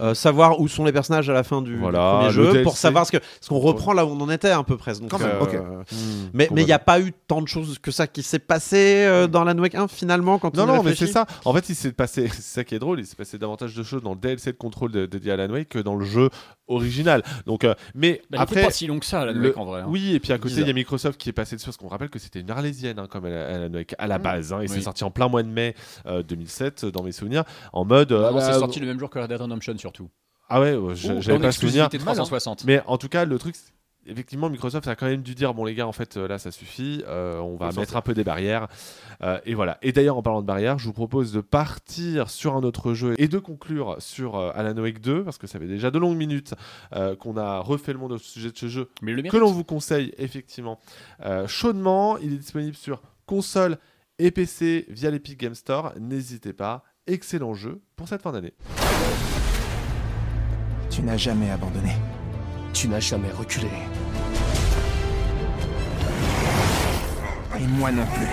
euh, 0.00 0.14
savoir 0.14 0.60
où 0.60 0.68
sont 0.68 0.84
les 0.84 0.92
personnages 0.92 1.28
à 1.28 1.32
la 1.32 1.42
fin 1.42 1.62
du, 1.62 1.76
Voilà, 1.78 2.18
premier 2.18 2.32
jeu, 2.32 2.44
DLC. 2.44 2.62
pour 2.62 2.76
savoir 2.76 3.06
ce 3.06 3.12
que, 3.12 3.18
ce 3.40 3.48
qu'on 3.48 3.58
reprend 3.58 3.92
là 3.92 4.04
où 4.06 4.10
on 4.10 4.20
en 4.20 4.30
était 4.30 4.50
un 4.50 4.62
peu 4.62 4.76
presque. 4.76 5.00
Donc, 5.02 5.10
Quand 5.10 5.18
même, 5.18 5.30
euh, 5.30 5.42
ok. 5.42 5.54
Hmm, 5.92 6.28
Mais 6.34 6.48
mais 6.52 6.62
il 6.62 6.66
n'y 6.66 6.72
a 6.72 6.78
pas 6.78 7.00
eu 7.00 7.12
tant 7.26 7.42
de 7.42 7.48
choses 7.48 7.78
que 7.78 7.90
ça 7.90 8.06
qui 8.06 8.22
s'est 8.22 8.38
passé 8.38 9.04
euh, 9.06 9.26
dans 9.26 9.42
Alan 9.46 9.58
Wake 9.60 9.74
1 9.74 9.88
finalement 9.88 10.38
quand 10.38 10.56
Non, 10.56 10.64
on 10.64 10.66
non, 10.66 10.82
mais 10.82 10.94
c'est 10.94 11.06
ça. 11.06 11.26
En 11.44 11.52
fait, 11.52 11.68
il 11.68 11.74
s'est 11.74 11.92
passé, 11.92 12.28
c'est 12.32 12.42
ça 12.42 12.64
qui 12.64 12.74
est 12.74 12.78
drôle, 12.78 13.00
il 13.00 13.06
s'est 13.06 13.16
passé 13.16 13.38
davantage 13.38 13.74
de 13.74 13.82
choses 13.82 14.02
dans 14.02 14.10
le 14.12 14.18
DLC 14.18 14.52
de 14.52 14.56
contrôle 14.82 14.92
de, 14.92 15.06
de 15.06 15.52
Wake 15.52 15.68
que 15.68 15.78
dans 15.78 15.94
le 15.94 16.04
jeu 16.04 16.30
original. 16.66 17.22
Donc, 17.46 17.64
euh, 17.64 17.74
mais 17.94 18.22
Bah, 18.30 18.38
après, 18.40 18.62
pas 18.62 18.70
si 18.70 18.86
long 18.86 18.98
que 18.98 19.06
ça, 19.06 19.20
Alan 19.20 19.32
le- 19.34 19.48
Wake, 19.48 19.56
en 19.58 19.64
vrai. 19.64 19.80
hein. 19.82 19.86
Oui, 19.88 20.14
et 20.14 20.20
puis 20.20 20.32
à 20.32 20.38
côté, 20.38 20.54
il 20.58 20.66
y 20.66 20.70
a 20.70 20.72
Microsoft 20.72 21.18
qui 21.20 21.28
est 21.28 21.32
passé 21.32 21.56
dessus, 21.56 21.66
parce 21.66 21.76
qu'on 21.76 21.88
rappelle 21.88 22.10
que 22.10 22.18
c'était 22.18 22.40
une 22.40 22.50
arlésienne, 22.50 22.98
hein, 22.98 23.06
comme 23.10 23.24
Alan 23.26 23.72
Wake, 23.72 23.94
à 23.98 24.06
la 24.06 24.18
Mm. 24.18 24.22
base. 24.22 24.52
Hein, 24.52 24.58
et 24.58 24.62
Oui. 24.62 24.68
c'est 24.68 24.80
sorti 24.80 25.04
en 25.04 25.10
plein 25.10 25.28
mois 25.28 25.42
de 25.42 25.48
mai 25.48 25.74
euh, 26.06 26.22
2007, 26.22 26.84
dans 26.86 27.02
mes 27.02 27.12
souvenirs, 27.12 27.44
en 27.72 27.84
mode. 27.84 28.12
euh, 28.12 28.30
Non, 28.30 28.38
ah 28.38 28.40
c'est 28.40 28.52
bah, 28.52 28.58
sorti 28.58 28.80
le 28.80 28.86
même 28.86 28.98
jour 28.98 29.10
que 29.10 29.18
Red 29.18 29.28
Dead 29.28 29.40
Redemption, 29.40 29.76
surtout. 29.78 30.10
Ah 30.48 30.60
ouais, 30.60 30.72
j'avais 30.94 31.14
pas 31.16 31.22
souvenir. 31.22 31.46
exclusivité 31.46 31.98
360. 31.98 32.64
Mais 32.64 32.82
en 32.86 32.98
tout 32.98 33.08
cas, 33.08 33.24
le 33.24 33.38
truc, 33.38 33.54
effectivement, 34.06 34.50
Microsoft 34.50 34.86
a 34.88 34.96
quand 34.96 35.06
même 35.06 35.22
dû 35.22 35.34
dire 35.34 35.54
bon, 35.54 35.64
les 35.64 35.74
gars, 35.74 35.86
en 35.86 35.92
fait, 35.92 36.16
euh, 36.16 36.28
là, 36.28 36.38
ça 36.38 36.50
suffit, 36.50 37.02
euh, 37.06 37.38
on 37.38 37.56
va 37.56 37.70
mettre 37.72 37.96
un 37.96 38.00
peu 38.00 38.14
des 38.14 38.24
barrières. 38.24 38.68
Euh, 39.22 39.38
et 39.44 39.54
voilà. 39.54 39.78
Et 39.82 39.92
d'ailleurs, 39.92 40.16
en 40.16 40.22
parlant 40.22 40.40
de 40.40 40.46
barrières, 40.46 40.78
je 40.78 40.86
vous 40.86 40.92
propose 40.92 41.32
de 41.32 41.40
partir 41.40 42.30
sur 42.30 42.56
un 42.56 42.62
autre 42.62 42.94
jeu 42.94 43.14
et 43.18 43.28
de 43.28 43.38
conclure 43.38 43.96
sur 43.98 44.36
euh, 44.36 44.50
Alan 44.54 44.76
Wake 44.80 45.00
2, 45.00 45.24
parce 45.24 45.38
que 45.38 45.46
ça 45.46 45.58
fait 45.58 45.66
déjà 45.66 45.90
de 45.90 45.98
longues 45.98 46.16
minutes 46.16 46.54
euh, 46.94 47.14
qu'on 47.16 47.36
a 47.36 47.60
refait 47.60 47.92
le 47.92 47.98
monde 47.98 48.12
au 48.12 48.18
sujet 48.18 48.50
de 48.50 48.56
ce 48.56 48.68
jeu 48.68 48.88
Mais 49.02 49.12
le 49.12 49.22
que 49.22 49.36
l'on 49.36 49.52
vous 49.52 49.64
conseille 49.64 50.12
effectivement 50.18 50.78
euh, 51.24 51.46
chaudement. 51.46 52.18
Il 52.18 52.34
est 52.34 52.38
disponible 52.38 52.76
sur 52.76 53.02
console 53.26 53.78
et 54.18 54.30
PC 54.30 54.86
via 54.88 55.10
l'Epic 55.10 55.38
Game 55.38 55.54
Store. 55.54 55.92
N'hésitez 55.98 56.52
pas. 56.52 56.84
Excellent 57.06 57.54
jeu 57.54 57.80
pour 57.96 58.08
cette 58.08 58.22
fin 58.22 58.32
d'année. 58.32 58.54
Tu 60.90 61.02
n'as 61.02 61.16
jamais 61.16 61.50
abandonné. 61.50 61.92
Tu 62.72 62.88
n'as 62.88 63.00
jamais 63.00 63.30
reculé. 63.30 63.68
Et 67.58 67.66
moi 67.66 67.92
non 67.92 68.06
plus. 68.06 68.26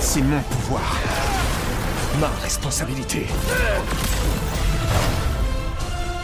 C'est 0.00 0.22
mon 0.22 0.40
pouvoir. 0.40 0.96
Ma 2.20 2.28
responsabilité. 2.42 3.26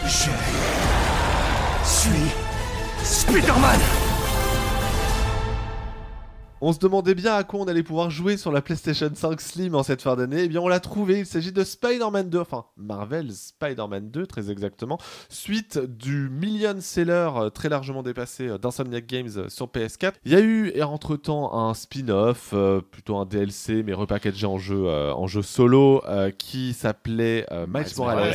Je 0.05 0.29
suis 1.83 2.31
Spider-Man 3.03 4.04
On 6.61 6.71
se 6.71 6.79
demandait 6.79 7.15
bien 7.15 7.35
à 7.35 7.43
quoi 7.43 7.59
on 7.59 7.65
allait 7.65 7.83
pouvoir 7.83 8.09
jouer 8.09 8.37
sur 8.37 8.49
la 8.49 8.61
PlayStation 8.61 9.11
5 9.13 9.41
Slim 9.41 9.75
en 9.75 9.83
cette 9.83 10.01
fin 10.01 10.15
d'année. 10.15 10.43
Eh 10.43 10.47
bien, 10.47 10.61
on 10.61 10.69
l'a 10.69 10.79
trouvé. 10.79 11.19
Il 11.19 11.25
s'agit 11.25 11.51
de 11.51 11.63
Spider-Man 11.65 12.29
2, 12.29 12.39
enfin 12.39 12.63
Marvel 12.77 13.29
Spider-Man 13.33 14.09
2, 14.09 14.25
très 14.25 14.49
exactement, 14.49 14.97
suite 15.27 15.77
du 15.77 16.29
million 16.29 16.77
seller 16.79 17.29
euh, 17.35 17.49
très 17.49 17.67
largement 17.67 18.03
dépassé 18.03 18.47
euh, 18.47 18.57
d'Insomniac 18.57 19.05
Games 19.05 19.29
euh, 19.35 19.49
sur 19.49 19.67
PS4. 19.67 20.13
Il 20.23 20.31
y 20.31 20.35
a 20.35 20.39
eu 20.39 20.71
et 20.73 20.81
entre-temps 20.83 21.53
un 21.53 21.73
spin-off, 21.73 22.51
euh, 22.53 22.79
plutôt 22.79 23.17
un 23.17 23.25
DLC, 23.25 23.83
mais 23.83 23.93
repackagé 23.93 24.47
en 24.47 24.57
jeu, 24.57 24.85
euh, 24.87 25.13
en 25.13 25.27
jeu 25.27 25.41
solo, 25.41 26.01
euh, 26.07 26.31
qui 26.31 26.73
s'appelait 26.73 27.45
Miles 27.67 27.85
Morales. 27.97 28.33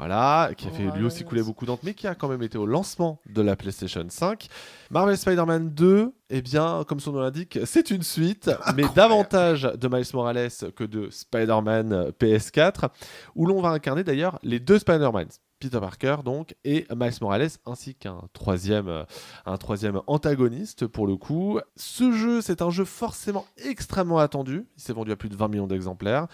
Voilà, 0.00 0.52
qui 0.56 0.66
a 0.66 0.70
fait 0.70 0.90
lui 0.96 1.04
aussi 1.04 1.24
couler 1.24 1.42
beaucoup 1.42 1.66
d'encre, 1.66 1.82
mais 1.84 1.92
qui 1.92 2.06
a 2.06 2.14
quand 2.14 2.28
même 2.28 2.42
été 2.42 2.56
au 2.56 2.64
lancement 2.64 3.20
de 3.28 3.42
la 3.42 3.54
PlayStation 3.54 4.02
5. 4.08 4.48
Marvel 4.90 5.14
Spider-Man 5.14 5.74
2, 5.74 6.14
eh 6.30 6.40
bien, 6.40 6.84
comme 6.88 7.00
son 7.00 7.12
nom 7.12 7.20
l'indique, 7.20 7.58
c'est 7.66 7.90
une 7.90 8.02
suite, 8.02 8.50
mais 8.76 8.84
davantage 8.94 9.64
de 9.64 9.88
Miles 9.88 10.06
Morales 10.14 10.48
que 10.74 10.84
de 10.84 11.10
Spider-Man 11.10 11.92
euh, 11.92 12.12
PS4, 12.18 12.88
où 13.34 13.44
l'on 13.44 13.60
va 13.60 13.68
incarner 13.72 14.02
d'ailleurs 14.02 14.38
les 14.42 14.58
deux 14.58 14.78
Spider-Man. 14.78 15.28
Peter 15.58 15.80
Parker 15.80 16.16
donc 16.24 16.54
et 16.64 16.86
Miles 16.96 17.12
Morales 17.20 17.50
ainsi 17.66 17.94
qu'un 17.94 18.22
troisième 18.32 18.88
euh, 18.88 19.04
un 19.44 19.58
troisième 19.58 20.00
antagoniste 20.06 20.86
pour 20.86 21.06
le 21.06 21.16
coup. 21.16 21.60
Ce 21.76 22.10
jeu 22.12 22.40
c'est 22.40 22.62
un 22.62 22.70
jeu 22.70 22.86
forcément 22.86 23.44
extrêmement 23.62 24.18
attendu. 24.18 24.66
Il 24.78 24.82
s'est 24.82 24.94
vendu 24.94 25.12
à 25.12 25.16
plus 25.16 25.28
de 25.28 25.36
20 25.36 25.48
millions 25.48 25.66
d'exemplaires. 25.66 26.28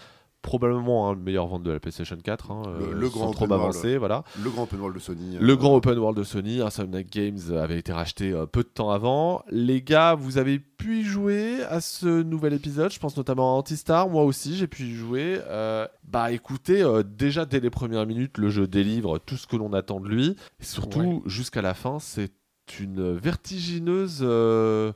Probablement 0.46 1.10
hein, 1.10 1.14
le 1.14 1.20
meilleur 1.20 1.46
vente 1.48 1.64
de 1.64 1.72
la 1.72 1.80
PlayStation 1.80 2.16
4, 2.16 2.50
hein, 2.52 2.62
Le- 2.78 2.86
euh, 2.86 2.92
le 2.94 3.10
sans 3.10 3.16
grand 3.18 3.30
trop 3.32 3.44
open 3.46 3.58
world. 3.58 3.96
voilà. 3.98 4.22
Le 4.42 4.48
grand 4.50 4.62
open 4.62 4.78
world 4.80 4.94
de 4.94 5.00
Sony. 5.00 5.36
Le 5.40 5.52
euh, 5.52 5.56
grand 5.56 5.74
open 5.74 5.98
world 5.98 6.16
de 6.16 6.22
Sony, 6.22 6.60
Insomniac 6.60 7.10
Games 7.10 7.38
avait 7.58 7.78
été 7.78 7.92
racheté 7.92 8.30
euh, 8.32 8.46
peu 8.46 8.62
de 8.62 8.68
temps 8.68 8.90
avant. 8.90 9.42
Les 9.50 9.82
gars, 9.82 10.14
vous 10.14 10.38
avez 10.38 10.58
pu 10.60 11.00
y 11.00 11.02
jouer 11.02 11.62
à 11.68 11.80
ce 11.80 12.22
nouvel 12.22 12.52
épisode. 12.54 12.92
Je 12.92 12.98
pense 13.00 13.16
notamment 13.16 13.54
à 13.54 13.58
Antistar. 13.58 14.08
Moi 14.08 14.22
aussi, 14.24 14.56
j'ai 14.56 14.68
pu 14.68 14.84
y 14.84 14.94
jouer. 14.94 15.38
Euh, 15.48 15.86
bah 16.08 16.30
écoutez, 16.30 16.80
euh, 16.82 17.02
déjà 17.02 17.44
dès 17.44 17.58
les 17.60 17.70
premières 17.70 18.06
minutes, 18.06 18.38
le 18.38 18.48
jeu 18.48 18.68
délivre 18.68 19.18
tout 19.18 19.36
ce 19.36 19.46
que 19.48 19.56
l'on 19.56 19.72
attend 19.72 19.98
de 20.00 20.08
lui. 20.08 20.36
Et 20.60 20.64
surtout, 20.64 21.22
jusqu'à 21.26 21.60
la 21.62 21.74
fin, 21.74 21.98
c'est 21.98 22.30
une 22.80 23.14
vertigineuse 23.16 24.20
euh, 24.22 24.26
euh, 24.26 24.92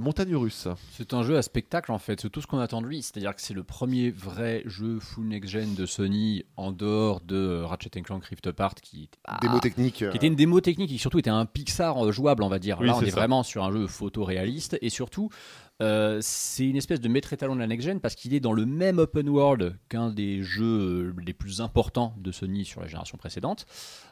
montagne 0.00 0.34
russe. 0.34 0.68
C'est 0.90 1.14
un 1.14 1.22
jeu 1.22 1.36
à 1.36 1.42
spectacle 1.42 1.92
en 1.92 1.98
fait, 1.98 2.20
c'est 2.20 2.30
tout 2.30 2.40
ce 2.40 2.46
qu'on 2.46 2.58
attend 2.58 2.82
de 2.82 2.86
lui. 2.86 3.02
C'est-à-dire 3.02 3.34
que 3.34 3.40
c'est 3.40 3.54
le 3.54 3.62
premier 3.64 4.10
vrai 4.10 4.62
jeu 4.66 4.98
full 5.00 5.26
next-gen 5.26 5.74
de 5.74 5.86
Sony 5.86 6.44
en 6.56 6.72
dehors 6.72 7.20
de 7.20 7.36
euh, 7.36 7.66
Ratchet 7.66 7.90
Clank 8.02 8.24
Rift 8.24 8.46
Apart 8.46 8.74
qui 8.74 9.04
était, 9.04 9.18
pas- 9.24 9.38
Démo 9.42 9.60
technique. 9.60 10.02
euh, 10.02 10.10
qui 10.10 10.16
était 10.16 10.26
une 10.26 10.36
démo 10.36 10.60
technique 10.60 10.90
et 10.90 10.94
qui 10.94 10.98
surtout 10.98 11.18
était 11.18 11.30
un 11.30 11.46
Pixar 11.46 12.04
euh, 12.04 12.12
jouable, 12.12 12.42
on 12.42 12.48
va 12.48 12.58
dire. 12.58 12.78
Oui, 12.80 12.86
Là, 12.86 12.96
on 12.96 13.00
c'est 13.00 13.08
est 13.08 13.10
vraiment 13.10 13.42
sur 13.42 13.64
un 13.64 13.70
jeu 13.72 13.86
photoréaliste 13.86 14.78
et 14.82 14.90
surtout, 14.90 15.28
euh, 15.82 16.18
c'est 16.22 16.66
une 16.66 16.76
espèce 16.76 17.00
de 17.00 17.08
maître 17.08 17.32
étalon 17.32 17.54
de 17.54 17.60
la 17.60 17.66
next-gen 17.66 18.00
parce 18.00 18.14
qu'il 18.14 18.34
est 18.34 18.40
dans 18.40 18.52
le 18.54 18.66
même 18.66 18.98
open 18.98 19.28
world 19.28 19.78
qu'un 19.88 20.10
des 20.10 20.42
jeux 20.42 20.64
euh, 20.64 21.14
les 21.24 21.32
plus 21.34 21.60
importants 21.60 22.14
de 22.18 22.32
Sony 22.32 22.64
sur 22.64 22.80
la 22.80 22.86
génération 22.86 23.18
précédente. 23.18 23.66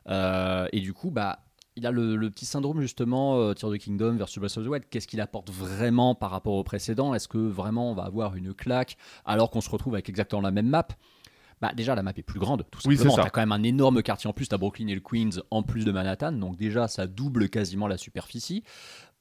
Euh, 0.08 0.66
et 0.72 0.80
du 0.80 0.92
coup, 0.92 1.10
bah. 1.10 1.40
Il 1.76 1.86
a 1.86 1.90
le, 1.90 2.14
le 2.14 2.30
petit 2.30 2.46
syndrome 2.46 2.80
justement, 2.80 3.36
euh, 3.36 3.52
Tears 3.52 3.68
of 3.70 3.76
the 3.76 3.80
Kingdom 3.80 4.16
versus 4.16 4.38
Breath 4.38 4.56
of 4.58 4.64
the 4.64 4.68
Wild. 4.68 4.84
Qu'est-ce 4.90 5.08
qu'il 5.08 5.20
apporte 5.20 5.50
vraiment 5.50 6.14
par 6.14 6.30
rapport 6.30 6.54
au 6.54 6.62
précédent? 6.62 7.14
Est-ce 7.14 7.26
que 7.26 7.38
vraiment 7.38 7.90
on 7.90 7.94
va 7.94 8.04
avoir 8.04 8.36
une 8.36 8.54
claque 8.54 8.96
alors 9.24 9.50
qu'on 9.50 9.60
se 9.60 9.68
retrouve 9.70 9.94
avec 9.94 10.08
exactement 10.08 10.40
la 10.42 10.52
même 10.52 10.68
map? 10.68 10.86
Bah 11.60 11.72
déjà 11.74 11.94
la 11.94 12.02
map 12.02 12.12
est 12.16 12.22
plus 12.22 12.38
grande 12.38 12.64
tout 12.70 12.80
Oui, 12.84 12.96
c'est 12.96 13.02
simplement. 13.04 13.16
ça. 13.16 13.22
T'as 13.24 13.30
quand 13.30 13.40
même 13.40 13.52
un 13.52 13.62
énorme 13.62 14.02
quartier 14.02 14.28
en 14.28 14.32
plus. 14.32 14.48
T'as 14.48 14.56
Brooklyn 14.58 14.86
et 14.88 14.94
le 14.94 15.00
Queens 15.00 15.40
en 15.50 15.62
plus 15.62 15.84
de 15.84 15.90
Manhattan, 15.92 16.32
donc 16.32 16.56
déjà 16.56 16.86
ça 16.88 17.06
double 17.06 17.48
quasiment 17.48 17.88
la 17.88 17.96
superficie. 17.96 18.62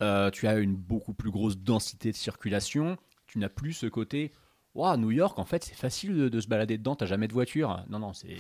Euh, 0.02 0.30
tu 0.30 0.48
as 0.48 0.58
une 0.58 0.76
beaucoup 0.76 1.14
plus 1.14 1.32
grosse 1.32 1.58
densité 1.58 2.12
de 2.12 2.18
circulation. 2.18 2.98
Tu 3.28 3.40
n'as 3.40 3.50
plus 3.50 3.74
ce 3.74 3.86
côté. 3.88 4.32
Ouah, 4.76 4.98
New 4.98 5.12
York, 5.12 5.38
en 5.38 5.46
fait, 5.46 5.64
c'est 5.64 5.76
facile 5.76 6.16
de, 6.16 6.30
de 6.30 6.40
se 6.42 6.48
balader 6.48 6.80
dedans. 6.80 6.96
T'as 6.96 7.06
jamais 7.06 7.28
de 7.28 7.34
voiture. 7.34 7.84
Non, 7.90 8.00
non, 8.00 8.14
c'est. 8.14 8.36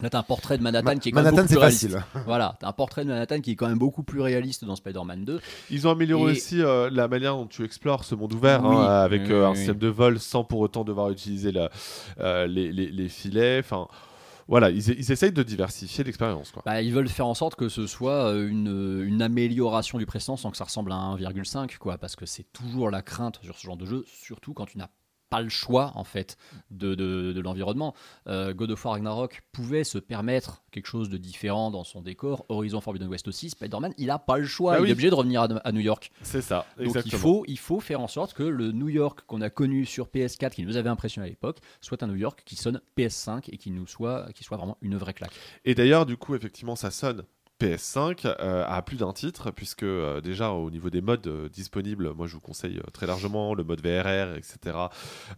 Là, 0.00 0.08
t'as 0.08 0.20
un 0.20 0.22
portrait 0.22 0.56
de 0.56 0.62
Manhattan 0.62 0.94
Ma- 0.94 0.96
qui 1.00 1.08
est 1.08 1.12
quand 1.12 1.22
même 1.22 1.34
Manhattan, 1.34 1.42
beaucoup 1.42 1.48
c'est 1.48 1.54
plus 1.88 1.88
réaliste. 1.90 1.98
facile. 2.12 2.22
Voilà, 2.26 2.56
t'as 2.60 2.68
un 2.68 2.72
portrait 2.72 3.02
de 3.04 3.08
Manhattan 3.10 3.40
qui 3.40 3.50
est 3.50 3.56
quand 3.56 3.68
même 3.68 3.78
beaucoup 3.78 4.04
plus 4.04 4.20
réaliste 4.20 4.64
dans 4.64 4.76
Spider-Man 4.76 5.24
2. 5.24 5.40
Ils 5.70 5.88
ont 5.88 5.90
amélioré 5.90 6.32
Et- 6.32 6.36
aussi 6.36 6.62
euh, 6.62 6.90
la 6.92 7.08
manière 7.08 7.34
dont 7.34 7.46
tu 7.48 7.64
explores 7.64 8.04
ce 8.04 8.14
monde 8.14 8.32
ouvert, 8.32 8.62
Oui, 8.64 8.76
hein, 8.76 8.82
avec 8.82 9.22
oui, 9.22 9.32
euh, 9.32 9.46
un 9.48 9.50
oui, 9.50 9.56
système 9.56 9.78
de 9.78 9.88
vol 9.88 10.20
sans 10.20 10.44
pour 10.44 10.60
autant 10.60 10.84
devoir 10.84 11.10
utiliser 11.10 11.50
la- 11.50 11.70
euh, 12.20 12.46
les, 12.46 12.72
les- 12.72 12.90
les 12.92 13.08
filets. 13.08 13.58
Enfin, 13.58 13.88
voilà, 14.46 14.70
ils, 14.70 14.90
ils 14.90 15.10
essayent 15.10 15.32
de 15.32 15.42
diversifier 15.42 16.04
l'expérience. 16.04 16.52
quoi. 16.52 16.62
Bah, 16.66 16.82
ils 16.82 16.92
veulent 16.92 17.08
faire 17.08 17.26
en 17.26 17.34
sorte 17.34 17.56
que 17.56 17.68
ce 17.68 17.88
soit 17.88 18.32
une, 18.34 19.02
une 19.04 19.22
amélioration 19.22 19.98
du 19.98 20.06
précédent 20.06 20.36
sans 20.36 20.52
que 20.52 20.56
ça 20.56 20.64
ressemble 20.64 20.92
à 20.92 20.96
1,5 21.16 21.78
quoi 21.78 21.98
parce 21.98 22.14
que 22.14 22.26
c'est 22.26 22.46
toujours 22.52 22.90
la 22.90 23.02
crainte 23.02 23.40
sur 23.42 23.56
ce 23.58 23.62
genre 23.66 23.76
de 23.76 23.86
jeu 23.86 24.04
surtout 24.06 24.52
quand 24.52 24.66
tu 24.66 24.78
n'as 24.78 24.88
pas 25.32 25.42
le 25.42 25.48
choix 25.48 25.90
en 25.96 26.04
fait 26.04 26.36
de, 26.70 26.94
de- 26.94 27.32
de 27.32 27.40
l'environnement. 27.40 27.94
Euh, 28.28 28.54
God 28.54 28.70
of 28.70 28.84
War 28.84 28.94
Ragnarok 28.94 29.42
pouvait 29.52 29.82
se 29.84 29.98
permettre 29.98 30.62
quelque 30.70 30.86
chose 30.86 31.08
de 31.08 31.16
différent 31.16 31.70
dans 31.70 31.84
son 31.84 32.00
décor. 32.02 32.44
Horizon 32.48 32.80
Forbidden 32.80 33.08
West 33.08 33.26
aussi, 33.28 33.50
Spider-Man, 33.50 33.94
il 33.98 34.10
a 34.10 34.18
pas 34.18 34.38
le 34.38 34.46
choix, 34.46 34.72
Bah 34.72 34.78
il 34.78 34.82
oui. 34.82 34.88
est 34.90 34.92
obligé 34.92 35.10
de 35.10 35.14
revenir 35.14 35.42
à, 35.42 35.44
à 35.64 35.72
New 35.72 35.80
York. 35.80 36.12
C'est 36.22 36.42
ça, 36.42 36.66
Donc 36.76 36.84
il 36.84 36.86
exactement. 36.88 37.20
faut, 37.22 37.44
il 37.48 37.58
faut 37.58 37.80
faire 37.80 38.00
en 38.00 38.08
sorte 38.08 38.34
que 38.34 38.42
le 38.44 38.72
New 38.72 38.88
York 38.88 39.22
qu'on 39.26 39.40
a 39.40 39.50
connu 39.50 39.86
sur 39.86 40.06
PS4, 40.08 40.50
qui 40.50 40.62
nous 40.64 40.76
avait 40.76 40.90
impressionné 40.90 41.26
à 41.26 41.30
l'époque, 41.30 41.58
soit 41.80 42.02
un 42.02 42.06
New 42.06 42.16
York 42.16 42.42
qui 42.44 42.56
sonne 42.56 42.80
PS5 42.96 43.48
et 43.50 43.56
qui 43.56 43.70
nous 43.70 43.86
soit, 43.86 44.28
qui 44.34 44.44
soit 44.44 44.56
vraiment 44.56 44.76
une 44.82 44.96
vraie 44.96 45.14
claque. 45.14 45.32
Et 45.64 45.74
d'ailleurs, 45.74 46.06
du 46.06 46.16
coup, 46.16 46.34
effectivement, 46.34 46.76
ça 46.76 46.90
sonne 46.90 47.24
PS5 47.62 48.26
euh, 48.26 48.64
à 48.66 48.82
plus 48.82 48.96
d'un 48.96 49.12
titre, 49.12 49.50
puisque 49.50 49.84
euh, 49.84 50.20
déjà 50.20 50.50
au 50.50 50.70
niveau 50.70 50.90
des 50.90 51.00
modes 51.00 51.26
euh, 51.26 51.48
disponibles, 51.48 52.12
moi 52.12 52.26
je 52.26 52.34
vous 52.34 52.40
conseille 52.40 52.78
euh, 52.78 52.90
très 52.92 53.06
largement 53.06 53.54
le 53.54 53.62
mode 53.62 53.80
VRR, 53.80 54.36
etc., 54.36 54.76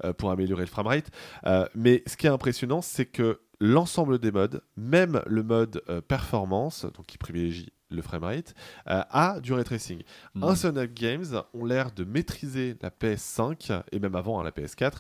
euh, 0.05 0.13
pour 0.13 0.31
améliorer 0.31 0.63
le 0.63 0.69
framerate. 0.69 1.11
Euh, 1.47 1.67
mais 1.75 2.03
ce 2.07 2.17
qui 2.17 2.27
est 2.27 2.31
impressionnant, 2.31 2.81
c'est 2.81 3.07
que 3.07 3.41
l'ensemble 3.61 4.19
des 4.19 4.33
modes, 4.33 4.63
même 4.77 5.23
le 5.27 5.43
mode 5.43 5.83
euh, 5.89 6.01
performance, 6.01 6.87
donc 6.87 7.07
qui 7.07 7.19
privilégie 7.19 7.73
le 7.91 8.03
framerate, 8.03 8.55
euh, 8.89 9.03
a 9.11 9.41
du 9.41 9.53
ray 9.53 9.65
tracing. 9.65 10.03
Mm. 10.35 10.45
Insomniac 10.45 10.95
Games 10.95 11.43
ont 11.53 11.65
l'air 11.65 11.93
de 11.93 12.05
maîtriser 12.05 12.77
la 12.81 12.91
PS5 12.91 13.83
et 13.93 13.99
même 13.99 14.15
avant 14.15 14.41
hein, 14.41 14.45
la 14.45 14.51
PS4 14.51 14.99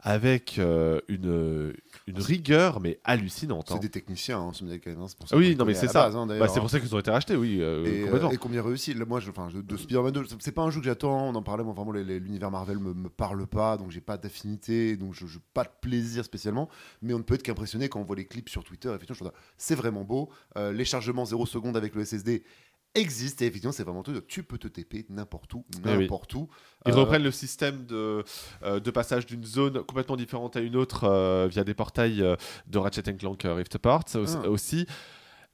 avec 0.00 0.58
euh, 0.58 1.00
une, 1.08 1.72
une 2.06 2.18
rigueur 2.20 2.80
mais 2.80 3.00
hallucinante. 3.04 3.70
hein. 3.70 3.74
C'est 3.74 3.80
des 3.82 3.88
techniciens, 3.90 4.38
hein, 4.40 4.52
hein, 4.52 5.06
c'est 5.08 5.18
pour 5.18 5.28
ça 5.28 5.36
oui, 5.36 5.56
non, 5.56 5.64
mais 5.64 5.74
c'est 5.74 5.88
ça. 5.88 6.06
hein, 6.06 6.26
Bah, 6.26 6.46
c'est 6.48 6.58
hein. 6.58 6.60
pour 6.60 6.70
ça 6.70 6.78
qu'ils 6.80 6.94
ont 6.94 6.98
été 6.98 7.10
rachetés, 7.10 7.34
oui, 7.36 7.58
euh, 7.60 7.84
Et, 7.84 8.08
euh, 8.08 8.28
et 8.30 8.36
combien 8.36 8.62
réussi 8.62 8.94
Moi, 8.94 9.20
je, 9.20 9.30
je- 9.48 9.58
de 9.60 9.76
Spider-Man 9.76 10.12
2, 10.12 10.24
c'est 10.38 10.52
pas 10.52 10.62
un 10.62 10.70
jeu 10.70 10.80
que 10.80 10.86
j'attends. 10.86 11.28
On 11.28 11.34
en 11.34 11.42
parlait, 11.42 11.64
moi, 11.64 11.72
vraiment, 11.72 11.92
l'univers 11.92 12.50
Marvel 12.50 12.78
me, 12.78 12.94
me 12.94 13.08
parle 13.08 13.46
pas, 13.46 13.76
donc 13.76 13.90
j'ai 13.90 14.00
pas 14.00 14.16
d'affinité, 14.16 14.96
donc 14.96 15.14
je 15.14 15.24
n'ai 15.24 15.30
pas 15.54 15.64
de 15.64 15.70
plaisir 15.80 16.24
spécialement. 16.24 16.68
Mais 17.02 17.14
on 17.14 17.18
ne 17.18 17.22
peut 17.22 17.34
être 17.34 17.42
qu'impressionné 17.42 17.88
quand 17.88 18.00
on 18.00 18.04
voit 18.04 18.16
les 18.16 18.26
clips 18.26 18.48
sur 18.48 18.62
Twitter. 18.64 18.88
Effectivement, 18.94 19.30
je 19.30 19.36
c'est 19.56 19.74
vraiment 19.74 20.04
beau. 20.04 20.30
Les 20.56 20.84
chargements 20.84 21.24
0 21.24 21.46
secondes 21.46 21.76
avec 21.76 21.94
le 21.94 22.04
SSD 22.04 22.42
existent, 22.96 23.44
et 23.44 23.48
effectivement, 23.48 23.72
c'est 23.72 23.84
vraiment 23.84 24.02
tout. 24.02 24.12
Tu 24.28 24.42
peux 24.42 24.58
te 24.58 24.68
TP 24.68 25.06
n'importe 25.08 25.54
où, 25.54 25.64
oui. 25.84 25.98
n'importe 25.98 26.34
où. 26.34 26.48
Ils 26.86 26.92
Euh, 26.92 26.96
reprennent 26.96 27.22
le 27.22 27.30
système 27.30 27.84
de, 27.86 28.24
euh, 28.62 28.80
de 28.80 28.90
passage 28.90 29.26
d'une 29.26 29.44
zone 29.44 29.82
complètement 29.84 30.16
différente 30.16 30.56
à 30.56 30.60
une 30.60 30.76
autre 30.76 31.04
euh, 31.04 31.46
via 31.50 31.64
des 31.64 31.74
portails 31.74 32.24
de 32.66 32.78
Ratchet 32.78 33.02
Clank 33.16 33.40
Rift 33.44 33.74
Apart 33.76 34.08
ça 34.08 34.20
aussi. 34.20 34.36
Ah. 34.42 34.48
aussi. 34.50 34.86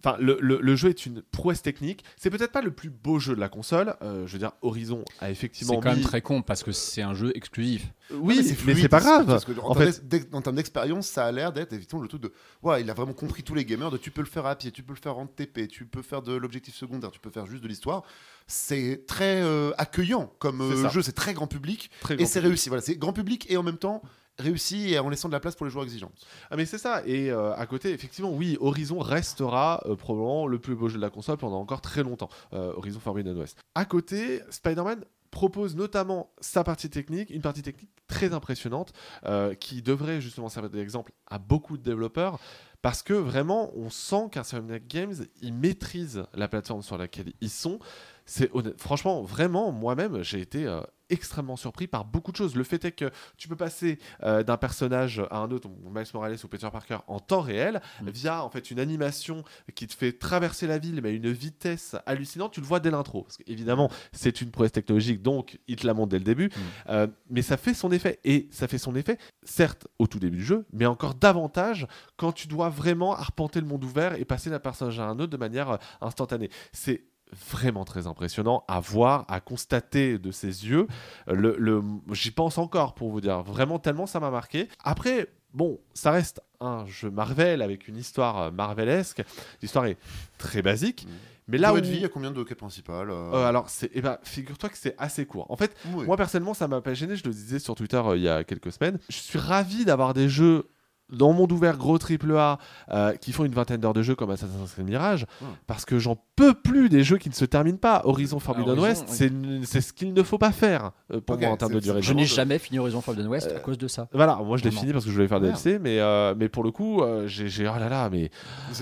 Enfin, 0.05 0.17
le, 0.19 0.37
le- 0.41 0.61
le 0.61 0.77
jeu 0.77 0.89
est 0.89 1.07
une 1.07 1.23
prouesse 1.23 1.63
technique. 1.63 2.05
C'est 2.17 2.29
peut-être 2.31 2.51
pas 2.53 2.61
le 2.63 2.73
plus 2.73 2.91
beau 2.91 3.19
jeu 3.21 3.35
de 3.37 3.41
la 3.41 3.49
console. 3.49 3.95
Euh, 4.03 4.27
je 4.27 4.33
veux 4.33 4.39
dire, 4.41 4.53
Horizon 4.63 5.05
a 5.21 5.27
C'est 5.27 5.33
effectivement 5.33 5.75
quand 5.81 5.91
même 5.95 6.01
très 6.03 6.21
con 6.23 6.43
parce 6.43 6.63
que 6.65 6.73
c'est 6.73 7.03
un 7.03 7.15
jeu 7.15 7.31
exclusif. 7.37 7.87
Oui, 8.11 8.37
Non, 8.37 8.43
mais 8.67 8.75
c'est 8.75 8.89
pas 8.89 9.01
grave. 9.01 9.27
Parce 9.27 9.45
que 9.45 9.53
en, 9.61 9.69
En 9.71 9.75
termes 9.75 9.93
fait, 9.93 10.29
en 10.33 10.43
termes 10.43 10.57
d'expérience, 10.57 11.07
ça 11.07 11.25
a 11.27 11.33
l'air 11.33 11.53
d'être 11.53 11.73
effectivement 11.73 12.03
le 12.03 12.09
truc 12.09 12.21
de. 12.23 12.33
Ouais, 12.63 12.81
il 12.81 12.91
a 12.91 12.95
vraiment 12.95 13.13
compris 13.15 13.43
tous 13.45 13.55
les 13.55 13.65
gamers 13.65 13.91
de 13.91 13.97
tu 13.97 14.11
peux 14.11 14.23
le 14.23 14.27
faire 14.27 14.45
à 14.47 14.57
pied, 14.57 14.71
tu 14.73 14.83
peux 14.83 14.93
le 14.93 14.99
faire 15.01 15.17
en 15.19 15.27
TP, 15.27 15.69
tu 15.69 15.87
peux 15.87 16.03
faire 16.03 16.21
de 16.21 16.33
l'objectif 16.35 16.75
secondaire, 16.75 17.11
tu 17.13 17.21
peux 17.21 17.31
faire 17.31 17.47
juste 17.47 17.63
de 17.63 17.69
l'histoire. 17.69 18.03
C'est 18.49 19.05
très 19.07 19.41
euh, 19.43 19.71
accueillant 19.79 20.33
comme 20.41 20.59
C'est 20.77 20.85
euh, 20.87 20.91
jeu, 20.91 21.03
c'est 21.03 21.13
très 21.13 21.33
grand 21.33 21.47
public 21.47 21.91
très 22.01 22.21
et 22.21 22.27
c'est 22.27 22.41
réussi. 22.41 22.69
Voilà, 22.69 22.83
c'est 22.83 22.97
grand 22.97 23.13
public 23.13 23.47
et 23.51 23.57
en 23.57 23.63
même 23.63 23.79
temps 23.79 24.03
réussi 24.39 24.99
en 24.99 25.09
laissant 25.09 25.28
de 25.28 25.33
la 25.33 25.41
place 25.41 25.55
pour 25.55 25.67
les 25.67 25.73
joueurs 25.73 25.85
exigeants. 25.85 26.12
Ah 26.51 26.57
mais 26.57 26.67
c'est 26.67 26.78
ça. 26.78 27.02
Et 27.07 27.31
euh, 27.31 27.55
à 27.55 27.67
côté, 27.67 27.91
effectivement, 27.91 28.33
oui, 28.33 28.57
Horizon 28.61 28.99
restera 28.99 29.83
euh, 29.86 29.97
probablement 29.97 30.47
le 30.47 30.59
plus 30.59 30.75
beau 30.75 30.89
jeu 30.89 30.97
de 30.97 31.02
la 31.02 31.11
console 31.11 31.36
pendant 31.36 31.61
encore 31.61 31.81
très 31.81 32.02
longtemps. 32.02 32.28
Euh, 32.52 32.73
Horizon 32.77 33.01
Forbidden 33.01 33.36
West. 33.39 33.59
À 33.75 33.85
côté, 33.85 34.41
Spider-Man 34.51 35.05
propose 35.31 35.77
notamment 35.77 36.31
sa 36.41 36.62
partie 36.62 36.91
technique, 36.91 37.31
une 37.31 37.41
partie 37.41 37.62
technique 37.62 37.91
très 38.07 38.35
impressionnante 38.35 38.93
euh, 39.25 39.55
qui 39.55 39.81
devrait 39.81 40.20
justement 40.20 40.51
servir 40.51 40.70
d'exemple 40.70 41.12
à 41.27 41.39
beaucoup 41.39 41.78
de 41.78 41.83
développeurs 41.83 42.39
parce 42.83 43.02
que 43.02 43.15
vraiment 43.15 43.70
on 43.75 43.89
sent 43.89 44.28
qu'Insomniac 44.31 44.86
Games 44.86 45.15
ils 45.41 45.55
maîtrisent 45.55 46.25
la 46.35 46.49
plateforme 46.49 46.83
sur 46.83 46.99
laquelle 46.99 47.33
ils 47.41 47.49
sont. 47.49 47.78
C'est 48.27 48.51
franchement 48.77 49.23
vraiment 49.23 49.73
moi-même 49.73 50.23
j'ai 50.23 50.41
été 50.41 50.67
extrêmement 51.13 51.57
surpris 51.57 51.87
par 51.87 52.05
beaucoup 52.05 52.33
de 52.33 52.37
choses. 52.37 52.57
Le 52.57 52.65
fait 52.65 52.85
est 52.85 52.93
que 52.93 53.11
tu 53.37 53.49
peux 53.49 53.57
passer 53.57 53.99
euh, 54.23 54.43
d'un 54.43 54.57
personnage 54.57 55.23
à 55.31 55.39
un 55.39 55.51
autre, 55.51 55.69
donc 55.69 55.79
Miles 55.95 56.07
Morales 56.15 56.37
ou 56.43 56.49
Peter 56.49 56.69
Parker, 56.73 56.99
en 57.07 57.21
temps 57.21 57.41
réel, 57.41 57.81
Mm. 58.01 58.11
via 58.11 58.45
en 58.45 58.51
fait 58.51 58.71
une 58.71 58.79
animation 58.81 59.45
qui 59.75 59.87
te 59.87 59.95
fait 59.95 60.13
traverser 60.13 60.67
la 60.67 60.79
ville, 60.79 61.01
mais 61.03 61.11
à 61.11 61.13
une 61.13 61.31
vitesse 61.31 61.97
hallucinante. 62.07 62.53
Tu 62.53 62.61
le 62.61 62.67
vois 62.67 62.81
dès 62.81 62.91
l'intro. 62.91 63.23
Parce 63.23 63.37
qu'évidemment, 63.37 63.91
c'est 64.13 64.41
une 64.41 64.51
prouesse 64.51 64.73
technologique, 64.73 65.23
donc 65.23 65.59
il 65.69 65.77
te 65.77 65.87
la 65.87 65.95
montre 65.95 66.11
dès 66.11 66.19
le 66.19 66.25
début. 66.25 66.51
Euh, 66.89 67.07
mais 67.31 67.43
ça 67.43 67.57
fait 67.57 67.75
son 67.75 67.93
effet. 67.93 68.19
Et 68.25 68.49
ça 68.51 68.69
fait 68.69 68.79
son 68.79 68.95
effet, 68.95 69.19
certes, 69.43 69.87
au 69.99 70.07
tout 70.07 70.19
début 70.19 70.39
du 70.39 70.45
jeu, 70.45 70.67
mais 70.73 70.87
encore 70.87 71.15
davantage 71.15 71.87
quand 72.17 72.33
tu 72.33 72.47
dois 72.49 72.69
vraiment 72.69 73.15
arpenter 73.15 73.61
le 73.61 73.67
monde 73.67 73.85
ouvert 73.85 74.15
et 74.15 74.25
passer 74.25 74.51
d'un 74.51 74.59
personnage 74.59 74.99
à 74.99 75.05
un 75.05 75.19
autre 75.19 75.33
de 75.33 75.37
manière 75.37 75.71
euh, 75.71 75.77
instantanée. 76.01 76.51
C'est 76.73 77.05
vraiment 77.51 77.85
très 77.85 78.07
impressionnant 78.07 78.65
à 78.69 78.81
voir, 78.81 79.25
à 79.28 79.41
constater 79.41 80.19
de 80.19 80.31
ses 80.31 80.67
yeux. 80.69 80.86
Euh, 81.28 81.35
Le, 81.35 81.57
le- 81.59 81.83
J'y 82.12 82.31
pense 82.31 82.59
encore 82.59 82.94
pour 82.94 83.11
vous 83.11 83.20
dire, 83.20 83.43
vraiment 83.43 83.78
tellement 83.78 84.07
ça 84.07 84.20
m'a 84.20 84.31
marqué. 84.31 84.69
Après, 84.85 85.28
bon, 85.55 85.78
ça 85.94 86.11
reste 86.11 86.41
un 86.61 86.86
jeu 86.86 87.11
Marvel 87.11 87.62
avec 87.62 87.89
une 87.89 87.97
histoire 87.97 88.39
euh, 88.41 88.51
marvelesque. 88.51 89.23
L'histoire 89.61 89.86
est 89.86 89.99
très 90.39 90.62
basique. 90.62 91.07
Mais 91.49 91.59
là 91.59 91.75
où... 91.75 91.81
de 91.81 91.86
vie, 91.86 91.97
il 91.97 92.02
y 92.02 92.05
a 92.05 92.09
combien 92.09 92.31
de 92.31 92.43
quêtes 92.44 92.59
principales 92.59 93.11
euh, 93.11 93.33
Euh, 93.33 93.47
alors, 93.49 93.67
eh 93.93 94.01
ben, 94.01 94.17
figure-toi 94.23 94.69
que 94.69 94.78
c'est 94.78 94.94
assez 94.97 95.27
court. 95.27 95.51
En 95.51 95.57
fait, 95.57 95.75
oui. 95.93 96.05
moi 96.07 96.17
personnellement, 96.17 96.55
ça 96.55 96.69
m'a 96.69 96.81
pas 96.81 96.94
gêné. 96.94 97.17
Je 97.17 97.25
le 97.25 97.31
disais 97.33 97.59
sur 97.59 97.75
Twitter 97.75 97.97
euh, 97.97 98.17
il 98.17 98.23
y 98.23 98.28
a 98.28 98.44
quelques 98.44 98.70
semaines. 98.73 98.99
Je 99.09 99.17
suis 99.17 99.39
ravi 99.41 99.85
d'avoir 99.85 100.15
des 100.15 100.28
jeux 100.28 100.69
dans 101.13 101.33
monde 101.33 101.53
ouvert 101.53 101.77
gros 101.77 101.99
triple 101.99 102.35
A 102.37 102.59
euh, 102.91 103.13
qui 103.15 103.33
font 103.33 103.45
une 103.45 103.53
vingtaine 103.53 103.81
d'heures 103.81 103.93
de 103.93 104.03
jeu 104.03 104.15
comme 104.15 104.31
Assassin's 104.31 104.73
Creed 104.73 104.87
Mirage 104.87 105.27
Ouais. 105.41 105.49
parce 105.67 105.85
que 105.85 105.99
j'en 105.99 106.17
peux 106.37 106.55
plus 106.55 106.89
des 106.89 107.05
jeux 107.05 107.19
qui 107.19 107.29
ne 107.29 107.35
se 107.35 107.45
terminent 107.45 107.77
pas. 107.79 108.03
Horizon 108.05 108.39
Forbidden 108.41 108.79
Horizon, 108.79 109.03
West, 109.03 109.21
oui. 109.23 109.61
c'est, 109.65 109.81
ce 109.81 109.93
qu'il 109.93 110.13
ne 110.15 110.23
faut 110.23 110.39
pas 110.39 110.53
faire 110.53 110.93
euh, 111.13 111.21
pour 111.21 111.39
moi 111.39 111.49
en 111.51 111.57
termes 111.57 111.73
de 111.75 111.81
durée 111.81 112.01
de 112.01 112.05
Je 112.05 112.13
n'ai 112.15 112.25
jamais 112.27 112.59
fini 112.59 112.79
Horizon 112.79 113.01
Forbidden 113.01 113.29
West 113.29 113.49
Euh, 113.53 113.57
à 113.57 113.61
cause 113.61 113.79
de 113.79 113.89
ça. 113.89 114.09
Voilà, 114.13 114.37
moi 114.37 114.57
je 114.57 114.65
l'ai 114.65 114.71
fini 114.71 114.93
parce 114.93 115.05
que 115.05 115.11
je 115.11 115.15
voulais 115.15 115.29
faire 115.29 115.41
Merde. 115.41 115.55
DLC, 115.63 115.79
mais, 115.79 115.99
euh, 116.01 116.35
mais 116.37 116.49
pour 116.49 116.65
le 116.65 116.71
coup, 116.71 117.03
euh, 117.03 117.27
j'ai, 117.29 117.49
j'ai- 117.49 117.69
oh 117.69 117.79
là 117.79 117.89
là, 117.89 118.09
mais 118.11 118.31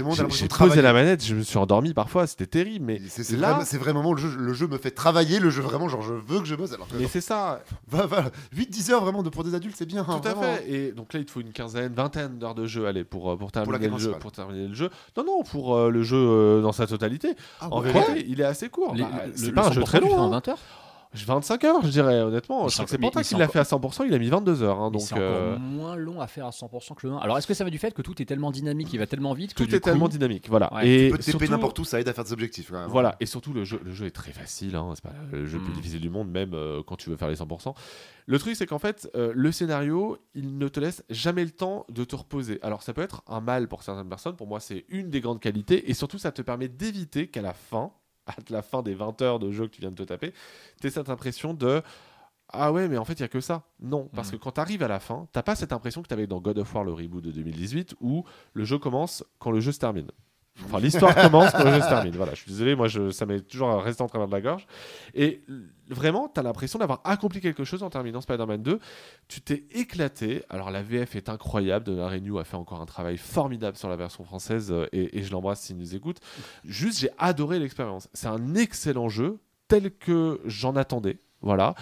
bon, 0.03 0.11
j'ai, 0.13 0.23
de 0.49 0.55
posé 0.55 0.83
la 0.83 0.93
manette, 0.93 1.25
je 1.25 1.35
me 1.35 1.43
suis 1.43 1.59
endormi 1.59 1.95
parfois, 1.95 2.27
c'était 2.27 2.47
terrible, 2.47 2.85
mais 2.85 3.01
C'est 3.09 3.25
c'est 3.25 3.37
là- 3.37 3.51
vraiment, 3.51 3.65
c'est 3.65 3.79
vraiment 3.79 4.13
le 4.13 4.19
jeu, 4.19 4.35
le 4.39 4.53
jeu 4.53 4.67
me 4.69 4.79
fait 4.79 4.91
travailler, 4.91 5.41
le 5.41 5.51
jeu 5.51 5.63
vraiment, 5.63 5.89
genre 5.89 6.03
je 6.03 6.15
veux 6.15 6.41
que 6.41 6.47
je 6.47 6.55
bosse. 6.55 6.73
Alors 6.73 6.89
que 6.89 6.97
mais 6.97 7.07
c'est 7.09 7.21
ça, 7.21 7.61
va, 7.89 8.07
va, 8.07 8.25
8-10 8.57 8.91
heures 8.93 9.03
vraiment 9.03 9.23
de, 9.23 9.31
pour 9.31 9.45
des 9.45 9.55
adultes, 9.55 9.77
c'est 9.79 9.87
bien. 9.87 10.05
Tout 10.05 10.29
à 10.29 10.35
fait. 10.35 10.71
Et 10.71 10.93
donc 10.93 11.13
là, 11.13 11.21
il 11.21 11.27
te 11.27 11.31
faut 11.31 11.41
une 11.41 11.53
quinzaine, 11.53 11.93
vingtaine 11.93 12.20
d'heures 12.29 12.55
de 12.55 12.67
jeu, 12.67 12.87
allez, 12.87 13.05
pour, 13.05 13.31
euh, 13.31 13.37
pour, 13.37 13.51
terminer, 13.53 13.79
quête 13.79 13.91
le 13.93 13.99
jeu, 13.99 14.13
pour 14.19 14.33
terminer 14.33 14.69
le 14.69 14.75
jeu. 14.75 14.91
Non, 15.17 15.25
non, 15.25 15.43
pour 15.43 15.77
euh, 15.77 15.91
le 15.91 16.03
jeu 16.03 16.17
euh, 16.19 16.63
dans 16.63 16.73
sa 16.73 16.87
totalité. 16.87 17.35
Ah 17.61 17.69
en 17.71 17.81
ouais. 17.83 17.93
vérité, 17.93 18.25
il 18.29 18.41
est 18.41 18.45
assez 18.45 18.69
court. 18.69 18.95
Les- 18.95 19.03
Bah, 19.03 19.09
le- 19.27 19.33
c'est 19.35 19.47
le 19.47 19.55
pas 19.55 19.69
un 19.69 19.73
jeu 19.73 19.81
100%, 19.81 19.85
très 19.85 20.01
long. 20.01 20.13
en 20.15 20.25
hein. 20.27 20.31
20 20.31 20.49
heures 20.49 20.59
25 21.13 21.65
heures, 21.65 21.83
je 21.83 21.89
dirais, 21.89 22.21
honnêtement. 22.23 22.69
Je 22.69 22.71
c'est 22.71 22.75
crois 22.77 22.85
que 22.85 22.91
c'est 22.91 22.99
mais 23.01 23.23
qui 23.25 23.35
l'a 23.35 23.49
fait 23.49 23.59
à 23.59 23.65
100%, 23.65 24.05
il 24.07 24.15
a 24.15 24.19
mis 24.19 24.29
22 24.29 24.63
heures. 24.63 24.79
hein, 24.81 24.91
donc, 24.91 25.01
c'est 25.03 25.15
encore 25.15 25.25
euh, 25.27 25.59
moins 25.59 25.97
long 25.97 26.21
à 26.21 26.27
faire 26.29 26.47
à 26.47 26.51
100% 26.51 26.95
que 26.95 27.07
le 27.09 27.15
1. 27.15 27.19
Alors 27.19 27.37
est-ce 27.39 27.47
que 27.49 27.55
ça 27.55 27.65
va 27.65 27.71
du 27.71 27.79
fait 27.79 27.93
que 27.93 28.03
tout 28.03 28.21
est 28.23 28.25
tellement 28.25 28.51
dynamique, 28.53 28.93
il 28.93 28.99
va 28.99 29.07
tellement 29.07 29.33
vite 29.35 29.55
que 29.55 29.65
tout 29.65 29.75
est 29.75 29.81
tellement 29.81 30.09
dynamique. 30.09 30.49
Voilà. 30.49 30.73
Ouais. 30.73 30.89
Et 30.89 31.11
Tu 31.11 31.17
peux 31.17 31.23
surtout- 31.23 31.47
n'importe 31.51 31.79
où, 31.81 31.85
ça 31.85 32.01
aide 32.01 32.09
à 32.09 32.13
faire 32.13 32.25
des 32.25 32.33
objectifs. 32.33 32.71
quand 32.71 32.81
même. 32.81 32.89
Voilà, 32.91 33.17
et 33.21 33.27
surtout 33.27 33.53
le 33.53 33.65
jeu, 33.65 33.81
le 33.85 33.93
jeu 33.93 34.07
est 34.07 34.11
très 34.13 34.33
facile, 34.33 34.77
hein, 34.77 34.93
c'est 34.95 35.03
pas 35.03 35.13
le 35.33 35.47
jeu 35.47 35.59
le 35.59 35.65
plus 35.65 35.73
Mm. 35.73 35.77
difficile 35.77 36.01
du 36.01 36.11
monde, 36.11 36.31
même 36.31 36.55
euh, 36.55 36.83
quand 36.87 36.97
tu 36.97 37.11
veux 37.11 37.17
faire 37.17 37.29
les 37.29 37.37
100%. 37.37 37.75
Le 38.27 38.39
truc, 38.39 38.55
c'est 38.55 38.67
qu'en 38.67 38.79
fait, 38.79 39.11
euh, 39.17 39.33
le 39.35 39.51
scénario, 39.51 40.19
il 40.35 40.59
ne 40.59 40.69
te 40.69 40.79
laisse 40.79 41.03
jamais 41.11 41.45
le 41.45 41.51
temps 41.51 41.85
de 41.89 42.05
te 42.05 42.15
reposer. 42.15 42.61
Alors, 42.63 42.83
ça 42.85 42.93
peut 42.93 43.03
être 43.03 43.23
un 43.27 43.41
mal 43.41 43.67
pour 43.67 43.83
certaines 43.83 44.09
personnes, 44.09 44.37
pour 44.37 44.47
moi, 44.47 44.61
c'est 44.61 44.85
une 44.89 45.11
des 45.11 45.21
grandes 45.21 45.41
qualités, 45.41 45.91
et 45.91 45.95
surtout, 45.95 46.19
ça 46.19 46.31
te 46.31 46.43
permet 46.43 46.69
d'éviter 46.69 47.27
qu'à 47.27 47.43
la 47.43 47.53
fin, 47.55 47.91
à 48.31 48.53
la 48.53 48.63
fin 48.63 48.83
des 48.83 48.95
20 48.95 49.23
heures 49.23 49.39
de 49.39 49.51
jeu 49.51 49.67
que 49.67 49.75
tu 49.75 49.81
viens 49.81 49.91
de 49.91 49.97
te 49.97 50.03
taper, 50.03 50.33
tu 50.81 50.87
aies 50.87 50.91
cette 50.91 51.09
impression 51.09 51.55
de. 51.55 51.83
Ah 52.53 52.73
ouais, 52.73 52.89
mais 52.89 52.99
en 52.99 53.05
fait, 53.05 53.15
il 53.15 53.21
y 53.21 53.25
a 53.25 53.29
que 53.29 53.41
ça. 53.41 53.63
Non, 53.79 54.09
parce 54.15 54.33
que 54.33 54.37
quand 54.37 54.53
tu 54.53 54.61
arrives 54.61 54.83
à 54.83 54.89
la 54.89 54.99
fin, 54.99 55.29
t'as 55.33 55.43
pas 55.43 55.55
cette 55.55 55.73
impression 55.73 56.03
que 56.03 56.09
tu 56.09 56.15
avais 56.15 56.27
dans 56.27 56.41
God 56.41 56.59
of 56.59 56.75
War, 56.75 56.83
le 56.83 56.93
reboot 56.93 57.23
de 57.23 57.31
2018, 57.31 57.95
où 58.01 58.25
le 58.55 58.65
jeu 58.65 58.79
commence 58.79 59.25
quand 59.39 59.53
le 59.53 59.61
jeu 59.61 59.71
se 59.71 59.79
termine. 59.79 60.11
Enfin, 60.67 60.81
l'histoire 60.81 61.15
commence 61.15 61.53
le 61.55 61.71
jeu 61.73 61.81
se 61.81 61.89
termine. 61.89 62.17
Voilà, 62.17 62.35
je 62.35 62.41
suis 62.41 62.51
désolé, 62.51 62.75
moi, 62.75 62.89
ça 63.11 63.27
m'est 63.27 63.41
toujours 63.41 63.83
resté 63.83 64.03
en 64.03 64.07
travers 64.07 64.29
de 64.29 64.33
la 64.33 64.41
gorge. 64.41 64.67
Et 65.15 65.43
vraiment, 65.89 66.29
tu 66.29 66.41
as 66.41 66.43
l'impression 66.43 66.79
d'avoir 66.79 67.01
accompli 67.05 67.41
quelque 67.41 67.65
chose 67.65 67.83
en 67.83 67.91
terminant 67.91 68.21
Spider-Man 68.21 68.63
2. 68.63 68.79
Tu 69.29 69.41
t'es 69.41 69.65
éclaté. 69.73 70.45
Alors, 70.49 70.71
la 70.71 70.83
VF 70.83 71.17
est 71.17 71.29
incroyable. 71.29 71.85
De 71.87 71.97
la 71.97 72.09
Renew 72.09 72.39
a 72.39 72.45
fait 72.45 72.57
encore 72.57 72.81
un 72.81 72.87
travail 72.87 73.17
formidable 73.17 73.77
sur 73.77 73.89
la 73.89 73.97
version 73.97 74.25
française 74.25 74.71
euh, 74.71 74.87
et, 74.93 75.19
et 75.19 75.23
je 75.23 75.33
l'embrasse 75.33 75.61
s'il 75.61 75.77
nous 75.77 75.95
écoute. 75.95 76.19
Juste, 76.65 77.01
j'ai 77.01 77.11
adoré 77.19 77.59
l'expérience. 77.59 78.09
C'est 78.13 78.29
un 78.29 78.55
excellent 78.55 79.09
jeu, 79.09 79.39
tel 79.69 79.91
que 79.97 80.41
j'en 80.45 80.77
attendais. 80.77 81.19
Voilà. 81.43 81.75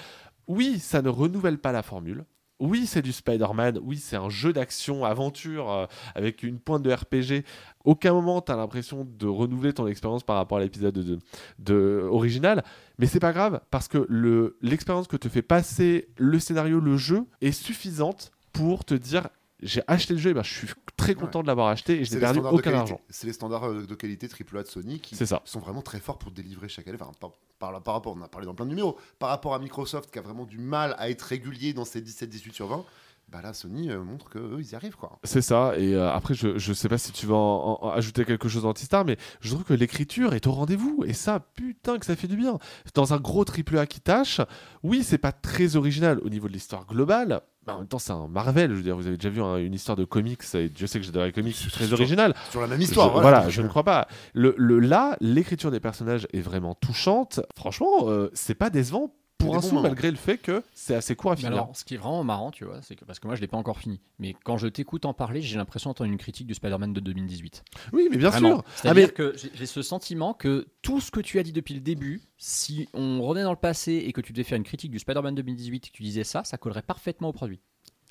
Oui, 0.47 0.79
ça 0.79 1.03
ne 1.03 1.09
renouvelle 1.09 1.59
pas 1.59 1.73
la 1.73 1.83
formule. 1.83 2.25
Oui, 2.61 2.87
c'est 2.87 3.03
du 3.03 3.13
Spider-Man. 3.13 3.79
Oui, 3.83 3.99
c'est 3.99 4.17
un 4.17 4.29
jeu 4.29 4.53
d'action, 4.53 5.05
aventure, 5.05 5.71
euh, 5.71 5.87
avec 6.15 6.43
une 6.43 6.59
pointe 6.59 6.83
de 6.83 6.93
RPG. 6.93 7.45
Aucun 7.85 8.13
moment, 8.13 8.41
tu 8.41 8.51
as 8.53 8.57
l'impression 8.57 9.05
de 9.09 9.27
renouveler 9.27 9.73
ton 9.73 9.87
expérience 9.87 10.25
par 10.25 10.37
rapport 10.37 10.59
à 10.59 10.61
l'épisode 10.61 10.95
de, 10.95 11.19
de- 11.59 12.07
original. 12.11 12.65
Mais 12.99 13.07
c'est 13.07 13.21
pas 13.21 13.33
grave, 13.33 13.61
parce 13.71 13.87
que 13.89 14.05
le- 14.09 14.57
l'expérience 14.61 15.07
que 15.07 15.17
te 15.17 15.29
fait 15.29 15.43
passer 15.43 16.09
le 16.17 16.39
scénario, 16.41 16.81
le 16.81 16.97
jeu, 16.97 17.25
est 17.41 17.53
suffisante 17.53 18.33
pour 18.53 18.85
te 18.85 18.95
dire 18.95 19.29
j'ai 19.61 19.83
acheté 19.89 20.15
le 20.15 20.21
jeu, 20.21 20.31
et 20.31 20.35
ben, 20.35 20.45
je 20.45 20.53
suis 20.55 20.69
très 20.97 21.15
content 21.17 21.43
de 21.43 21.49
l'avoir 21.49 21.67
acheté 21.69 22.01
et 22.01 22.05
je 22.05 22.15
n'ai 22.15 22.21
perdu 22.21 22.39
aucun 22.59 22.71
argent. 22.81 23.01
C'est 23.09 23.27
les 23.27 23.33
standards 23.33 23.65
euh, 23.69 23.87
de 23.87 23.95
qualité 23.97 24.29
AAA 24.29 24.63
de 24.63 24.69
Sony 24.69 25.01
qui 25.01 25.17
sont 25.45 25.59
vraiment 25.61 25.83
très 25.83 25.99
forts 25.99 26.19
pour 26.19 26.31
délivrer 26.31 26.69
chaque 26.69 26.87
année. 26.87 26.99
Enfin, 27.01 27.33
par, 27.59 27.83
par- 27.83 27.95
rapport, 27.95 28.17
on 28.17 28.23
a 28.23 28.29
parlé 28.29 28.47
dans 28.47 28.55
plein 28.55 28.65
de 28.67 28.71
numéros, 28.71 28.97
par 29.19 29.29
rapport 29.31 29.55
à 29.55 29.59
Microsoft 29.59 30.11
qui 30.11 30.19
a 30.19 30.23
vraiment 30.23 30.45
du 30.45 30.59
mal 30.59 30.95
à 30.99 31.11
être 31.11 31.23
régulier 31.23 31.73
dans 31.73 31.85
ses 31.85 32.01
17-18 32.01 32.53
sur 32.53 32.67
20, 32.69 32.85
bah 33.31 33.41
là 33.43 33.53
Sony 33.53 33.91
euh, 33.91 34.03
montre 34.03 34.31
qu'eux 34.31 34.57
ils 34.59 34.71
y 34.71 34.75
arrivent 34.75 34.97
quoi. 34.97 35.19
C'est 35.23 35.43
ça, 35.43 35.75
et 35.77 35.95
euh, 35.95 36.11
après, 36.11 36.35
je, 36.35 36.57
je 36.59 36.73
sais 36.73 36.89
pas 36.89 36.97
si 36.99 37.13
tu 37.13 37.27
vas 37.27 37.35
en, 37.37 37.79
en- 37.83 37.87
en 37.87 37.91
ajouter 37.91 38.25
quelque 38.25 38.49
chose 38.49 38.65
anti-star, 38.65 39.05
mais 39.05 39.17
je 39.41 39.51
trouve 39.51 39.65
que 39.65 39.75
l'écriture 39.75 40.33
est 40.35 40.47
au 40.47 40.53
rendez-vous, 40.53 41.05
et 41.07 41.13
ça, 41.13 41.41
putain, 41.55 41.99
que 41.99 42.07
ça 42.07 42.17
fait 42.17 42.27
du 42.29 42.37
bien. 42.37 42.59
Dans 42.95 43.13
un 43.13 43.19
gros 43.19 43.45
triple 43.45 43.77
A 43.79 43.87
qui 43.87 44.01
tâche, 44.01 44.41
oui, 44.83 45.03
c'est 45.05 45.19
pas 45.19 45.33
très 45.33 45.77
original 45.77 46.19
au 46.25 46.29
niveau 46.31 46.49
de 46.49 46.55
l'histoire 46.55 46.87
globale, 46.87 47.43
mais 47.67 47.75
en 47.75 47.79
même 47.81 47.87
temps, 47.87 47.99
c'est 47.99 48.13
un 48.13 48.29
Marvel, 48.29 48.71
je 48.71 48.77
veux 48.77 48.83
dire, 48.83 48.97
vous 48.97 49.07
avez 49.07 49.19
déjà 49.19 49.29
vu 49.29 49.43
hein, 49.43 49.57
une 49.59 49.75
histoire 49.75 49.97
de 49.97 50.05
comics, 50.05 50.41
et 50.55 50.71
Dieu 50.71 50.87
sait 50.87 50.99
que 50.99 51.05
j'adore 51.05 51.25
les 51.25 51.33
comics, 51.33 51.55
c'est 51.55 51.69
très 51.71 51.93
original. 51.93 52.35
Sur 52.51 52.63
la 52.63 52.67
même 52.67 52.81
histoire. 52.81 53.15
Je- 53.15 53.21
voilà, 53.21 53.49
je 53.51 53.61
ne 53.61 53.69
crois 53.69 53.85
pas. 53.85 54.09
Le, 54.33 54.55
le- 54.57 54.79
là, 54.79 55.19
l'écriture 55.21 55.71
des 55.71 55.81
personnages 55.81 56.27
est 56.33 56.41
vraiment 56.41 56.75
touchante. 56.75 57.41
Franchement, 57.55 58.09
euh, 58.09 58.31
c'est 58.33 58.55
pas 58.55 58.71
décevant 58.71 59.13
pour 59.49 59.57
un 59.57 59.63
sou, 59.63 59.75
moments. 59.75 59.83
malgré 59.89 60.11
le 60.11 60.17
fait 60.17 60.39
que 60.39 60.63
c'est 60.75 60.95
assez 60.95 61.17
court 61.17 61.33
à 61.33 61.37
finir. 61.37 61.53
alors, 61.53 61.71
ce 61.77 61.85
qui 61.85 61.95
est 61.95 61.99
vraiment 61.99 62.23
marrant, 62.25 62.51
tu 62.51 62.65
vois, 62.65 62.81
c'est 62.83 62.95
que 62.97 63.05
parce 63.05 63.19
que 63.19 63.27
moi 63.27 63.37
je 63.37 63.41
l'ai 63.41 63.47
pas 63.49 63.57
encore 63.57 63.79
fini, 63.79 64.01
mais 64.19 64.35
quand 64.45 64.57
je 64.59 64.69
t'écoute 64.69 65.05
en 65.05 65.15
parler, 65.15 65.41
j'ai 65.43 65.57
l'impression 65.57 65.91
d'entendre 65.91 66.11
une 66.11 66.19
critique 66.19 66.47
du 66.47 66.55
Spider-Man 66.55 66.93
de 66.93 67.01
2018. 67.01 67.65
oui, 67.93 68.09
mais 68.11 68.17
bien 68.17 68.31
Vraiment. 68.31 68.49
sûr. 68.57 68.65
C'est-à-dire 68.77 69.05
Ah, 69.05 69.07
mais- 69.09 69.13
que 69.15 69.37
j'ai- 69.37 69.51
j'ai 69.55 69.67
ce 69.67 69.83
sentiment 69.83 70.35
que 70.35 70.67
tout 70.83 71.01
ce 71.01 71.11
que 71.11 71.21
tu 71.21 71.39
as 71.39 71.43
dit 71.43 71.53
depuis 71.53 71.75
le 71.75 71.81
début, 71.81 72.21
si 72.37 72.89
on 72.95 73.21
revenait 73.23 73.45
dans 73.45 73.51
le 73.53 73.57
passé 73.57 73.93
et 74.07 74.13
que 74.13 74.21
tu 74.21 74.33
devais 74.33 74.45
faire 74.45 74.57
une 74.57 74.65
critique 74.65 74.91
du 74.91 74.99
Spider-Man 74.99 75.35
2018 75.35 75.87
et 75.87 75.91
que 75.91 75.97
tu 75.97 76.03
disais 76.03 76.25
ça, 76.25 76.45
ça 76.45 76.57
collerait 76.59 76.83
parfaitement 76.83 77.29
au 77.29 77.33
produit. 77.33 77.61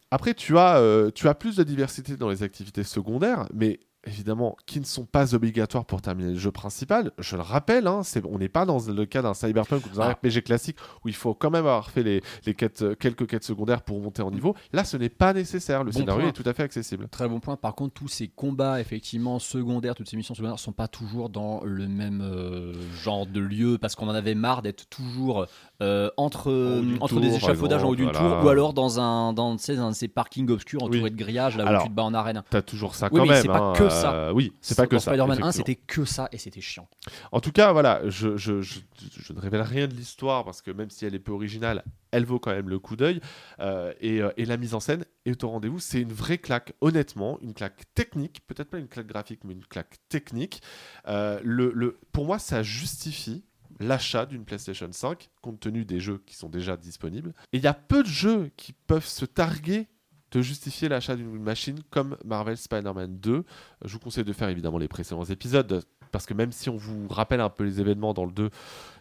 Après, 0.10 0.34
tu 0.34 0.58
as, 0.58 0.78
euh, 0.78 1.12
tu 1.14 1.28
as 1.28 1.34
plus 1.36 1.58
de 1.58 1.64
diversité 1.64 2.16
dans 2.16 2.30
les 2.30 2.42
activités 2.42 2.84
secondaires, 2.86 3.46
mais 3.54 3.80
évidemment, 4.08 4.56
qui 4.66 4.80
ne 4.80 4.86
sont 4.86 5.06
pas 5.06 5.36
obligatoires 5.36 5.86
pour 5.86 6.02
terminer 6.02 6.32
le 6.34 6.40
jeu 6.40 6.52
principal. 6.52 7.12
Je 7.20 7.36
le 7.36 7.42
rappelle, 7.42 7.88
hein, 7.88 8.02
c'est- 8.04 8.24
on 8.26 8.38
n'est 8.38 8.50
pas 8.50 8.66
dans 8.66 8.78
le 8.80 9.06
cas 9.06 9.22
d'un 9.22 9.34
cyberpunk 9.34 9.86
ou 9.86 9.90
d'un 9.96 10.02
Ah. 10.04 10.12
RPG 10.14 10.42
classique 10.44 10.78
où 11.04 11.10
il 11.10 11.16
faut 11.16 11.34
quand 11.34 11.50
même 11.52 11.66
avoir 11.66 11.90
fait 11.90 12.04
les, 12.04 12.22
les 12.46 12.54
quêtes, 12.54 12.82
euh, 12.82 12.96
quelques 12.96 13.28
quêtes 13.28 13.44
secondaires 13.44 13.82
pour 13.82 14.00
monter 14.02 14.22
en 14.22 14.32
niveau. 14.32 14.56
Là, 14.74 14.84
ce 14.84 14.98
n'est 14.98 15.10
pas 15.10 15.34
nécessaire. 15.34 15.84
Le 15.84 15.92
Bon 15.92 16.00
scénario 16.00 16.22
point. 16.22 16.30
est 16.30 16.34
tout 16.34 16.48
à 16.48 16.54
fait 16.54 16.64
accessible. 16.64 17.08
Très 17.10 17.28
bon 17.28 17.40
point. 17.40 17.56
Par 17.58 17.76
contre, 17.76 17.94
tous 17.94 18.08
ces 18.08 18.28
combats, 18.28 18.80
effectivement, 18.80 19.40
secondaires, 19.40 19.96
toutes 19.96 20.10
ces 20.10 20.18
missions 20.18 20.34
secondaires, 20.36 20.60
sont 20.60 20.72
pas 20.72 20.88
toujours 20.88 21.30
dans 21.30 21.62
le 21.64 21.88
même 21.88 22.22
euh, 22.22 22.74
genre 23.04 23.26
de 23.26 23.40
lieu 23.40 23.78
parce 23.78 23.96
qu'on 23.96 24.08
en 24.08 24.16
avait 24.16 24.36
marre 24.36 24.62
d'être 24.62 24.88
toujours 24.90 25.46
euh, 25.82 26.10
entre, 26.18 26.50
En 26.50 27.04
entre 27.04 27.08
tour, 27.14 27.22
des 27.22 27.36
échafaudages 27.36 27.84
en 27.84 27.90
haut 27.90 27.94
exemple, 27.94 28.14
du 28.14 28.20
voilà. 28.20 28.36
tour 28.38 28.46
ou 28.46 28.50
alors 28.50 28.74
dans 28.74 29.00
un 29.00 29.34
dans 29.34 29.52
un 29.52 29.90
de 29.90 29.96
ces 29.96 30.08
parkings 30.08 30.50
obscurs 30.50 30.82
entourés 30.84 31.04
Oui. 31.04 31.12
de 31.12 31.16
grillages 31.16 31.58
là 31.58 31.66
où 31.66 31.68
Alors, 31.68 31.84
tu 31.84 31.90
te 31.90 31.94
bats 31.94 32.04
en 32.04 32.14
arène. 32.14 32.44
T'as 32.50 32.62
toujours 32.62 32.96
ça 32.96 33.10
Oui, 33.12 33.20
quand 33.20 33.26
mais 33.26 33.34
même. 33.34 33.42
c'est 33.42 33.48
pas 33.48 33.60
hein, 33.60 33.74
que 33.74 33.90
ça. 34.02 34.14
euh, 34.14 34.32
oui, 34.32 34.54
c'est 34.62 34.76
pas 34.76 34.88
que 34.88 34.98
ça. 35.00 35.12
Spider-Man 35.12 35.30
1, 35.30 35.34
effectivement. 35.50 35.52
c'était 35.52 35.76
que 35.76 36.06
ça 36.06 36.30
et 36.32 36.38
c'était 36.38 36.62
chiant. 36.62 36.88
En 37.32 37.40
tout 37.40 37.52
cas, 37.52 37.72
voilà, 37.72 38.02
je, 38.10 38.38
je- 38.38 38.62
je- 38.62 38.80
je 39.18 39.34
ne 39.34 39.40
révèle 39.40 39.62
rien 39.62 39.88
de 39.88 39.94
l'histoire 39.94 40.44
parce 40.46 40.62
que 40.62 40.72
même 40.72 40.90
si 40.90 41.06
elle 41.06 41.16
est 41.16 41.20
peu 41.20 41.32
originale, 41.32 41.84
elle 42.12 42.26
vaut 42.26 42.40
quand 42.40 42.52
même 42.52 42.70
le 42.70 42.80
coup 42.80 42.96
d'œil. 42.96 43.20
Euh, 43.60 43.94
et, 44.00 44.22
euh, 44.22 44.32
et 44.38 44.46
la 44.46 44.58
mise 44.58 44.74
en 44.74 44.80
scène 44.80 45.04
est 45.26 45.44
au 45.44 45.50
rendez-vous. 45.50 45.80
C'est 45.80 46.02
une 46.02 46.14
vraie 46.14 46.38
claque, 46.38 46.74
honnêtement, 46.82 47.38
une 47.42 47.54
claque 47.54 47.84
technique, 47.96 48.42
peut-être 48.48 48.70
pas 48.70 48.78
une 48.80 48.88
claque 48.88 49.08
graphique, 49.08 49.42
mais 49.44 49.54
une 49.54 49.66
claque 49.66 49.98
technique. 50.10 50.62
Euh, 51.08 51.40
le, 51.44 51.72
le- 51.76 52.00
pour 52.12 52.26
moi, 52.26 52.40
ça 52.40 52.64
justifie 52.64 53.44
l'achat 53.80 54.26
d'une 54.26 54.44
PlayStation 54.44 54.88
5 54.92 55.30
compte 55.42 55.60
tenu 55.60 55.86
des 55.86 56.00
jeux 56.00 56.24
qui 56.26 56.36
sont 56.36 56.50
déjà 56.50 56.76
disponibles. 56.78 57.34
Et 57.54 57.58
il 57.58 57.64
y 57.64 57.68
a 57.68 57.74
peu 57.76 58.02
de 58.02 58.08
jeux 58.08 58.50
qui 58.58 58.74
peuvent 58.74 59.06
se 59.06 59.26
targuer 59.26 59.88
de 60.32 60.42
justifier 60.42 60.90
l'achat 60.90 61.16
d'une 61.16 61.42
machine 61.42 61.80
comme 61.90 62.18
Marvel 62.26 62.58
Spider-Man 62.58 63.18
2. 63.20 63.44
Je 63.86 63.94
vous 63.94 64.00
conseille 64.00 64.26
de 64.26 64.34
faire 64.34 64.50
évidemment 64.50 64.78
les 64.78 64.88
précédents 64.88 65.24
épisodes 65.24 65.84
parce 66.12 66.26
que 66.26 66.34
même 66.34 66.52
si 66.52 66.70
on 66.70 66.78
vous 66.78 67.08
rappelle 67.08 67.42
un 67.42 67.50
peu 67.50 67.64
les 67.64 67.80
événements 67.80 68.14
dans 68.14 68.26
le 68.26 68.32
2, 68.32 68.50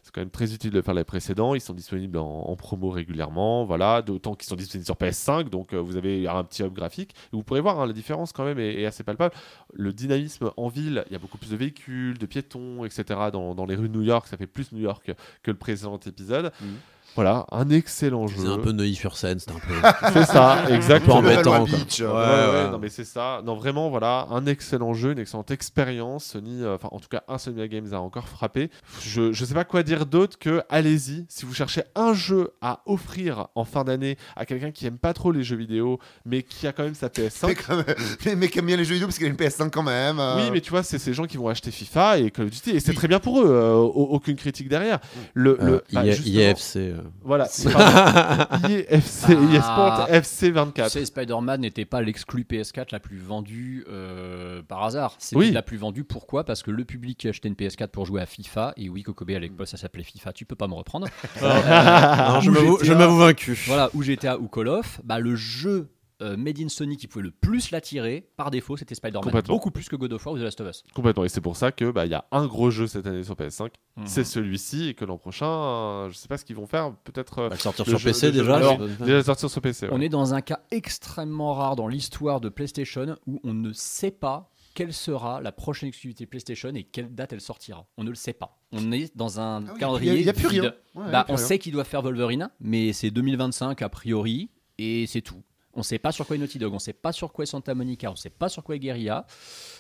c'est 0.03 0.15
quand 0.15 0.21
même 0.21 0.31
très 0.31 0.53
utile 0.55 0.71
de 0.71 0.81
faire 0.83 0.95
les 0.95 1.05
précédents. 1.05 1.55
Ils 1.55 1.61
sont 1.61 1.75
disponibles 1.75 2.19
en, 2.19 2.55
promo 2.57 2.91
régulièrement, 2.91 3.65
voilà, 3.65 4.03
d'autant 4.03 4.35
qu'ils 4.35 4.49
sont 4.49 4.57
disponibles 4.57 4.87
sur 4.87 4.97
PS5, 4.97 5.49
donc 5.49 5.73
euh, 5.73 5.79
vous 5.79 5.97
avez 5.97 6.27
un 6.29 6.45
petit 6.45 6.63
hub 6.63 6.73
graphique. 6.73 7.13
Et 7.33 7.37
vous 7.37 7.43
pourrez 7.43 7.61
voir 7.61 7.81
hein, 7.81 7.87
la 7.87 7.93
différence 7.93 8.33
quand 8.33 8.45
même 8.45 8.59
est, 8.59 8.87
assez 8.87 9.03
palpable. 9.03 9.35
Le 9.73 9.93
dynamisme 9.93 10.51
en 10.57 10.69
ville, 10.69 11.05
il 11.07 11.13
y 11.13 11.17
a 11.17 11.19
beaucoup 11.19 11.39
plus 11.39 11.51
de 11.51 11.57
véhicules, 11.57 12.19
de 12.19 12.27
piétons, 12.27 12.85
etc. 12.85 13.05
dans, 13.33 13.67
les 13.67 13.77
rues 13.77 13.89
de 13.89 13.95
New 13.95 14.03
York, 14.03 14.27
ça 14.29 14.37
fait 14.37 14.47
plus 14.47 14.73
New 14.73 14.81
York 14.81 15.13
que 15.43 15.51
le 15.51 15.57
précédent 15.57 15.99
épisode. 16.07 16.53
Mhm. 16.61 16.77
Voilà, 17.17 17.47
un 17.51 17.69
excellent 17.70 18.27
jeu. 18.28 18.36
C'est 18.43 18.47
un 18.49 18.59
peu 18.59 18.70
Neuilly-sur-Seine, 18.73 19.39
c'est 19.41 19.51
un 19.51 19.55
peu. 19.55 19.89
C'est 20.12 20.25
ça, 20.27 20.65
exactement. 20.70 21.19
Un 21.19 21.23
peu 21.23 21.28
embêtant. 21.33 21.65
Beach, 21.65 22.01
Ouais, 22.01 22.07
euh, 22.07 22.53
ouais, 22.53 22.65
ouais. 22.67 22.70
non 22.70 22.78
mais 22.78 22.89
c'est 22.89 23.05
ça. 23.05 23.41
Non 23.45 23.57
vraiment 23.57 23.91
voilà 23.91 24.27
un 24.31 24.47
excellent 24.47 24.95
jeu, 24.95 25.12
une 25.12 25.19
excellente 25.19 25.51
expérience. 25.51 26.25
Sony, 26.27 26.62
euh, 26.62 26.75
enfin 26.77 26.89
en 26.93 27.01
tout 27.01 27.09
cas 27.09 27.23
un 27.28 27.39
Sony 27.39 27.67
Games 27.69 27.89
a 27.93 27.99
encore 28.01 28.28
frappé. 28.28 28.70
Je 29.03 29.33
je 29.33 29.45
sais 29.45 29.55
pas 29.55 29.65
quoi 29.65 29.83
dire 29.83 30.07
d'autre 30.07 30.39
que 30.39 30.62
allez-y. 30.69 31.25
Si 31.28 31.45
vous 31.47 31.55
cherchez 31.55 31.83
un 31.95 32.12
jeu 32.15 32.53
à 32.61 32.81
offrir 32.86 33.49
en 33.55 33.65
fin 33.65 33.83
d'année 33.85 34.17
à 34.36 34.45
quelqu'un 34.47 34.70
qui 34.70 34.86
aime 34.86 34.99
pas 34.99 35.12
trop 35.15 35.33
les 35.33 35.43
jeux 35.43 35.57
vidéo, 35.57 35.99
mais 36.25 36.43
qui 36.43 36.67
a 36.67 36.73
quand 36.73 36.85
même 36.85 36.95
sa 36.95 37.07
Mais, 37.17 37.28
PS5. 37.28 37.57
quand 37.67 37.77
même, 37.77 37.85
mais, 38.27 38.36
mais 38.36 38.49
qui 38.49 38.59
aime 38.59 38.67
bien 38.67 38.77
les 38.77 38.85
jeux 38.85 38.95
vidéo 38.95 39.07
parce 39.09 39.17
qu'il 39.19 39.27
a 39.27 39.31
une 39.31 39.36
PS5 39.36 39.70
quand 39.70 39.83
même. 39.83 40.20
euh. 40.20 40.36
Oui, 40.36 40.51
mais 40.53 40.61
tu 40.61 40.70
vois, 40.70 40.83
c'est 40.83 40.99
ces 40.99 41.15
gens 41.15 41.25
qui 41.25 41.36
vont 41.39 41.49
acheter 41.49 41.70
FIFA 41.70 42.19
et 42.19 42.31
Call 42.31 42.45
of 42.47 42.51
Duty, 42.51 42.70
et 42.73 42.81
c'est 42.81 42.93
très 42.95 43.09
bien 43.09 43.20
pour 43.20 43.41
eux, 43.41 43.47
euh, 43.49 43.73
au- 43.75 44.09
aucune 44.11 44.36
critique 44.36 44.69
derrière. 44.69 44.99
Le, 45.35 45.57
le, 45.61 45.83
bah, 45.93 46.03
euh. 46.05 47.01
Voilà. 47.23 47.47
IFC, 48.68 49.36
Ah. 49.62 50.07
FC 50.10 50.51
24. 50.51 50.86
Tu 50.93 50.99
sais, 50.99 51.05
Spider-Man 51.05 51.60
n'était 51.60 51.85
pas 51.85 52.02
l'exclu 52.02 52.44
PS4 52.44 52.89
la 52.93 53.01
plus 53.01 53.18
vendue 53.18 53.85
euh, 53.91 54.62
par 54.62 54.85
hasard. 54.85 55.17
Oui. 55.35 55.51
la 55.51 55.62
plus 55.62 55.76
vendue. 55.76 56.05
Pourquoi? 56.05 56.44
Parce 56.44 56.62
que 56.62 56.70
le 56.70 56.85
public 56.85 57.18
qui 57.18 57.28
achetait 57.28 57.49
une 57.49 57.55
PS4 57.55 57.89
pour 57.89 58.07
jouer 58.07 58.20
à 58.23 58.26
FIFA, 58.26 58.73
et 58.76 58.89
oui, 58.89 59.02
Kokobé 59.02 59.36
à 59.36 59.39
l'époque 59.39 59.68
ça 59.68 59.76
s'appelait 59.76 60.02
FIFA, 60.05 60.33
tu 60.33 60.44
peux 60.44 60.57
pas 60.57 60.68
me 60.68 60.75
reprendre. 60.75 61.07
Non, 61.43 62.41
je 62.41 62.51
je 62.83 62.93
m'avoue 62.93 63.18
vaincu. 63.18 63.59
voilà, 63.67 63.91
ou 63.94 64.02
GTA 64.02 64.39
ou 64.39 64.49
Call 64.49 64.68
of, 64.68 65.01
bah, 65.05 65.18
le 65.18 65.35
jeu 65.36 65.89
euh, 66.23 66.36
Made 66.36 66.59
in 66.61 66.69
Sony 66.69 66.97
qui 66.97 67.07
pouvait 67.09 67.25
le 67.25 67.31
plus 67.31 67.70
l'attirer, 67.70 68.28
par 68.36 68.51
défaut, 68.51 68.77
c'était 68.77 68.95
Spider-Man. 68.95 69.43
Beaucoup 69.47 69.70
plus 69.70 69.89
que 69.89 69.97
God 69.97 70.12
of 70.15 70.25
War 70.25 70.35
ou 70.35 70.39
The 70.39 70.43
Last 70.43 70.61
of 70.61 70.69
Us. 70.70 70.85
Complètement, 70.95 71.25
et 71.25 71.28
c'est 71.28 71.41
pour 71.41 71.57
ça 71.57 71.73
que 71.73 71.91
bah, 71.91 72.07
il 72.07 72.11
y 72.12 72.15
a 72.15 72.25
un 72.33 72.47
gros 72.47 72.70
jeu 72.70 72.86
cette 72.86 73.07
année 73.07 73.23
sur 73.25 73.35
PS5, 73.35 73.70
Mhm. 73.97 74.07
c'est 74.07 74.25
celui-ci, 74.25 74.89
et 74.89 74.95
que 74.95 75.05
l'an 75.05 75.19
prochain, 75.19 75.47
euh, 75.47 76.11
je 76.11 76.17
sais 76.17 76.28
pas 76.28 76.39
ce 76.39 76.45
qu'ils 76.45 76.57
vont 76.57 76.67
faire, 76.67 76.95
peut-être 77.05 77.39
euh, 77.41 77.49
Va 77.49 77.55
le 77.57 77.61
sortir 77.61 77.85
sur 77.86 77.99
jeu- 77.99 78.11
PC 78.11 78.33
déjà. 78.33 78.57
alors, 78.57 78.78
déjà 78.78 79.23
sortir 79.23 79.51
sur 79.51 79.61
PC. 79.61 79.86
ouais. 79.86 79.93
On 79.95 80.01
est 80.01 80.09
dans 80.09 80.35
un 80.35 80.41
cas 80.41 80.61
extrêmement 80.70 81.55
rare 81.55 81.77
dans 81.77 81.89
l'histoire 81.89 82.41
de 82.41 82.49
PlayStation 82.49 83.17
où 83.27 83.41
on 83.45 83.53
ne 83.55 83.73
sait 83.73 84.11
pas 84.11 84.51
quelle 84.75 84.93
sera 84.93 85.41
la 85.41 85.53
prochaine 85.53 85.89
exclusivité 85.89 86.27
PlayStation 86.27 86.69
et 86.75 86.85
quelle 86.85 87.15
date 87.15 87.33
elle 87.33 87.41
sortira. 87.41 87.86
On 87.97 88.05
ne 88.05 88.11
le 88.11 88.15
sait 88.15 88.35
pas. 88.35 88.59
On 88.73 88.93
est 88.93 89.15
dans 89.17 89.41
un 89.41 89.65
Ah 89.67 89.70
oui, 89.73 89.81
calendrier. 89.81 90.15
Il 90.17 90.23
n'y 90.25 90.28
a, 90.28 90.35
plus 90.35 90.49
vide. 90.51 90.61
rien. 90.61 90.75
Ouais, 90.95 91.09
a 91.09 91.11
Bah, 91.12 91.25
plus 91.25 91.33
on 91.33 91.36
rien. 91.36 91.47
sait 91.47 91.59
qu'ils 91.59 91.73
doivent 91.73 91.86
faire 91.89 92.03
Wolverine, 92.03 92.51
mais 92.61 92.93
c'est 92.93 93.11
2025 93.11 93.81
a 93.81 93.89
priori, 93.89 94.51
et 94.78 95.07
c'est 95.07 95.23
tout. 95.23 95.43
On 95.79 95.83
sait 95.83 95.99
pas 95.99 96.11
sur 96.11 96.27
quoi 96.27 96.37
est 96.37 96.39
Naughty 96.39 96.59
Dog, 96.59 96.73
on 96.73 96.79
sait 96.79 96.95
pas 96.95 97.13
sur 97.13 97.33
quoi 97.33 97.43
est 97.43 97.47
Santa 97.47 97.75
Monica, 97.75 98.11
on 98.11 98.17
sait 98.17 98.31
pas 98.31 98.49
sur 98.49 98.65
quoi 98.65 98.77
est 98.77 98.79
Guerrilla. 98.79 99.27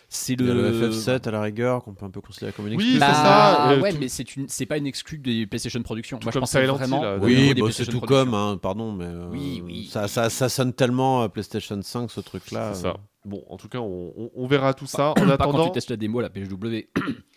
C'est 0.08 0.36
le... 0.36 0.52
le 0.70 0.88
FF7 0.90 1.26
à 1.28 1.30
la 1.32 1.42
rigueur 1.42 1.82
qu'on 1.82 1.92
peut 1.94 2.04
un 2.06 2.10
peu 2.10 2.20
considérer 2.20 2.52
comme 2.52 2.66
une 2.68 2.76
Oui, 2.76 2.84
excuse. 2.84 2.94
c'est 2.94 3.00
Bah, 3.00 3.12
ça, 3.14 3.70
euh, 3.72 3.80
ouais, 3.80 3.92
tout- 3.92 3.98
mais 4.00 4.08
c'est 4.08 4.36
une, 4.36 4.48
c'est 4.48 4.66
pas 4.66 4.76
une 4.76 4.86
exclue 4.86 5.18
des 5.18 5.46
PlayStation 5.46 5.82
Productions. 5.82 6.20
Moi, 6.22 6.30
je 6.32 6.38
pensais 6.38 6.64
vraiment. 6.64 7.02
là, 7.02 7.14
niveau 7.18 7.26
Oui, 7.26 7.54
bah, 7.54 7.66
c'est 7.72 7.86
tout 7.86 8.00
comme, 8.00 8.32
hein, 8.34 8.58
pardon, 8.60 8.92
mais 8.92 9.06
euh, 9.06 9.28
Oui, 9.32 9.62
oui. 9.64 9.88
Ça, 9.90 10.06
ça, 10.08 10.30
ça 10.30 10.48
sonne 10.48 10.72
tellement 10.72 11.22
euh, 11.22 11.28
PlayStation 11.28 11.80
5 11.82 12.10
ce 12.10 12.20
truc-là. 12.20 12.72
C'est 12.74 12.86
euh. 12.86 12.92
ça. 12.92 12.96
Bon, 13.24 13.42
en 13.50 13.56
tout 13.56 13.68
cas, 13.68 13.78
on, 13.78 14.12
on- 14.16 14.30
on 14.36 14.46
verra 14.46 14.72
tout 14.74 14.86
ça. 14.86 15.10
En 15.10 15.14
Pas 15.14 15.22
quand 15.22 15.30
attendant, 15.32 15.66
tu 15.66 15.72
testes 15.72 15.90
la 15.90 15.96
démo, 15.96 16.20
la 16.20 16.30
PSW. 16.30 16.86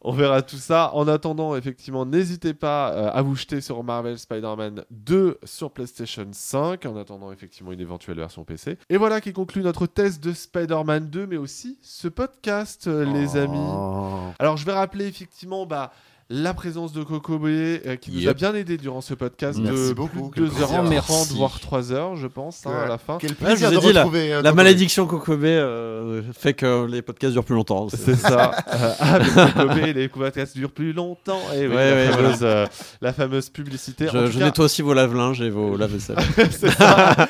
on 0.00 0.12
verra 0.12 0.42
tout 0.42 0.56
ça. 0.56 0.90
En 0.94 1.06
attendant, 1.08 1.54
effectivement, 1.56 2.06
n'hésitez 2.06 2.54
pas 2.54 2.92
euh, 2.92 3.10
à 3.12 3.22
vous 3.22 3.34
jeter 3.36 3.60
sur 3.60 3.82
Marvel 3.84 4.18
Spider-Man 4.18 4.84
2 4.90 5.38
sur 5.44 5.70
PlayStation 5.70 6.26
5. 6.30 6.86
En 6.86 6.96
attendant, 6.96 7.30
effectivement, 7.32 7.72
une 7.72 7.80
éventuelle 7.80 8.16
version 8.16 8.44
PC. 8.44 8.78
Et 8.88 8.96
voilà 8.96 9.20
qui 9.20 9.32
conclut 9.32 9.62
notre 9.62 9.86
test 9.86 10.22
de 10.22 10.32
Spider-Man 10.32 11.08
2, 11.10 11.26
mais 11.26 11.36
aussi 11.36 11.49
ce 11.82 12.08
podcast, 12.08 12.86
euh, 12.86 13.04
les 13.04 13.36
amis. 13.36 13.58
Oh. 13.58 14.18
Alors, 14.38 14.56
je 14.56 14.64
vais 14.66 14.72
rappeler 14.72 15.06
effectivement 15.06 15.66
bah, 15.66 15.92
la 16.32 16.54
présence 16.54 16.92
de 16.92 17.02
Coco 17.02 17.40
Boé, 17.40 17.82
euh, 17.86 17.96
qui 17.96 18.12
nous 18.12 18.28
a 18.28 18.34
bien 18.34 18.54
aidé 18.54 18.76
durant 18.76 19.00
ce 19.00 19.14
podcast 19.14 19.58
Merci 19.60 19.88
de 19.88 19.92
beaucoup. 19.94 20.30
2h30, 20.36 20.88
Merci. 20.88 21.34
voire 21.36 21.58
3h, 21.58 22.14
je 22.14 22.28
pense, 22.28 22.64
hein, 22.66 22.70
Ouais. 22.70 22.84
à 22.84 22.86
la 22.86 22.98
fin. 22.98 23.18
Quel 23.20 23.30
Ouais, 23.30 23.36
plaisir 23.36 23.70
je 23.72 23.74
vous 23.74 23.80
ai 23.80 23.82
de 23.82 23.88
dit, 23.88 23.92
la- 23.92 24.00
retrouver. 24.04 24.32
euh, 24.32 24.36
La 24.36 24.50
Coco. 24.50 24.54
malédiction 24.56 25.06
Kokobé 25.08 25.48
euh, 25.48 26.22
fait 26.32 26.54
que 26.54 26.86
les 26.86 27.02
podcasts 27.02 27.32
durent 27.32 27.44
plus 27.44 27.56
longtemps. 27.56 27.88
c'est- 27.92 28.14
ça. 28.14 28.44
Avec 29.00 29.34
Coco 29.34 29.66
Boé, 29.74 29.92
les 29.92 30.08
podcasts 30.08 30.56
durent 30.56 30.70
plus 30.70 30.92
longtemps. 30.92 31.40
Et 31.52 31.66
oui, 31.66 31.74
Ouais, 31.74 31.90
la, 31.90 31.96
ouais, 31.96 32.12
fameuse, 32.16 32.38
euh, 32.42 32.66
la 33.00 33.12
fameuse 33.12 33.48
publicité. 33.48 34.06
Je, 34.12 34.26
je 34.30 34.38
cas, 34.38 34.44
nettoie 34.44 34.66
aussi 34.66 34.82
vos 34.82 34.94
lave-linges 34.94 35.40
et 35.40 35.50
vos 35.50 35.76
lave-vaisselle. 35.76 36.16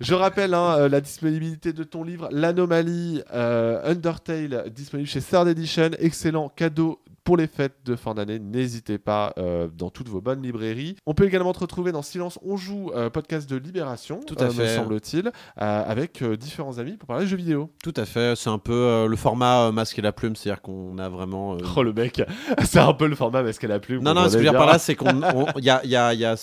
Je 0.00 0.14
rappelle 0.14 0.52
hein, 0.52 0.76
euh, 0.78 0.88
la 0.88 1.00
disponibilité 1.00 1.72
de 1.72 1.82
ton 1.82 2.04
livre, 2.04 2.28
L'Anomalie 2.30 3.22
euh, 3.32 3.80
Undertale, 3.90 4.70
disponible 4.70 5.08
chez 5.08 5.22
Third 5.22 5.48
Edition. 5.48 5.90
Excellent 5.98 6.50
cadeau 6.50 7.00
pour 7.26 7.36
les 7.36 7.48
fêtes 7.48 7.74
de 7.84 7.96
fin 7.96 8.14
d'année. 8.14 8.38
N'hésitez 8.38 8.98
pas 8.98 9.34
euh, 9.36 9.66
dans 9.76 9.90
toutes 9.90 10.08
vos 10.08 10.20
bonnes 10.20 10.42
librairies. 10.42 10.94
On 11.06 11.12
peut 11.12 11.24
également 11.26 11.52
te 11.52 11.58
retrouver 11.58 11.90
dans 11.90 12.00
Silence 12.02 12.38
On 12.46 12.56
Joue, 12.56 12.92
euh, 12.94 13.10
podcast 13.10 13.50
de 13.50 13.56
Libération, 13.56 14.20
Tout 14.24 14.36
à 14.38 14.44
euh, 14.44 14.46
me 14.46 14.52
fait. 14.52 14.76
semble-t-il, 14.76 15.26
euh, 15.26 15.30
avec 15.56 16.22
euh, 16.22 16.36
différents 16.36 16.78
amis 16.78 16.92
pour 16.92 17.08
parler 17.08 17.24
de 17.24 17.28
jeux 17.28 17.36
vidéo. 17.36 17.68
Tout 17.82 17.92
à 17.96 18.04
fait. 18.06 18.36
C'est 18.36 18.48
un 18.48 18.58
peu 18.58 18.72
euh, 18.72 19.06
le 19.08 19.16
format 19.16 19.66
euh, 19.66 19.72
masque 19.72 19.98
et 19.98 20.02
la 20.02 20.12
plume, 20.12 20.36
c'est-à-dire 20.36 20.62
qu'on 20.62 20.96
a 20.98 21.08
vraiment. 21.08 21.54
euh, 21.56 21.58
Oh 21.76 21.82
le 21.82 21.92
mec, 21.92 22.22
c'est 22.64 22.78
un 22.78 22.92
peu 22.94 23.08
le 23.08 23.16
format, 23.16 23.42
mais 23.42 23.50
est-ce 23.50 23.58
qu'elle 23.58 23.72
a 23.72 23.80
plu 23.80 24.00
Non, 24.00 24.14
non, 24.14 24.22
ce 24.22 24.26
que 24.26 24.32
je 24.34 24.36
veux 24.38 24.42
dire 24.44 24.52
par 24.52 24.66
là, 24.66 24.78
c'est 24.78 24.94
qu'on 24.94 25.20
on- 25.22 25.46
il 25.58 25.64
y 25.64 25.70
a, 25.70 25.80
il 25.82 25.90
y 25.90 25.96
a- 25.96 26.14
il 26.14 26.20
y 26.20 26.24
a 26.24 26.36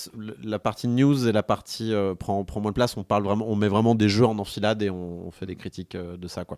la 0.44 0.60
partie 0.60 0.90
news 0.90 1.28
et 1.28 1.32
la 1.32 1.44
partie 1.44 1.94
euh, 1.94 2.14
prend, 2.14 2.44
prend 2.44 2.60
moins 2.60 2.72
de 2.72 2.76
place. 2.76 2.98
On 2.98 3.04
parle 3.04 3.24
vraiment, 3.24 3.46
on 3.48 3.56
met 3.56 3.70
vraiment 3.70 3.96
des 3.96 4.10
jeux 4.10 4.26
en 4.26 4.38
enfilade 4.38 4.82
et 4.82 4.90
on, 4.90 5.28
on 5.28 5.32
fait 5.32 5.46
des 5.46 5.56
critiques 5.56 5.96
euh, 5.96 6.18
de 6.18 6.28
ça, 6.28 6.44
quoi. 6.44 6.58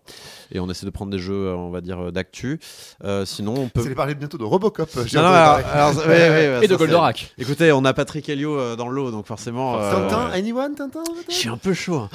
Et 0.50 0.58
on 0.58 0.68
essaie 0.68 0.84
de 0.86 0.90
prendre 0.90 1.12
des 1.12 1.18
jeux, 1.20 1.46
euh, 1.46 1.54
on 1.54 1.70
va 1.70 1.80
dire, 1.80 2.10
d'actu. 2.10 2.58
Euh, 3.04 3.24
sinon, 3.24 3.54
on 3.56 3.68
peut. 3.68 3.82
Bientôt 4.16 4.38
de 4.38 4.44
Robocop. 4.44 4.88
j'ai 5.06 5.16
Non, 5.18 5.22
non, 5.24 5.28
entendu 5.28 5.38
alors, 5.38 5.62
parler. 5.62 5.80
alors, 5.80 5.96
ouais, 5.96 6.06
ouais, 6.06 6.28
ouais, 6.58 6.64
Et 6.64 6.66
ça, 6.68 6.72
de 6.74 6.76
Goldorak. 6.76 7.34
Écoutez, 7.38 7.72
on 7.72 7.84
a 7.84 7.92
Patrick 7.94 8.28
Helio 8.28 8.58
euh, 8.58 8.74
dans 8.76 8.88
l'eau, 8.88 9.10
donc 9.10 9.26
forcément. 9.26 9.78
euh, 9.78 9.90
Tintin, 10.08 10.30
anyone, 10.32 10.74
Tintin 10.74 11.02
Je 11.28 11.34
suis 11.34 11.48
un 11.48 11.56
peu 11.56 11.72
chaud. 11.74 11.96
hein. 12.00 12.08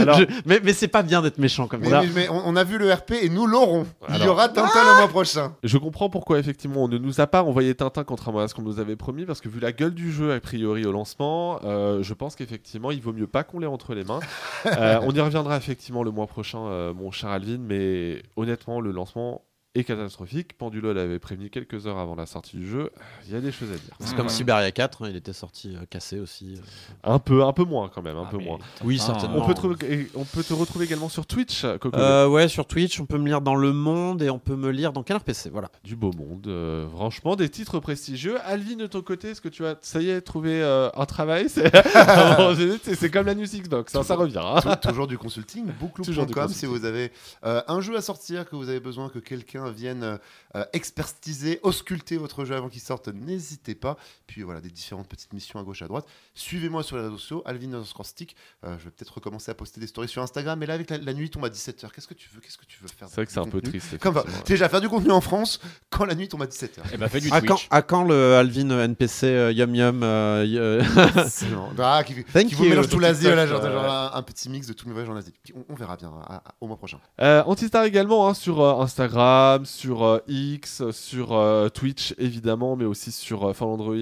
Alors, 0.00 0.18
Je- 0.20 0.24
mais 0.46 0.60
mais 0.62 0.72
c'est 0.72 0.88
pas 0.88 1.02
bien 1.02 1.22
d'être 1.22 1.38
méchant 1.38 1.66
comme 1.66 1.80
mais, 1.80 1.90
ça. 1.90 2.00
mais- 2.02 2.08
mais 2.14 2.28
on, 2.30 2.42
on 2.46 2.56
a 2.56 2.64
vu 2.64 2.78
le 2.78 2.92
RP 2.92 3.12
et 3.22 3.28
nous 3.28 3.46
l'aurons. 3.46 3.86
Il 4.10 4.24
y 4.24 4.28
aura 4.28 4.48
Tintin 4.48 4.80
le 4.92 4.96
mois 4.98 5.08
prochain. 5.08 5.52
Je 5.62 5.76
comprends 5.78 6.08
pourquoi 6.08 6.38
effectivement 6.38 6.84
on 6.84 6.88
ne 6.88 6.98
nous 6.98 7.20
a 7.20 7.26
pas 7.26 7.42
envoyé 7.42 7.74
Tintin 7.74 8.04
contrairement 8.04 8.40
à 8.40 8.48
ce 8.48 8.54
qu'on 8.54 8.62
nous 8.62 8.78
avait 8.80 8.96
promis 8.96 9.24
parce 9.26 9.40
que 9.40 9.48
vu 9.48 9.60
la 9.60 9.72
gueule 9.72 9.94
du 9.94 10.12
jeu 10.12 10.32
a 10.32 10.40
priori 10.40 10.84
au 10.86 10.92
lancement, 10.92 11.60
euh, 11.64 12.02
je 12.02 12.14
pense 12.14 12.36
qu'effectivement 12.36 12.90
il 12.90 13.00
vaut 13.00 13.12
mieux 13.12 13.26
pas 13.26 13.44
qu'on 13.44 13.58
l'ait 13.58 13.66
entre 13.66 13.94
les 13.94 14.04
mains. 14.04 14.20
Euh, 14.66 14.98
on 15.02 15.12
y 15.12 15.20
reviendra 15.20 15.56
effectivement 15.56 16.02
le 16.02 16.10
mois 16.10 16.26
prochain, 16.26 16.58
euh, 16.66 16.92
mon 16.94 17.10
cher 17.10 17.30
Alvin, 17.30 17.58
mais 17.60 18.22
honnêtement 18.36 18.80
le 18.80 18.90
lancement 18.92 19.42
est 19.78 19.84
catastrophique. 19.84 20.56
Pendulo 20.58 20.92
l'avait 20.92 21.18
prévenu 21.18 21.50
quelques 21.50 21.86
heures 21.86 21.98
avant 21.98 22.14
la 22.14 22.26
sortie 22.26 22.56
du 22.56 22.68
jeu. 22.68 22.90
Il 23.26 23.34
y 23.34 23.36
a 23.36 23.40
des 23.40 23.52
choses 23.52 23.70
à 23.70 23.74
dire. 23.74 23.94
C'est 24.00 24.14
comme 24.16 24.28
Siberia 24.28 24.70
4, 24.70 25.04
hein, 25.04 25.08
il 25.10 25.16
était 25.16 25.32
sorti 25.32 25.74
euh, 25.76 25.80
cassé 25.90 26.18
aussi. 26.20 26.54
euh. 26.56 26.60
Un 27.14 27.18
peu, 27.18 27.44
un 27.44 27.52
peu 27.52 27.64
moins 27.64 27.88
quand 27.92 28.02
même, 28.02 28.16
un 28.16 28.24
Ah, 28.26 28.30
peu 28.30 28.38
moins. 28.38 28.58
Oui, 28.84 28.98
certainement. 28.98 29.38
On 29.42 29.46
peut, 29.46 29.54
te, 29.54 29.66
on 30.16 30.24
peut 30.24 30.42
te 30.42 30.52
retrouver 30.52 30.84
également 30.86 31.08
sur 31.08 31.26
Twitch, 31.26 31.64
Coco. 31.80 31.96
Euh, 31.96 32.26
ouais, 32.28 32.48
sur 32.48 32.66
Twitch, 32.66 33.00
on 33.00 33.06
peut 33.06 33.18
me 33.18 33.26
lire 33.26 33.40
dans 33.40 33.54
Le 33.54 33.72
Monde 33.72 34.22
et 34.22 34.30
on 34.30 34.38
peut 34.38 34.56
me 34.56 34.70
lire 34.70 34.92
dans 34.92 35.02
Canard 35.02 35.24
PC. 35.24 35.50
Voilà. 35.50 35.70
Du 35.84 35.96
beau 35.96 36.12
monde, 36.12 36.46
euh, 36.46 36.88
franchement, 36.90 37.36
des 37.36 37.48
titres 37.48 37.78
prestigieux. 37.80 38.38
Alvin, 38.44 38.76
de 38.76 38.86
ton 38.86 39.02
côté, 39.02 39.30
est-ce 39.30 39.40
que 39.40 39.48
tu 39.48 39.64
as, 39.66 39.76
ça 39.82 40.00
y 40.00 40.10
est, 40.10 40.20
trouvé 40.20 40.62
euh, 40.62 40.88
un 40.94 41.06
travail? 41.06 41.46
C'est 41.48 41.70
comme 43.10 43.26
la 43.26 43.34
News 43.34 43.44
Xbox, 43.46 43.94
hein, 43.94 44.02
ça 44.02 44.14
revient. 44.16 44.40
hein. 44.42 44.60
Tou- 44.60 44.88
Toujours 44.88 45.06
du 45.06 45.18
consulting, 45.18 45.66
bookloop.com 45.80 46.48
si 46.48 46.66
vous 46.66 46.84
avez 46.84 47.12
euh, 47.44 47.62
un 47.68 47.80
jeu 47.80 47.96
à 47.96 48.00
sortir, 48.02 48.48
que 48.48 48.56
vous 48.56 48.68
avez 48.68 48.80
besoin 48.80 49.08
que 49.08 49.18
quelqu'un 49.18 49.65
vienne 49.70 50.02
euh, 50.02 50.18
euh, 50.56 50.64
expertiser, 50.72 51.60
ausculter 51.62 52.16
votre 52.16 52.44
jeu 52.44 52.54
avant 52.56 52.68
qu'il 52.68 52.80
sorte, 52.80 53.08
n'hésitez 53.08 53.74
pas. 53.74 53.96
Puis 54.26 54.42
voilà, 54.42 54.60
des 54.60 54.70
différentes 54.70 55.08
petites 55.08 55.32
missions 55.32 55.58
à 55.58 55.62
gauche 55.62 55.82
à 55.82 55.88
droite. 55.88 56.06
Suivez-moi 56.34 56.82
sur 56.82 56.96
les 56.96 57.02
réseaux 57.02 57.18
sociaux, 57.18 57.42
Alvin 57.44 57.66
underscore 57.74 58.06
stick. 58.06 58.36
Euh, 58.64 58.76
je 58.78 58.84
vais 58.84 58.90
peut-être 58.90 59.14
recommencer 59.14 59.50
à 59.50 59.54
poster 59.54 59.80
des 59.80 59.86
stories 59.86 60.08
sur 60.08 60.22
Instagram, 60.22 60.58
mais 60.58 60.66
là 60.66 60.74
avec 60.74 60.90
la, 60.90 60.98
la 60.98 61.12
nuit 61.14 61.30
tombe 61.30 61.44
à 61.44 61.48
17h. 61.48 61.90
Qu'est-ce 61.94 62.08
que 62.08 62.14
tu 62.14 62.28
veux? 62.34 62.40
Qu'est-ce 62.40 62.58
que 62.58 62.64
tu 62.66 62.78
veux 62.82 62.88
faire 62.88 63.08
C'est 63.08 63.16
vrai 63.16 63.26
que 63.26 63.32
c'est 63.32 63.38
un 63.40 63.44
peu 63.44 63.60
triste. 63.60 63.98
Comme 63.98 64.22
déjà 64.46 64.68
faire 64.68 64.80
du 64.80 64.88
contenu 64.88 65.10
en 65.12 65.20
France 65.20 65.60
quand 65.90 66.04
la 66.04 66.14
nuit 66.14 66.28
tombe 66.28 66.42
à 66.42 66.46
17h. 66.46 66.94
Et 66.94 66.96
bah, 66.96 67.08
fais 67.08 67.20
du 67.20 67.30
À 67.32 67.40
quand, 67.40 67.56
Twitch. 67.56 67.68
à 67.70 67.82
quand 67.82 68.04
le 68.04 68.34
Alvin 68.36 68.70
euh, 68.70 68.84
NPC 68.84 69.26
euh, 69.26 69.52
Yum 69.52 69.74
Yum 69.74 70.02
euh, 70.02 70.44
y- 70.46 70.58
euh, 70.58 70.82
Ah, 71.78 72.02
qui, 72.06 72.24
Thank 72.24 72.46
qui 72.48 72.54
vous 72.54 72.64
you. 72.64 72.70
mélange 72.70 72.88
tout 72.88 72.98
l'Asie, 72.98 73.24
là, 73.24 73.46
genre, 73.46 73.60
TikTok, 73.60 73.72
genre 73.82 73.90
un, 73.92 74.10
un 74.14 74.22
petit 74.22 74.48
mix 74.48 74.66
de 74.66 74.72
tous 74.72 74.86
mes 74.86 74.92
voyages 74.92 75.10
en 75.10 75.16
Asie. 75.16 75.32
On, 75.54 75.64
on 75.68 75.74
verra 75.74 75.96
bien 75.96 76.12
à- 76.26 76.36
à- 76.36 76.42
au 76.60 76.66
mois 76.66 76.76
prochain. 76.76 76.98
Euh, 77.20 77.42
Antistar 77.44 77.84
également 77.84 78.28
hein, 78.28 78.34
sur 78.34 78.60
euh, 78.60 78.82
Instagram, 78.82 79.55
Instagram, 79.56 79.66
sur 79.66 80.04
euh, 80.04 80.18
X, 80.28 80.82
sur 80.90 81.32
euh, 81.32 81.68
Twitch 81.68 82.14
évidemment, 82.18 82.76
mais 82.76 82.84
aussi 82.84 83.12
sur 83.12 83.44
euh, 83.48 83.52
Fall 83.52 83.68
Android, 83.68 83.94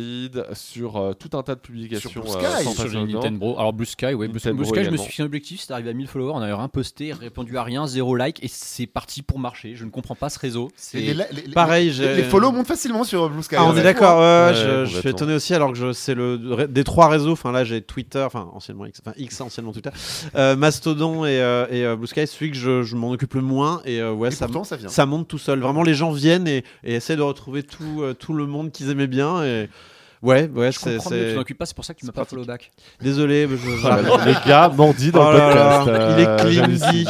sur 0.52 0.96
euh, 0.96 1.12
tout 1.12 1.36
un 1.36 1.42
tas 1.42 1.54
de 1.54 1.60
publications. 1.60 2.10
Sur 2.10 2.22
Blue 2.22 2.30
euh, 2.32 2.60
Sky, 2.60 2.88
sur. 2.88 3.04
Nintendo. 3.06 3.54
Alors 3.58 3.72
Blue 3.72 3.86
Sky, 3.86 4.14
ouais, 4.14 4.28
Blue, 4.28 4.38
Sky, 4.40 4.50
je 4.84 4.90
me 4.90 4.96
suis 4.96 5.06
fixé 5.08 5.22
un 5.22 5.26
objectif, 5.26 5.60
c'est 5.60 5.72
arrivé 5.72 5.90
à 5.90 5.92
1000 5.92 6.06
followers, 6.08 6.32
on 6.34 6.40
a 6.42 6.46
rien 6.46 6.68
posté, 6.68 7.12
répondu 7.12 7.56
à 7.58 7.62
rien, 7.62 7.86
zéro 7.86 8.14
like, 8.16 8.42
et 8.42 8.48
c'est 8.48 8.86
parti 8.86 9.22
pour 9.22 9.38
marcher. 9.38 9.74
Je 9.76 9.84
ne 9.84 9.90
comprends 9.90 10.14
pas 10.14 10.28
ce 10.28 10.38
réseau. 10.38 10.70
C'est 10.76 10.98
Et 10.98 11.14
les, 11.14 11.24
les- 11.32 11.42
les- 11.46 11.52
Pareil, 11.52 11.90
les, 11.90 12.22
follow 12.24 12.50
montent 12.52 12.66
facilement 12.66 13.04
sur 13.04 13.28
Blue 13.30 13.42
Sky. 13.42 13.56
Ah, 13.58 13.64
on 13.66 13.76
est 13.76 13.82
d'accord, 13.82 14.16
fou, 14.16 14.20
ouais, 14.20 14.44
Ouais, 14.44 14.84
je, 14.86 14.92
je 14.92 14.98
suis 15.00 15.08
étonné 15.08 15.34
aussi 15.34 15.54
alors 15.54 15.72
que 15.72 15.78
je- 15.78 15.92
c'est 15.92 16.14
le 16.14 16.66
des 16.68 16.84
trois 16.84 17.08
réseaux. 17.08 17.32
Enfin 17.32 17.52
là 17.52 17.64
j'ai 17.64 17.80
Twitter, 17.82 18.22
enfin 18.22 18.48
anciennement 18.52 18.86
X, 18.86 19.00
enfin 19.04 19.14
X 19.16 19.40
anciennement 19.40 19.72
Twitter, 19.72 19.90
euh, 20.34 20.56
Mastodon 20.56 21.24
et, 21.24 21.40
euh, 21.40 21.66
et, 21.70 21.84
euh, 21.84 21.96
Blue 21.96 22.06
Sky, 22.06 22.26
celui 22.26 22.50
que 22.50 22.56
je, 22.56 22.82
je 22.82 22.96
m'en 22.96 23.10
occupe 23.10 23.34
le 23.34 23.40
moins 23.42 23.80
et 23.84 24.00
euh, 24.00 24.12
ouais 24.12 24.28
Et 24.28 24.30
ça, 24.32 24.46
pourtant, 24.46 24.64
ça 24.64 24.76
vient. 24.76 24.88
ça 24.88 25.06
monte 25.06 25.28
tout 25.34 25.38
seul. 25.38 25.58
Vraiment 25.58 25.82
les 25.82 25.94
gens 25.94 26.12
viennent 26.12 26.46
et, 26.46 26.64
et 26.84 26.94
essaient 26.94 27.16
de 27.16 27.22
retrouver 27.22 27.64
tout, 27.64 28.02
euh, 28.02 28.14
tout 28.14 28.34
le 28.34 28.46
monde 28.46 28.70
qu'ils 28.70 28.90
aimaient 28.90 29.08
bien 29.08 29.42
et 29.44 29.68
ouais 30.22 30.48
ouais 30.48 30.70
Je 30.72 30.78
c'est 30.78 30.98
tu 30.98 31.08
c'est- 31.08 31.34
t'en 31.34 31.40
occupes 31.40 31.58
pas, 31.58 31.66
c'est 31.66 31.74
pour 31.74 31.84
ça 31.84 31.92
que 31.92 31.98
tu 31.98 32.06
m'as 32.06 32.12
pas 32.12 32.24
follow 32.24 32.44
back. 32.44 32.70
désolé 33.02 33.46
mais 33.48 33.56
je, 33.56 33.86
Ah, 33.86 34.00
le 34.00 34.46
gars 34.48 34.68
mendie 34.68 35.10
dans 35.10 35.28
Oh 35.28 35.32
le 35.32 35.38
là 35.38 35.78
podcast. 35.84 35.86
là, 35.88 36.16
il 36.16 36.22
est 36.22 36.28
euh, 36.28 36.36
clingy. 36.68 37.06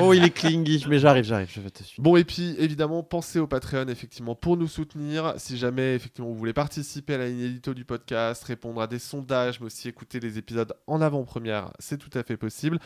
oh 0.00 0.12
il 0.14 0.24
est 0.24 0.30
clingy 0.30 0.84
mais 0.88 0.98
j'arrive 0.98 1.24
j'arrive 1.24 1.48
je 1.54 1.60
vais 1.60 1.68
te 1.70 1.82
suivre. 1.84 2.02
Bon 2.02 2.16
et 2.16 2.24
puis 2.24 2.56
évidemment 2.58 3.02
pensez 3.02 3.38
au 3.38 3.46
Patreon 3.46 3.86
effectivement 3.88 4.34
pour 4.34 4.56
nous 4.56 4.68
soutenir 4.68 5.34
si 5.36 5.58
jamais 5.58 5.94
effectivement 5.96 6.30
vous 6.30 6.36
voulez 6.38 6.54
participer 6.54 7.14
à 7.14 7.18
la 7.18 7.26
ligne 7.28 7.40
édito 7.44 7.74
du 7.74 7.84
podcast, 7.84 8.42
répondre 8.44 8.80
à 8.80 8.86
des 8.86 8.98
sondages 8.98 9.60
mais 9.60 9.66
aussi 9.66 9.86
écouter 9.88 10.18
les 10.18 10.38
épisodes 10.38 10.72
en 10.86 11.02
avant-première, 11.02 11.70
c'est 11.78 11.98
tout 11.98 12.16
à 12.18 12.22
fait 12.22 12.38
possible. 12.38 12.78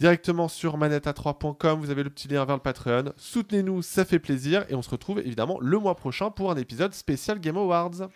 Directement 0.00 0.48
sur 0.48 0.76
manetta3.com, 0.76 1.80
vous 1.80 1.90
avez 1.90 2.02
le 2.02 2.10
petit 2.10 2.28
lien 2.28 2.44
vers 2.44 2.56
le 2.56 2.62
Patreon. 2.62 3.12
Soutenez-nous, 3.16 3.82
ça 3.82 4.04
fait 4.04 4.18
plaisir 4.18 4.64
et 4.68 4.74
on 4.74 4.82
se 4.82 4.90
retrouve 4.90 5.20
évidemment 5.20 5.58
le 5.60 5.78
mois 5.78 5.94
prochain 5.94 6.30
pour 6.30 6.50
un 6.50 6.56
épisode 6.56 6.92
spécial 6.94 7.40
Game 7.40 7.56
Awards. 7.56 8.08